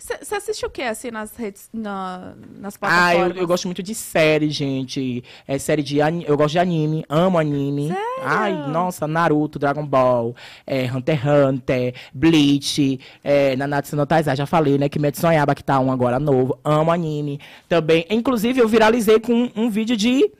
Você 0.00 0.36
assiste 0.36 0.64
o 0.64 0.70
que, 0.70 0.80
assim, 0.80 1.10
nas 1.10 1.36
redes, 1.36 1.68
na, 1.72 2.32
nas 2.56 2.76
Ah, 2.76 2.78
plataformas? 2.78 3.36
eu, 3.36 3.42
eu 3.42 3.46
gosto 3.48 3.64
muito 3.66 3.82
de 3.82 3.94
série, 3.96 4.48
gente. 4.48 5.24
É 5.46 5.58
série 5.58 5.82
de 5.82 5.98
Eu 6.24 6.36
gosto 6.36 6.52
de 6.52 6.58
anime, 6.60 7.04
amo 7.08 7.36
anime. 7.36 7.92
Ai, 8.22 8.52
nossa, 8.70 9.08
Naruto, 9.08 9.58
Dragon 9.58 9.84
Ball, 9.84 10.34
é, 10.64 10.84
Hunter 10.90 11.16
x 11.20 11.26
Hunter, 11.28 11.94
Bleach, 12.14 13.00
é, 13.24 13.56
Nanatsu 13.56 13.96
no 13.96 14.06
Taizai, 14.06 14.36
já 14.36 14.46
falei, 14.46 14.78
né? 14.78 14.88
Kimetsu 14.88 15.26
no 15.26 15.32
Yaiba, 15.32 15.54
que 15.54 15.64
tá 15.64 15.80
um 15.80 15.90
agora 15.90 16.20
novo. 16.20 16.56
Amo 16.64 16.92
anime. 16.92 17.40
Também, 17.68 18.06
inclusive, 18.08 18.60
eu 18.60 18.68
viralizei 18.68 19.18
com 19.18 19.32
um, 19.34 19.50
um 19.56 19.68
vídeo 19.68 19.96
de, 19.96 20.30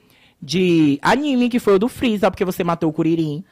de 0.40 0.98
anime, 1.02 1.48
que 1.48 1.58
foi 1.58 1.74
o 1.74 1.78
do 1.78 1.88
Freeza, 1.88 2.30
porque 2.30 2.44
você 2.44 2.62
matou 2.62 2.90
o 2.90 2.92
Kuririn. 2.92 3.44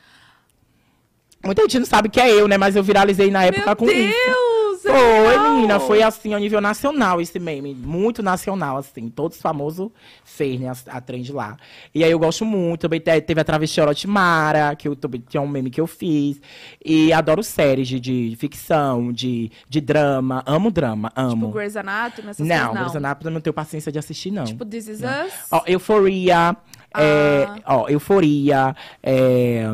Muita 1.45 1.63
gente 1.63 1.79
não 1.81 1.87
sabe 1.87 2.09
que 2.09 2.21
é 2.21 2.31
eu, 2.31 2.49
né? 2.49 2.57
Mas 2.57 2.75
eu 2.77 2.83
viralizei 2.83 3.31
na 3.31 3.45
época 3.45 3.67
Meu 3.67 3.77
com 3.77 3.87
isso. 3.87 4.15
Deus! 4.25 4.57
é 4.85 4.91
Foi, 4.93 5.51
menina, 5.51 5.81
foi 5.81 6.03
assim, 6.03 6.35
a 6.35 6.39
nível 6.39 6.61
nacional 6.61 7.21
esse 7.21 7.39
meme. 7.39 7.75
Muito 7.75 8.23
nacional, 8.23 8.77
assim. 8.77 9.09
Todos 9.09 9.41
famosos 9.41 9.91
fez, 10.25 10.61
né, 10.61 10.69
a, 10.69 10.97
a 10.97 11.01
trend 11.01 11.33
lá. 11.33 11.57
E 11.95 12.05
aí 12.05 12.11
eu 12.11 12.19
gosto 12.19 12.45
muito. 12.45 12.83
Também 12.83 13.01
te- 13.01 13.21
teve 13.21 13.41
a 13.41 13.45
Travesti 13.45 13.81
Orotimara, 13.81 14.75
que 14.77 14.89
eu 14.89 14.95
também 14.97 15.23
tinha 15.29 15.41
um 15.41 15.49
meme 15.49 15.71
que 15.71 15.81
eu 15.81 15.87
fiz. 15.87 16.41
E 16.85 17.13
adoro 17.13 17.43
séries 17.43 17.89
de, 17.89 17.99
de 18.01 18.37
ficção, 18.37 19.13
de, 19.13 19.51
de 19.69 19.81
drama. 19.81 20.43
Amo 20.47 20.71
drama, 20.71 21.13
amo. 21.17 21.47
Tipo 21.47 21.53
Grey's 21.53 21.77
Anatomy, 21.77 22.31
essas 22.31 22.47
não, 22.47 22.57
coisas, 22.57 22.75
não. 22.75 22.81
Grey's 22.83 22.97
Anatomy 22.97 23.31
eu 23.31 23.35
não 23.35 23.41
tenho 23.41 23.55
paciência 23.55 23.91
de 23.93 23.99
assistir, 23.99 24.31
não. 24.31 24.45
Tipo 24.45 24.65
This 24.65 24.89
Is 24.89 25.01
Us? 25.01 25.33
Ó, 25.51 25.63
É, 26.99 27.45
Ah. 27.65 27.77
ó, 27.77 27.89
Euforia. 27.89 28.75
É, 29.03 29.65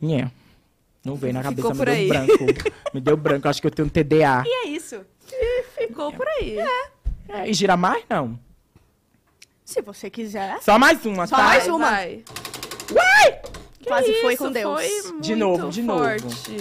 nhé. 0.00 0.30
Não 1.04 1.16
veio 1.16 1.32
na 1.32 1.42
cabeça, 1.42 1.68
Ficou 1.68 1.74
me 1.74 1.84
deu 1.84 1.94
aí. 1.94 2.08
branco. 2.08 2.44
me 2.94 3.00
deu 3.00 3.16
branco, 3.16 3.48
acho 3.48 3.60
que 3.60 3.66
eu 3.66 3.70
tenho 3.70 3.86
um 3.86 3.90
TDA. 3.90 4.42
E 4.46 4.66
é 4.66 4.68
isso. 4.68 5.00
Ficou 5.78 6.12
por 6.12 6.26
aí. 6.28 6.58
É, 7.28 7.48
e 7.48 7.54
gira 7.54 7.76
mais, 7.76 8.04
não? 8.08 8.38
Se 9.64 9.80
você 9.80 10.10
quiser. 10.10 10.60
Só 10.60 10.78
mais 10.78 11.04
uma, 11.06 11.26
Só 11.26 11.36
tá? 11.36 11.42
mais 11.44 11.64
Vai, 11.66 11.72
uma. 11.74 11.90
vai. 11.90 12.24
Uai! 12.92 13.40
Quase 13.86 14.12
foi 14.20 14.34
Isso, 14.34 14.44
com 14.44 14.52
Deus. 14.52 14.80
Foi 14.80 15.20
De 15.20 15.34
muito 15.34 15.36
novo, 15.36 15.70
de 15.70 15.82
novo. 15.82 16.00
forte. 16.04 16.56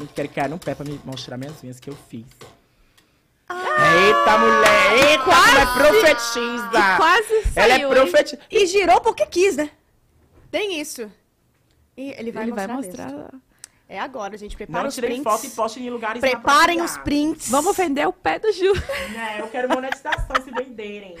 Eu 0.00 0.08
quero 0.14 0.28
cair 0.28 0.50
no 0.50 0.58
pé 0.58 0.74
pra 0.74 0.84
me 0.84 1.00
mostrar 1.04 1.38
minhas 1.38 1.62
unhas 1.62 1.78
que 1.80 1.88
eu 1.88 1.96
fiz. 2.08 2.26
Ah. 3.48 3.94
Eita, 3.94 4.38
mulher! 4.38 5.10
Eita, 5.10 5.24
como 5.24 5.58
é 5.58 5.66
profetiza! 5.74 6.96
Quase 6.96 7.42
saiu, 7.52 7.52
Ela 7.56 7.74
é 7.74 7.86
profetiza. 7.88 8.38
E 8.50 8.66
girou 8.66 9.00
porque 9.00 9.26
quis, 9.26 9.56
né? 9.56 9.70
Tem 10.50 10.80
isso. 10.80 11.10
E 11.96 12.10
ele 12.12 12.32
vai 12.32 12.44
Ele 12.44 12.52
mostrar. 12.52 12.66
vai 12.66 12.76
mesmo. 12.76 12.98
mostrar. 12.98 13.30
É 13.88 14.00
agora, 14.00 14.36
gente. 14.38 14.56
Prepara 14.56 14.82
Não 14.82 14.88
os 14.88 14.94
tirei 14.94 15.10
prints. 15.10 15.24
foto 15.32 15.46
e 15.46 15.50
poste 15.50 15.80
em 15.80 15.90
lugares 15.90 16.20
Preparem 16.20 16.80
os 16.80 16.96
prints. 16.98 17.50
Vamos 17.50 17.76
vender 17.76 18.06
o 18.08 18.12
pé 18.12 18.38
do 18.38 18.50
Ju. 18.50 18.72
É, 19.14 19.40
eu 19.40 19.48
quero 19.48 19.68
monetização 19.68 20.36
se 20.42 20.50
venderem. 20.50 21.16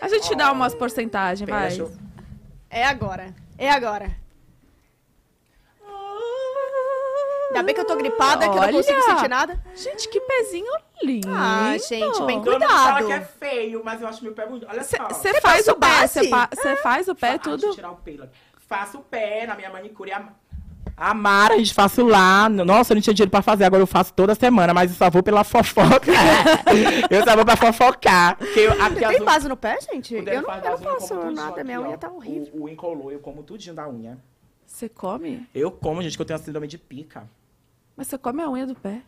A 0.00 0.08
gente 0.08 0.34
dá 0.34 0.50
umas 0.50 0.74
porcentagens, 0.74 1.48
vai. 1.48 1.70
É 2.68 2.84
agora. 2.84 3.32
É 3.56 3.70
agora. 3.70 4.10
Ainda 7.50 7.62
bem 7.64 7.74
que 7.74 7.80
eu 7.80 7.84
tô 7.84 7.96
gripada, 7.96 8.48
que 8.48 8.56
eu 8.56 8.62
não 8.62 8.72
consigo 8.72 9.02
sentir 9.02 9.28
nada. 9.28 9.60
Gente, 9.74 10.08
que 10.08 10.20
pezinho 10.20 10.72
lindo. 11.02 11.28
Ah, 11.32 11.76
gente, 11.78 12.22
bem 12.22 12.40
Todo 12.40 12.52
mundo 12.52 12.60
Cuidado. 12.60 12.70
fala 12.70 13.02
que 13.04 13.12
é 13.12 13.20
feio, 13.20 13.82
mas 13.84 14.00
eu 14.00 14.06
acho 14.08 14.22
meu 14.22 14.32
pé 14.32 14.46
bonito. 14.46 14.66
Olha 14.70 14.84
só. 14.84 15.08
Você 15.08 15.40
faz 15.40 15.66
passa 15.66 15.72
o 15.72 15.74
pé, 15.74 15.86
base? 15.88 16.30
você 16.62 16.76
faz 16.76 17.08
o 17.08 17.14
pé, 17.14 17.26
Fa- 17.28 17.34
Antes 17.34 17.52
de 17.56 17.60
tudo. 17.60 17.74
tirar 17.74 17.90
o 17.90 17.96
pelo. 17.96 18.22
aqui. 18.24 18.32
Faço 18.68 18.98
o 18.98 19.02
pé 19.02 19.46
na 19.46 19.56
minha 19.56 19.68
manicure. 19.70 20.12
A, 20.12 20.28
a 20.96 21.12
Mara, 21.12 21.54
a 21.54 21.58
gente 21.58 21.74
faço 21.74 22.06
lá. 22.06 22.48
Nossa, 22.48 22.92
eu 22.92 22.94
não 22.94 23.02
tinha 23.02 23.12
dinheiro 23.14 23.30
pra 23.30 23.42
fazer, 23.42 23.64
agora 23.64 23.82
eu 23.82 23.86
faço 23.86 24.12
toda 24.14 24.32
semana, 24.36 24.72
mas 24.72 24.90
eu 24.92 24.96
só 24.96 25.10
vou 25.10 25.22
pela 25.24 25.42
fofoca. 25.42 26.12
eu 27.10 27.24
só 27.24 27.34
vou 27.34 27.44
pra 27.44 27.56
fofocar. 27.56 28.36
Porque 28.36 28.60
eu, 28.60 28.72
aqui 28.80 28.94
Tem 29.16 29.24
base 29.24 29.48
no 29.48 29.56
pé, 29.56 29.78
gente? 29.80 30.14
Eu 30.14 30.22
não, 30.22 30.42
faz 30.44 30.64
eu 30.64 30.70
não 30.70 30.92
eu 30.94 31.00
faço 31.00 31.14
nada. 31.32 31.50
aqui, 31.54 31.64
Minha 31.64 31.80
ó. 31.80 31.84
unha 31.84 31.98
tá 31.98 32.08
horrível. 32.10 32.48
O, 32.54 32.62
o 32.64 32.68
encolou, 32.68 33.10
eu 33.10 33.18
como 33.18 33.42
tudinho 33.42 33.74
da 33.74 33.88
unha. 33.88 34.16
Você 34.66 34.88
come? 34.88 35.48
Eu 35.52 35.70
como, 35.72 36.00
gente, 36.00 36.16
que 36.16 36.22
eu 36.22 36.26
tenho 36.26 36.38
a 36.38 36.42
síndrome 36.42 36.68
de 36.68 36.78
pica. 36.78 37.28
Mas 38.00 38.06
você 38.06 38.16
come 38.16 38.40
a 38.42 38.48
unha 38.48 38.66
do 38.66 38.74
pé. 38.74 39.02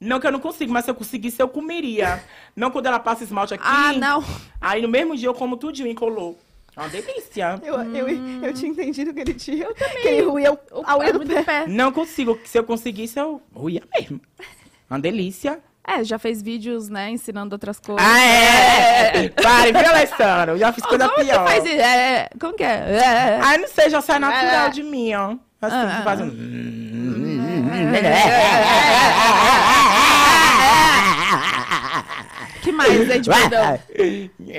Não 0.00 0.18
que 0.18 0.26
eu 0.26 0.32
não 0.32 0.40
consigo, 0.40 0.72
mas 0.72 0.84
se 0.84 0.90
eu 0.90 0.94
conseguisse, 0.96 1.40
eu 1.40 1.46
comeria. 1.46 2.20
não 2.56 2.68
quando 2.68 2.86
ela 2.86 2.98
passa 2.98 3.22
esmalte 3.22 3.54
aqui. 3.54 3.62
Ah, 3.64 3.92
não. 3.92 4.24
Aí 4.60 4.82
no 4.82 4.88
mesmo 4.88 5.16
dia 5.16 5.28
eu 5.28 5.34
como 5.34 5.56
tudinho, 5.56 5.86
encolou. 5.88 6.36
É 6.76 6.80
uma 6.80 6.88
delícia. 6.88 7.60
Eu, 7.62 7.74
eu, 7.94 8.08
eu 8.42 8.52
tinha 8.52 8.72
entendido 8.72 9.12
aquele 9.12 9.34
dia. 9.34 9.66
Eu 9.66 9.74
também. 9.76 10.02
Que 10.02 10.08
ele 10.08 10.22
ruía 10.22 10.52
o- 10.52 10.58
a 10.84 10.98
unha 10.98 11.12
pé 11.12 11.18
do 11.24 11.44
pé. 11.44 11.66
Não 11.68 11.92
consigo. 11.92 12.36
Se 12.44 12.58
eu 12.58 12.64
conseguisse, 12.64 13.20
eu 13.20 13.40
ruía 13.54 13.84
mesmo. 13.96 14.20
Uma 14.90 14.98
delícia. 14.98 15.60
É, 15.86 16.02
já 16.02 16.18
fez 16.18 16.42
vídeos, 16.42 16.88
né, 16.88 17.10
ensinando 17.10 17.54
outras 17.54 17.78
coisas. 17.78 18.04
Ah, 18.04 18.18
é! 18.20 19.28
Pare, 19.40 19.70
viu, 19.70 19.86
Alessandro? 19.88 20.54
Eu 20.54 20.58
já 20.58 20.72
fiz 20.72 20.84
coisa 20.84 21.08
Como 21.08 21.24
pior. 21.24 21.46
faz 21.46 21.64
isso? 21.64 21.74
É, 21.80 22.28
como 22.40 22.54
que 22.56 22.64
é? 22.64 22.96
É. 22.96 23.40
Ai, 23.40 23.58
não 23.58 23.68
sei, 23.68 23.88
já 23.90 24.00
sai 24.00 24.18
natural 24.18 24.66
É. 24.66 24.70
de 24.70 24.82
mim, 24.82 25.14
ó. 25.14 25.36
Assim, 25.62 25.76
Ah, 25.76 25.96
que 25.98 26.02
faz 26.02 26.20
ah. 26.20 26.24
um... 26.24 27.03
Que 32.64 32.72
mais, 32.72 33.06
gente, 33.06 33.28
perdão? 33.28 33.78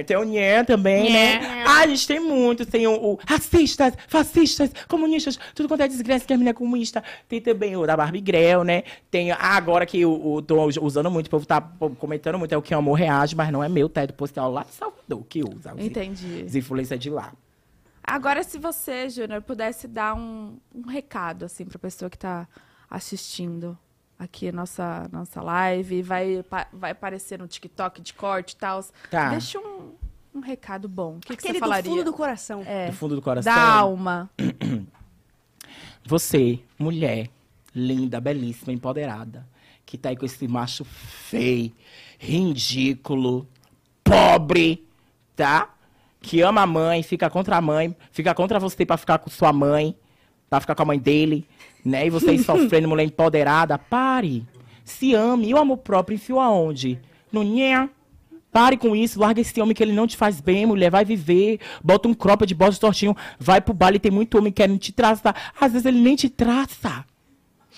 Tem 0.06 0.16
o 0.16 0.24
Nhen 0.24 0.64
também, 0.64 1.12
né? 1.12 1.64
Ah, 1.66 1.80
a 1.80 1.88
gente 1.88 2.08
tem 2.08 2.20
muitos. 2.20 2.68
Tem 2.68 2.86
o, 2.86 2.94
o 2.94 3.20
racistas, 3.26 3.96
fascistas, 4.08 4.70
comunistas, 4.88 5.40
tudo 5.56 5.68
quanto 5.68 5.82
é 5.82 5.88
desgraça 5.88 6.24
que 6.24 6.32
a 6.32 6.38
menina 6.38 6.52
é 6.52 6.54
comunista. 6.54 7.04
Tem 7.28 7.42
também 7.42 7.76
o 7.76 7.84
da 7.88 7.98
Barbie 7.98 8.22
Grell, 8.22 8.64
né? 8.64 8.84
Tem 9.10 9.32
ah, 9.32 9.38
agora 9.40 9.88
que 9.88 10.00
eu, 10.00 10.36
eu 10.36 10.42
tô 10.44 10.64
usando 10.82 11.10
muito, 11.10 11.26
o 11.26 11.30
povo 11.32 11.48
tá 11.48 11.60
comentando 11.98 12.38
muito, 12.38 12.54
é 12.54 12.58
o 12.58 12.62
que 12.62 12.76
amor 12.76 12.94
reage, 12.94 13.36
mas 13.36 13.52
não 13.52 13.64
é 13.64 13.68
meu 13.68 13.90
teto 13.90 14.14
postal 14.14 14.52
lá 14.52 14.64
de 14.64 14.74
Salvador 14.74 15.24
que 15.28 15.44
usa. 15.44 15.74
Os, 15.74 15.84
Entendi. 15.84 16.44
os 16.46 16.56
influencers 16.56 17.02
de 17.02 17.10
lá. 17.10 17.34
Agora, 18.04 18.44
se 18.44 18.60
você, 18.60 19.10
Júnior, 19.10 19.42
pudesse 19.42 19.88
dar 19.88 20.14
um, 20.14 20.60
um 20.76 20.88
recado, 20.88 21.46
assim, 21.46 21.66
pra 21.66 21.80
pessoa 21.80 22.08
que 22.08 22.20
tá 22.20 22.48
assistindo 22.96 23.78
aqui 24.18 24.48
a 24.48 24.52
nossa, 24.52 25.10
nossa 25.12 25.42
live, 25.42 26.02
vai, 26.02 26.44
vai 26.72 26.92
aparecer 26.92 27.38
no 27.38 27.48
TikTok 27.48 28.02
de 28.02 28.14
corte 28.14 28.52
e 28.54 28.56
tal. 28.56 28.84
Tá. 29.12 29.30
Deixa 29.30 29.60
um, 29.60 29.92
um 30.34 30.40
recado 30.40 30.88
bom. 30.88 31.18
O 31.18 31.20
que, 31.20 31.36
que 31.36 31.42
você 31.44 31.54
do 31.54 31.60
falaria? 31.60 31.92
fundo 31.92 32.04
do 32.04 32.14
coração. 32.14 32.64
É, 32.66 32.88
Do 32.88 32.94
fundo 32.94 33.16
do 33.16 33.22
coração. 33.22 33.54
da 33.54 33.62
alma. 33.62 34.30
Você, 36.08 36.60
mulher, 36.78 37.30
linda, 37.74 38.22
belíssima, 38.22 38.72
empoderada, 38.72 39.46
que 39.86 39.98
tá 39.98 40.10
aí 40.10 40.16
com 40.16 40.24
esse 40.26 40.48
macho 40.48 40.86
feio, 40.86 41.72
ridículo, 42.20 43.48
pobre, 44.04 44.88
tá? 45.36 45.74
Que 46.22 46.42
ama 46.42 46.62
a 46.62 46.68
mãe, 46.68 47.02
fica 47.02 47.28
contra 47.30 47.58
a 47.58 47.62
mãe, 47.62 47.96
fica 48.12 48.36
contra 48.36 48.60
você 48.60 48.86
pra 48.86 48.98
ficar 48.98 49.18
com 49.18 49.32
sua 49.32 49.52
mãe, 49.52 49.96
pra 50.48 50.60
ficar 50.60 50.76
com 50.76 50.84
a 50.84 50.86
mãe 50.86 51.00
dele, 51.00 51.48
né? 51.86 52.08
E 52.08 52.10
você 52.10 52.32
aí 52.32 52.40
sofrendo, 52.44 52.90
mulher 52.90 53.04
empoderada, 53.04 53.78
pare. 53.78 54.44
Se 54.84 55.14
ame. 55.14 55.50
E 55.50 55.54
o 55.54 55.58
amor 55.58 55.78
próprio 55.78 56.16
enfio 56.16 56.40
aonde? 56.40 57.00
No 57.32 57.44
nhé. 57.44 57.88
Pare 58.52 58.78
com 58.78 58.96
isso, 58.96 59.20
larga 59.20 59.42
esse 59.42 59.60
homem 59.60 59.76
que 59.76 59.84
ele 59.84 59.92
não 59.92 60.08
te 60.08 60.16
faz 60.16 60.40
bem, 60.40 60.66
mulher. 60.66 60.90
Vai 60.90 61.04
viver, 61.04 61.60
bota 61.84 62.08
um 62.08 62.14
cropa 62.14 62.46
de 62.46 62.56
bode 62.56 62.80
tortinho, 62.80 63.16
vai 63.38 63.60
pro 63.60 63.74
baile, 63.74 64.00
tem 64.00 64.12
muito 64.12 64.38
homem 64.38 64.52
querendo 64.52 64.80
te 64.80 64.94
traçar. 64.94 65.36
Às 65.60 65.74
vezes 65.74 65.86
ele 65.86 66.00
nem 66.00 66.16
te 66.16 66.30
traça. 66.30 67.04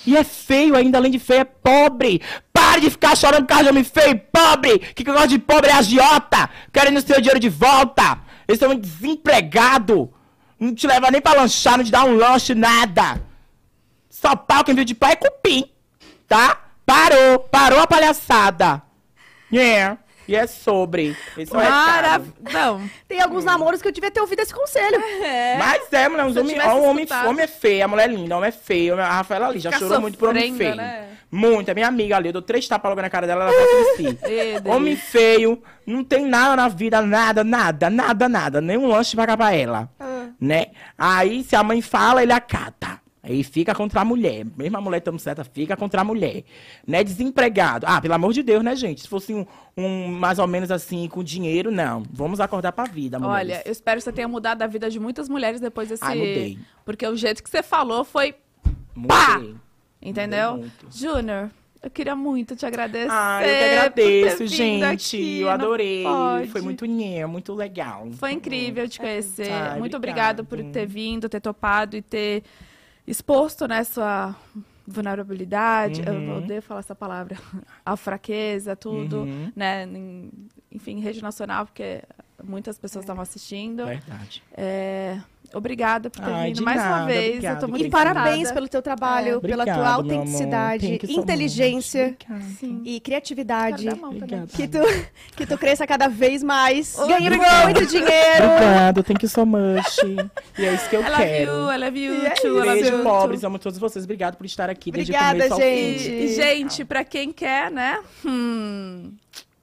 E 0.06 0.16
é 0.16 0.24
feio 0.24 0.76
ainda, 0.76 1.00
além 1.00 1.12
de 1.12 1.18
feio, 1.18 1.42
é 1.42 1.46
pobre. 1.46 2.22
Pare 2.54 2.82
de 2.82 2.92
ficar 2.92 3.18
chorando 3.18 3.42
por 3.42 3.48
causa 3.48 3.64
de 3.64 3.70
homem 3.72 3.84
feio, 3.84 4.12
e 4.12 4.16
pobre. 4.16 4.78
Que 4.78 5.04
que 5.04 5.12
gosta 5.12 5.28
de 5.28 5.40
pobre 5.40 5.72
é 5.72 5.74
agiota, 5.74 6.48
querendo 6.72 6.98
o 6.98 7.02
seu 7.02 7.20
dinheiro 7.20 7.40
de 7.40 7.50
volta. 7.50 8.20
Eles 8.48 8.60
são 8.60 8.76
desempregado. 8.76 10.14
Não 10.60 10.76
te 10.76 10.86
leva 10.86 11.10
nem 11.10 11.22
pra 11.22 11.34
lanchar, 11.34 11.78
não 11.78 11.84
te 11.84 11.92
dá 11.92 12.06
um 12.06 12.16
lanche, 12.16 12.54
nada. 12.54 13.20
Só 14.20 14.36
pau 14.36 14.64
quem 14.64 14.74
viu 14.74 14.84
de 14.84 14.96
pai 14.96 15.14
é 15.14 15.16
cupim, 15.16 15.70
tá? 16.28 16.58
Parou, 16.84 17.40
parou 17.52 17.80
a 17.80 17.86
palhaçada. 17.86 18.82
Yeah. 19.54 20.00
E 20.28 20.36
é 20.36 20.48
sobre. 20.48 21.16
Esse 21.38 21.54
é 21.54 21.56
Mara... 21.56 22.14
recado. 22.14 22.34
Não. 22.52 22.90
Tem 23.08 23.22
alguns 23.22 23.46
namoros 23.46 23.80
que 23.80 23.88
eu 23.88 23.92
devia 23.92 24.10
ter 24.10 24.20
ouvido 24.20 24.40
esse 24.40 24.54
conselho. 24.54 25.00
É. 25.24 25.58
Mas 25.58 25.94
é, 25.94 26.10
mulher, 26.10 26.26
eu 26.26 26.42
homem, 26.42 26.60
ó, 26.60 26.76
o 26.76 26.84
homem, 26.84 27.08
homem 27.28 27.44
é 27.44 27.48
feio, 27.48 27.86
a 27.86 27.88
mulher 27.88 28.10
é 28.10 28.14
linda, 28.14 28.34
o 28.34 28.38
homem 28.40 28.48
é 28.48 28.52
feio. 28.52 29.00
A 29.00 29.18
Rafaela 29.18 29.48
ali 29.48 29.60
já 29.60 29.72
Fica 29.72 29.86
chorou 29.86 30.02
muito 30.02 30.18
por 30.18 30.30
homem 30.30 30.56
feio. 30.56 30.76
né? 30.76 31.10
Muito. 31.32 31.70
É 31.70 31.74
minha 31.76 31.88
amiga 31.88 32.18
ali. 32.18 32.30
Eu 32.30 32.34
dou 32.34 32.42
três 32.42 32.68
tapas 32.68 32.90
logo 32.90 33.02
na 33.02 33.10
cara 33.10 33.28
dela, 33.28 33.46
ela 33.46 33.54
vai 33.54 33.68
crescer. 33.68 34.18
Ê, 34.24 34.44
delícia. 34.60 34.74
Homem 34.74 34.96
feio, 34.96 35.64
não 35.86 36.04
tem 36.04 36.26
nada 36.26 36.56
na 36.56 36.68
vida, 36.68 37.02
nada, 37.04 37.44
nada, 37.44 37.90
nada, 37.90 38.28
nada. 38.28 38.62
Nem 38.62 38.78
um 38.78 38.88
lanche 38.88 39.16
pagar 39.16 39.38
pra 39.38 39.54
ela. 39.54 39.90
Ah. 40.00 40.30
Né? 40.42 40.68
Aí, 40.98 41.44
se 41.44 41.56
a 41.56 41.64
mãe 41.64 41.82
fala, 41.82 42.24
ele 42.24 42.34
acata. 42.34 43.00
Aí 43.28 43.44
fica 43.44 43.76
contra 43.76 44.02
a 44.02 44.06
mulher. 44.06 44.46
Mesmo 44.56 44.78
a 44.78 44.82
mulher 44.82 45.00
estando 45.00 45.20
certa, 45.20 45.44
fica 45.44 45.76
contra 45.76 46.00
a 46.00 46.04
mulher. 46.04 46.44
Né? 46.86 47.04
Desempregado. 47.04 47.86
Ah, 47.88 48.00
pelo 48.00 48.14
amor 48.14 48.32
de 48.32 48.42
Deus, 48.42 48.64
né, 48.64 48.74
gente? 48.76 49.02
Se 49.02 49.08
fosse 49.08 49.34
um, 49.34 49.46
um 49.76 50.08
mais 50.08 50.40
ou 50.40 50.48
menos 50.48 50.72
assim, 50.72 51.08
com 51.10 51.22
dinheiro, 51.22 51.70
não. 51.70 52.04
Vamos 52.10 52.40
acordar 52.40 52.72
pra 52.72 52.86
vida, 52.86 53.20
mulheres. 53.20 53.58
Olha, 53.58 53.62
eu 53.66 53.72
espero 53.72 53.98
que 53.98 54.06
você 54.06 54.14
tenha 54.14 54.28
mudado 54.28 54.62
a 54.62 54.68
vida 54.68 54.90
de 54.90 55.00
muitas 55.00 55.28
mulheres 55.28 55.60
depois 55.60 55.90
desse. 55.90 56.04
Ai, 56.04 56.16
mudei. 56.18 56.60
Porque 56.86 57.06
o 57.06 57.16
jeito 57.18 57.44
que 57.44 57.50
você 57.50 57.62
falou 57.62 58.06
foi. 58.06 58.34
Pá! 59.08 59.40
Mudei. 59.40 59.56
Entendeu? 60.02 60.52
Mudei 60.52 60.70
muito. 60.70 60.98
Júnior, 60.98 61.50
eu 61.82 61.92
queria 61.92 62.16
muito 62.16 62.56
te 62.56 62.66
agradecer. 62.66 63.10
Ah, 63.12 63.40
eu 63.42 63.48
que 63.48 63.56
ter 63.56 63.78
agradeço, 63.78 64.48
gente. 64.48 64.84
aqui 64.84 65.42
eu 65.42 65.50
adorei. 65.50 66.06
Foi 66.52 66.62
muito 66.62 66.86
nhé, 66.86 67.26
muito 67.26 67.54
legal. 67.54 68.08
Foi 68.14 68.32
incrível 68.32 68.88
te 68.88 69.00
conhecer. 69.00 69.52
Ai, 69.52 69.80
Muito 69.80 69.98
obrigado. 69.98 70.40
obrigada 70.40 70.44
por 70.44 70.72
ter 70.72 70.86
vindo, 70.86 71.28
ter 71.28 71.40
topado 71.40 71.96
e 71.98 72.02
ter 72.02 72.44
exposto 73.08 73.68
né, 73.68 73.84
sua 73.84 74.36
vulnerabilidade. 74.86 76.02
Uhum. 76.02 76.32
Eu 76.32 76.38
odeio 76.38 76.62
falar 76.62 76.82
essa 76.82 76.96
palavra. 76.96 77.38
A 77.86 77.96
fraqueza, 77.96 78.76
tudo. 78.76 79.22
Uhum. 79.22 79.52
Né, 79.56 79.88
enfim, 80.72 80.98
em 80.98 81.00
rede 81.00 81.22
nacional, 81.22 81.66
porque 81.66 82.04
muitas 82.44 82.78
pessoas 82.78 83.04
estavam 83.04 83.24
assistindo. 83.24 83.86
Verdade. 83.86 84.44
É, 84.52 85.20
obrigada 85.54 86.10
por 86.10 86.24
ter 86.24 86.32
Ai, 86.32 86.48
vindo 86.54 86.64
mais 86.64 86.82
uma 86.82 86.90
nada, 86.90 87.06
vez. 87.06 87.28
obrigado, 87.30 87.56
eu 87.56 87.60
tô 87.62 87.68
muito 87.68 87.86
E 87.86 87.90
parabéns 87.90 88.52
pelo 88.52 88.68
teu 88.68 88.82
trabalho, 88.82 89.40
pela 89.42 89.64
tua 89.64 89.74
Obrigado, 89.74 89.78
meu 89.78 89.86
amor. 89.86 90.14
autenticidade, 90.14 90.88
Thank 90.88 91.06
you 91.08 91.14
so 91.16 91.22
inteligência 91.22 92.18
e 92.86 93.00
criatividade. 93.00 93.88
Obrigado. 93.90 94.48
Que 94.48 94.68
tu, 94.68 94.80
que 95.36 95.46
tu 95.46 95.58
cresça 95.58 95.86
cada 95.88 96.08
vez 96.08 96.44
mais, 96.44 96.98
Ô, 96.98 97.08
ganhando 97.08 97.38
muito 97.64 97.86
dinheiro. 97.86 98.46
Obrigado, 98.54 99.04
thank 99.04 99.24
you 99.24 99.30
so 99.30 99.46
much. 99.46 99.98
E 100.58 100.66
é 100.66 100.74
isso 100.74 100.90
que 100.90 100.96
eu 100.96 101.02
I 101.02 101.10
love 101.10 101.24
quero. 101.24 101.52
you, 101.52 101.72
I 101.72 101.78
love 101.78 102.00
you, 102.00 102.14
E 102.14 102.26
é 102.26 102.30
too, 102.32 102.48
I 102.48 102.66
love 102.66 102.82
Beijo, 102.82 102.98
you, 102.98 103.04
pobres. 103.04 103.44
Amo 103.44 103.60
todos 103.60 103.78
vocês. 103.80 104.04
Obrigado 104.06 104.36
por 104.38 104.46
estar 104.46 104.70
aqui 104.70 104.92
desde 104.92 105.12
Obrigada, 105.12 105.38
o 105.46 105.50
começo 105.50 105.54
ao 105.54 105.60
gente. 105.60 106.04
fim. 106.04 106.12
E, 106.24 106.28
gente, 106.36 106.86
pra 106.86 107.04
quem 107.04 107.32
quer, 107.32 107.72
né? 107.72 108.00
hum, 108.26 109.12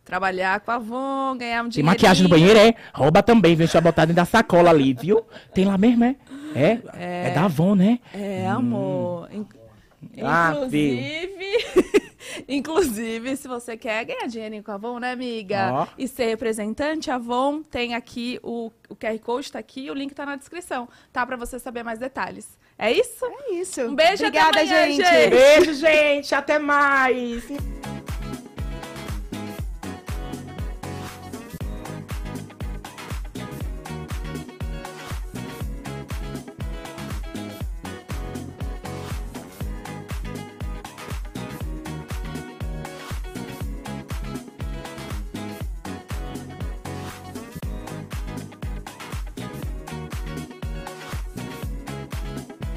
trabalhar 0.05 0.61
com 0.61 0.71
a 0.71 0.75
Avon, 0.75 1.37
ganhar 1.39 1.61
um 1.63 1.65
Tem 1.65 1.71
dinheiro. 1.71 1.87
maquiagem 1.87 2.23
no 2.25 2.29
banheiro, 2.29 2.59
é? 2.59 2.75
Rouba 2.93 3.23
também, 3.23 3.57
viu? 3.57 3.67
Deixa 3.67 3.81
botar 3.81 4.03
dentro 4.05 4.17
da 4.17 4.25
sacola 4.25 4.71
ali, 4.71 4.93
viu? 4.93 5.23
Tem 5.55 5.65
lá 5.65 5.79
mesmo, 5.79 6.05
é? 6.05 6.17
É, 6.55 6.81
é, 6.99 7.31
da 7.31 7.45
Avon, 7.45 7.75
né? 7.75 7.99
É, 8.13 8.47
amor. 8.47 9.29
In- 9.33 9.47
Ah, 10.23 10.53
Inclusive, 10.55 12.05
inclusive, 12.49 13.37
se 13.37 13.49
você 13.49 13.77
quer 13.77 14.05
ganhar 14.05 14.27
dinheirinho 14.29 14.63
com 14.63 14.71
a 14.71 14.75
Avon, 14.75 14.99
né, 14.99 15.13
amiga? 15.13 15.71
Ó. 15.73 15.87
E 15.99 16.07
ser 16.07 16.27
representante, 16.27 17.11
a 17.11 17.15
Avon 17.17 17.63
tem 17.63 17.95
aqui 17.95 18.39
o, 18.43 18.71
o 18.89 18.95
QR 18.95 19.19
Code 19.19 19.51
tá 19.51 19.59
aqui, 19.59 19.91
o 19.91 19.95
link 19.95 20.15
tá 20.15 20.25
na 20.27 20.37
descrição, 20.37 20.89
tá? 21.13 21.25
Pra 21.27 21.37
você 21.37 21.59
saber 21.59 21.83
mais 21.83 21.99
detalhes. 21.99 22.47
É 22.79 22.93
isso? 22.93 23.25
É 23.25 23.55
isso. 23.55 23.81
Um 23.83 23.95
beijo, 23.95 24.25
até 24.27 24.39
Obrigada, 24.45 24.61
amanhã, 24.61 24.87
gente. 24.91 25.05
gente. 25.05 25.31
Beijo, 25.31 25.75
gente. 25.75 26.35
Até 26.35 26.59
mais. 26.59 27.45